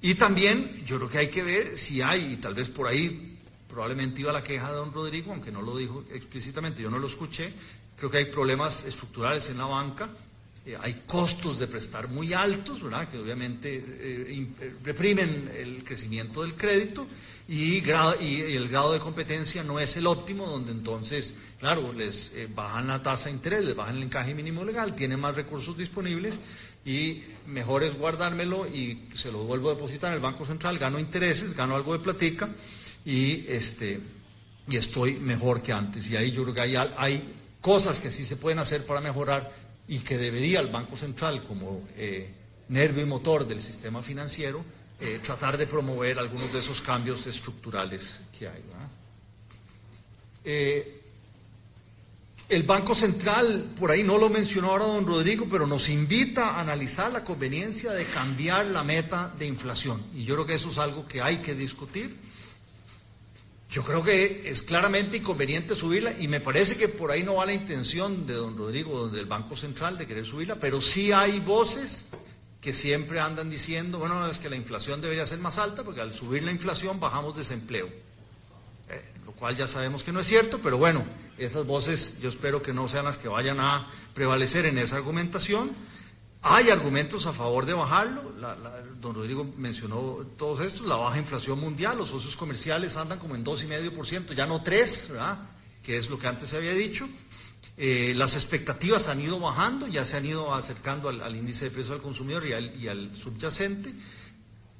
Y 0.00 0.14
también 0.14 0.84
yo 0.86 0.96
creo 0.98 1.08
que 1.08 1.18
hay 1.18 1.28
que 1.28 1.42
ver 1.42 1.76
si 1.76 2.02
hay, 2.02 2.34
y 2.34 2.36
tal 2.36 2.54
vez 2.54 2.68
por 2.68 2.86
ahí 2.86 3.36
probablemente 3.68 4.20
iba 4.20 4.32
la 4.32 4.42
queja 4.42 4.70
de 4.70 4.76
don 4.76 4.92
Rodrigo, 4.92 5.32
aunque 5.32 5.50
no 5.50 5.60
lo 5.60 5.76
dijo 5.76 6.04
explícitamente, 6.12 6.82
yo 6.82 6.90
no 6.90 6.98
lo 6.98 7.06
escuché, 7.06 7.52
Creo 7.98 8.10
que 8.10 8.18
hay 8.18 8.26
problemas 8.26 8.84
estructurales 8.84 9.50
en 9.50 9.58
la 9.58 9.64
banca, 9.66 10.08
eh, 10.68 10.76
hay 10.80 11.02
costos 11.06 11.58
de 11.58 11.66
prestar 11.66 12.08
muy 12.08 12.32
altos, 12.32 12.82
¿verdad? 12.82 13.08
que 13.08 13.18
obviamente 13.18 13.74
eh, 13.74 14.46
eh, 14.60 14.74
reprimen 14.84 15.50
el 15.56 15.82
crecimiento 15.82 16.42
del 16.42 16.54
crédito 16.54 17.06
y, 17.48 17.78
el 17.78 18.68
grado 18.68 18.92
de 18.92 19.00
competencia 19.00 19.64
no 19.64 19.80
es 19.80 19.96
el 19.96 20.06
óptimo, 20.06 20.46
donde 20.46 20.72
entonces, 20.72 21.34
claro, 21.58 21.92
les 21.92 22.32
bajan 22.54 22.86
la 22.86 23.02
tasa 23.02 23.26
de 23.26 23.30
interés, 23.32 23.64
les 23.64 23.74
bajan 23.74 23.96
el 23.96 24.02
encaje 24.02 24.34
mínimo 24.34 24.62
legal, 24.62 24.94
tienen 24.94 25.18
más 25.18 25.34
recursos 25.34 25.76
disponibles 25.76 26.34
y 26.84 27.22
mejor 27.46 27.82
es 27.82 27.98
guardármelo 27.98 28.66
y 28.66 29.08
se 29.14 29.32
lo 29.32 29.44
vuelvo 29.44 29.70
a 29.70 29.74
depositar 29.74 30.10
en 30.10 30.16
el 30.16 30.22
Banco 30.22 30.44
Central, 30.44 30.78
gano 30.78 30.98
intereses, 30.98 31.54
gano 31.54 31.74
algo 31.74 31.94
de 31.94 32.00
platica 32.00 32.48
y, 33.06 33.46
este, 33.48 33.98
estoy 34.70 35.14
mejor 35.14 35.62
que 35.62 35.72
antes. 35.72 36.10
Y 36.10 36.16
ahí 36.16 36.30
yo 36.30 36.42
creo 36.42 36.54
que 36.54 36.60
hay 36.60 37.37
cosas 37.60 38.00
que 38.00 38.10
sí 38.10 38.24
se 38.24 38.36
pueden 38.36 38.58
hacer 38.58 38.84
para 38.86 39.00
mejorar 39.00 39.50
y 39.88 40.00
que 40.00 40.18
debería 40.18 40.60
el 40.60 40.68
Banco 40.68 40.96
Central, 40.96 41.42
como 41.44 41.88
eh, 41.96 42.30
nervio 42.68 43.02
y 43.02 43.06
motor 43.06 43.46
del 43.46 43.60
sistema 43.60 44.02
financiero, 44.02 44.64
eh, 45.00 45.20
tratar 45.22 45.56
de 45.56 45.66
promover 45.66 46.18
algunos 46.18 46.52
de 46.52 46.58
esos 46.58 46.80
cambios 46.82 47.26
estructurales 47.26 48.20
que 48.38 48.48
hay. 48.48 48.62
Eh, 50.44 51.02
el 52.48 52.62
Banco 52.62 52.94
Central, 52.94 53.72
por 53.78 53.90
ahí 53.90 54.02
no 54.02 54.16
lo 54.16 54.30
mencionó 54.30 54.70
ahora 54.70 54.86
don 54.86 55.06
Rodrigo, 55.06 55.46
pero 55.50 55.66
nos 55.66 55.88
invita 55.88 56.48
a 56.48 56.60
analizar 56.60 57.12
la 57.12 57.22
conveniencia 57.22 57.92
de 57.92 58.06
cambiar 58.06 58.66
la 58.66 58.82
meta 58.82 59.34
de 59.38 59.46
inflación. 59.46 60.02
Y 60.14 60.24
yo 60.24 60.34
creo 60.34 60.46
que 60.46 60.54
eso 60.54 60.70
es 60.70 60.78
algo 60.78 61.06
que 61.06 61.20
hay 61.20 61.38
que 61.38 61.54
discutir 61.54 62.16
yo 63.70 63.82
creo 63.84 64.02
que 64.02 64.48
es 64.48 64.62
claramente 64.62 65.18
inconveniente 65.18 65.74
subirla 65.74 66.12
y 66.18 66.26
me 66.26 66.40
parece 66.40 66.76
que 66.76 66.88
por 66.88 67.10
ahí 67.10 67.22
no 67.22 67.34
va 67.34 67.46
la 67.46 67.52
intención 67.52 68.26
de 68.26 68.34
don 68.34 68.56
Rodrigo, 68.56 69.08
del 69.08 69.26
Banco 69.26 69.56
Central, 69.56 69.98
de 69.98 70.06
querer 70.06 70.24
subirla, 70.24 70.56
pero 70.56 70.80
sí 70.80 71.12
hay 71.12 71.40
voces 71.40 72.06
que 72.60 72.72
siempre 72.72 73.20
andan 73.20 73.50
diciendo, 73.50 73.98
bueno, 73.98 74.26
es 74.28 74.38
que 74.38 74.48
la 74.48 74.56
inflación 74.56 75.00
debería 75.00 75.26
ser 75.26 75.38
más 75.38 75.58
alta 75.58 75.84
porque 75.84 76.00
al 76.00 76.12
subir 76.12 76.42
la 76.42 76.50
inflación 76.50 76.98
bajamos 76.98 77.36
desempleo. 77.36 77.86
Eh, 78.88 79.02
lo 79.26 79.32
cual 79.32 79.54
ya 79.56 79.68
sabemos 79.68 80.02
que 80.02 80.12
no 80.12 80.20
es 80.20 80.26
cierto, 80.26 80.60
pero 80.62 80.78
bueno, 80.78 81.04
esas 81.36 81.66
voces 81.66 82.18
yo 82.20 82.30
espero 82.30 82.62
que 82.62 82.72
no 82.72 82.88
sean 82.88 83.04
las 83.04 83.18
que 83.18 83.28
vayan 83.28 83.60
a 83.60 83.90
prevalecer 84.14 84.64
en 84.66 84.78
esa 84.78 84.96
argumentación. 84.96 85.70
Hay 86.42 86.70
argumentos 86.70 87.26
a 87.26 87.32
favor 87.32 87.66
de 87.66 87.72
bajarlo. 87.72 88.32
don 89.00 89.14
Rodrigo 89.14 89.44
mencionó 89.56 90.18
todos 90.36 90.64
estos. 90.64 90.86
La 90.86 90.96
baja 90.96 91.18
inflación 91.18 91.58
mundial, 91.58 91.98
los 91.98 92.10
socios 92.10 92.36
comerciales 92.36 92.96
andan 92.96 93.18
como 93.18 93.34
en 93.34 93.44
2,5%, 93.44 94.34
ya 94.34 94.46
no 94.46 94.62
3, 94.62 95.08
¿verdad? 95.10 95.38
Que 95.82 95.98
es 95.98 96.08
lo 96.08 96.18
que 96.18 96.28
antes 96.28 96.48
se 96.48 96.56
había 96.56 96.72
dicho. 96.72 97.08
Eh, 97.76 98.12
las 98.16 98.34
expectativas 98.34 99.08
han 99.08 99.20
ido 99.20 99.38
bajando, 99.38 99.86
ya 99.86 100.04
se 100.04 100.16
han 100.16 100.26
ido 100.26 100.52
acercando 100.54 101.08
al, 101.08 101.36
índice 101.36 101.66
de 101.66 101.70
precio 101.70 101.94
al 101.94 102.02
consumidor 102.02 102.44
y 102.44 102.88
al, 102.88 103.16
subyacente. 103.16 103.92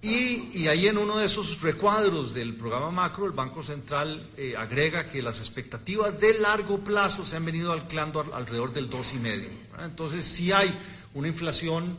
Y, 0.01 0.69
ahí 0.69 0.87
en 0.87 0.97
uno 0.97 1.19
de 1.19 1.27
esos 1.27 1.61
recuadros 1.61 2.33
del 2.35 2.55
programa 2.55 2.91
macro, 2.93 3.27
el 3.27 3.33
Banco 3.33 3.65
Central 3.65 4.31
eh, 4.37 4.55
agrega 4.57 5.09
que 5.09 5.23
las 5.23 5.41
expectativas 5.41 6.21
de 6.21 6.39
largo 6.39 6.79
plazo 6.79 7.27
se 7.27 7.35
han 7.35 7.45
venido 7.45 7.73
anclando 7.73 8.25
alrededor 8.33 8.73
del 8.73 8.89
2,5. 8.89 9.49
Entonces, 9.85 10.25
sí 10.25 10.53
hay 10.53 10.73
una 11.19 11.29
inflación 11.29 11.97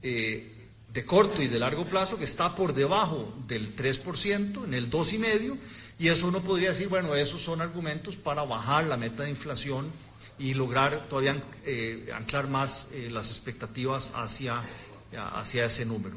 eh, 0.00 0.54
de 0.92 1.04
corto 1.04 1.42
y 1.42 1.48
de 1.48 1.58
largo 1.58 1.84
plazo 1.84 2.16
que 2.16 2.24
está 2.24 2.54
por 2.54 2.72
debajo 2.72 3.34
del 3.48 3.74
3%, 3.74 4.64
en 4.64 4.74
el 4.74 4.88
2,5%, 4.88 5.58
y 5.98 6.08
eso 6.08 6.28
uno 6.28 6.40
podría 6.40 6.70
decir, 6.70 6.88
bueno, 6.88 7.14
esos 7.16 7.42
son 7.42 7.60
argumentos 7.60 8.16
para 8.16 8.44
bajar 8.44 8.84
la 8.84 8.96
meta 8.96 9.24
de 9.24 9.30
inflación 9.30 9.90
y 10.38 10.54
lograr 10.54 11.08
todavía 11.08 11.36
eh, 11.66 12.10
anclar 12.14 12.48
más 12.48 12.86
eh, 12.92 13.08
las 13.10 13.28
expectativas 13.28 14.12
hacia, 14.14 14.62
hacia 15.34 15.64
ese 15.64 15.84
número. 15.84 16.16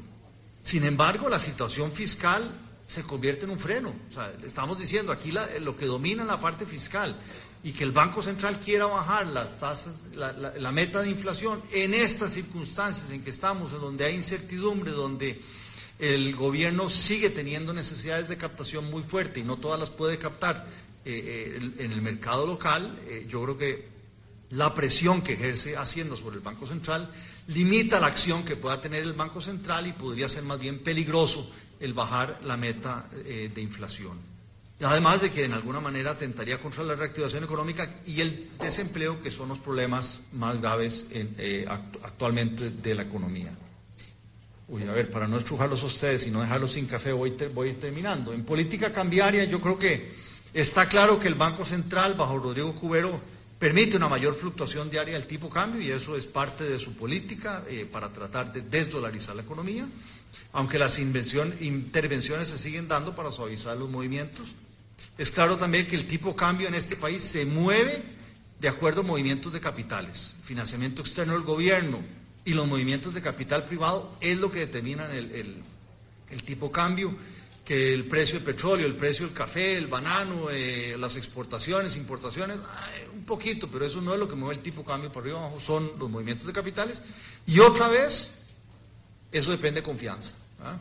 Sin 0.62 0.86
embargo, 0.86 1.28
la 1.28 1.40
situación 1.40 1.92
fiscal 1.92 2.54
se 2.88 3.02
convierte 3.04 3.46
en 3.46 3.52
un 3.52 3.60
freno. 3.60 3.94
O 4.12 4.14
sea, 4.14 4.32
estamos 4.46 4.78
diciendo 4.78 5.12
aquí 5.12 5.34
lo 5.60 5.76
que 5.76 5.86
domina 5.88 6.24
la 6.24 6.40
parte 6.40 6.66
fiscal 6.66 7.20
y 7.64 7.72
que 7.72 7.85
el 7.85 7.91
Banco 7.91 8.22
Central 8.22 8.60
quiera 8.60 8.85
bajar 8.85 9.26
las 9.27 9.57
tasas, 9.57 9.94
la, 10.14 10.72
meta 10.72 11.02
de 11.02 11.10
inflación 11.10 11.61
en 11.72 11.94
estas 11.94 12.34
circunstancias 12.34 13.10
en 13.10 13.23
que 13.23 13.30
estamos, 13.30 13.72
en 13.72 13.80
donde 13.80 14.03
hay 14.03 14.15
incertidumbre, 14.15 14.91
donde 14.91 15.41
el 15.98 16.35
gobierno 16.35 16.90
sigue 16.90 17.30
teniendo 17.30 17.73
necesidades 17.73 18.27
de 18.27 18.35
captación 18.35 18.91
muy 18.91 19.03
fuerte 19.03 19.40
y 19.40 19.44
no 19.44 19.56
todas 19.56 19.80
las 19.80 19.90
puede 19.90 20.18
captar 20.18 20.68
eh, 21.06 21.57
eh, 21.57 21.72
en 21.77 21.91
el 21.94 22.02
mercado 22.02 22.45
local, 22.45 22.99
eh, 23.07 23.26
yo 23.30 23.41
creo 23.44 23.57
que 23.57 23.88
la 24.49 24.73
presión 24.73 25.22
que 25.22 25.34
ejerce 25.34 25.77
Hacienda 25.77 26.18
sobre 26.18 26.35
el 26.35 26.41
Banco 26.41 26.68
Central 26.68 27.10
limita 27.48 27.98
la 27.98 28.07
acción 28.07 28.44
que 28.44 28.57
pueda 28.57 28.81
tener 28.81 29.03
el 29.03 29.14
Banco 29.14 29.40
Central 29.40 29.88
y 29.88 29.94
podría 29.94 30.27
ser 30.27 30.44
más 30.44 30.60
bien 30.60 30.80
peligroso 30.80 31.49
el 31.80 31.94
bajar 31.94 32.41
la 32.44 32.57
meta 32.57 33.10
de 33.11 33.61
inflación. 33.61 34.33
Además 34.82 35.22
de 35.22 35.32
que 35.32 35.45
en 35.45 35.54
alguna 35.54 35.80
manera 35.80 36.12
atentaría 36.12 36.60
contra 36.60 36.84
la 36.84 36.95
reactivación 36.95 37.44
económica 37.44 38.02
y 38.06 38.20
el 38.20 38.50
desempleo, 38.60 39.22
que 39.22 39.32
son 39.32 39.50
los 39.50 39.60
problemas 39.60 40.22
más 40.34 40.60
graves 40.60 41.06
eh, 41.12 41.66
actualmente 41.68 42.70
de 42.70 42.95
la 42.95 43.04
economía. 43.04 43.56
Uy, 44.68 44.84
a 44.84 44.91
ver, 44.91 45.12
para 45.12 45.28
no 45.28 45.38
estrujarlos 45.38 45.84
a 45.84 45.86
ustedes 45.86 46.26
y 46.26 46.32
no 46.32 46.41
dejarlos 46.41 46.74
sin 46.74 46.88
café, 46.88 47.12
voy, 47.12 47.36
voy 47.54 47.74
terminando. 47.74 48.34
En 48.34 48.44
política 48.44 48.91
cambiaria, 48.91 49.45
yo 49.45 49.62
creo 49.62 49.78
que 49.78 50.12
está 50.54 50.88
claro 50.88 51.20
que 51.20 51.28
el 51.28 51.36
Banco 51.36 51.64
Central, 51.66 52.16
bajo 52.16 52.40
Rodrigo 52.40 52.74
Cubero, 52.74 53.22
permite 53.60 53.95
una 53.95 54.10
mayor 54.10 54.36
fluctuación 54.36 54.90
diaria 54.90 55.14
del 55.14 55.28
tipo 55.28 55.50
cambio 55.50 55.82
y 55.82 55.90
eso 55.90 56.18
es 56.18 56.28
parte 56.28 56.66
de 56.66 56.80
su 56.80 56.95
política 56.95 57.64
eh, 57.70 57.88
para 57.90 58.10
tratar 58.12 58.52
de 58.52 58.62
desdolarizar 58.62 59.36
la 59.36 59.44
economía, 59.44 59.88
aunque 60.54 60.78
las 60.78 61.00
intervenciones 61.00 62.48
se 62.48 62.60
siguen 62.60 62.88
dando 62.88 63.16
para 63.16 63.32
suavizar 63.32 63.76
los 63.76 63.90
movimientos. 63.90 64.50
Es 65.18 65.32
claro 65.32 65.58
también 65.58 65.88
que 65.88 65.96
el 65.96 66.06
tipo 66.06 66.36
cambio 66.36 66.68
en 66.68 66.76
este 66.76 66.96
país 66.96 67.24
se 67.24 67.46
mueve 67.46 68.04
de 68.60 68.68
acuerdo 68.68 69.02
a 69.02 69.04
movimientos 69.04 69.52
de 69.52 69.60
capitales. 69.60 70.36
Financiamiento 70.46 71.02
externo 71.02 71.34
del 71.34 71.42
gobierno 71.42 72.00
y 72.46 72.54
los 72.54 72.68
movimientos 72.68 73.16
de 73.16 73.22
capital 73.22 73.66
privado 73.66 74.16
es 74.22 74.38
lo 74.38 74.52
que 74.52 74.60
determinan 74.60 75.12
el, 75.12 75.64
tipo 76.46 76.72
cambio. 76.72 77.16
que 77.66 77.94
el 77.94 78.06
precio 78.06 78.36
del 78.36 78.44
petróleo, 78.44 78.86
el 78.86 78.96
precio 78.96 79.26
del 79.26 79.34
café, 79.34 79.78
el 79.78 79.88
banano, 79.88 80.50
eh, 80.52 80.96
las 81.00 81.16
exportaciones, 81.16 81.96
importaciones, 81.96 82.58
un 83.14 83.24
poquito, 83.24 83.70
pero 83.70 83.86
eso 83.86 84.02
no 84.02 84.14
es 84.14 84.20
lo 84.20 84.28
que 84.28 84.36
mueve 84.36 84.56
el 84.56 84.62
tipo 84.62 84.82
de 84.82 84.88
cambio 84.88 85.12
por 85.12 85.24
arriba 85.24 85.40
abajo, 85.40 85.60
son 85.62 85.94
los 85.98 86.10
movimientos 86.10 86.46
de 86.46 86.54
capitales. 86.54 87.02
Y 87.48 87.60
otra 87.60 87.88
vez, 87.88 88.38
eso 89.32 89.50
depende 89.50 89.80
de 89.80 89.86
confianza. 89.86 90.43
¿Ah? 90.64 90.80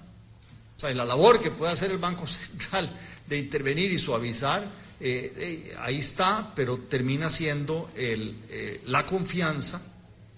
O 0.77 0.81
sea, 0.81 0.93
la 0.95 1.05
labor 1.05 1.41
que 1.41 1.51
puede 1.51 1.73
hacer 1.73 1.91
el 1.91 1.99
Banco 1.99 2.27
Central 2.27 2.91
de 3.27 3.39
intervenir 3.39 3.93
y 3.93 3.99
suavizar, 3.99 4.65
eh, 5.01 5.33
eh, 5.37 5.77
ahí 5.81 5.99
está, 5.99 6.53
pero 6.55 6.79
termina 6.79 7.29
siendo 7.29 7.91
el, 7.97 8.81
la 8.87 9.05
confianza 9.05 9.81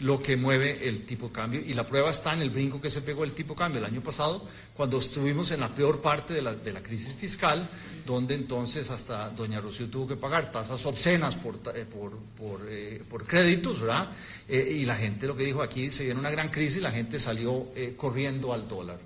lo 0.01 0.21
que 0.21 0.37
mueve 0.37 0.89
el 0.89 1.05
tipo 1.05 1.29
de 1.29 1.33
cambio. 1.33 1.61
Y 1.61 1.73
la 1.75 1.87
prueba 1.87 2.11
está 2.11 2.33
en 2.33 2.43
el 2.43 2.51
brinco 2.51 2.81
que 2.81 2.91
se 2.91 3.03
pegó 3.03 3.25
el 3.25 3.33
tipo 3.33 3.55
de 3.55 3.59
cambio 3.59 3.79
el 3.79 3.87
año 3.87 4.03
pasado, 4.03 4.47
cuando 4.75 4.99
estuvimos 4.99 5.51
en 5.53 5.61
la 5.61 5.69
peor 5.69 6.01
parte 6.01 6.35
de 6.35 6.43
la, 6.43 6.55
de 6.55 6.73
la 6.73 6.83
crisis 6.83 7.15
fiscal, 7.15 7.69
donde 8.05 8.35
entonces 8.35 8.91
hasta 8.91 9.31
doña 9.31 9.61
Rocío 9.61 9.89
tuvo 9.89 10.09
que 10.09 10.17
pagar 10.17 10.51
tasas 10.51 10.85
obscenas 10.85 11.37
por, 11.37 11.61
eh, 11.75 11.85
por, 11.85 12.19
por, 12.37 12.67
eh, 12.69 13.03
por 13.09 13.25
créditos, 13.25 13.81
¿verdad? 13.81 14.11
Eh, 14.49 14.79
y 14.81 14.85
la 14.85 14.97
gente 14.97 15.27
lo 15.27 15.37
que 15.37 15.45
dijo 15.45 15.63
aquí, 15.63 15.91
se 15.91 16.05
viene 16.05 16.21
una 16.21 16.31
gran 16.31 16.51
crisis, 16.51 16.83
la 16.83 16.91
gente 16.91 17.21
salió 17.21 17.69
corriendo 17.97 18.53
al 18.53 18.69
dólar. 18.69 18.99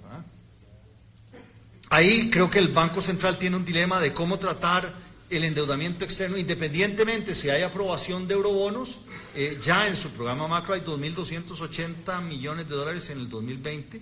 Ahí 1.91 2.29
creo 2.31 2.51
que 2.51 2.59
el 2.59 2.69
Banco 2.69 3.01
Central 3.01 3.39
tiene 3.39 3.57
un 3.57 3.65
dilema 3.65 4.01
de 4.01 4.13
cómo 4.13 4.39
tratar 4.39 4.93
el 5.31 5.45
endeudamiento 5.45 6.05
externo, 6.05 6.37
independientemente 6.37 7.35
si 7.35 7.51
hay 7.51 7.63
aprobación 7.63 8.27
de 8.27 8.35
eurobonos, 8.35 9.01
eh, 9.41 9.57
ya 9.63 9.87
en 9.87 9.95
su 9.95 10.11
programa 10.11 10.49
macro 10.49 10.75
hay 10.75 10.81
2.280 10.81 12.23
millones 12.23 12.69
de 12.69 12.75
dólares 12.75 13.09
en 13.11 13.21
el 13.21 13.29
2020 13.29 14.01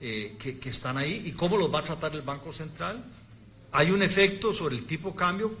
eh, 0.00 0.36
que, 0.38 0.68
están 0.68 0.96
ahí. 0.96 1.24
¿Y 1.24 1.32
cómo 1.32 1.56
los 1.56 1.74
va 1.74 1.80
a 1.80 1.82
tratar 1.82 2.14
el 2.14 2.22
Banco 2.22 2.52
Central? 2.52 3.04
Hay 3.72 3.90
un 3.90 4.00
efecto 4.00 4.52
sobre 4.52 4.76
el 4.76 4.86
tipo 4.86 5.10
de 5.10 5.16
cambio 5.16 5.54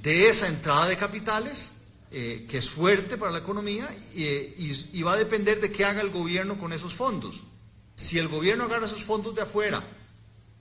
de 0.00 0.28
esa 0.28 0.46
entrada 0.46 0.86
de 0.86 0.96
capitales, 0.96 1.72
eh, 2.12 2.46
que 2.48 2.58
es 2.58 2.70
fuerte 2.70 3.18
para 3.18 3.32
la 3.32 3.38
economía, 3.38 3.90
y 4.14 5.02
va 5.02 5.14
a 5.14 5.16
depender 5.16 5.60
de 5.60 5.72
qué 5.72 5.84
haga 5.84 6.00
el 6.00 6.10
gobierno 6.10 6.56
con 6.56 6.72
esos 6.72 6.94
fondos. 6.94 7.40
Si 7.96 8.20
el 8.20 8.28
gobierno 8.28 8.66
agarra 8.66 8.86
esos 8.86 9.02
fondos 9.02 9.34
de 9.34 9.42
afuera 9.42 9.84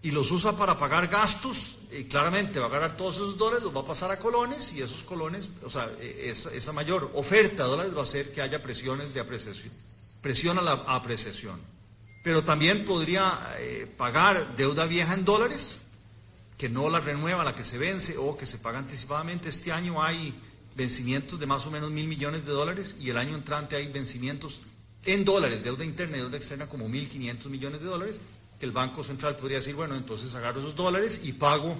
y 0.02 0.12
los 0.12 0.32
usa 0.32 0.54
para 0.54 0.78
pagar 0.78 1.08
gastos, 1.08 1.78
y 1.92 2.06
claramente 2.06 2.60
va 2.60 2.68
a 2.68 2.70
ganar 2.70 2.96
todos 2.96 3.16
esos 3.16 3.38
dólares, 3.38 3.64
los 3.64 3.76
va 3.76 3.82
a 3.82 3.86
pasar 3.86 4.12
a 4.12 4.20
colones 4.20 4.74
y 4.74 4.82
esos 4.82 5.04
colones, 5.04 5.50
o 5.64 5.70
sea, 5.70 5.92
e, 6.00 6.30
esa, 6.30 6.72
mayor 6.72 7.12
oferta 7.16 7.64
de 7.64 7.70
dólares 7.70 7.96
va 7.96 8.02
a 8.02 8.04
hacer 8.04 8.32
que 8.32 8.42
haya 8.42 8.62
presiones 8.62 9.14
de 9.14 9.20
apreciación, 9.20 9.74
presión 10.22 10.58
a 10.58 10.62
la 10.62 10.72
apreciación. 10.88 11.60
Pero 12.24 12.44
también 12.44 12.86
podría 12.86 13.56
eh, 13.58 13.92
pagar 13.98 14.56
deuda 14.56 14.86
vieja 14.86 15.14
en 15.14 15.26
dólares, 15.26 15.80
que 16.58 16.70
no 16.70 16.90
la 16.90 17.00
renueva, 17.00 17.44
la 17.44 17.56
que 17.56 17.66
se 17.66 17.78
vence 17.78 18.18
o 18.18 18.38
que 18.38 18.46
se 18.46 18.60
paga 18.60 18.80
anticipadamente. 18.80 19.48
Este 19.48 19.72
año 19.72 20.04
hay 20.04 20.34
vencimientos 20.76 21.40
de 21.40 21.46
más 21.46 21.66
o 21.66 21.72
menos 21.72 21.90
mil 21.90 22.08
millones 22.08 22.46
de 22.46 22.52
dólares 22.52 22.96
y 23.00 23.10
el 23.10 23.18
año 23.18 23.36
entrante 23.36 23.78
hay 23.78 23.88
vencimientos 23.88 24.62
en 25.06 25.24
dólares, 25.24 25.64
deuda 25.64 25.86
interna 25.86 26.18
y 26.18 26.20
deuda 26.20 26.38
externa 26.38 26.68
como 26.68 26.90
mil 26.90 27.08
quinientos 27.10 27.50
millones 27.50 27.80
de 27.80 27.86
dólares 27.88 28.20
que 28.60 28.66
el 28.66 28.72
Banco 28.72 29.04
Central 29.04 29.38
podría 29.38 29.58
decir, 29.58 29.76
bueno, 29.76 29.96
entonces 29.96 30.34
agarro 30.36 30.60
esos 30.60 30.76
dólares 30.76 31.22
y 31.24 31.34
pago 31.34 31.76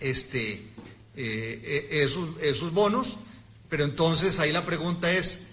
este, 0.00 0.52
eh, 0.52 0.70
eh, 1.16 1.88
esos, 1.90 2.30
esos 2.42 2.72
bonos, 2.72 3.16
pero 3.68 3.84
entonces 3.84 4.38
ahí 4.38 4.52
la 4.52 4.64
pregunta 4.64 5.12
es, 5.12 5.46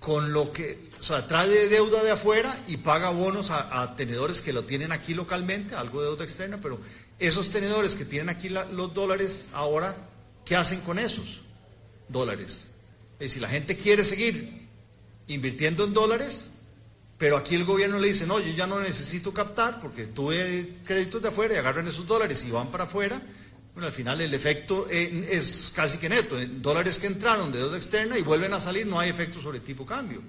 con 0.00 0.32
lo 0.32 0.52
que, 0.52 0.88
trae 1.28 1.68
deuda 1.68 2.02
de 2.02 2.12
afuera 2.12 2.58
y 2.66 2.78
paga 2.78 3.10
bonos 3.10 3.50
a, 3.50 3.94
tenedores 3.96 4.40
que 4.40 4.52
lo 4.52 4.64
tienen 4.64 4.92
aquí 4.92 5.14
localmente, 5.14 5.74
algo 5.74 6.00
de 6.00 6.08
deuda 6.08 6.24
externa, 6.24 6.58
pero 6.62 6.80
esos 7.18 7.50
tenedores 7.50 7.94
que 7.94 8.04
tienen 8.04 8.28
aquí 8.28 8.48
los 8.48 8.94
dólares 8.94 9.46
ahora, 9.52 9.96
¿qué 10.44 10.56
hacen 10.56 10.80
con 10.80 10.98
esos 10.98 11.40
dólares? 12.08 12.66
Y 13.20 13.28
si 13.28 13.40
la 13.40 13.48
gente 13.48 13.76
quiere 13.76 14.04
seguir 14.04 14.68
invirtiendo 15.26 15.84
en 15.84 15.92
dólares, 15.92 16.48
pero 17.18 17.36
aquí 17.36 17.56
el 17.56 17.64
gobierno 17.64 17.98
le 17.98 18.08
dice, 18.08 18.26
no, 18.26 18.38
yo 18.38 18.52
ya 18.52 18.66
no 18.66 18.78
necesito 18.78 19.34
captar 19.34 19.80
porque 19.80 20.06
tuve 20.06 20.78
créditos 20.84 21.20
de 21.20 21.28
afuera 21.28 21.54
y 21.54 21.56
agarran 21.58 21.88
esos 21.88 22.06
dólares 22.06 22.44
y 22.44 22.52
van 22.52 22.68
para 22.68 22.84
afuera. 22.84 23.20
Bueno, 23.74 23.88
al 23.88 23.92
final 23.92 24.20
el 24.20 24.32
efecto 24.32 24.86
eh, 24.88 25.26
es 25.30 25.72
casi 25.74 25.98
que 25.98 26.08
neto. 26.08 26.36
dólares 26.60 26.98
que 26.98 27.08
entraron 27.08 27.50
de 27.50 27.58
deuda 27.58 27.76
externa 27.76 28.16
y 28.16 28.22
vuelven 28.22 28.54
a 28.54 28.60
salir, 28.60 28.86
no 28.86 29.00
hay 29.00 29.10
efecto 29.10 29.40
sobre 29.40 29.58
tipo 29.60 29.84
cambio. 29.84 30.22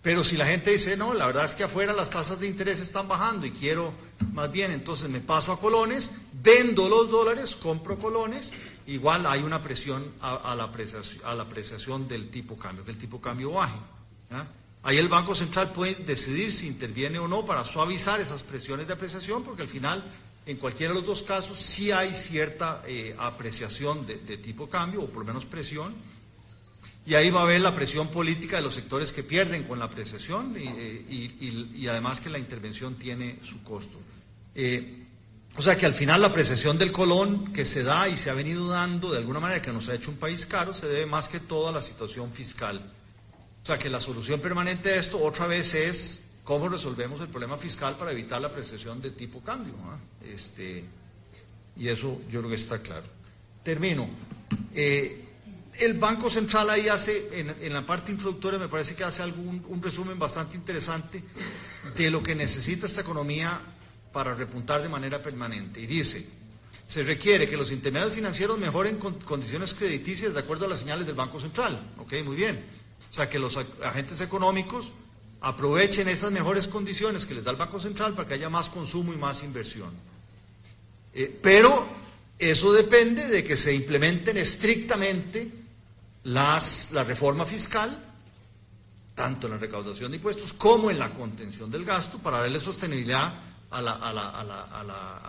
Pero 0.00 0.22
si 0.22 0.36
la 0.36 0.46
gente 0.46 0.70
dice, 0.70 0.96
no, 0.96 1.12
la 1.12 1.26
verdad 1.26 1.44
es 1.46 1.56
que 1.56 1.64
afuera 1.64 1.92
las 1.92 2.10
tasas 2.10 2.38
de 2.38 2.46
interés 2.46 2.80
están 2.80 3.08
bajando 3.08 3.44
y 3.44 3.50
quiero 3.50 3.92
más 4.32 4.50
bien, 4.52 4.70
entonces 4.70 5.08
me 5.08 5.20
paso 5.20 5.52
a 5.52 5.60
colones, 5.60 6.12
vendo 6.32 6.88
los 6.88 7.10
dólares, 7.10 7.56
compro 7.56 7.98
colones, 7.98 8.52
igual 8.86 9.26
hay 9.26 9.42
una 9.42 9.62
presión 9.62 10.12
a, 10.20 10.54
la, 10.54 10.64
apreciación, 10.64 11.26
a 11.26 11.34
la 11.34 11.42
apreciación 11.42 12.06
del 12.06 12.28
tipo 12.28 12.56
cambio, 12.56 12.84
que 12.84 12.92
el 12.92 12.98
tipo 12.98 13.20
cambio 13.20 13.52
baje. 13.52 13.78
Ahí 14.86 14.98
el 14.98 15.08
Banco 15.08 15.34
Central 15.34 15.72
puede 15.72 15.96
decidir 15.96 16.52
si 16.52 16.68
interviene 16.68 17.18
o 17.18 17.26
no 17.26 17.44
para 17.44 17.64
suavizar 17.64 18.20
esas 18.20 18.44
presiones 18.44 18.86
de 18.86 18.92
apreciación, 18.92 19.42
porque 19.42 19.62
al 19.62 19.68
final, 19.68 20.04
en 20.46 20.58
cualquiera 20.58 20.92
de 20.92 21.00
los 21.00 21.08
dos 21.08 21.24
casos, 21.24 21.58
sí 21.58 21.90
hay 21.90 22.14
cierta 22.14 22.84
eh, 22.86 23.12
apreciación 23.18 24.06
de, 24.06 24.36
tipo 24.36 24.70
cambio, 24.70 25.02
o 25.02 25.08
por 25.08 25.22
lo 25.22 25.26
menos 25.26 25.44
presión, 25.44 25.92
y 27.04 27.14
ahí 27.14 27.30
va 27.30 27.40
a 27.40 27.42
haber 27.42 27.62
la 27.62 27.74
presión 27.74 28.06
política 28.12 28.58
de 28.58 28.62
los 28.62 28.74
sectores 28.74 29.12
que 29.12 29.24
pierden 29.24 29.64
con 29.64 29.80
la 29.80 29.86
apreciación 29.86 30.54
y, 30.56 31.86
además 31.88 32.20
que 32.20 32.30
la 32.30 32.38
intervención 32.38 32.94
tiene 32.94 33.40
su 33.42 33.64
costo. 33.64 33.98
Eh, 34.54 35.02
o 35.56 35.62
sea 35.62 35.76
que 35.76 35.86
al 35.86 35.94
final 35.94 36.20
la 36.20 36.28
apreciación 36.28 36.78
del 36.78 36.92
colón 36.92 37.52
que 37.52 37.64
se 37.64 37.82
da 37.82 38.08
y 38.08 38.16
se 38.16 38.30
ha 38.30 38.34
venido 38.34 38.68
dando 38.68 39.10
de 39.10 39.18
alguna 39.18 39.40
manera 39.40 39.60
que 39.60 39.72
nos 39.72 39.88
ha 39.88 39.96
hecho 39.96 40.12
un 40.12 40.16
país 40.16 40.46
caro 40.46 40.72
se 40.72 40.86
debe 40.86 41.06
más 41.06 41.28
que 41.28 41.40
todo 41.40 41.68
a 41.70 41.72
la 41.72 41.82
situación 41.82 42.32
fiscal 42.32 42.80
o 43.66 43.68
sea 43.68 43.80
que 43.80 43.90
la 43.90 44.00
solución 44.00 44.38
permanente 44.38 44.90
a 44.90 44.94
esto 45.00 45.20
otra 45.20 45.48
vez 45.48 45.74
es 45.74 46.24
cómo 46.44 46.68
resolvemos 46.68 47.20
el 47.20 47.26
problema 47.26 47.58
fiscal 47.58 47.96
para 47.96 48.12
evitar 48.12 48.40
la 48.40 48.46
apreciación 48.46 49.02
de 49.02 49.10
tipo 49.10 49.40
cambio. 49.40 49.74
Este, 50.24 50.84
y 51.76 51.88
eso 51.88 52.22
yo 52.30 52.38
creo 52.38 52.50
que 52.50 52.54
está 52.54 52.78
claro. 52.80 53.06
Termino. 53.64 54.08
Eh, 54.72 55.24
el 55.80 55.94
Banco 55.94 56.30
Central 56.30 56.70
ahí 56.70 56.86
hace, 56.86 57.40
en, 57.40 57.72
la 57.72 57.84
parte 57.84 58.12
introductoria, 58.12 58.56
me 58.56 58.68
parece 58.68 58.94
que 58.94 59.02
hace 59.02 59.24
algún, 59.24 59.66
un 59.66 59.82
resumen 59.82 60.16
bastante 60.16 60.56
interesante 60.56 61.20
de 61.96 62.08
lo 62.08 62.22
que 62.22 62.36
necesita 62.36 62.86
esta 62.86 63.00
economía 63.00 63.60
para 64.12 64.32
repuntar 64.32 64.80
de 64.80 64.88
manera 64.88 65.20
permanente. 65.20 65.80
Y 65.80 65.86
dice, 65.86 66.24
se 66.86 67.02
requiere 67.02 67.50
que 67.50 67.56
los 67.56 67.72
intermediarios 67.72 68.14
financieros 68.14 68.60
mejoren 68.60 68.98
condiciones 68.98 69.74
crediticias 69.74 70.34
de 70.34 70.38
acuerdo 70.38 70.66
a 70.66 70.68
las 70.68 70.78
señales 70.78 71.04
del 71.04 71.16
Banco 71.16 71.40
Central. 71.40 71.94
Ok, 71.98 72.12
muy 72.24 72.36
bien. 72.36 72.85
O 73.10 73.14
sea, 73.14 73.28
que 73.28 73.38
los 73.38 73.56
agentes 73.56 74.20
económicos 74.20 74.92
aprovechen 75.40 76.08
esas 76.08 76.32
mejores 76.32 76.66
condiciones 76.68 77.26
que 77.26 77.34
les 77.34 77.44
da 77.44 77.50
el 77.52 77.56
Banco 77.56 77.78
Central 77.78 78.14
para 78.14 78.26
que 78.26 78.34
haya 78.34 78.50
más 78.50 78.68
consumo 78.68 79.12
y 79.12 79.16
más 79.16 79.42
inversión. 79.42 79.90
Eh, 81.14 81.38
pero 81.42 81.86
eso 82.38 82.72
depende 82.72 83.28
de 83.28 83.44
que 83.44 83.56
se 83.56 83.74
implementen 83.74 84.36
estrictamente 84.36 85.50
las, 86.24 86.90
la 86.92 87.04
reforma 87.04 87.46
fiscal, 87.46 88.02
tanto 89.14 89.46
en 89.46 89.54
la 89.54 89.58
recaudación 89.58 90.10
de 90.10 90.16
impuestos 90.16 90.52
como 90.52 90.90
en 90.90 90.98
la 90.98 91.14
contención 91.14 91.70
del 91.70 91.84
gasto, 91.84 92.18
para 92.18 92.40
darle 92.40 92.60
sostenibilidad 92.60 93.34
a, 93.70 93.82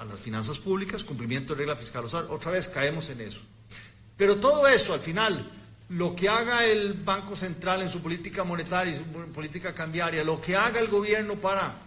las 0.10 0.20
finanzas 0.20 0.60
públicas, 0.60 1.04
cumplimiento 1.04 1.54
de 1.54 1.60
regla 1.60 1.76
fiscal. 1.76 2.06
O 2.06 2.34
otra 2.34 2.52
vez 2.52 2.68
caemos 2.68 3.10
en 3.10 3.22
eso. 3.22 3.40
Pero 4.18 4.38
todo 4.38 4.68
eso 4.68 4.94
al 4.94 5.00
final 5.00 5.50
lo 5.90 6.16
que 6.16 6.28
haga 6.28 6.66
el 6.66 6.94
Banco 6.94 7.36
Central 7.36 7.82
en 7.82 7.90
su 7.90 8.02
política 8.02 8.44
monetaria 8.44 8.94
y 8.96 8.98
su 8.98 9.06
política 9.32 9.74
cambiaria, 9.74 10.24
lo 10.24 10.42
que 10.42 10.56
haga 10.56 10.80
el 10.80 10.88
gobierno 10.90 11.36
para 11.36 11.82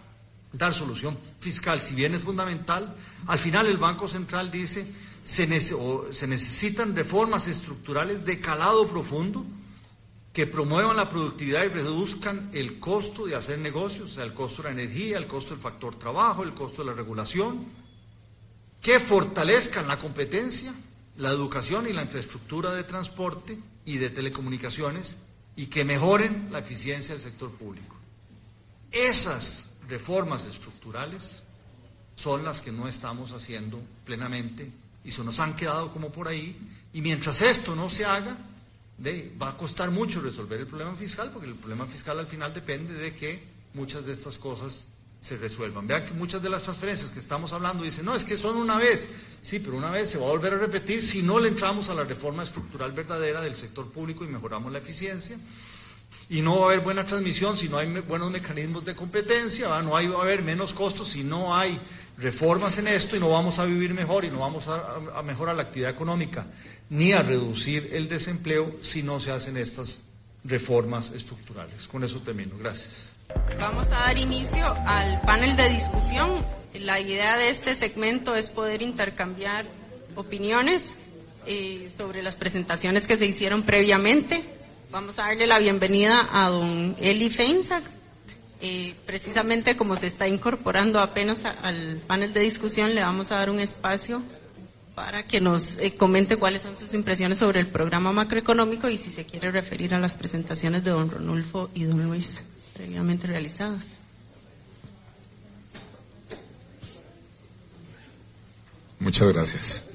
dar 0.53 0.73
solución 0.73 1.17
fiscal, 1.39 1.79
si 1.79 1.95
bien 1.95 2.15
es 2.15 2.21
fundamental, 2.21 2.95
al 3.27 3.39
final 3.39 3.67
el 3.67 3.77
Banco 3.77 4.07
Central 4.07 4.49
dice 4.51 4.85
se, 5.23 5.47
se 5.61 6.27
necesitan 6.27 6.95
reformas 6.95 7.47
estructurales 7.47 8.25
de 8.25 8.39
calado 8.39 8.87
profundo 8.87 9.45
que 10.33 10.47
promuevan 10.47 10.95
la 10.95 11.09
productividad 11.09 11.63
y 11.65 11.67
reduzcan 11.67 12.49
el 12.53 12.79
costo 12.79 13.25
de 13.25 13.35
hacer 13.35 13.59
negocios, 13.59 14.11
o 14.11 14.15
sea, 14.15 14.23
el 14.23 14.33
costo 14.33 14.63
de 14.63 14.69
la 14.73 14.81
energía, 14.81 15.17
el 15.17 15.27
costo 15.27 15.53
del 15.53 15.61
factor 15.61 15.99
trabajo, 15.99 16.43
el 16.43 16.53
costo 16.53 16.83
de 16.83 16.89
la 16.89 16.95
regulación, 16.95 17.65
que 18.81 18.99
fortalezcan 18.99 19.87
la 19.87 19.99
competencia, 19.99 20.73
la 21.17 21.29
educación 21.29 21.87
y 21.87 21.93
la 21.93 22.01
infraestructura 22.01 22.71
de 22.71 22.83
transporte, 22.85 23.59
y 23.85 23.97
de 23.97 24.09
telecomunicaciones 24.09 25.15
y 25.55 25.67
que 25.67 25.83
mejoren 25.83 26.47
la 26.51 26.59
eficiencia 26.59 27.13
del 27.13 27.23
sector 27.23 27.51
público. 27.51 27.95
Esas 28.91 29.69
reformas 29.87 30.45
estructurales 30.45 31.43
son 32.15 32.43
las 32.43 32.61
que 32.61 32.71
no 32.71 32.87
estamos 32.87 33.31
haciendo 33.31 33.81
plenamente 34.05 34.71
y 35.03 35.11
se 35.11 35.23
nos 35.23 35.39
han 35.39 35.55
quedado 35.55 35.91
como 35.91 36.11
por 36.11 36.27
ahí. 36.27 36.55
Y 36.93 37.01
mientras 37.01 37.41
esto 37.41 37.75
no 37.75 37.89
se 37.89 38.05
haga, 38.05 38.37
va 39.41 39.49
a 39.49 39.57
costar 39.57 39.89
mucho 39.91 40.21
resolver 40.21 40.59
el 40.59 40.67
problema 40.67 40.95
fiscal, 40.95 41.31
porque 41.31 41.47
el 41.47 41.55
problema 41.55 41.85
fiscal 41.85 42.19
al 42.19 42.27
final 42.27 42.53
depende 42.53 42.93
de 42.93 43.15
que 43.15 43.43
muchas 43.73 44.05
de 44.05 44.13
estas 44.13 44.37
cosas 44.37 44.85
se 45.21 45.37
resuelvan. 45.37 45.85
Vean 45.85 46.03
que 46.03 46.13
muchas 46.13 46.41
de 46.41 46.49
las 46.49 46.63
transferencias 46.63 47.11
que 47.11 47.19
estamos 47.19 47.53
hablando 47.53 47.83
dicen, 47.83 48.03
no, 48.03 48.15
es 48.15 48.23
que 48.23 48.37
son 48.37 48.57
una 48.57 48.77
vez. 48.77 49.07
Sí, 49.41 49.59
pero 49.59 49.77
una 49.77 49.91
vez 49.91 50.09
se 50.09 50.17
va 50.17 50.25
a 50.25 50.31
volver 50.31 50.55
a 50.55 50.57
repetir 50.57 51.01
si 51.01 51.21
no 51.21 51.39
le 51.39 51.47
entramos 51.47 51.89
a 51.89 51.93
la 51.93 52.03
reforma 52.03 52.43
estructural 52.43 52.91
verdadera 52.91 53.41
del 53.41 53.55
sector 53.55 53.89
público 53.91 54.25
y 54.25 54.27
mejoramos 54.27 54.71
la 54.71 54.79
eficiencia. 54.79 55.37
Y 56.29 56.41
no 56.41 56.59
va 56.59 56.63
a 56.63 56.69
haber 56.71 56.79
buena 56.79 57.05
transmisión 57.05 57.55
si 57.55 57.69
no 57.69 57.77
hay 57.77 57.87
buenos 58.01 58.31
mecanismos 58.31 58.83
de 58.83 58.95
competencia, 58.95 59.81
no 59.81 59.95
hay, 59.95 60.07
va 60.07 60.19
a 60.19 60.21
haber 60.23 60.43
menos 60.43 60.73
costos 60.73 61.09
si 61.09 61.23
no 61.23 61.55
hay 61.55 61.79
reformas 62.17 62.77
en 62.77 62.87
esto 62.87 63.15
y 63.15 63.19
no 63.19 63.29
vamos 63.29 63.59
a 63.59 63.65
vivir 63.65 63.93
mejor 63.93 64.25
y 64.25 64.29
no 64.29 64.39
vamos 64.39 64.65
a 64.67 65.21
mejorar 65.23 65.55
la 65.55 65.63
actividad 65.63 65.91
económica 65.91 66.45
ni 66.89 67.13
a 67.13 67.21
reducir 67.21 67.89
el 67.93 68.09
desempleo 68.09 68.75
si 68.81 69.03
no 69.03 69.19
se 69.19 69.31
hacen 69.31 69.57
estas 69.57 70.01
reformas 70.43 71.11
estructurales. 71.11 71.87
Con 71.87 72.03
eso 72.03 72.19
termino. 72.19 72.57
Gracias. 72.57 73.10
Vamos 73.59 73.87
a 73.87 74.07
dar 74.07 74.17
inicio 74.17 74.65
al 74.85 75.21
panel 75.21 75.55
de 75.55 75.69
discusión. 75.69 76.43
La 76.73 76.99
idea 76.99 77.37
de 77.37 77.49
este 77.49 77.75
segmento 77.75 78.35
es 78.35 78.49
poder 78.49 78.81
intercambiar 78.81 79.65
opiniones 80.15 80.95
eh, 81.45 81.89
sobre 81.95 82.23
las 82.23 82.35
presentaciones 82.35 83.05
que 83.05 83.17
se 83.17 83.25
hicieron 83.25 83.63
previamente. 83.63 84.43
Vamos 84.89 85.19
a 85.19 85.27
darle 85.27 85.47
la 85.47 85.59
bienvenida 85.59 86.27
a 86.31 86.49
don 86.49 86.95
Eli 86.99 87.29
Feinsack. 87.29 87.83
Eh, 88.61 88.95
precisamente 89.05 89.77
como 89.77 89.95
se 89.95 90.07
está 90.07 90.27
incorporando 90.27 90.99
apenas 90.99 91.45
al 91.45 92.01
panel 92.07 92.33
de 92.33 92.41
discusión, 92.41 92.93
le 92.93 93.01
vamos 93.01 93.31
a 93.31 93.35
dar 93.35 93.49
un 93.49 93.59
espacio 93.59 94.21
para 94.95 95.23
que 95.23 95.39
nos 95.39 95.77
eh, 95.77 95.95
comente 95.95 96.37
cuáles 96.37 96.61
son 96.61 96.75
sus 96.75 96.93
impresiones 96.93 97.37
sobre 97.37 97.59
el 97.59 97.67
programa 97.67 98.11
macroeconómico 98.11 98.89
y 98.89 98.97
si 98.97 99.11
se 99.11 99.25
quiere 99.25 99.51
referir 99.51 99.93
a 99.93 99.99
las 99.99 100.15
presentaciones 100.15 100.83
de 100.83 100.91
don 100.91 101.09
Ronulfo 101.09 101.69
y 101.73 101.85
don 101.85 102.03
Luis 102.03 102.43
previamente 102.73 103.27
realizadas. 103.27 103.83
Muchas 108.99 109.33
gracias. 109.33 109.91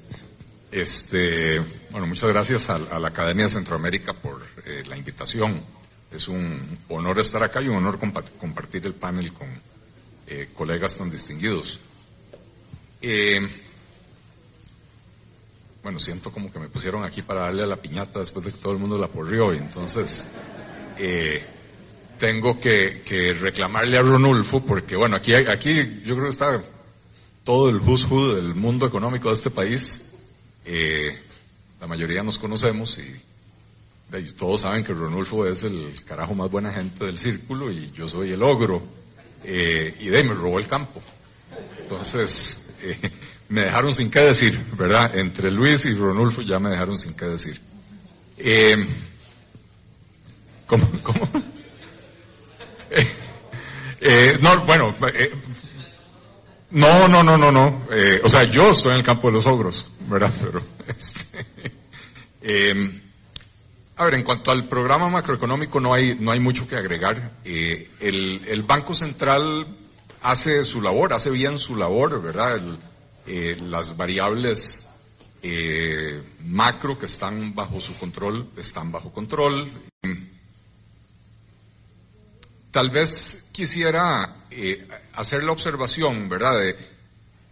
Este, 0.73 1.61
bueno, 1.91 2.09
muchas 2.09 2.29
gracias 2.29 2.69
a, 2.69 2.79
la 2.79 3.09
Academia 3.09 3.45
de 3.45 3.51
Centroamérica 3.51 4.15
por 4.15 4.43
eh, 4.65 4.83
la 4.87 4.97
invitación. 4.97 5.63
Es 6.11 6.29
un 6.29 6.79
honor 6.89 7.21
estar 7.21 7.43
acá 7.43 7.63
y 7.63 7.69
un 7.69 7.77
honor 7.77 7.99
compartir 8.39 8.85
el 8.85 8.95
panel 8.95 9.33
con 9.33 9.49
eh, 10.27 10.49
colegas 10.55 10.97
tan 10.97 11.09
distinguidos. 11.09 11.79
Eh, 13.01 13.39
bueno, 15.83 16.01
siento 16.01 16.33
como 16.33 16.51
que 16.51 16.59
me 16.59 16.69
pusieron 16.69 17.05
aquí 17.05 17.23
para 17.23 17.43
darle 17.43 17.63
a 17.63 17.67
la 17.67 17.77
piñata 17.77 18.19
después 18.19 18.45
de 18.45 18.53
que 18.53 18.59
todo 18.59 18.73
el 18.73 18.79
mundo 18.81 18.99
la 18.99 19.07
porrió 19.07 19.53
entonces 19.53 20.25
tengo 22.19 22.59
que, 22.59 23.03
reclamarle 23.41 23.97
a 23.97 24.03
Ronulfo 24.03 24.65
porque, 24.65 24.97
bueno, 24.97 25.17
aquí, 25.17 25.35
aquí 25.35 26.01
yo 26.05 26.15
creo 26.15 26.25
que 26.25 26.31
está 26.31 26.63
todo 27.45 27.69
el 27.69 27.77
who's 27.77 28.09
del 28.35 28.55
mundo 28.55 28.87
económico 28.87 29.29
de 29.29 29.35
este 29.35 29.51
país. 29.51 30.11
Eh, 30.65 31.19
la 31.81 31.87
mayoría 31.87 32.23
nos 32.23 32.39
conocemos 32.39 32.99
y, 32.99 33.15
todos 34.37 34.63
saben 34.63 34.85
que 34.85 34.93
Ronulfo 34.93 35.47
es 35.47 35.65
el 35.65 36.05
carajo 36.05 36.35
más 36.35 36.51
buena 36.51 36.73
gente 36.73 37.05
del 37.05 37.19
círculo 37.19 37.71
y 37.73 37.91
yo 37.91 38.09
soy 38.09 38.33
el 38.33 38.43
ogro. 38.43 38.83
Eh, 39.45 39.95
y 40.01 40.09
de 40.09 40.25
me 40.25 40.35
robó 40.35 40.59
el 40.59 40.67
campo. 40.67 41.03
Entonces, 41.81 42.75
eh, 42.83 42.99
me 43.49 43.63
dejaron 43.63 43.95
sin 43.95 44.11
qué 44.11 44.21
decir, 44.21 44.59
¿verdad? 44.77 45.17
Entre 45.17 45.51
Luis 45.51 45.85
y 45.87 45.95
Ronulfo 45.95 46.43
ya 46.43 46.59
me 46.59 46.71
dejaron 46.71 46.97
sin 46.97 47.15
qué 47.15 47.27
decir. 47.27 47.61
¿Cómo? 50.67 50.91
¿Cómo? 51.03 51.56
Eh, 54.01 54.39
no, 54.41 54.65
bueno, 54.67 54.95
eh, 55.15 55.31
no, 56.71 57.09
no, 57.09 57.23
no, 57.23 57.37
no, 57.37 57.51
no. 57.51 57.87
Eh, 57.91 58.21
o 58.23 58.29
sea, 58.29 58.45
yo 58.45 58.71
estoy 58.71 58.93
en 58.93 58.99
el 58.99 59.05
campo 59.05 59.29
de 59.29 59.35
los 59.35 59.47
ogros, 59.47 59.91
¿verdad? 60.09 60.33
Pero, 60.41 60.63
este, 60.87 61.47
em, 62.43 63.01
a 63.97 64.05
ver, 64.05 64.15
en 64.15 64.25
cuanto 64.25 64.51
al 64.51 64.69
programa 64.69 65.09
macroeconómico 65.09 65.81
no 65.81 65.95
hay, 65.95 66.17
no 66.19 66.33
hay 66.33 66.41
mucho 66.41 66.69
que 66.69 66.77
agregar. 66.77 67.33
El, 67.45 68.43
el, 68.47 68.63
Banco 68.63 68.93
Central 68.93 69.77
hace 70.21 70.65
su 70.65 70.83
labor, 70.83 71.15
hace 71.15 71.31
bien 71.31 71.59
su 71.59 71.77
labor, 71.77 72.23
¿verdad? 72.23 72.61
las 73.27 73.97
variables 73.97 74.83
macro 76.41 76.99
que 76.99 77.07
están 77.07 77.55
bajo 77.55 77.81
su 77.81 77.97
control 77.99 78.51
están 78.57 78.93
bajo 78.93 79.13
control. 79.13 79.73
Tal 82.77 82.91
vez 82.91 83.49
quisiera 83.53 84.45
eh, 84.51 84.87
hacer 85.15 85.43
la 85.45 85.53
observación, 85.53 86.29
¿verdad? 86.29 86.59
De 86.61 86.77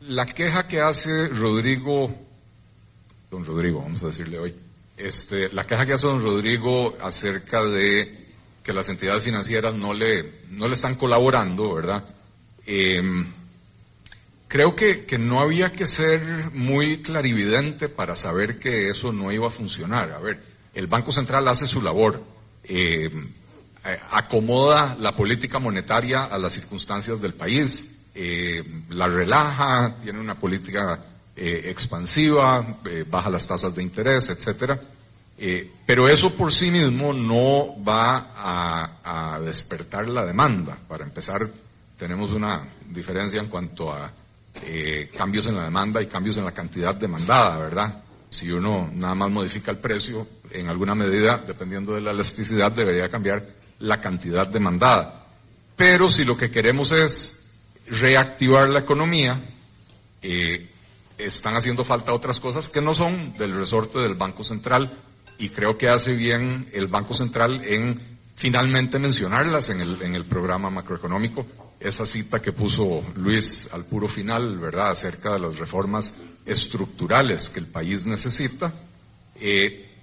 la 0.00 0.26
queja 0.26 0.68
que 0.68 0.82
hace 0.82 1.28
Rodrigo, 1.28 2.14
don 3.30 3.42
Rodrigo, 3.42 3.80
vamos 3.80 4.02
a 4.02 4.08
decirle 4.08 4.38
hoy, 4.38 4.54
este, 4.98 5.48
la 5.48 5.64
queja 5.64 5.86
que 5.86 5.94
hace 5.94 6.08
don 6.08 6.20
Rodrigo 6.20 6.94
acerca 7.00 7.64
de 7.64 8.34
que 8.62 8.74
las 8.74 8.86
entidades 8.90 9.24
financieras 9.24 9.72
no 9.74 9.94
le, 9.94 10.42
no 10.50 10.68
le 10.68 10.74
están 10.74 10.96
colaborando, 10.96 11.74
¿verdad? 11.74 12.04
Em, 12.66 13.24
creo 14.46 14.74
que, 14.74 15.06
que, 15.06 15.16
no 15.16 15.40
había 15.40 15.72
que 15.72 15.86
ser 15.86 16.50
muy 16.52 17.00
clarividente 17.00 17.88
para 17.88 18.14
saber 18.14 18.58
que 18.58 18.90
eso 18.90 19.10
no 19.10 19.32
iba 19.32 19.46
a 19.46 19.50
funcionar. 19.50 20.12
A 20.12 20.18
ver, 20.18 20.42
el 20.74 20.86
Banco 20.86 21.12
Central 21.12 21.48
hace 21.48 21.66
su 21.66 21.80
labor. 21.80 22.22
Eh, 22.62 23.08
eh, 23.86 23.98
acomoda 24.12 24.96
la 24.98 25.12
política 25.12 25.58
monetaria 25.58 26.24
a 26.24 26.38
las 26.38 26.54
circunstancias 26.54 27.20
del 27.20 27.34
país, 27.34 27.94
eh, 28.14 28.62
la 28.88 29.06
relaja, 29.06 29.96
tiene 30.02 30.20
una 30.20 30.36
política 30.36 31.04
eh, 31.36 31.64
expansiva, 31.64 32.78
baja 33.10 33.28
las 33.28 33.46
tasas 33.46 33.74
de 33.74 33.82
interés, 33.82 34.30
etcétera. 34.30 34.80
pero 35.84 36.08
eso 36.08 36.30
por 36.30 36.50
sí 36.50 36.70
mismo 36.70 37.12
no 37.12 37.84
va 37.84 38.32
a, 38.34 39.34
a, 39.34 39.40
despertar 39.40 40.08
la 40.08 40.24
demanda. 40.24 40.78
Para 40.88 41.04
empezar, 41.04 41.46
tenemos 41.98 42.30
una 42.30 42.66
diferencia 42.88 43.38
en 43.40 43.50
cuanto 43.50 43.92
a 43.92 44.10
cambios 45.14 45.46
en 45.48 45.56
la 45.56 45.64
demanda 45.64 46.00
y 46.00 46.06
cambios 46.06 46.38
en 46.38 46.44
la 46.46 46.52
cantidad 46.52 46.94
demandada, 46.94 47.58
¿verdad? 47.58 48.02
Si 48.30 48.50
uno 48.50 48.88
nada 48.90 49.14
más 49.14 49.30
modifica 49.30 49.72
el 49.72 49.78
precio, 49.78 50.26
en 50.50 50.68
alguna 50.68 50.94
medida, 50.94 51.42
dependiendo 51.46 51.94
de 51.94 52.00
la 52.00 52.12
elasticidad, 52.12 52.72
debería 52.72 53.08
cambiar 53.08 53.44
la 53.84 54.00
cantidad 54.00 54.48
demandada. 54.48 55.26
Pero 55.76 56.08
si 56.08 56.24
lo 56.24 56.36
que 56.36 56.50
queremos 56.50 56.90
es 56.92 57.44
reactivar 57.86 58.68
la 58.70 58.80
economía, 58.80 59.40
eh, 60.22 60.70
están 61.18 61.56
haciendo 61.56 61.84
falta 61.84 62.12
otras 62.12 62.40
cosas 62.40 62.68
que 62.68 62.80
no 62.80 62.94
son 62.94 63.34
del 63.34 63.54
resorte 63.56 63.98
del 63.98 64.14
Banco 64.14 64.42
Central 64.42 64.90
y 65.38 65.50
creo 65.50 65.76
que 65.76 65.88
hace 65.88 66.14
bien 66.14 66.68
el 66.72 66.86
Banco 66.88 67.14
Central 67.14 67.62
en 67.64 68.14
finalmente 68.36 68.98
mencionarlas 68.98 69.70
en 69.70 69.80
el, 69.80 70.00
en 70.02 70.14
el 70.14 70.24
programa 70.24 70.70
macroeconómico. 70.70 71.46
Esa 71.78 72.06
cita 72.06 72.40
que 72.40 72.52
puso 72.52 73.04
Luis 73.16 73.68
al 73.72 73.84
puro 73.84 74.08
final, 74.08 74.58
¿verdad?, 74.58 74.92
acerca 74.92 75.34
de 75.34 75.40
las 75.40 75.58
reformas 75.58 76.18
estructurales 76.46 77.50
que 77.50 77.60
el 77.60 77.66
país 77.66 78.06
necesita. 78.06 78.72
Eh, 79.38 79.93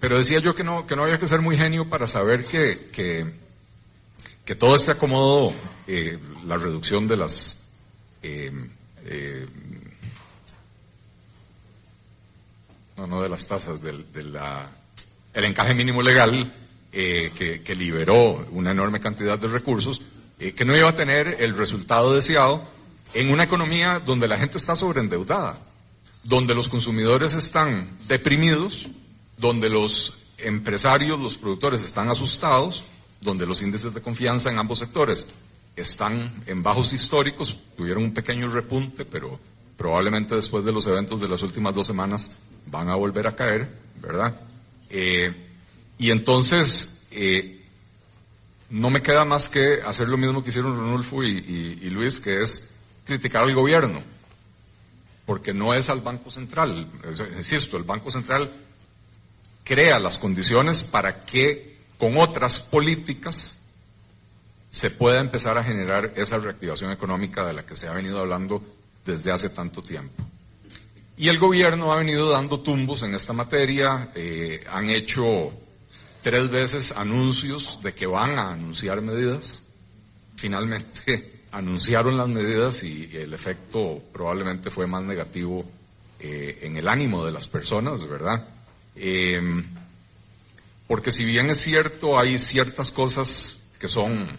pero 0.00 0.18
decía 0.18 0.38
yo 0.38 0.54
que 0.54 0.64
no, 0.64 0.86
que 0.86 0.96
no 0.96 1.02
había 1.02 1.18
que 1.18 1.26
ser 1.26 1.40
muy 1.40 1.56
genio 1.56 1.88
para 1.88 2.06
saber 2.06 2.44
que, 2.44 2.90
que, 2.92 4.54
todo 4.54 4.74
este 4.74 4.92
acomodo, 4.92 5.52
eh, 5.86 6.18
la 6.44 6.56
reducción 6.56 7.08
de 7.08 7.16
las 7.16 7.66
eh, 8.22 8.52
eh, 9.04 9.46
no, 12.96 13.06
no 13.06 13.22
de 13.22 13.28
las 13.28 13.46
tasas, 13.48 13.82
del, 13.82 14.10
de 14.12 14.22
la, 14.24 14.70
el 15.32 15.44
encaje 15.44 15.74
mínimo 15.74 16.00
legal 16.02 16.52
que, 16.92 17.62
que, 17.64 17.74
liberó 17.74 18.46
una 18.52 18.70
enorme 18.70 19.00
cantidad 19.00 19.36
de 19.36 19.48
recursos, 19.48 20.00
que 20.38 20.64
no 20.64 20.76
iba 20.76 20.90
a 20.90 20.94
tener 20.94 21.40
el 21.40 21.56
resultado 21.56 22.14
deseado 22.14 22.68
en 23.14 23.30
una 23.30 23.44
economía 23.44 23.98
donde 23.98 24.28
la 24.28 24.38
gente 24.38 24.58
está 24.58 24.76
sobreendeudada, 24.76 25.58
donde 26.22 26.54
los 26.54 26.68
consumidores 26.68 27.34
están 27.34 27.98
deprimidos, 28.06 28.88
donde 29.36 29.68
los 29.68 30.22
empresarios, 30.38 31.18
los 31.20 31.36
productores 31.36 31.82
están 31.82 32.10
asustados, 32.10 32.84
donde 33.20 33.46
los 33.46 33.62
índices 33.62 33.94
de 33.94 34.02
confianza 34.02 34.50
en 34.50 34.58
ambos 34.58 34.78
sectores 34.78 35.34
están 35.76 36.44
en 36.46 36.62
bajos 36.62 36.92
históricos, 36.92 37.56
tuvieron 37.76 38.04
un 38.04 38.14
pequeño 38.14 38.48
repunte, 38.48 39.04
pero 39.04 39.38
probablemente 39.76 40.36
después 40.36 40.64
de 40.64 40.72
los 40.72 40.86
eventos 40.86 41.20
de 41.20 41.28
las 41.28 41.42
últimas 41.42 41.74
dos 41.74 41.86
semanas 41.86 42.38
van 42.66 42.88
a 42.88 42.94
volver 42.94 43.26
a 43.26 43.34
caer, 43.34 43.68
¿verdad? 44.00 44.40
Eh, 44.88 45.34
y 45.98 46.10
entonces, 46.10 47.06
eh, 47.10 47.64
no 48.70 48.90
me 48.90 49.02
queda 49.02 49.24
más 49.24 49.48
que 49.48 49.82
hacer 49.82 50.08
lo 50.08 50.16
mismo 50.16 50.42
que 50.42 50.50
hicieron 50.50 50.76
Ronulfo 50.76 51.22
y, 51.22 51.88
Luis, 51.90 52.18
que 52.20 52.42
es 52.42 52.68
criticar 53.04 53.42
al 53.42 53.54
gobierno, 53.54 54.02
porque 55.26 55.52
no 55.52 55.74
es 55.74 55.88
al 55.88 56.00
Banco 56.00 56.30
Central. 56.30 56.90
Insisto, 57.36 57.76
el 57.76 57.84
Banco 57.84 58.10
Central 58.10 58.52
crea 59.64 59.98
las 59.98 60.18
condiciones 60.18 60.82
para 60.82 61.24
que 61.24 61.78
con 61.98 62.18
otras 62.18 62.58
políticas 62.58 63.58
se 64.70 64.90
pueda 64.90 65.20
empezar 65.20 65.56
a 65.56 65.64
generar 65.64 66.12
esa 66.16 66.36
reactivación 66.38 66.90
económica 66.90 67.46
de 67.46 67.54
la 67.54 67.64
que 67.64 67.76
se 67.76 67.88
ha 67.88 67.94
venido 67.94 68.18
hablando 68.18 68.62
desde 69.04 69.32
hace 69.32 69.48
tanto 69.50 69.82
tiempo. 69.82 70.22
Y 71.16 71.28
el 71.28 71.38
gobierno 71.38 71.92
ha 71.92 71.98
venido 71.98 72.30
dando 72.30 72.60
tumbos 72.60 73.02
en 73.02 73.14
esta 73.14 73.32
materia, 73.32 74.10
eh, 74.14 74.64
han 74.68 74.90
hecho 74.90 75.22
tres 76.22 76.50
veces 76.50 76.90
anuncios 76.90 77.80
de 77.82 77.94
que 77.94 78.06
van 78.06 78.36
a 78.36 78.52
anunciar 78.52 79.00
medidas. 79.00 79.62
Finalmente 80.36 81.44
anunciaron 81.52 82.16
las 82.16 82.28
medidas 82.28 82.82
y 82.82 83.10
el 83.16 83.32
efecto 83.32 84.02
probablemente 84.12 84.70
fue 84.70 84.88
más 84.88 85.04
negativo 85.04 85.64
eh, 86.18 86.58
en 86.62 86.76
el 86.76 86.88
ánimo 86.88 87.24
de 87.24 87.30
las 87.30 87.46
personas, 87.46 88.04
¿verdad? 88.08 88.53
Em, 88.96 89.64
porque 90.86 91.10
si 91.10 91.24
bien 91.24 91.50
es 91.50 91.58
cierto, 91.58 92.18
hay 92.18 92.38
ciertas 92.38 92.90
cosas 92.90 93.60
que 93.78 93.88
son 93.88 94.38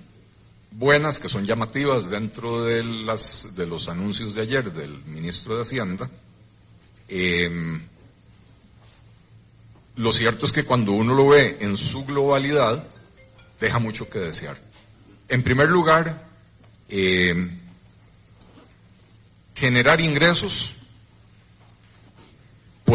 buenas, 0.72 1.19
que 1.19 1.30
son 1.30 1.45
llamativas 1.45 2.09
dentro 2.09 2.61
de, 2.61 2.84
las, 2.84 3.56
de 3.56 3.66
los 3.66 3.88
anuncios 3.88 4.35
de 4.35 4.42
ayer 4.42 4.72
del 4.72 5.03
ministro 5.06 5.56
de 5.56 5.61
Hacienda, 5.61 6.09
em, 7.08 7.82
lo 9.95 10.11
cierto 10.11 10.45
es 10.45 10.51
que 10.51 10.64
cuando 10.64 10.92
uno 10.92 11.14
lo 11.14 11.30
ve 11.30 11.58
en 11.61 11.77
su 11.77 12.06
globalidad, 12.06 12.85
deja 13.59 13.80
mucho 13.80 14.09
que 14.09 14.19
desear. 14.19 14.58
En 15.30 15.42
primer 15.42 15.69
lugar, 15.69 16.27
em, 16.90 17.58
generar 19.56 20.01
ingresos 20.01 20.74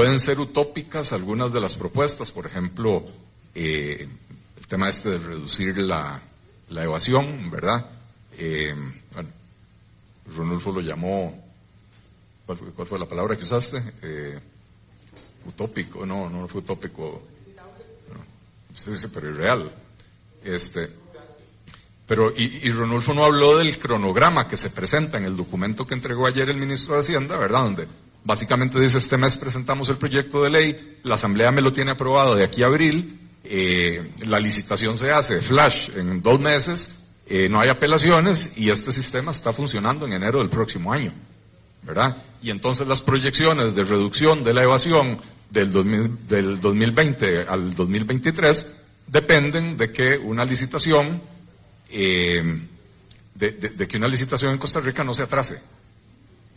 pueden 0.01 0.19
ser 0.19 0.41
utópicas 0.41 1.13
algunas 1.13 1.53
de 1.53 1.61
las 1.61 1.75
propuestas, 1.75 2.33
por 2.33 2.47
ejemplo, 2.47 3.05
eh, 3.55 4.09
el 4.59 4.67
tema 4.67 4.89
este 4.89 5.11
de 5.11 5.19
reducir 5.19 5.77
la, 5.83 6.23
la 6.71 6.85
evasión, 6.85 7.51
¿verdad? 7.51 7.87
Eh, 8.33 8.73
Ronulfo 10.35 10.73
lo 10.73 10.81
llamó, 10.81 11.45
¿cuál 12.47 12.87
fue, 12.87 12.99
la 12.99 13.05
palabra 13.05 13.37
que 13.37 13.45
usaste? 13.45 13.93
Eh, 14.01 14.41
utópico, 15.45 16.07
no, 16.07 16.31
no 16.31 16.49
fue 16.49 16.63
utópico, 16.63 17.21
no, 18.09 18.75
sí, 18.75 19.07
pero 19.13 19.29
irreal. 19.29 19.71
Este, 20.43 20.89
pero, 22.07 22.31
y, 22.35 22.67
y, 22.67 22.71
Ronulfo 22.71 23.13
no 23.13 23.27
habló 23.27 23.59
del 23.59 23.77
cronograma 23.77 24.49
que 24.49 24.57
se 24.57 24.71
presenta 24.71 25.19
en 25.19 25.25
el 25.25 25.37
documento 25.37 25.87
que 25.87 25.93
entregó 25.93 26.27
ayer 26.27 26.49
el 26.49 26.57
ministro 26.57 26.95
de 26.95 27.01
Hacienda, 27.01 27.37
¿verdad? 27.37 27.67
Básicamente 28.25 28.81
dice, 28.81 28.99
este 28.99 29.17
mes 29.17 29.37
presentamos 29.37 29.89
el 29.89 29.97
proyecto 29.97 30.43
de 30.43 30.51
ley, 30.51 30.99
la 31.03 31.15
Asamblea 31.15 31.51
me 31.51 31.63
lo 31.63 31.73
tiene 31.73 31.93
aprobado 31.93 32.35
de 32.35 32.45
aquí 32.45 32.63
a 32.63 32.67
abril, 32.67 33.19
eh, 33.45 34.13
la 34.27 34.39
licitación 34.39 34.97
se 34.99 35.11
hace 35.11 35.41
flash 35.41 35.91
en 35.97 36.23
dos 36.23 36.39
meses, 36.41 36.97
eh, 37.27 37.49
no 37.49 37.61
hay 37.61 37.69
apelaciones 37.71 38.57
y 38.57 38.71
este 38.71 38.93
sistema 38.93 39.31
está 39.31 39.53
funcionando 39.53 40.07
en 40.07 40.15
enero 40.15 40.41
del 40.41 40.51
próximo 40.51 40.93
año, 40.93 41.15
¿verdad? 41.83 42.23
Y 42.43 42.51
entonces 42.51 42.87
las 42.87 43.03
proyecciones 43.03 43.75
de 43.75 43.85
reducción 43.85 44.45
de 44.45 44.53
la 44.53 44.65
evasión 44.65 45.21
del, 45.51 45.73
del 46.29 46.61
2020 46.61 47.43
al 47.49 47.75
2023 47.75 48.85
dependen 49.07 49.77
de 49.77 49.91
que 49.91 50.17
una 50.19 50.45
licitación, 50.45 51.23
eh, 51.89 52.41
de, 53.35 53.51
de 53.53 53.89
que 53.89 53.97
una 53.97 54.09
licitación 54.09 54.53
en 54.53 54.59
Costa 54.59 54.81
Rica 54.81 55.03
no 55.03 55.13
se 55.13 55.23
atrase 55.23 55.61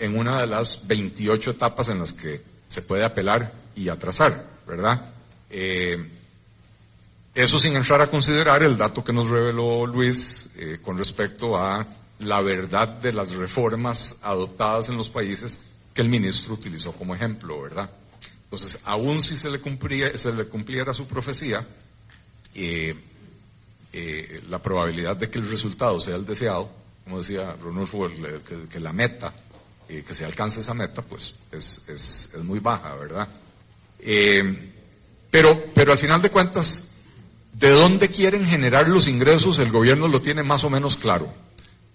en 0.04 0.18
una 0.18 0.42
de 0.42 0.48
las 0.48 0.86
28 0.86 1.52
etapas 1.52 1.88
en 1.88 2.00
las 2.00 2.12
que 2.12 2.42
se 2.68 2.82
puede 2.82 3.06
apelar 3.06 3.54
y 3.74 3.88
atrasar, 3.88 4.46
¿verdad? 4.68 5.14
Eh, 5.50 5.96
eso 7.34 7.58
sin 7.58 7.76
entrar 7.78 8.02
a 8.02 8.08
considerar 8.08 8.64
el 8.64 8.78
dato 8.78 9.02
que 9.02 9.14
nos 9.14 9.30
reveló 9.30 9.88
Luis 9.88 10.52
eh, 10.58 10.80
con 10.82 10.98
respecto 10.98 11.58
a 11.58 11.88
la 12.20 12.42
verdad 12.42 13.00
de 13.00 13.14
las 13.14 13.34
reformas 13.34 14.20
adoptadas 14.24 14.90
en 14.90 14.98
los 14.98 15.10
países 15.10 15.72
que 15.94 16.02
el 16.02 16.10
ministro 16.10 16.56
utilizó 16.56 16.92
como 16.92 17.16
ejemplo, 17.16 17.62
¿verdad? 17.62 17.90
Entonces, 18.44 18.82
aún 18.84 19.22
si 19.22 19.38
se 19.38 19.50
le, 19.50 19.62
cumplía, 19.62 20.18
se 20.18 20.34
le 20.34 20.46
cumpliera 20.46 20.94
su 20.94 21.08
profecía, 21.08 21.66
eh, 22.54 22.94
eh, 23.94 24.44
la 24.50 24.60
probabilidad 24.60 25.16
de 25.16 25.30
que 25.30 25.40
el 25.40 25.50
resultado 25.50 25.98
sea 26.02 26.16
el 26.16 26.26
deseado, 26.26 26.70
como 27.06 27.20
decía 27.20 27.54
Ronulfo, 27.54 28.10
que, 28.10 28.68
que 28.68 28.80
la 28.82 28.92
meta, 28.92 29.34
que 29.88 30.14
se 30.14 30.26
alcance 30.26 30.60
esa 30.60 30.74
meta, 30.74 31.02
pues 31.02 31.36
es, 31.52 31.88
es, 31.88 32.34
es 32.34 32.44
muy 32.44 32.60
baja, 32.60 32.96
¿verdad? 32.96 33.28
pero, 35.30 35.50
pero 35.74 35.92
al 35.92 35.98
final 35.98 36.22
de 36.22 36.30
cuentas, 36.30 36.94
de 37.54 37.70
dónde 37.70 38.10
quieren 38.10 38.46
generar 38.46 38.88
los 38.88 39.08
ingresos, 39.08 39.60
el 39.60 39.72
gobierno 39.72 40.08
lo 40.08 40.22
tiene 40.22 40.44
más 40.44 40.64
o 40.64 40.70
menos 40.70 40.98
claro. 40.98 41.34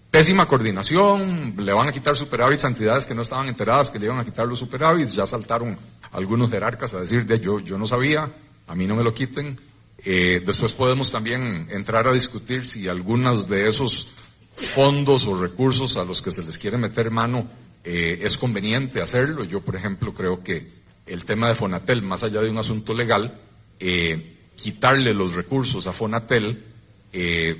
Pésima 0.09 0.47
coordinación, 0.47 1.53
le 1.57 1.71
van 1.71 1.87
a 1.87 1.91
quitar 1.91 2.15
superávits 2.15 2.65
a 2.65 2.69
entidades 2.69 3.05
que 3.05 3.13
no 3.13 3.21
estaban 3.21 3.47
enteradas 3.47 3.91
que 3.91 3.99
le 3.99 4.07
iban 4.07 4.17
a 4.17 4.25
quitar 4.25 4.47
los 4.47 4.57
superávits, 4.57 5.13
ya 5.13 5.25
saltaron 5.25 5.77
algunos 6.11 6.49
jerarcas 6.49 6.93
a 6.95 7.01
decir 7.01 7.25
de 7.25 7.39
yo, 7.39 7.59
yo 7.59 7.77
no 7.77 7.85
sabía, 7.85 8.31
a 8.65 8.75
mí 8.75 8.87
no 8.87 8.95
me 8.95 9.03
lo 9.03 9.13
quiten. 9.13 9.59
Eh, 10.03 10.41
después 10.45 10.71
podemos 10.71 11.11
también 11.11 11.67
entrar 11.69 12.07
a 12.07 12.13
discutir 12.13 12.65
si 12.65 12.87
algunos 12.87 13.47
de 13.47 13.67
esos 13.67 14.09
fondos 14.55 15.25
o 15.25 15.39
recursos 15.39 15.97
a 15.97 16.05
los 16.05 16.21
que 16.21 16.31
se 16.31 16.43
les 16.43 16.57
quiere 16.57 16.77
meter 16.77 17.11
mano 17.11 17.47
eh, 17.83 18.19
es 18.21 18.37
conveniente 18.37 19.01
hacerlo. 19.01 19.43
Yo, 19.43 19.61
por 19.61 19.75
ejemplo, 19.75 20.13
creo 20.13 20.43
que 20.43 20.67
el 21.05 21.25
tema 21.25 21.47
de 21.47 21.55
Fonatel, 21.55 22.01
más 22.01 22.23
allá 22.23 22.41
de 22.41 22.49
un 22.49 22.57
asunto 22.57 22.93
legal, 22.93 23.39
eh, 23.79 24.35
quitarle 24.55 25.13
los 25.13 25.33
recursos 25.33 25.87
a 25.87 25.93
Fonatel 25.93 26.65
eh, 27.13 27.55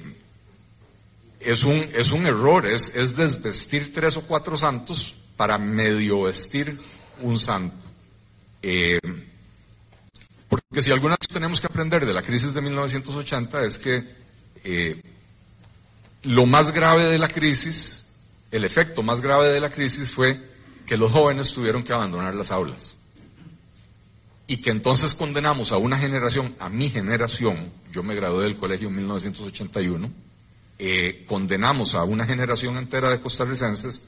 es, 1.40 1.64
un, 1.64 1.78
es 1.94 2.12
un 2.12 2.28
error, 2.28 2.68
es, 2.68 2.96
es 2.96 3.16
desvestir 3.16 3.94
tres 3.94 4.18
o 4.18 4.28
cuatro 4.28 4.58
santos 4.58 5.14
para 5.38 5.58
medio 5.58 6.24
vestir 6.24 6.78
un 7.22 7.40
santo. 7.40 7.88
Porque 10.50 10.82
si 10.82 10.92
alguna 10.92 11.16
vez 11.16 11.30
tenemos 11.32 11.62
que 11.62 11.68
aprender 11.68 12.06
de 12.06 12.14
la 12.14 12.22
crisis 12.22 12.54
de 12.54 12.62
1980 12.62 13.64
es 13.64 13.80
que 13.80 15.02
lo 16.24 16.46
más 16.46 16.74
grave 16.74 17.06
de 17.06 17.18
la 17.18 17.30
crisis, 17.30 18.09
el 18.52 18.66
efecto 18.66 19.04
más 19.04 19.22
grave 19.22 19.50
de 19.50 19.60
la 19.60 19.70
crisis 19.70 20.12
fue 20.12 20.40
que 20.86 20.98
los 20.98 21.12
jóvenes 21.12 21.54
tuvieron 21.54 21.84
que 21.84 21.94
abandonar 21.94 22.34
las 22.36 22.52
aulas. 22.52 22.96
Y 24.48 24.58
que 24.58 24.72
entonces 24.72 25.14
condenamos 25.14 25.72
a 25.72 25.78
una 25.78 26.00
generación, 26.00 26.56
a 26.60 26.70
mi 26.70 26.90
generación, 26.90 27.72
yo 27.92 28.02
me 28.02 28.16
gradué 28.16 28.46
del 28.46 28.58
colegio 28.58 28.88
en 28.88 28.96
1981, 28.96 30.12
eh, 30.80 31.26
condenamos 31.28 31.94
a 31.94 32.04
una 32.04 32.26
generación 32.26 32.78
entera 32.78 33.10
de 33.10 33.20
costarricenses 33.20 34.08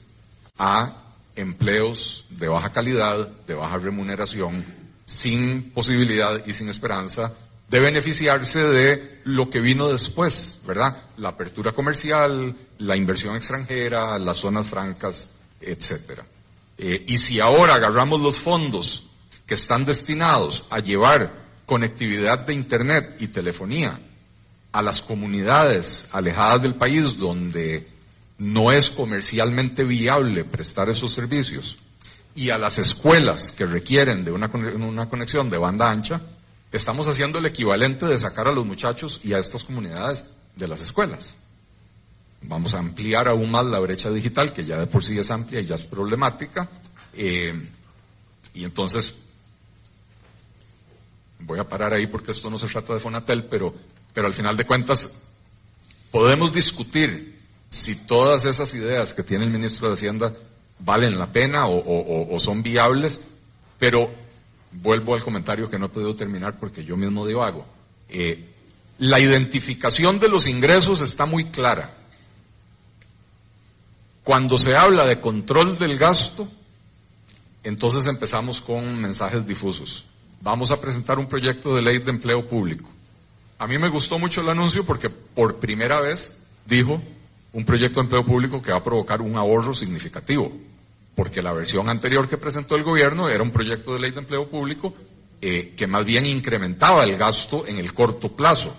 a 0.58 1.14
empleos 1.36 2.26
de 2.30 2.48
baja 2.48 2.72
calidad, 2.72 3.28
de 3.46 3.54
baja 3.54 3.78
remuneración, 3.78 4.64
sin 5.04 5.70
posibilidad 5.70 6.44
y 6.46 6.52
sin 6.52 6.68
esperanza 6.68 7.32
de 7.72 7.80
beneficiarse 7.80 8.62
de 8.62 9.20
lo 9.24 9.48
que 9.48 9.62
vino 9.62 9.88
después, 9.88 10.60
¿verdad? 10.66 11.04
La 11.16 11.30
apertura 11.30 11.72
comercial, 11.72 12.54
la 12.76 12.96
inversión 12.98 13.34
extranjera, 13.34 14.18
las 14.18 14.36
zonas 14.36 14.66
francas, 14.66 15.34
etcétera. 15.58 16.22
Eh, 16.76 17.02
y 17.08 17.16
si 17.16 17.40
ahora 17.40 17.76
agarramos 17.76 18.20
los 18.20 18.38
fondos 18.38 19.04
que 19.46 19.54
están 19.54 19.86
destinados 19.86 20.66
a 20.68 20.80
llevar 20.80 21.32
conectividad 21.64 22.40
de 22.40 22.52
Internet 22.52 23.16
y 23.20 23.28
telefonía 23.28 23.98
a 24.70 24.82
las 24.82 25.00
comunidades 25.00 26.10
alejadas 26.12 26.60
del 26.60 26.74
país 26.74 27.16
donde 27.16 27.88
no 28.36 28.70
es 28.70 28.90
comercialmente 28.90 29.82
viable 29.84 30.44
prestar 30.44 30.90
esos 30.90 31.10
servicios 31.10 31.78
y 32.34 32.50
a 32.50 32.58
las 32.58 32.78
escuelas 32.78 33.50
que 33.50 33.64
requieren 33.64 34.24
de 34.24 34.30
una, 34.30 34.48
una 34.48 35.08
conexión 35.08 35.48
de 35.48 35.56
banda 35.56 35.90
ancha, 35.90 36.20
estamos 36.72 37.06
haciendo 37.06 37.38
el 37.38 37.46
equivalente 37.46 38.06
de 38.06 38.18
sacar 38.18 38.48
a 38.48 38.52
los 38.52 38.66
muchachos 38.66 39.20
y 39.22 39.34
a 39.34 39.38
estas 39.38 39.64
comunidades 39.64 40.28
de 40.56 40.68
las 40.68 40.80
escuelas. 40.80 41.36
Vamos 42.42 42.74
a 42.74 42.78
ampliar 42.78 43.28
aún 43.28 43.50
más 43.50 43.64
la 43.66 43.78
brecha 43.78 44.10
digital, 44.10 44.52
que 44.52 44.64
ya 44.64 44.76
de 44.76 44.86
por 44.86 45.04
sí 45.04 45.16
es 45.18 45.30
amplia 45.30 45.60
y 45.60 45.66
ya 45.66 45.76
es 45.76 45.84
problemática. 45.84 46.68
Eh, 47.14 47.68
y 48.54 48.64
entonces 48.64 49.14
voy 51.38 51.58
a 51.58 51.64
parar 51.64 51.92
ahí 51.94 52.06
porque 52.06 52.32
esto 52.32 52.50
no 52.50 52.56
se 52.56 52.68
trata 52.68 52.94
de 52.94 53.00
Fonatel, 53.00 53.46
pero, 53.48 53.74
pero 54.12 54.26
al 54.26 54.34
final 54.34 54.56
de 54.56 54.64
cuentas 54.64 55.18
podemos 56.10 56.52
discutir 56.52 57.40
si 57.68 58.06
todas 58.06 58.44
esas 58.44 58.72
ideas 58.74 59.14
que 59.14 59.22
tiene 59.22 59.46
el 59.46 59.50
ministro 59.50 59.88
de 59.88 59.94
Hacienda 59.94 60.34
valen 60.78 61.14
la 61.14 61.32
pena 61.32 61.66
o, 61.66 62.38
son 62.38 62.62
viables, 62.62 63.20
pero 63.78 64.10
vuelvo 64.72 65.14
al 65.14 65.22
comentario 65.22 65.68
que 65.68 65.78
no 65.78 65.86
he 65.86 65.90
podido 65.90 66.14
terminar 66.14 66.58
porque 66.58 66.84
yo 66.84 66.96
mismo 66.96 67.26
divago. 67.26 67.66
Eh, 68.08 68.48
la 68.98 69.20
identificación 69.20 70.18
de 70.18 70.28
los 70.28 70.46
ingresos 70.46 71.00
está 71.00 71.26
muy 71.26 71.46
clara. 71.46 71.98
Cuando 74.22 74.56
se 74.58 74.76
habla 74.76 75.04
de 75.04 75.20
control 75.20 75.78
del 75.78 75.98
gasto, 75.98 76.48
entonces 77.64 78.06
empezamos 78.06 78.60
con 78.60 79.00
mensajes 79.00 79.46
difusos 79.46 80.04
vamos 80.42 80.70
a 80.70 80.80
presentar 80.80 81.18
un 81.18 81.26
proyecto 81.26 81.74
de 81.74 81.82
ley 81.82 81.98
de 81.98 82.10
empleo 82.10 82.46
público. 82.46 82.88
A 83.58 83.66
mí 83.66 83.78
me 83.78 83.88
gustó 83.88 84.18
mucho 84.18 84.40
el 84.40 84.48
anuncio 84.48 84.84
porque 84.84 85.08
por 85.08 85.58
primera 85.60 86.00
vez 86.00 86.36
dijo 86.66 87.00
un 87.52 87.64
proyecto 87.64 88.00
de 88.00 88.06
empleo 88.06 88.24
público 88.24 88.60
que 88.60 88.72
va 88.72 88.78
a 88.78 88.82
provocar 88.82 89.22
un 89.22 89.36
ahorro 89.36 89.72
significativo, 89.72 90.52
porque 91.14 91.42
la 91.42 91.52
versión 91.52 91.88
anterior 91.88 92.28
que 92.28 92.38
presentó 92.38 92.74
el 92.74 92.84
gobierno 92.84 93.28
era 93.28 93.42
un 93.42 93.50
proyecto 93.50 93.92
de 93.92 94.00
ley 94.00 94.10
de 94.10 94.20
empleo 94.20 94.48
público 94.48 94.94
eh, 95.40 95.74
que 95.76 95.86
más 95.86 96.04
bien 96.04 96.26
incrementaba 96.26 97.02
el 97.02 97.16
gasto 97.16 97.66
en 97.66 97.78
el 97.78 97.92
corto 97.92 98.28
plazo. 98.34 98.74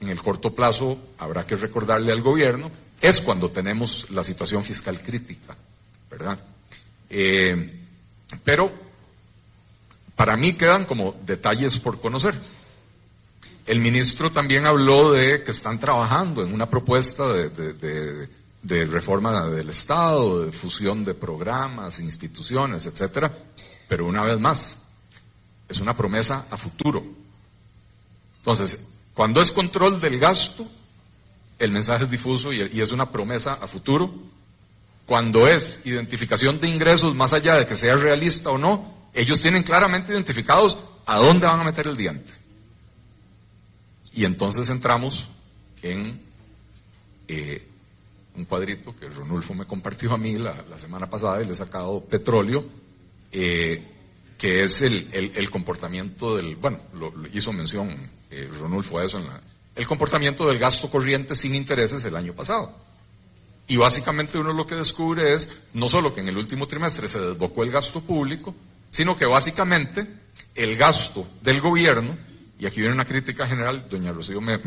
En 0.00 0.10
el 0.10 0.20
corto 0.20 0.54
plazo 0.54 0.98
habrá 1.18 1.46
que 1.46 1.56
recordarle 1.56 2.12
al 2.12 2.20
gobierno, 2.20 2.70
es 3.00 3.20
cuando 3.20 3.50
tenemos 3.50 4.10
la 4.10 4.22
situación 4.22 4.62
fiscal 4.62 5.00
crítica, 5.02 5.56
¿verdad? 6.10 6.38
Eh, 7.08 7.80
pero 8.44 8.70
para 10.14 10.36
mí 10.36 10.54
quedan 10.54 10.84
como 10.84 11.14
detalles 11.24 11.78
por 11.78 12.00
conocer. 12.00 12.34
El 13.66 13.80
ministro 13.80 14.30
también 14.30 14.66
habló 14.66 15.12
de 15.12 15.42
que 15.42 15.50
están 15.50 15.78
trabajando 15.78 16.42
en 16.44 16.52
una 16.52 16.68
propuesta 16.68 17.32
de, 17.32 18.28
reforma 18.68 19.48
del 19.48 19.68
Estado, 19.68 20.42
de 20.44 20.52
fusión 20.52 21.04
de 21.04 21.14
programas, 21.14 22.00
instituciones, 22.00 22.86
etcétera, 22.86 23.32
pero 23.88 24.06
una 24.06 24.24
vez 24.24 24.38
más, 24.38 24.82
es 25.68 25.80
una 25.80 25.94
promesa 25.94 26.46
a 26.50 26.56
futuro. 26.56 27.02
Entonces, 28.38 28.86
cuando 29.14 29.40
es 29.40 29.50
control 29.50 30.00
del 30.00 30.18
gasto, 30.18 30.66
el 31.58 31.72
mensaje 31.72 32.04
es 32.04 32.10
difuso 32.10 32.52
y, 32.52 32.80
es 32.80 32.92
una 32.92 33.10
promesa 33.10 33.54
a 33.54 33.66
futuro. 33.66 34.12
Cuando 35.06 35.46
es 35.46 35.80
identificación 35.84 36.60
de 36.60 36.68
ingresos, 36.68 37.14
más 37.14 37.32
allá 37.32 37.56
de 37.56 37.66
que 37.66 37.76
sea 37.76 37.94
realista 37.94 38.50
o 38.50 38.58
no, 38.58 38.94
ellos 39.14 39.40
tienen 39.40 39.62
claramente 39.62 40.12
identificados 40.12 40.76
a 41.06 41.18
dónde 41.18 41.46
van 41.46 41.60
a 41.60 41.64
meter 41.64 41.86
el 41.86 41.96
diente. 41.96 42.32
Y 44.12 44.24
entonces 44.24 44.68
entramos 44.68 45.28
en 45.82 46.20
eh, 47.28 47.66
un 48.36 48.44
cuadrito 48.44 48.94
que 48.94 49.08
Ronulfo 49.08 49.54
me 49.54 49.66
compartió 49.66 50.12
a 50.12 50.18
mí 50.18 50.36
la, 50.36 50.78
semana 50.78 51.08
pasada 51.08 51.42
y 51.42 51.46
le 51.46 51.52
he 51.52 51.56
sacado 51.56 52.00
petróleo, 52.04 52.64
eh, 53.32 53.84
que 54.38 54.62
es 54.62 54.82
el, 54.82 55.50
comportamiento 55.50 56.36
del, 56.36 56.56
bueno, 56.56 56.80
lo, 56.94 57.12
hizo 57.32 57.52
mención 57.52 58.10
eh, 58.30 58.48
Ronulfo 58.58 58.98
a 58.98 59.04
eso 59.04 59.18
en 59.18 59.26
la, 59.26 59.40
el 59.74 59.86
comportamiento 59.86 60.46
del 60.46 60.58
gasto 60.58 60.90
corriente 60.90 61.34
sin 61.34 61.54
intereses 61.54 62.04
el 62.04 62.16
año 62.16 62.34
pasado. 62.34 62.76
Y 63.68 63.76
básicamente 63.76 64.38
uno 64.38 64.52
lo 64.52 64.66
que 64.66 64.76
descubre 64.76 65.34
es 65.34 65.68
no 65.74 65.86
solo 65.86 66.12
que 66.12 66.20
en 66.20 66.28
el 66.28 66.36
último 66.36 66.66
trimestre 66.66 67.08
se 67.08 67.20
desbocó 67.20 67.64
el 67.64 67.70
gasto 67.70 68.00
público, 68.00 68.54
sino 68.90 69.14
que 69.16 69.26
básicamente 69.26 70.06
el 70.54 70.76
gasto 70.76 71.26
del 71.42 71.60
gobierno 71.60 72.16
y 72.58 72.66
aquí 72.66 72.80
viene 72.80 72.94
una 72.94 73.04
crítica 73.04 73.46
general, 73.46 73.86
doña 73.88 74.12
Rocío 74.12 74.40
me, 74.40 74.58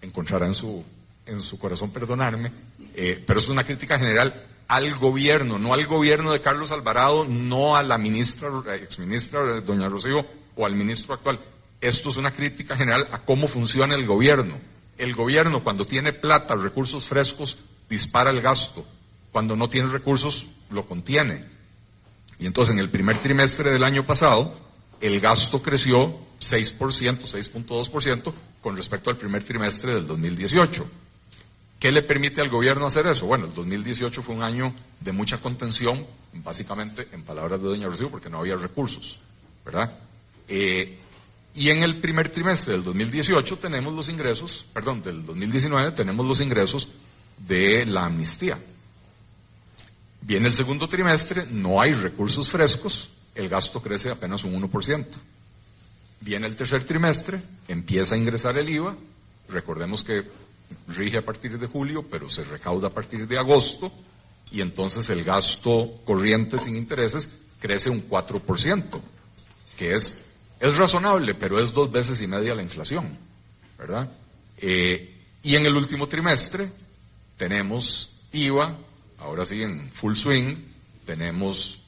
encontrará 0.00 0.46
en 0.46 0.54
su, 0.54 0.82
en 1.26 1.40
su 1.40 1.58
corazón 1.58 1.90
perdonarme, 1.90 2.50
eh, 2.94 3.22
pero 3.26 3.40
es 3.40 3.48
una 3.48 3.64
crítica 3.64 3.98
general 3.98 4.46
al 4.68 4.94
gobierno, 4.96 5.58
no 5.58 5.74
al 5.74 5.86
gobierno 5.86 6.32
de 6.32 6.40
Carlos 6.40 6.70
Alvarado, 6.70 7.24
no 7.26 7.76
a 7.76 7.82
la 7.82 7.98
ministra, 7.98 8.48
exministra 8.74 9.60
doña 9.60 9.88
Rocío 9.88 10.24
o 10.56 10.66
al 10.66 10.74
ministro 10.74 11.14
actual. 11.14 11.40
Esto 11.80 12.08
es 12.08 12.16
una 12.16 12.30
crítica 12.30 12.76
general 12.76 13.06
a 13.12 13.24
cómo 13.24 13.46
funciona 13.46 13.94
el 13.94 14.06
gobierno. 14.06 14.58
El 14.96 15.14
gobierno 15.14 15.62
cuando 15.62 15.84
tiene 15.84 16.12
plata, 16.12 16.54
recursos 16.54 17.06
frescos, 17.06 17.58
dispara 17.88 18.30
el 18.30 18.40
gasto. 18.40 18.86
Cuando 19.32 19.56
no 19.56 19.68
tiene 19.68 19.88
recursos, 19.88 20.46
lo 20.70 20.86
contiene. 20.86 21.44
Y 22.38 22.46
entonces 22.46 22.72
en 22.72 22.80
el 22.80 22.90
primer 22.90 23.18
trimestre 23.18 23.72
del 23.72 23.84
año 23.84 24.06
pasado, 24.06 24.54
el 25.00 25.20
gasto 25.20 25.60
creció 25.60 26.18
6%, 26.40 26.78
6.2% 26.78 28.32
con 28.60 28.76
respecto 28.76 29.10
al 29.10 29.18
primer 29.18 29.42
trimestre 29.42 29.94
del 29.94 30.06
2018. 30.06 30.86
¿Qué 31.82 31.90
le 31.90 32.04
permite 32.04 32.40
al 32.40 32.48
gobierno 32.48 32.86
hacer 32.86 33.08
eso? 33.08 33.26
Bueno, 33.26 33.46
el 33.46 33.54
2018 33.54 34.22
fue 34.22 34.36
un 34.36 34.44
año 34.44 34.72
de 35.00 35.10
mucha 35.10 35.38
contención, 35.38 36.06
básicamente 36.34 37.08
en 37.10 37.24
palabras 37.24 37.60
de 37.60 37.66
doña 37.66 37.88
Rocío, 37.88 38.08
porque 38.08 38.30
no 38.30 38.38
había 38.38 38.54
recursos, 38.54 39.18
¿verdad? 39.64 39.98
Eh, 40.46 41.00
y 41.56 41.70
en 41.70 41.82
el 41.82 42.00
primer 42.00 42.28
trimestre 42.28 42.74
del 42.74 42.84
2018 42.84 43.56
tenemos 43.56 43.92
los 43.94 44.08
ingresos, 44.08 44.64
perdón, 44.72 45.02
del 45.02 45.26
2019 45.26 45.90
tenemos 45.90 46.24
los 46.24 46.40
ingresos 46.40 46.86
de 47.36 47.84
la 47.84 48.06
amnistía. 48.06 48.60
Viene 50.20 50.46
el 50.46 50.54
segundo 50.54 50.86
trimestre, 50.86 51.46
no 51.50 51.82
hay 51.82 51.94
recursos 51.94 52.48
frescos, 52.48 53.10
el 53.34 53.48
gasto 53.48 53.82
crece 53.82 54.08
apenas 54.08 54.44
un 54.44 54.52
1%. 54.54 55.06
Viene 56.20 56.46
el 56.46 56.54
tercer 56.54 56.84
trimestre, 56.84 57.42
empieza 57.66 58.14
a 58.14 58.18
ingresar 58.18 58.56
el 58.56 58.70
IVA, 58.70 58.96
recordemos 59.48 60.04
que 60.04 60.22
rige 60.88 61.18
a 61.18 61.24
partir 61.24 61.58
de 61.58 61.66
julio, 61.66 62.06
pero 62.10 62.28
se 62.28 62.44
recauda 62.44 62.88
a 62.88 62.94
partir 62.94 63.26
de 63.26 63.38
agosto, 63.38 63.92
y 64.50 64.60
entonces 64.60 65.08
el 65.10 65.24
gasto 65.24 66.02
corriente 66.04 66.58
sin 66.58 66.76
intereses 66.76 67.28
crece 67.58 67.90
un 67.90 68.08
4%, 68.08 69.00
que 69.76 69.94
es, 69.94 70.24
es 70.60 70.76
razonable, 70.76 71.34
pero 71.34 71.60
es 71.60 71.72
dos 71.72 71.90
veces 71.90 72.20
y 72.20 72.26
media 72.26 72.54
la 72.54 72.62
inflación, 72.62 73.16
¿verdad? 73.78 74.12
Eh, 74.58 75.16
y 75.42 75.56
en 75.56 75.66
el 75.66 75.74
último 75.74 76.06
trimestre 76.06 76.70
tenemos 77.36 78.12
IVA, 78.32 78.78
ahora 79.18 79.44
sí 79.44 79.62
en 79.62 79.90
full 79.90 80.14
swing, 80.14 80.56
tenemos 81.06 81.82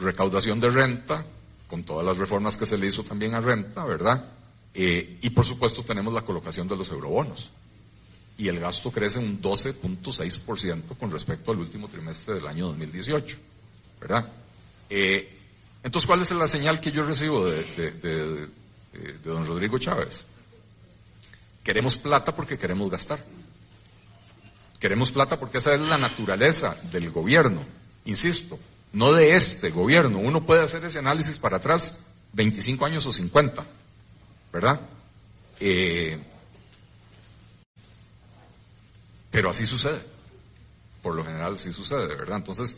recaudación 0.00 0.60
de 0.60 0.68
renta, 0.68 1.24
con 1.68 1.84
todas 1.84 2.04
las 2.04 2.16
reformas 2.16 2.56
que 2.56 2.66
se 2.66 2.78
le 2.78 2.86
hizo 2.86 3.02
también 3.02 3.34
a 3.34 3.40
renta, 3.40 3.84
¿verdad? 3.84 4.32
Eh, 4.74 5.18
y 5.20 5.30
por 5.30 5.44
supuesto 5.44 5.82
tenemos 5.82 6.12
la 6.14 6.22
colocación 6.22 6.68
de 6.68 6.76
los 6.76 6.90
eurobonos. 6.90 7.50
Y 8.38 8.48
el 8.48 8.60
gasto 8.60 8.90
crece 8.90 9.18
un 9.18 9.42
12.6% 9.42 10.96
con 10.96 11.10
respecto 11.10 11.50
al 11.50 11.58
último 11.58 11.88
trimestre 11.88 12.36
del 12.36 12.46
año 12.46 12.68
2018, 12.68 13.36
¿verdad? 14.00 14.32
Eh, 14.88 15.36
entonces, 15.82 16.06
¿cuál 16.06 16.22
es 16.22 16.30
la 16.30 16.48
señal 16.48 16.80
que 16.80 16.90
yo 16.90 17.02
recibo 17.02 17.46
de, 17.50 17.64
de 17.64 18.48
don 19.24 19.46
Rodrigo 19.46 19.78
Chávez? 19.78 20.24
Queremos 21.64 21.96
plata 21.96 22.34
porque 22.34 22.56
queremos 22.56 22.88
gastar. 22.88 23.18
Queremos 24.80 25.10
plata 25.10 25.38
porque 25.38 25.58
esa 25.58 25.74
es 25.74 25.80
la 25.80 25.98
naturaleza 25.98 26.76
del 26.90 27.10
gobierno. 27.10 27.62
Insisto, 28.04 28.58
no 28.92 29.12
de 29.12 29.34
este 29.34 29.70
gobierno. 29.70 30.18
Uno 30.18 30.46
puede 30.46 30.62
hacer 30.62 30.84
ese 30.84 31.00
análisis 31.00 31.36
para 31.38 31.56
atrás 31.56 32.04
25 32.32 32.86
años 32.86 33.04
o 33.06 33.12
50, 33.12 33.66
¿verdad? 34.52 34.80
Eh, 35.60 36.18
pero 39.38 39.50
así 39.50 39.66
sucede. 39.66 40.00
Por 41.00 41.14
lo 41.14 41.24
general 41.24 41.60
sí 41.60 41.72
sucede, 41.72 42.08
¿verdad? 42.08 42.38
Entonces, 42.38 42.76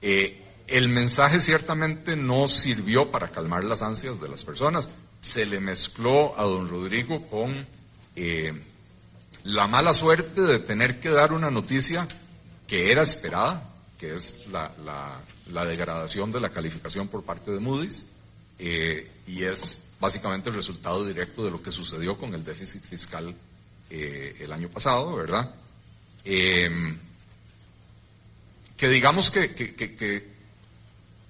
eh, 0.00 0.42
el 0.66 0.88
mensaje 0.88 1.38
ciertamente 1.38 2.16
no 2.16 2.48
sirvió 2.48 3.12
para 3.12 3.30
calmar 3.30 3.62
las 3.62 3.82
ansias 3.82 4.20
de 4.20 4.28
las 4.28 4.44
personas. 4.44 4.90
Se 5.20 5.44
le 5.44 5.60
mezcló 5.60 6.36
a 6.36 6.42
don 6.42 6.68
Rodrigo 6.68 7.22
con 7.28 7.68
eh, 8.16 8.50
la 9.44 9.68
mala 9.68 9.92
suerte 9.92 10.40
de 10.40 10.58
tener 10.58 10.98
que 10.98 11.08
dar 11.08 11.32
una 11.32 11.52
noticia 11.52 12.08
que 12.66 12.90
era 12.90 13.04
esperada, 13.04 13.72
que 13.96 14.14
es 14.14 14.48
la, 14.48 15.22
degradación 15.64 16.32
de 16.32 16.40
la 16.40 16.48
calificación 16.48 17.06
por 17.06 17.22
parte 17.22 17.52
de 17.52 17.60
Moody's, 17.60 18.10
eh, 18.58 19.08
y 19.28 19.44
es 19.44 19.80
básicamente 20.00 20.50
el 20.50 20.56
resultado 20.56 21.06
directo 21.06 21.44
de 21.44 21.52
lo 21.52 21.62
que 21.62 21.70
sucedió 21.70 22.16
con 22.16 22.34
el 22.34 22.44
déficit 22.44 22.82
fiscal 22.82 23.36
el 23.88 24.50
año 24.50 24.70
pasado, 24.70 25.14
¿verdad? 25.14 25.54
Em, 26.24 26.98
que 28.76 28.88
digamos 28.88 29.30
que, 29.30 29.54
que, 29.54 29.74
que, 29.74 30.32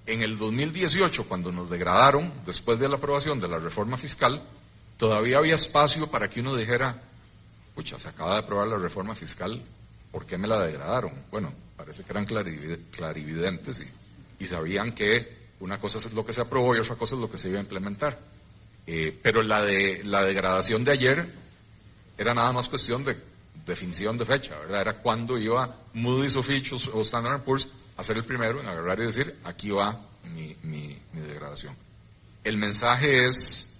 en 0.05 0.21
el 0.21 0.37
2018, 0.37 1.27
cuando 1.27 1.51
nos 1.51 1.69
degradaron, 1.69 2.33
después 2.45 2.79
de 2.79 2.89
la 2.89 2.97
aprobación 2.97 3.39
de 3.39 3.47
la 3.47 3.59
reforma 3.59 3.97
fiscal, 3.97 4.41
todavía 4.97 5.37
había 5.37 5.55
espacio 5.55 6.09
para 6.09 6.27
que 6.29 6.41
uno 6.41 6.55
dijera, 6.55 7.01
pucha, 7.75 7.97
se 7.99 8.09
acaba 8.09 8.33
de 8.33 8.39
aprobar 8.39 8.67
la 8.67 8.77
reforma 8.77 9.15
fiscal, 9.15 9.61
¿por 10.11 10.25
qué 10.25 10.37
me 10.37 10.47
la 10.47 10.65
degradaron? 10.65 11.13
Bueno, 11.31 11.53
parece 11.77 12.03
que 12.03 12.11
eran 12.11 12.25
clarividentes 12.25 13.85
y, 14.39 14.45
sabían 14.45 14.93
que 14.93 15.53
una 15.61 15.79
cosa 15.79 15.99
es 15.99 16.11
lo 16.11 16.25
que 16.25 16.33
se 16.33 16.41
aprobó 16.41 16.75
y 16.75 16.79
otra 16.79 16.97
cosa 16.97 17.15
es 17.15 17.21
lo 17.21 17.31
que 17.31 17.37
se 17.37 17.47
iba 17.47 17.59
a 17.59 17.61
implementar. 17.61 18.19
Eh, 18.85 19.17
pero 19.23 19.41
la, 19.41 19.63
de, 19.63 20.03
la 20.03 20.25
degradación 20.25 20.83
de 20.83 20.91
ayer 20.91 21.25
era 22.17 22.33
nada 22.33 22.51
más 22.51 22.67
cuestión 22.67 23.05
de 23.05 23.15
definición 23.65 24.17
de 24.17 24.25
fecha, 24.25 24.57
¿verdad? 24.59 24.81
Era 24.81 24.97
cuando 24.99 25.37
iba 25.37 25.77
Moody's 25.93 26.35
o 26.35 26.41
o 26.93 27.01
Standard 27.01 27.43
Poor's 27.43 27.67
a 27.95 28.03
ser 28.03 28.17
el 28.17 28.25
primero 28.25 28.59
en 28.59 28.67
agarrar 28.67 28.99
y 28.99 29.05
decir, 29.05 29.35
aquí 29.43 29.69
va 29.69 30.01
mi, 30.33 30.55
mi, 30.63 30.97
degradación. 31.13 31.75
El 32.43 32.57
mensaje 32.57 33.25
es 33.25 33.71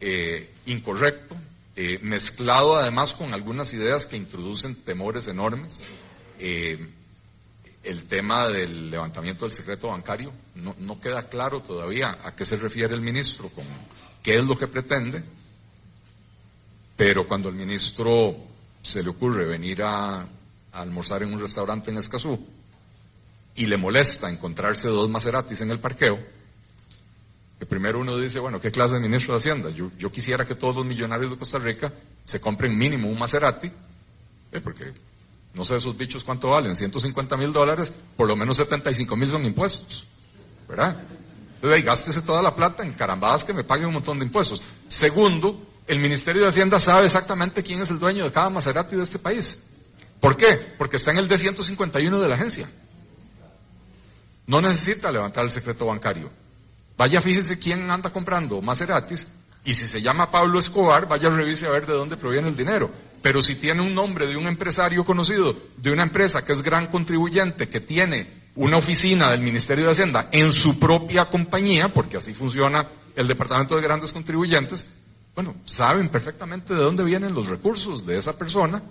eh, 0.00 0.50
incorrecto, 0.66 1.36
eh, 1.76 1.98
mezclado 2.02 2.76
además 2.76 3.12
con 3.12 3.34
algunas 3.34 3.72
ideas 3.72 4.06
que 4.06 4.16
introducen 4.16 4.76
temores 4.76 5.26
enormes. 5.28 5.82
Eh, 6.38 6.88
el 7.82 8.04
tema 8.04 8.48
del 8.48 8.90
levantamiento 8.90 9.46
del 9.46 9.54
secreto 9.54 9.88
bancario. 9.88 10.32
No, 10.54 11.00
queda 11.00 11.22
claro 11.22 11.62
todavía 11.62 12.18
a 12.22 12.34
qué 12.34 12.44
se 12.44 12.56
refiere 12.56 12.94
el 12.94 13.00
ministro, 13.00 13.48
con 13.48 13.64
qué 14.22 14.38
es 14.38 14.44
lo 14.44 14.54
que 14.56 14.66
pretende, 14.66 15.24
pero 16.96 17.26
cuando 17.26 17.48
el 17.48 17.54
ministro 17.54 18.36
se 18.82 19.02
le 19.02 19.10
ocurre 19.10 19.46
venir 19.46 19.82
a, 19.82 20.28
almorzar 20.72 21.22
en 21.24 21.32
un 21.32 21.40
restaurante 21.40 21.90
en 21.90 21.96
Escazú 21.96 22.46
y 23.56 23.66
le 23.66 23.76
molesta 23.76 24.30
encontrarse 24.30 24.88
dos 24.88 25.10
Maseratis 25.10 25.60
en 25.62 25.72
el 25.72 25.80
parqueo, 25.80 26.16
que 27.58 27.66
primero 27.66 28.00
uno 28.00 28.16
dice, 28.16 28.38
bueno, 28.38 28.60
¿qué 28.60 28.70
clase 28.70 28.94
de 28.94 29.00
ministro 29.00 29.34
de 29.34 29.38
Hacienda? 29.38 29.70
Yo, 29.70 30.12
quisiera 30.12 30.44
que 30.44 30.54
todos 30.54 30.76
los 30.76 30.86
millonarios 30.86 31.32
de 31.32 31.38
Costa 31.38 31.58
Rica 31.58 31.92
se 32.24 32.40
compren 32.40 32.78
mínimo 32.78 33.08
un 33.08 33.18
Maserati, 33.18 33.66
eh, 34.52 34.60
porque 34.62 34.94
no 35.54 35.64
sé 35.64 35.74
esos 35.74 35.96
bichos 35.96 36.22
cuánto 36.22 36.48
valen, 36.48 36.76
150 36.76 37.36
mil 37.36 37.52
dólares, 37.52 37.92
por 38.16 38.28
lo 38.28 38.36
menos 38.36 38.56
75 38.56 39.16
mil 39.16 39.28
son 39.28 39.44
impuestos, 39.44 40.06
¿verdad? 40.68 41.02
Entonces 41.56 41.84
gástese 41.84 42.22
toda 42.22 42.40
la 42.40 42.54
plata 42.54 42.84
en 42.84 42.92
carambadas 42.92 43.44
que 43.44 43.52
me 43.52 43.64
paguen 43.64 43.88
un 43.88 43.94
montón 43.94 44.18
de 44.18 44.24
impuestos. 44.24 44.62
Segundo, 44.88 45.69
el 45.90 45.98
Ministerio 45.98 46.42
de 46.42 46.48
Hacienda 46.48 46.78
sabe 46.78 47.06
exactamente 47.06 47.64
quién 47.64 47.82
es 47.82 47.90
el 47.90 47.98
dueño 47.98 48.22
de 48.22 48.30
cada 48.30 48.48
Maserati 48.48 48.94
de 48.94 49.02
este 49.02 49.18
país. 49.18 49.66
¿Por 50.20 50.36
qué? 50.36 50.74
Porque 50.78 50.96
está 50.96 51.10
en 51.10 51.18
el 51.18 51.28
D151 51.28 52.20
de 52.20 52.28
la 52.28 52.36
agencia. 52.36 52.70
No 54.46 54.60
necesita 54.60 55.10
levantar 55.10 55.44
el 55.44 55.50
secreto 55.50 55.86
bancario. 55.86 56.30
Vaya, 56.96 57.20
fíjese 57.20 57.58
quién 57.58 57.90
anda 57.90 58.12
comprando 58.12 58.62
Maseratis 58.62 59.26
y 59.64 59.74
si 59.74 59.88
se 59.88 60.00
llama 60.00 60.30
Pablo 60.30 60.60
Escobar, 60.60 61.08
vaya 61.08 61.28
revise 61.28 61.66
a 61.66 61.70
ver 61.70 61.86
de 61.86 61.94
dónde 61.94 62.16
proviene 62.16 62.48
el 62.48 62.56
dinero. 62.56 62.92
Pero 63.20 63.42
si 63.42 63.56
tiene 63.56 63.82
un 63.82 63.92
nombre 63.92 64.28
de 64.28 64.36
un 64.36 64.46
empresario 64.46 65.04
conocido, 65.04 65.56
de 65.76 65.92
una 65.92 66.04
empresa 66.04 66.44
que 66.44 66.52
es 66.52 66.62
gran 66.62 66.86
contribuyente, 66.86 67.68
que 67.68 67.80
tiene 67.80 68.44
una 68.54 68.78
oficina 68.78 69.28
del 69.30 69.40
Ministerio 69.40 69.86
de 69.86 69.90
Hacienda 69.90 70.28
en 70.30 70.52
su 70.52 70.78
propia 70.78 71.24
compañía, 71.24 71.88
porque 71.92 72.16
así 72.16 72.32
funciona 72.32 72.86
el 73.16 73.26
Departamento 73.26 73.74
de 73.74 73.82
Grandes 73.82 74.12
Contribuyentes, 74.12 74.86
bueno, 75.34 75.54
saben 75.64 76.08
perfectamente 76.08 76.74
de 76.74 76.80
dónde 76.80 77.04
vienen 77.04 77.34
los 77.34 77.48
recursos 77.48 78.04
de 78.04 78.16
esa 78.16 78.36
persona 78.36 78.82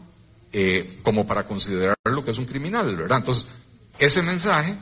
eh, 0.52 1.00
como 1.04 1.28
para 1.28 1.46
considerar 1.46 1.96
lo 2.06 2.24
que 2.24 2.32
es 2.32 2.38
un 2.38 2.46
criminal, 2.46 2.96
¿verdad? 2.96 3.20
Entonces, 3.20 3.48
ese 4.00 4.24
mensaje, 4.24 4.78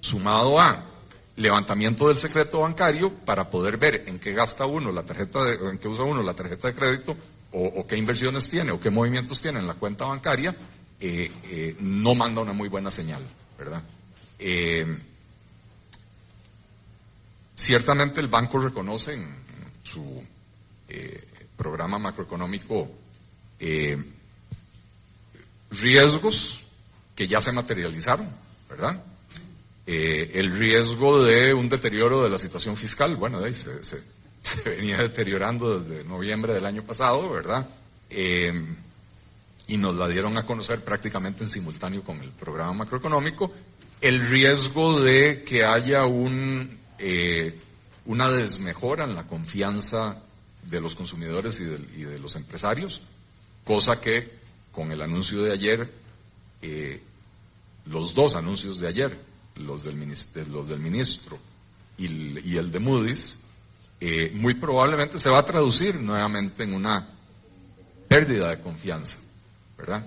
sumado 0.00 0.60
a 0.60 0.90
levantamiento 1.36 2.08
del 2.08 2.16
secreto 2.16 2.60
bancario 2.60 3.14
para 3.24 3.48
poder 3.48 3.78
ver 3.78 4.08
en 4.08 4.18
qué 4.18 4.32
gasta 4.32 4.66
uno 4.66 4.92
la 4.92 5.02
tarjeta 5.02 5.42
de, 5.44 5.54
en 5.70 5.78
qué 5.78 5.88
usa 5.88 6.04
uno 6.04 6.22
la 6.22 6.34
tarjeta 6.34 6.68
de 6.68 6.74
crédito 6.74 7.16
o, 7.52 7.86
qué 7.86 7.96
inversiones 7.96 8.48
tiene 8.48 8.72
o 8.72 8.80
qué 8.80 8.90
movimientos 8.90 9.40
tiene 9.40 9.60
en 9.60 9.66
la 9.66 9.74
cuenta 9.74 10.04
bancaria, 10.04 10.54
eh, 11.00 11.30
eh, 11.44 11.76
no 11.80 12.14
manda 12.14 12.42
una 12.42 12.52
muy 12.52 12.68
buena 12.68 12.90
señal, 12.90 13.22
¿verdad? 13.56 13.82
Ciertamente 17.54 18.20
el 18.20 18.28
banco 18.28 18.58
reconoce 18.58 19.14
en 19.14 19.34
su 19.84 20.22
programa 21.56 21.98
macroeconómico 21.98 22.90
riesgos 25.70 26.62
que 27.14 27.28
ya 27.28 27.40
se 27.40 27.52
materializaron, 27.52 28.28
¿verdad? 28.68 29.04
Eh, 29.86 30.30
el 30.34 30.50
riesgo 30.52 31.22
de 31.22 31.52
un 31.52 31.68
deterioro 31.68 32.22
de 32.22 32.30
la 32.30 32.38
situación 32.38 32.76
fiscal, 32.76 33.16
bueno, 33.16 33.40
se, 33.52 33.82
se, 33.84 34.02
venía 34.64 34.96
deteriorando 34.96 35.78
desde 35.78 36.08
noviembre 36.08 36.54
del 36.54 36.66
año 36.66 36.84
pasado, 36.84 37.30
¿verdad? 37.30 37.68
Eh, 38.10 38.52
y 39.66 39.76
nos 39.76 39.96
la 39.96 40.08
dieron 40.08 40.36
a 40.38 40.44
conocer 40.44 40.82
prácticamente 40.82 41.44
en 41.44 41.50
simultáneo 41.50 42.02
con 42.02 42.20
el 42.20 42.30
programa 42.30 42.72
macroeconómico. 42.72 43.52
El 44.00 44.26
riesgo 44.26 44.98
de 44.98 45.42
que 45.44 45.64
haya 45.64 46.04
un, 46.06 46.78
eh, 46.98 47.58
una 48.06 48.30
desmejora 48.30 49.04
en 49.04 49.14
la 49.14 49.26
confianza 49.26 50.22
de 50.66 50.80
los 50.80 50.94
consumidores 50.94 51.60
y 51.60 51.64
de, 51.64 51.76
y 51.96 52.04
de 52.04 52.18
los 52.18 52.36
empresarios, 52.36 53.02
cosa 53.64 54.00
que 54.00 54.44
con 54.72 54.90
el 54.90 55.00
anuncio 55.02 55.42
de 55.42 55.52
ayer, 55.52 55.92
los 57.86 58.14
dos 58.14 58.34
anuncios 58.34 58.80
de 58.80 58.88
ayer, 58.88 59.18
los 59.56 59.84
del, 59.84 59.96
los 60.50 60.68
del 60.68 60.80
ministro 60.80 61.38
y, 61.96 62.56
el 62.56 62.70
de 62.72 62.78
Moody's, 62.80 63.38
eh, 64.00 64.30
muy 64.34 64.54
probablemente 64.54 65.18
se 65.18 65.30
va 65.30 65.40
a 65.40 65.44
traducir 65.44 66.00
nuevamente 66.00 66.64
en 66.64 66.74
una 66.74 67.08
pérdida 68.08 68.50
de 68.50 68.60
confianza, 68.60 69.18
¿verdad? 69.78 70.04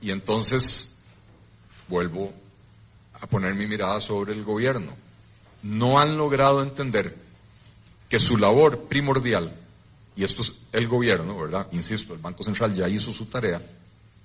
Y 0.00 0.10
entonces 0.10 0.94
vuelvo 1.88 2.32
a 3.14 3.26
poner 3.26 3.54
mi 3.54 3.66
mirada 3.66 4.00
sobre 4.00 4.34
el 4.34 4.44
gobierno. 4.44 4.94
No 5.62 5.98
han 5.98 6.16
logrado 6.16 6.62
entender 6.62 7.16
que 8.08 8.18
su 8.18 8.36
labor 8.36 8.86
primordial, 8.88 9.56
y 10.16 10.24
esto 10.24 10.42
es 10.42 10.54
el 10.72 10.88
gobierno, 10.88 11.38
¿verdad? 11.38 11.68
Insisto, 11.72 12.14
el 12.14 12.20
Banco 12.20 12.42
Central 12.42 12.74
ya 12.74 12.88
hizo 12.88 13.12
su 13.12 13.26
tarea, 13.26 13.60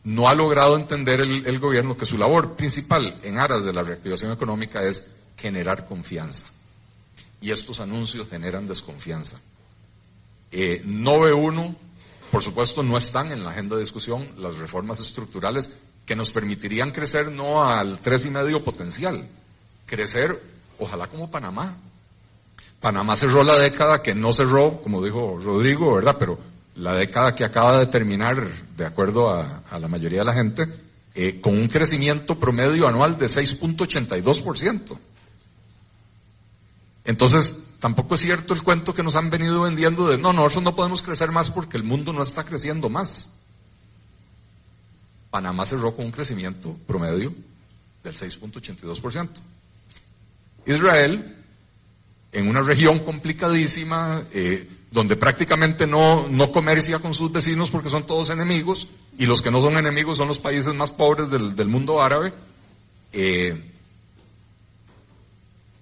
no 0.04 0.28
ha 0.28 0.34
logrado 0.34 0.78
entender 0.78 1.22
el, 1.22 1.60
gobierno 1.60 1.96
que 1.96 2.06
su 2.06 2.18
labor 2.18 2.56
principal 2.56 3.20
en 3.24 3.40
aras 3.40 3.64
de 3.64 3.74
la 3.74 3.84
reactivación 3.84 4.32
económica 4.32 4.82
es 4.82 5.16
generar 5.38 5.86
confianza. 5.86 6.48
Y 7.40 7.52
estos 7.52 7.80
anuncios 7.80 8.28
generan 8.30 8.68
desconfianza. 8.68 9.40
Eh, 10.52 10.82
no 10.86 11.22
ve 11.22 11.34
uno, 11.34 11.76
por 12.32 12.42
supuesto, 12.42 12.82
no 12.82 12.98
están 12.98 13.32
en 13.32 13.44
la 13.44 13.52
agenda 13.52 13.76
de 13.76 13.82
discusión 13.82 14.30
las 14.38 14.58
reformas 14.58 15.00
estructurales 15.00 15.70
que 16.06 16.16
nos 16.16 16.32
permitirían 16.32 16.92
crecer 16.92 17.32
no 17.32 17.64
al 17.64 18.00
tres 18.00 18.26
y 18.26 18.30
medio 18.30 18.64
potencial, 18.64 19.30
crecer, 19.86 20.42
ojalá 20.80 21.08
como 21.08 21.30
Panamá. 21.30 21.78
Panamá 22.82 23.16
cerró 23.16 23.44
la 23.44 23.60
década 23.60 24.02
que 24.02 24.16
no 24.16 24.34
cerró, 24.34 24.82
como 24.82 25.04
dijo 25.04 25.38
Rodrigo, 25.38 25.94
¿verdad? 25.96 26.16
Pero 26.18 26.40
la 26.76 26.96
década 26.96 27.36
que 27.36 27.46
acaba 27.46 27.80
de 27.80 27.86
terminar, 27.86 28.44
de 28.76 28.86
acuerdo 28.86 29.30
a, 29.30 29.62
la 29.80 29.88
mayoría 29.88 30.20
de 30.20 30.26
la 30.26 30.34
gente, 30.34 30.64
eh, 31.14 31.40
con 31.40 31.56
un 31.58 31.68
crecimiento 31.68 32.40
promedio 32.40 32.88
anual 32.88 33.20
de 33.20 33.28
6.82%. 33.28 34.98
Entonces, 37.06 37.68
tampoco 37.80 38.16
es 38.16 38.22
cierto 38.22 38.56
el 38.56 38.64
cuento 38.64 38.96
que 38.96 39.04
nos 39.04 39.16
han 39.16 39.30
venido 39.30 39.62
vendiendo 39.62 40.08
de, 40.08 40.18
no, 40.18 40.34
nosotros 40.34 40.64
no 40.64 40.76
podemos 40.76 41.04
crecer 41.04 41.32
más 41.32 41.52
porque 41.52 41.78
el 41.78 41.84
mundo 41.84 42.12
no 42.14 42.24
está 42.24 42.44
creciendo 42.44 42.90
más. 42.90 43.32
Panamá 45.30 45.68
cerró 45.68 45.96
con 45.96 46.06
un 46.06 46.12
crecimiento 46.12 46.76
promedio 46.88 47.32
del 48.04 48.16
6.82%. 48.16 49.30
Israel, 50.66 51.41
en 52.32 52.48
una 52.48 52.62
región 52.62 53.00
complicadísima, 53.00 54.26
eh, 54.32 54.68
donde 54.92 55.16
prácticamente 55.16 55.86
no, 55.86 56.28
no 56.30 56.52
comercia 56.52 57.00
con 57.00 57.14
sus 57.14 57.32
vecinos 57.32 57.70
porque 57.70 57.90
son 57.90 58.06
todos 58.06 58.30
enemigos, 58.30 58.88
y 59.18 59.26
los 59.26 59.42
que 59.42 59.52
no 59.52 59.62
son 59.62 59.78
enemigos 59.78 60.18
son 60.18 60.28
los 60.28 60.40
países 60.40 60.74
más 60.74 60.92
pobres 60.92 61.30
del, 61.30 61.56
del 61.56 61.68
mundo 61.68 62.02
árabe, 62.02 62.34
eh, 63.14 63.72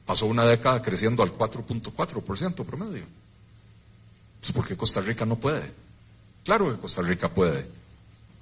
pasó 0.05 0.25
una 0.25 0.43
década 0.45 0.81
creciendo 0.81 1.21
al 1.21 1.37
4.4% 1.37 2.65
promedio. 2.65 3.05
Pues 4.39 4.51
porque 4.51 4.75
Costa 4.75 5.01
Rica 5.01 5.25
no 5.25 5.35
puede. 5.35 5.71
Claro 6.43 6.71
que 6.71 6.81
Costa 6.81 7.01
Rica 7.01 7.29
puede, 7.29 7.67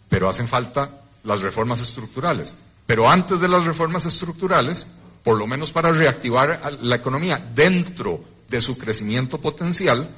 pero 0.08 0.30
hacen 0.30 0.48
falta 0.48 1.02
las 1.24 1.42
reformas 1.42 1.82
estructurales. 1.82 2.56
Pero 2.86 3.10
antes 3.10 3.42
de 3.42 3.50
las 3.50 3.66
reformas 3.66 4.06
estructurales, 4.06 4.88
por 5.28 5.38
lo 5.38 5.46
menos 5.46 5.74
para 5.74 5.92
reactivar 5.92 6.62
la 6.84 6.96
economía 6.96 7.36
dentro 7.54 8.24
de 8.48 8.62
su 8.62 8.78
crecimiento 8.78 9.42
potencial, 9.42 10.10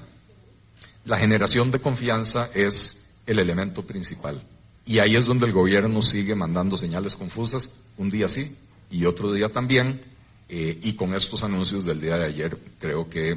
la 1.03 1.17
generación 1.17 1.71
de 1.71 1.79
confianza 1.79 2.51
es 2.53 3.19
el 3.25 3.39
elemento 3.39 3.81
principal. 3.81 4.43
Y 4.85 4.99
ahí 4.99 5.15
es 5.15 5.25
donde 5.25 5.47
el 5.47 5.51
gobierno 5.51 5.99
sigue 6.03 6.35
mandando 6.35 6.77
señales 6.77 7.15
confusas, 7.15 7.75
un 7.97 8.11
día 8.11 8.27
sí 8.27 8.55
y 8.91 9.07
otro 9.07 9.33
día 9.33 9.49
también, 9.49 9.99
eh, 10.47 10.77
y 10.79 10.93
con 10.93 11.15
estos 11.15 11.41
anuncios 11.41 11.85
del 11.85 11.99
día 11.99 12.17
de 12.17 12.25
ayer 12.25 12.55
creo 12.79 13.09
que 13.09 13.31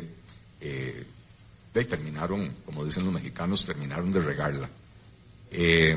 eh, 0.60 1.06
terminaron, 1.72 2.52
como 2.66 2.84
dicen 2.84 3.06
los 3.06 3.14
mexicanos, 3.14 3.64
terminaron 3.64 4.12
de 4.12 4.20
regarla. 4.20 4.68
Eh, 5.50 5.88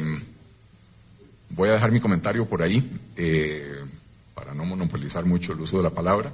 voy 1.49 1.67
a 1.67 1.73
dejar 1.73 1.91
mi 1.91 1.99
comentario 1.99 2.45
por 2.45 2.63
ahí, 2.63 2.81
eh, 3.17 3.83
para 4.35 4.53
no 4.53 4.65
monopolizar 4.65 5.25
mucho 5.25 5.53
el 5.53 5.61
uso 5.61 5.77
de 5.77 5.83
la 5.83 5.89
palabra. 5.89 6.31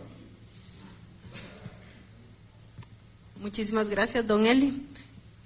Muchísimas 3.40 3.88
gracias, 3.88 4.28
don 4.28 4.46
Eli. 4.46 4.88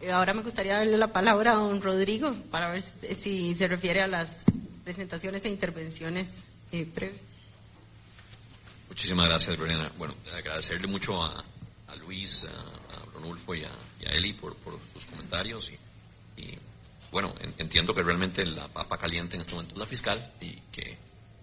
Eh, 0.01 0.11
ahora 0.11 0.33
me 0.33 0.41
gustaría 0.41 0.77
darle 0.77 0.97
la 0.97 1.11
palabra 1.13 1.51
a 1.51 1.55
don 1.55 1.81
Rodrigo 1.81 2.33
para 2.49 2.71
ver 2.71 2.81
si 2.81 3.53
se 3.55 3.67
refiere 3.67 4.01
a 4.01 4.07
las 4.07 4.43
presentaciones 4.83 5.43
e 5.45 5.49
intervenciones 5.49 6.27
eh, 6.71 6.85
previas. 6.85 7.21
Muchísimas 8.89 9.25
gracias, 9.25 9.57
Lorena. 9.57 9.91
Bueno, 9.97 10.13
agradecerle 10.33 10.87
mucho 10.87 11.21
a, 11.21 11.43
Luis, 11.99 12.43
a, 12.43 13.01
a, 13.01 13.05
Ronulfo 13.13 13.55
y 13.55 13.63
a, 13.63 13.71
Eli 14.13 14.33
por, 14.33 14.55
sus 14.93 15.05
comentarios. 15.05 15.71
Y, 16.37 16.57
bueno, 17.11 17.33
entiendo 17.57 17.93
que 17.93 18.03
realmente 18.03 18.45
la 18.45 18.67
papa 18.67 18.97
caliente 18.97 19.35
en 19.35 19.41
este 19.41 19.53
momento 19.53 19.73
es 19.73 19.79
la 19.79 19.85
fiscal 19.85 20.33
y 20.41 20.53
que 20.71 20.97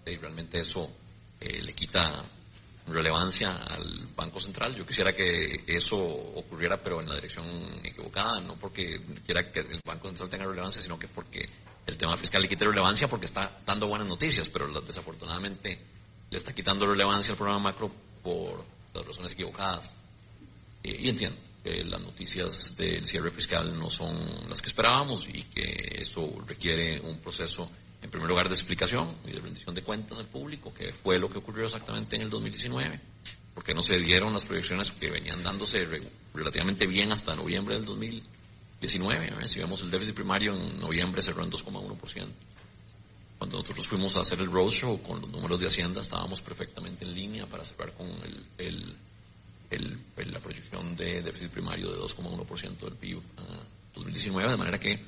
realmente 0.05 0.59
eso 0.59 0.89
eh, 1.39 1.61
le 1.61 1.73
quita 1.73 2.25
relevancia 2.87 3.55
al 3.55 4.07
Banco 4.15 4.39
Central. 4.39 4.75
Yo 4.75 4.85
quisiera 4.85 5.13
que 5.13 5.63
eso 5.67 5.97
ocurriera, 5.97 6.77
pero 6.77 7.01
en 7.01 7.09
la 7.09 7.15
dirección 7.15 7.45
equivocada, 7.83 8.39
no 8.41 8.57
porque 8.57 9.01
quiera 9.25 9.51
que 9.51 9.61
el 9.61 9.81
Banco 9.85 10.07
Central 10.07 10.29
tenga 10.29 10.45
relevancia, 10.45 10.81
sino 10.81 10.99
que 10.99 11.07
porque 11.07 11.47
el 11.85 11.97
tema 11.97 12.17
fiscal 12.17 12.41
le 12.41 12.49
quite 12.49 12.65
relevancia 12.65 13.07
porque 13.07 13.25
está 13.25 13.59
dando 13.65 13.87
buenas 13.87 14.07
noticias, 14.07 14.49
pero 14.49 14.67
desafortunadamente 14.81 15.79
le 16.29 16.37
está 16.37 16.53
quitando 16.53 16.85
relevancia 16.85 17.31
al 17.31 17.37
programa 17.37 17.63
macro 17.63 17.91
por 18.21 18.63
las 18.93 19.05
razones 19.05 19.33
equivocadas. 19.33 19.89
Y 20.81 21.07
entiendo 21.07 21.37
que 21.63 21.83
las 21.85 22.01
noticias 22.01 22.75
del 22.75 23.05
cierre 23.05 23.31
fiscal 23.31 23.77
no 23.77 23.89
son 23.89 24.49
las 24.49 24.61
que 24.61 24.67
esperábamos 24.67 25.27
y 25.29 25.43
que 25.43 26.01
eso 26.01 26.29
requiere 26.45 26.99
un 26.99 27.19
proceso, 27.19 27.69
en 28.03 28.09
primer 28.09 28.29
lugar, 28.29 28.47
de 28.47 28.53
explicación 28.53 29.15
y 29.25 29.31
de 29.31 29.39
rendición 29.39 29.73
de 29.73 29.81
cuentas 29.81 30.19
al 30.19 30.27
público, 30.27 30.73
que 30.73 30.91
fue 30.93 31.17
lo 31.17 31.29
que 31.29 31.39
ocurrió 31.39 31.65
exactamente 31.65 32.15
en 32.15 32.23
el 32.23 32.29
2019, 32.29 32.99
porque 33.55 33.73
no 33.73 33.81
se 33.81 33.97
dieron 33.97 34.33
las 34.33 34.43
proyecciones 34.43 34.91
que 34.91 35.09
venían 35.09 35.41
dándose 35.41 35.87
relativamente 36.33 36.85
bien 36.85 37.11
hasta 37.11 37.33
noviembre 37.33 37.75
del 37.75 37.85
2019. 37.85 39.47
Si 39.47 39.59
vemos 39.59 39.81
el 39.81 39.89
déficit 39.89 40.15
primario 40.15 40.53
en 40.53 40.79
noviembre 40.79 41.21
cerró 41.21 41.43
en 41.43 41.51
2,1%. 41.51 42.27
Cuando 43.37 43.59
nosotros 43.59 43.87
fuimos 43.87 44.15
a 44.15 44.21
hacer 44.21 44.39
el 44.39 44.51
roadshow 44.51 45.01
con 45.01 45.21
los 45.21 45.29
números 45.29 45.59
de 45.59 45.67
Hacienda, 45.67 46.01
estábamos 46.01 46.41
perfectamente 46.41 47.03
en 47.03 47.13
línea 47.13 47.45
para 47.45 47.63
cerrar 47.63 47.93
con 47.93 48.07
el 48.57 48.95
la 50.33 50.39
proyección 50.39 50.95
de 50.95 51.21
déficit 51.21 51.51
primario 51.51 51.91
de 51.91 51.99
2,1% 51.99 52.79
del 52.79 52.95
PIB 52.95 53.19
a 53.37 53.95
2019, 53.95 54.51
de 54.51 54.57
manera 54.57 54.79
que 54.79 55.05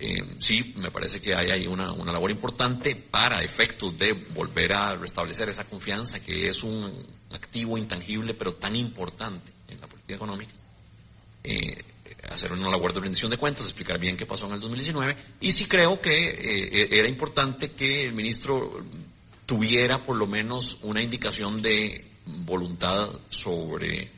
eh, 0.00 0.36
sí, 0.38 0.74
me 0.76 0.92
parece 0.92 1.20
que 1.20 1.34
hay 1.34 1.48
ahí 1.50 1.66
una, 1.66 1.92
una, 1.92 2.12
labor 2.12 2.30
importante 2.30 2.94
para 2.94 3.42
efectos 3.42 3.98
de 3.98 4.12
volver 4.32 4.72
a 4.72 4.94
restablecer 4.94 5.48
esa 5.48 5.64
confianza, 5.64 6.22
que 6.24 6.46
es 6.46 6.62
un 6.62 7.04
activo 7.32 7.76
intangible, 7.76 8.34
pero 8.34 8.54
tan 8.54 8.76
importante 8.76 9.50
en 9.66 9.80
la 9.80 9.88
política 9.88 10.14
económica. 10.14 10.52
Eh, 11.42 11.84
hacer 12.30 12.52
una 12.52 12.70
labor 12.70 12.94
de 12.94 13.00
rendición 13.00 13.32
de 13.32 13.38
cuentas, 13.38 13.64
explicar 13.64 13.98
bien 13.98 14.16
qué 14.16 14.24
pasó 14.24 14.46
en 14.46 14.52
el 14.52 14.60
2019, 14.60 15.16
y 15.40 15.50
sí 15.50 15.66
creo 15.66 16.00
que 16.00 16.14
eh, 16.16 16.88
era 16.92 17.08
importante 17.08 17.72
que 17.72 18.02
el 18.04 18.12
ministro 18.12 18.84
tuviera 19.46 19.98
por 19.98 20.16
lo 20.16 20.28
menos 20.28 20.78
una 20.82 21.02
indicación 21.02 21.60
de 21.60 22.04
voluntad 22.24 23.18
sobre 23.30 24.12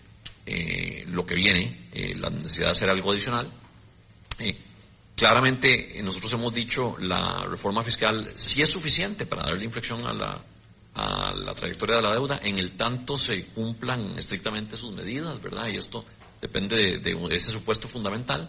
lo 1.07 1.25
que 1.25 1.36
viene, 1.36 1.89
la 2.17 2.28
necesidad 2.28 2.67
de 2.67 2.73
hacer 2.73 2.91
algo 2.91 3.12
adicional. 3.12 3.49
Eh, 5.21 5.27
claramente 5.27 6.03
nosotros 6.03 6.33
hemos 6.33 6.55
dicho 6.55 6.97
la 6.99 7.45
reforma 7.47 7.83
fiscal 7.83 8.33
sí 8.37 8.63
es 8.63 8.71
suficiente 8.71 9.27
para 9.27 9.47
darle 9.47 9.65
inflexión 9.65 10.01
a 10.07 10.13
la, 10.13 10.43
a 10.95 11.35
la 11.35 11.53
trayectoria 11.53 11.97
de 11.97 12.03
la 12.03 12.15
deuda 12.15 12.41
en 12.43 12.59
el 12.59 12.77
tanto 12.77 13.17
se 13.17 13.47
cumplan 13.47 14.19
estrictamente 14.19 14.77
sus 14.77 14.95
medidas, 14.95 15.41
¿verdad? 15.43 15.69
Y 15.69 15.77
esto 15.77 16.07
depende 16.41 16.99
de, 16.99 17.37
ese 17.37 17.53
supuesto 17.53 17.87
fundamental. 17.87 18.49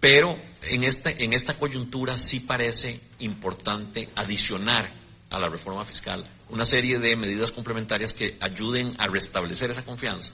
pero 0.00 0.36
en 0.64 0.82
esta, 0.82 1.10
en 1.10 1.32
esta 1.32 1.54
coyuntura 1.54 2.18
sí 2.18 2.40
parece 2.40 3.00
importante 3.20 4.08
adicionar 4.16 4.92
a 5.30 5.38
la 5.38 5.48
reforma 5.48 5.84
fiscal 5.84 6.24
una 6.50 6.64
serie 6.64 6.98
de 6.98 7.16
medidas 7.16 7.52
complementarias 7.52 8.12
que 8.12 8.36
ayuden 8.40 8.96
a 8.98 9.06
restablecer 9.08 9.70
esa 9.70 9.84
confianza 9.84 10.32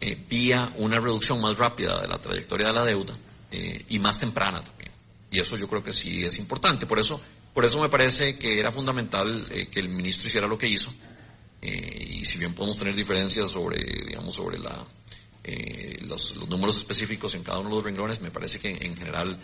eh, 0.00 0.16
vía 0.28 0.72
una 0.76 0.98
reducción 1.00 1.40
más 1.40 1.56
rápida 1.56 2.00
de 2.00 2.08
la 2.08 2.18
trayectoria 2.18 2.68
de 2.68 2.72
la 2.72 2.86
deuda 2.86 3.16
eh, 3.52 3.84
y 3.88 3.98
más 3.98 4.18
temprana 4.18 4.62
también. 4.62 4.90
Y 5.30 5.40
eso 5.40 5.56
yo 5.56 5.68
creo 5.68 5.82
que 5.82 5.92
sí 5.92 6.24
es 6.24 6.38
importante. 6.38 6.86
Por 6.86 6.98
eso, 6.98 7.22
por 7.54 7.64
eso 7.64 7.80
me 7.80 7.88
parece 7.88 8.36
que 8.36 8.58
era 8.58 8.70
fundamental 8.70 9.46
eh, 9.50 9.66
que 9.66 9.80
el 9.80 9.88
ministro 9.88 10.28
hiciera 10.28 10.46
lo 10.46 10.58
que 10.58 10.68
hizo. 10.68 10.92
y 11.62 12.24
si 12.24 12.38
bien 12.38 12.54
podemos 12.54 12.76
tener 12.76 12.94
diferencias 12.96 13.50
sobre, 13.50 13.78
digamos, 14.08 14.34
sobre 14.34 14.58
la, 14.58 14.84
los, 16.00 16.36
números 16.48 16.76
específicos 16.78 17.36
en 17.36 17.44
cada 17.44 17.60
uno 17.60 17.68
de 17.68 17.74
los 17.76 17.84
renglones, 17.84 18.20
me 18.20 18.32
parece 18.32 18.58
que 18.58 18.68
en 18.68 18.96
general 18.96 19.38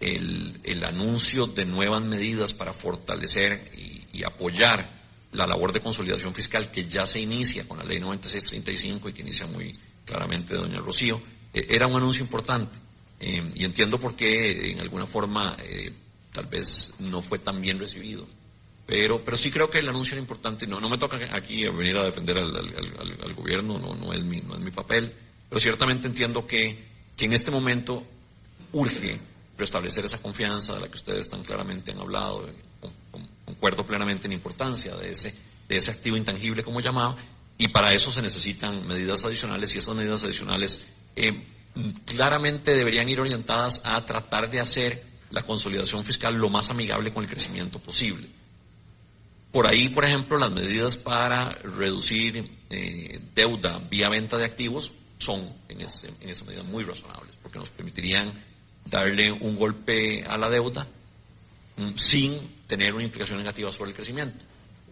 el, 0.00 0.58
el 0.64 0.84
anuncio 0.84 1.46
de 1.46 1.66
nuevas 1.66 2.02
medidas 2.02 2.54
para 2.54 2.72
fortalecer 2.72 3.70
y, 3.76 4.00
apoyar 4.22 5.00
la 5.32 5.46
labor 5.46 5.72
de 5.72 5.80
consolidación 5.80 6.34
fiscal 6.34 6.70
que 6.70 6.84
ya 6.86 7.06
se 7.06 7.20
inicia 7.20 7.66
con 7.66 7.78
la 7.78 7.84
ley 7.84 7.98
9635 7.98 9.08
y 9.08 9.12
que 9.14 9.22
inicia 9.22 9.46
muy 9.46 9.74
claramente 10.04 10.54
doña 10.54 10.78
Rocío, 10.78 11.22
eh, 11.54 11.66
era 11.70 11.86
un 11.86 11.96
anuncio 11.96 12.22
importante. 12.22 12.76
Eh, 13.20 13.52
y 13.54 13.64
entiendo 13.64 13.98
por 13.98 14.16
qué 14.16 14.70
en 14.70 14.80
alguna 14.80 15.06
forma 15.06 15.56
eh, 15.62 15.92
tal 16.32 16.46
vez 16.46 16.94
no 17.00 17.20
fue 17.20 17.38
tan 17.38 17.60
bien 17.60 17.78
recibido. 17.78 18.26
Pero, 18.86 19.22
pero 19.22 19.36
sí 19.36 19.50
creo 19.50 19.68
que 19.70 19.78
el 19.78 19.88
anuncio 19.88 20.14
era 20.14 20.22
importante. 20.22 20.66
No, 20.66 20.80
no 20.80 20.88
me 20.88 20.96
toca 20.96 21.18
aquí 21.32 21.64
venir 21.64 21.96
a 21.98 22.04
defender 22.04 22.38
al, 22.38 23.34
gobierno, 23.34 23.78
no, 23.78 23.94
no, 23.94 24.12
es 24.12 24.24
mi, 24.24 24.40
no 24.40 24.54
es 24.54 24.60
mi 24.60 24.70
papel. 24.70 25.14
Pero 25.48 25.60
ciertamente 25.60 26.08
entiendo 26.08 26.46
que, 26.46 26.86
que 27.16 27.26
en 27.26 27.32
este 27.32 27.50
momento 27.50 28.04
urge 28.72 29.18
restablecer 29.58 30.04
esa 30.06 30.20
confianza 30.20 30.74
de 30.74 30.80
la 30.80 30.88
que 30.88 30.96
ustedes 30.96 31.28
tan 31.28 31.42
claramente 31.42 31.92
han 31.92 32.00
hablado, 32.00 32.48
concuerdo 33.44 33.84
plenamente 33.84 34.26
en 34.26 34.32
importancia 34.32 34.96
de 34.96 35.10
ese, 35.10 35.34
de 35.68 35.76
ese 35.76 35.90
activo 35.90 36.16
intangible 36.16 36.64
como 36.64 36.80
llamaba, 36.80 37.16
y 37.58 37.68
para 37.68 37.92
eso 37.92 38.10
se 38.10 38.22
necesitan 38.22 38.86
medidas 38.86 39.24
adicionales 39.24 39.74
y 39.74 39.78
esas 39.78 39.94
medidas 39.94 40.24
adicionales 40.24 40.80
eh, 41.14 41.28
claramente 42.04 42.74
deberían 42.74 43.08
ir 43.08 43.20
orientadas 43.20 43.80
a 43.84 44.04
tratar 44.04 44.50
de 44.50 44.60
hacer 44.60 45.02
la 45.30 45.42
consolidación 45.42 46.04
fiscal 46.04 46.34
lo 46.34 46.48
más 46.48 46.70
amigable 46.70 47.12
con 47.12 47.24
el 47.24 47.30
crecimiento 47.30 47.78
posible. 47.78 48.26
Por 49.52 49.68
ahí, 49.68 49.88
por 49.88 50.04
ejemplo, 50.04 50.38
las 50.38 50.50
medidas 50.50 50.96
para 50.96 51.50
reducir 51.50 52.50
eh, 52.70 53.20
deuda 53.34 53.80
vía 53.90 54.08
venta 54.08 54.36
de 54.36 54.44
activos 54.44 54.92
son 55.18 55.52
en, 55.68 55.80
esa 55.82 56.44
medida 56.44 56.62
muy 56.62 56.84
razonables, 56.84 57.34
porque 57.42 57.58
nos 57.58 57.68
permitirían 57.68 58.32
darle 58.86 59.32
un 59.32 59.56
golpe 59.56 60.24
a 60.26 60.38
la 60.38 60.48
deuda 60.48 60.86
mm, 61.76 61.94
sin 61.94 62.38
tener 62.66 62.94
una 62.94 63.04
implicación 63.04 63.38
negativa 63.38 63.70
sobre 63.72 63.90
el 63.90 63.96
crecimiento. 63.96 64.44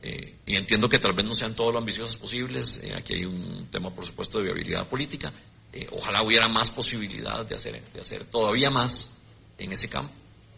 Eh, 0.02 0.36
y 0.46 0.56
entiendo 0.56 0.88
que 0.88 0.98
tal 0.98 1.14
vez 1.14 1.24
no 1.24 1.34
sean 1.34 1.54
todos 1.54 1.72
lo 1.72 1.78
ambiciosos 1.78 2.16
posibles. 2.16 2.80
Eh, 2.82 2.94
aquí 2.94 3.14
hay 3.14 3.24
un 3.24 3.68
tema, 3.70 3.90
por 3.90 4.04
supuesto, 4.04 4.38
de 4.38 4.44
viabilidad 4.44 4.88
política. 4.88 5.32
Eh, 5.72 5.86
ojalá 5.92 6.22
hubiera 6.22 6.48
más 6.48 6.70
posibilidad 6.70 7.44
de 7.46 7.54
hacer, 7.54 7.82
de 7.92 8.00
hacer 8.00 8.24
todavía 8.24 8.70
más 8.70 9.14
en 9.58 9.72
ese 9.72 9.88
campo. 9.88 10.12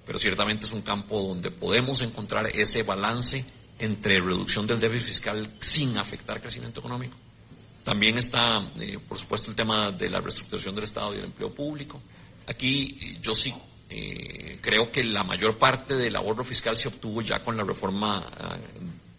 Pero 0.06 0.18
ciertamente 0.18 0.66
es 0.66 0.72
un 0.72 0.82
campo 0.82 1.20
donde 1.20 1.50
podemos 1.50 2.02
encontrar 2.02 2.46
ese 2.54 2.82
balance 2.82 3.44
entre 3.78 4.20
reducción 4.20 4.66
del 4.66 4.80
déficit 4.80 5.06
fiscal 5.08 5.50
sin 5.60 5.96
afectar 5.98 6.40
crecimiento 6.40 6.80
económico. 6.80 7.16
También 7.84 8.18
está, 8.18 8.72
por 9.08 9.18
supuesto, 9.18 9.50
el 9.50 9.56
tema 9.56 9.90
de 9.90 10.10
la 10.10 10.20
reestructuración 10.20 10.74
del 10.74 10.84
Estado 10.84 11.14
y 11.14 11.18
el 11.18 11.24
empleo 11.24 11.54
público. 11.54 12.00
Aquí 12.46 13.18
yo 13.20 13.34
sí 13.34 13.54
eh, 13.88 14.58
creo 14.60 14.92
que 14.92 15.02
la 15.02 15.24
mayor 15.24 15.58
parte 15.58 15.96
del 15.96 16.14
ahorro 16.14 16.44
fiscal 16.44 16.76
se 16.76 16.88
obtuvo 16.88 17.22
ya 17.22 17.42
con 17.42 17.56
la 17.56 17.64
reforma 17.64 18.26
eh, 18.28 18.60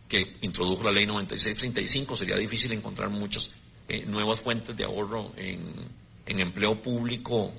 que 0.08 0.38
introdujo 0.42 0.84
la 0.84 0.92
ley 0.92 1.06
9635. 1.06 2.16
Sería 2.16 2.38
difícil 2.38 2.72
encontrar 2.72 3.10
muchas 3.10 3.52
eh, 3.92 4.06
nuevas 4.06 4.42
fuentes 4.42 4.76
de 4.76 4.86
ahorro 4.86 5.32
en, 5.36 6.00
empleo 6.26 6.82
público 6.82 7.52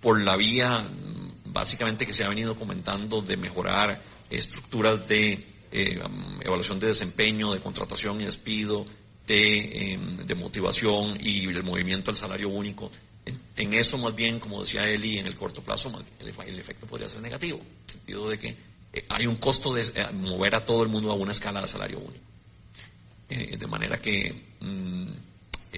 por 0.00 0.20
la 0.20 0.36
vía 0.36 0.78
mm, 0.80 1.52
básicamente 1.52 2.04
que 2.04 2.12
se 2.12 2.24
ha 2.24 2.28
venido 2.28 2.56
comentando 2.56 3.22
de 3.22 3.36
mejorar 3.36 4.02
estructuras 4.28 5.06
de 5.06 5.46
evaluación 5.70 6.80
de 6.80 6.88
desempeño, 6.88 7.52
de 7.52 7.60
contratación 7.60 8.20
y 8.20 8.24
despido, 8.24 8.86
de, 9.26 9.92
em, 9.92 10.38
motivación 10.38 11.16
y 11.20 11.44
el 11.44 11.62
movimiento 11.62 12.10
al 12.10 12.16
salario 12.16 12.48
único 12.48 12.90
en, 13.56 13.74
eso 13.74 13.98
más 13.98 14.14
bien, 14.14 14.38
como 14.38 14.60
decía 14.60 14.82
Eli, 14.82 15.18
en 15.18 15.26
el 15.26 15.34
corto 15.34 15.62
plazo 15.62 15.92
el, 16.20 16.58
efecto 16.58 16.86
podría 16.86 17.08
ser 17.08 17.20
negativo, 17.20 17.58
en 17.58 17.66
el 17.66 17.90
sentido 17.90 18.28
de 18.28 18.38
que 18.38 18.48
eh, 18.48 19.04
hay 19.08 19.26
un 19.26 19.36
costo 19.36 19.72
de 19.72 19.82
eh, 19.82 20.12
mover 20.12 20.54
a 20.54 20.64
todo 20.64 20.82
el 20.82 20.88
mundo 20.88 21.10
a 21.10 21.16
una 21.16 21.32
escala 21.32 21.60
de 21.60 21.66
salario 21.66 21.98
único. 21.98 22.24
Eh, 23.28 23.56
de 23.58 23.66
manera 23.66 23.98
que 23.98 24.44
mm, 24.60 25.08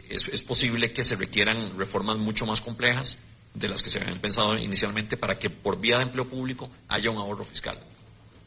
es, 0.09 0.43
posible 0.43 0.93
que 0.93 1.05
se 1.05 1.17
requieran 1.17 1.79
reformas 1.79 2.17
mucho 2.17 2.47
más 2.47 2.61
complejas 2.61 3.19
de 3.55 3.69
las 3.69 3.83
que 3.83 3.91
se 3.91 3.99
habían 3.99 4.21
pensado 4.21 4.55
inicialmente 4.57 5.17
para 5.17 5.39
que 5.39 5.51
por 5.51 5.81
vía 5.81 5.97
de 5.97 6.05
empleo 6.05 6.29
público 6.29 6.71
haya 6.89 7.11
un 7.11 7.19
ahorro 7.19 7.45
fiscal. 7.45 7.79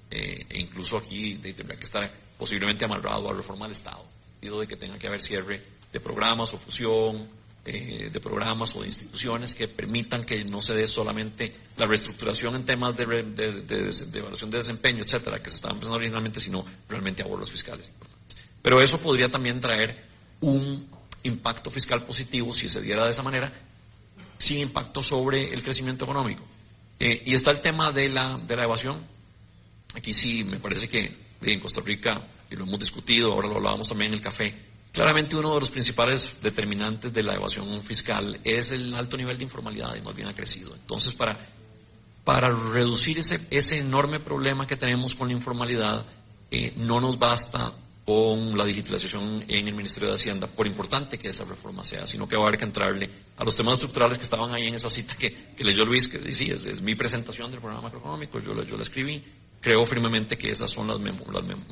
e 0.10 0.60
incluso 0.60 0.98
aquí 0.98 1.36
tendría 1.36 1.78
que 1.78 1.86
estar 1.86 2.12
posiblemente 2.38 2.86
amarrado 2.86 3.30
a 3.30 3.34
reforma 3.34 3.66
del 3.66 3.74
Estado, 3.74 4.04
de 4.42 4.68
que 4.68 4.76
tenga 4.76 4.98
que 4.98 5.08
haber 5.08 5.22
cierre 5.22 5.62
de 5.92 6.00
programas 6.00 6.54
o 6.54 6.58
fusión 6.58 7.30
eh, 7.64 8.10
de 8.12 8.20
programas 8.20 8.76
o 8.76 8.82
de 8.82 8.88
instituciones 8.88 9.54
que 9.54 9.68
permitan 9.68 10.24
que 10.24 10.44
no 10.44 10.60
se 10.60 10.74
dé 10.74 10.88
solamente 10.88 11.54
la 11.78 11.86
reestructuración 11.86 12.56
en 12.56 12.66
temas 12.66 12.98
de, 12.98 13.04
evaluación 13.04 14.50
de 14.50 14.58
desempeño, 14.58 15.04
etcétera, 15.04 15.38
que 15.38 15.52
se 15.52 15.58
estaban 15.58 15.78
pensando 15.78 15.98
originalmente, 15.98 16.40
sino 16.40 16.66
realmente 16.90 17.22
ahorros 17.22 17.52
fiscales 17.52 17.92
Pero 18.64 18.82
eso 18.82 19.00
podría 19.00 19.28
también 19.28 19.62
traer 19.62 20.04
un 20.40 20.88
impacto 21.24 21.70
fiscal 21.70 22.04
positivo 22.04 22.54
si 22.54 22.70
se 22.70 22.82
diera 22.82 23.04
de 23.04 23.12
esa 23.12 23.24
manera, 23.24 23.52
sin 24.38 24.60
impacto 24.60 25.02
sobre 25.02 25.50
el 25.50 25.64
crecimiento 25.64 26.06
económico. 26.06 26.44
Eh, 27.00 27.24
y 27.26 27.34
está 27.34 27.52
el 27.52 27.62
tema 27.62 27.92
de 27.92 28.10
la, 28.10 28.38
de 28.38 28.56
la 28.56 28.64
evasión. 28.64 29.06
Aquí 29.96 30.14
sí 30.14 30.44
me 30.44 30.60
parece 30.60 30.88
que 30.88 31.16
en 31.42 31.60
Costa 31.60 31.82
Rica, 31.82 32.28
y 32.50 32.56
lo 32.56 32.64
hemos 32.64 32.80
discutido, 32.80 33.32
ahora 33.32 33.48
lo 33.48 33.56
hablábamos 33.56 33.90
también 33.90 34.12
en 34.12 34.20
el 34.20 34.24
café, 34.24 34.56
Claramente 34.92 35.38
uno 35.38 35.54
de 35.54 35.62
los 35.62 35.72
principales 35.72 36.42
determinantes 36.42 37.14
de 37.14 37.24
la 37.24 37.36
evasión 37.36 37.82
fiscal 37.82 38.42
es 38.44 38.72
el 38.72 38.94
alto 38.94 39.16
nivel 39.16 39.38
de 39.38 39.46
informalidad 39.46 39.96
y 39.96 40.02
más 40.02 40.14
bien 40.14 40.28
ha 40.28 40.34
crecido. 40.34 40.76
Entonces, 40.76 41.14
para, 41.14 41.38
para 42.26 42.50
reducir 42.50 43.20
ese, 43.20 43.40
ese 43.50 43.78
enorme 43.78 44.20
problema 44.20 44.68
que 44.68 44.76
tenemos 44.76 45.16
con 45.16 45.30
la 45.30 45.34
informalidad, 45.34 46.06
eh, 46.50 46.74
no 46.76 47.00
nos 47.00 47.18
basta 47.18 47.72
con 48.06 48.58
la 48.58 48.66
digitalización 48.66 49.46
en 49.48 49.68
el 49.68 49.76
Ministerio 49.76 50.10
de 50.10 50.16
Hacienda, 50.16 50.48
por 50.48 50.66
importante 50.66 51.18
que 51.18 51.30
esa 51.30 51.46
reforma 51.46 51.84
sea, 51.84 52.08
sino 52.08 52.28
que 52.28 52.36
va 52.36 52.44
a 52.44 52.48
haber 52.48 52.58
que 52.58 52.66
entrarle 52.66 53.10
a 53.38 53.44
los 53.44 53.56
temas 53.56 53.74
estructurales 53.74 54.18
que 54.18 54.24
estaban 54.24 54.54
ahí 54.54 54.64
en 54.64 54.76
esa 54.76 54.90
cita 54.90 55.16
que, 55.16 55.54
que 55.56 55.64
leyó 55.64 55.86
Luis, 55.86 56.08
que 56.08 56.18
decía, 56.18 56.56
es, 56.56 56.82
mi 56.82 56.96
presentación 56.96 57.52
del 57.52 57.60
programa 57.60 57.84
macroeconómico, 57.84 58.40
yo, 58.40 58.64
yo 58.64 58.76
la 58.76 58.82
escribí, 58.82 59.24
creo 59.62 59.86
firmemente 59.86 60.36
que 60.36 60.50
esas 60.50 60.72
son 60.72 60.88
las, 60.88 61.00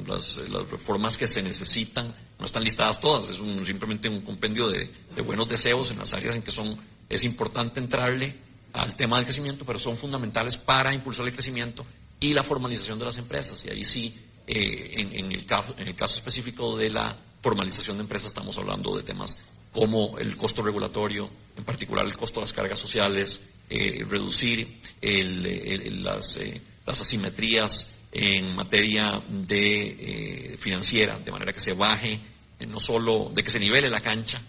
las, 0.07 0.37
las, 0.37 0.69
reformas 0.69 1.17
que 1.17 1.25
se 1.25 1.41
necesitan, 1.41 2.13
no 2.37 2.45
están 2.45 2.63
listadas 2.63 2.99
todas, 2.99 3.27
es 3.29 3.39
un, 3.39 3.65
simplemente 3.65 4.07
un 4.07 4.21
compendio 4.21 4.69
de, 4.69 4.91
de, 5.15 5.21
buenos 5.23 5.49
deseos 5.49 5.89
en 5.91 5.97
las 5.97 6.13
áreas 6.13 6.35
en 6.35 6.43
que 6.43 6.51
son, 6.51 6.77
es 7.09 7.23
importante 7.23 7.79
entrarle 7.79 8.35
al 8.73 8.95
tema 8.95 9.15
del 9.15 9.25
crecimiento, 9.25 9.65
pero 9.65 9.79
son 9.79 9.97
fundamentales 9.97 10.57
para 10.57 10.93
impulsar 10.93 11.25
el 11.25 11.33
crecimiento 11.33 11.83
y 12.19 12.33
la 12.33 12.43
formalización 12.43 12.99
de 12.99 13.05
las 13.05 13.17
empresas. 13.17 13.63
Y 13.65 13.71
ahí 13.71 13.83
sí, 13.83 14.13
eh, 14.51 14.95
en, 14.97 15.31
el 15.31 15.45
caso, 15.45 15.75
en 15.77 15.87
el 15.87 15.93
caso 15.93 16.15
específico 16.15 16.75
de 16.75 16.89
la 16.89 17.15
formalización 17.39 17.97
de 17.97 18.01
empresas, 18.01 18.29
estamos 18.29 18.57
hablando 18.57 18.97
de 18.97 19.03
temas 19.03 19.37
como 19.71 20.17
el 20.17 20.35
costo 20.37 20.63
regulatorio, 20.63 21.29
en 21.55 21.63
particular 21.63 22.03
el 22.03 22.17
costo 22.17 22.39
de 22.39 22.45
las 22.45 22.53
cargas 22.53 22.79
sociales, 22.79 23.39
eh, 23.69 24.03
reducir 24.07 24.81
el, 24.99 26.03
las, 26.03 26.37
eh, 26.37 26.59
las, 26.83 26.99
asimetrías 26.99 27.93
en 28.11 28.55
materia 28.55 29.21
de 29.29 30.57
financiera, 30.57 31.19
de 31.19 31.31
manera 31.31 31.53
que 31.53 31.59
se 31.59 31.73
baje, 31.73 32.19
no 32.67 32.79
solo 32.79 33.29
de 33.29 33.43
que 33.43 33.51
se 33.51 33.59
nivele 33.59 33.87
la 33.87 33.99
cancha 33.99 34.41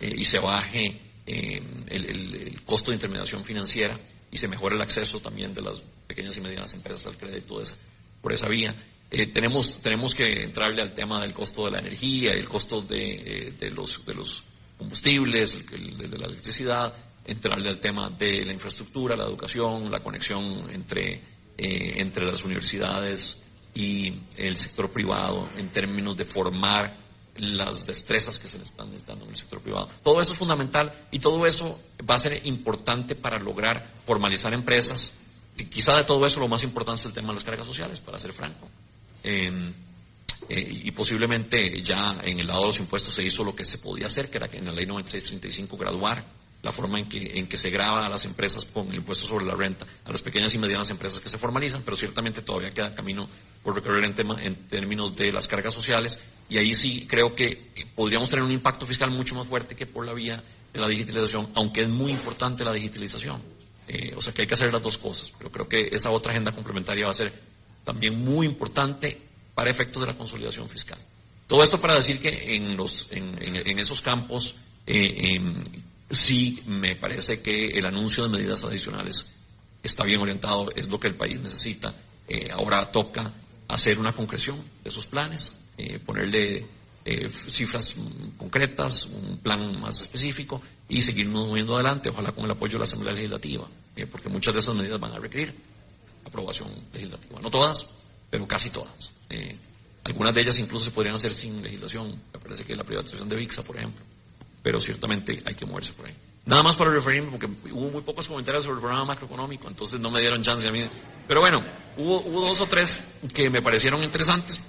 y 0.00 0.24
se 0.24 0.40
baje 0.40 0.82
el, 1.24 2.60
costo 2.64 2.90
de 2.90 2.96
intermediación 2.96 3.44
financiera 3.44 3.96
y 4.32 4.38
se 4.38 4.48
mejore 4.48 4.74
el 4.74 4.82
acceso 4.82 5.20
también 5.20 5.54
de 5.54 5.62
las 5.62 5.80
pequeñas 6.08 6.36
y 6.36 6.40
medianas 6.40 6.74
empresas 6.74 7.06
al 7.06 7.16
crédito 7.16 7.62
por 8.20 8.32
esa 8.32 8.48
vía. 8.48 8.74
Eh, 9.10 9.26
tenemos, 9.32 9.80
tenemos 9.80 10.14
que 10.14 10.24
entrarle 10.44 10.82
al 10.82 10.92
tema 10.92 11.20
del 11.20 11.32
costo 11.32 11.64
de 11.64 11.70
la 11.70 11.78
energía, 11.78 12.32
el 12.32 12.48
costo 12.48 12.80
de, 12.80 13.54
eh, 13.60 13.70
los, 13.70 14.04
de 14.04 14.14
los 14.14 14.42
combustibles, 14.76 15.58
de 15.70 16.18
la 16.18 16.26
electricidad, 16.26 16.92
entrarle 17.24 17.68
al 17.68 17.78
tema 17.78 18.10
de 18.10 18.44
la 18.44 18.52
infraestructura, 18.52 19.16
la 19.16 19.24
educación, 19.24 19.90
la 19.90 20.00
conexión 20.00 20.70
entre, 20.72 21.14
eh, 21.56 22.00
entre 22.00 22.24
las 22.24 22.44
universidades 22.44 23.42
y 23.74 24.12
el 24.36 24.56
sector 24.56 24.90
privado 24.90 25.48
en 25.56 25.68
términos 25.68 26.16
de 26.16 26.24
formar 26.24 26.96
las 27.38 27.86
destrezas 27.86 28.38
que 28.38 28.48
se 28.48 28.58
le 28.58 28.64
están 28.64 28.88
necesitando 28.88 29.24
en 29.24 29.30
el 29.30 29.36
sector 29.36 29.60
privado. 29.60 29.88
Todo 30.02 30.20
eso 30.20 30.32
es 30.32 30.38
fundamental 30.38 31.06
y 31.10 31.18
todo 31.18 31.46
eso 31.46 31.80
va 32.08 32.14
a 32.14 32.18
ser 32.18 32.46
importante 32.46 33.14
para 33.14 33.38
lograr 33.38 33.92
formalizar 34.04 34.54
empresas. 34.54 35.16
Y 35.58 35.64
quizá 35.66 35.96
de 35.96 36.04
todo 36.04 36.24
eso 36.24 36.40
lo 36.40 36.48
más 36.48 36.62
importante 36.62 37.00
es 37.00 37.06
el 37.06 37.12
tema 37.12 37.28
de 37.28 37.34
las 37.34 37.44
cargas 37.44 37.66
sociales, 37.66 38.00
para 38.00 38.18
ser 38.18 38.32
franco. 38.32 38.68
Em, 39.22 39.72
eh, 40.48 40.80
y 40.84 40.90
posiblemente 40.92 41.82
ya 41.82 42.20
en 42.22 42.38
el 42.38 42.46
lado 42.46 42.60
de 42.60 42.66
los 42.66 42.78
impuestos 42.78 43.14
se 43.14 43.22
hizo 43.22 43.42
lo 43.42 43.54
que 43.54 43.66
se 43.66 43.78
podía 43.78 44.06
hacer, 44.06 44.30
que 44.30 44.38
era 44.38 44.48
que 44.48 44.58
en 44.58 44.66
la 44.66 44.72
ley 44.72 44.86
9635 44.86 45.76
graduar 45.76 46.24
la 46.62 46.72
forma 46.72 46.98
en 46.98 47.08
que, 47.08 47.38
en 47.38 47.46
que 47.46 47.56
se 47.56 47.70
graba 47.70 48.04
a 48.04 48.08
las 48.08 48.24
empresas 48.24 48.64
con 48.64 48.88
el 48.88 48.96
impuesto 48.96 49.26
sobre 49.26 49.44
la 49.44 49.54
renta, 49.54 49.86
a 50.04 50.10
las 50.10 50.22
pequeñas 50.22 50.52
y 50.54 50.58
medianas 50.58 50.90
empresas 50.90 51.20
que 51.20 51.28
se 51.28 51.38
formalizan, 51.38 51.82
pero 51.84 51.96
ciertamente 51.96 52.42
todavía 52.42 52.70
queda 52.70 52.92
camino 52.94 53.28
por 53.62 53.74
recorrer 53.74 54.04
en, 54.04 54.14
tema, 54.14 54.36
en 54.42 54.68
términos 54.68 55.14
de 55.14 55.30
las 55.30 55.46
cargas 55.46 55.74
sociales 55.74 56.18
y 56.48 56.58
ahí 56.58 56.74
sí 56.74 57.06
creo 57.06 57.34
que 57.34 57.70
podríamos 57.94 58.30
tener 58.30 58.44
un 58.44 58.50
impacto 58.50 58.86
fiscal 58.86 59.10
mucho 59.10 59.34
más 59.34 59.46
fuerte 59.46 59.76
que 59.76 59.86
por 59.86 60.04
la 60.04 60.12
vía 60.12 60.42
de 60.72 60.80
la 60.80 60.88
digitalización, 60.88 61.50
aunque 61.54 61.82
es 61.82 61.88
muy 61.88 62.10
importante 62.10 62.64
la 62.64 62.72
digitalización. 62.72 63.40
Eh, 63.88 64.14
o 64.16 64.20
sea 64.20 64.32
que 64.32 64.42
hay 64.42 64.48
que 64.48 64.54
hacer 64.54 64.72
las 64.72 64.82
dos 64.82 64.98
cosas, 64.98 65.32
pero 65.38 65.50
creo 65.50 65.68
que 65.68 65.88
esa 65.92 66.10
otra 66.10 66.32
agenda 66.32 66.50
complementaria 66.50 67.04
va 67.04 67.10
a 67.10 67.14
ser 67.14 67.32
también 67.86 68.18
muy 68.18 68.46
importante 68.46 69.22
para 69.54 69.70
efectos 69.70 70.02
de 70.02 70.08
la 70.08 70.18
consolidación 70.18 70.68
fiscal. 70.68 70.98
Todo 71.46 71.62
esto 71.62 71.80
para 71.80 71.94
decir 71.94 72.18
que 72.18 72.56
en, 72.56 72.76
los, 72.76 73.08
en, 73.12 73.78
esos 73.78 74.02
campos 74.02 74.56
eh, 74.84 75.36
em, 75.36 75.62
sí 76.10 76.60
me 76.66 76.96
parece 76.96 77.40
que 77.40 77.68
el 77.68 77.86
anuncio 77.86 78.24
de 78.24 78.36
medidas 78.36 78.64
adicionales 78.64 79.32
está 79.84 80.04
bien 80.04 80.20
orientado, 80.20 80.66
es 80.74 80.88
lo 80.88 80.98
que 80.98 81.06
el 81.06 81.14
país 81.14 81.40
necesita. 81.40 81.94
Eh, 82.26 82.50
ahora 82.50 82.90
toca 82.90 83.32
hacer 83.68 84.00
una 84.00 84.12
concreción 84.12 84.56
de 84.82 84.88
esos 84.90 85.06
planes, 85.06 85.54
eh, 85.78 86.00
ponerle 86.00 86.66
cifras 87.28 87.94
concretas, 88.36 89.06
un 89.06 89.38
plan 89.38 89.80
más 89.80 90.00
específico 90.00 90.60
y 90.88 91.00
seguirnos 91.00 91.46
moviendo 91.46 91.76
adelante, 91.76 92.08
ojalá 92.08 92.32
con 92.32 92.46
el 92.46 92.50
apoyo 92.50 92.72
de 92.72 92.78
la 92.78 92.84
Asamblea 92.84 93.14
Legislativa, 93.14 93.68
porque 94.10 94.28
muchas 94.28 94.52
de 94.54 94.58
esas 94.58 94.74
medidas 94.74 94.98
van 94.98 95.12
a 95.12 95.20
requerir 95.20 95.54
aprobación 96.26 96.68
legislativa. 96.92 97.40
No 97.40 97.50
todas, 97.50 97.86
pero 98.28 98.46
casi 98.46 98.70
todas. 98.70 99.12
algunas 100.04 100.34
de 100.34 100.40
ellas 100.40 100.58
incluso 100.58 100.86
se 100.86 100.90
podrían 100.90 101.14
hacer 101.14 101.32
sin 101.34 101.62
legislación, 101.62 102.20
me 102.32 102.40
parece 102.40 102.64
que 102.64 102.74
la 102.74 102.84
privatización 102.84 103.28
de 103.28 103.36
VIXA, 103.36 103.62
por 103.62 103.76
ejemplo, 103.76 104.04
pero 104.62 104.80
ciertamente 104.80 105.42
hay 105.44 105.54
que 105.54 105.64
moverse 105.64 105.92
por 105.92 106.06
ahí. 106.06 106.14
Nada 106.46 106.62
más 106.62 106.76
para 106.76 106.92
referirme, 106.92 107.30
porque 107.30 107.48
hubo 107.72 107.90
muy 107.90 108.02
pocos 108.02 108.28
comentarios 108.28 108.62
sobre 108.62 108.76
el 108.76 108.80
programa 108.80 109.04
macroeconómico, 109.04 109.66
entonces 109.68 110.00
no 110.00 110.12
me 110.12 110.20
dieron 110.20 110.42
chance 110.42 110.66
a 110.66 110.70
mí. 110.70 110.88
Pero 111.26 111.40
bueno, 111.40 111.58
hubo, 111.96 112.40
dos 112.40 112.60
o 112.60 112.66
tres 112.66 113.02
que 113.34 113.50
me 113.50 113.62
parecieron 113.62 114.00
interesantes. 114.02 114.60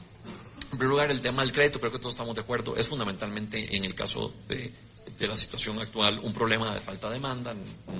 En 0.71 0.77
primer 0.77 0.87
lugar, 0.87 1.11
el 1.11 1.21
tema 1.21 1.43
del 1.43 1.53
crédito, 1.53 1.79
creo 1.79 1.91
que 1.91 1.99
todos 1.99 2.13
estamos 2.13 2.35
de 2.35 2.41
acuerdo, 2.41 2.75
es 2.75 2.87
fundamentalmente 2.87 3.75
en 3.75 3.85
el 3.85 3.93
caso 3.93 4.33
de, 4.47 4.73
la 5.19 5.37
situación 5.37 5.79
actual 5.79 6.19
un 6.23 6.33
problema 6.33 6.73
de 6.73 6.79
falta 6.79 7.07
de 7.09 7.13
demanda, 7.13 7.55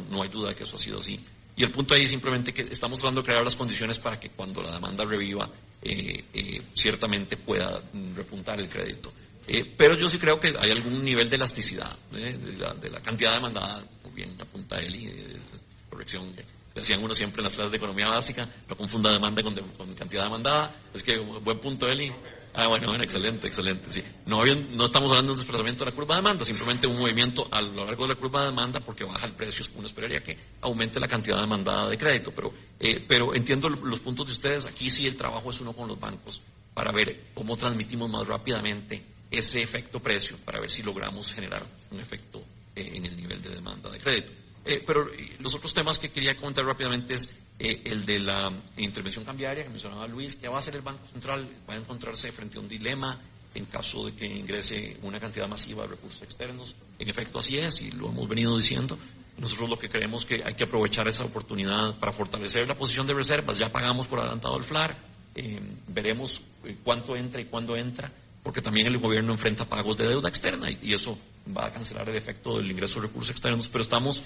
no 0.09 0.23
hay 0.23 0.29
duda 0.29 0.55
que 0.55 0.63
eso 0.63 0.75
ha 0.75 0.79
sido 0.79 0.97
así. 0.97 1.19
Y 1.57 1.63
el 1.63 1.71
punto 1.71 1.95
ahí 1.95 2.01
es 2.01 2.11
simplemente 2.11 2.53
que 2.53 2.61
estamos 2.61 2.99
tratando 2.99 3.21
de 3.21 3.25
crear 3.25 3.43
las 3.43 3.55
condiciones 3.55 3.97
para 3.97 4.19
que 4.19 4.29
cuando 4.29 4.61
la 4.61 4.73
demanda 4.73 5.03
reviva, 5.03 5.49
eh, 5.81 6.23
eh, 6.31 6.61
ciertamente 6.73 7.35
pueda 7.35 7.81
repuntar 8.15 8.59
el 8.59 8.69
crédito. 8.69 9.11
Eh, 9.47 9.73
pero 9.75 9.95
yo 9.95 10.07
sí 10.07 10.19
creo 10.19 10.39
que 10.39 10.49
hay 10.49 10.69
algún 10.69 11.03
nivel 11.03 11.27
de 11.29 11.35
elasticidad 11.35 11.97
de 12.11 12.89
la, 12.91 13.01
cantidad 13.01 13.33
demandada, 13.33 13.83
muy 14.03 14.13
bien 14.13 14.35
apunta 14.39 14.75
él 14.77 14.95
y 14.95 15.89
corrección 15.89 16.35
decían 16.75 17.03
uno 17.03 17.15
siempre 17.15 17.41
en 17.41 17.45
las 17.45 17.55
clases 17.55 17.71
de 17.71 17.77
economía 17.77 18.07
básica, 18.07 18.47
no 18.69 18.75
confunda 18.75 19.11
demanda 19.11 19.41
con, 19.41 19.55
con 19.55 19.95
cantidad 19.95 20.25
demandada, 20.25 20.75
es 20.93 21.01
que 21.01 21.17
buen 21.17 21.59
punto 21.59 21.87
Eli, 21.87 22.11
Ah, 22.59 22.67
bueno, 22.67 22.87
bueno, 22.87 23.03
excelente, 23.03 23.47
excelente. 23.47 23.91
Sí. 23.91 24.03
No, 24.25 24.43
no 24.43 24.85
estamos 24.85 25.11
hablando 25.11 25.27
de 25.27 25.33
un 25.33 25.37
desplazamiento 25.37 25.85
de 25.85 25.91
la 25.91 25.95
curva 25.95 26.15
de 26.15 26.21
demanda, 26.23 26.43
simplemente 26.43 26.87
un 26.87 26.97
movimiento 26.97 27.47
a 27.51 27.61
lo 27.61 27.85
largo 27.85 28.07
de 28.07 28.15
la 28.15 28.19
curva 28.19 28.41
de 28.41 28.47
demanda 28.47 28.79
porque 28.79 29.03
baja 29.03 29.27
el 29.27 29.33
precio. 29.33 29.63
Uno 29.75 29.85
esperaría 29.85 30.21
que 30.21 30.35
aumente 30.61 30.99
la 30.99 31.07
cantidad 31.07 31.39
demandada 31.39 31.87
de 31.87 31.95
crédito, 31.99 32.31
pero, 32.35 32.51
eh, 32.79 33.05
pero 33.07 33.35
entiendo 33.35 33.69
los 33.69 33.99
puntos 33.99 34.25
de 34.25 34.33
ustedes. 34.33 34.65
Aquí 34.65 34.89
sí 34.89 35.05
el 35.05 35.15
trabajo 35.15 35.51
es 35.51 35.61
uno 35.61 35.73
con 35.73 35.87
los 35.87 35.99
bancos 35.99 36.41
para 36.73 36.91
ver 36.91 37.25
cómo 37.35 37.55
transmitimos 37.55 38.09
más 38.09 38.27
rápidamente 38.27 39.03
ese 39.29 39.61
efecto 39.61 39.99
precio, 39.99 40.37
para 40.43 40.59
ver 40.59 40.71
si 40.71 40.81
logramos 40.81 41.31
generar 41.31 41.61
un 41.91 41.99
efecto 41.99 42.39
eh, 42.75 42.89
en 42.95 43.05
el 43.05 43.15
nivel 43.15 43.39
de 43.39 43.49
demanda 43.51 43.91
de 43.91 43.99
crédito. 43.99 44.31
Eh, 44.67 44.83
pero 44.85 45.07
los 45.39 45.55
otros 45.55 45.73
temas 45.73 45.97
que 45.97 46.09
quería 46.09 46.35
comentar 46.35 46.65
rápidamente 46.65 47.13
es 47.13 47.29
eh, 47.57 47.83
el 47.85 48.05
de 48.05 48.19
la 48.19 48.51
intervención 48.75 49.23
cambiaria 49.23 49.63
que 49.63 49.69
mencionaba 49.69 50.05
Luis, 50.07 50.35
que 50.35 50.49
va 50.49 50.55
a 50.55 50.59
hacer 50.59 50.75
el 50.75 50.81
Banco 50.81 51.07
Central, 51.07 51.49
va 51.67 51.75
a 51.75 51.77
encontrarse 51.77 52.33
frente 52.33 52.57
a 52.57 52.61
un 52.61 52.67
dilema 52.67 53.17
en 53.55 53.65
caso 53.65 54.05
de 54.05 54.13
que 54.13 54.25
ingrese 54.25 54.97
una 55.03 55.21
cantidad 55.21 55.47
masiva 55.47 55.83
de 55.83 55.91
recursos 55.91 56.21
externos. 56.21 56.75
En 56.99 57.09
efecto, 57.09 57.39
así 57.39 57.57
es, 57.57 57.81
y 57.81 57.91
lo 57.91 58.09
hemos 58.09 58.27
venido 58.27 58.57
diciendo. 58.57 58.97
Nosotros 59.37 59.69
lo 59.69 59.79
que 59.79 59.87
creemos 59.87 60.25
que 60.25 60.43
hay 60.43 60.53
que 60.53 60.65
aprovechar 60.65 61.07
esa 61.07 61.23
oportunidad 61.23 61.97
para 61.97 62.11
fortalecer 62.11 62.67
la 62.67 62.75
posición 62.75 63.07
de 63.07 63.13
reservas. 63.13 63.57
Ya 63.57 63.69
pagamos 63.69 64.05
por 64.07 64.19
adelantado 64.19 64.57
el 64.57 64.65
FLAR, 64.65 64.97
eh, 65.33 65.61
veremos 65.87 66.43
cuánto 66.83 67.15
entra 67.15 67.39
y 67.39 67.45
cuándo 67.45 67.77
entra, 67.77 68.11
porque 68.43 68.61
también 68.61 68.87
el 68.87 68.97
gobierno 68.97 69.31
enfrenta 69.31 69.63
pagos 69.63 69.97
de 69.97 70.07
deuda 70.07 70.27
externa 70.27 70.69
y, 70.69 70.89
y 70.89 70.93
eso 70.93 71.17
va 71.55 71.67
a 71.67 71.71
cancelar 71.71 72.09
el 72.09 72.17
efecto 72.17 72.57
del 72.57 72.69
ingreso 72.69 72.99
de 72.99 73.07
recursos 73.07 73.31
externos, 73.31 73.69
pero 73.69 73.81
estamos 73.81 74.23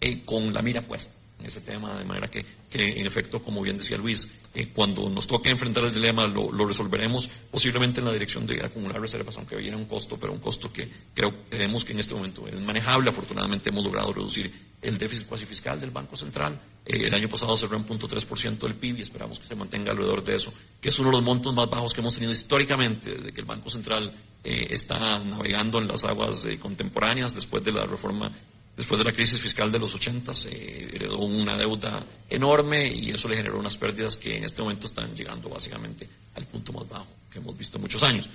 eh, 0.00 0.24
con 0.24 0.52
la 0.52 0.62
mira 0.62 0.82
puesta 0.82 1.12
en 1.40 1.46
ese 1.46 1.60
tema, 1.62 1.98
de 1.98 2.04
manera 2.04 2.28
que, 2.28 2.44
en 2.72 3.06
efecto, 3.06 3.42
como 3.42 3.62
bien 3.62 3.78
decía 3.78 3.96
Luis, 3.96 4.28
eh, 4.52 4.68
cuando 4.74 5.08
nos 5.08 5.26
toque 5.26 5.48
enfrentar 5.48 5.86
el 5.86 5.94
dilema 5.94 6.26
lo, 6.26 6.50
resolveremos 6.66 7.28
posiblemente 7.50 8.00
en 8.00 8.06
la 8.06 8.12
dirección 8.12 8.46
de 8.46 8.64
acumular 8.64 9.00
reservas, 9.00 9.36
aunque 9.38 9.56
viene 9.56 9.76
un 9.76 9.86
costo, 9.86 10.18
pero 10.20 10.32
un 10.32 10.40
costo 10.40 10.72
que 10.72 10.88
creo, 11.14 11.44
creemos 11.48 11.84
que 11.84 11.92
en 11.92 12.00
este 12.00 12.14
momento 12.14 12.46
es 12.46 12.60
manejable. 12.60 13.10
Afortunadamente 13.10 13.70
hemos 13.70 13.84
logrado 13.84 14.12
reducir 14.12 14.52
el 14.82 14.98
déficit 14.98 15.26
cuasi 15.26 15.46
fiscal 15.46 15.80
del 15.80 15.90
Banco 15.90 16.16
Central. 16.16 16.60
Eh, 16.84 16.98
el 17.06 17.14
año 17.14 17.28
pasado 17.28 17.56
cerró 17.56 17.76
en 17.78 17.86
0.3% 17.86 18.58
del 18.58 18.74
PIB 18.74 18.98
y 18.98 19.02
esperamos 19.02 19.38
que 19.38 19.46
se 19.46 19.54
mantenga 19.54 19.92
alrededor 19.92 20.22
de 20.22 20.34
eso, 20.34 20.52
que 20.80 20.90
es 20.90 20.98
uno 20.98 21.10
de 21.10 21.16
los 21.16 21.24
montos 21.24 21.54
más 21.54 21.70
bajos 21.70 21.94
que 21.94 22.00
hemos 22.00 22.14
tenido 22.14 22.32
históricamente 22.32 23.12
desde 23.12 23.32
que 23.32 23.40
el 23.40 23.46
Banco 23.46 23.70
Central 23.70 24.14
está 24.42 24.98
navegando 24.98 25.78
en 25.78 25.86
las 25.86 26.02
aguas 26.04 26.46
contemporáneas 26.58 27.34
después 27.34 27.62
de 27.62 27.72
la 27.72 27.84
reforma 27.84 28.32
Después 28.76 28.98
de 28.98 29.04
la 29.04 29.12
crisis 29.14 29.40
fiscal 29.40 29.70
de 29.70 29.78
los 29.78 29.94
80 29.94 30.32
se 30.32 30.84
heredó 30.94 31.18
una 31.18 31.54
deuda 31.54 32.04
enorme 32.28 32.90
y 32.94 33.10
eso 33.10 33.28
le 33.28 33.36
generó 33.36 33.58
unas 33.58 33.76
pérdidas 33.76 34.16
que 34.16 34.36
en 34.36 34.44
este 34.44 34.62
momento 34.62 34.86
están 34.86 35.14
llegando 35.14 35.48
básicamente 35.48 36.08
al 36.34 36.46
punto 36.46 36.72
más 36.72 36.88
bajo 36.88 37.06
que 37.30 37.38
hemos 37.38 37.56
visto 37.56 37.76
en 37.76 37.82
muchos 37.82 38.02
años. 38.02 38.28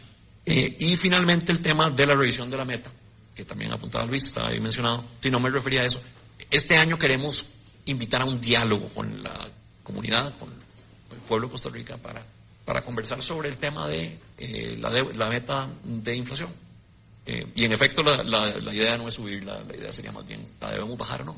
Eh, 0.46 0.76
y 0.80 0.96
finalmente 0.98 1.52
el 1.52 1.62
tema 1.62 1.90
de 1.90 2.06
la 2.06 2.14
revisión 2.16 2.50
de 2.50 2.58
la 2.58 2.66
meta, 2.66 2.92
que 3.34 3.44
también 3.46 3.72
apuntaba 3.72 4.06
Luis, 4.06 4.26
estaba 4.26 4.50
ahí 4.50 4.60
mencionado, 4.60 5.04
si 5.20 5.30
no 5.30 5.40
me 5.40 5.50
refería 5.50 5.82
a 5.82 5.86
eso. 5.86 6.02
Este 6.52 6.78
año 6.78 6.98
queremos 6.98 7.46
invitar 7.86 8.22
a 8.22 8.26
un 8.26 8.40
diálogo 8.40 8.90
con 8.90 9.24
la 9.24 9.50
comunidad, 9.84 10.38
con 10.38 10.50
el 10.50 11.18
pueblo 11.28 11.48
de 11.48 11.52
Costa 11.52 11.70
Rica 11.70 11.98
para, 11.98 12.26
para 12.64 12.84
conversar 12.84 13.22
sobre 13.22 13.50
el 13.50 13.58
tema 13.58 13.88
de, 13.88 14.20
eh, 14.38 14.78
la, 14.80 14.92
la, 14.92 15.30
meta 15.30 15.68
de 15.84 16.16
inflación. 16.16 16.50
Eh, 17.26 17.52
y 17.56 17.66
en 17.66 17.74
efecto 17.74 18.04
la, 18.04 18.24
la, 18.24 18.74
idea 18.74 18.98
no 18.98 19.08
es 19.08 19.16
subirla, 19.16 19.64
la 19.64 19.76
idea 19.76 19.92
sería 19.92 20.12
más 20.12 20.28
bien, 20.28 20.48
la 20.62 20.72
debemos 20.72 20.98
bajar, 20.98 21.26
¿no? 21.26 21.36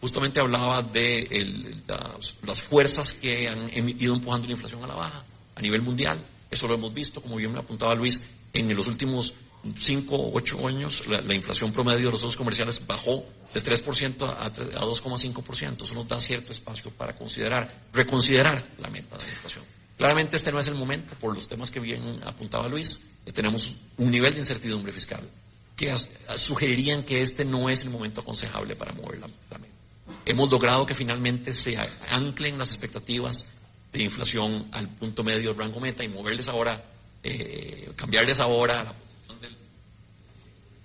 Justamente 0.00 0.40
hablaba 0.40 0.82
de 0.82 1.82
las, 1.86 2.34
las, 2.42 2.60
fuerzas 2.60 3.12
que 3.12 3.48
han 3.48 3.88
ido 3.88 4.14
empujando 4.14 4.48
la 4.48 4.54
inflación 4.54 4.82
a 4.84 4.88
la 4.88 4.94
baja 4.94 5.24
a 5.54 5.60
nivel 5.60 5.82
mundial. 5.82 6.22
Eso 6.50 6.66
lo 6.66 6.74
hemos 6.74 6.92
visto, 6.92 7.22
como 7.22 7.36
bien 7.36 7.52
me 7.52 7.60
apuntaba 7.60 7.94
Luis, 7.94 8.22
en 8.52 8.74
los 8.74 8.86
últimos 8.86 9.34
5 9.78 10.14
o 10.14 10.36
8 10.36 10.68
años 10.68 11.06
la, 11.06 11.34
inflación 11.34 11.72
promedio 11.72 12.06
de 12.06 12.10
los 12.10 12.20
socios 12.20 12.36
comerciales 12.36 12.86
bajó 12.86 13.24
de 13.54 13.62
3% 13.62 14.28
a, 14.28 14.46
a 14.46 14.50
2,5%. 14.50 15.82
Eso 15.82 15.94
nos 15.94 16.08
da 16.08 16.20
cierto 16.20 16.52
espacio 16.52 16.90
para 16.90 17.14
considerar, 17.14 17.86
reconsiderar 17.92 18.62
la 18.78 18.90
meta 18.90 19.16
de 19.16 19.24
la 19.24 19.30
inflación. 19.30 19.64
Claramente 19.96 20.36
este 20.36 20.50
no 20.50 20.58
es 20.58 20.66
el 20.66 20.74
momento, 20.74 21.14
por 21.16 21.34
los 21.34 21.46
temas 21.46 21.70
que 21.70 21.80
bien 21.80 22.20
apuntaba 22.24 22.68
Luis, 22.68 23.06
tenemos 23.32 23.76
un 23.96 24.10
nivel 24.10 24.32
de 24.32 24.40
incertidumbre 24.40 24.92
fiscal 24.92 25.22
que 25.76 25.92
sugerirían 26.36 27.04
que 27.04 27.20
este 27.20 27.44
no 27.44 27.68
es 27.68 27.84
el 27.84 27.90
momento 27.90 28.20
aconsejable 28.20 28.76
para 28.76 28.92
mover 28.92 29.18
la, 29.20 29.26
meta. 29.26 29.68
Hemos 30.24 30.50
logrado 30.50 30.86
que 30.86 30.94
finalmente 30.94 31.52
se 31.52 31.76
anclen 32.08 32.58
las 32.58 32.70
expectativas 32.70 33.46
de 33.92 34.02
inflación 34.02 34.68
al 34.72 34.88
punto 34.96 35.24
medio 35.24 35.50
del 35.50 35.58
rango 35.58 35.80
meta 35.80 36.04
y 36.04 36.08
moverles 36.08 36.48
ahora, 36.48 36.84
eh, 37.22 37.92
cambiarles 37.96 38.40
ahora 38.40 38.84
la 38.84 38.94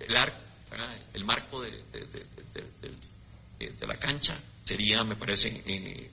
el 0.00 0.16
arco, 0.16 0.38
el 1.12 1.24
marco 1.24 1.60
de, 1.60 1.82
de, 3.58 3.86
la 3.86 3.96
cancha 3.96 4.40
sería, 4.64 5.04
me 5.04 5.16
parece, 5.16 5.62
eh, 5.66 6.10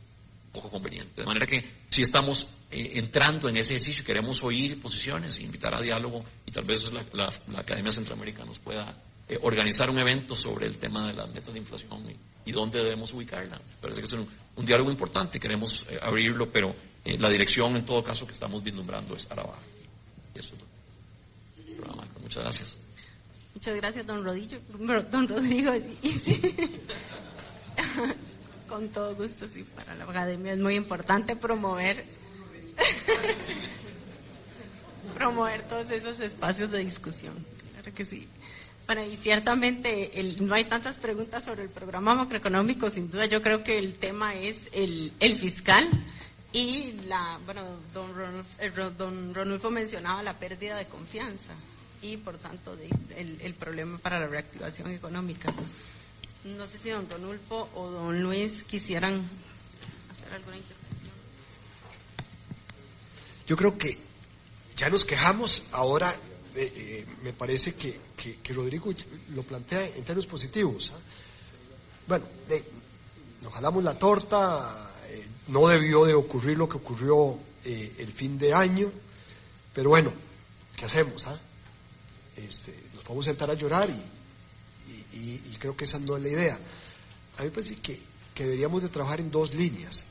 poco 0.51 0.69
conveniente. 0.69 1.21
De 1.21 1.27
manera 1.27 1.45
que 1.45 1.63
si 1.89 2.01
estamos 2.01 2.47
eh, 2.69 2.99
entrando 2.99 3.47
en 3.49 3.57
ese 3.57 3.73
ejercicio, 3.73 4.03
queremos 4.03 4.43
oír 4.43 4.81
posiciones, 4.81 5.39
invitar 5.39 5.73
a 5.73 5.81
diálogo 5.81 6.23
y 6.45 6.51
tal 6.51 6.65
vez 6.65 6.91
la, 7.13 7.29
Academia 7.59 7.91
Centroamericana 7.91 8.47
nos 8.47 8.59
pueda 8.59 8.93
eh, 9.27 9.37
organizar 9.41 9.89
un 9.89 9.99
evento 9.99 10.35
sobre 10.35 10.67
el 10.67 10.77
tema 10.77 11.07
de 11.07 11.13
las 11.13 11.29
metas 11.33 11.53
de 11.53 11.59
inflación 11.59 12.03
y, 12.45 12.51
dónde 12.51 12.79
debemos 12.79 13.13
ubicarla. 13.13 13.59
Parece 13.81 14.01
que 14.01 14.07
es 14.07 14.13
un, 14.13 14.65
diálogo 14.65 14.89
importante, 14.89 15.39
queremos 15.39 15.85
abrirlo, 16.01 16.49
pero 16.49 16.73
la 17.03 17.29
dirección 17.29 17.75
en 17.75 17.85
todo 17.85 18.01
caso 18.03 18.25
que 18.25 18.33
estamos 18.33 18.63
vislumbrando 18.63 19.15
es 19.15 19.29
a 19.29 19.35
la. 19.35 19.43
Y 20.33 20.39
Muchas 22.21 22.43
gracias. 22.43 22.77
Muchas 23.53 23.75
gracias, 23.75 24.05
don, 24.05 24.23
Rodillo, 24.23 24.59
don 25.09 25.27
Rodrigo. 25.27 25.73
Con 28.67 28.89
todo 28.89 29.15
gusto, 29.15 29.47
sí, 29.47 29.63
para 29.75 29.95
la 29.95 30.03
academia 30.03 30.53
es 30.53 30.59
muy 30.59 30.75
importante 30.75 31.35
promover 31.35 32.05
promover 35.15 35.67
todos 35.67 35.89
esos 35.91 36.19
espacios 36.19 36.71
de 36.71 36.79
discusión. 36.79 37.33
Claro 37.73 37.93
que 37.93 38.05
sí. 38.05 38.27
Bueno, 38.85 39.03
y 39.03 39.17
ciertamente 39.17 40.11
no 40.39 40.55
hay 40.55 40.65
tantas 40.65 40.97
preguntas 40.97 41.43
sobre 41.43 41.63
el 41.63 41.69
programa 41.69 42.15
macroeconómico, 42.15 42.89
sin 42.89 43.11
duda 43.11 43.25
yo 43.25 43.41
creo 43.41 43.61
que 43.61 43.77
el 43.77 43.95
tema 43.95 44.35
es 44.35 44.55
el, 44.71 45.11
el 45.19 45.37
fiscal 45.37 45.89
y 46.53 46.93
la, 47.05 47.39
bueno, 47.45 47.63
don, 47.93 48.45
eh, 48.59 48.71
don 48.97 49.33
Ronulfo 49.33 49.69
mencionaba 49.69 50.23
la 50.23 50.39
pérdida 50.39 50.77
de 50.77 50.85
confianza 50.85 51.53
y 52.01 52.17
por 52.17 52.37
tanto 52.37 52.75
de, 52.75 52.89
el, 53.17 53.53
problema 53.55 53.97
para 53.97 54.19
la 54.19 54.27
reactivación 54.27 54.91
económica. 54.91 55.53
No 56.45 56.65
sé 56.65 56.77
si 56.77 56.89
don 56.89 57.09
Ronulfo 57.09 57.69
o 57.75 57.89
don 57.89 58.23
Luis 58.23 58.63
quisieran 58.63 59.27
hacer 60.11 60.33
alguna 60.33 60.57
intervención. 60.57 60.76
Yo 63.47 63.55
creo 63.55 63.77
que 63.77 63.97
ya 64.75 64.89
nos 64.89 65.05
quejamos, 65.05 65.63
ahora 65.71 66.15
eh, 66.55 66.71
eh, 66.75 67.05
me 67.23 67.33
parece 67.33 67.73
que, 67.75 67.99
que, 68.43 68.53
Rodrigo 68.53 68.93
lo 69.33 69.43
plantea 69.43 69.87
en 69.87 70.03
términos 70.03 70.27
positivos. 70.27 70.91
¿ah? 70.93 70.99
Bueno, 72.07 72.25
nos 73.41 73.53
jalamos 73.53 73.83
la 73.83 73.97
torta, 73.97 74.93
eh, 75.07 75.25
no 75.47 75.67
debió 75.67 76.05
de 76.05 76.13
ocurrir 76.13 76.57
lo 76.57 76.67
que 76.67 76.77
ocurrió 76.77 77.39
el 77.63 78.13
fin 78.13 78.37
de 78.37 78.53
año, 78.53 78.89
pero 79.73 79.89
bueno, 79.89 80.13
¿qué 80.77 80.85
hacemos? 80.85 81.27
Ah? 81.27 81.37
este, 82.37 82.75
nos 82.93 83.03
podemos 83.03 83.25
sentar 83.25 83.49
a 83.49 83.55
llorar 83.55 83.89
y, 83.89 85.57
creo 85.59 85.75
que 85.75 85.85
esa 85.85 85.97
no 85.97 86.15
es 86.15 86.23
la 86.23 86.29
idea. 86.29 86.59
A 87.37 87.41
mí 87.41 87.47
me 87.47 87.51
parece 87.51 87.77
que, 87.77 87.99
deberíamos 88.35 88.83
de 88.83 88.89
trabajar 88.89 89.19
en 89.19 89.31
dos 89.31 89.53
líneas. 89.55 90.05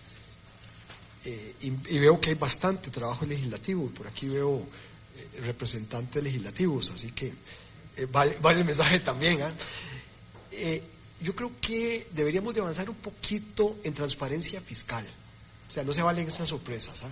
Eh, 1.28 1.56
y, 1.60 1.98
veo 1.98 2.20
que 2.20 2.30
hay 2.30 2.36
bastante 2.36 2.88
trabajo 2.88 3.26
legislativo, 3.26 3.88
por 3.88 4.06
aquí 4.06 4.28
veo 4.28 4.60
eh, 5.16 5.40
representantes 5.40 6.22
legislativos, 6.22 6.92
así 6.92 7.10
que 7.10 7.32
eh, 7.96 8.06
vale, 8.08 8.36
el 8.52 8.64
mensaje 8.64 9.00
también. 9.00 9.42
¿ah? 9.42 9.52
yo 11.20 11.34
creo 11.34 11.50
que 11.60 12.06
deberíamos 12.12 12.54
de 12.54 12.60
avanzar 12.60 12.88
un 12.88 12.94
poquito 12.94 13.76
en 13.82 13.92
transparencia 13.92 14.60
fiscal, 14.60 15.04
o 15.68 15.72
sea, 15.72 15.82
no 15.82 15.92
se 15.92 16.02
valen 16.02 16.28
esas 16.28 16.48
sorpresas. 16.48 17.02
¿ah? 17.02 17.10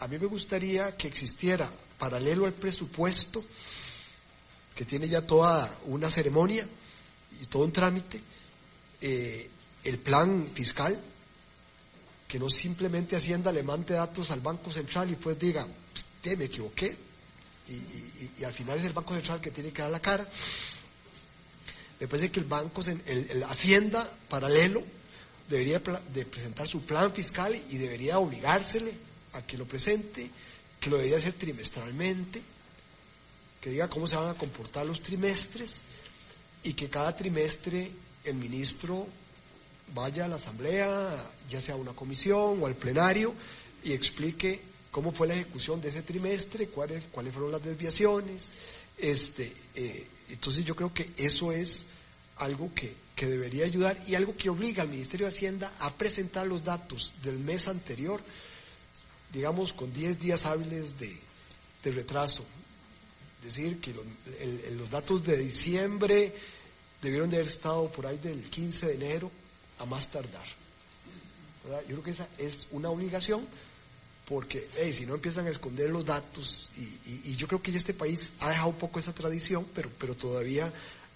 a 0.00 0.08
mí 0.08 0.18
me 0.18 0.26
gustaría 0.26 0.94
que 0.94 1.08
existiera, 1.08 1.70
paralelo 1.98 2.44
al 2.44 2.52
presupuesto, 2.52 3.42
que 4.74 4.84
tiene 4.84 5.08
ya 5.08 5.26
toda 5.26 5.78
una 5.86 6.10
ceremonia 6.10 6.68
y 7.40 7.46
todo 7.46 7.64
un 7.64 7.72
trámite, 7.72 8.20
el 9.84 9.98
plan 9.98 10.48
fiscal, 10.54 11.00
que 12.26 12.38
no 12.38 12.48
simplemente 12.48 13.16
Hacienda 13.16 13.52
le 13.52 13.62
mande 13.62 13.94
datos 13.94 14.30
al 14.30 14.40
Banco 14.40 14.72
Central 14.72 15.10
y 15.10 15.16
pues 15.16 15.38
diga, 15.38 15.66
te 16.22 16.36
me 16.36 16.46
equivoqué, 16.46 16.96
y, 17.68 18.44
al 18.44 18.52
final 18.52 18.78
es 18.78 18.84
el 18.84 18.92
Banco 18.92 19.14
Central 19.14 19.40
que 19.40 19.50
tiene 19.50 19.72
que 19.72 19.82
dar 19.82 19.90
la 19.90 20.00
cara. 20.00 20.26
Me 22.00 22.08
parece 22.08 22.30
que 22.30 22.40
el 22.40 22.46
Banco, 22.46 22.82
el, 22.82 23.42
Hacienda 23.44 24.10
paralelo, 24.28 24.82
debería 25.48 25.78
de 25.78 26.24
presentar 26.26 26.66
su 26.66 26.80
plan 26.80 27.12
fiscal 27.12 27.54
y 27.70 27.76
debería 27.76 28.18
obligársele 28.18 28.92
a 29.34 29.42
que 29.42 29.56
lo 29.56 29.66
presente, 29.66 30.30
que 30.80 30.90
lo 30.90 30.96
debería 30.96 31.18
hacer 31.18 31.34
trimestralmente, 31.34 32.42
que 33.60 33.70
diga 33.70 33.88
cómo 33.88 34.06
se 34.06 34.16
van 34.16 34.30
a 34.30 34.34
comportar 34.34 34.86
los 34.86 35.02
trimestres 35.02 35.80
y 36.62 36.72
que 36.74 36.88
cada 36.88 37.14
trimestre 37.14 37.90
el 38.24 38.34
ministro 38.34 39.06
vaya 39.94 40.24
a 40.24 40.28
la 40.28 40.36
asamblea, 40.36 41.30
ya 41.48 41.60
sea 41.60 41.74
a 41.74 41.78
una 41.78 41.92
comisión 41.92 42.62
o 42.62 42.66
al 42.66 42.74
plenario, 42.74 43.34
y 43.82 43.92
explique 43.92 44.60
cómo 44.90 45.12
fue 45.12 45.26
la 45.26 45.34
ejecución 45.34 45.80
de 45.80 45.88
ese 45.88 46.02
trimestre, 46.02 46.68
cuáles, 46.68 47.04
cuáles 47.10 47.32
fueron 47.32 47.52
las 47.52 47.62
desviaciones. 47.62 48.50
Este, 48.98 49.52
eh, 49.74 50.06
entonces 50.28 50.64
yo 50.64 50.76
creo 50.76 50.92
que 50.92 51.10
eso 51.16 51.52
es 51.52 51.86
algo 52.36 52.72
que, 52.74 52.94
que 53.14 53.26
debería 53.26 53.64
ayudar 53.64 54.02
y 54.06 54.14
algo 54.14 54.36
que 54.36 54.50
obliga 54.50 54.82
al 54.82 54.88
Ministerio 54.88 55.26
de 55.26 55.32
Hacienda 55.32 55.72
a 55.78 55.94
presentar 55.94 56.46
los 56.46 56.64
datos 56.64 57.12
del 57.22 57.38
mes 57.38 57.68
anterior 57.68 58.20
digamos, 59.34 59.72
con 59.72 59.92
10 59.92 60.20
días 60.20 60.46
hábiles 60.46 60.94
de, 60.98 61.18
retraso. 61.90 62.42
Es 63.40 63.56
decir, 63.56 63.78
que 63.78 63.92
los 64.72 64.90
datos 64.90 65.22
de 65.22 65.36
diciembre 65.36 66.32
debieron 67.02 67.28
de 67.28 67.36
haber 67.36 67.48
estado 67.48 67.88
por 67.92 68.06
ahí 68.06 68.16
del 68.16 68.42
15 68.48 68.86
de 68.86 68.94
enero 68.94 69.30
a 69.78 69.84
más 69.84 70.08
tardar. 70.08 70.46
Yo 71.64 71.86
creo 71.86 72.02
que 72.02 72.10
esa 72.10 72.28
es 72.36 72.66
una 72.72 72.90
obligación 72.90 73.46
porque 74.26 74.68
si 74.92 75.04
no 75.04 75.14
empiezan 75.14 75.46
a 75.46 75.50
esconder 75.50 75.90
los 75.90 76.04
datos, 76.04 76.70
y, 76.76 77.36
yo 77.36 77.46
creo 77.46 77.60
que 77.60 77.74
este 77.76 77.92
país 77.92 78.32
ha 78.40 78.50
dejado 78.50 78.68
un 78.68 78.78
poco 78.78 78.98
esa 78.98 79.12
tradición, 79.12 79.66
pero, 79.74 79.90
pero 79.98 80.14
todavía 80.14 80.72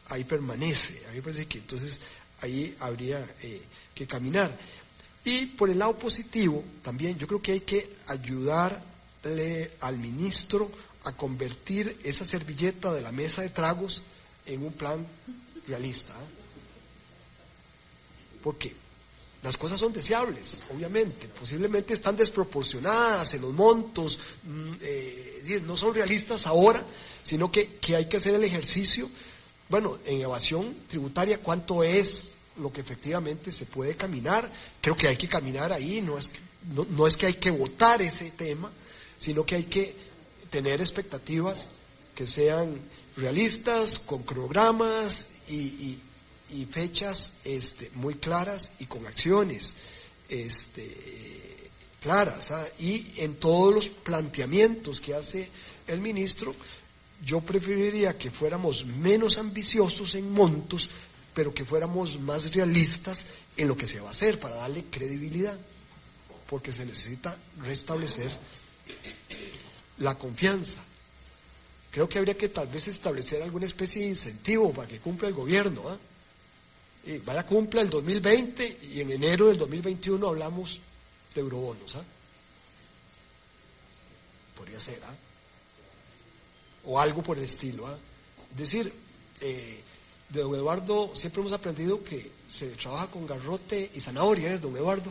ahí 0.09 0.25
permanece. 0.25 1.03
A 1.07 1.11
mí 1.11 1.17
me 1.17 1.23
parece 1.23 1.47
que 1.47 1.59
entonces 1.59 2.01
ahí 2.41 2.77
habría 2.81 3.27
eh, 3.43 3.62
que 3.95 4.07
caminar. 4.07 4.57
Y 5.25 5.47
por 5.47 5.70
el 5.70 5.78
lado 5.78 5.99
positivo, 5.99 6.65
también 6.83 7.19
yo 7.19 7.27
creo 7.27 7.43
que 7.43 7.53
hay 7.53 7.61
que 7.61 7.97
ayudarle 8.07 9.73
al 9.81 9.99
ministro 9.99 10.70
a 11.05 11.12
convertir 11.12 11.99
esa 12.05 12.27
servilleta 12.27 12.93
de 12.93 13.01
la 13.01 13.12
mesa 13.12 13.43
de 13.43 13.51
tragos 13.51 14.03
en 14.47 14.65
un 14.65 14.73
plan 14.73 15.07
realista. 15.67 16.12
¿eh? 16.12 16.38
Porque 18.42 18.75
las 19.42 19.57
cosas 19.57 19.78
son 19.78 19.92
deseables, 19.92 20.65
obviamente, 20.75 21.28
posiblemente 21.28 21.94
están 21.94 22.17
desproporcionadas 22.17 23.34
en 23.34 23.42
los 23.42 23.52
montos, 23.52 24.18
mm, 24.42 24.73
eh, 24.81 25.62
no 25.65 25.76
son 25.76 25.94
realistas 25.94 26.47
ahora, 26.47 26.84
sino 27.23 27.50
que, 27.50 27.76
que 27.76 27.97
hay 27.97 28.07
que 28.07 28.17
hacer 28.17 28.34
el 28.34 28.44
ejercicio. 28.44 29.08
Bueno, 29.68 29.99
en 30.05 30.20
evasión 30.23 30.75
tributaria, 30.89 31.39
¿cuánto 31.39 31.84
es 31.84 32.31
lo 32.58 32.73
que 32.73 32.81
efectivamente 32.81 33.52
se 33.52 33.67
puede 33.67 33.97
caminar. 33.97 34.50
Creo 34.81 34.97
que 34.97 35.08
hay 35.08 35.17
que 35.17 35.28
caminar 35.28 35.73
ahí, 35.73 36.02
no 36.02 36.18
es 36.18 36.28
que, 36.28 36.39
no, 36.91 37.07
es 37.07 37.17
que 37.17 37.26
hay 37.26 37.34
que 37.34 37.50
votar 37.50 38.02
ese 38.02 38.31
tema, 38.31 38.70
sino 39.18 39.44
que 39.44 39.55
hay 39.55 39.65
que 39.65 39.94
tener 40.50 40.81
expectativas 40.81 41.68
que 42.15 42.26
sean 42.26 42.81
realistas, 43.17 43.99
con 43.99 44.23
cronogramas 44.23 45.28
y 45.49 45.99
fechas 46.67 47.39
este, 47.44 47.91
muy 47.94 48.15
claras 48.15 48.73
y 48.78 48.86
con 48.86 49.07
acciones 49.07 49.75
este, 50.28 51.70
claras. 52.01 52.51
¿ah? 52.51 52.67
Y 52.78 53.12
en 53.17 53.36
todos 53.36 53.75
los 53.75 53.89
planteamientos 53.89 55.01
que 55.01 55.15
hace 55.15 55.49
el 55.86 56.01
ministro, 56.01 56.55
yo 57.25 57.41
preferiría 57.41 58.17
que 58.17 58.31
fuéramos 58.31 58.85
menos 58.85 59.39
ambiciosos 59.39 60.15
en 60.15 60.31
montos, 60.33 60.89
pero 61.35 61.52
que 61.52 61.65
fuéramos 61.65 62.18
más 62.20 62.52
realistas 62.52 63.25
en 63.57 63.68
lo 63.68 63.77
que 63.77 63.89
se 63.89 64.01
va 64.01 64.09
a 64.09 64.12
hacer 64.12 64.39
para 64.39 64.57
darle 64.57 64.85
credibilidad, 64.91 65.59
porque 66.49 66.73
se 66.73 66.86
necesita 66.86 67.36
restablecer 67.60 68.31
la 69.99 70.17
confianza. 70.17 70.78
Creo 71.91 72.09
que 72.09 72.18
habría 72.18 72.36
que 72.36 72.49
tal 72.49 72.68
vez 72.68 72.86
establecer 72.89 73.43
alguna 73.43 73.67
especie 73.67 74.02
de 74.02 74.09
incentivo 74.09 74.73
para 74.73 74.89
que 74.89 75.01
cumpla 75.01 75.28
el 75.28 75.35
gobierno. 75.35 75.89
¿ah? 75.89 75.99
Vaya 77.25 77.47
cumpla 77.47 77.81
el 77.81 77.89
2020 77.89 78.81
y 78.93 79.01
en 79.01 79.11
enero 79.12 79.49
del 79.49 79.57
2021 79.57 80.28
hablamos 80.28 80.78
de 81.35 81.41
eurobonos. 81.41 81.97
¿ah? 81.97 82.03
Podría 84.55 84.78
ser, 84.78 85.01
¿ah? 85.05 85.15
O 86.85 87.01
algo 87.01 87.23
por 87.23 87.39
el 87.39 87.45
estilo. 87.45 87.87
¿ah? 87.87 87.97
Es 88.51 88.59
decir, 88.59 88.93
eh, 89.41 89.81
de 90.28 90.41
don 90.43 90.55
Eduardo 90.55 91.12
siempre 91.15 91.41
hemos 91.41 91.55
aprendido 91.55 92.05
que 92.05 92.31
se 92.53 92.69
trabaja 92.73 93.07
con 93.07 93.27
garrote 93.27 93.91
y 93.95 94.01
zanahoria, 94.01 94.53
¿es 94.53 94.61
don 94.61 94.77
Eduardo? 94.77 95.11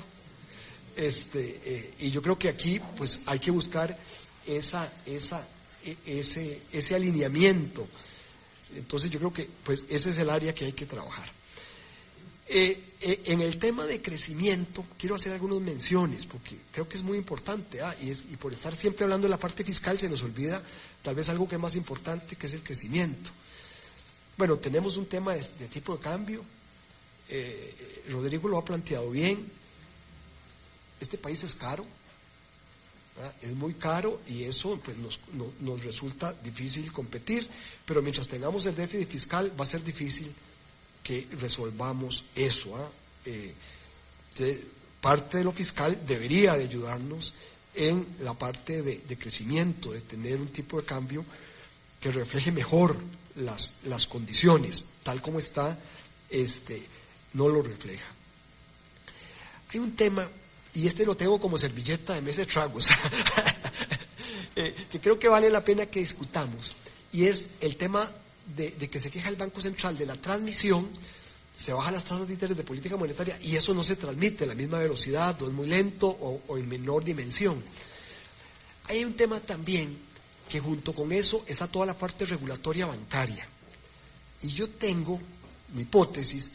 Este, 0.95 1.61
eh, 1.65 1.93
y 1.99 2.11
yo 2.11 2.21
creo 2.21 2.37
que 2.37 2.49
aquí 2.49 2.79
pues 2.95 3.21
hay 3.25 3.39
que 3.39 3.49
buscar 3.49 3.97
esa, 4.45 4.93
esa, 5.03 5.47
e, 5.83 5.97
ese, 6.05 6.61
ese 6.71 6.93
alineamiento. 6.93 7.87
Entonces 8.75 9.09
yo 9.09 9.17
creo 9.17 9.33
que 9.33 9.49
pues 9.63 9.83
ese 9.89 10.11
es 10.11 10.17
el 10.19 10.29
área 10.29 10.53
que 10.53 10.65
hay 10.65 10.73
que 10.73 10.85
trabajar. 10.85 11.36
Eh, 12.49 12.93
eh, 13.01 13.23
en 13.25 13.41
el 13.41 13.59
tema 13.59 13.85
de 13.85 14.01
crecimiento, 14.01 14.85
quiero 14.97 15.15
hacer 15.15 15.33
algunas 15.33 15.59
menciones, 15.59 16.25
porque 16.25 16.57
creo 16.71 16.87
que 16.87 16.95
es 16.95 17.03
muy 17.03 17.17
importante, 17.17 17.81
ah, 17.81 17.93
y, 17.99 18.13
por 18.37 18.53
estar 18.53 18.75
siempre 18.75 19.03
hablando 19.03 19.27
de 19.27 19.31
la 19.31 19.37
parte 19.37 19.65
fiscal 19.65 19.99
se 19.99 20.07
nos 20.07 20.23
olvida 20.23 20.63
tal 21.03 21.13
vez 21.13 21.27
algo 21.29 21.47
que 21.47 21.55
es 21.55 21.61
más 21.61 21.75
importante, 21.75 22.37
que 22.37 22.47
es 22.47 22.53
el 22.53 22.63
crecimiento. 22.63 23.29
Bueno, 24.37 24.57
tenemos 24.57 24.95
un 24.95 25.07
tema 25.07 25.35
de, 25.35 25.43
tipo 25.67 25.97
de 25.97 26.01
cambio, 26.01 26.43
eh, 27.29 28.03
Rodrigo 28.09 28.47
lo 28.47 28.57
ha 28.57 28.63
planteado 28.63 29.11
bien, 29.11 29.51
este 31.01 31.17
país 31.17 31.43
es 31.43 31.53
caro, 31.53 31.85
es 33.41 33.53
muy 33.55 33.73
caro 33.73 34.21
y 34.27 34.43
eso 34.43 34.79
pues, 34.83 34.97
nos, 34.97 35.19
no, 35.33 35.51
nos 35.59 35.83
resulta 35.83 36.31
difícil 36.31 36.93
competir, 36.93 37.49
pero 37.85 38.01
mientras 38.01 38.27
tengamos 38.27 38.65
el 38.67 38.75
déficit 38.75 39.09
fiscal 39.09 39.59
va 39.59 39.63
a 39.63 39.67
ser 39.67 39.83
difícil 39.83 40.33
que 41.07 41.25
resolvamos 41.39 42.25
eso. 42.35 42.75
¿ah? 42.75 42.89
Eh, 43.25 43.53
parte 44.99 45.37
de 45.37 45.45
lo 45.45 45.53
fiscal 45.53 46.05
debería 46.05 46.57
de 46.57 46.65
ayudarnos 46.65 47.33
en 47.73 48.05
la 48.19 48.33
parte 48.33 48.81
de, 48.81 49.17
crecimiento, 49.17 49.93
de 49.93 50.01
tener 50.01 50.35
un 50.35 50.49
tipo 50.49 50.81
de 50.81 50.85
cambio 50.85 51.23
que 52.01 52.11
refleje 52.11 52.51
mejor 52.51 52.97
las, 53.35 53.75
las 53.85 54.05
condiciones, 54.05 54.83
tal 55.03 55.21
como 55.21 55.39
está, 55.39 55.79
este, 56.29 56.83
no 57.33 57.47
lo 57.47 57.61
refleja. 57.61 58.07
Hay 59.69 59.79
un 59.79 59.95
tema, 59.95 60.27
y 60.73 60.87
este 60.87 61.05
lo 61.05 61.15
tengo 61.15 61.39
como 61.39 61.57
servilleta 61.57 62.15
de 62.15 62.21
mes 62.21 62.35
de 62.35 62.45
tragos, 62.47 62.89
eh, 64.57 64.87
que 64.91 64.99
creo 64.99 65.17
que 65.17 65.29
vale 65.29 65.49
la 65.49 65.63
pena 65.63 65.85
que 65.85 66.01
discutamos, 66.01 66.75
y 67.13 67.27
es 67.27 67.47
el 67.61 67.77
tema 67.77 68.11
de, 68.55 68.89
que 68.89 68.99
se 68.99 69.11
queja 69.11 69.29
el 69.29 69.35
Banco 69.35 69.61
Central 69.61 69.97
de 69.97 70.05
la 70.05 70.15
transmisión, 70.15 70.87
se 71.55 71.73
bajan 71.73 71.93
las 71.93 72.03
tasas 72.03 72.27
de 72.27 72.33
interés 72.33 72.55
de 72.55 72.63
política 72.63 72.97
monetaria 72.97 73.39
y 73.41 73.55
eso 73.55 73.73
no 73.73 73.83
se 73.83 73.95
transmite 73.95 74.43
a 74.43 74.47
la 74.47 74.55
misma 74.55 74.79
velocidad, 74.79 75.41
o 75.41 75.47
es 75.47 75.53
muy 75.53 75.67
lento 75.67 76.07
o, 76.07 76.41
o 76.47 76.57
en 76.57 76.67
menor 76.69 77.03
dimensión. 77.03 77.63
Hay 78.89 79.03
un 79.03 79.15
tema 79.15 79.39
también 79.39 79.97
que 80.47 80.59
junto 80.59 80.93
con 80.93 81.11
eso 81.11 81.43
está 81.47 81.67
toda 81.67 81.85
la 81.85 81.97
parte 81.97 82.25
regulatoria 82.25 82.85
bancaria. 82.85 83.47
Y 84.41 84.49
yo 84.49 84.69
tengo 84.69 85.19
mi 85.73 85.81
hipótesis 85.81 86.51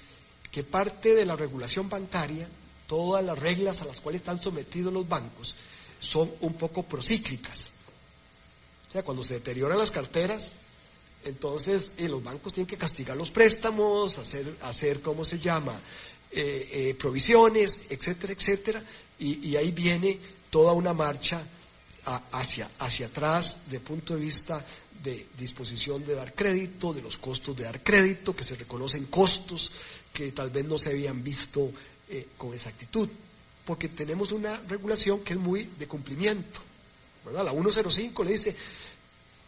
que 0.51 0.63
parte 0.63 1.15
de 1.15 1.25
la 1.25 1.37
regulación 1.37 1.89
bancaria, 1.89 2.49
todas 2.87 3.25
las 3.25 3.39
reglas 3.39 3.83
a 3.83 3.87
las 3.87 4.01
cuales 4.01 4.21
están 4.21 4.41
sometidos 4.43 4.93
los 4.93 5.09
bancos, 5.09 5.55
son 6.01 6.31
un 6.41 6.55
poco 6.55 6.83
procíclicas. 6.83 7.69
O 8.89 8.93
sea, 8.93 9.03
cuando 9.03 9.25
se 9.25 9.35
deterioran 9.35 9.79
las 9.79 9.91
carteras, 9.91 10.53
entonces, 11.25 11.93
eh, 11.97 12.09
los 12.09 12.23
bancos 12.23 12.53
tienen 12.53 12.67
que 12.67 12.77
castigar 12.77 13.17
los 13.17 13.31
préstamos, 13.31 14.19
hacer, 14.19 14.57
hacer 14.63 15.01
¿cómo 15.01 15.25
se 15.25 15.39
llama?, 15.39 15.81
eh, 16.31 16.69
eh, 16.73 16.95
provisiones, 16.95 17.81
etcétera, 17.91 18.33
etcétera, 18.33 18.83
y, 19.19 19.55
ahí 19.55 19.71
viene 19.71 20.19
toda 20.51 20.73
una 20.73 20.93
marcha 20.93 21.47
hacia, 22.33 22.71
hacia 22.79 23.07
atrás 23.07 23.71
de 23.71 23.79
punto 23.79 24.15
de 24.15 24.21
vista 24.21 24.67
de 25.05 25.29
disposición 25.39 26.05
de 26.05 26.15
dar 26.15 26.35
crédito, 26.35 26.93
de 26.93 27.03
los 27.03 27.19
costos 27.19 27.57
de 27.57 27.65
dar 27.65 27.83
crédito, 27.85 28.35
que 28.35 28.43
se 28.43 28.57
reconocen 28.57 29.07
costos 29.07 29.71
que 30.13 30.33
tal 30.33 30.51
vez 30.51 30.65
no 30.65 30.77
se 30.79 30.91
habían 30.91 31.23
visto 31.23 31.71
con 32.37 32.53
exactitud, 32.53 33.09
porque 33.65 33.91
tenemos 33.91 34.33
una 34.33 34.57
regulación 34.69 35.21
que 35.21 35.35
es 35.35 35.39
muy 35.39 35.65
de 35.79 35.87
cumplimiento. 35.87 36.61
¿verdad? 37.25 37.45
La 37.45 37.53
105 37.53 38.25
le 38.25 38.33
dice, 38.33 38.57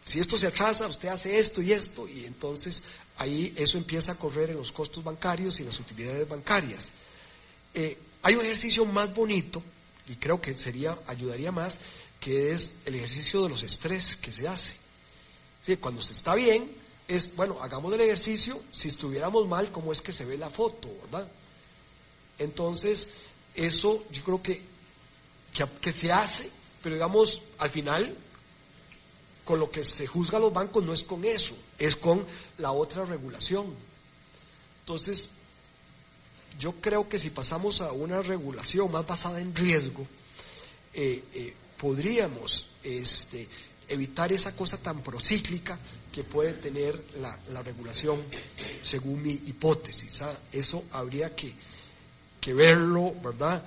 si 0.05 0.19
esto 0.19 0.37
se 0.37 0.47
atrasa, 0.47 0.87
usted 0.87 1.09
hace 1.09 1.39
esto 1.39 1.61
y 1.63 1.73
esto, 1.73 2.07
y 2.07 2.25
entonces 2.25 2.83
ahí 3.17 3.53
eso 3.57 3.77
empieza 3.77 4.11
a 4.11 4.15
correr 4.15 4.51
en 4.51 4.57
los 4.57 4.71
costos 4.71 5.03
bancarios 5.03 5.59
y 5.59 5.63
las 5.63 5.79
utilidades 5.79 6.29
bancarias. 6.29 6.91
Eh, 7.73 7.97
hay 8.21 8.35
un 8.35 8.45
ejercicio 8.45 8.85
más 8.85 9.13
bonito, 9.13 9.63
y 10.07 10.15
creo 10.17 10.39
que 10.39 10.53
sería, 10.53 10.97
ayudaría 11.07 11.51
más, 11.51 11.79
que 12.19 12.53
es 12.53 12.75
el 12.85 12.95
ejercicio 12.95 13.41
de 13.43 13.49
los 13.49 13.63
estrés 13.63 14.15
que 14.15 14.31
se 14.31 14.47
hace. 14.47 14.75
¿Sí? 15.65 15.77
Cuando 15.77 16.03
se 16.03 16.13
está 16.13 16.35
bien, 16.35 16.71
es, 17.07 17.35
bueno, 17.35 17.61
hagamos 17.61 17.91
el 17.91 18.01
ejercicio, 18.01 18.61
si 18.71 18.89
estuviéramos 18.89 19.47
mal, 19.47 19.71
¿cómo 19.71 19.91
es 19.91 20.01
que 20.01 20.13
se 20.13 20.23
ve 20.23 20.37
la 20.37 20.51
foto, 20.51 20.87
verdad? 21.03 21.27
Entonces, 22.37 23.07
eso 23.55 24.05
yo 24.11 24.23
creo 24.23 24.43
que, 24.43 24.61
que, 25.51 25.65
que 25.81 25.91
se 25.91 26.11
hace, 26.11 26.51
pero 26.83 26.93
digamos, 26.93 27.41
al 27.57 27.71
final 27.71 28.15
con 29.45 29.59
lo 29.59 29.69
que 29.69 29.85
se 29.85 30.07
juzga 30.07 30.37
a 30.37 30.41
los 30.41 30.51
bancos 30.51 30.83
no 30.83 30.93
es 30.93 31.03
con 31.03 31.23
eso, 31.23 31.55
es 31.77 31.95
con 31.95 32.25
la 32.57 32.71
otra 32.71 33.05
regulación. 33.05 33.67
Entonces, 34.81 35.29
yo 36.59 36.73
creo 36.73 37.07
que 37.07 37.19
si 37.19 37.29
pasamos 37.29 37.79
a 37.81 37.91
una 37.91 38.21
regulación 38.21 38.91
más 38.91 39.05
basada 39.05 39.39
en 39.39 39.55
riesgo, 39.55 40.05
eh, 40.93 41.23
eh, 41.33 41.53
podríamos 41.77 42.67
este, 42.83 43.47
evitar 43.87 44.33
esa 44.33 44.55
cosa 44.55 44.77
tan 44.77 45.01
procíclica 45.01 45.77
que 46.11 46.23
puede 46.23 46.53
tener 46.53 47.03
la, 47.19 47.37
la 47.49 47.61
regulación, 47.61 48.23
según 48.81 49.21
mi 49.21 49.31
hipótesis. 49.31 50.21
¿ah? 50.21 50.35
Eso 50.51 50.85
habría 50.91 51.35
que, 51.35 51.53
que 52.39 52.53
verlo, 52.53 53.13
¿verdad? 53.21 53.63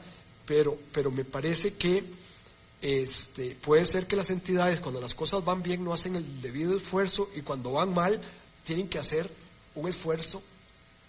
Pero, 0.46 0.78
pero 0.92 1.10
me 1.10 1.24
parece 1.24 1.74
que 1.74 2.02
este, 2.80 3.56
puede 3.56 3.84
ser 3.84 4.06
que 4.06 4.16
las 4.16 4.30
entidades 4.30 4.80
cuando 4.80 5.00
las 5.00 5.14
cosas 5.14 5.44
van 5.44 5.62
bien 5.62 5.82
no 5.84 5.92
hacen 5.92 6.16
el 6.16 6.40
debido 6.40 6.76
esfuerzo 6.76 7.30
y 7.34 7.42
cuando 7.42 7.72
van 7.72 7.92
mal 7.92 8.20
tienen 8.64 8.88
que 8.88 8.98
hacer 8.98 9.30
un 9.74 9.88
esfuerzo 9.88 10.42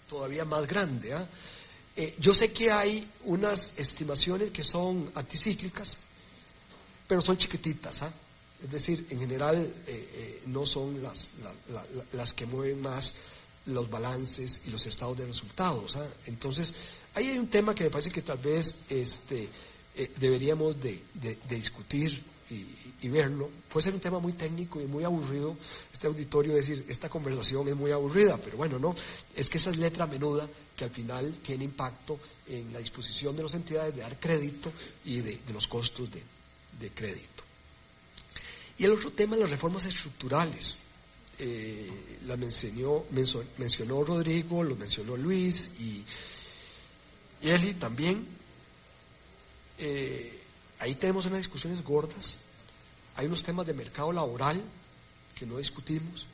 todavía 0.08 0.44
más 0.44 0.66
grande. 0.66 1.14
¿ah? 1.14 1.28
Eh, 1.96 2.16
yo 2.18 2.34
sé 2.34 2.52
que 2.52 2.72
hay 2.72 3.08
unas 3.24 3.72
estimaciones 3.76 4.50
que 4.50 4.62
son 4.62 5.10
anticíclicas, 5.14 5.98
pero 7.06 7.20
son 7.20 7.36
chiquititas. 7.36 8.02
¿ah? 8.02 8.12
Es 8.62 8.70
decir, 8.70 9.06
en 9.10 9.20
general 9.20 9.56
eh, 9.86 10.08
eh, 10.12 10.42
no 10.46 10.66
son 10.66 11.02
las, 11.02 11.30
la, 11.40 11.54
la, 11.72 12.04
las 12.12 12.32
que 12.34 12.46
mueven 12.46 12.80
más 12.82 13.14
los 13.66 13.88
balances 13.88 14.62
y 14.66 14.70
los 14.70 14.84
estados 14.86 15.16
de 15.18 15.26
resultados. 15.26 15.96
¿ah? 15.96 16.06
Entonces, 16.26 16.74
ahí 17.14 17.28
hay 17.28 17.38
un 17.38 17.48
tema 17.48 17.74
que 17.74 17.84
me 17.84 17.90
parece 17.90 18.10
que 18.10 18.22
tal 18.22 18.38
vez 18.38 18.76
este, 18.88 19.48
eh, 20.00 20.10
deberíamos 20.16 20.80
de, 20.80 21.02
de, 21.12 21.36
discutir 21.50 22.22
y, 22.48 23.08
verlo. 23.10 23.50
Puede 23.70 23.84
ser 23.84 23.94
un 23.94 24.00
tema 24.00 24.18
muy 24.18 24.32
técnico 24.32 24.80
y 24.80 24.86
muy 24.86 25.04
aburrido, 25.04 25.54
este 25.92 26.06
auditorio 26.06 26.54
decir, 26.54 26.86
esta 26.88 27.10
conversación 27.10 27.68
es 27.68 27.76
muy 27.76 27.90
aburrida, 27.90 28.38
pero 28.38 28.56
bueno, 28.56 28.78
no, 28.78 28.94
es 29.36 29.50
que 29.50 29.58
esa 29.58 29.68
es 29.68 29.76
letra 29.76 30.06
menuda 30.06 30.48
que 30.74 30.84
al 30.84 30.90
final 30.90 31.34
tiene 31.42 31.64
impacto 31.64 32.18
en 32.48 32.72
la 32.72 32.78
disposición 32.78 33.36
de 33.36 33.42
las 33.42 33.52
entidades 33.52 33.94
de 33.94 34.00
dar 34.00 34.18
crédito 34.18 34.72
y 35.04 35.20
de, 35.20 35.38
los 35.52 35.68
costos 35.68 36.10
de, 36.10 36.22
de, 36.80 36.88
crédito. 36.92 37.44
Y 38.78 38.86
el 38.86 38.92
otro 38.92 39.10
tema, 39.10 39.36
las 39.36 39.50
reformas 39.50 39.84
estructurales. 39.84 40.78
Eh, 41.38 41.90
la 42.26 42.38
mencionó, 42.38 43.04
mencionó 43.58 44.02
Rodrigo, 44.02 44.62
lo 44.62 44.76
mencionó 44.76 45.16
Luis 45.16 45.70
y 45.78 46.04
Eli 47.42 47.74
también 47.74 48.39
eh, 49.80 50.40
ahí 50.78 50.94
tenemos 50.94 51.26
unas 51.26 51.38
discusiones 51.38 51.82
gordas, 51.82 52.38
hay 53.16 53.26
unos 53.26 53.42
temas 53.42 53.66
de 53.66 53.74
mercado 53.74 54.12
laboral 54.12 54.62
que 55.34 55.46
no 55.46 55.58
discutimos, 55.58 56.26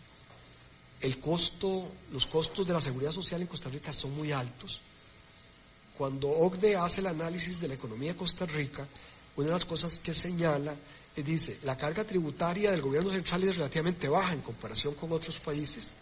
el 1.00 1.20
costo, 1.20 1.88
los 2.12 2.26
costos 2.26 2.66
de 2.66 2.72
la 2.72 2.80
seguridad 2.80 3.12
social 3.12 3.40
en 3.40 3.46
Costa 3.46 3.68
Rica 3.68 3.92
son 3.92 4.14
muy 4.16 4.32
altos. 4.32 4.80
Cuando 5.96 6.28
OCDE 6.28 6.76
hace 6.76 7.00
el 7.00 7.06
análisis 7.06 7.60
de 7.60 7.68
la 7.68 7.74
economía 7.74 8.12
de 8.12 8.18
Costa 8.18 8.46
Rica, 8.46 8.86
una 9.36 9.46
de 9.46 9.52
las 9.52 9.64
cosas 9.64 9.98
que 9.98 10.14
señala 10.14 10.74
es, 11.14 11.24
dice, 11.24 11.58
la 11.62 11.76
carga 11.76 12.04
tributaria 12.04 12.70
del 12.70 12.82
gobierno 12.82 13.10
central 13.10 13.44
es 13.44 13.56
relativamente 13.56 14.08
baja 14.08 14.34
en 14.34 14.42
comparación 14.42 14.94
con 14.94 15.12
otros 15.12 15.38
países, 15.38 15.94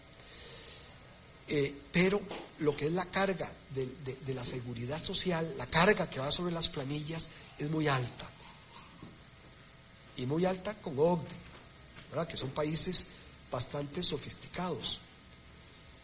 eh, 1.47 1.75
pero 1.91 2.21
lo 2.59 2.75
que 2.75 2.87
es 2.87 2.91
la 2.91 3.05
carga 3.05 3.51
de, 3.69 4.33
la 4.33 4.43
seguridad 4.43 5.03
social, 5.03 5.53
la 5.57 5.67
carga 5.67 6.09
que 6.09 6.19
va 6.19 6.31
sobre 6.31 6.53
las 6.53 6.69
planillas, 6.69 7.27
es 7.57 7.69
muy 7.69 7.87
alta. 7.87 8.29
Y 10.17 10.25
muy 10.25 10.45
alta 10.45 10.73
con 10.75 10.97
OCDE, 10.97 11.27
¿verdad? 12.09 12.27
que 12.27 12.37
son 12.37 12.49
países 12.49 13.05
bastante 13.51 14.01
sofisticados. 14.01 14.99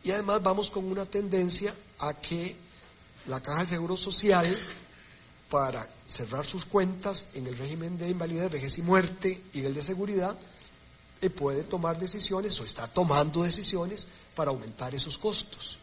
Y 0.04 0.12
además 0.12 0.44
vamos 0.44 0.70
con 0.70 0.86
una 0.86 1.06
tendencia 1.06 1.74
a 2.00 2.14
que 2.14 2.56
la 3.28 3.40
Caja 3.40 3.60
del 3.60 3.68
Seguro 3.68 3.98
Social, 3.98 4.58
para 5.50 5.88
cerrar 6.08 6.46
sus 6.46 6.66
cuentas 6.66 7.28
en 7.34 7.46
el 7.48 7.58
régimen 7.58 7.98
de 7.98 8.10
invalidez, 8.10 8.50
vejez 8.50 8.78
y 8.78 8.82
muerte 8.82 9.42
y 9.54 9.64
el 9.64 9.74
de 9.74 9.82
seguridad, 9.82 10.38
eh, 11.22 11.30
puede 11.30 11.64
tomar 11.64 12.00
decisiones 12.00 12.60
o 12.60 12.64
está 12.64 12.88
tomando 12.88 13.44
decisiones 13.44 14.08
para 14.36 14.52
aumentar 14.52 14.96
esos 14.96 15.18
costos. 15.18 15.78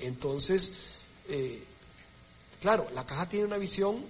Entonces, 0.00 0.72
eh, 1.28 1.64
claro, 2.60 2.88
la 2.94 3.06
caja 3.06 3.28
tiene 3.28 3.46
una 3.46 3.56
visión 3.56 4.04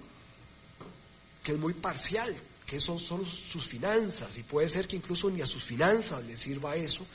que 1.43 1.53
es 1.53 1.57
muy 1.57 1.73
parcial, 1.73 2.35
que 2.65 2.79
son 2.79 2.99
solo 2.99 3.25
sus 3.25 3.65
finanzas, 3.65 4.37
y 4.37 4.43
puede 4.43 4.69
ser 4.69 4.87
que 4.87 4.95
incluso 4.95 5.29
ni 5.29 5.41
a 5.41 5.45
sus 5.45 5.63
finanzas 5.63 6.25
le 6.25 6.35
sirva 6.37 6.75
eso, 6.75 7.05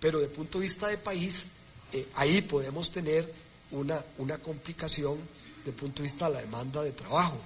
pero 0.00 0.20
de 0.20 0.28
punto 0.28 0.58
de 0.58 0.64
vista 0.64 0.88
de 0.88 0.98
país, 0.98 1.44
eh, 1.92 2.08
ahí 2.14 2.42
podemos 2.42 2.90
tener 2.90 3.32
una, 3.70 4.04
una 4.18 4.38
complicación 4.38 5.18
de 5.64 5.72
punto 5.72 6.02
de 6.02 6.08
vista 6.08 6.28
de 6.28 6.34
la 6.34 6.40
demanda 6.40 6.82
de 6.82 6.92
trabajo. 6.92 7.38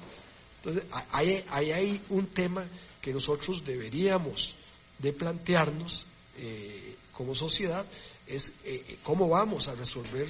Entonces, 0.59 0.85
ahí 1.11 1.45
hay, 1.51 2.01
un 2.09 2.29
tema 2.29 2.65
que 3.03 3.13
nosotros 3.13 3.65
deberíamos 3.67 4.55
de 4.99 5.13
plantearnos 5.13 6.07
eh, 6.39 6.97
como 7.13 7.35
sociedad, 7.35 7.85
es 8.27 8.53
eh, 8.65 8.97
cómo 9.03 9.29
vamos 9.29 9.69
a 9.69 9.75
resolver 9.75 10.27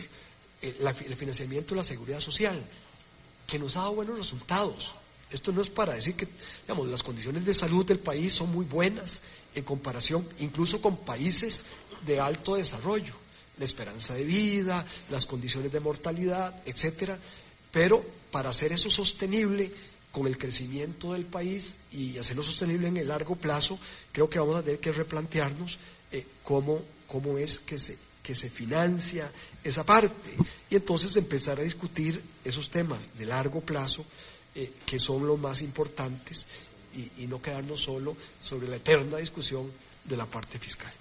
el 0.63 1.17
financiamiento 1.17 1.75
de 1.75 1.81
la 1.81 1.85
seguridad 1.85 2.21
social, 2.21 2.65
que 3.47 3.59
nos 3.59 3.77
ha 3.77 3.81
dado 3.81 3.95
buenos 3.95 4.17
resultados. 4.17 4.93
Esto 5.31 5.53
no 5.53 5.63
es 5.63 5.69
para 5.69 5.95
decir 5.95 6.15
que, 6.15 6.29
las 6.67 7.03
condiciones 7.03 7.45
de 7.45 7.55
salud 7.55 7.85
del 7.85 7.99
país 7.99 8.35
son 8.35 8.53
muy 8.53 8.65
buenas 8.65 9.21
en 9.55 9.65
comparación 9.65 10.27
incluso 10.39 10.81
con 10.81 10.99
países 10.99 11.65
de 12.07 12.21
alto 12.21 12.55
desarrollo, 12.57 13.15
la 13.59 13.65
esperanza 13.65 14.15
de 14.15 14.25
vida, 14.25 14.87
las 15.11 15.27
condiciones 15.27 15.73
de 15.73 15.81
mortalidad, 15.81 16.63
etcétera, 16.65 17.19
pero 17.71 18.05
para 18.31 18.51
hacer 18.51 18.73
eso 18.73 18.91
sostenible 18.91 19.73
con 20.13 20.27
el 20.27 20.37
crecimiento 20.37 21.15
del 21.15 21.25
país 21.25 21.77
y 21.91 22.19
hacerlo 22.19 22.43
sostenible 22.43 22.89
en 22.89 22.99
el 22.99 23.09
largo 23.09 23.35
plazo, 23.35 23.79
creo 24.13 24.29
que 24.29 24.39
vamos 24.39 24.57
a 24.57 24.63
tener 24.63 24.79
que 24.79 24.93
replantearnos 24.93 25.79
eh, 26.13 26.27
cómo, 26.45 26.83
cómo 27.09 27.39
es 27.39 27.59
que 27.59 27.79
se, 27.79 27.97
que 28.23 28.35
se 28.35 28.51
financia 28.51 29.33
esa 29.65 29.85
parte 29.85 30.37
y 30.71 30.77
entonces 30.77 31.17
empezar 31.17 31.59
a 31.59 31.63
discutir 31.63 32.23
esos 32.45 32.69
temas 32.71 33.09
de 33.19 33.27
largo 33.27 33.63
plazo 33.63 34.05
eh, 34.55 34.71
que 34.85 34.99
son 34.99 35.27
los 35.27 35.39
más 35.39 35.63
importantes 35.63 36.47
y, 36.95 37.27
no 37.27 37.41
quedarnos 37.41 37.81
solo 37.81 38.15
sobre 38.39 38.69
la 38.69 38.77
eterna 38.77 39.17
discusión 39.17 39.73
de 40.05 40.15
la 40.15 40.27
parte 40.27 40.59
fiscal. 40.59 40.93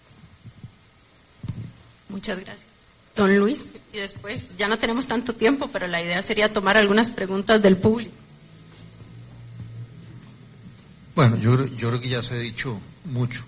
Muchas 2.07 2.39
gracias. 2.39 2.65
Don 3.13 3.37
Luis, 3.37 3.61
y 3.91 3.97
después 3.97 4.55
ya 4.57 4.69
no 4.69 4.79
tenemos 4.79 5.05
tanto 5.05 5.33
tiempo, 5.33 5.67
pero 5.69 5.87
la 5.87 6.01
idea 6.01 6.21
sería 6.23 6.53
tomar 6.53 6.77
algunas 6.77 7.11
preguntas 7.11 7.61
del 7.61 7.75
público. 7.75 8.15
Bueno, 11.15 11.37
yo, 11.37 11.65
yo 11.67 11.89
creo 11.89 12.01
que 12.01 12.09
ya 12.09 12.23
se 12.23 12.35
ha 12.35 12.37
dicho 12.37 12.79
mucho. 13.05 13.43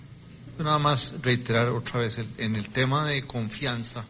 Nada 0.58 0.78
más 0.78 1.14
reiterar 1.22 1.70
otra 1.70 2.00
vez, 2.00 2.20
en 2.38 2.56
el 2.56 2.68
tema 2.68 3.06
de 3.06 3.22
confianza, 3.22 4.04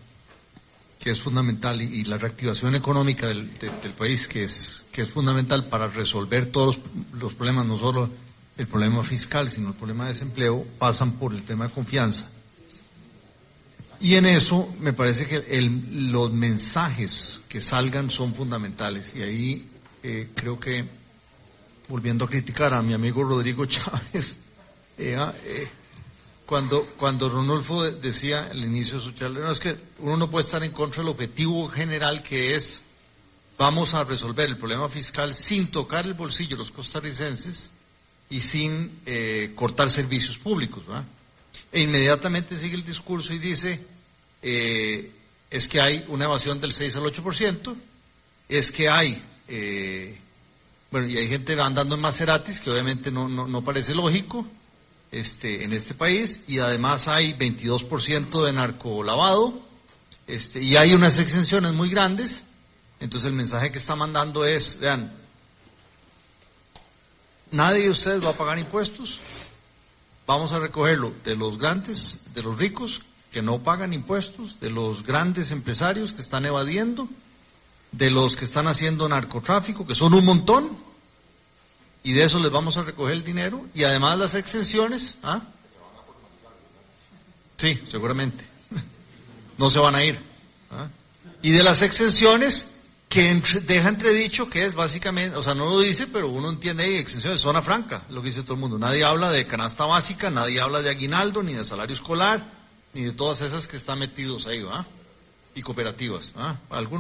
que 0.99 1.11
es 1.11 1.21
fundamental, 1.21 1.81
y, 1.81 2.05
la 2.05 2.19
reactivación 2.19 2.75
económica 2.75 3.29
del, 3.29 3.51
país, 3.97 4.27
que 4.27 4.45
es, 4.45 4.83
que 4.91 5.03
es 5.03 5.11
fundamental 5.11 5.67
para 5.69 5.87
resolver 5.87 6.47
todos 6.47 6.79
los, 7.13 7.35
problemas, 7.35 7.67
no 7.67 7.79
solo 7.79 8.11
el 8.57 8.67
problema 8.67 9.03
fiscal, 9.03 9.51
sino 9.51 9.69
el 9.69 9.75
problema 9.75 10.05
de 10.05 10.15
desempleo, 10.15 10.67
pasan 10.79 11.13
por 11.13 11.33
el 11.33 11.43
tema 11.43 11.69
de 11.69 11.75
confianza. 11.75 12.29
Y 14.01 14.15
en 14.17 14.27
eso 14.27 14.75
me 14.81 14.93
parece 14.93 15.27
que 15.27 15.61
los 15.61 16.33
mensajes 16.33 17.41
que 17.49 17.61
salgan 17.61 18.11
son 18.11 18.35
fundamentales. 18.35 19.13
Y 19.15 19.23
ahí 19.23 19.69
eh, 20.03 20.31
creo 20.35 20.59
que, 20.59 20.85
volviendo 21.89 22.25
a 22.25 22.29
criticar 22.29 22.75
a 22.75 22.83
mi 22.83 22.95
amigo 22.95 23.23
Rodrigo 23.23 23.67
Chávez, 23.67 24.37
eh, 24.97 25.17
ah, 25.17 25.35
eh, 25.45 25.69
cuando, 26.47 26.87
cuando 26.97 27.29
Ronolfo 27.29 27.91
decía 27.91 28.47
al 28.51 28.63
inicio 28.63 28.99
de 28.99 29.01
su 29.01 29.13
charla, 29.13 29.41
no, 29.41 29.53
es 29.53 29.59
que 29.59 29.77
uno 29.99 30.17
no 30.17 30.31
puede 30.31 30.45
estar 30.45 30.63
en 30.63 30.73
contra 30.73 31.03
del 31.03 31.11
objetivo 31.11 31.67
general 31.69 32.23
que 32.23 32.55
es 32.55 32.83
vamos 33.57 33.95
a 33.95 34.05
resolver 34.05 34.51
el 34.51 34.57
problema 34.57 34.89
fiscal 34.89 35.33
sin 35.33 35.69
tocar 35.71 36.07
el 36.07 36.15
bolsillo 36.15 36.51
de 36.51 36.59
los 36.59 36.71
costarricenses 36.71 37.71
y 38.29 38.41
sin 38.41 39.01
eh, 39.07 39.53
cortar 39.55 39.89
servicios 39.89 40.39
públicos. 40.39 40.87
¿verdad? 40.87 41.05
E 41.73 41.81
inmediatamente 41.81 42.57
sigue 42.57 42.75
el 42.75 42.85
discurso 42.85 43.33
y 43.33 43.39
dice, 43.39 43.81
es 44.43 45.69
que 45.69 45.81
hay 45.81 46.05
una 46.09 46.27
evasión 46.27 46.61
del 46.61 46.73
6 46.73 46.97
al 46.97 47.05
8%, 47.05 47.75
es 48.49 48.71
que 48.71 48.89
hay, 48.89 49.23
bueno, 50.95 51.09
y 51.09 51.17
hay 51.17 51.27
gente 51.27 51.61
andando 51.61 51.97
en 51.97 52.01
Maseratis, 52.01 52.61
que 52.61 52.71
obviamente 52.71 53.11
no, 53.11 53.29
no, 53.29 53.49
no 53.49 53.65
parece 53.65 53.97
lógico, 53.97 54.47
este, 55.11 55.65
en 55.65 55.73
este 55.73 55.93
país 55.93 56.45
y 56.47 56.61
además 56.61 57.09
hay 57.09 57.33
22% 57.33 58.47
de 58.47 58.53
narcolavado 58.53 59.61
este, 60.29 60.63
y 60.63 60.77
hay 60.77 60.95
unas 60.95 61.19
exenciones 61.19 61.73
muy 61.73 61.91
grandes. 61.91 62.45
Entonces 63.01 63.29
el 63.29 63.35
mensaje 63.35 63.73
que 63.73 63.79
está 63.79 63.97
mandando 63.97 64.45
es, 64.45 64.79
vean, 64.79 65.13
nadie 67.51 67.83
de 67.83 67.91
ustedes 67.91 68.25
va 68.25 68.31
a 68.31 68.35
pagar 68.35 68.61
impuestos, 68.61 69.19
vamos 70.29 70.53
a 70.53 70.61
recogerlo 70.61 71.13
de 71.25 71.35
los 71.35 71.59
grandes, 71.59 72.21
de 72.33 72.43
los 72.45 72.57
ricos 72.57 73.03
que 73.33 73.43
no 73.43 73.65
pagan 73.65 73.93
impuestos, 73.93 74.61
de 74.61 74.71
los 74.71 75.05
grandes 75.05 75.51
empresarios 75.51 76.13
que 76.13 76.23
están 76.23 76.45
evadiendo, 76.45 77.09
de 77.97 78.11
los 78.11 78.37
que 78.37 78.45
están 78.45 78.67
haciendo 78.67 79.09
narcotráfico, 79.09 79.87
que 79.87 79.95
son 79.95 80.15
un 80.15 80.25
montón, 80.25 80.77
y 82.03 82.13
de 82.13 82.25
eso 82.25 82.39
les 82.39 82.51
vamos 82.51 82.77
a 82.77 82.83
recoger 82.83 83.15
el 83.15 83.25
dinero 83.25 83.67
y 83.73 83.85
además 83.85 84.19
las 84.19 84.35
exenciones, 84.35 85.15
¿ah? 85.23 85.43
Sí, 87.57 87.79
seguramente. 87.91 88.45
No 89.57 89.71
se 89.71 89.79
van 89.79 89.95
a 89.95 90.05
ir. 90.05 90.19
¿ah? 90.73 90.89
Y 91.41 91.53
de 91.53 91.63
las 91.63 91.81
exenciones 91.81 92.75
que 93.09 93.41
deja 93.65 93.89
entredicho 93.89 94.51
que 94.51 94.67
es 94.67 94.75
básicamente, 94.75 95.37
o 95.37 95.45
sea, 95.45 95.55
no 95.55 95.67
lo 95.67 95.79
dice, 95.79 96.09
pero 96.09 96.29
uno 96.29 96.51
entiende 96.51 96.83
ahí, 96.83 96.97
exenciones, 96.97 97.41
zona 97.41 97.63
franca, 97.63 98.03
lo 98.11 98.21
que 98.21 98.31
dice 98.31 98.43
todo 98.43 98.55
el 98.55 98.61
mundo. 98.61 98.81
Nadie 98.81 99.05
habla 99.05 99.31
de 99.31 99.47
canasta 99.47 99.87
básica, 99.87 100.29
nadie 100.29 100.61
habla 100.61 100.83
de 100.83 100.91
aguinaldo, 100.91 101.45
ni 101.45 101.53
de 101.53 101.65
salario 101.65 101.95
escolar, 101.95 102.51
ni 102.95 103.03
de 103.03 103.13
todas 103.13 103.43
esas 103.43 103.69
que 103.69 103.77
están 103.77 104.01
metidos 104.01 104.49
ahí, 104.49 104.59
¿ah? 104.69 104.85
Y 105.55 105.63
cooperativas, 105.63 106.31
¿ah? 106.37 106.57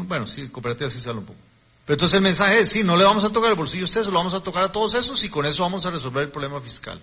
Bueno, 0.06 0.26
sí, 0.26 0.48
cooperativas 0.48 0.92
sí 0.92 1.00
salen 1.00 1.18
un 1.18 1.26
poco. 1.26 1.40
Pero 1.84 1.94
entonces 1.96 2.16
el 2.16 2.22
mensaje 2.22 2.60
es, 2.60 2.70
sí, 2.70 2.82
no 2.82 2.96
le 2.96 3.04
vamos 3.04 3.24
a 3.24 3.30
tocar 3.30 3.50
el 3.50 3.56
bolsillo 3.56 3.84
a 3.84 3.84
ustedes, 3.84 4.06
lo 4.06 4.14
vamos 4.14 4.34
a 4.34 4.40
tocar 4.40 4.64
a 4.64 4.72
todos 4.72 4.94
esos 4.94 5.22
y 5.22 5.28
con 5.28 5.44
eso 5.44 5.62
vamos 5.62 5.84
a 5.84 5.90
resolver 5.90 6.24
el 6.24 6.30
problema 6.30 6.60
fiscal. 6.60 7.00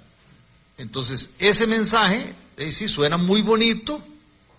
Entonces, 0.77 1.35
ese 1.37 1.67
mensaje, 1.67 2.33
eh, 2.57 2.71
sí, 2.71 2.87
suena 2.87 3.17
muy 3.17 3.43
bonito, 3.43 4.01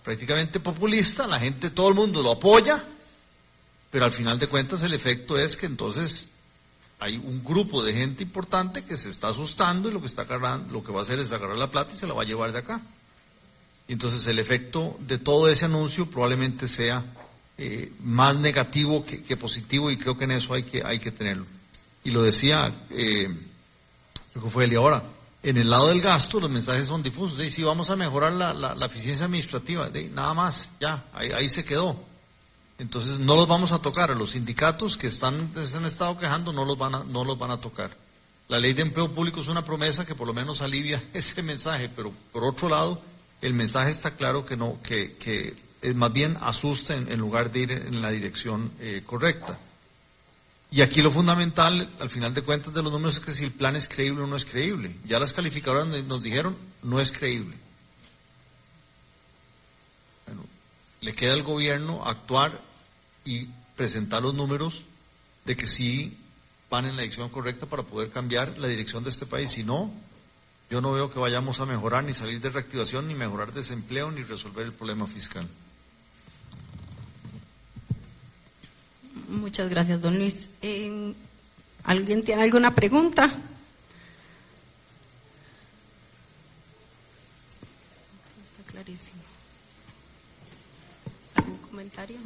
prácticamente 0.03 0.61
populista, 0.61 1.27
la 1.27 1.39
gente, 1.39 1.71
todo 1.71 1.89
el 1.89 1.95
mundo 1.95 2.21
lo 2.21 2.31
apoya, 2.31 2.83
pero 3.91 4.05
al 4.05 4.13
final 4.13 4.39
de 4.39 4.47
cuentas 4.47 4.81
el 4.83 4.93
efecto 4.93 5.37
es 5.37 5.57
que 5.57 5.65
entonces 5.65 6.27
hay 6.99 7.17
un 7.17 7.43
grupo 7.43 7.83
de 7.83 7.93
gente 7.93 8.23
importante 8.23 8.85
que 8.85 8.95
se 8.95 9.09
está 9.09 9.27
asustando 9.27 9.89
y 9.89 9.91
lo 9.93 9.99
que 9.99 10.07
está 10.07 10.21
agarrando, 10.21 10.71
lo 10.71 10.83
que 10.83 10.93
va 10.93 11.01
a 11.01 11.03
hacer 11.03 11.19
es 11.19 11.33
agarrar 11.33 11.57
la 11.57 11.69
plata 11.69 11.91
y 11.93 11.97
se 11.97 12.07
la 12.07 12.13
va 12.13 12.21
a 12.21 12.25
llevar 12.25 12.53
de 12.53 12.59
acá. 12.59 12.81
Entonces 13.87 14.25
el 14.27 14.39
efecto 14.39 14.97
de 14.99 15.17
todo 15.17 15.49
ese 15.49 15.65
anuncio 15.65 16.09
probablemente 16.09 16.67
sea 16.67 17.05
eh, 17.57 17.91
más 18.01 18.35
negativo 18.37 19.05
que, 19.05 19.37
positivo 19.37 19.91
y 19.91 19.97
creo 19.97 20.17
que 20.17 20.23
en 20.23 20.31
eso 20.31 20.53
hay 20.53 20.63
que, 20.63 20.81
hay 20.83 20.99
que 20.99 21.11
tenerlo. 21.11 21.45
Y 22.03 22.11
lo 22.11 22.23
decía, 22.23 22.73
eh, 22.89 23.29
fue 24.51 24.73
ahora, 24.75 25.03
en 25.43 25.57
el 25.57 25.69
lado 25.69 25.89
del 25.89 26.01
gasto 26.01 26.39
los 26.39 26.49
mensajes 26.49 26.87
son 26.87 27.03
difusos, 27.03 27.37
si 27.51 27.63
vamos 27.63 27.89
a 27.89 27.95
mejorar 27.95 28.31
la, 28.33 28.53
la, 28.53 28.85
eficiencia 28.85 29.25
administrativa, 29.25 29.89
de, 29.89 30.09
nada 30.09 30.33
más, 30.33 30.67
ya, 30.79 31.05
ahí, 31.13 31.29
ahí, 31.33 31.49
se 31.49 31.63
quedó. 31.63 31.97
Entonces 32.79 33.19
no 33.19 33.35
los 33.35 33.47
vamos 33.47 33.71
a 33.71 33.79
tocar, 33.79 34.15
los 34.15 34.31
sindicatos 34.31 34.97
que 34.97 35.07
están, 35.07 35.51
se 35.67 35.77
han 35.77 35.85
estado 35.85 36.17
quejando 36.17 36.51
no 36.51 36.65
los, 36.65 36.77
van 36.77 36.95
a, 36.95 37.03
no 37.03 37.23
los 37.23 37.37
van 37.37 37.51
a 37.51 37.61
tocar. 37.61 37.95
La 38.47 38.57
ley 38.57 38.73
de 38.73 38.81
empleo 38.81 39.13
público 39.13 39.41
es 39.41 39.47
una 39.47 39.63
promesa 39.63 40.05
que 40.05 40.15
por 40.15 40.27
lo 40.27 40.33
menos 40.33 40.61
alivia 40.61 41.03
ese 41.13 41.43
mensaje, 41.43 41.89
pero 41.89 42.11
por 42.31 42.43
otro 42.43 42.69
lado, 42.69 43.01
el 43.43 43.53
mensaje 43.53 43.91
está 43.91 44.11
claro 44.11 44.45
que 44.45 44.55
no, 44.55 44.81
que, 44.81 45.57
más 45.95 46.13
bien 46.13 46.37
asusta 46.39 46.95
en, 46.95 47.19
lugar 47.19 47.51
de 47.51 47.59
ir 47.59 47.71
en 47.71 48.01
la 48.01 48.09
dirección 48.09 48.71
eh, 48.79 49.03
correcta. 49.05 49.59
Y 50.71 50.81
aquí 50.81 51.01
lo 51.01 51.11
fundamental, 51.11 51.89
al 51.99 52.09
final 52.09 52.33
de 52.33 52.41
cuentas, 52.41 52.73
de 52.73 52.81
los 52.81 52.91
números 52.91 53.17
es 53.17 53.25
que 53.25 53.35
si 53.35 53.43
el 53.43 53.51
plan 53.51 53.75
es 53.75 53.89
creíble 53.89 54.23
o 54.23 54.27
no 54.27 54.37
es 54.37 54.45
creíble. 54.45 54.95
Ya 55.05 55.19
las 55.19 55.33
calificadoras 55.33 55.87
nos 55.87 56.23
dijeron, 56.23 56.55
no 56.81 57.01
es 57.01 57.11
creíble. 57.11 57.57
Bueno, 60.25 60.45
le 61.01 61.13
queda 61.13 61.33
al 61.33 61.43
gobierno 61.43 62.03
actuar 62.05 62.61
y 63.25 63.47
presentar 63.75 64.23
los 64.23 64.33
números 64.33 64.83
de 65.43 65.57
que 65.57 65.67
sí 65.67 66.17
van 66.69 66.85
en 66.85 66.95
la 66.95 67.01
dirección 67.01 67.27
correcta 67.27 67.65
para 67.65 67.83
poder 67.83 68.09
cambiar 68.09 68.57
la 68.57 68.69
dirección 68.69 69.03
de 69.03 69.09
este 69.09 69.25
país. 69.25 69.51
Si 69.51 69.63
no, 69.63 69.91
yo 70.69 70.81
no 70.81 70.93
veo 70.93 71.11
que 71.11 71.19
vayamos 71.19 71.59
a 71.59 71.65
mejorar 71.65 72.03
ni 72.03 72.13
salir 72.13 72.41
de 72.41 72.49
reactivación, 72.49 73.07
ni 73.07 73.15
mejorar 73.15 73.53
desempleo, 73.53 74.11
ni 74.11 74.23
resolver 74.23 74.65
el 74.65 74.73
problema 74.73 75.07
fiscal. 75.07 75.47
Muchas 79.29 79.69
gracias, 79.69 80.01
don 80.01 80.17
Luis. 80.17 80.49
Eh, 80.61 81.13
¿Alguien 81.83 82.23
tiene 82.23 82.43
alguna 82.43 82.73
pregunta? 82.73 83.25
Está 88.45 88.71
clarísimo. 88.71 89.21
¿Algún 91.35 91.57
comentario? 91.57 92.17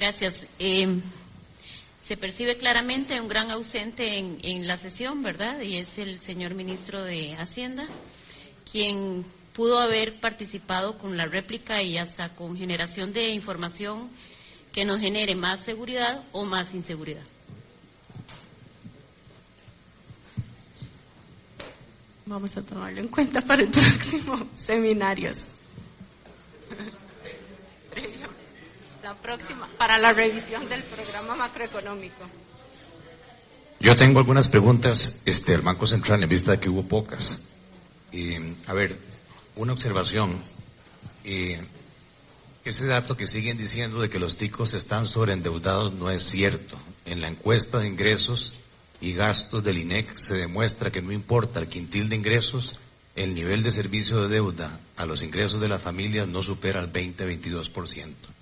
Gracias. 0.00 0.46
Eh, 0.60 1.00
se 2.04 2.16
percibe 2.16 2.56
claramente 2.56 3.20
un 3.20 3.26
gran 3.26 3.50
ausente 3.50 4.16
en, 4.16 4.68
la 4.68 4.76
sesión, 4.76 5.24
¿verdad? 5.24 5.60
Y 5.60 5.78
es 5.78 5.98
el 5.98 6.20
señor 6.20 6.54
ministro 6.54 7.02
de 7.02 7.34
Hacienda, 7.34 7.84
quien 8.70 9.24
pudo 9.52 9.80
haber 9.80 10.20
participado 10.20 10.98
con 10.98 11.16
la 11.16 11.24
réplica 11.24 11.82
y 11.82 11.98
hasta 11.98 12.36
con 12.36 12.56
generación 12.56 13.12
de 13.12 13.30
información 13.30 14.08
que 14.72 14.84
nos 14.84 15.00
genere 15.00 15.34
más 15.34 15.64
seguridad 15.64 16.22
o 16.30 16.44
más 16.44 16.72
inseguridad. 16.74 17.24
Vamos 22.24 22.56
a 22.56 22.62
tomarlo 22.62 23.00
en 23.00 23.08
cuenta 23.08 23.40
para 23.40 23.64
el 23.64 23.70
próximo 23.70 24.46
seminario. 24.54 25.32
próxima, 29.14 29.68
para 29.78 29.98
la 29.98 30.12
revisión 30.12 30.68
del 30.68 30.82
programa 30.84 31.34
macroeconómico. 31.34 32.24
Yo 33.80 33.94
tengo 33.94 34.18
algunas 34.18 34.48
preguntas 34.48 35.22
este, 35.24 35.54
al 35.54 35.62
Banco 35.62 35.86
Central 35.86 36.22
en 36.22 36.28
vista 36.28 36.52
de 36.52 36.60
que 36.60 36.68
hubo 36.68 36.82
pocas. 36.82 37.40
a 38.66 38.72
ver, 38.72 38.98
una 39.54 39.72
observación. 39.72 40.42
ese 42.64 42.86
dato 42.86 43.16
que 43.16 43.28
siguen 43.28 43.56
diciendo 43.56 44.00
de 44.00 44.10
que 44.10 44.18
los 44.18 44.36
ticos 44.36 44.74
están 44.74 45.06
sobreendeudados 45.06 45.92
no 45.92 46.10
es 46.10 46.24
cierto. 46.24 46.76
En 47.04 47.20
la 47.20 47.28
encuesta 47.28 47.78
de 47.78 47.86
ingresos 47.86 48.52
y 49.00 49.12
gastos 49.12 49.62
del 49.62 49.78
INEC 49.78 50.16
se 50.16 50.34
demuestra 50.34 50.90
que 50.90 51.00
no 51.00 51.12
importa 51.12 51.60
el 51.60 51.68
quintil 51.68 52.08
de 52.08 52.16
ingresos, 52.16 52.78
el 53.14 53.32
nivel 53.32 53.62
de 53.62 53.70
servicio 53.70 54.22
de 54.22 54.28
deuda 54.28 54.80
a 54.96 55.06
los 55.06 55.22
ingresos 55.22 55.60
de 55.60 55.68
las 55.68 55.82
familias 55.82 56.26
no 56.26 56.42
supera 56.42 56.80
el 56.80 56.92
20-22% 56.92 58.37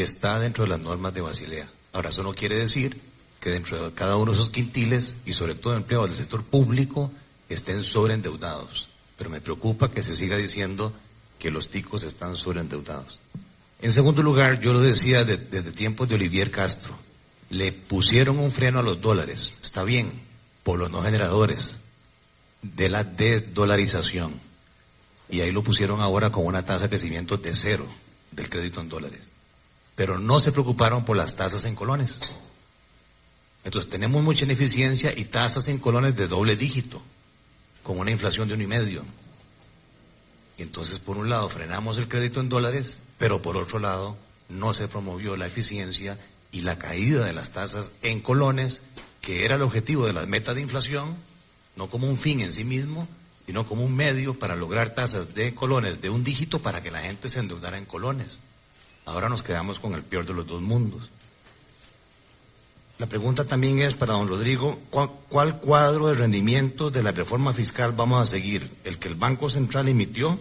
que 0.00 0.04
está 0.04 0.40
dentro 0.40 0.64
de 0.64 0.70
las 0.70 0.80
normas 0.80 1.12
de 1.12 1.20
Basilea. 1.20 1.68
Ahora, 1.92 2.08
eso 2.08 2.22
no 2.22 2.32
quiere 2.32 2.56
decir 2.56 2.98
que 3.38 3.50
dentro 3.50 3.84
de 3.84 3.92
cada 3.92 4.16
uno 4.16 4.32
de 4.32 4.38
esos 4.38 4.48
quintiles, 4.48 5.14
y 5.26 5.34
sobre 5.34 5.54
todo 5.54 5.74
empleados 5.74 6.08
del 6.08 6.16
sector 6.16 6.42
público, 6.42 7.12
estén 7.50 7.84
sobreendeudados. 7.84 8.88
Pero 9.18 9.28
me 9.28 9.42
preocupa 9.42 9.90
que 9.90 10.00
se 10.00 10.16
siga 10.16 10.38
diciendo 10.38 10.94
que 11.38 11.50
los 11.50 11.68
ticos 11.68 12.02
están 12.02 12.36
sobreendeudados. 12.36 13.20
En 13.82 13.92
segundo 13.92 14.22
lugar, 14.22 14.60
yo 14.60 14.72
lo 14.72 14.80
decía 14.80 15.22
desde 15.24 15.70
tiempos 15.70 16.08
de 16.08 16.14
Olivier 16.14 16.50
Castro, 16.50 16.96
le 17.50 17.70
pusieron 17.70 18.38
un 18.38 18.50
freno 18.50 18.78
a 18.78 18.82
los 18.82 19.02
dólares, 19.02 19.52
está 19.60 19.84
bien, 19.84 20.12
por 20.62 20.78
los 20.78 20.90
no 20.90 21.02
generadores, 21.02 21.78
de 22.62 22.88
la 22.88 23.04
desdolarización. 23.04 24.40
Y 25.28 25.42
ahí 25.42 25.52
lo 25.52 25.62
pusieron 25.62 26.00
ahora 26.00 26.30
con 26.30 26.46
una 26.46 26.64
tasa 26.64 26.84
de 26.84 26.88
crecimiento 26.88 27.36
de 27.36 27.54
cero 27.54 27.86
del 28.32 28.48
crédito 28.48 28.80
en 28.80 28.88
dólares 28.88 29.29
pero 30.00 30.18
no 30.18 30.40
se 30.40 30.50
preocuparon 30.50 31.04
por 31.04 31.14
las 31.14 31.36
tasas 31.36 31.66
en 31.66 31.74
colones. 31.74 32.18
Entonces 33.64 33.90
tenemos 33.90 34.22
mucha 34.24 34.46
ineficiencia 34.46 35.12
y 35.14 35.26
tasas 35.26 35.68
en 35.68 35.76
colones 35.76 36.16
de 36.16 36.26
doble 36.26 36.56
dígito, 36.56 37.02
con 37.82 37.98
una 37.98 38.10
inflación 38.10 38.48
de 38.48 38.54
uno 38.54 38.62
y 38.62 38.66
medio. 38.66 39.04
Y 40.56 40.62
entonces, 40.62 41.00
por 41.00 41.18
un 41.18 41.28
lado, 41.28 41.50
frenamos 41.50 41.98
el 41.98 42.08
crédito 42.08 42.40
en 42.40 42.48
dólares, 42.48 42.98
pero 43.18 43.42
por 43.42 43.58
otro 43.58 43.78
lado, 43.78 44.16
no 44.48 44.72
se 44.72 44.88
promovió 44.88 45.36
la 45.36 45.48
eficiencia 45.48 46.16
y 46.50 46.62
la 46.62 46.78
caída 46.78 47.26
de 47.26 47.34
las 47.34 47.50
tasas 47.50 47.92
en 48.00 48.22
colones, 48.22 48.82
que 49.20 49.44
era 49.44 49.56
el 49.56 49.62
objetivo 49.62 50.06
de 50.06 50.14
las 50.14 50.26
metas 50.26 50.54
de 50.54 50.62
inflación, 50.62 51.18
no 51.76 51.90
como 51.90 52.08
un 52.08 52.16
fin 52.16 52.40
en 52.40 52.52
sí 52.52 52.64
mismo, 52.64 53.06
sino 53.44 53.66
como 53.66 53.84
un 53.84 53.94
medio 53.94 54.38
para 54.38 54.56
lograr 54.56 54.94
tasas 54.94 55.34
de 55.34 55.54
colones 55.54 56.00
de 56.00 56.08
un 56.08 56.24
dígito 56.24 56.62
para 56.62 56.82
que 56.82 56.90
la 56.90 57.02
gente 57.02 57.28
se 57.28 57.40
endeudara 57.40 57.76
en 57.76 57.84
colones. 57.84 58.38
Ahora 59.10 59.28
nos 59.28 59.42
quedamos 59.42 59.80
con 59.80 59.94
el 59.94 60.04
peor 60.04 60.24
de 60.24 60.34
los 60.34 60.46
dos 60.46 60.62
mundos. 60.62 61.10
La 62.98 63.06
pregunta 63.06 63.44
también 63.44 63.80
es 63.80 63.94
para 63.94 64.12
don 64.12 64.28
Rodrigo, 64.28 64.78
¿cuál, 64.90 65.58
cuadro 65.58 66.06
de 66.06 66.14
rendimiento 66.14 66.90
de 66.90 67.02
la 67.02 67.10
reforma 67.10 67.52
fiscal 67.52 67.92
vamos 67.92 68.22
a 68.22 68.30
seguir? 68.30 68.70
¿El 68.84 68.98
que 68.98 69.08
el 69.08 69.16
Banco 69.16 69.50
Central 69.50 69.88
emitió 69.88 70.38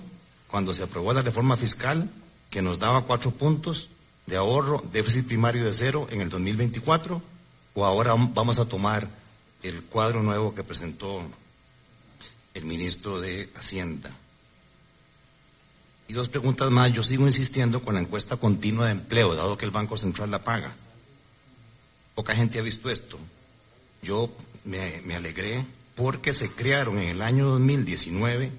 cuando 0.48 0.72
se 0.74 0.84
aprobó 0.84 1.14
la 1.14 1.24
reforma 1.24 1.58
fiscal, 1.58 2.12
que 2.52 2.62
nos 2.62 2.78
daba 2.78 3.06
cuatro 3.06 3.32
puntos 3.32 3.90
de 4.28 4.38
ahorro, 4.38 4.84
déficit 4.92 5.26
primario 5.26 5.66
de 5.66 5.74
cero 5.74 6.08
en 6.12 6.22
el 6.22 6.30
2024? 6.30 7.22
¿O 7.74 7.86
ahora 7.86 8.14
vamos 8.16 8.60
a 8.60 8.66
tomar 8.66 9.10
el 9.64 9.82
cuadro 9.84 10.22
nuevo 10.22 10.54
que 10.54 10.64
presentó 10.64 11.24
el 12.54 12.66
ministro 12.66 13.20
de 13.20 13.50
Hacienda? 13.56 14.12
Y 16.10 16.14
dos 16.14 16.28
preguntas 16.28 16.72
más. 16.72 16.92
Yo 16.92 17.04
sigo 17.04 17.28
insistiendo 17.28 17.84
con 17.84 17.94
la 17.94 18.02
encuesta 18.02 18.36
continua 18.36 18.88
de 18.88 18.94
empleo, 18.94 19.36
dado 19.36 19.58
que 19.58 19.66
el 19.66 19.72
Banco 19.72 19.96
Central 19.96 20.32
la 20.32 20.44
paga. 20.44 20.76
Poca 22.16 22.36
gente 22.36 22.58
ha 22.58 22.64
visto 22.64 22.90
esto. 22.90 23.20
Yo 24.02 24.36
me, 24.66 25.16
alegré 25.16 25.68
porque 25.96 26.34
se 26.34 26.50
crearon 26.50 26.98
en 26.98 27.10
el 27.10 27.22
año 27.22 27.50
2019 27.50 28.52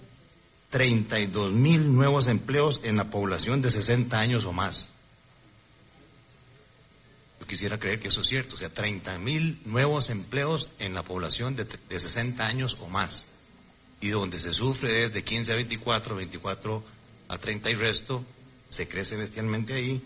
32 0.70 1.52
mil 1.52 1.92
nuevos 1.92 2.28
empleos 2.28 2.80
en 2.84 2.96
la 2.96 3.10
población 3.10 3.60
de 3.60 3.70
60 3.70 4.16
años 4.16 4.44
o 4.44 4.52
más. 4.52 4.88
Yo 7.40 7.46
quisiera 7.48 7.80
creer 7.80 7.98
que 7.98 8.08
eso 8.08 8.20
es 8.20 8.28
cierto, 8.28 8.54
o 8.54 8.58
sea, 8.58 8.68
30 8.68 9.18
mil 9.18 9.60
nuevos 9.64 10.08
empleos 10.10 10.68
en 10.78 10.94
la 10.94 11.02
población 11.02 11.56
de, 11.56 11.64
de 11.64 11.98
60 11.98 12.46
años 12.46 12.76
o 12.80 12.88
más. 12.88 13.26
Y 14.00 14.10
donde 14.10 14.38
se 14.38 14.54
sufre 14.54 14.92
desde 14.92 15.24
15 15.24 15.52
a 15.52 15.56
24, 15.56 16.14
24 16.14 16.99
a 17.30 17.38
30 17.38 17.70
y 17.70 17.74
resto, 17.76 18.24
se 18.68 18.88
crece 18.88 19.16
bestialmente 19.16 19.74
ahí. 19.74 20.02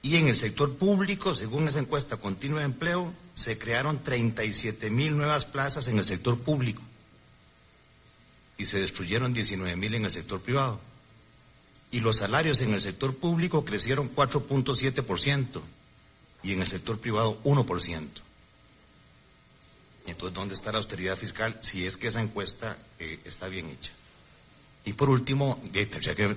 Y 0.00 0.16
en 0.16 0.28
el 0.28 0.36
sector 0.36 0.76
público, 0.76 1.34
según 1.34 1.66
esa 1.66 1.80
encuesta 1.80 2.16
continua 2.16 2.60
de 2.60 2.66
empleo, 2.66 3.12
se 3.34 3.58
crearon 3.58 4.02
37 4.02 4.88
mil 4.90 5.16
nuevas 5.16 5.44
plazas 5.44 5.88
en 5.88 5.98
el 5.98 6.04
sector 6.04 6.38
público 6.38 6.82
y 8.56 8.64
se 8.64 8.80
destruyeron 8.80 9.34
19 9.34 9.76
mil 9.76 9.94
en 9.94 10.04
el 10.04 10.10
sector 10.10 10.40
privado. 10.40 10.80
Y 11.90 12.00
los 12.00 12.18
salarios 12.18 12.60
en 12.60 12.74
el 12.74 12.80
sector 12.80 13.16
público 13.16 13.64
crecieron 13.64 14.14
4.7% 14.14 15.60
y 16.44 16.52
en 16.52 16.62
el 16.62 16.68
sector 16.68 16.98
privado 16.98 17.42
1%. 17.42 18.08
Entonces, 20.06 20.34
¿dónde 20.34 20.54
está 20.54 20.70
la 20.70 20.78
austeridad 20.78 21.16
fiscal 21.16 21.58
si 21.62 21.86
es 21.86 21.96
que 21.96 22.08
esa 22.08 22.22
encuesta 22.22 22.76
eh, 22.98 23.20
está 23.24 23.48
bien 23.48 23.66
hecha? 23.66 23.92
Y 24.84 24.94
por 24.94 25.10
último, 25.10 25.60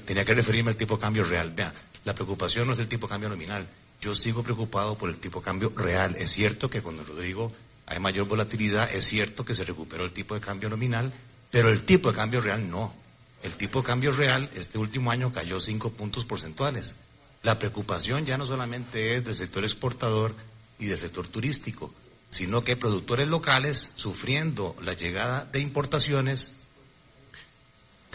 tenía 0.05 0.25
que, 0.25 0.33
referirme 0.33 0.71
al 0.71 0.77
tipo 0.77 0.95
de 0.95 1.01
cambio 1.01 1.23
real. 1.23 1.51
Vea, 1.51 1.73
la 2.03 2.13
preocupación 2.13 2.67
no 2.67 2.73
es 2.73 2.79
el 2.79 2.87
tipo 2.87 3.07
de 3.07 3.11
cambio 3.11 3.29
nominal. 3.29 3.67
Yo 3.99 4.13
sigo 4.13 4.43
preocupado 4.43 4.97
por 4.97 5.09
el 5.09 5.17
tipo 5.17 5.39
de 5.39 5.45
cambio 5.45 5.73
real. 5.75 6.15
Es 6.17 6.31
cierto 6.31 6.69
que 6.69 6.81
cuando 6.81 7.03
Rodrigo 7.03 7.51
hay 7.87 7.99
mayor 7.99 8.27
volatilidad, 8.27 8.93
es 8.93 9.05
cierto 9.05 9.43
que 9.43 9.55
se 9.55 9.63
recuperó 9.63 10.03
el 10.03 10.11
tipo 10.11 10.35
de 10.35 10.41
cambio 10.41 10.69
nominal, 10.69 11.11
pero 11.49 11.69
el 11.69 11.83
tipo 11.83 12.11
de 12.11 12.17
cambio 12.17 12.39
real 12.39 12.69
no. 12.69 12.93
El 13.41 13.55
tipo 13.55 13.81
de 13.81 13.87
cambio 13.87 14.11
real 14.11 14.49
este 14.55 14.77
último 14.77 15.11
año 15.11 15.31
cayó 15.31 15.59
cinco 15.59 15.91
puntos 15.91 16.25
porcentuales. 16.25 16.95
La 17.41 17.57
preocupación 17.59 18.25
ya 18.25 18.37
no 18.37 18.45
solamente 18.45 19.15
es 19.15 19.25
del 19.25 19.35
sector 19.35 19.63
exportador 19.63 20.35
y 20.79 20.85
del 20.85 20.97
sector 20.97 21.27
turístico, 21.27 21.93
sino 22.29 22.63
que 22.63 22.75
productores 22.75 23.27
locales 23.27 23.91
sufriendo 23.95 24.75
la 24.81 24.93
llegada 24.93 25.45
de 25.45 25.59
importaciones 25.59 26.53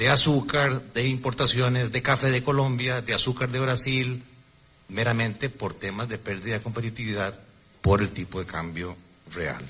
de 0.01 0.09
azúcar, 0.09 0.95
de 0.95 1.07
importaciones, 1.07 1.93
de 1.93 2.01
café 2.01 2.31
de 2.31 2.43
Colombia, 2.43 3.03
de 3.03 3.12
azúcar 3.12 3.51
de 3.51 3.61
Brasil, 3.61 4.23
meramente 4.89 5.51
por 5.51 5.75
temas 5.75 6.09
de 6.09 6.17
pérdida 6.17 6.55
de 6.55 6.62
competitividad 6.62 7.39
por 7.83 8.01
el 8.01 8.11
tipo 8.11 8.41
de 8.41 8.47
cambio 8.47 8.97
real. 9.31 9.62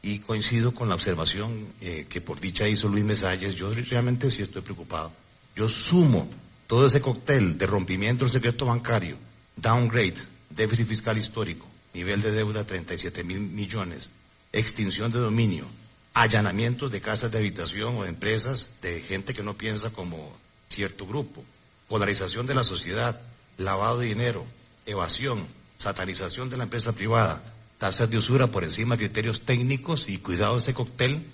Y 0.00 0.20
coincido 0.20 0.72
con 0.72 0.88
la 0.88 0.94
observación 0.94 1.72
eh, 1.80 2.06
que 2.08 2.20
por 2.20 2.38
dicha 2.38 2.68
hizo 2.68 2.86
Luis 2.86 3.02
Mesalles, 3.02 3.56
yo 3.56 3.74
realmente 3.74 4.30
sí 4.30 4.42
estoy 4.42 4.62
preocupado. 4.62 5.10
Yo 5.56 5.68
sumo 5.68 6.30
todo 6.68 6.86
ese 6.86 7.00
cóctel 7.00 7.58
de 7.58 7.66
rompimiento 7.66 8.24
del 8.24 8.32
secreto 8.32 8.66
bancario, 8.66 9.16
downgrade, 9.56 10.22
déficit 10.50 10.86
fiscal 10.86 11.18
histórico, 11.18 11.66
nivel 11.94 12.22
de 12.22 12.30
deuda 12.30 12.64
37 12.64 13.24
mil 13.24 13.40
millones, 13.40 14.08
extinción 14.52 15.10
de 15.10 15.18
dominio, 15.18 15.66
allanamientos 16.14 16.90
de 16.90 17.00
casas 17.00 17.30
de 17.30 17.38
habitación 17.38 17.96
o 17.96 18.02
de 18.02 18.08
empresas 18.08 18.70
de 18.82 19.00
gente 19.00 19.34
que 19.34 19.42
no 19.42 19.56
piensa 19.56 19.90
como 19.90 20.36
cierto 20.68 21.06
grupo, 21.06 21.44
polarización 21.88 22.46
de 22.46 22.54
la 22.54 22.64
sociedad, 22.64 23.20
lavado 23.58 23.98
de 23.98 24.06
dinero, 24.06 24.44
evasión, 24.86 25.46
satanización 25.78 26.50
de 26.50 26.56
la 26.56 26.64
empresa 26.64 26.92
privada, 26.92 27.42
tasas 27.78 28.10
de 28.10 28.16
usura 28.16 28.48
por 28.48 28.64
encima 28.64 28.94
de 28.96 29.06
criterios 29.06 29.42
técnicos 29.42 30.08
y 30.08 30.18
cuidado 30.18 30.58
ese 30.58 30.74
cóctel 30.74 31.24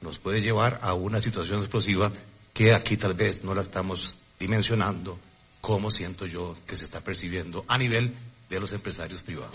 nos 0.00 0.18
puede 0.18 0.40
llevar 0.40 0.80
a 0.82 0.94
una 0.94 1.20
situación 1.20 1.60
explosiva 1.60 2.10
que 2.54 2.74
aquí 2.74 2.96
tal 2.96 3.14
vez 3.14 3.44
no 3.44 3.54
la 3.54 3.60
estamos 3.60 4.16
dimensionando 4.38 5.18
como 5.60 5.90
siento 5.90 6.24
yo 6.26 6.56
que 6.66 6.76
se 6.76 6.86
está 6.86 7.00
percibiendo 7.00 7.64
a 7.68 7.76
nivel 7.76 8.14
de 8.48 8.60
los 8.60 8.72
empresarios 8.72 9.22
privados. 9.22 9.54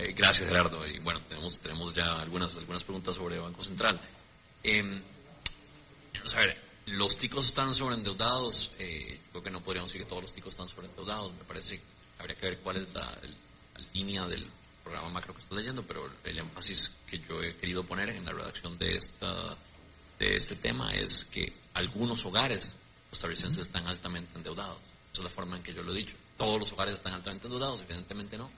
Eh, 0.00 0.14
gracias, 0.16 0.48
Gerardo. 0.48 0.86
Y 0.86 0.98
bueno, 1.00 1.20
tenemos, 1.28 1.58
tenemos 1.58 1.94
ya 1.94 2.14
algunas, 2.14 2.56
algunas 2.56 2.82
preguntas 2.82 3.14
sobre 3.14 3.38
Banco 3.38 3.62
Central. 3.62 4.00
Eh, 4.62 5.02
a 6.32 6.38
ver, 6.38 6.58
los 6.86 7.18
ticos 7.18 7.46
están 7.46 7.74
sobreendeudados. 7.74 8.74
Eh, 8.78 9.20
creo 9.30 9.42
que 9.42 9.50
no 9.50 9.60
podríamos 9.60 9.92
decir 9.92 10.02
que 10.02 10.08
todos 10.08 10.22
los 10.22 10.32
ticos 10.32 10.54
están 10.54 10.68
sobreendeudados. 10.68 11.34
Me 11.34 11.44
parece 11.44 11.76
que 11.76 11.84
habría 12.18 12.34
que 12.34 12.46
ver 12.46 12.58
cuál 12.60 12.78
es 12.78 12.94
la, 12.94 13.18
línea 13.92 14.26
del 14.26 14.46
programa 14.82 15.08
macro 15.08 15.34
que 15.34 15.40
estoy 15.40 15.58
leyendo, 15.58 15.82
pero 15.82 16.10
el 16.24 16.38
énfasis 16.38 16.92
que 17.06 17.18
yo 17.18 17.42
he 17.42 17.56
querido 17.56 17.82
poner 17.82 18.10
en 18.10 18.24
la 18.24 18.32
redacción 18.32 18.78
de, 18.78 18.96
esta, 18.96 19.56
de 20.18 20.34
este 20.34 20.56
tema 20.56 20.92
es 20.92 21.24
que 21.26 21.52
algunos 21.74 22.24
hogares 22.26 22.74
costarricenses 23.08 23.66
están 23.66 23.86
altamente 23.86 24.36
endeudados. 24.36 24.78
Esa 25.12 25.22
es 25.22 25.24
la 25.24 25.30
forma 25.30 25.56
en 25.56 25.62
que 25.62 25.74
yo 25.74 25.82
lo 25.82 25.92
he 25.92 25.96
dicho. 25.96 26.14
Todos 26.36 26.60
los 26.60 26.72
hogares 26.72 26.96
están 26.96 27.14
altamente 27.14 27.46
endeudados, 27.46 27.82
evidentemente 27.82 28.38
no 28.38 28.50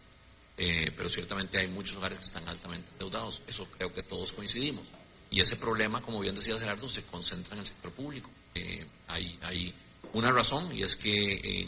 eh, 0.56 0.92
pero 0.94 1.08
ciertamente 1.08 1.58
hay 1.58 1.68
muchos 1.68 1.96
hogares 1.96 2.18
que 2.18 2.24
están 2.26 2.46
altamente 2.48 2.90
endeudados. 2.92 3.42
Eso 3.46 3.66
creo 3.66 3.92
que 3.92 4.02
todos 4.02 4.32
coincidimos. 4.32 4.86
Y 5.30 5.40
ese 5.40 5.56
problema, 5.56 6.02
como 6.02 6.20
bien 6.20 6.34
decía 6.34 6.58
Gerardo, 6.58 6.88
se 6.88 7.02
concentra 7.04 7.54
en 7.54 7.60
el 7.60 7.66
sector 7.66 7.90
público. 7.92 8.30
Eh, 8.54 8.86
hay, 9.08 9.38
hay 9.42 9.74
una 10.12 10.30
razón 10.30 10.74
y 10.76 10.82
es 10.82 10.94
que 10.94 11.66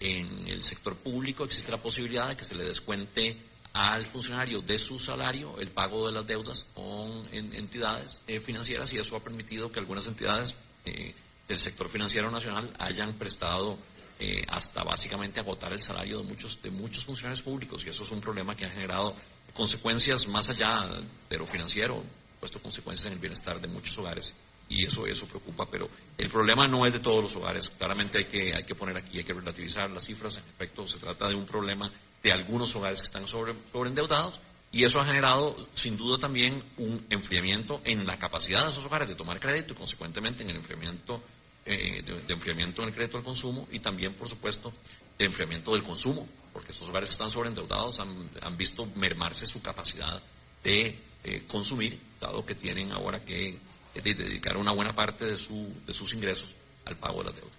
en, 0.00 0.46
el 0.46 0.62
sector 0.62 0.96
público 0.96 1.44
existe 1.44 1.70
la 1.72 1.78
posibilidad 1.82 2.28
de 2.28 2.36
que 2.36 2.44
se 2.44 2.54
le 2.54 2.64
descuente 2.64 3.36
al 3.72 4.06
funcionario 4.06 4.60
de 4.60 4.78
su 4.78 4.98
salario 4.98 5.58
el 5.58 5.70
pago 5.70 6.06
de 6.06 6.12
las 6.12 6.26
deudas 6.26 6.66
con 6.74 7.26
entidades 7.32 8.20
eh, 8.26 8.38
financieras 8.40 8.92
y 8.92 8.98
eso 8.98 9.16
ha 9.16 9.20
permitido 9.20 9.72
que 9.72 9.80
algunas 9.80 10.06
entidades 10.06 10.54
del 10.84 11.58
sector 11.58 11.88
financiero 11.88 12.30
nacional 12.30 12.72
hayan 12.78 13.18
prestado 13.18 13.78
eh, 14.20 14.42
hasta 14.48 14.82
básicamente 14.82 15.40
agotar 15.40 15.72
el 15.72 15.80
salario 15.80 16.18
de 16.18 16.24
muchos, 16.24 16.60
de 16.60 16.70
muchos 16.70 17.04
funcionarios 17.04 17.42
públicos. 17.42 17.84
Y 17.86 17.90
eso 17.90 18.02
es 18.02 18.10
un 18.10 18.20
problema 18.20 18.56
que 18.56 18.64
ha 18.64 18.70
generado 18.70 19.14
consecuencias 19.54 20.26
más 20.26 20.48
allá 20.48 20.90
de 21.30 21.38
lo 21.38 21.46
financiero, 21.46 22.02
puesto 22.40 22.60
consecuencias 22.60 23.06
en 23.06 23.12
el 23.12 23.18
bienestar 23.18 23.60
de 23.60 23.68
muchos 23.68 23.96
hogares. 23.98 24.34
Y 24.68 24.84
eso 24.84 25.06
eso 25.06 25.26
preocupa, 25.26 25.66
pero 25.70 25.88
el 26.16 26.28
problema 26.28 26.66
no 26.66 26.84
es 26.84 26.92
de 26.92 27.00
todos 27.00 27.22
los 27.22 27.36
hogares, 27.36 27.70
claramente 27.70 28.18
hay 28.18 28.24
que 28.26 28.52
hay 28.54 28.64
que 28.64 28.74
poner 28.74 28.98
aquí, 28.98 29.16
hay 29.16 29.24
que 29.24 29.32
relativizar 29.32 29.90
las 29.90 30.04
cifras, 30.04 30.36
en 30.36 30.42
efecto 30.42 30.86
se 30.86 30.98
trata 30.98 31.26
de 31.28 31.34
un 31.34 31.46
problema 31.46 31.90
de 32.22 32.32
algunos 32.32 32.74
hogares 32.76 33.00
que 33.00 33.06
están 33.06 33.26
sobre 33.26 33.54
sobreendeudados. 33.72 34.40
Y 34.70 34.84
eso 34.84 35.00
ha 35.00 35.06
generado 35.06 35.56
sin 35.72 35.96
duda 35.96 36.18
también 36.18 36.62
un 36.76 37.06
enfriamiento 37.08 37.80
en 37.84 38.06
la 38.06 38.18
capacidad 38.18 38.64
de 38.64 38.70
esos 38.70 38.84
hogares 38.84 39.08
de 39.08 39.14
tomar 39.14 39.40
crédito 39.40 39.72
y 39.72 39.76
consecuentemente 39.76 40.42
en 40.42 40.50
el 40.50 40.56
enfriamiento 40.56 41.22
eh, 41.70 42.02
de, 42.02 42.32
enfriamiento 42.32 42.80
en 42.80 42.88
el 42.88 42.94
crédito 42.94 43.18
al 43.18 43.24
consumo 43.24 43.68
y 43.70 43.80
también, 43.80 44.14
por 44.14 44.26
supuesto, 44.26 44.72
de 45.18 45.26
enfriamiento 45.26 45.72
del 45.72 45.82
consumo, 45.82 46.26
porque 46.50 46.72
esos 46.72 46.88
hogares 46.88 47.10
que 47.10 47.12
están 47.12 47.28
sobreendeudados 47.28 48.00
han, 48.00 48.30
han 48.40 48.56
visto 48.56 48.86
mermarse 48.94 49.44
su 49.44 49.60
capacidad 49.60 50.22
de 50.64 50.98
eh, 51.24 51.44
consumir, 51.46 52.00
dado 52.18 52.46
que 52.46 52.54
tienen 52.54 52.90
ahora 52.90 53.20
que 53.20 53.48
eh, 53.94 54.02
dedicar 54.02 54.56
una 54.56 54.72
buena 54.72 54.94
parte 54.94 55.26
de, 55.26 55.36
su, 55.36 55.70
de 55.86 55.92
sus 55.92 56.14
ingresos 56.14 56.54
al 56.86 56.96
pago 56.96 57.18
de 57.18 57.24
las 57.24 57.36
deudas. 57.36 57.58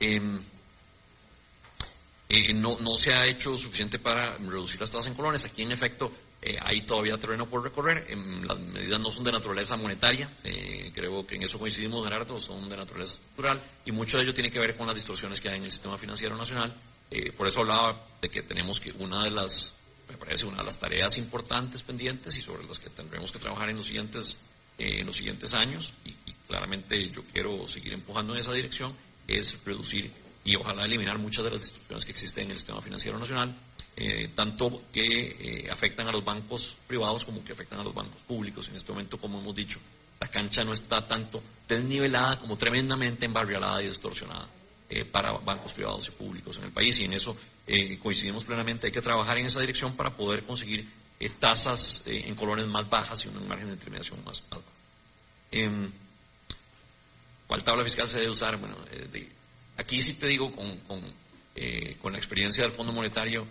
Em, 0.00 0.42
no, 2.56 2.76
no 2.80 2.96
se 2.96 3.12
ha 3.12 3.22
hecho 3.22 3.56
suficiente 3.56 4.00
para 4.00 4.38
reducir 4.38 4.80
las 4.80 4.90
tasas 4.90 5.06
en 5.06 5.14
colones. 5.14 5.44
Aquí, 5.44 5.62
en 5.62 5.70
efecto, 5.70 6.10
eh, 6.46 6.56
hay 6.62 6.82
todavía 6.82 7.16
terreno 7.16 7.48
por 7.48 7.62
recorrer. 7.62 8.06
las 8.42 8.58
medidas 8.58 9.00
no 9.00 9.10
son 9.10 9.24
de 9.24 9.32
naturaleza 9.32 9.76
monetaria, 9.76 10.30
eh, 10.44 10.92
creo 10.94 11.26
que 11.26 11.36
en 11.36 11.44
eso 11.44 11.58
coincidimos, 11.58 12.04
Gerardo, 12.04 12.38
son 12.38 12.68
de 12.68 12.76
naturaleza 12.76 13.14
estructural 13.14 13.62
y 13.86 13.92
mucho 13.92 14.18
de 14.18 14.24
ello 14.24 14.34
tiene 14.34 14.50
que 14.50 14.58
ver 14.58 14.76
con 14.76 14.86
las 14.86 14.94
distorsiones 14.94 15.40
que 15.40 15.48
hay 15.48 15.56
en 15.56 15.64
el 15.64 15.72
sistema 15.72 15.96
financiero 15.96 16.36
nacional. 16.36 16.74
Eh, 17.10 17.32
por 17.32 17.46
eso 17.46 17.60
hablaba 17.60 18.06
de 18.20 18.28
que 18.28 18.42
tenemos 18.42 18.78
que 18.78 18.92
una 18.92 19.24
de 19.24 19.30
las, 19.30 19.74
me 20.06 20.18
parece, 20.18 20.44
una 20.44 20.58
de 20.58 20.64
las 20.64 20.78
tareas 20.78 21.16
importantes 21.16 21.82
pendientes 21.82 22.36
y 22.36 22.42
sobre 22.42 22.64
las 22.64 22.78
que 22.78 22.90
tendremos 22.90 23.32
que 23.32 23.38
trabajar 23.38 23.70
en 23.70 23.76
los 23.76 23.86
siguientes, 23.86 24.36
en 24.76 25.06
los 25.06 25.16
siguientes 25.16 25.54
años, 25.54 25.94
y, 26.04 26.10
y 26.10 26.34
claramente 26.46 27.08
yo 27.08 27.22
quiero 27.32 27.66
seguir 27.66 27.94
empujando 27.94 28.34
en 28.34 28.40
esa 28.40 28.52
dirección, 28.52 28.94
es 29.26 29.64
reducir 29.64 30.12
y 30.44 30.56
ojalá 30.56 30.84
eliminar 30.84 31.18
muchas 31.18 31.44
de 31.44 31.50
las 31.50 31.60
distorsiones 31.62 32.04
que 32.04 32.12
existen 32.12 32.44
en 32.44 32.50
el 32.50 32.56
sistema 32.58 32.82
financiero 32.82 33.18
nacional, 33.18 33.56
eh, 33.96 34.28
tanto 34.34 34.82
que 34.92 35.02
eh, 35.02 35.70
afectan 35.70 36.08
a 36.08 36.12
los 36.12 36.24
bancos 36.24 36.76
privados 36.86 37.24
como 37.24 37.42
que 37.42 37.52
afectan 37.52 37.80
a 37.80 37.84
los 37.84 37.94
bancos 37.94 38.20
públicos. 38.22 38.68
En 38.68 38.76
este 38.76 38.92
momento, 38.92 39.18
como 39.18 39.40
hemos 39.40 39.54
dicho, 39.54 39.78
la 40.20 40.28
cancha 40.28 40.62
no 40.62 40.74
está 40.74 41.06
tanto 41.06 41.42
desnivelada 41.66 42.38
como 42.38 42.58
tremendamente 42.58 43.24
embarrialada 43.24 43.82
y 43.82 43.86
distorsionada 43.86 44.48
eh, 44.90 45.04
para 45.06 45.32
bancos 45.38 45.72
privados 45.72 46.08
y 46.08 46.10
públicos 46.10 46.58
en 46.58 46.64
el 46.64 46.72
país 46.72 46.98
y 46.98 47.04
en 47.04 47.14
eso 47.14 47.36
coincidimos 48.02 48.44
plenamente. 48.44 48.88
Hay 48.88 48.92
que 48.92 49.00
trabajar 49.00 49.38
en 49.38 49.46
esa 49.46 49.60
dirección 49.60 49.96
para 49.96 50.10
poder 50.10 50.44
conseguir 50.44 50.86
tasas 51.40 52.02
en 52.04 52.34
colores 52.34 52.66
más 52.66 52.86
bajas 52.90 53.24
y 53.24 53.28
un 53.28 53.48
margen 53.48 53.68
de 53.68 53.72
intermediación 53.72 54.22
más, 54.22 54.42
bajo. 54.50 54.62
Em, 55.50 55.90
¿Cuál 57.46 57.64
tabla 57.64 57.84
fiscal 57.84 58.06
se 58.06 58.18
debe 58.18 58.30
usar? 58.30 58.58
Bueno, 58.58 58.76
de, 58.84 59.32
Aquí 59.76 60.00
sí 60.00 60.14
te 60.14 60.28
digo, 60.28 60.52
eh, 61.54 61.96
con, 62.00 62.12
la 62.12 62.18
experiencia 62.18 62.62
del 62.62 62.72
Fondo 62.72 62.92
Monetario, 62.92 63.46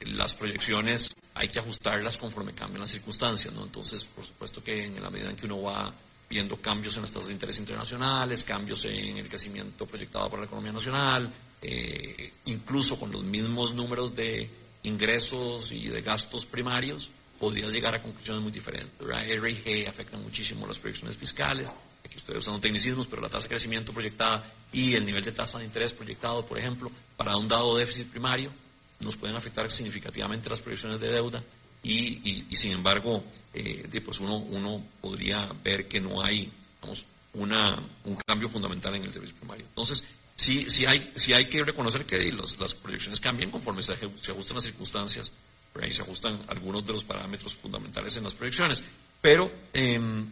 las 0.00 0.32
proyecciones 0.34 1.14
hay 1.34 1.48
que 1.48 1.58
ajustarlas 1.58 2.18
conforme 2.18 2.52
cambian 2.52 2.80
las 2.80 2.90
circunstancias, 2.90 3.52
¿no? 3.52 3.64
Entonces, 3.64 4.04
por 4.04 4.24
supuesto 4.24 4.62
que 4.62 4.84
en 4.84 5.02
la 5.02 5.10
medida 5.10 5.30
en 5.30 5.36
que 5.36 5.46
uno 5.46 5.62
va 5.62 5.94
viendo 6.28 6.56
cambios 6.56 6.96
en 6.96 7.02
las 7.02 7.12
tasas 7.12 7.28
de 7.28 7.34
interés 7.34 7.58
internacionales, 7.58 8.44
cambios 8.44 8.84
en 8.84 9.18
el 9.18 9.28
crecimiento 9.28 9.86
proyectado 9.86 10.30
por 10.30 10.38
la 10.38 10.46
economía 10.46 10.72
nacional, 10.72 11.32
eh, 11.60 12.32
incluso 12.46 12.98
con 12.98 13.12
los 13.12 13.22
mismos 13.22 13.74
números 13.74 14.14
de 14.14 14.48
ingresos 14.84 15.72
y 15.72 15.88
de 15.88 16.02
gastos 16.02 16.46
primarios, 16.46 17.10
podrías 17.42 17.72
llegar 17.72 17.92
a 17.92 18.00
conclusiones 18.00 18.40
muy 18.40 18.52
diferentes. 18.52 18.94
R 19.00 19.50
y 19.50 19.56
G 19.56 19.88
afectan 19.88 20.22
muchísimo 20.22 20.64
las 20.64 20.78
proyecciones 20.78 21.18
fiscales, 21.18 21.74
aquí 22.04 22.14
estoy 22.14 22.36
usando 22.36 22.60
tecnicismos, 22.60 23.08
pero 23.08 23.20
la 23.20 23.28
tasa 23.28 23.42
de 23.42 23.48
crecimiento 23.48 23.92
proyectada 23.92 24.44
y 24.72 24.94
el 24.94 25.04
nivel 25.04 25.24
de 25.24 25.32
tasa 25.32 25.58
de 25.58 25.64
interés 25.64 25.92
proyectado, 25.92 26.46
por 26.46 26.56
ejemplo, 26.56 26.88
para 27.16 27.36
un 27.36 27.48
dado 27.48 27.76
déficit 27.76 28.08
primario, 28.12 28.52
nos 29.00 29.16
pueden 29.16 29.36
afectar 29.36 29.68
significativamente 29.72 30.48
las 30.48 30.60
proyecciones 30.60 31.00
de 31.00 31.08
deuda 31.08 31.42
y, 31.82 32.46
sin 32.54 32.70
embargo, 32.70 33.24
eh, 33.52 33.88
pues 34.04 34.20
uno, 34.20 34.36
uno 34.36 34.86
podría 35.00 35.50
ver 35.64 35.88
que 35.88 36.00
no 36.00 36.22
hay 36.24 36.48
vamos, 36.80 37.04
una, 37.34 37.82
un 38.04 38.16
cambio 38.24 38.48
fundamental 38.50 38.94
en 38.94 39.02
el 39.02 39.12
déficit 39.12 39.34
primario. 39.34 39.66
Entonces, 39.66 40.04
sí, 40.36 40.70
sí, 40.70 40.86
hay, 40.86 41.10
sí 41.16 41.32
hay 41.32 41.46
que 41.46 41.64
reconocer 41.64 42.04
que 42.04 42.18
las 42.56 42.74
proyecciones 42.74 43.18
cambian 43.18 43.50
conforme 43.50 43.82
se, 43.82 43.94
ajustan 43.94 44.54
las 44.54 44.62
circunstancias, 44.62 45.32
por 45.72 45.84
ahí 45.84 45.90
se 45.90 46.02
ajustan 46.02 46.44
algunos 46.48 46.86
de 46.86 46.92
los 46.92 47.04
parámetros 47.04 47.54
fundamentales 47.54 48.16
en 48.16 48.24
las 48.24 48.34
proyecciones, 48.34 48.82
pero 49.20 49.50
em, 49.72 50.26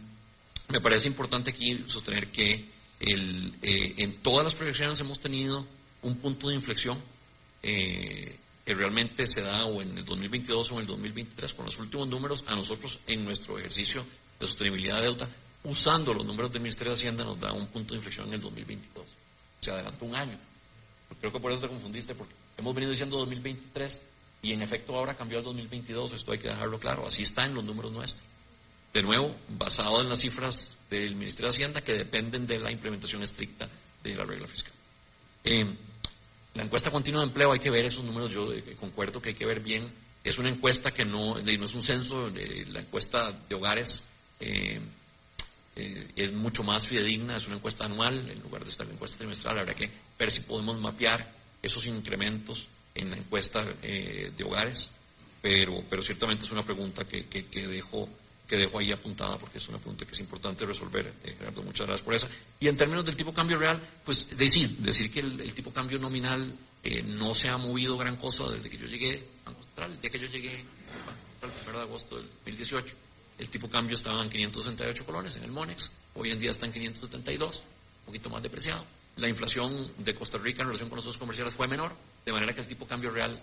me 0.69 0.81
parece 0.81 1.07
importante 1.07 1.51
aquí 1.51 1.83
sostener 1.87 2.27
que 2.27 2.51
eh, 2.99 3.93
en 3.97 4.21
todas 4.21 4.43
las 4.43 4.55
proyecciones 4.55 4.99
hemos 4.99 5.19
tenido 5.19 5.65
un 6.03 6.17
punto 6.17 6.49
de 6.49 6.55
inflexión 6.55 6.99
eh, 7.63 8.37
que 8.65 8.75
realmente 8.75 9.25
se 9.25 9.41
da 9.41 9.65
o 9.65 9.81
en 9.81 9.97
el 9.97 10.05
2022 10.05 10.71
o 10.71 10.75
en 10.75 10.81
el 10.81 10.87
2023 10.87 11.53
con 11.53 11.65
los 11.65 11.79
últimos 11.79 12.07
números 12.07 12.43
a 12.47 12.55
nosotros 12.55 12.99
en 13.07 13.23
nuestro 13.23 13.57
ejercicio 13.57 14.05
de 14.39 14.45
sostenibilidad 14.45 14.97
de 14.97 15.03
deuda 15.03 15.29
usando 15.63 16.13
los 16.13 16.25
números 16.25 16.51
del 16.51 16.61
Ministerio 16.61 16.93
de 16.93 16.99
Hacienda 16.99 17.23
nos 17.23 17.39
da 17.39 17.51
un 17.53 17.67
punto 17.67 17.93
de 17.93 17.97
inflexión 17.97 18.27
en 18.27 18.35
el 18.35 18.41
2022 18.41 19.05
se 19.61 19.71
adelantó 19.71 20.05
un 20.05 20.15
año. 20.15 20.37
Creo 21.19 21.31
que 21.31 21.39
por 21.39 21.51
eso 21.51 21.61
te 21.61 21.67
confundiste, 21.67 22.15
porque 22.15 22.33
hemos 22.57 22.73
venido 22.73 22.91
diciendo 22.91 23.17
2023 23.17 24.01
y 24.41 24.53
en 24.53 24.61
efecto 24.61 24.95
ahora 24.95 25.15
cambió 25.15 25.37
al 25.37 25.43
2022, 25.43 26.13
esto 26.13 26.31
hay 26.31 26.39
que 26.39 26.47
dejarlo 26.47 26.79
claro, 26.79 27.05
así 27.05 27.23
está 27.23 27.45
en 27.45 27.53
los 27.53 27.63
números 27.63 27.91
nuestros. 27.91 28.23
De 28.93 29.01
nuevo, 29.01 29.35
basado 29.49 30.01
en 30.01 30.09
las 30.09 30.19
cifras 30.19 30.77
del 30.89 31.15
Ministerio 31.15 31.49
de 31.49 31.55
Hacienda 31.55 31.81
que 31.81 31.93
dependen 31.93 32.45
de 32.45 32.59
la 32.59 32.71
implementación 32.71 33.23
estricta 33.23 33.69
de 34.03 34.15
la 34.15 34.25
regla 34.25 34.47
fiscal. 34.47 34.73
Eh, 35.43 35.65
la 36.55 36.63
encuesta 36.63 36.91
continua 36.91 37.21
de 37.21 37.27
empleo 37.27 37.53
hay 37.53 37.59
que 37.59 37.69
ver 37.69 37.85
esos 37.85 38.03
números, 38.03 38.31
yo 38.31 38.51
eh, 38.51 38.75
concuerdo 38.77 39.21
que 39.21 39.29
hay 39.29 39.35
que 39.35 39.45
ver 39.45 39.61
bien. 39.61 39.93
Es 40.23 40.37
una 40.37 40.49
encuesta 40.49 40.91
que 40.91 41.05
no, 41.05 41.35
no 41.35 41.65
es 41.65 41.73
un 41.73 41.81
censo, 41.81 42.29
la 42.29 42.81
encuesta 42.81 43.31
de 43.31 43.55
hogares 43.55 44.03
eh, 44.39 44.81
es 45.75 46.33
mucho 46.33 46.63
más 46.63 46.85
fidedigna, 46.85 47.37
es 47.37 47.47
una 47.47 47.55
encuesta 47.55 47.85
anual 47.85 48.29
en 48.29 48.39
lugar 48.41 48.63
de 48.63 48.69
estar 48.69 48.85
en 48.85 48.93
encuesta 48.93 49.17
trimestral. 49.17 49.59
Habrá 49.59 49.73
que 49.73 49.89
ver 50.19 50.29
si 50.29 50.41
podemos 50.41 50.79
mapear 50.79 51.33
esos 51.61 51.85
incrementos 51.85 52.67
en 52.93 53.09
la 53.09 53.17
encuesta 53.17 53.63
de 53.63 54.43
hogares, 54.43 54.89
pero, 55.41 55.83
pero 55.89 56.01
ciertamente 56.01 56.45
es 56.45 56.51
una 56.51 56.63
pregunta 56.63 57.03
que, 57.05 57.25
que, 57.25 57.47
que 57.47 57.67
dejo 57.67 58.07
que 58.51 58.57
dejo 58.57 58.81
ahí 58.81 58.91
apuntada 58.91 59.37
porque 59.37 59.59
es 59.59 59.69
una 59.69 59.77
pregunta 59.77 60.05
que 60.05 60.11
es 60.11 60.19
importante 60.19 60.65
resolver. 60.65 61.13
Eh, 61.23 61.35
Gerardo, 61.37 61.63
muchas 61.63 61.87
gracias 61.87 62.03
por 62.03 62.15
esa. 62.15 62.27
Y 62.59 62.67
en 62.67 62.75
términos 62.75 63.05
del 63.05 63.15
tipo 63.15 63.33
cambio 63.33 63.57
real, 63.57 63.81
pues 64.03 64.37
decir, 64.37 64.69
decir 64.79 65.09
que 65.09 65.21
el, 65.21 65.53
tipo 65.53 65.71
cambio 65.71 65.97
nominal 65.97 66.53
eh, 66.83 67.01
no 67.01 67.33
se 67.33 67.47
ha 67.47 67.55
movido 67.55 67.97
gran 67.97 68.17
cosa 68.17 68.49
desde 68.49 68.69
que 68.69 68.77
yo 68.77 68.87
llegué 68.87 69.25
a 69.45 69.85
el 69.85 70.01
día 70.01 70.11
que 70.11 70.19
yo 70.19 70.27
llegué 70.27 70.65
al 71.41 71.49
1 71.69 71.77
de 71.77 71.83
agosto 71.83 72.17
del 72.17 72.27
2018. 72.27 72.93
El 73.37 73.49
tipo 73.49 73.69
cambio 73.69 73.95
estaba 73.95 74.21
en 74.21 74.29
568 74.29 75.05
colones 75.05 75.37
en 75.37 75.45
el 75.45 75.51
MONEX, 75.51 75.89
hoy 76.15 76.31
en 76.31 76.37
día 76.37 76.51
está 76.51 76.65
en 76.65 76.73
572, 76.73 77.63
un 78.01 78.05
poquito 78.05 78.29
más 78.29 78.43
depreciado. 78.43 78.85
La 79.15 79.29
inflación 79.29 79.93
de 79.97 80.13
Costa 80.13 80.37
Rica 80.37 80.61
en 80.61 80.67
relación 80.67 80.89
con 80.89 80.97
los 80.97 81.05
socios 81.05 81.19
comerciales 81.19 81.53
fue 81.53 81.69
menor, 81.69 81.95
de 82.25 82.31
manera 82.31 82.53
que 82.53 82.61
el 82.61 82.67
tipo 82.67 82.87
cambio 82.87 83.11
real 83.11 83.41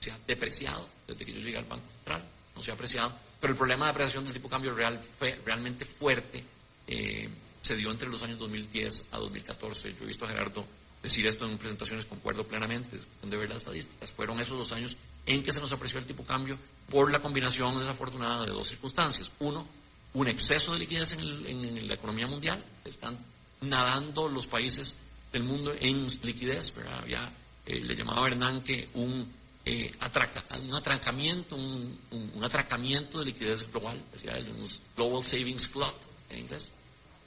se 0.00 0.10
ha 0.10 0.18
depreciado 0.26 0.88
desde 1.06 1.24
que 1.24 1.32
yo 1.32 1.40
llegué 1.40 1.58
al 1.58 1.64
Banco 1.64 1.86
Central 1.96 2.24
no 2.54 2.62
se 2.62 2.70
ha 2.70 2.74
apreciado, 2.74 3.14
pero 3.40 3.52
el 3.52 3.58
problema 3.58 3.86
de 3.86 3.90
apreciación 3.92 4.24
del 4.24 4.34
tipo 4.34 4.48
de 4.48 4.52
cambio 4.52 4.72
real 4.74 5.00
fue 5.18 5.40
realmente 5.44 5.84
fuerte, 5.84 6.44
eh, 6.86 7.28
se 7.60 7.76
dio 7.76 7.90
entre 7.90 8.08
los 8.08 8.22
años 8.22 8.38
2010 8.38 9.08
a 9.12 9.18
2014. 9.18 9.94
Yo 9.94 10.04
he 10.04 10.06
visto 10.06 10.24
a 10.24 10.28
Gerardo 10.28 10.66
decir 11.02 11.26
esto 11.26 11.46
en 11.46 11.58
presentaciones, 11.58 12.04
concuerdo 12.06 12.44
plenamente, 12.44 12.96
es 12.96 13.06
de 13.22 13.36
ver 13.36 13.48
las 13.48 13.58
estadísticas. 13.58 14.10
Fueron 14.10 14.40
esos 14.40 14.58
dos 14.58 14.72
años 14.72 14.96
en 15.26 15.42
que 15.42 15.52
se 15.52 15.60
nos 15.60 15.72
apreció 15.72 15.98
el 15.98 16.06
tipo 16.06 16.22
de 16.22 16.28
cambio 16.28 16.58
por 16.90 17.10
la 17.10 17.20
combinación 17.20 17.78
desafortunada 17.78 18.44
de 18.44 18.52
dos 18.52 18.68
circunstancias. 18.68 19.30
Uno, 19.38 19.66
un 20.14 20.28
exceso 20.28 20.72
de 20.72 20.80
liquidez 20.80 21.12
en, 21.14 21.88
la 21.88 21.94
economía 21.94 22.26
mundial, 22.26 22.64
están 22.84 23.18
nadando 23.60 24.28
los 24.28 24.46
países 24.46 24.96
del 25.32 25.44
mundo 25.44 25.72
en 25.78 26.06
liquidez, 26.22 26.72
había, 27.00 27.32
eh, 27.66 27.80
le 27.80 27.94
llamaba 27.94 28.26
Hernán 28.26 28.62
que 28.62 28.88
un 28.94 29.42
eh, 29.64 29.92
un 29.96 30.74
atrancamiento, 30.74 31.54
un, 31.54 32.42
atracamiento 32.42 33.20
de 33.20 33.26
liquidez 33.26 33.70
global, 33.70 34.02
decía 34.12 34.32
él, 34.32 34.50
un 34.50 34.68
Global 34.96 35.22
Savings 35.22 35.68
Flood 35.68 35.94
en 36.30 36.38
inglés. 36.40 36.68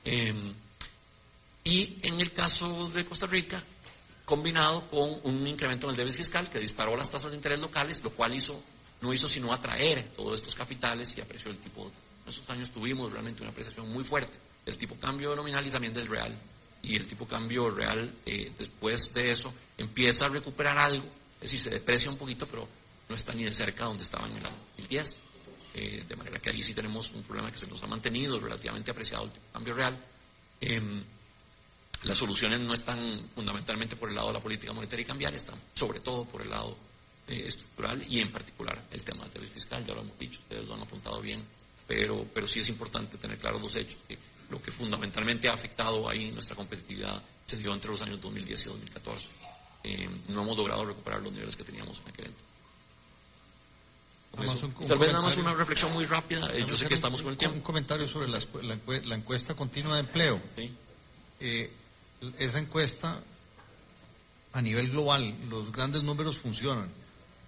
Em, 0.04 0.54
y 1.64 1.98
en 2.02 2.20
el 2.20 2.34
caso 2.34 2.90
de 2.90 3.06
Costa 3.06 3.26
Rica, 3.26 3.64
combinado 4.26 4.88
con 4.90 5.22
un 5.24 5.48
incremento 5.48 5.88
en 5.88 5.92
el 5.92 5.98
déficit 5.98 6.20
fiscal 6.20 6.50
que 6.50 6.60
disparó 6.60 6.98
las 6.98 7.10
tasas 7.10 7.32
de 7.32 7.38
interés 7.38 7.60
locales, 7.60 8.04
lo 8.04 8.10
cual 8.10 8.36
hizo, 8.36 8.62
no 9.02 9.14
hizo 9.14 9.30
sino 9.30 9.54
atraer 9.54 10.12
todos 10.16 10.36
estos 10.36 10.56
capitales 10.56 11.16
y 11.18 11.22
apreció 11.22 11.52
el 11.52 11.58
tipo. 11.60 11.90
En 12.24 12.30
esos 12.30 12.50
años 12.50 12.70
tuvimos 12.72 13.12
realmente 13.12 13.44
una 13.44 13.52
apreciación 13.52 13.90
muy 13.90 14.04
fuerte 14.04 14.34
del 14.66 14.78
tipo 14.78 14.96
cambio 14.96 15.36
nominal 15.36 15.66
y 15.66 15.72
también 15.72 15.94
del 15.94 16.08
real. 16.08 16.38
Y 16.86 16.96
el 16.96 17.08
tipo 17.08 17.28
cambio 17.28 17.70
real, 17.70 18.14
eh, 18.26 18.52
después 18.58 19.14
de 19.14 19.32
eso, 19.32 19.54
empieza 19.78 20.26
a 20.26 20.30
recuperar 20.30 20.78
algo 20.78 21.06
es 21.36 21.52
decir, 21.52 21.60
se 21.60 21.70
deprecia 21.70 22.10
un 22.10 22.18
poquito, 22.18 22.48
pero 22.48 22.68
no 23.10 23.16
está 23.16 23.34
ni 23.34 23.44
de 23.44 23.52
cerca 23.52 23.86
donde 23.86 24.04
estaba 24.04 24.28
en 24.28 24.38
el 24.38 24.44
2010. 24.44 25.18
Eh, 25.76 26.04
de 26.08 26.16
manera 26.16 26.40
que 26.40 26.50
ahí 26.50 26.64
sí 26.64 26.74
tenemos 26.74 27.12
un 27.12 27.24
problema 27.24 27.52
que 27.52 27.58
se 27.58 27.68
nos 27.68 27.84
ha 27.84 27.88
mantenido 27.88 28.40
relativamente 28.40 28.90
apreciado 28.90 29.26
el 29.26 29.32
cambio 29.52 29.74
real. 29.74 30.04
Em, 30.62 31.04
las 32.04 32.18
soluciones 32.18 32.60
no 32.60 32.74
están 32.74 33.30
fundamentalmente 33.36 33.96
por 33.96 34.10
el 34.10 34.16
lado 34.16 34.30
de 34.30 34.34
la 34.34 34.40
política 34.40 34.72
monetaria 34.72 35.04
y 35.04 35.08
cambiaria, 35.08 35.38
están 35.38 35.60
sobre 35.74 36.00
todo 36.00 36.26
por 36.26 36.42
el 36.42 36.50
lado 36.50 36.78
eh, 37.28 37.44
estructural 37.48 38.04
y 38.10 38.22
en 38.22 38.32
particular 38.32 38.86
el 38.92 39.04
tema 39.04 39.24
del 39.26 39.34
déficit 39.34 39.54
fiscal, 39.54 39.86
ya 39.86 39.94
lo 39.94 40.02
hemos 40.02 40.18
dicho, 40.18 40.40
ustedes 40.40 40.66
lo 40.66 40.76
han 40.76 40.82
apuntado 40.82 41.22
bien, 41.22 41.44
pero, 41.86 42.26
pero 42.34 42.48
sí 42.48 42.62
es 42.62 42.70
importante 42.70 43.18
tener 43.18 43.38
claros 43.38 43.62
los 43.62 43.76
hechos, 43.76 43.98
que 44.08 44.18
lo 44.50 44.62
que 44.62 44.72
fundamentalmente 44.72 45.50
ha 45.50 45.54
afectado 45.54 46.10
ahí 46.10 46.32
nuestra 46.32 46.56
competitividad 46.56 47.22
se 47.46 47.58
dio 47.58 47.74
entre 47.74 47.92
los 47.92 48.02
años 48.02 48.22
2010 48.22 48.62
y 48.62 48.70
2014. 48.70 49.28
Eh, 49.84 50.10
no 50.30 50.42
hemos 50.42 50.58
logrado 50.58 50.86
recuperar 50.86 51.22
los 51.22 51.32
niveles 51.32 51.56
que 51.56 51.64
teníamos 51.64 52.00
en 52.00 52.08
aquel 52.10 52.26
entonces. 52.26 52.46
tal 54.88 54.98
vez 54.98 55.12
nada 55.12 55.22
más 55.22 55.38
una 55.38 55.54
reflexión 55.54 55.94
muy 55.94 56.06
rápida, 56.06 56.48
eh, 56.54 56.66
yo 56.68 56.76
sé 56.76 56.88
que 56.88 56.96
estamos 56.96 57.22
con 57.22 57.32
el 57.32 57.38
tiempo. 57.38 57.58
Un 57.58 57.64
comentario 57.64 58.08
sobre 58.08 58.28
la, 58.28 58.40
encuesta 59.16 59.54
continua 59.56 59.96
de 59.96 60.02
empleo. 60.02 60.42
Eh, 61.40 61.72
esa 62.40 62.60
encuesta, 62.60 63.22
a 64.54 64.62
nivel 64.62 64.90
global, 64.90 65.36
los 65.50 65.72
grandes 65.72 66.04
números 66.04 66.38
funcionan, 66.38 66.90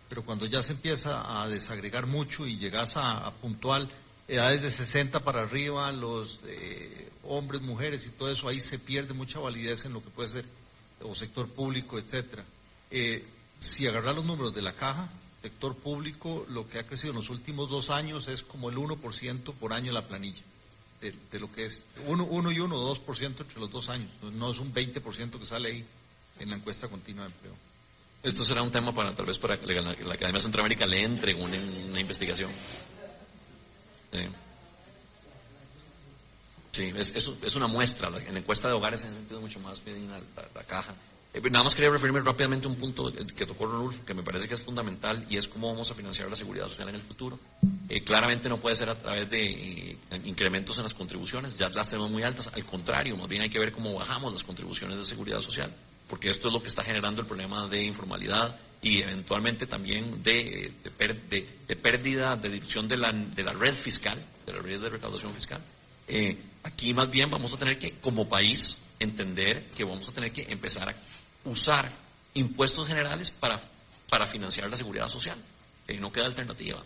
pero 0.09 0.23
cuando 0.23 0.45
ya 0.45 0.63
se 0.63 0.73
empieza 0.73 1.41
a 1.41 1.47
desagregar 1.47 2.05
mucho 2.05 2.45
y 2.45 2.57
llegas 2.57 2.93
a, 2.95 3.31
puntual, 3.41 3.89
edades 4.27 4.61
de 4.61 4.71
60 4.71 5.21
para 5.21 5.41
arriba, 5.41 5.91
los 5.91 6.39
hombres, 7.23 7.61
mujeres 7.61 8.05
y 8.05 8.09
todo 8.11 8.31
eso, 8.31 8.47
ahí 8.47 8.59
se 8.59 8.79
pierde 8.79 9.13
mucha 9.13 9.39
validez 9.39 9.85
en 9.85 9.93
lo 9.93 10.03
que 10.03 10.09
puede 10.09 10.29
ser 10.29 10.45
o 11.01 11.13
sector 11.15 11.47
público, 11.49 11.99
etcétera. 11.99 12.43
Eh, 12.89 13.25
si 13.59 13.87
agarrar 13.87 14.15
los 14.15 14.25
números 14.25 14.53
de 14.53 14.61
la 14.61 14.73
caja, 14.73 15.09
sector 15.41 15.75
público, 15.75 16.45
lo 16.49 16.67
que 16.67 16.79
ha 16.79 16.83
crecido 16.85 17.11
en 17.11 17.17
los 17.17 17.29
últimos 17.29 17.69
dos 17.69 17.89
años 17.89 18.27
es 18.27 18.41
como 18.43 18.69
el 18.69 18.77
1% 18.77 19.53
por 19.53 19.73
año 19.73 19.91
la 19.91 20.07
planilla, 20.07 20.41
de, 21.01 21.39
lo 21.39 21.51
que 21.51 21.65
es 21.65 21.83
1 22.07 22.23
uno, 22.23 22.51
y 22.51 22.59
1, 22.59 22.75
2% 22.75 23.41
entre 23.41 23.59
los 23.59 23.71
dos 23.71 23.89
años, 23.89 24.09
no 24.33 24.51
es 24.51 24.59
un 24.59 24.73
20% 24.73 25.39
que 25.39 25.45
sale 25.45 25.69
ahí 25.69 25.85
en 26.39 26.49
la 26.49 26.55
encuesta 26.55 26.87
continua 26.87 27.25
de 27.25 27.31
empleo. 27.31 27.53
Esto 28.23 28.43
será 28.43 28.63
un 28.63 28.71
tema 28.71 28.93
para 28.93 29.13
tal 29.13 29.27
vez 29.27 29.37
para 29.37 29.59
que 29.59 29.67
la, 29.67 29.91
Academia 29.91 30.33
de 30.33 30.41
Centroamérica 30.41 30.85
le 30.85 31.03
entre 31.03 31.35
una, 31.35 31.57
una 31.57 32.01
investigación. 32.01 32.51
Sí, 36.77 36.93
es, 36.95 37.55
una 37.55 37.65
muestra. 37.65 38.09
En 38.19 38.33
la 38.33 38.39
encuesta 38.39 38.67
de 38.67 38.75
hogares 38.75 39.03
en 39.03 39.15
sentido 39.15 39.41
mucho 39.41 39.59
más 39.59 39.83
bien 39.83 40.07
la, 40.09 40.19
la, 40.19 40.63
caja. 40.63 40.93
Eh, 41.33 41.41
nada 41.49 41.63
más 41.63 41.73
quería 41.73 41.89
referirme 41.89 42.21
rápidamente 42.21 42.67
a 42.67 42.69
un 42.69 42.77
punto 42.77 43.11
que 43.11 43.45
tocó 43.47 43.65
Ronulfo, 43.65 44.05
que 44.05 44.13
me 44.13 44.21
parece 44.21 44.47
que 44.47 44.53
es 44.53 44.61
fundamental, 44.61 45.25
y 45.27 45.37
es 45.37 45.47
cómo 45.47 45.69
vamos 45.69 45.89
a 45.89 45.95
financiar 45.95 46.29
la 46.29 46.35
seguridad 46.35 46.67
social 46.67 46.89
en 46.89 46.95
el 46.95 47.01
futuro. 47.01 47.39
Eh, 47.89 48.03
claramente 48.03 48.47
no 48.47 48.57
puede 48.57 48.75
ser 48.75 48.91
a 48.91 48.95
través 48.95 49.27
de 49.27 49.39
eh, 49.41 49.97
incrementos 50.25 50.77
en 50.77 50.83
las 50.83 50.93
contribuciones, 50.93 51.55
ya 51.57 51.69
las 51.69 51.89
tenemos 51.89 52.11
muy 52.11 52.21
altas. 52.21 52.51
Al 52.53 52.63
contrario, 52.63 53.17
más 53.17 53.27
bien 53.27 53.41
hay 53.41 53.49
que 53.49 53.59
ver 53.59 53.71
cómo 53.71 53.95
bajamos 53.95 54.31
las 54.31 54.43
contribuciones 54.43 54.99
de 54.99 55.05
seguridad 55.05 55.39
social, 55.39 55.73
porque 56.07 56.27
esto 56.27 56.49
es 56.49 56.53
lo 56.53 56.61
que 56.61 56.67
está 56.67 56.83
generando 56.83 57.21
el 57.21 57.27
problema 57.27 57.67
de 57.67 57.83
informalidad 57.83 58.55
y 58.81 59.01
eventualmente 59.01 59.65
también 59.65 60.21
de, 60.23 60.71
de, 60.83 61.75
pérdida, 61.75 62.35
de 62.35 62.49
dilución 62.49 62.87
de 62.87 62.97
la, 62.97 63.11
de 63.11 63.43
la 63.43 63.53
red 63.53 63.73
fiscal, 63.73 64.23
de 64.45 64.53
la 64.53 64.59
red 64.59 64.79
de 64.79 64.89
recaudación 64.89 65.33
fiscal. 65.33 65.61
Eh, 66.07 66.37
aquí 66.63 66.93
más 66.93 67.09
bien 67.09 67.29
vamos 67.29 67.53
a 67.53 67.57
tener 67.57 67.77
que, 67.77 67.93
como 67.99 68.29
país, 68.29 68.77
entender 68.99 69.67
que 69.75 69.83
vamos 69.83 70.07
a 70.07 70.11
tener 70.11 70.31
que 70.31 70.45
empezar 70.49 70.89
a 70.89 70.95
usar 71.45 71.89
impuestos 72.33 72.87
generales 72.87 73.31
para, 73.31 73.61
para 74.09 74.27
financiar 74.27 74.69
la 74.69 74.77
seguridad 74.77 75.07
social. 75.07 75.37
Eh, 75.87 75.99
no 75.99 76.11
queda 76.11 76.25
alternativa. 76.25 76.83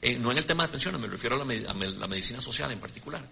Eh, 0.00 0.18
no 0.18 0.30
en 0.30 0.38
el 0.38 0.46
tema 0.46 0.64
de 0.64 0.70
pensiones, 0.70 1.00
me 1.00 1.08
refiero 1.08 1.36
a 1.36 1.38
la, 1.44 2.06
medicina 2.06 2.40
social 2.40 2.70
en 2.70 2.78
particular. 2.78 3.24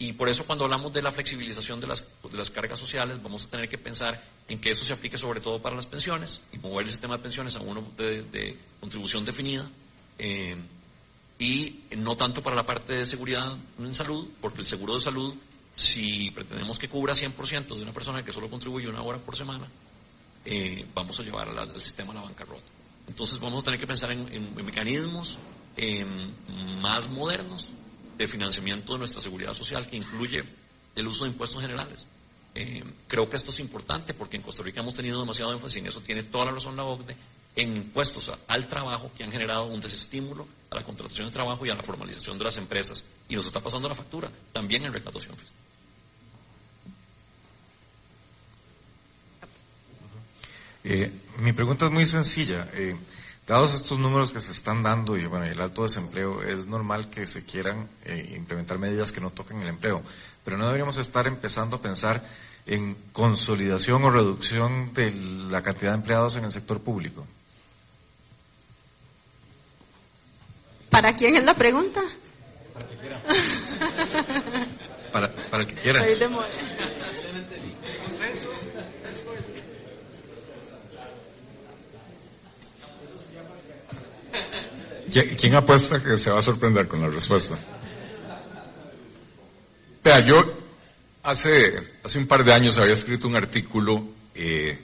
Y 0.00 0.14
por 0.14 0.30
eso 0.30 0.46
cuando 0.46 0.64
hablamos 0.64 0.92
de 0.94 1.02
la 1.02 1.10
flexibilización 1.12 1.78
de 1.78 1.86
las, 1.86 2.02
de 2.22 2.36
las 2.36 2.50
cargas 2.50 2.80
sociales, 2.80 3.22
vamos 3.22 3.44
a 3.44 3.50
tener 3.50 3.68
que 3.68 3.76
pensar 3.76 4.20
en 4.48 4.58
que 4.58 4.70
eso 4.70 4.82
se 4.82 4.94
aplique 4.94 5.18
sobre 5.18 5.42
todo 5.42 5.60
para 5.60 5.76
las 5.76 5.84
pensiones 5.84 6.40
y 6.52 6.58
mover 6.58 6.86
el 6.86 6.90
sistema 6.90 7.18
de 7.18 7.22
pensiones 7.22 7.54
a 7.54 7.60
uno 7.60 7.86
de, 7.98 8.22
de 8.22 8.56
contribución 8.80 9.26
definida 9.26 9.70
y 11.38 11.80
no 11.98 12.16
tanto 12.16 12.42
para 12.42 12.56
la 12.56 12.64
parte 12.64 12.94
de 12.94 13.06
seguridad 13.06 13.58
en 13.78 13.94
salud, 13.94 14.26
porque 14.40 14.62
el 14.62 14.66
seguro 14.66 14.94
de 14.94 15.00
salud, 15.00 15.34
si 15.76 16.30
pretendemos 16.30 16.78
que 16.78 16.88
cubra 16.88 17.14
100% 17.14 17.66
de 17.76 17.82
una 17.82 17.92
persona 17.92 18.22
que 18.22 18.32
solo 18.32 18.48
contribuye 18.48 18.88
una 18.88 19.02
hora 19.02 19.18
por 19.18 19.36
semana, 19.36 19.66
eh, 20.46 20.86
vamos 20.94 21.20
a 21.20 21.22
llevar 21.22 21.48
al, 21.48 21.78
sistema 21.78 22.12
a 22.12 22.16
la 22.16 22.22
bancarrota. 22.22 22.64
Entonces 23.06 23.38
vamos 23.38 23.62
a 23.62 23.64
tener 23.64 23.78
que 23.78 23.86
pensar 23.86 24.12
en, 24.12 24.54
mecanismos 24.64 25.38
más 26.80 27.08
modernos 27.08 27.68
de 28.20 28.28
financiamiento 28.28 28.92
de 28.92 28.98
nuestra 28.98 29.20
seguridad 29.20 29.52
social 29.54 29.86
que 29.88 29.96
incluye 29.96 30.44
el 30.94 31.06
uso 31.06 31.24
de 31.24 31.30
impuestos 31.30 31.60
generales. 31.60 32.06
Eh, 32.54 32.82
creo 33.06 33.30
que 33.30 33.36
esto 33.36 33.50
es 33.50 33.60
importante 33.60 34.12
porque 34.12 34.36
en 34.36 34.42
Costa 34.42 34.62
Rica 34.62 34.80
hemos 34.80 34.94
tenido 34.94 35.20
demasiado 35.20 35.52
énfasis 35.52 35.78
en 35.78 35.86
eso, 35.86 36.00
tiene 36.00 36.24
toda 36.24 36.46
la 36.46 36.52
razón 36.52 36.76
la 36.76 36.84
OCDE, 36.84 37.16
en 37.56 37.76
impuestos 37.76 38.30
al 38.46 38.68
trabajo 38.68 39.10
que 39.16 39.24
han 39.24 39.32
generado 39.32 39.66
un 39.66 39.80
desestímulo 39.80 40.46
a 40.70 40.76
la 40.76 40.84
contratación 40.84 41.28
de 41.28 41.32
trabajo 41.32 41.64
y 41.64 41.70
a 41.70 41.74
la 41.74 41.82
formalización 41.82 42.36
de 42.38 42.44
las 42.44 42.56
empresas. 42.56 43.02
Y 43.28 43.36
nos 43.36 43.46
está 43.46 43.60
pasando 43.60 43.88
la 43.88 43.94
factura 43.94 44.30
también 44.52 44.84
en 44.84 44.92
recaudación 44.92 45.36
fiscal. 45.36 45.56
Eh, 50.84 51.12
mi 51.38 51.52
pregunta 51.52 51.86
es 51.86 51.92
muy 51.92 52.06
sencilla. 52.06 52.68
Eh, 52.72 52.96
dados 53.50 53.74
estos 53.74 53.98
números 53.98 54.30
que 54.30 54.38
se 54.38 54.52
están 54.52 54.84
dando 54.84 55.16
y 55.16 55.26
bueno, 55.26 55.44
el 55.44 55.60
alto 55.60 55.82
desempleo, 55.82 56.40
es 56.40 56.66
normal 56.66 57.10
que 57.10 57.26
se 57.26 57.44
quieran 57.44 57.90
eh, 58.04 58.34
implementar 58.36 58.78
medidas 58.78 59.10
que 59.10 59.20
no 59.20 59.30
toquen 59.30 59.60
el 59.60 59.66
empleo, 59.68 60.02
pero 60.44 60.56
no 60.56 60.66
deberíamos 60.66 60.96
estar 60.98 61.26
empezando 61.26 61.76
a 61.76 61.82
pensar 61.82 62.22
en 62.66 62.94
consolidación 63.12 64.04
o 64.04 64.10
reducción 64.10 64.94
de 64.94 65.10
la 65.50 65.62
cantidad 65.62 65.90
de 65.90 65.96
empleados 65.98 66.36
en 66.36 66.44
el 66.44 66.52
sector 66.52 66.80
público. 66.80 67.26
¿Para 70.88 71.12
quién 71.14 71.34
es 71.36 71.44
la 71.44 71.54
pregunta? 71.54 72.02
Para, 75.12 75.34
para 75.50 75.64
el 75.64 75.68
que 75.68 75.74
quiera. 75.74 76.04
Soy 76.04 76.14
de 76.14 76.28
More- 76.28 76.48
¿Qui- 84.10 84.19
¿Quién 85.38 85.54
apuesta 85.56 86.02
que 86.02 86.16
se 86.18 86.30
va 86.30 86.38
a 86.38 86.42
sorprender 86.42 86.86
con 86.86 87.00
la 87.00 87.08
respuesta? 87.08 87.58
Vea, 90.04 90.24
yo 90.26 90.36
hace, 91.22 91.72
hace 92.02 92.18
un 92.18 92.26
par 92.26 92.44
de 92.44 92.52
años 92.52 92.78
había 92.78 92.94
escrito 92.94 93.28
un 93.28 93.36
artículo, 93.36 94.04
eh, 94.34 94.78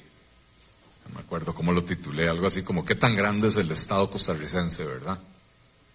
no 1.08 1.14
me 1.14 1.20
acuerdo 1.20 1.54
cómo 1.54 1.72
lo 1.72 1.84
titulé, 1.84 2.28
algo 2.28 2.46
así 2.46 2.62
como 2.62 2.84
¿qué 2.84 2.96
tan 2.96 3.14
grande 3.14 3.48
es 3.48 3.56
el 3.56 3.70
Estado 3.70 4.10
costarricense, 4.10 4.84
verdad? 4.84 5.18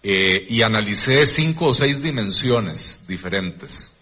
Eh, 0.02 0.48
y 0.50 0.62
analicé 0.64 1.26
cinco 1.28 1.68
o 1.68 1.74
seis 1.74 2.02
dimensiones 2.02 3.06
diferentes. 3.08 3.98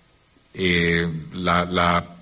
Eh, 0.53 1.01
la, 1.33 1.65
la 1.65 2.15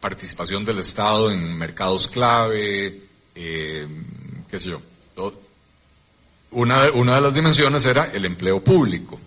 participación 0.00 0.64
del 0.64 0.78
Estado 0.78 1.30
en 1.30 1.56
mercados 1.58 2.06
clave, 2.06 3.02
qué 3.34 4.58
sé 4.58 4.70
yo, 4.70 4.80
todo- 5.14 5.45
una, 6.50 6.82
de- 6.82 6.90
una 6.90 7.16
de 7.16 7.20
las 7.20 7.34
dimensiones 7.34 7.84
era 7.84 8.04
el 8.12 8.24
empleo 8.24 8.62
público. 8.62 9.18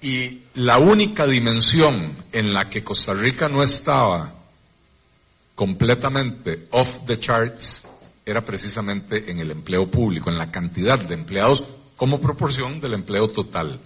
Y 0.00 0.40
la 0.54 0.78
única 0.78 1.24
dimensión 1.26 2.16
en 2.32 2.52
la 2.52 2.68
que 2.68 2.82
Costa 2.82 3.12
Rica 3.12 3.48
no 3.48 3.62
estaba 3.62 4.34
completamente 5.54 6.66
off 6.70 7.04
the 7.06 7.18
charts 7.18 7.86
era 8.24 8.42
precisamente 8.44 9.30
en 9.30 9.38
el 9.40 9.50
empleo 9.50 9.90
público, 9.90 10.30
en 10.30 10.36
la 10.36 10.50
cantidad 10.50 10.98
de 10.98 11.14
empleados 11.14 11.64
como 11.96 12.20
proporción 12.20 12.80
del 12.80 12.94
empleo 12.94 13.28
total. 13.28 13.80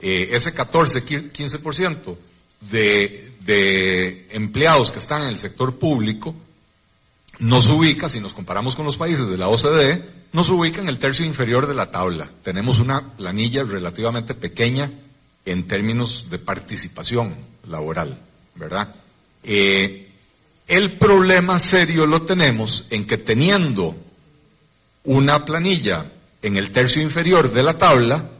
Eh, 0.00 0.30
ese 0.32 0.52
14, 0.52 1.04
15% 1.04 2.16
de, 2.70 3.32
de 3.40 4.26
empleados 4.30 4.90
que 4.90 4.98
están 4.98 5.22
en 5.22 5.28
el 5.28 5.38
sector 5.38 5.78
público 5.78 6.34
nos 7.42 7.66
ubica, 7.66 8.08
si 8.08 8.20
nos 8.20 8.34
comparamos 8.34 8.76
con 8.76 8.84
los 8.84 8.96
países 8.96 9.26
de 9.26 9.36
la 9.36 9.48
OCDE, 9.48 10.00
nos 10.32 10.48
ubica 10.48 10.80
en 10.80 10.88
el 10.88 11.00
tercio 11.00 11.26
inferior 11.26 11.66
de 11.66 11.74
la 11.74 11.90
tabla. 11.90 12.30
Tenemos 12.44 12.78
una 12.78 13.16
planilla 13.16 13.64
relativamente 13.64 14.34
pequeña 14.34 14.92
en 15.44 15.66
términos 15.66 16.30
de 16.30 16.38
participación 16.38 17.34
laboral, 17.66 18.16
¿verdad? 18.54 18.94
Eh, 19.42 20.08
el 20.68 20.98
problema 20.98 21.58
serio 21.58 22.06
lo 22.06 22.22
tenemos 22.22 22.86
en 22.90 23.04
que 23.06 23.18
teniendo 23.18 23.96
una 25.02 25.44
planilla 25.44 26.12
en 26.42 26.56
el 26.56 26.70
tercio 26.70 27.02
inferior 27.02 27.52
de 27.52 27.62
la 27.64 27.76
tabla, 27.76 28.30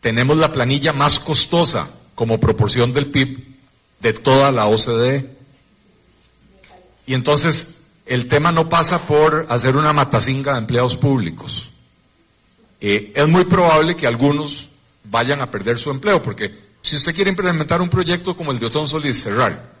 tenemos 0.00 0.38
la 0.38 0.50
planilla 0.50 0.94
más 0.94 1.20
costosa 1.20 1.90
como 2.14 2.40
proporción 2.40 2.90
del 2.90 3.10
PIB 3.10 3.38
de 4.00 4.14
toda 4.14 4.50
la 4.50 4.66
OCDE. 4.66 5.36
Y 7.06 7.12
entonces 7.12 7.81
el 8.04 8.26
tema 8.28 8.50
no 8.50 8.68
pasa 8.68 9.06
por 9.06 9.46
hacer 9.48 9.76
una 9.76 9.92
matacinga 9.92 10.52
de 10.52 10.60
empleados 10.60 10.96
públicos. 10.96 11.70
Eh, 12.80 13.12
es 13.14 13.28
muy 13.28 13.44
probable 13.44 13.94
que 13.94 14.06
algunos 14.06 14.68
vayan 15.04 15.40
a 15.40 15.50
perder 15.50 15.78
su 15.78 15.90
empleo, 15.90 16.20
porque 16.20 16.50
si 16.80 16.96
usted 16.96 17.14
quiere 17.14 17.30
implementar 17.30 17.80
un 17.80 17.88
proyecto 17.88 18.36
como 18.36 18.50
el 18.50 18.58
de 18.58 18.66
Otón 18.66 18.86
Solís 18.86 19.22
Cerrar, 19.22 19.72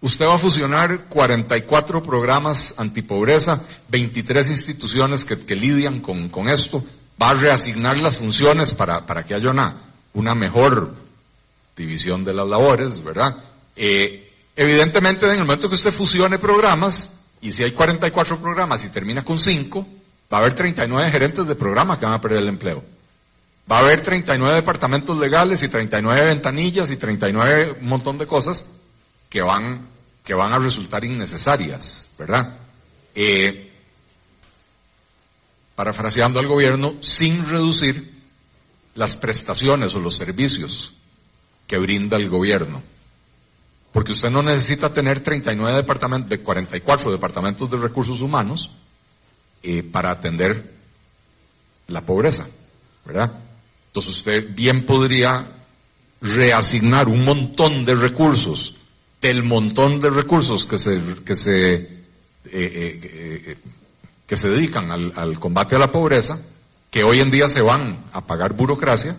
usted 0.00 0.24
va 0.26 0.36
a 0.36 0.38
fusionar 0.38 1.08
44 1.08 2.02
programas 2.02 2.74
antipobreza, 2.78 3.66
23 3.88 4.50
instituciones 4.50 5.24
que, 5.24 5.44
que 5.44 5.54
lidian 5.54 6.00
con, 6.00 6.30
con 6.30 6.48
esto, 6.48 6.82
va 7.20 7.30
a 7.30 7.34
reasignar 7.34 7.98
las 7.98 8.16
funciones 8.16 8.72
para, 8.72 9.04
para 9.04 9.24
que 9.24 9.34
haya 9.34 9.50
una, 9.50 9.82
una 10.14 10.34
mejor 10.34 10.94
división 11.76 12.24
de 12.24 12.32
las 12.32 12.48
labores, 12.48 13.02
¿verdad? 13.02 13.36
Eh, 13.76 14.32
evidentemente, 14.56 15.26
en 15.26 15.32
el 15.32 15.40
momento 15.40 15.68
que 15.68 15.74
usted 15.74 15.92
fusione 15.92 16.38
programas, 16.38 17.17
y 17.40 17.52
si 17.52 17.62
hay 17.62 17.72
44 17.72 18.38
programas 18.38 18.84
y 18.84 18.90
termina 18.90 19.22
con 19.22 19.38
5, 19.38 19.86
va 20.32 20.38
a 20.38 20.40
haber 20.40 20.54
39 20.54 21.10
gerentes 21.10 21.46
de 21.46 21.54
programa 21.54 21.98
que 21.98 22.06
van 22.06 22.14
a 22.14 22.20
perder 22.20 22.42
el 22.42 22.48
empleo. 22.48 22.84
Va 23.70 23.76
a 23.76 23.80
haber 23.80 24.02
39 24.02 24.56
departamentos 24.56 25.16
legales 25.18 25.62
y 25.62 25.68
39 25.68 26.24
ventanillas 26.26 26.90
y 26.90 26.96
39 26.96 27.76
un 27.80 27.86
montón 27.86 28.18
de 28.18 28.26
cosas 28.26 28.74
que 29.28 29.42
van, 29.42 29.88
que 30.24 30.34
van 30.34 30.52
a 30.52 30.58
resultar 30.58 31.04
innecesarias, 31.04 32.08
¿verdad? 32.18 32.58
Eh, 33.14 33.70
parafraseando 35.74 36.40
al 36.40 36.48
gobierno, 36.48 36.94
sin 37.02 37.46
reducir 37.46 38.18
las 38.94 39.14
prestaciones 39.14 39.94
o 39.94 40.00
los 40.00 40.16
servicios 40.16 40.92
que 41.66 41.78
brinda 41.78 42.16
el 42.16 42.28
gobierno. 42.28 42.82
Porque 43.98 44.12
usted 44.12 44.30
no 44.30 44.44
necesita 44.44 44.92
tener 44.92 45.24
39 45.24 45.78
departamentos, 45.78 46.30
de 46.30 46.38
44 46.38 47.10
departamentos 47.10 47.68
de 47.68 47.78
recursos 47.78 48.20
humanos 48.20 48.70
eh, 49.60 49.82
para 49.82 50.12
atender 50.12 50.72
la 51.88 52.02
pobreza, 52.02 52.46
¿verdad? 53.04 53.40
Entonces 53.88 54.18
usted 54.18 54.54
bien 54.54 54.86
podría 54.86 55.64
reasignar 56.20 57.08
un 57.08 57.24
montón 57.24 57.84
de 57.84 57.96
recursos 57.96 58.76
del 59.20 59.42
montón 59.42 59.98
de 59.98 60.10
recursos 60.10 60.64
que 60.64 60.78
se, 60.78 61.02
que 61.26 61.34
se, 61.34 61.74
eh, 61.74 61.90
eh, 62.52 63.58
que 64.24 64.36
se 64.36 64.48
dedican 64.48 64.92
al, 64.92 65.12
al 65.16 65.40
combate 65.40 65.74
a 65.74 65.80
la 65.80 65.90
pobreza, 65.90 66.40
que 66.88 67.02
hoy 67.02 67.18
en 67.18 67.32
día 67.32 67.48
se 67.48 67.62
van 67.62 68.04
a 68.12 68.20
pagar 68.20 68.52
burocracia 68.54 69.16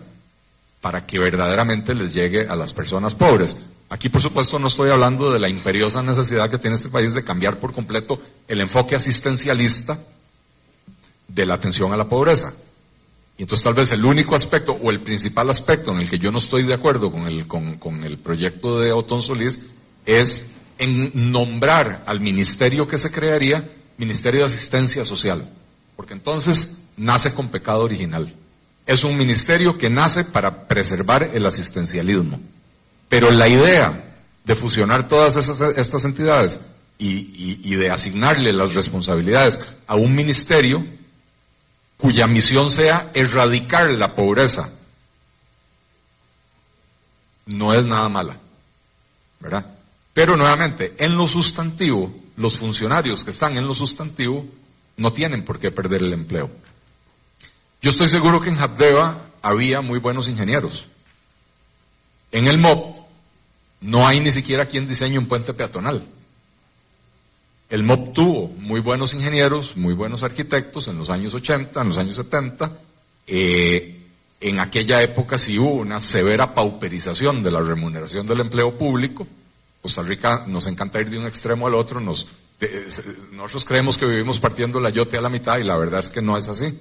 para 0.80 1.04
que 1.04 1.18
verdaderamente 1.18 1.92
les 1.92 2.14
llegue 2.14 2.46
a 2.48 2.56
las 2.56 2.72
personas 2.72 3.14
pobres. 3.14 3.58
Aquí, 3.90 4.08
por 4.08 4.22
supuesto, 4.22 4.56
no 4.60 4.68
estoy 4.68 4.88
hablando 4.90 5.32
de 5.32 5.40
la 5.40 5.48
imperiosa 5.48 6.00
necesidad 6.00 6.48
que 6.48 6.58
tiene 6.58 6.76
este 6.76 6.90
país 6.90 7.12
de 7.12 7.24
cambiar 7.24 7.58
por 7.58 7.72
completo 7.72 8.20
el 8.46 8.60
enfoque 8.60 8.94
asistencialista 8.94 9.98
de 11.26 11.44
la 11.44 11.56
atención 11.56 11.92
a 11.92 11.96
la 11.96 12.08
pobreza. 12.08 12.54
Y 13.36 13.42
entonces 13.42 13.64
tal 13.64 13.74
vez 13.74 13.90
el 13.90 14.04
único 14.04 14.36
aspecto 14.36 14.70
o 14.72 14.90
el 14.90 15.02
principal 15.02 15.50
aspecto 15.50 15.90
en 15.90 15.98
el 15.98 16.08
que 16.08 16.20
yo 16.20 16.30
no 16.30 16.38
estoy 16.38 16.62
de 16.62 16.74
acuerdo 16.74 17.10
con 17.10 17.22
el, 17.22 17.48
con, 17.48 17.78
con 17.78 18.04
el 18.04 18.18
proyecto 18.18 18.78
de 18.78 18.92
Otón 18.92 19.22
Solís 19.22 19.70
es 20.06 20.54
en 20.78 21.10
nombrar 21.32 22.04
al 22.06 22.20
ministerio 22.20 22.86
que 22.86 22.96
se 22.96 23.10
crearía 23.10 23.72
Ministerio 23.98 24.40
de 24.40 24.46
Asistencia 24.46 25.04
Social. 25.04 25.50
Porque 25.96 26.14
entonces 26.14 26.88
nace 26.96 27.34
con 27.34 27.48
pecado 27.48 27.82
original. 27.82 28.32
Es 28.86 29.02
un 29.02 29.16
ministerio 29.16 29.76
que 29.76 29.90
nace 29.90 30.24
para 30.24 30.68
preservar 30.68 31.30
el 31.34 31.44
asistencialismo. 31.44 32.40
Pero 33.10 33.28
la 33.28 33.48
idea 33.48 34.14
de 34.44 34.54
fusionar 34.54 35.08
todas 35.08 35.34
esas, 35.34 35.60
estas 35.76 36.04
entidades 36.04 36.60
y, 36.96 37.74
de 37.74 37.90
asignarle 37.90 38.52
las 38.52 38.72
responsabilidades 38.72 39.58
a 39.86 39.96
un 39.96 40.14
ministerio 40.14 40.78
cuya 41.96 42.26
misión 42.26 42.70
sea 42.70 43.10
erradicar 43.12 43.90
la 43.90 44.14
pobreza, 44.14 44.72
no 47.46 47.74
es 47.74 47.84
nada 47.84 48.08
mala, 48.08 48.38
¿verdad? 49.40 49.66
Pero 50.12 50.36
nuevamente, 50.36 50.94
en 50.96 51.16
lo 51.16 51.26
sustantivo, 51.26 52.14
los 52.36 52.56
funcionarios 52.56 53.24
que 53.24 53.30
están 53.30 53.56
en 53.56 53.66
lo 53.66 53.74
sustantivo 53.74 54.46
no 54.96 55.12
tienen 55.12 55.44
por 55.44 55.58
qué 55.58 55.72
perder 55.72 56.06
el 56.06 56.12
empleo. 56.12 56.48
Yo 57.82 57.90
estoy 57.90 58.08
seguro 58.08 58.40
que 58.40 58.50
en 58.50 58.58
Habdeba 58.58 59.26
había 59.42 59.80
muy 59.80 59.98
buenos 59.98 60.28
ingenieros. 60.28 60.86
En 62.30 62.46
el 62.46 62.58
MOP 62.58 62.99
no 63.80 64.06
hay 64.06 64.20
ni 64.20 64.32
siquiera 64.32 64.66
quien 64.66 64.86
diseñe 64.86 65.18
un 65.18 65.26
puente 65.26 65.54
peatonal. 65.54 66.06
El 67.68 67.84
MOP 67.84 68.12
tuvo 68.12 68.48
muy 68.48 68.80
buenos 68.80 69.14
ingenieros, 69.14 69.76
muy 69.76 69.94
buenos 69.94 70.22
arquitectos 70.22 70.88
en 70.88 70.98
los 70.98 71.08
años 71.08 71.34
80, 71.34 71.80
en 71.80 71.86
los 71.86 71.98
años 71.98 72.16
70. 72.16 72.78
Eh, 73.28 74.00
en 74.40 74.58
aquella 74.58 75.02
época 75.02 75.38
sí 75.38 75.58
hubo 75.58 75.74
una 75.74 76.00
severa 76.00 76.52
pauperización 76.52 77.42
de 77.42 77.50
la 77.50 77.60
remuneración 77.60 78.26
del 78.26 78.40
empleo 78.40 78.76
público. 78.76 79.26
Costa 79.80 80.02
Rica 80.02 80.46
nos 80.46 80.66
encanta 80.66 81.00
ir 81.00 81.10
de 81.10 81.18
un 81.18 81.26
extremo 81.26 81.66
al 81.66 81.74
otro. 81.74 82.00
Nos, 82.00 82.26
nosotros 83.32 83.64
creemos 83.64 83.96
que 83.96 84.06
vivimos 84.06 84.40
partiendo 84.40 84.80
la 84.80 84.90
yote 84.90 85.16
a 85.16 85.22
la 85.22 85.30
mitad 85.30 85.58
y 85.58 85.64
la 85.64 85.78
verdad 85.78 86.00
es 86.00 86.10
que 86.10 86.20
no 86.20 86.36
es 86.36 86.48
así. 86.48 86.76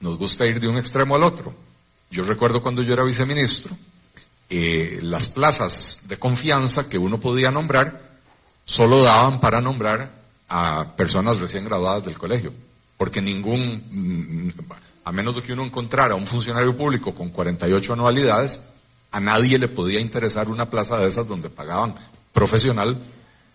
Nos 0.00 0.16
gusta 0.16 0.46
ir 0.46 0.58
de 0.58 0.68
un 0.68 0.78
extremo 0.78 1.16
al 1.16 1.22
otro. 1.22 1.54
Yo 2.10 2.22
recuerdo 2.22 2.62
cuando 2.62 2.82
yo 2.82 2.92
era 2.92 3.04
viceministro, 3.04 3.76
eh, 4.50 4.98
las 5.02 5.28
plazas 5.28 6.04
de 6.06 6.18
confianza 6.18 6.88
que 6.88 6.98
uno 6.98 7.18
podía 7.18 7.50
nombrar 7.50 8.00
solo 8.64 9.02
daban 9.02 9.40
para 9.40 9.60
nombrar 9.60 10.10
a 10.48 10.94
personas 10.96 11.38
recién 11.38 11.64
graduadas 11.64 12.04
del 12.04 12.18
colegio, 12.18 12.52
porque 12.96 13.20
ningún, 13.20 13.60
mm, 13.90 14.48
a 15.04 15.12
menos 15.12 15.36
de 15.36 15.42
que 15.42 15.52
uno 15.52 15.64
encontrara 15.64 16.14
un 16.14 16.26
funcionario 16.26 16.76
público 16.76 17.14
con 17.14 17.30
48 17.30 17.94
anualidades, 17.94 18.62
a 19.10 19.20
nadie 19.20 19.58
le 19.58 19.68
podía 19.68 20.00
interesar 20.00 20.48
una 20.48 20.68
plaza 20.68 20.98
de 20.98 21.06
esas 21.06 21.26
donde 21.26 21.48
pagaban 21.48 21.94
profesional 22.32 23.02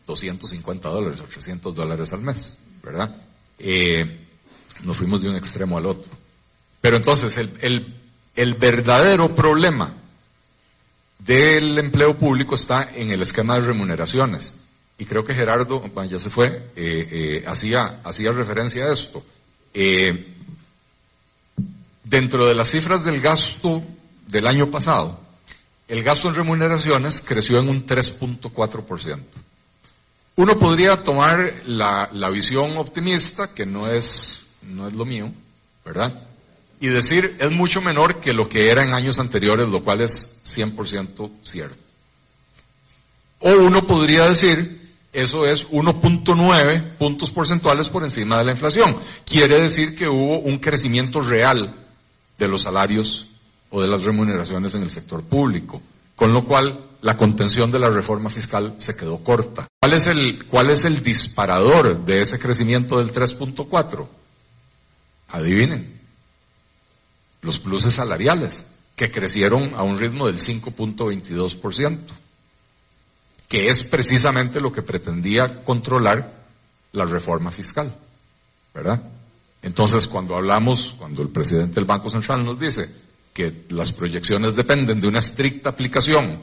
250 0.08 0.90
dólares 0.90 1.19
o 1.19 1.24
300 1.24 1.76
dólares 1.76 2.11
al 2.14 2.22
mes, 2.22 2.58
¿verdad? 2.82 3.16
Eh, 3.59 4.26
nos 4.84 4.98
fuimos 4.98 5.22
de 5.22 5.30
un 5.30 5.35
extremo 5.35 5.77
al 5.77 5.85
otro. 5.85 6.11
Pero 6.82 6.98
entonces, 6.98 7.38
el, 7.38 7.51
el, 7.61 7.95
el 8.35 8.53
verdadero 8.56 9.35
problema 9.35 9.99
del 11.19 11.77
empleo 11.77 12.17
público 12.17 12.56
está 12.56 12.89
en 12.95 13.11
el 13.11 13.22
esquema 13.22 13.56
de 13.56 13.67
remuneraciones. 13.67 14.57
Y 14.98 15.06
creo 15.06 15.23
que 15.23 15.33
Gerardo, 15.33 15.81
ya 16.09 16.19
se 16.19 16.30
fue, 16.30 16.48
eh, 16.48 16.72
eh, 16.75 17.43
hacía, 17.48 18.01
hacía 18.03 18.31
referencia 18.31 18.85
a 18.85 18.93
esto. 18.93 19.23
Eh, 19.73 20.35
dentro 22.03 22.45
de 22.45 22.53
las 22.53 22.69
cifras 22.69 23.06
del 23.06 23.22
gasto 23.22 23.83
del 24.27 24.48
año 24.48 24.69
pasado, 24.69 25.19
el 25.88 26.03
gasto 26.03 26.30
en 26.30 26.35
remuneraciones 26.35 27.22
creció 27.22 27.59
en 27.59 27.69
un 27.69 27.85
3.4%. 27.85 29.23
Uno 30.35 30.57
podría 30.57 31.03
tomar 31.03 31.64
la, 31.65 32.09
la, 32.14 32.30
visión 32.30 32.77
optimista, 32.77 33.53
que 33.53 33.65
no 33.65 33.88
es, 33.88 34.45
no 34.61 34.88
es 34.88 34.93
lo 34.93 35.06
mío, 35.06 35.31
¿verdad? 35.83 36.28
Y 36.80 36.88
decir, 36.88 37.35
es 37.40 37.51
mucho 37.51 37.82
menor 37.82 38.19
que 38.19 38.33
lo 38.33 38.48
que 38.48 38.69
era 38.69 38.83
en 38.83 38.93
años 38.93 39.19
anteriores, 39.19 39.67
lo 39.67 39.83
cual 39.83 40.01
es 40.01 40.41
100% 40.45 41.32
cierto. 41.43 41.77
O 43.40 43.51
uno 43.51 43.85
podría 43.85 44.27
decir, 44.27 44.80
eso 45.11 45.43
es 45.43 45.67
1.9 45.69 46.98
puntos 46.98 47.32
porcentuales 47.32 47.90
por 47.90 48.03
encima 48.03 48.38
de 48.38 48.45
la 48.45 48.51
inflación. 48.51 48.98
Quiere 49.25 49.61
decir 49.61 49.95
que 49.95 50.08
hubo 50.08 50.40
un 50.40 50.59
crecimiento 50.59 51.19
real 51.19 51.85
de 52.38 52.48
los 52.48 52.61
salarios 52.61 53.27
o 53.69 53.82
de 53.82 53.88
las 53.88 54.03
remuneraciones 54.03 54.74
en 54.75 54.83
el 54.83 54.90
sector 54.90 55.24
público, 55.24 55.82
con 56.16 56.33
lo 56.33 56.45
cual 56.45 56.85
la 57.01 57.17
contención 57.17 57.72
de 57.72 57.80
la 57.80 57.90
reforma 57.90 58.30
fiscal 58.30 58.75
se 58.77 58.95
quedó 58.95 59.24
corta. 59.24 59.67
¿Cuál 59.82 59.93
es 59.95 60.08
el, 60.08 60.45
cuál 60.45 60.72
es 60.72 60.85
el 60.85 61.01
disparador 61.01 62.03
de 62.06 62.17
ese 62.19 62.40
crecimiento 62.40 62.98
del 62.98 63.11
3.4? 63.11 64.08
Adivinen. 65.30 65.99
Los 67.42 67.59
pluses 67.59 67.93
salariales, 67.93 68.66
que 68.95 69.11
crecieron 69.11 69.74
a 69.76 69.84
un 69.84 69.98
ritmo 69.98 70.27
del 70.27 70.38
5.22%, 70.38 72.00
que 73.48 73.68
es 73.68 73.84
precisamente 73.84 74.59
lo 74.59 74.72
que 74.72 74.82
pretendía 74.82 75.64
controlar 75.64 76.45
la 76.92 77.06
reforma 77.06 77.51
fiscal. 77.51 77.95
¿Verdad? 78.74 79.01
Entonces, 79.61 80.08
cuando 80.08 80.35
hablamos, 80.35 80.95
cuando 80.98 81.22
el 81.22 81.30
presidente 81.30 81.76
del 81.76 81.85
Banco 81.85 82.09
Central 82.09 82.45
nos 82.45 82.59
dice 82.59 82.90
que 83.34 83.66
las 83.69 83.92
proyecciones 83.92 84.56
dependen 84.56 85.00
de 85.00 85.08
una 85.08 85.19
estricta 85.19 85.69
aplicación 85.69 86.42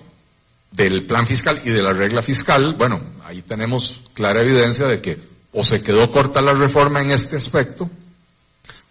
del 0.71 1.07
plan 1.07 1.27
fiscal 1.27 1.61
y 1.65 1.71
de 1.71 1.83
la 1.83 1.93
regla 1.93 2.23
fiscal, 2.23 2.75
bueno, 2.77 3.01
ahí 3.25 3.43
tenemos 3.43 4.01
clara 4.13 4.43
evidencia 4.43 4.87
de 4.87 5.01
que 5.01 5.19
o 5.53 5.65
se 5.65 5.83
quedó 5.83 6.11
corta 6.11 6.43
la 6.43 6.55
reforma 6.55 7.01
en 7.01 7.13
este 7.13 7.37
aspecto, 7.37 7.89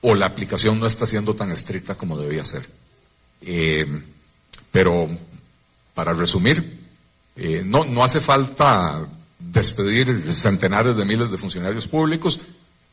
o 0.07 0.13
la 0.13 0.27
aplicación 0.27 0.79
no 0.79 0.85
está 0.85 1.07
siendo 1.07 1.33
tan 1.33 1.49
estricta 1.49 1.95
como 1.95 2.15
debía 2.15 2.45
ser. 2.45 2.69
Eh, 3.41 3.83
pero, 4.71 5.07
para 5.95 6.13
resumir, 6.13 6.79
eh, 7.35 7.63
no, 7.65 7.85
no 7.85 8.03
hace 8.03 8.21
falta 8.21 9.07
despedir 9.39 10.31
centenares 10.31 10.95
de 10.95 11.05
miles 11.05 11.31
de 11.31 11.39
funcionarios 11.39 11.87
públicos. 11.87 12.39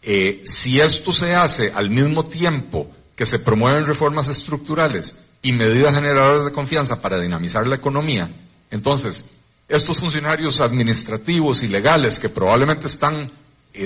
Eh, 0.01 0.41
si 0.47 0.81
esto 0.81 1.13
se 1.13 1.35
hace 1.35 1.71
al 1.71 1.91
mismo 1.91 2.25
tiempo 2.25 2.91
que 3.15 3.27
se 3.27 3.41
promueven 3.41 3.85
reformas 3.85 4.29
estructurales 4.29 5.15
y 5.43 5.53
medidas 5.53 5.95
generadoras 5.95 6.47
de 6.47 6.53
confianza 6.53 7.03
para 7.03 7.21
dinamizar 7.21 7.67
la 7.67 7.77
economía, 7.77 8.31
entonces, 8.71 9.31
estos 9.69 9.99
funcionarios 9.99 10.63
administrativos 10.63 11.63
y 11.63 11.69
legales 11.69 12.19
que 12.19 12.31
probablemente 12.31 12.87
están 12.87 13.31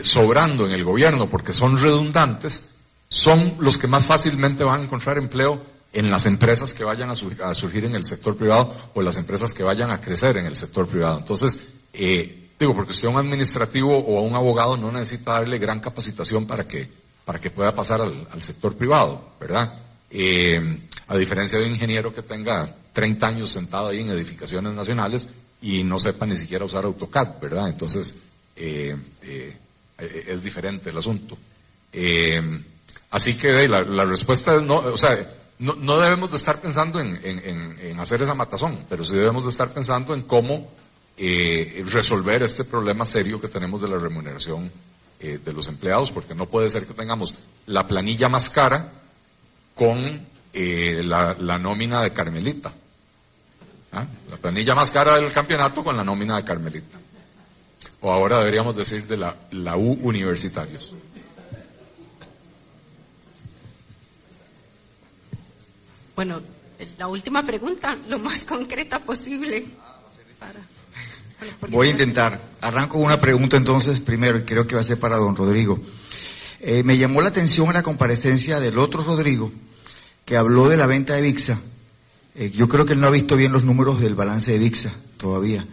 sobrando 0.05 0.65
en 0.65 0.73
el 0.73 0.85
gobierno 0.85 1.29
porque 1.29 1.53
son 1.53 1.77
redundantes, 1.77 2.76
son 3.09 3.57
los 3.61 3.79
que 3.79 3.87
más 3.87 4.07
fácilmente 4.07 4.65
van 4.65 4.81
a 4.81 4.85
encontrar 4.85 5.19
empleo 5.19 5.63
en 5.93 6.09
las 6.09 6.27
empresas 6.27 6.75
que 6.75 6.85
vayan 6.85 7.11
a, 7.11 7.15
surgir 7.15 7.85
en 7.85 7.95
el 7.95 8.05
sector 8.05 8.37
privado 8.37 8.75
o 8.95 9.03
las 9.03 9.17
empresas 9.17 9.55
que 9.55 9.63
vayan 9.63 9.93
a 9.95 10.01
crecer 10.01 10.37
en 10.37 10.47
el 10.47 10.57
sector 10.57 10.87
privado. 10.87 11.19
Entonces, 11.19 11.73
eh, 11.93 12.51
digo, 12.59 12.75
porque 12.75 12.93
usted 12.93 13.09
a 13.09 13.13
un 13.13 13.19
administrativo 13.19 13.97
o 13.97 14.19
a 14.19 14.23
un 14.23 14.35
abogado 14.35 14.77
no 14.77 14.93
necesita 14.93 15.33
darle 15.33 15.59
gran 15.59 15.81
capacitación 15.81 16.47
para 16.47 16.65
que, 16.65 16.89
para 17.25 17.39
que 17.39 17.51
pueda 17.51 17.73
pasar 17.73 18.03
al, 18.03 18.43
sector 18.43 18.77
privado, 18.77 19.33
¿verdad? 19.41 19.83
Eh, 20.11 20.89
a 21.09 21.17
diferencia 21.17 21.59
de 21.59 21.65
un 21.65 21.73
ingeniero 21.73 22.13
que 22.13 22.23
tenga 22.23 22.75
30 22.93 23.27
años 23.27 23.51
sentado 23.51 23.89
ahí 23.89 24.01
en 24.01 24.11
edificaciones 24.11 24.75
nacionales 24.75 25.29
y 25.63 25.83
no 25.85 25.99
sepa 25.99 26.27
ni 26.27 26.35
siquiera 26.35 26.65
usar 26.65 26.85
AutoCAD, 26.85 27.41
¿verdad? 27.41 27.69
Entonces, 27.69 28.15
eh, 28.55 28.97
eh, 29.23 29.57
es 29.99 30.43
diferente 30.43 30.91
el 30.91 30.99
asunto. 30.99 31.37
Eh, 31.93 32.39
así 33.11 33.37
que 33.37 33.69
la, 33.69 33.83
la, 33.83 34.05
respuesta 34.05 34.57
es 34.57 34.63
no, 34.63 34.79
o 34.79 34.97
sea, 34.97 35.17
no, 35.59 35.75
no 35.75 35.99
debemos 35.99 36.31
de 36.31 36.37
estar 36.37 36.61
pensando 36.61 37.01
en, 37.01 37.99
hacer 37.99 38.23
esa 38.23 38.35
matazón, 38.35 38.85
pero 38.89 39.05
sí 39.05 39.15
debemos 39.15 39.45
de 39.45 39.51
estar 39.51 39.73
pensando 39.73 40.15
en 40.15 40.23
cómo 40.23 40.71
resolver 41.17 42.43
este 42.43 42.65
problema 42.65 43.05
serio 43.05 43.41
que 43.41 43.49
tenemos 43.49 43.81
de 43.81 43.89
la 43.89 43.97
remuneración 43.97 44.71
de 45.19 45.53
los 45.53 45.67
empleados, 45.67 46.11
porque 46.11 46.35
no 46.35 46.47
puede 46.47 46.69
ser 46.69 46.87
que 46.87 46.93
tengamos 46.93 47.35
la 47.65 47.87
planilla 47.87 48.29
más 48.29 48.51
cara 48.51 48.93
con 49.75 50.27
la, 50.53 51.35
la 51.39 51.59
nómina 51.59 52.03
de 52.03 52.13
Carmelita. 52.13 52.73
¿Ah? 53.93 54.07
La 54.31 54.37
planilla 54.37 54.75
más 54.75 54.91
cara 54.91 55.17
del 55.17 55.33
campeonato 55.33 55.83
con 55.83 55.97
la 55.97 56.05
nómina 56.05 56.37
de 56.37 56.45
Carmelita. 56.45 56.99
O 58.01 58.13
ahora 58.13 58.39
deberíamos 58.39 58.77
decir 58.77 59.07
de 59.07 59.17
la, 59.17 59.35
la 59.53 59.77
U 59.77 59.93
universitarios. 60.03 60.95
Bueno, 66.17 66.41
la 66.99 67.07
última 67.07 67.45
pregunta, 67.45 67.97
lo 68.09 68.19
más 68.19 68.45
concreta 68.45 68.99
posible. 68.99 69.67
Voy 71.69 71.89
a 71.89 71.91
intentar. 71.91 72.41
Arranco 72.61 72.99
una 72.99 73.21
pregunta 73.21 73.57
entonces 73.57 74.01
primero, 74.01 74.39
y 74.39 74.45
creo 74.45 74.67
que 74.67 74.75
va 74.75 74.81
a 74.81 74.85
ser 74.85 74.99
para 74.99 75.17
don 75.17 75.37
Rodrigo. 75.37 75.79
Eh, 76.61 76.83
me 76.83 76.99
llamó 76.99 77.21
la 77.21 77.29
atención 77.29 77.73
la 77.73 77.83
comparecencia 77.83 78.59
del 78.59 78.79
otro 78.79 79.05
Rodrigo, 79.05 79.53
que 80.25 80.37
habló 80.37 80.69
de 80.69 80.77
la 80.77 80.87
venta 80.87 81.15
de 81.15 81.21
VIXA 81.21 81.61
eh, 82.39 82.51
yo 82.51 82.69
creo 82.69 82.85
que 82.85 82.93
él 82.93 83.01
no 83.01 83.07
ha 83.07 83.11
visto 83.11 83.35
bien 83.35 83.51
los 83.51 83.65
números 83.65 83.99
del 83.99 84.15
balance 84.15 84.53
de 84.53 84.59
VIXA 84.59 84.93
todavía. 85.17 85.67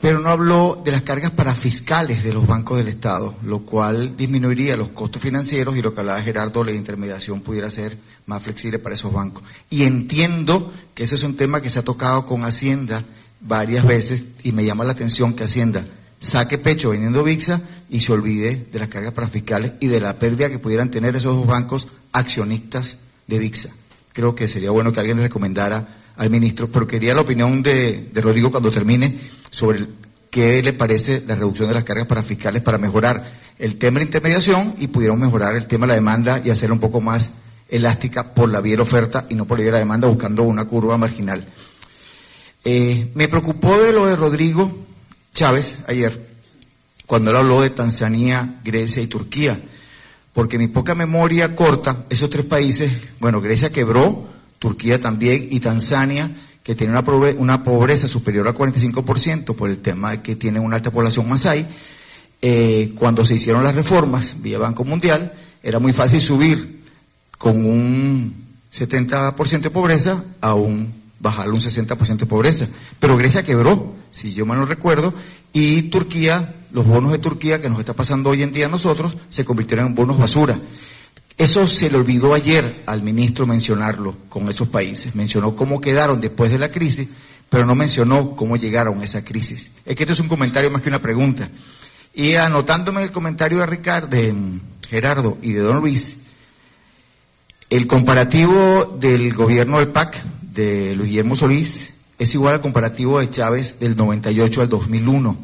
Pero 0.00 0.18
no 0.18 0.30
habló 0.30 0.82
de 0.84 0.90
las 0.90 1.02
cargas 1.02 1.30
parafiscales 1.30 2.24
de 2.24 2.34
los 2.34 2.44
bancos 2.44 2.78
del 2.78 2.88
Estado, 2.88 3.36
lo 3.44 3.60
cual 3.60 4.16
disminuiría 4.16 4.76
los 4.76 4.88
costos 4.88 5.22
financieros 5.22 5.76
y 5.76 5.82
lo 5.82 5.94
que 5.94 6.00
hablaba 6.00 6.20
Gerardo, 6.22 6.64
la 6.64 6.72
intermediación 6.72 7.40
pudiera 7.40 7.70
ser 7.70 7.96
más 8.26 8.42
flexible 8.42 8.78
para 8.78 8.94
esos 8.94 9.12
bancos. 9.12 9.42
Y 9.70 9.84
entiendo 9.84 10.72
que 10.94 11.04
ese 11.04 11.14
es 11.14 11.22
un 11.22 11.36
tema 11.36 11.62
que 11.62 11.70
se 11.70 11.78
ha 11.78 11.84
tocado 11.84 12.26
con 12.26 12.44
Hacienda 12.44 13.04
varias 13.40 13.86
veces 13.86 14.24
y 14.42 14.52
me 14.52 14.64
llama 14.64 14.84
la 14.84 14.92
atención 14.92 15.34
que 15.34 15.44
Hacienda 15.44 15.84
saque 16.18 16.58
pecho 16.58 16.90
vendiendo 16.90 17.22
VIXA 17.22 17.60
y 17.90 18.00
se 18.00 18.12
olvide 18.12 18.66
de 18.72 18.78
las 18.78 18.88
cargas 18.88 19.12
parafiscales 19.12 19.74
y 19.80 19.86
de 19.86 20.00
la 20.00 20.18
pérdida 20.18 20.48
que 20.48 20.58
pudieran 20.58 20.90
tener 20.90 21.14
esos 21.14 21.36
dos 21.36 21.46
bancos 21.46 21.86
accionistas 22.12 22.96
de 23.26 23.38
VIXA 23.38 23.70
creo 24.16 24.34
que 24.34 24.48
sería 24.48 24.70
bueno 24.70 24.92
que 24.92 25.00
alguien 25.00 25.18
le 25.18 25.24
recomendara 25.24 25.86
al 26.16 26.30
ministro, 26.30 26.68
pero 26.68 26.86
quería 26.86 27.14
la 27.14 27.20
opinión 27.20 27.62
de, 27.62 28.10
Rodrigo 28.14 28.50
cuando 28.50 28.70
termine 28.70 29.20
sobre 29.50 29.86
qué 30.30 30.62
le 30.62 30.72
parece 30.72 31.22
la 31.26 31.34
reducción 31.34 31.68
de 31.68 31.74
las 31.74 31.84
cargas 31.84 32.06
para 32.06 32.22
fiscales 32.22 32.62
para 32.62 32.78
mejorar 32.78 33.40
el 33.58 33.76
tema 33.76 33.98
de 33.98 34.06
intermediación 34.06 34.76
y 34.78 34.86
pudiéramos 34.86 35.22
mejorar 35.22 35.54
el 35.54 35.66
tema 35.66 35.86
de 35.86 35.92
la 35.92 35.98
demanda 35.98 36.40
y 36.42 36.48
hacerlo 36.48 36.76
un 36.76 36.80
poco 36.80 37.02
más 37.02 37.30
elástica 37.68 38.34
por 38.34 38.50
la 38.50 38.60
vía 38.60 38.72
de 38.72 38.76
la 38.78 38.82
oferta 38.82 39.26
y 39.28 39.34
no 39.34 39.46
por 39.46 39.58
la 39.58 39.62
vía 39.62 39.72
de 39.72 39.78
la 39.78 39.84
demanda 39.84 40.08
buscando 40.08 40.42
una 40.42 40.64
curva 40.64 40.96
marginal. 40.96 41.46
Eh, 42.64 43.10
me 43.14 43.28
preocupó 43.28 43.78
de 43.78 43.92
lo 43.92 44.06
de 44.06 44.16
Rodrigo 44.16 44.86
Chávez 45.34 45.78
ayer, 45.86 46.26
cuando 47.06 47.30
él 47.30 47.36
habló 47.36 47.62
de 47.62 47.70
Tanzania, 47.70 48.60
Grecia 48.64 49.02
y 49.02 49.06
Turquía 49.06 49.60
porque 50.36 50.58
mi 50.58 50.68
poca 50.68 50.94
memoria 50.94 51.56
corta, 51.56 52.04
esos 52.10 52.28
tres 52.28 52.44
países, 52.44 52.92
bueno, 53.18 53.40
Grecia 53.40 53.72
quebró, 53.72 54.28
Turquía 54.58 55.00
también 55.00 55.48
y 55.50 55.60
Tanzania, 55.60 56.30
que 56.62 56.74
tiene 56.74 56.92
una, 57.38 57.62
pobreza 57.62 58.06
superior 58.06 58.46
al 58.46 58.52
45% 58.52 59.54
por 59.56 59.70
el 59.70 59.78
tema 59.78 60.10
de 60.10 60.20
que 60.20 60.36
tienen 60.36 60.62
una 60.62 60.76
alta 60.76 60.90
población 60.90 61.26
masái, 61.26 61.66
eh, 62.42 62.92
cuando 62.98 63.24
se 63.24 63.36
hicieron 63.36 63.64
las 63.64 63.74
reformas 63.74 64.42
vía 64.42 64.58
Banco 64.58 64.84
Mundial, 64.84 65.32
era 65.62 65.78
muy 65.78 65.92
fácil 65.94 66.20
subir 66.20 66.82
con 67.38 67.64
un 67.64 68.46
70% 68.72 69.60
de 69.60 69.70
pobreza 69.70 70.24
a 70.40 70.54
un 70.54 71.06
bajarle 71.18 71.52
un 71.52 71.60
60% 71.60 72.18
de 72.18 72.26
pobreza. 72.26 72.68
Pero 73.00 73.16
Grecia 73.16 73.44
quebró, 73.44 73.94
si 74.12 74.34
yo 74.34 74.46
mal 74.46 74.58
no 74.58 74.66
recuerdo, 74.66 75.14
y 75.52 75.84
Turquía, 75.84 76.54
los 76.72 76.86
bonos 76.86 77.12
de 77.12 77.18
Turquía 77.18 77.60
que 77.60 77.70
nos 77.70 77.80
está 77.80 77.94
pasando 77.94 78.30
hoy 78.30 78.42
en 78.42 78.52
día 78.52 78.66
a 78.66 78.70
nosotros, 78.70 79.16
se 79.28 79.44
convirtieron 79.44 79.88
en 79.88 79.94
bonos 79.94 80.18
basura. 80.18 80.58
Eso 81.38 81.66
se 81.66 81.90
le 81.90 81.98
olvidó 81.98 82.34
ayer 82.34 82.82
al 82.86 83.02
ministro 83.02 83.46
mencionarlo 83.46 84.16
con 84.28 84.48
esos 84.48 84.68
países. 84.68 85.14
Mencionó 85.14 85.54
cómo 85.54 85.80
quedaron 85.80 86.20
después 86.20 86.50
de 86.50 86.58
la 86.58 86.70
crisis, 86.70 87.08
pero 87.50 87.66
no 87.66 87.74
mencionó 87.74 88.34
cómo 88.34 88.56
llegaron 88.56 89.00
a 89.00 89.04
esa 89.04 89.22
crisis. 89.24 89.70
Es 89.84 89.94
que 89.94 90.04
esto 90.04 90.14
es 90.14 90.20
un 90.20 90.28
comentario 90.28 90.70
más 90.70 90.80
que 90.80 90.88
una 90.88 91.00
pregunta. 91.00 91.50
Y 92.14 92.36
anotándome 92.36 93.02
el 93.02 93.10
comentario 93.10 93.58
de 93.58 93.66
Ricardo, 93.66 94.08
de 94.08 94.34
Gerardo 94.88 95.36
y 95.42 95.52
de 95.52 95.60
Don 95.60 95.80
Luis, 95.80 96.16
el 97.68 97.88
comparativo 97.88 98.96
del 99.00 99.34
gobierno 99.34 99.78
del 99.78 99.88
PAC, 99.88 100.22
de 100.52 100.94
Luis 100.94 101.10
Guillermo 101.10 101.34
Solís, 101.34 101.94
es 102.18 102.32
igual 102.34 102.54
al 102.54 102.60
comparativo 102.60 103.18
de 103.18 103.28
Chávez 103.28 103.80
del 103.80 103.96
98 103.96 104.60
al 104.62 104.68
2001. 104.68 105.36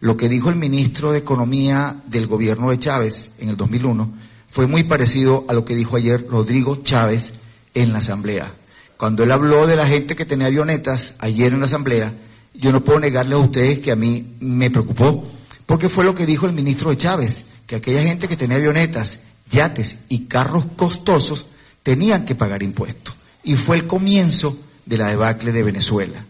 Lo 0.00 0.16
que 0.16 0.28
dijo 0.28 0.50
el 0.50 0.56
ministro 0.56 1.12
de 1.12 1.18
Economía 1.20 2.02
del 2.06 2.26
gobierno 2.26 2.70
de 2.70 2.78
Chávez 2.78 3.30
en 3.38 3.48
el 3.48 3.56
2001 3.56 4.12
fue 4.50 4.66
muy 4.66 4.84
parecido 4.84 5.46
a 5.48 5.54
lo 5.54 5.64
que 5.64 5.74
dijo 5.74 5.96
ayer 5.96 6.26
Rodrigo 6.28 6.82
Chávez 6.82 7.32
en 7.72 7.92
la 7.92 7.98
Asamblea. 7.98 8.52
Cuando 8.98 9.24
él 9.24 9.32
habló 9.32 9.66
de 9.66 9.76
la 9.76 9.86
gente 9.86 10.14
que 10.14 10.26
tenía 10.26 10.48
avionetas 10.48 11.14
ayer 11.18 11.52
en 11.52 11.60
la 11.60 11.66
Asamblea, 11.66 12.14
yo 12.52 12.70
no 12.72 12.84
puedo 12.84 13.00
negarle 13.00 13.36
a 13.36 13.38
ustedes 13.38 13.78
que 13.78 13.90
a 13.90 13.96
mí 13.96 14.36
me 14.38 14.70
preocupó, 14.70 15.26
porque 15.64 15.88
fue 15.88 16.04
lo 16.04 16.14
que 16.14 16.26
dijo 16.26 16.46
el 16.46 16.52
ministro 16.52 16.90
de 16.90 16.98
Chávez, 16.98 17.46
que 17.66 17.76
aquella 17.76 18.02
gente 18.02 18.28
que 18.28 18.36
tenía 18.36 18.58
avionetas, 18.58 19.20
yates 19.50 19.96
y 20.10 20.26
carros 20.26 20.66
costosos 20.76 21.46
tenían 21.84 22.24
que 22.24 22.34
pagar 22.34 22.64
impuestos. 22.64 23.14
Y 23.44 23.54
fue 23.54 23.76
el 23.76 23.86
comienzo 23.86 24.58
de 24.84 24.98
la 24.98 25.10
debacle 25.10 25.52
de 25.52 25.62
Venezuela. 25.62 26.24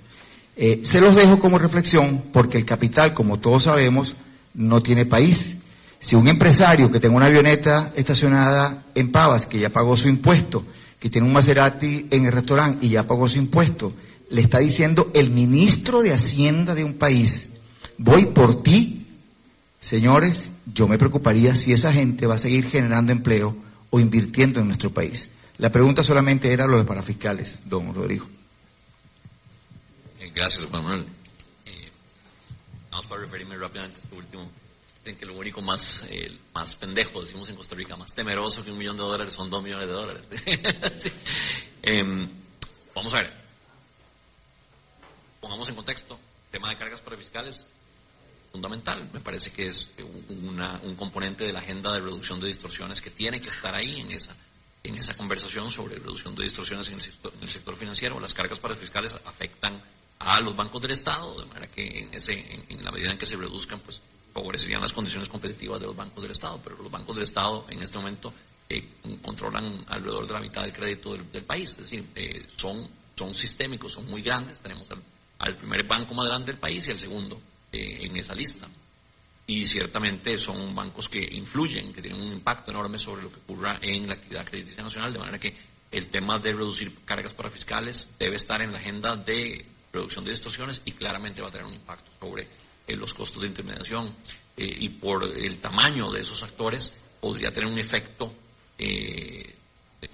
Eh, 0.57 0.81
se 0.83 1.01
los 1.01 1.17
dejo 1.17 1.39
como 1.39 1.59
reflexión 1.59 2.25
porque 2.33 2.59
el 2.59 2.67
capital, 2.67 3.15
como 3.15 3.39
todos 3.39 3.63
sabemos, 3.63 4.15
no 4.53 4.83
tiene 4.83 5.07
país. 5.07 5.57
Si 6.01 6.17
un 6.17 6.29
empresario 6.29 6.91
que 6.91 7.01
tenga 7.01 7.17
una 7.17 7.27
avioneta 7.27 7.93
estacionada 7.97 8.85
en 8.95 9.11
Pavas, 9.11 9.47
que 9.47 9.61
ya 9.61 9.71
pagó 9.71 9.97
su 9.97 10.09
impuesto, 10.09 10.65
que 11.01 11.09
tiene 11.09 11.27
un 11.27 11.33
Maserati 11.33 12.09
en 12.11 12.27
el 12.27 12.33
restaurante 12.33 12.85
y 12.87 12.91
ya 12.91 13.05
pagó 13.05 13.29
su 13.29 13.39
impuesto, 13.39 13.93
le 14.31 14.43
está 14.43 14.59
diciendo 14.59 15.11
el 15.15 15.31
ministro 15.31 16.03
de 16.03 16.13
Hacienda 16.13 16.75
de 16.75 16.85
un 16.85 16.95
país, 16.95 17.53
voy 17.97 18.27
por 18.27 18.63
ti, 18.63 19.07
señores, 19.81 20.51
yo 20.73 20.89
me 20.89 20.99
preocuparía 20.99 21.55
si 21.55 21.73
esa 21.73 21.93
gente 21.93 22.27
va 22.27 22.35
a 22.35 22.39
seguir 22.39 22.67
generando 22.67 23.13
empleo 23.13 23.57
o 23.91 24.01
invirtiendo 24.01 24.61
en 24.61 24.67
nuestro 24.67 24.91
país. 24.91 25.31
La 25.59 25.71
pregunta 25.71 26.03
solamente 26.03 26.53
era 26.53 26.67
lo 26.67 26.79
de 26.79 26.85
parafiscales, 26.85 27.69
don 27.69 27.95
Rodrigo. 27.95 28.27
Eh, 30.19 30.31
gracias, 30.35 30.65
Juan 30.65 30.85
Manuel. 30.85 31.07
Eh, 31.65 31.91
vamos 32.91 33.07
para 33.07 33.21
referirme 33.21 33.57
rápidamente 33.57 34.01
a 34.01 34.03
este 34.03 34.17
último 34.17 34.51
en 35.05 35.17
que 35.17 35.27
lo 35.27 35.37
único 35.37 35.61
más, 35.61 36.05
eh, 36.09 36.39
más 36.55 36.75
pendejo, 36.77 37.21
decimos 37.21 37.49
en 37.51 37.57
Costa 37.57 37.75
Rica, 37.75 37.95
más 37.95 38.13
temeroso 38.13 38.65
que 38.65 38.71
un 38.71 38.79
millón 38.79 38.97
de 38.97 39.03
dólares 39.03 39.35
son 39.35 39.51
dos 39.51 39.63
millones 39.63 39.87
de 39.87 39.93
dólares. 39.93 40.25
Em, 41.83 42.27
vamos 42.95 43.13
a 43.13 43.19
ver. 43.19 43.35
Pongamos 45.39 45.69
en 45.69 45.75
contexto, 45.75 46.19
tema 46.51 46.71
de 46.71 46.79
cargas 46.79 47.03
parafiscales, 47.03 47.63
fundamental. 48.51 49.11
Me 49.13 49.21
parece 49.21 49.53
que 49.53 49.67
es 49.69 49.93
un 49.99 50.97
componente 50.97 51.45
de 51.45 51.53
la 51.53 51.59
agenda 51.59 51.93
de 51.93 52.01
reducción 52.01 52.41
de 52.41 52.47
distorsiones 52.47 53.03
que 53.03 53.11
tiene 53.11 53.39
que 53.39 53.51
estar 53.51 53.75
ahí 53.75 54.01
en 54.01 54.13
esa, 54.13 54.35
en 54.85 54.97
esa 54.97 55.17
conversación 55.17 55.71
sobre 55.71 55.97
reducción 55.97 56.35
de 56.35 56.45
distorsiones 56.45 56.87
en 56.89 56.95
el 56.95 57.01
sector, 57.01 57.33
en 57.37 57.43
el 57.43 57.49
sector 57.49 57.75
financiero. 57.77 58.21
Las 58.21 58.35
cargas 58.35 58.59
parafiscales 58.61 59.15
afectan 59.25 59.83
a 60.19 60.41
los 60.41 60.55
bancos 60.55 60.81
del 60.83 60.93
Estado, 60.93 61.41
de 61.41 61.47
manera 61.47 61.67
que 61.69 62.01
en, 62.01 62.15
ese, 62.15 62.33
en 62.69 62.85
la 62.85 62.93
medida 62.93 63.11
en 63.11 63.19
que 63.19 63.27
se 63.27 63.37
reduzcan, 63.37 63.81
pues 63.81 64.01
favorecerían 64.35 64.83
las 64.83 64.93
condiciones 64.93 65.29
competitivas 65.29 65.81
de 65.81 65.87
los 65.87 65.97
bancos 65.97 66.21
del 66.21 66.33
Estado, 66.33 66.61
pero 66.63 66.77
los 66.77 66.91
bancos 66.91 67.15
del 67.15 67.25
Estado 67.25 67.67
en 67.71 67.83
este 67.83 67.99
momento 67.99 68.33
eh, 68.69 68.89
controlan 69.23 69.85
alrededor 69.89 70.27
de 70.27 70.33
la 70.35 70.41
mitad 70.41 70.63
del 70.63 70.73
crédito 70.73 71.17
del, 71.17 71.45
país, 71.45 71.71
es 71.71 71.79
decir, 71.79 72.07
eh, 72.15 72.47
son, 72.57 72.89
son 73.15 73.35
sistémicos, 73.35 73.93
son 73.93 74.07
muy 74.11 74.23
grandes, 74.23 74.59
tenemos 74.59 74.87
al, 75.39 75.57
primer 75.57 75.87
banco 75.87 76.15
más 76.15 76.27
grande 76.29 76.47
del 76.53 76.61
país 76.61 76.87
y 76.89 76.91
al 76.91 76.99
segundo 76.99 77.41
eh, 77.73 78.07
en 78.07 78.17
esa 78.17 78.35
lista. 78.35 78.69
Y 79.47 79.67
ciertamente 79.67 80.39
son 80.39 80.75
bancos 80.75 81.09
que 81.09 81.23
influyen, 81.23 81.93
que 81.93 82.01
tienen 82.01 82.21
un 82.21 82.33
impacto 82.33 82.71
enorme 82.71 82.99
sobre 82.99 83.23
lo 83.23 83.31
que 83.31 83.41
ocurra 83.41 83.79
en 83.83 84.07
la 84.07 84.15
actividad 84.15 84.47
crediticia 84.47 84.83
nacional, 84.83 85.13
de 85.13 85.19
manera 85.19 85.39
que 85.39 85.55
el 85.95 86.07
tema 86.07 86.39
de 86.39 86.53
reducir 86.53 87.05
cargas 87.05 87.35
para 87.35 87.51
fiscales 87.51 88.15
debe 88.19 88.37
estar 88.37 88.61
en 88.63 88.73
la 88.73 88.79
agenda 88.79 89.15
de 89.15 89.65
reducción 89.93 90.25
de 90.25 90.33
distorsiones 90.33 90.83
y 90.85 90.93
claramente 90.93 91.41
va 91.41 91.49
a 91.49 91.53
tener 91.53 91.67
un 91.67 91.75
impacto 91.75 92.11
sobre 92.19 92.49
eh, 92.87 92.97
los 92.97 93.15
costos 93.15 93.43
de 93.43 93.49
intermediación 93.49 94.15
eh, 94.57 94.77
y 94.81 94.89
por 94.89 95.25
el 95.25 95.59
tamaño 95.59 96.11
de 96.11 96.21
esos 96.21 96.43
actores 96.43 97.01
podría 97.21 97.53
tener 97.53 97.71
un 97.71 97.79
efecto, 97.79 98.35
eh, 98.77 99.55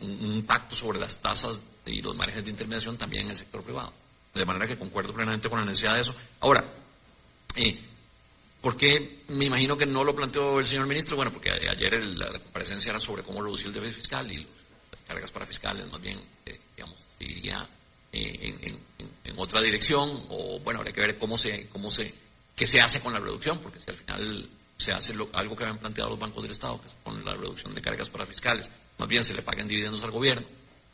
un 0.03 0.35
impacto 0.35 0.77
sobre 0.77 1.01
las 1.01 1.17
tasas 1.17 1.59
y 1.87 2.01
los 2.01 2.15
márgenes 2.15 2.45
de 2.45 2.51
intermediación 2.51 2.99
también 2.99 3.25
en 3.25 3.31
el 3.31 3.37
sector 3.37 3.63
privado. 3.63 3.93
De 4.35 4.45
manera 4.45 4.67
que 4.67 4.79
concuerdo 4.79 5.13
plenamente 5.13 5.49
con 5.49 5.59
la 5.59 5.65
necesidad 5.65 5.95
de 5.95 6.01
eso. 6.01 6.15
Ahora, 6.41 6.65
¿por 8.61 8.77
qué 8.77 9.23
me 9.29 9.47
imagino 9.47 9.77
que 9.77 9.87
no 9.87 10.05
lo 10.05 10.15
planteó 10.15 10.59
el 10.59 10.67
señor 10.67 10.87
ministro? 10.87 11.17
Bueno, 11.17 11.33
porque 11.33 11.51
ayer 11.51 12.03
la, 12.19 12.39
comparecencia 12.39 12.91
era 12.91 12.99
sobre 12.99 13.23
cómo 13.23 13.43
reducir 13.43 13.69
el 13.69 13.75
déficit 13.75 13.97
fiscal 13.97 14.31
y 14.31 14.39
las 14.39 15.03
cargas 15.07 15.31
para 15.31 15.47
fiscales, 15.47 15.91
más 15.91 16.01
bien, 16.01 16.21
digamos, 16.77 16.97
iría 17.19 17.69
en, 18.13 18.79
en, 19.25 19.39
otra 19.39 19.63
dirección, 19.63 20.27
o 20.29 20.59
bueno, 20.61 20.81
habría 20.81 20.93
que 20.93 21.01
ver 21.01 21.19
cómo 21.19 21.39
se, 21.39 21.69
cómo 21.69 21.91
se 21.91 22.13
qué 22.61 22.67
se 22.67 22.81
hace 22.81 23.01
con 23.01 23.15
la 23.15 23.21
reducción, 23.21 23.59
porque 23.61 23.79
si 23.79 23.91
al 23.91 23.97
final 23.97 24.49
se 24.77 24.93
hace 24.93 25.15
algo 25.33 25.57
que 25.57 25.65
habían 25.65 25.79
planteado 25.79 26.11
los 26.11 26.19
bancos 26.19 26.43
del 26.43 26.53
Estado, 26.53 26.81
que 26.81 26.89
es 26.89 26.97
con 27.03 27.25
la 27.25 27.33
reducción 27.33 27.75
de 27.75 27.81
cargas 27.81 28.11
para 28.11 28.27
fiscales, 28.27 28.71
más 28.99 29.09
bien 29.09 29.25
se 29.25 29.33
le 29.33 29.41
paguen 29.41 29.67
dividendos 29.67 30.03
al 30.03 30.11
gobierno, 30.11 30.47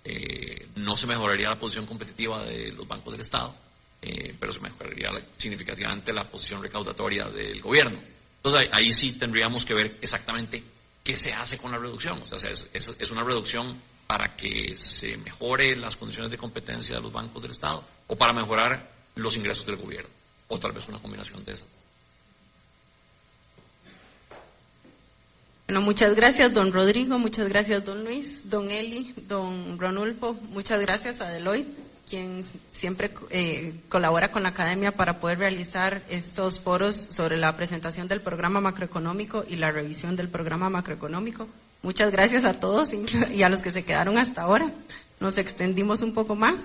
eh, 0.04 0.68
no 0.76 0.96
se 0.96 1.08
mejoraría 1.08 1.48
la 1.48 1.58
posición 1.58 1.86
competitiva 1.86 2.44
de 2.44 2.70
los 2.70 2.86
bancos 2.86 3.12
del 3.12 3.20
Estado, 3.20 3.56
eh, 4.02 4.34
pero 4.38 4.52
se 4.52 4.60
mejoraría 4.60 5.10
significativamente 5.36 6.12
la 6.12 6.24
posición 6.24 6.62
recaudatoria 6.62 7.24
del 7.24 7.60
gobierno. 7.60 7.98
Entonces 8.36 8.70
ahí, 8.72 8.92
sí 8.92 9.12
tendríamos 9.12 9.64
que 9.64 9.74
ver 9.74 9.98
exactamente 10.00 10.62
qué 11.02 11.16
se 11.16 11.32
hace 11.32 11.58
con 11.58 11.72
la 11.72 11.78
reducción. 11.78 12.22
O 12.22 12.26
sea, 12.26 12.50
es, 12.50 13.10
una 13.10 13.24
reducción 13.24 13.80
para 14.06 14.36
que 14.36 14.76
se 14.76 15.16
mejore 15.16 15.74
las 15.74 15.96
condiciones 15.96 16.30
de 16.30 16.38
competencia 16.38 16.96
de 16.96 17.02
los 17.02 17.12
bancos 17.12 17.42
del 17.42 17.50
Estado 17.50 17.84
o 18.06 18.16
para 18.16 18.32
mejorar 18.32 18.88
los 19.16 19.36
ingresos 19.36 19.66
del 19.66 19.76
gobierno 19.76 20.10
o 20.48 20.58
tal 20.58 20.72
vez 20.72 20.86
una 20.88 21.00
combinación 21.00 21.44
de 21.44 21.52
esas. 21.52 21.68
Bueno, 25.66 25.80
muchas 25.80 26.14
gracias, 26.14 26.54
don 26.54 26.72
Rodrigo, 26.72 27.18
muchas 27.18 27.48
gracias, 27.48 27.84
don 27.84 28.04
Luis, 28.04 28.48
don 28.48 28.70
Eli, 28.70 29.12
don 29.26 29.80
Ronulfo, 29.80 30.34
muchas 30.34 30.80
gracias 30.80 31.20
a 31.20 31.28
Deloitte, 31.28 31.76
quien 32.08 32.44
siempre 32.70 33.12
eh, 33.30 33.80
colabora 33.88 34.30
con 34.30 34.44
la 34.44 34.50
academia 34.50 34.92
para 34.92 35.18
poder 35.18 35.38
realizar 35.38 36.02
estos 36.08 36.60
foros 36.60 36.96
sobre 36.96 37.36
la 37.36 37.56
presentación 37.56 38.08
del 38.08 38.20
programa 38.20 38.60
macroeconómico 38.60 39.44
y 39.48 39.56
la 39.56 39.72
revisión 39.72 40.16
del 40.16 40.28
programa 40.28 40.70
macroeconómico. 40.70 41.48
Muchas 41.82 42.12
gracias 42.12 42.44
a 42.44 42.60
todos 42.60 42.92
y 42.94 43.42
a 43.42 43.48
los 43.48 43.60
que 43.60 43.72
se 43.72 43.84
quedaron 43.84 44.18
hasta 44.18 44.42
ahora. 44.42 44.70
Nos 45.20 45.38
extendimos 45.38 46.02
un 46.02 46.14
poco 46.14 46.34
más. 46.34 46.56